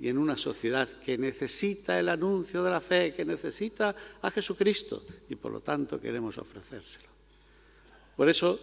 y 0.00 0.08
en 0.08 0.18
una 0.18 0.36
sociedad 0.36 0.88
que 1.04 1.16
necesita 1.16 1.98
el 1.98 2.08
anuncio 2.08 2.62
de 2.64 2.70
la 2.70 2.80
fe, 2.80 3.14
que 3.14 3.24
necesita 3.24 3.94
a 4.20 4.30
Jesucristo 4.30 5.02
y 5.28 5.36
por 5.36 5.52
lo 5.52 5.60
tanto 5.60 6.00
queremos 6.00 6.36
ofrecérselo. 6.38 7.08
Por 8.16 8.28
eso, 8.28 8.58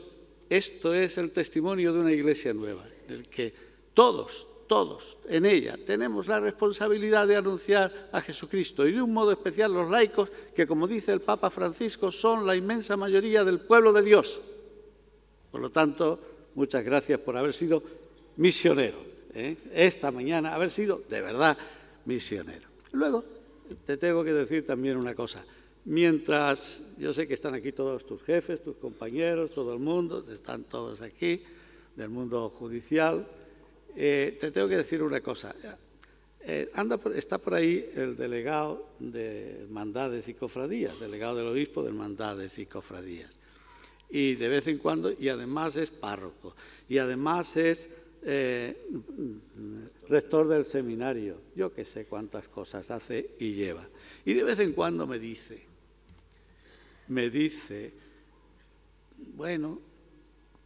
esto 0.50 0.94
es 0.94 1.18
el 1.18 1.32
testimonio 1.32 1.94
de 1.94 2.00
una 2.00 2.12
iglesia 2.12 2.54
nueva, 2.54 2.86
en 3.08 3.16
el 3.16 3.28
que 3.30 3.54
todos, 3.94 4.48
todos 4.68 5.18
en 5.28 5.46
ella 5.46 5.78
tenemos 5.86 6.28
la 6.28 6.40
responsabilidad 6.40 7.28
de 7.28 7.38
anunciar 7.38 8.10
a 8.12 8.22
Jesucristo 8.22 8.86
y 8.88 8.94
de 8.94 9.02
un 9.02 9.14
modo 9.14 9.32
especial 9.32 9.74
los 9.74 9.90
laicos, 9.90 10.30
que 10.56 10.68
como 10.68 10.88
dice 10.88 11.14
el 11.14 11.22
Papa 11.22 11.50
Francisco, 11.50 12.12
son 12.12 12.46
la 12.46 12.56
inmensa 12.56 12.98
mayoría 12.98 13.44
del 13.44 13.62
pueblo 13.62 13.94
de 13.94 14.02
Dios. 14.02 14.42
Por 15.52 15.62
lo 15.62 15.70
tanto, 15.70 16.20
muchas 16.56 16.84
gracias 16.84 17.20
por 17.20 17.38
haber 17.38 17.54
sido 17.54 17.84
misionero. 18.38 19.11
¿Eh? 19.34 19.58
esta 19.74 20.12
mañana, 20.12 20.54
haber 20.54 20.72
sido 20.72 21.04
de 21.10 21.22
verdad 21.22 21.58
misionero. 22.06 22.70
Luego, 22.94 23.24
te 23.86 23.98
tengo 23.98 24.24
que 24.24 24.34
decir 24.34 24.66
también 24.66 24.98
una 24.98 25.16
cosa. 25.16 25.44
Mientras, 25.86 26.84
yo 26.98 27.14
sé 27.14 27.28
que 27.28 27.34
están 27.34 27.56
aquí 27.56 27.72
todos 27.72 28.06
tus 28.06 28.22
jefes, 28.24 28.64
tus 28.64 28.76
compañeros, 28.78 29.52
todo 29.52 29.74
el 29.74 29.80
mundo, 29.80 30.24
están 30.32 30.64
todos 30.66 31.02
aquí, 31.02 31.44
del 31.96 32.10
mundo 32.10 32.50
judicial, 32.50 33.28
eh, 33.96 34.38
te 34.40 34.52
tengo 34.52 34.68
que 34.68 34.78
decir 34.78 35.02
una 35.02 35.22
cosa. 35.22 35.56
Eh, 36.44 36.72
anda 36.74 37.00
está 37.16 37.38
por 37.38 37.54
ahí 37.54 37.92
el 37.96 38.16
delegado 38.16 38.90
de 39.00 39.62
hermandades 39.62 40.28
y 40.28 40.34
cofradías, 40.34 41.00
delegado 41.00 41.36
del 41.36 41.48
obispo 41.48 41.84
de 41.84 41.90
hermandades 41.90 42.58
y 42.58 42.66
cofradías. 42.66 43.38
Y 44.10 44.36
de 44.36 44.48
vez 44.50 44.68
en 44.68 44.78
cuando, 44.78 45.12
y 45.12 45.30
además 45.30 45.76
es 45.76 45.90
párroco, 45.90 46.56
y 46.90 46.98
además 46.98 47.56
es 47.58 47.90
eh, 48.24 48.76
rector 50.10 50.48
del 50.48 50.66
seminario, 50.66 51.42
yo 51.56 51.74
que 51.74 51.86
sé 51.86 52.06
cuántas 52.06 52.48
cosas 52.48 52.90
hace 52.92 53.32
y 53.40 53.54
lleva. 53.54 53.88
Y 54.26 54.34
de 54.34 54.44
vez 54.44 54.60
en 54.60 54.74
cuando 54.74 55.08
me 55.08 55.20
dice, 55.20 55.62
me 57.08 57.30
dice, 57.30 57.92
bueno, 59.36 59.80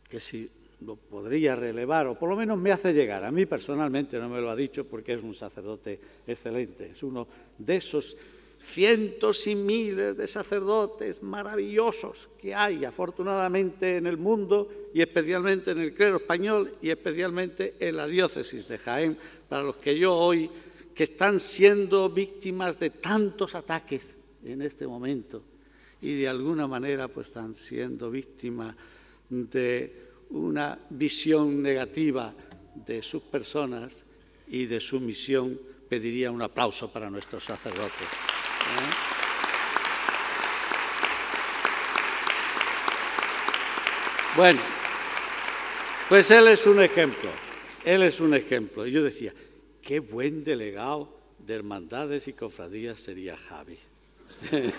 que 0.10 0.20
si 0.20 0.50
lo 0.82 0.96
podría 0.96 1.56
relevar, 1.56 2.08
o 2.08 2.20
por 2.20 2.30
lo 2.30 2.36
menos 2.36 2.58
me 2.58 2.72
hace 2.72 2.94
llegar. 2.94 3.24
A 3.24 3.32
mí 3.32 3.46
personalmente 3.46 4.20
no 4.20 4.30
me 4.30 4.42
lo 4.42 4.50
ha 4.50 4.56
dicho 4.56 4.86
porque 4.86 5.14
es 5.14 5.24
un 5.24 5.34
sacerdote 5.34 6.00
excelente, 6.28 6.92
es 6.92 7.04
uno 7.04 7.28
de 7.58 7.78
esos 7.78 8.18
cientos 8.66 9.46
y 9.48 9.56
miles 9.56 10.18
de 10.18 10.28
sacerdotes 10.28 11.22
maravillosos 11.22 12.30
que 12.40 12.56
hay 12.56 12.84
afortunadamente 12.84 13.98
en 13.98 14.08
el 14.08 14.18
mundo 14.18 14.70
y 14.94 15.02
especialmente 15.02 15.72
en 15.72 15.80
el 15.80 15.94
clero 15.94 16.18
español 16.18 16.74
y 16.82 16.90
especialmente 16.90 17.76
en 17.80 17.98
la 17.98 18.08
diócesis 18.08 18.68
de 18.68 18.78
Jaén, 18.78 19.18
para 19.48 19.64
los 19.64 19.76
que 19.78 19.98
yo 19.98 20.16
hoy, 20.16 20.50
que 20.94 21.04
están 21.04 21.40
siendo 21.40 22.10
víctimas 22.10 22.80
de 22.80 22.90
tantos 22.90 23.54
ataques 23.54 24.16
en 24.44 24.62
este 24.62 24.88
momento 24.88 25.44
y 26.02 26.16
de 26.16 26.28
alguna 26.28 26.68
manera 26.68 27.08
pues 27.08 27.28
están 27.28 27.56
siendo 27.56 28.10
víctimas 28.10 28.76
de 29.30 30.06
una 30.32 30.78
visión 30.90 31.62
negativa 31.62 32.34
de 32.76 33.02
sus 33.02 33.24
personas 33.24 34.04
y 34.48 34.66
de 34.66 34.80
su 34.80 35.00
misión, 35.00 35.60
pediría 35.88 36.32
un 36.32 36.42
aplauso 36.42 36.90
para 36.90 37.10
nuestros 37.10 37.44
sacerdotes. 37.44 38.35
Bueno, 44.36 44.60
pues 46.10 46.30
él 46.30 46.50
es 46.50 46.66
un 46.66 46.82
ejemplo, 46.82 47.30
él 47.86 48.04
es 48.04 48.20
un 48.20 48.34
ejemplo. 48.34 48.86
Y 48.86 48.92
yo 48.92 49.02
decía, 49.02 49.34
qué 49.82 50.02
buen 50.02 50.44
delegado 50.44 51.10
de 51.40 51.56
hermandades 51.56 52.28
y 52.28 52.34
cofradías 52.34 53.00
sería 53.00 53.38
Javi. 53.38 53.78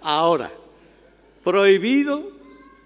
Ahora, 0.00 0.50
prohibido 1.44 2.32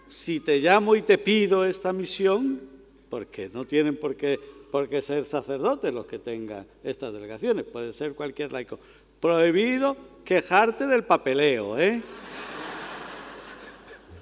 si 0.09 0.41
te 0.41 0.59
llamo 0.59 0.97
y 0.97 1.03
te 1.03 1.19
pido 1.19 1.65
esta 1.65 1.93
misión, 1.93 2.61
porque 3.09 3.49
no 3.53 3.65
tienen 3.65 3.97
por 3.97 4.17
qué 4.17 4.41
porque 4.73 5.01
ser 5.01 5.25
sacerdotes 5.25 5.95
los 5.95 6.07
que 6.07 6.19
tengan 6.19 6.67
estas 6.83 7.13
delegaciones, 7.13 7.65
puede 7.67 7.93
ser 7.93 8.15
cualquier 8.15 8.53
laico. 8.53 8.79
Prohibido 9.21 9.97
quejarte 10.25 10.87
del 10.87 11.05
papeleo, 11.05 11.79
¿eh? 11.79 12.03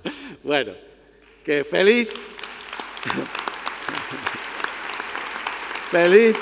bueno, 0.42 0.72
que 1.44 1.64
feliz, 1.64 2.08
feliz 5.90 6.36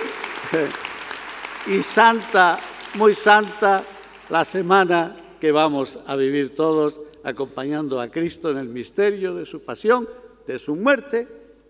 y 1.67 1.83
santa, 1.83 2.61
muy 2.95 3.15
santa 3.15 3.85
la 4.29 4.45
semana 4.45 5.17
que 5.41 5.53
vamos 5.53 5.99
a 6.07 6.17
vivir 6.17 6.55
todos 6.55 7.01
acompañando 7.25 8.01
a 8.01 8.09
Cristo 8.09 8.51
en 8.51 8.59
el 8.59 8.69
misterio 8.69 9.35
de 9.35 9.47
su 9.47 9.63
pasión, 9.63 10.09
de 10.47 10.59
su 10.59 10.77
muerte 10.77 11.27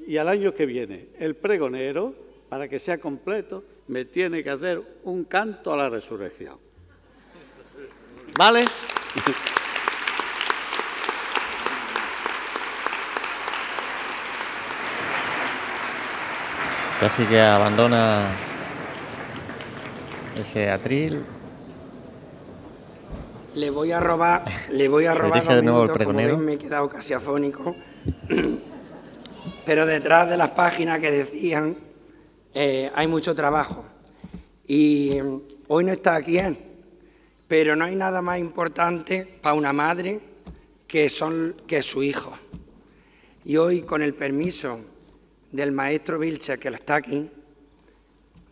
y 0.07 0.17
al 0.17 0.29
año 0.29 0.55
que 0.55 0.67
viene 0.67 1.09
el 1.19 1.37
pregonero 1.37 2.15
para 2.49 2.69
que 2.69 2.79
sea 2.79 2.99
completo, 2.99 3.65
me 3.89 4.05
tiene 4.05 4.43
que 4.43 4.51
hacer 4.51 4.83
un 5.05 5.25
canto 5.25 5.73
a 5.73 5.77
la 5.77 5.89
resurrección. 5.89 6.59
¿Vale? 8.37 8.65
Así 17.03 17.25
que 17.25 17.41
abandona 17.41 18.31
ese 20.39 20.71
atril. 20.71 21.25
Le 23.57 23.71
voy 23.71 23.91
a 23.91 23.99
robar, 23.99 24.45
le 24.71 24.87
voy 24.87 25.07
a 25.07 25.15
robar 25.15 25.45
de 25.45 25.63
nuevo 25.63 25.83
el 25.83 25.91
pregonero. 25.91 26.39
me 26.39 26.53
he 26.53 26.59
quedado 26.59 26.89
casi 26.89 27.13
afónico. 27.13 27.75
Pero 29.67 29.85
detrás 29.85 30.31
de 30.31 30.37
las 30.37 30.51
páginas 30.51 31.01
que 31.01 31.11
decían 31.11 31.77
eh, 32.55 32.93
hay 32.95 33.09
mucho 33.09 33.35
trabajo. 33.35 33.85
Y 34.69 35.19
mm, 35.21 35.41
hoy 35.69 35.85
no 35.85 35.93
está 35.93 36.15
aquí 36.15 36.39
él, 36.39 36.57
pero 37.49 37.75
no 37.75 37.85
hay 37.85 37.97
nada 37.97 38.23
más 38.23 38.39
importante 38.39 39.27
para 39.43 39.57
una 39.57 39.73
madre 39.73 40.21
que, 40.87 41.09
son, 41.09 41.57
que 41.67 41.83
su 41.83 42.05
hijo. 42.05 42.33
Y 43.45 43.57
hoy, 43.57 43.83
con 43.83 44.03
el 44.03 44.15
permiso 44.15 44.92
del 45.53 45.71
maestro 45.71 46.19
Vilche, 46.19 46.59
que 46.59 46.69
está 46.69 46.97
aquí, 46.97 47.31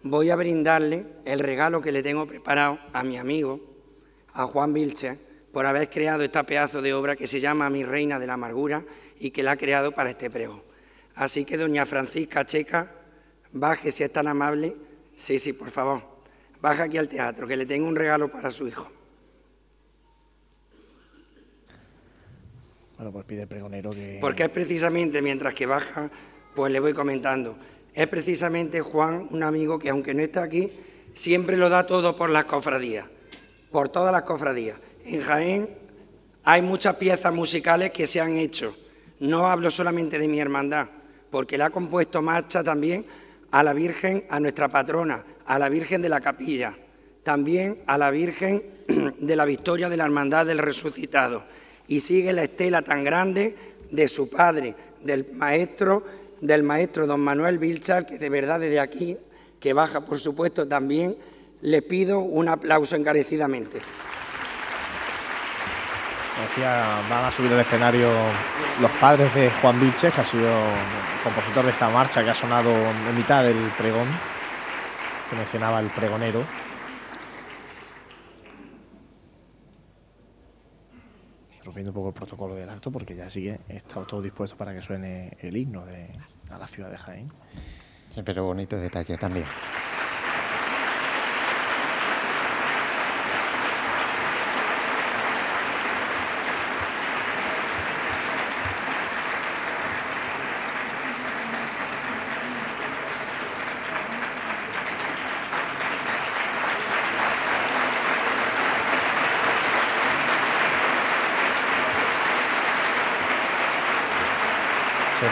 voy 0.03 0.31
a 0.31 0.37
brindarle 0.37 1.07
el 1.25 1.41
regalo 1.41 1.83
que 1.83 1.93
le 1.93 2.03
tengo 2.03 2.27
preparado 2.27 2.79
a 2.93 3.03
mi 3.03 3.17
amigo, 3.17 3.61
a 4.35 4.45
Juan 4.47 4.73
Vilche, 4.73 5.19
por 5.53 5.67
haber 5.67 5.91
creado 5.91 6.23
esta 6.23 6.45
pedazo 6.45 6.81
de 6.81 6.95
obra 6.95 7.17
que 7.17 7.27
se 7.27 7.41
llama 7.41 7.69
Mi 7.70 7.85
Reina 7.85 8.19
de 8.19 8.27
la 8.27 8.35
Amargura 8.35 8.85
y 9.19 9.31
que 9.33 9.43
la 9.43 9.53
ha 9.53 9.57
creado 9.57 9.93
para 9.93 10.11
este 10.11 10.31
prego. 10.31 10.62
Así 11.17 11.45
que, 11.45 11.57
doña 11.57 11.85
Francisca 11.87 12.47
Checa, 12.47 12.93
Baje, 13.53 13.91
si 13.91 14.05
es 14.05 14.12
tan 14.12 14.29
amable. 14.29 14.77
Sí, 15.17 15.39
sí, 15.39 15.53
por 15.53 15.70
favor. 15.70 16.03
Baja 16.61 16.85
aquí 16.85 16.99
al 16.99 17.09
teatro, 17.09 17.47
que 17.47 17.57
le 17.57 17.67
tengo 17.67 17.89
un 17.89 17.97
regalo 17.97 18.31
para 18.31 18.51
su 18.51 18.69
hijo. 18.69 18.89
Bueno, 22.97 23.12
pues 23.12 23.25
pide 23.25 23.43
el 23.43 23.49
pregonero 23.49 23.91
que... 23.91 24.19
Porque 24.20 24.45
es 24.45 24.51
precisamente, 24.51 25.23
mientras 25.23 25.55
que 25.55 25.67
baja, 25.67 26.11
pues 26.55 26.73
le 26.73 26.81
voy 26.81 26.93
comentando. 26.93 27.57
Es 27.95 28.07
precisamente 28.09 28.81
Juan, 28.81 29.27
un 29.31 29.43
amigo 29.43 29.79
que 29.79 29.91
aunque 29.91 30.15
no 30.15 30.23
está 30.23 30.43
aquí, 30.43 30.70
siempre 31.15 31.57
lo 31.57 31.69
da 31.69 31.87
todo 31.87 32.17
por 32.17 32.31
las 32.31 32.45
cofradías, 32.45 33.07
por 33.70 33.89
todas 33.89 34.12
las 34.12 34.23
cofradías. 34.23 34.81
En 35.05 35.20
Jaén 35.20 35.69
hay 36.45 36.62
muchas 36.62 36.97
piezas 36.97 37.35
musicales 37.35 37.91
que 37.91 38.07
se 38.07 38.20
han 38.20 38.37
hecho. 38.37 38.75
No 39.20 39.49
hablo 39.49 39.70
solamente 39.70 40.19
de 40.19 40.29
mi 40.29 40.41
hermandad, 40.41 40.89
porque 41.31 41.59
la 41.59 41.67
ha 41.67 41.70
compuesto 41.70 42.23
Marcha 42.23 42.62
también 42.65 43.05
a 43.51 43.62
la 43.62 43.73
Virgen, 43.73 44.25
a 44.31 44.41
nuestra 44.41 44.69
patrona, 44.69 45.25
a 45.45 45.59
la 45.59 45.69
Virgen 45.69 46.03
de 46.03 46.09
la 46.09 46.20
Capilla, 46.20 46.75
también 47.23 47.79
a 47.87 47.99
la 47.99 48.11
Virgen 48.11 48.62
de 49.19 49.37
la 49.37 49.45
Victoria 49.45 49.89
de 49.89 49.97
la 49.97 50.05
Hermandad 50.05 50.47
del 50.47 50.59
Resucitado. 50.59 51.43
Y 51.89 52.01
sigue 52.01 52.33
la 52.33 52.45
estela 52.45 52.83
tan 52.83 53.03
grande 53.03 53.57
de 53.91 54.09
su 54.09 54.31
padre, 54.31 54.75
del 55.03 55.27
maestro, 55.35 56.05
del 56.41 56.62
maestro 56.62 57.07
don 57.07 57.20
Manuel 57.20 57.59
Vilchar, 57.59 58.07
que 58.07 58.19
de 58.19 58.28
verdad 58.28 58.60
desde 58.60 58.81
aquí, 58.81 59.17
que 59.59 59.73
baja 59.73 60.01
por 60.01 60.19
supuesto 60.19 60.67
también, 60.67 61.17
le 61.60 61.83
pido 61.83 62.20
un 62.20 62.49
aplauso 62.49 62.97
encarecidamente. 62.97 63.81
Decía, 66.49 67.01
van 67.10 67.27
a 67.27 67.33
subir 67.33 67.52
al 67.52 67.60
escenario 67.60 68.09
los 68.81 68.91
padres 68.93 69.35
de 69.35 69.51
Juan 69.60 69.78
Vilches, 69.78 70.15
que 70.15 70.20
ha 70.20 70.25
sido 70.25 70.51
compositor 71.23 71.65
de 71.65 71.70
esta 71.70 71.91
marcha 71.91 72.25
que 72.25 72.31
ha 72.31 72.35
sonado 72.35 72.70
en 72.70 73.17
mitad 73.17 73.44
del 73.44 73.59
pregón, 73.77 74.09
que 75.28 75.36
mencionaba 75.36 75.81
el 75.81 75.89
pregonero. 75.89 76.43
Rompiendo 81.71 81.93
un 81.93 81.95
poco 81.95 82.09
el 82.09 82.15
protocolo 82.15 82.57
del 82.57 82.69
acto, 82.69 82.91
porque 82.91 83.15
ya 83.15 83.31
sigue, 83.31 83.61
está 83.69 84.03
todo 84.03 84.21
dispuesto 84.21 84.57
para 84.57 84.75
que 84.75 84.83
suene 84.83 85.37
el 85.39 85.57
himno 85.57 85.87
de, 85.87 86.11
a 86.51 86.59
la 86.59 86.67
ciudad 86.67 86.91
de 86.91 86.99
Jaén. 86.99 87.29
Sí, 88.13 88.23
pero 88.25 88.43
bonito 88.43 88.77
detalle 88.77 89.17
también. 89.17 89.47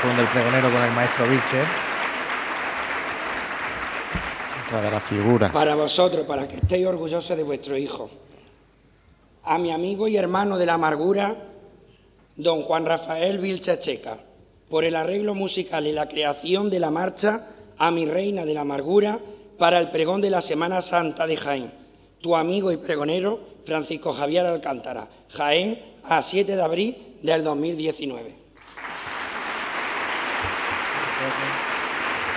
Se 0.08 0.14
funde 0.14 0.22
el 0.22 0.28
pregonero 0.28 0.70
con 0.70 0.82
el 0.82 0.92
maestro 0.92 1.28
Vilcher. 1.28 1.66
Otra 4.66 4.80
de 4.80 4.90
la 4.90 5.00
figura. 5.00 5.52
Para 5.52 5.74
vosotros, 5.74 6.26
para 6.26 6.48
que 6.48 6.56
estéis 6.56 6.86
orgullosos 6.86 7.36
de 7.36 7.42
vuestro 7.42 7.76
hijo. 7.76 8.08
A 9.44 9.58
mi 9.58 9.70
amigo 9.70 10.08
y 10.08 10.16
hermano 10.16 10.56
de 10.56 10.64
la 10.64 10.74
amargura, 10.74 11.36
don 12.36 12.62
Juan 12.62 12.86
Rafael 12.86 13.38
Vilcha 13.38 13.78
Checa, 13.78 14.16
por 14.70 14.84
el 14.84 14.96
arreglo 14.96 15.34
musical 15.34 15.86
y 15.86 15.92
la 15.92 16.08
creación 16.08 16.70
de 16.70 16.80
la 16.80 16.90
marcha 16.90 17.46
a 17.76 17.90
mi 17.90 18.06
reina 18.06 18.46
de 18.46 18.54
la 18.54 18.62
amargura 18.62 19.18
para 19.58 19.78
el 19.78 19.90
pregón 19.90 20.22
de 20.22 20.30
la 20.30 20.40
Semana 20.40 20.80
Santa 20.80 21.26
de 21.26 21.36
Jaén. 21.36 21.70
Tu 22.22 22.34
amigo 22.34 22.72
y 22.72 22.78
pregonero, 22.78 23.40
Francisco 23.66 24.12
Javier 24.12 24.46
Alcántara, 24.46 25.06
Jaén, 25.28 25.78
a 26.02 26.22
7 26.22 26.56
de 26.56 26.62
abril 26.62 26.96
del 27.22 27.44
2019. 27.44 28.38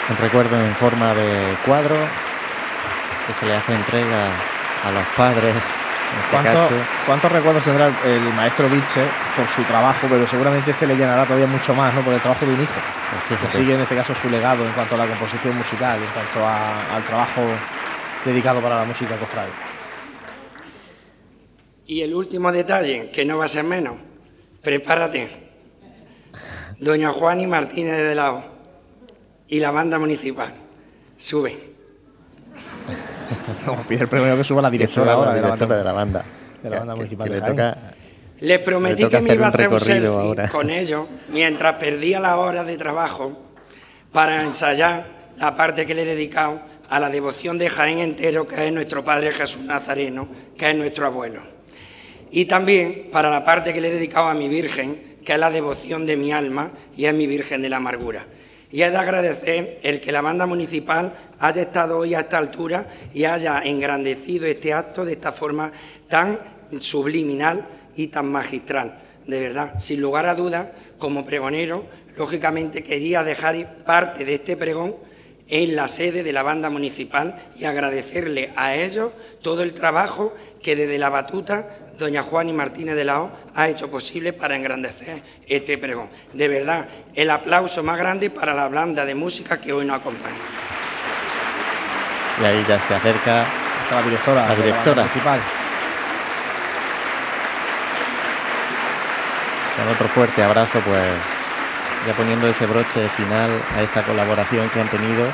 Un 0.09 0.17
recuerdo 0.17 0.57
en 0.59 0.75
forma 0.75 1.13
de 1.13 1.55
cuadro 1.65 1.95
que 3.27 3.33
se 3.33 3.45
le 3.45 3.55
hace 3.55 3.73
entrega 3.73 4.25
a 4.85 4.91
los 4.91 5.05
padres. 5.15 5.55
este 5.55 6.31
¿Cuánto- 6.31 6.51
caso. 6.51 6.71
¿Cuántos 7.05 7.31
recuerdos 7.31 7.63
tendrá 7.63 7.87
el, 8.05 8.21
maestro 8.35 8.67
Vilche 8.67 9.05
por 9.35 9.47
su 9.47 9.63
trabajo? 9.63 10.07
Pero 10.09 10.27
seguramente 10.27 10.71
este 10.71 10.85
le 10.87 10.95
llenará 10.97 11.23
todavía 11.25 11.47
mucho 11.47 11.73
más, 11.73 11.93
¿no? 11.93 12.01
Por 12.01 12.13
el 12.13 12.19
trabajo 12.19 12.45
de 12.45 12.53
un 12.53 12.61
hijo. 12.61 12.73
Pues 13.29 13.39
Que 13.39 13.57
sigue 13.57 13.75
en 13.75 13.81
este 13.81 13.95
caso 13.95 14.13
su 14.15 14.29
legado 14.29 14.65
en 14.65 14.71
cuanto 14.73 14.95
a 14.95 14.97
la 14.97 15.05
composición 15.05 15.55
musical, 15.57 15.97
en 16.01 16.09
cuanto 16.09 16.45
a- 16.45 16.95
al 16.95 17.03
trabajo 17.03 17.41
dedicado 18.25 18.59
para 18.61 18.75
la 18.77 18.83
música 18.85 19.15
cofrade. 19.15 19.51
Y 21.87 22.01
el 22.01 22.13
último 22.13 22.51
detalle, 22.51 23.09
que 23.13 23.23
no 23.25 23.37
va 23.37 23.45
a 23.45 23.49
ser 23.49 23.63
menos, 23.63 23.95
prepárate. 24.63 25.49
Doña 26.79 27.11
Juani 27.11 27.47
Martínez 27.47 27.97
de 27.97 28.15
Lao 28.15 28.50
y 29.51 29.59
la 29.59 29.69
banda 29.69 29.99
municipal. 29.99 30.51
Sube. 31.17 31.55
No, 33.65 33.75
pide 33.87 34.03
el 34.03 34.07
primero 34.09 34.35
que 34.35 34.43
suba 34.43 34.61
la 34.61 34.69
directora 34.69 35.13
suba 35.13 35.13
ahora 35.13 35.29
la 35.29 35.35
de 35.35 35.41
la 35.41 35.47
directora 35.55 35.67
banda. 35.67 35.77
de 35.77 35.83
la 35.83 35.93
banda. 35.93 36.25
de 36.63 36.69
la 36.69 36.77
banda 36.79 36.93
Que- 36.93 36.97
municipal 36.97 37.27
que 37.27 37.33
de 37.35 37.39
le 37.41 37.45
toca 37.47 37.77
Les 38.41 38.59
prometí 38.59 38.95
Le 38.95 39.01
toca 39.03 39.17
que 39.17 39.23
me 39.23 39.33
iba 39.35 39.45
a 39.45 39.49
hacer 39.49 39.67
un 39.67 39.73
recorrido 39.79 40.01
selfie 40.15 40.27
ahora. 40.27 40.49
con 40.49 40.69
ellos 40.69 41.07
mientras 41.29 41.75
perdía 41.75 42.19
la 42.19 42.37
hora 42.37 42.63
de 42.63 42.77
trabajo 42.77 43.37
para 44.11 44.41
ensayar 44.41 45.05
la 45.37 45.55
parte 45.55 45.85
que 45.85 45.93
le 45.93 46.01
he 46.01 46.05
dedicado 46.05 46.59
a 46.89 46.99
la 46.99 47.09
devoción 47.09 47.57
de 47.57 47.69
Jaén 47.69 47.99
entero, 47.99 48.45
que 48.47 48.67
es 48.67 48.73
nuestro 48.73 49.05
Padre 49.05 49.31
Jesús 49.31 49.61
Nazareno, 49.61 50.27
que 50.57 50.69
es 50.71 50.75
nuestro 50.75 51.05
abuelo. 51.05 51.41
Y 52.31 52.45
también 52.45 53.09
para 53.13 53.29
la 53.29 53.45
parte 53.45 53.73
que 53.73 53.79
le 53.79 53.87
he 53.87 53.91
dedicado 53.91 54.27
a 54.27 54.33
mi 54.33 54.49
Virgen, 54.49 55.15
que 55.23 55.33
es 55.33 55.39
la 55.39 55.49
devoción 55.51 56.05
de 56.05 56.17
mi 56.17 56.33
alma 56.33 56.71
y 56.97 57.05
es 57.05 57.13
mi 57.13 57.27
Virgen 57.27 57.61
de 57.61 57.69
la 57.69 57.77
Amargura. 57.77 58.25
Y 58.71 58.83
he 58.83 58.89
de 58.89 58.97
agradecer 58.97 59.79
el 59.83 59.99
que 59.99 60.11
la 60.11 60.21
banda 60.21 60.45
municipal 60.45 61.13
haya 61.39 61.63
estado 61.63 61.97
hoy 61.97 62.13
a 62.13 62.21
esta 62.21 62.37
altura 62.37 62.87
y 63.13 63.25
haya 63.25 63.61
engrandecido 63.63 64.45
este 64.45 64.73
acto 64.73 65.03
de 65.03 65.13
esta 65.13 65.31
forma 65.31 65.71
tan 66.07 66.39
subliminal 66.79 67.65
y 67.95 68.07
tan 68.07 68.31
magistral. 68.31 68.99
De 69.27 69.39
verdad, 69.39 69.79
sin 69.79 70.01
lugar 70.01 70.25
a 70.25 70.35
dudas, 70.35 70.67
como 70.97 71.25
pregonero, 71.25 71.85
lógicamente 72.17 72.83
quería 72.83 73.23
dejar 73.23 73.83
parte 73.83 74.23
de 74.23 74.35
este 74.35 74.55
pregón 74.55 74.95
en 75.47 75.75
la 75.75 75.89
sede 75.89 76.23
de 76.23 76.31
la 76.31 76.43
banda 76.43 76.69
municipal 76.69 77.35
y 77.57 77.65
agradecerle 77.65 78.53
a 78.55 78.75
ellos 78.75 79.11
todo 79.41 79.63
el 79.63 79.73
trabajo 79.73 80.33
que 80.63 80.77
desde 80.77 80.97
la 80.97 81.09
batuta 81.09 81.67
doña 82.01 82.23
Juani 82.23 82.51
Martínez 82.51 82.95
de 82.95 83.05
la 83.05 83.21
O 83.21 83.31
ha 83.55 83.69
hecho 83.69 83.89
posible 83.89 84.33
para 84.33 84.55
engrandecer 84.55 85.21
este 85.47 85.77
pregón. 85.77 86.09
De 86.33 86.47
verdad, 86.47 86.87
el 87.13 87.29
aplauso 87.29 87.83
más 87.83 87.97
grande 87.97 88.29
para 88.29 88.53
la 88.53 88.67
banda 88.67 89.05
de 89.05 89.15
música 89.15 89.61
que 89.61 89.71
hoy 89.71 89.85
nos 89.85 90.01
acompaña. 90.01 90.35
y 92.41 92.45
ahí 92.45 92.65
ya 92.67 92.79
se 92.79 92.95
acerca 92.95 93.45
Está 93.83 93.95
la 93.95 94.01
directora. 94.03 94.47
La 94.47 94.55
de 94.55 94.63
directora. 94.63 95.01
municipal. 95.03 95.39
con 99.77 99.87
otro 99.87 100.07
fuerte 100.09 100.43
abrazo, 100.43 100.79
pues 100.85 101.03
ya 102.07 102.13
poniendo 102.13 102.47
ese 102.47 102.65
broche 102.67 103.07
final 103.09 103.49
a 103.75 103.81
esta 103.81 104.03
colaboración 104.03 104.69
que 104.69 104.79
han 104.81 104.87
tenido 104.89 105.25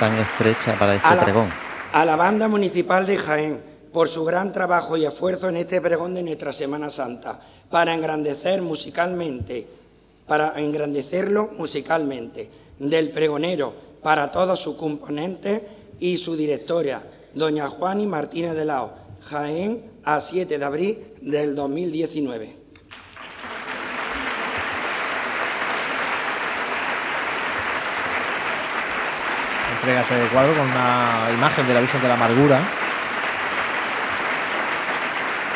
tan 0.00 0.14
estrecha 0.18 0.74
para 0.74 0.94
este 0.94 1.08
a 1.08 1.14
la, 1.14 1.22
pregón. 1.22 1.48
a 1.92 2.04
la 2.04 2.16
banda 2.16 2.48
municipal 2.48 3.06
de 3.06 3.16
Jaén 3.16 3.75
por 3.96 4.10
su 4.10 4.26
gran 4.26 4.52
trabajo 4.52 4.98
y 4.98 5.06
esfuerzo 5.06 5.48
en 5.48 5.56
este 5.56 5.80
pregón 5.80 6.12
de 6.12 6.22
nuestra 6.22 6.52
Semana 6.52 6.90
Santa, 6.90 7.40
para 7.70 7.94
engrandecer 7.94 8.60
musicalmente, 8.60 9.66
para 10.26 10.52
engrandecerlo 10.60 11.48
musicalmente, 11.56 12.50
del 12.78 13.08
pregonero 13.08 13.72
para 14.02 14.30
todos 14.30 14.60
sus 14.60 14.76
componentes 14.76 15.62
y 15.98 16.18
su 16.18 16.36
directora, 16.36 17.02
doña 17.32 17.68
Juani 17.68 18.06
Martínez 18.06 18.52
de 18.52 18.66
Lao, 18.66 18.92
Jaén, 19.22 19.90
a 20.04 20.20
7 20.20 20.58
de 20.58 20.64
abril 20.66 20.98
del 21.22 21.56
2019. 21.56 22.54
Entrega 29.74 30.02
ese 30.02 30.28
cuadro 30.30 30.52
con 30.52 30.70
una 30.70 31.30
imagen 31.32 31.66
de 31.66 31.72
la 31.72 31.80
Virgen 31.80 32.02
de 32.02 32.08
la 32.08 32.14
Amargura. 32.14 32.85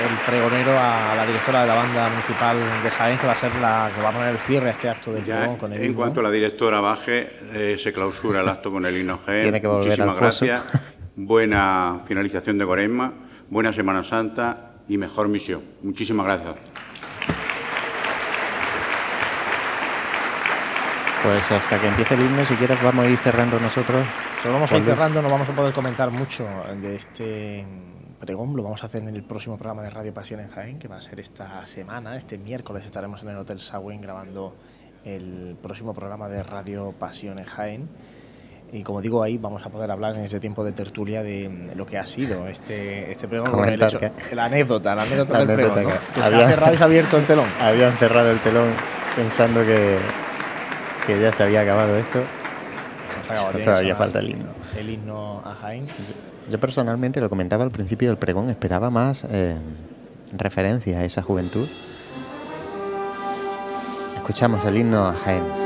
El 0.01 0.17
pregonero 0.27 0.71
a 0.79 1.15
la 1.15 1.27
directora 1.27 1.61
de 1.63 1.67
la 1.69 1.75
banda 1.75 2.09
municipal 2.09 2.57
de 2.83 2.91
Jaén, 2.91 3.19
que 3.19 3.27
va 3.27 3.33
a 3.33 3.37
ser 3.37 3.55
la 3.57 3.91
que 3.95 4.01
va 4.03 4.09
a 4.09 4.13
poner 4.13 4.29
el 4.31 4.39
cierre 4.39 4.69
a 4.69 4.73
este 4.73 4.89
acto 4.89 5.13
del 5.13 5.25
Ya, 5.25 5.39
pregón 5.41 5.57
con 5.59 5.73
el 5.73 5.79
en 5.79 5.85
himno. 5.87 5.97
cuanto 5.99 6.23
la 6.23 6.31
directora 6.31 6.81
baje, 6.81 7.29
eh, 7.53 7.77
se 7.79 7.93
clausura 7.93 8.41
el 8.41 8.49
acto 8.49 8.71
con 8.71 8.87
el 8.87 8.97
himno 8.97 9.19
Jaén. 9.27 9.43
Tiene 9.43 9.61
que 9.61 9.67
volver 9.67 9.85
Muchísimas 9.99 10.15
al 10.17 10.21
gracias. 10.21 10.63
Buena 11.17 12.01
finalización 12.07 12.57
de 12.59 12.65
Cuaresma, 12.65 13.13
buena 13.51 13.73
Semana 13.75 14.03
Santa 14.03 14.73
y 14.89 14.97
mejor 14.97 15.29
misión. 15.29 15.63
Muchísimas 15.83 16.25
gracias. 16.25 16.57
Pues 21.23 21.53
hasta 21.53 21.79
que 21.79 21.87
empiece 21.89 22.15
el 22.15 22.21
himno, 22.23 22.45
si 22.47 22.55
quieres, 22.55 22.83
vamos 22.83 23.05
a 23.05 23.09
ir 23.09 23.19
cerrando 23.19 23.61
nosotros. 23.61 24.07
Solo 24.43 24.55
vamos 24.55 24.73
a 24.73 24.79
ir 24.79 24.85
cerrando, 24.85 25.21
no 25.21 25.29
vamos 25.29 25.47
a 25.49 25.53
poder 25.53 25.75
comentar 25.75 26.11
mucho 26.11 26.47
de 26.81 26.97
este 26.97 27.67
pregón, 28.21 28.55
lo 28.57 28.63
vamos 28.63 28.83
a 28.83 28.87
hacer 28.87 29.03
en 29.03 29.09
el 29.09 29.23
próximo 29.23 29.57
programa 29.57 29.83
de 29.83 29.91
Radio 29.91 30.13
Pasión 30.13 30.41
en 30.41 30.49
Jaén, 30.51 30.79
que 30.79 30.89
va 30.89 30.97
a 30.97 31.01
ser 31.01 31.21
esta 31.21 31.65
semana, 31.67 32.17
este 32.17 32.37
miércoles 32.39 32.85
estaremos 32.85 33.23
en 33.23 33.31
el 33.31 33.37
Hotel 33.39 33.59
Sagüen 33.61 34.01
grabando 34.01 34.55
el 35.05 35.57
próximo 35.63 35.95
programa 35.95 36.29
de 36.29 36.43
Radio 36.43 36.93
Pasión 36.99 37.39
en 37.39 37.47
Jaén. 37.47 37.89
Y 38.73 38.83
como 38.85 39.01
digo, 39.01 39.23
ahí 39.23 39.37
vamos 39.37 39.67
a 39.67 39.71
poder 39.71 39.91
hablar 39.91 40.15
en 40.15 40.23
ese 40.25 40.39
tiempo 40.39 40.63
de 40.63 40.71
tertulia 40.73 41.23
de 41.25 41.73
lo 41.75 41.85
que 41.87 41.99
ha 41.99 42.07
sido 42.07 42.47
este, 42.47 43.11
este 43.11 43.27
pregón, 43.27 43.51
con 43.51 43.69
el 43.69 43.83
hecho- 43.83 43.99
que- 43.99 44.13
la 44.37 44.45
anécdota, 44.45 44.95
la 44.95 45.03
anécdota 45.03 45.33
La 45.33 45.39
del 45.41 45.51
anécdota 45.51 45.75
pregón, 45.75 45.93
¿no? 45.95 46.01
que 46.15 46.21
que 46.21 46.21
se 46.29 46.35
ha 46.37 46.49
cerrado 46.49 46.75
y 46.75 46.77
se 46.77 46.83
ha 46.83 46.87
abierto 46.87 47.17
el 47.17 47.25
telón. 47.27 47.49
Habían 47.61 47.93
cerrado 47.97 48.31
el 48.31 48.39
telón 48.39 48.69
pensando 49.17 49.63
que, 49.63 49.97
que 51.07 51.21
ya 51.21 51.33
se 51.33 51.43
había 51.43 51.63
acabado 51.63 51.97
esto. 51.97 52.23
Acabado, 53.25 53.57
que 53.57 53.65
Todavía 53.65 53.97
falta 53.97 54.19
el 54.21 54.31
himno. 54.31 54.51
El 54.79 54.91
himno 54.91 55.43
a 55.45 55.55
Jaén. 55.55 55.87
Yo 56.51 56.59
personalmente, 56.59 57.21
lo 57.21 57.29
comentaba 57.29 57.63
al 57.63 57.71
principio 57.71 58.09
del 58.09 58.19
pregón, 58.19 58.51
esperaba 58.51 58.91
más 58.91 59.25
eh, 59.31 59.57
referencia 60.37 60.99
a 60.99 61.05
esa 61.05 61.23
juventud. 61.23 61.69
escuchamos 64.17 64.65
el 64.65 64.77
himno 64.77 65.07
a 65.07 65.15
Jaén. 65.15 65.60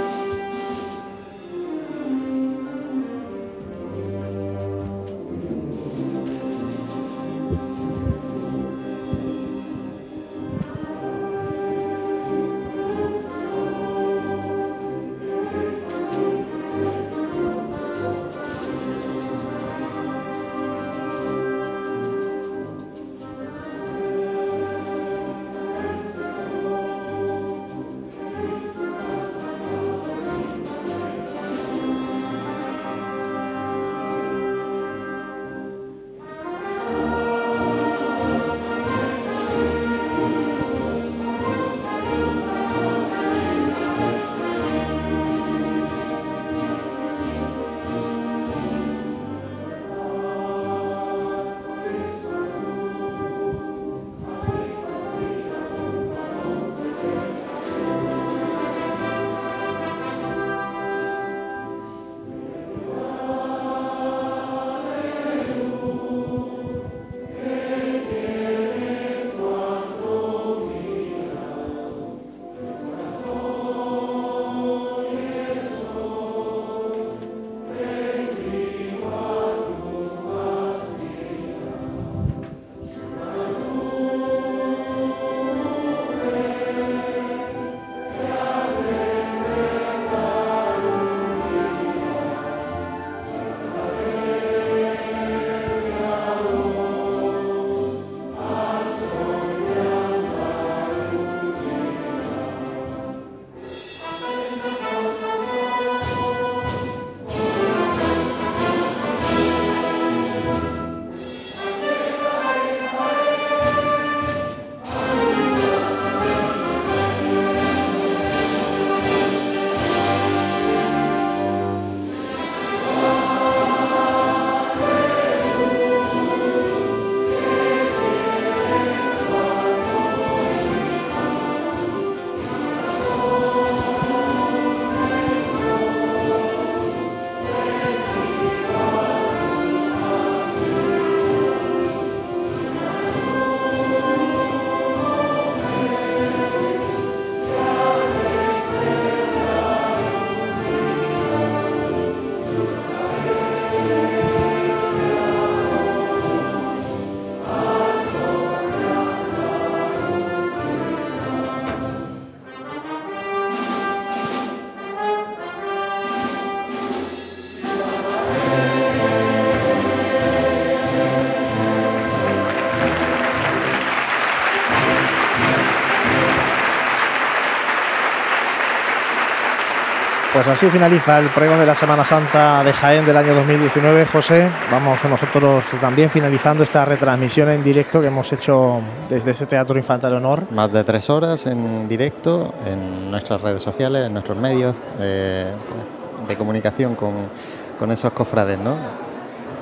Pues 180.44 180.58
así 180.58 180.68
finaliza 180.68 181.20
el 181.20 181.28
pregón 181.28 181.58
de 181.58 181.64
la 181.64 181.74
Semana 181.74 182.04
Santa 182.04 182.62
de 182.62 182.70
Jaén 182.70 183.06
del 183.06 183.16
año 183.16 183.34
2019. 183.34 184.04
José, 184.04 184.46
vamos 184.70 185.02
nosotros 185.06 185.64
también 185.80 186.10
finalizando 186.10 186.62
esta 186.62 186.84
retransmisión 186.84 187.48
en 187.48 187.64
directo 187.64 187.98
que 187.98 188.08
hemos 188.08 188.30
hecho 188.30 188.78
desde 189.08 189.30
este 189.30 189.46
Teatro 189.46 189.78
Infanta 189.78 190.10
de 190.10 190.16
Honor. 190.16 190.42
Más 190.50 190.70
de 190.70 190.84
tres 190.84 191.08
horas 191.08 191.46
en 191.46 191.88
directo 191.88 192.52
en 192.66 193.10
nuestras 193.10 193.40
redes 193.40 193.62
sociales, 193.62 194.06
en 194.06 194.12
nuestros 194.12 194.36
medios 194.36 194.74
de, 194.98 196.36
comunicación 196.36 196.94
con, 196.94 197.90
esos 197.90 198.12
cofrades. 198.12 198.58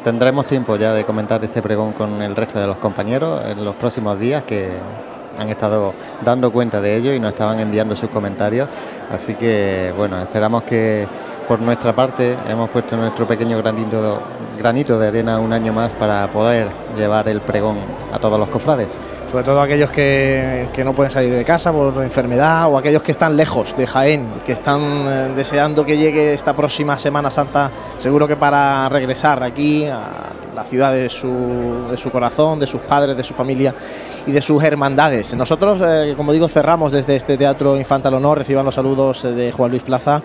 Tendremos 0.02 0.48
tiempo 0.48 0.74
ya 0.74 0.92
de 0.94 1.04
comentar 1.04 1.44
este 1.44 1.62
pregón 1.62 1.92
con 1.92 2.20
el 2.22 2.34
resto 2.34 2.58
de 2.58 2.66
los 2.66 2.78
compañeros 2.78 3.40
en 3.46 3.64
los 3.64 3.76
próximos 3.76 4.18
días 4.18 4.42
que 4.42 4.72
han 5.38 5.48
estado 5.48 5.94
dando 6.24 6.50
cuenta 6.50 6.80
de 6.80 6.96
ello 6.96 7.12
y 7.12 7.20
nos 7.20 7.32
estaban 7.32 7.60
enviando 7.60 7.96
sus 7.96 8.10
comentarios. 8.10 8.68
Así 9.10 9.34
que 9.34 9.92
bueno, 9.96 10.20
esperamos 10.20 10.62
que 10.64 11.06
por 11.46 11.60
nuestra 11.60 11.92
parte 11.92 12.36
hemos 12.48 12.70
puesto 12.70 12.96
nuestro 12.96 13.26
pequeño 13.26 13.58
granito, 13.58 14.22
granito 14.62 14.98
de 14.98 15.08
arena 15.08 15.40
un 15.40 15.52
año 15.52 15.72
más 15.72 15.90
para 15.92 16.30
poder 16.30 16.68
llevar 16.96 17.28
el 17.28 17.40
pregón 17.40 17.76
a 18.12 18.18
todos 18.18 18.38
los 18.38 18.48
cofrades. 18.48 18.96
Sobre 19.30 19.44
todo 19.44 19.60
aquellos 19.60 19.90
que, 19.90 20.68
que 20.72 20.84
no 20.84 20.94
pueden 20.94 21.10
salir 21.10 21.34
de 21.34 21.44
casa 21.44 21.72
por 21.72 22.02
enfermedad 22.02 22.70
o 22.70 22.78
aquellos 22.78 23.02
que 23.02 23.12
están 23.12 23.36
lejos 23.36 23.76
de 23.76 23.86
Jaén, 23.86 24.28
que 24.46 24.52
están 24.52 24.80
eh, 24.80 25.32
deseando 25.34 25.84
que 25.84 25.96
llegue 25.96 26.34
esta 26.34 26.54
próxima 26.54 26.96
Semana 26.96 27.30
Santa, 27.30 27.70
seguro 27.98 28.28
que 28.28 28.36
para 28.36 28.88
regresar 28.88 29.42
aquí 29.42 29.86
a 29.86 30.32
la 30.54 30.64
ciudad 30.64 30.92
de 30.92 31.08
su, 31.08 31.88
de 31.90 31.96
su 31.96 32.10
corazón, 32.10 32.60
de 32.60 32.66
sus 32.66 32.82
padres, 32.82 33.16
de 33.16 33.22
su 33.24 33.34
familia 33.34 33.74
y 34.26 34.32
de 34.32 34.42
sus 34.42 34.62
hermandades. 34.62 35.34
Nosotros, 35.34 35.80
eh, 35.84 36.14
como 36.16 36.32
digo, 36.32 36.48
cerramos 36.48 36.92
desde 36.92 37.16
este 37.16 37.36
Teatro 37.36 37.76
Infantal 37.76 38.14
Honor, 38.14 38.38
reciban 38.38 38.64
los 38.64 38.74
saludos 38.74 39.22
de 39.22 39.50
Juan 39.50 39.70
Luis 39.70 39.82
Plaza. 39.82 40.22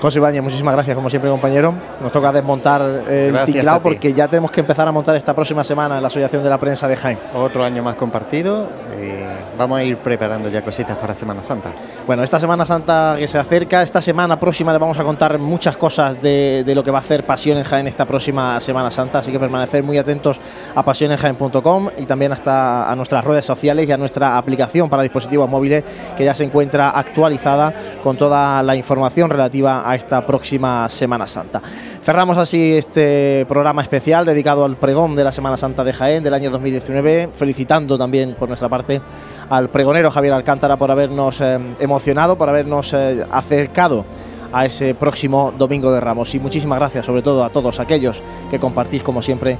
José 0.00 0.18
Ibañez, 0.18 0.42
muchísimas 0.42 0.72
gracias, 0.74 0.96
como 0.96 1.10
siempre, 1.10 1.30
compañero. 1.30 1.74
Nos 2.00 2.10
toca 2.10 2.32
desmontar 2.32 2.80
el 2.82 3.44
tinglado 3.44 3.82
porque 3.82 4.14
ya 4.14 4.28
tenemos 4.28 4.50
que 4.50 4.60
empezar 4.60 4.88
a 4.88 4.92
montar 4.92 5.14
esta 5.14 5.34
próxima 5.34 5.62
semana 5.62 5.96
en 5.96 6.02
la 6.02 6.06
Asociación 6.06 6.42
de 6.42 6.48
la 6.48 6.56
Prensa 6.56 6.88
de 6.88 6.96
Jaén. 6.96 7.18
Otro 7.34 7.62
año 7.62 7.82
más 7.82 7.96
compartido 7.96 8.66
y 8.98 9.58
vamos 9.58 9.78
a 9.78 9.84
ir 9.84 9.98
preparando 9.98 10.48
ya 10.48 10.62
cositas 10.62 10.96
para 10.96 11.14
Semana 11.14 11.42
Santa. 11.42 11.72
Bueno, 12.06 12.22
esta 12.22 12.40
Semana 12.40 12.64
Santa 12.64 13.16
que 13.18 13.28
se 13.28 13.38
acerca, 13.38 13.82
esta 13.82 14.00
semana 14.00 14.40
próxima 14.40 14.72
le 14.72 14.78
vamos 14.78 14.98
a 14.98 15.04
contar 15.04 15.38
muchas 15.38 15.76
cosas 15.76 16.20
de, 16.22 16.64
lo 16.74 16.82
que 16.82 16.90
va 16.90 16.98
a 16.98 17.02
hacer 17.02 17.24
Pasión 17.24 17.58
en 17.58 17.64
Jaén 17.64 17.86
esta 17.86 18.06
próxima 18.06 18.58
Semana 18.60 18.90
Santa, 18.90 19.18
así 19.18 19.30
que 19.30 19.38
permanecer 19.38 19.82
muy 19.82 19.98
atentos 19.98 20.40
a 20.74 20.82
pasionenjaén.com 20.82 21.90
y 21.98 22.06
también 22.06 22.32
hasta 22.32 22.90
a 22.90 22.96
nuestras 22.96 23.22
redes 23.22 23.44
sociales 23.44 23.86
y 23.86 23.92
a 23.92 23.98
nuestra 23.98 24.38
aplicación 24.38 24.88
para 24.88 25.02
dispositivos 25.02 25.48
móviles 25.50 25.84
que 26.16 26.24
ya 26.24 26.34
se 26.34 26.44
encuentra 26.44 26.90
actualizada 26.90 27.74
con 28.02 28.16
toda 28.16 28.62
la 28.62 28.76
información 28.76 29.28
relativa 29.28 29.89
a 29.89 29.89
a 29.90 29.96
esta 29.96 30.24
próxima 30.24 30.88
Semana 30.88 31.26
Santa. 31.26 31.60
Cerramos 32.02 32.38
así 32.38 32.74
este 32.74 33.44
programa 33.48 33.82
especial 33.82 34.24
dedicado 34.24 34.64
al 34.64 34.76
pregón 34.76 35.16
de 35.16 35.24
la 35.24 35.32
Semana 35.32 35.56
Santa 35.56 35.82
de 35.82 35.92
Jaén 35.92 36.22
del 36.22 36.34
año 36.34 36.50
2019, 36.50 37.30
felicitando 37.34 37.98
también 37.98 38.36
por 38.38 38.48
nuestra 38.48 38.68
parte 38.68 39.00
al 39.48 39.68
pregonero 39.68 40.10
Javier 40.10 40.34
Alcántara 40.34 40.76
por 40.76 40.90
habernos 40.90 41.40
eh, 41.40 41.58
emocionado, 41.80 42.38
por 42.38 42.48
habernos 42.48 42.92
eh, 42.92 43.24
acercado 43.30 44.04
a 44.52 44.64
ese 44.64 44.94
próximo 44.94 45.52
Domingo 45.56 45.92
de 45.92 46.00
Ramos. 46.00 46.34
Y 46.34 46.40
muchísimas 46.40 46.78
gracias 46.78 47.06
sobre 47.06 47.22
todo 47.22 47.44
a 47.44 47.50
todos 47.50 47.80
aquellos 47.80 48.22
que 48.48 48.58
compartís 48.58 49.02
como 49.02 49.22
siempre 49.22 49.58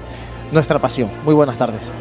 nuestra 0.52 0.78
pasión. 0.78 1.10
Muy 1.24 1.34
buenas 1.34 1.56
tardes. 1.56 1.92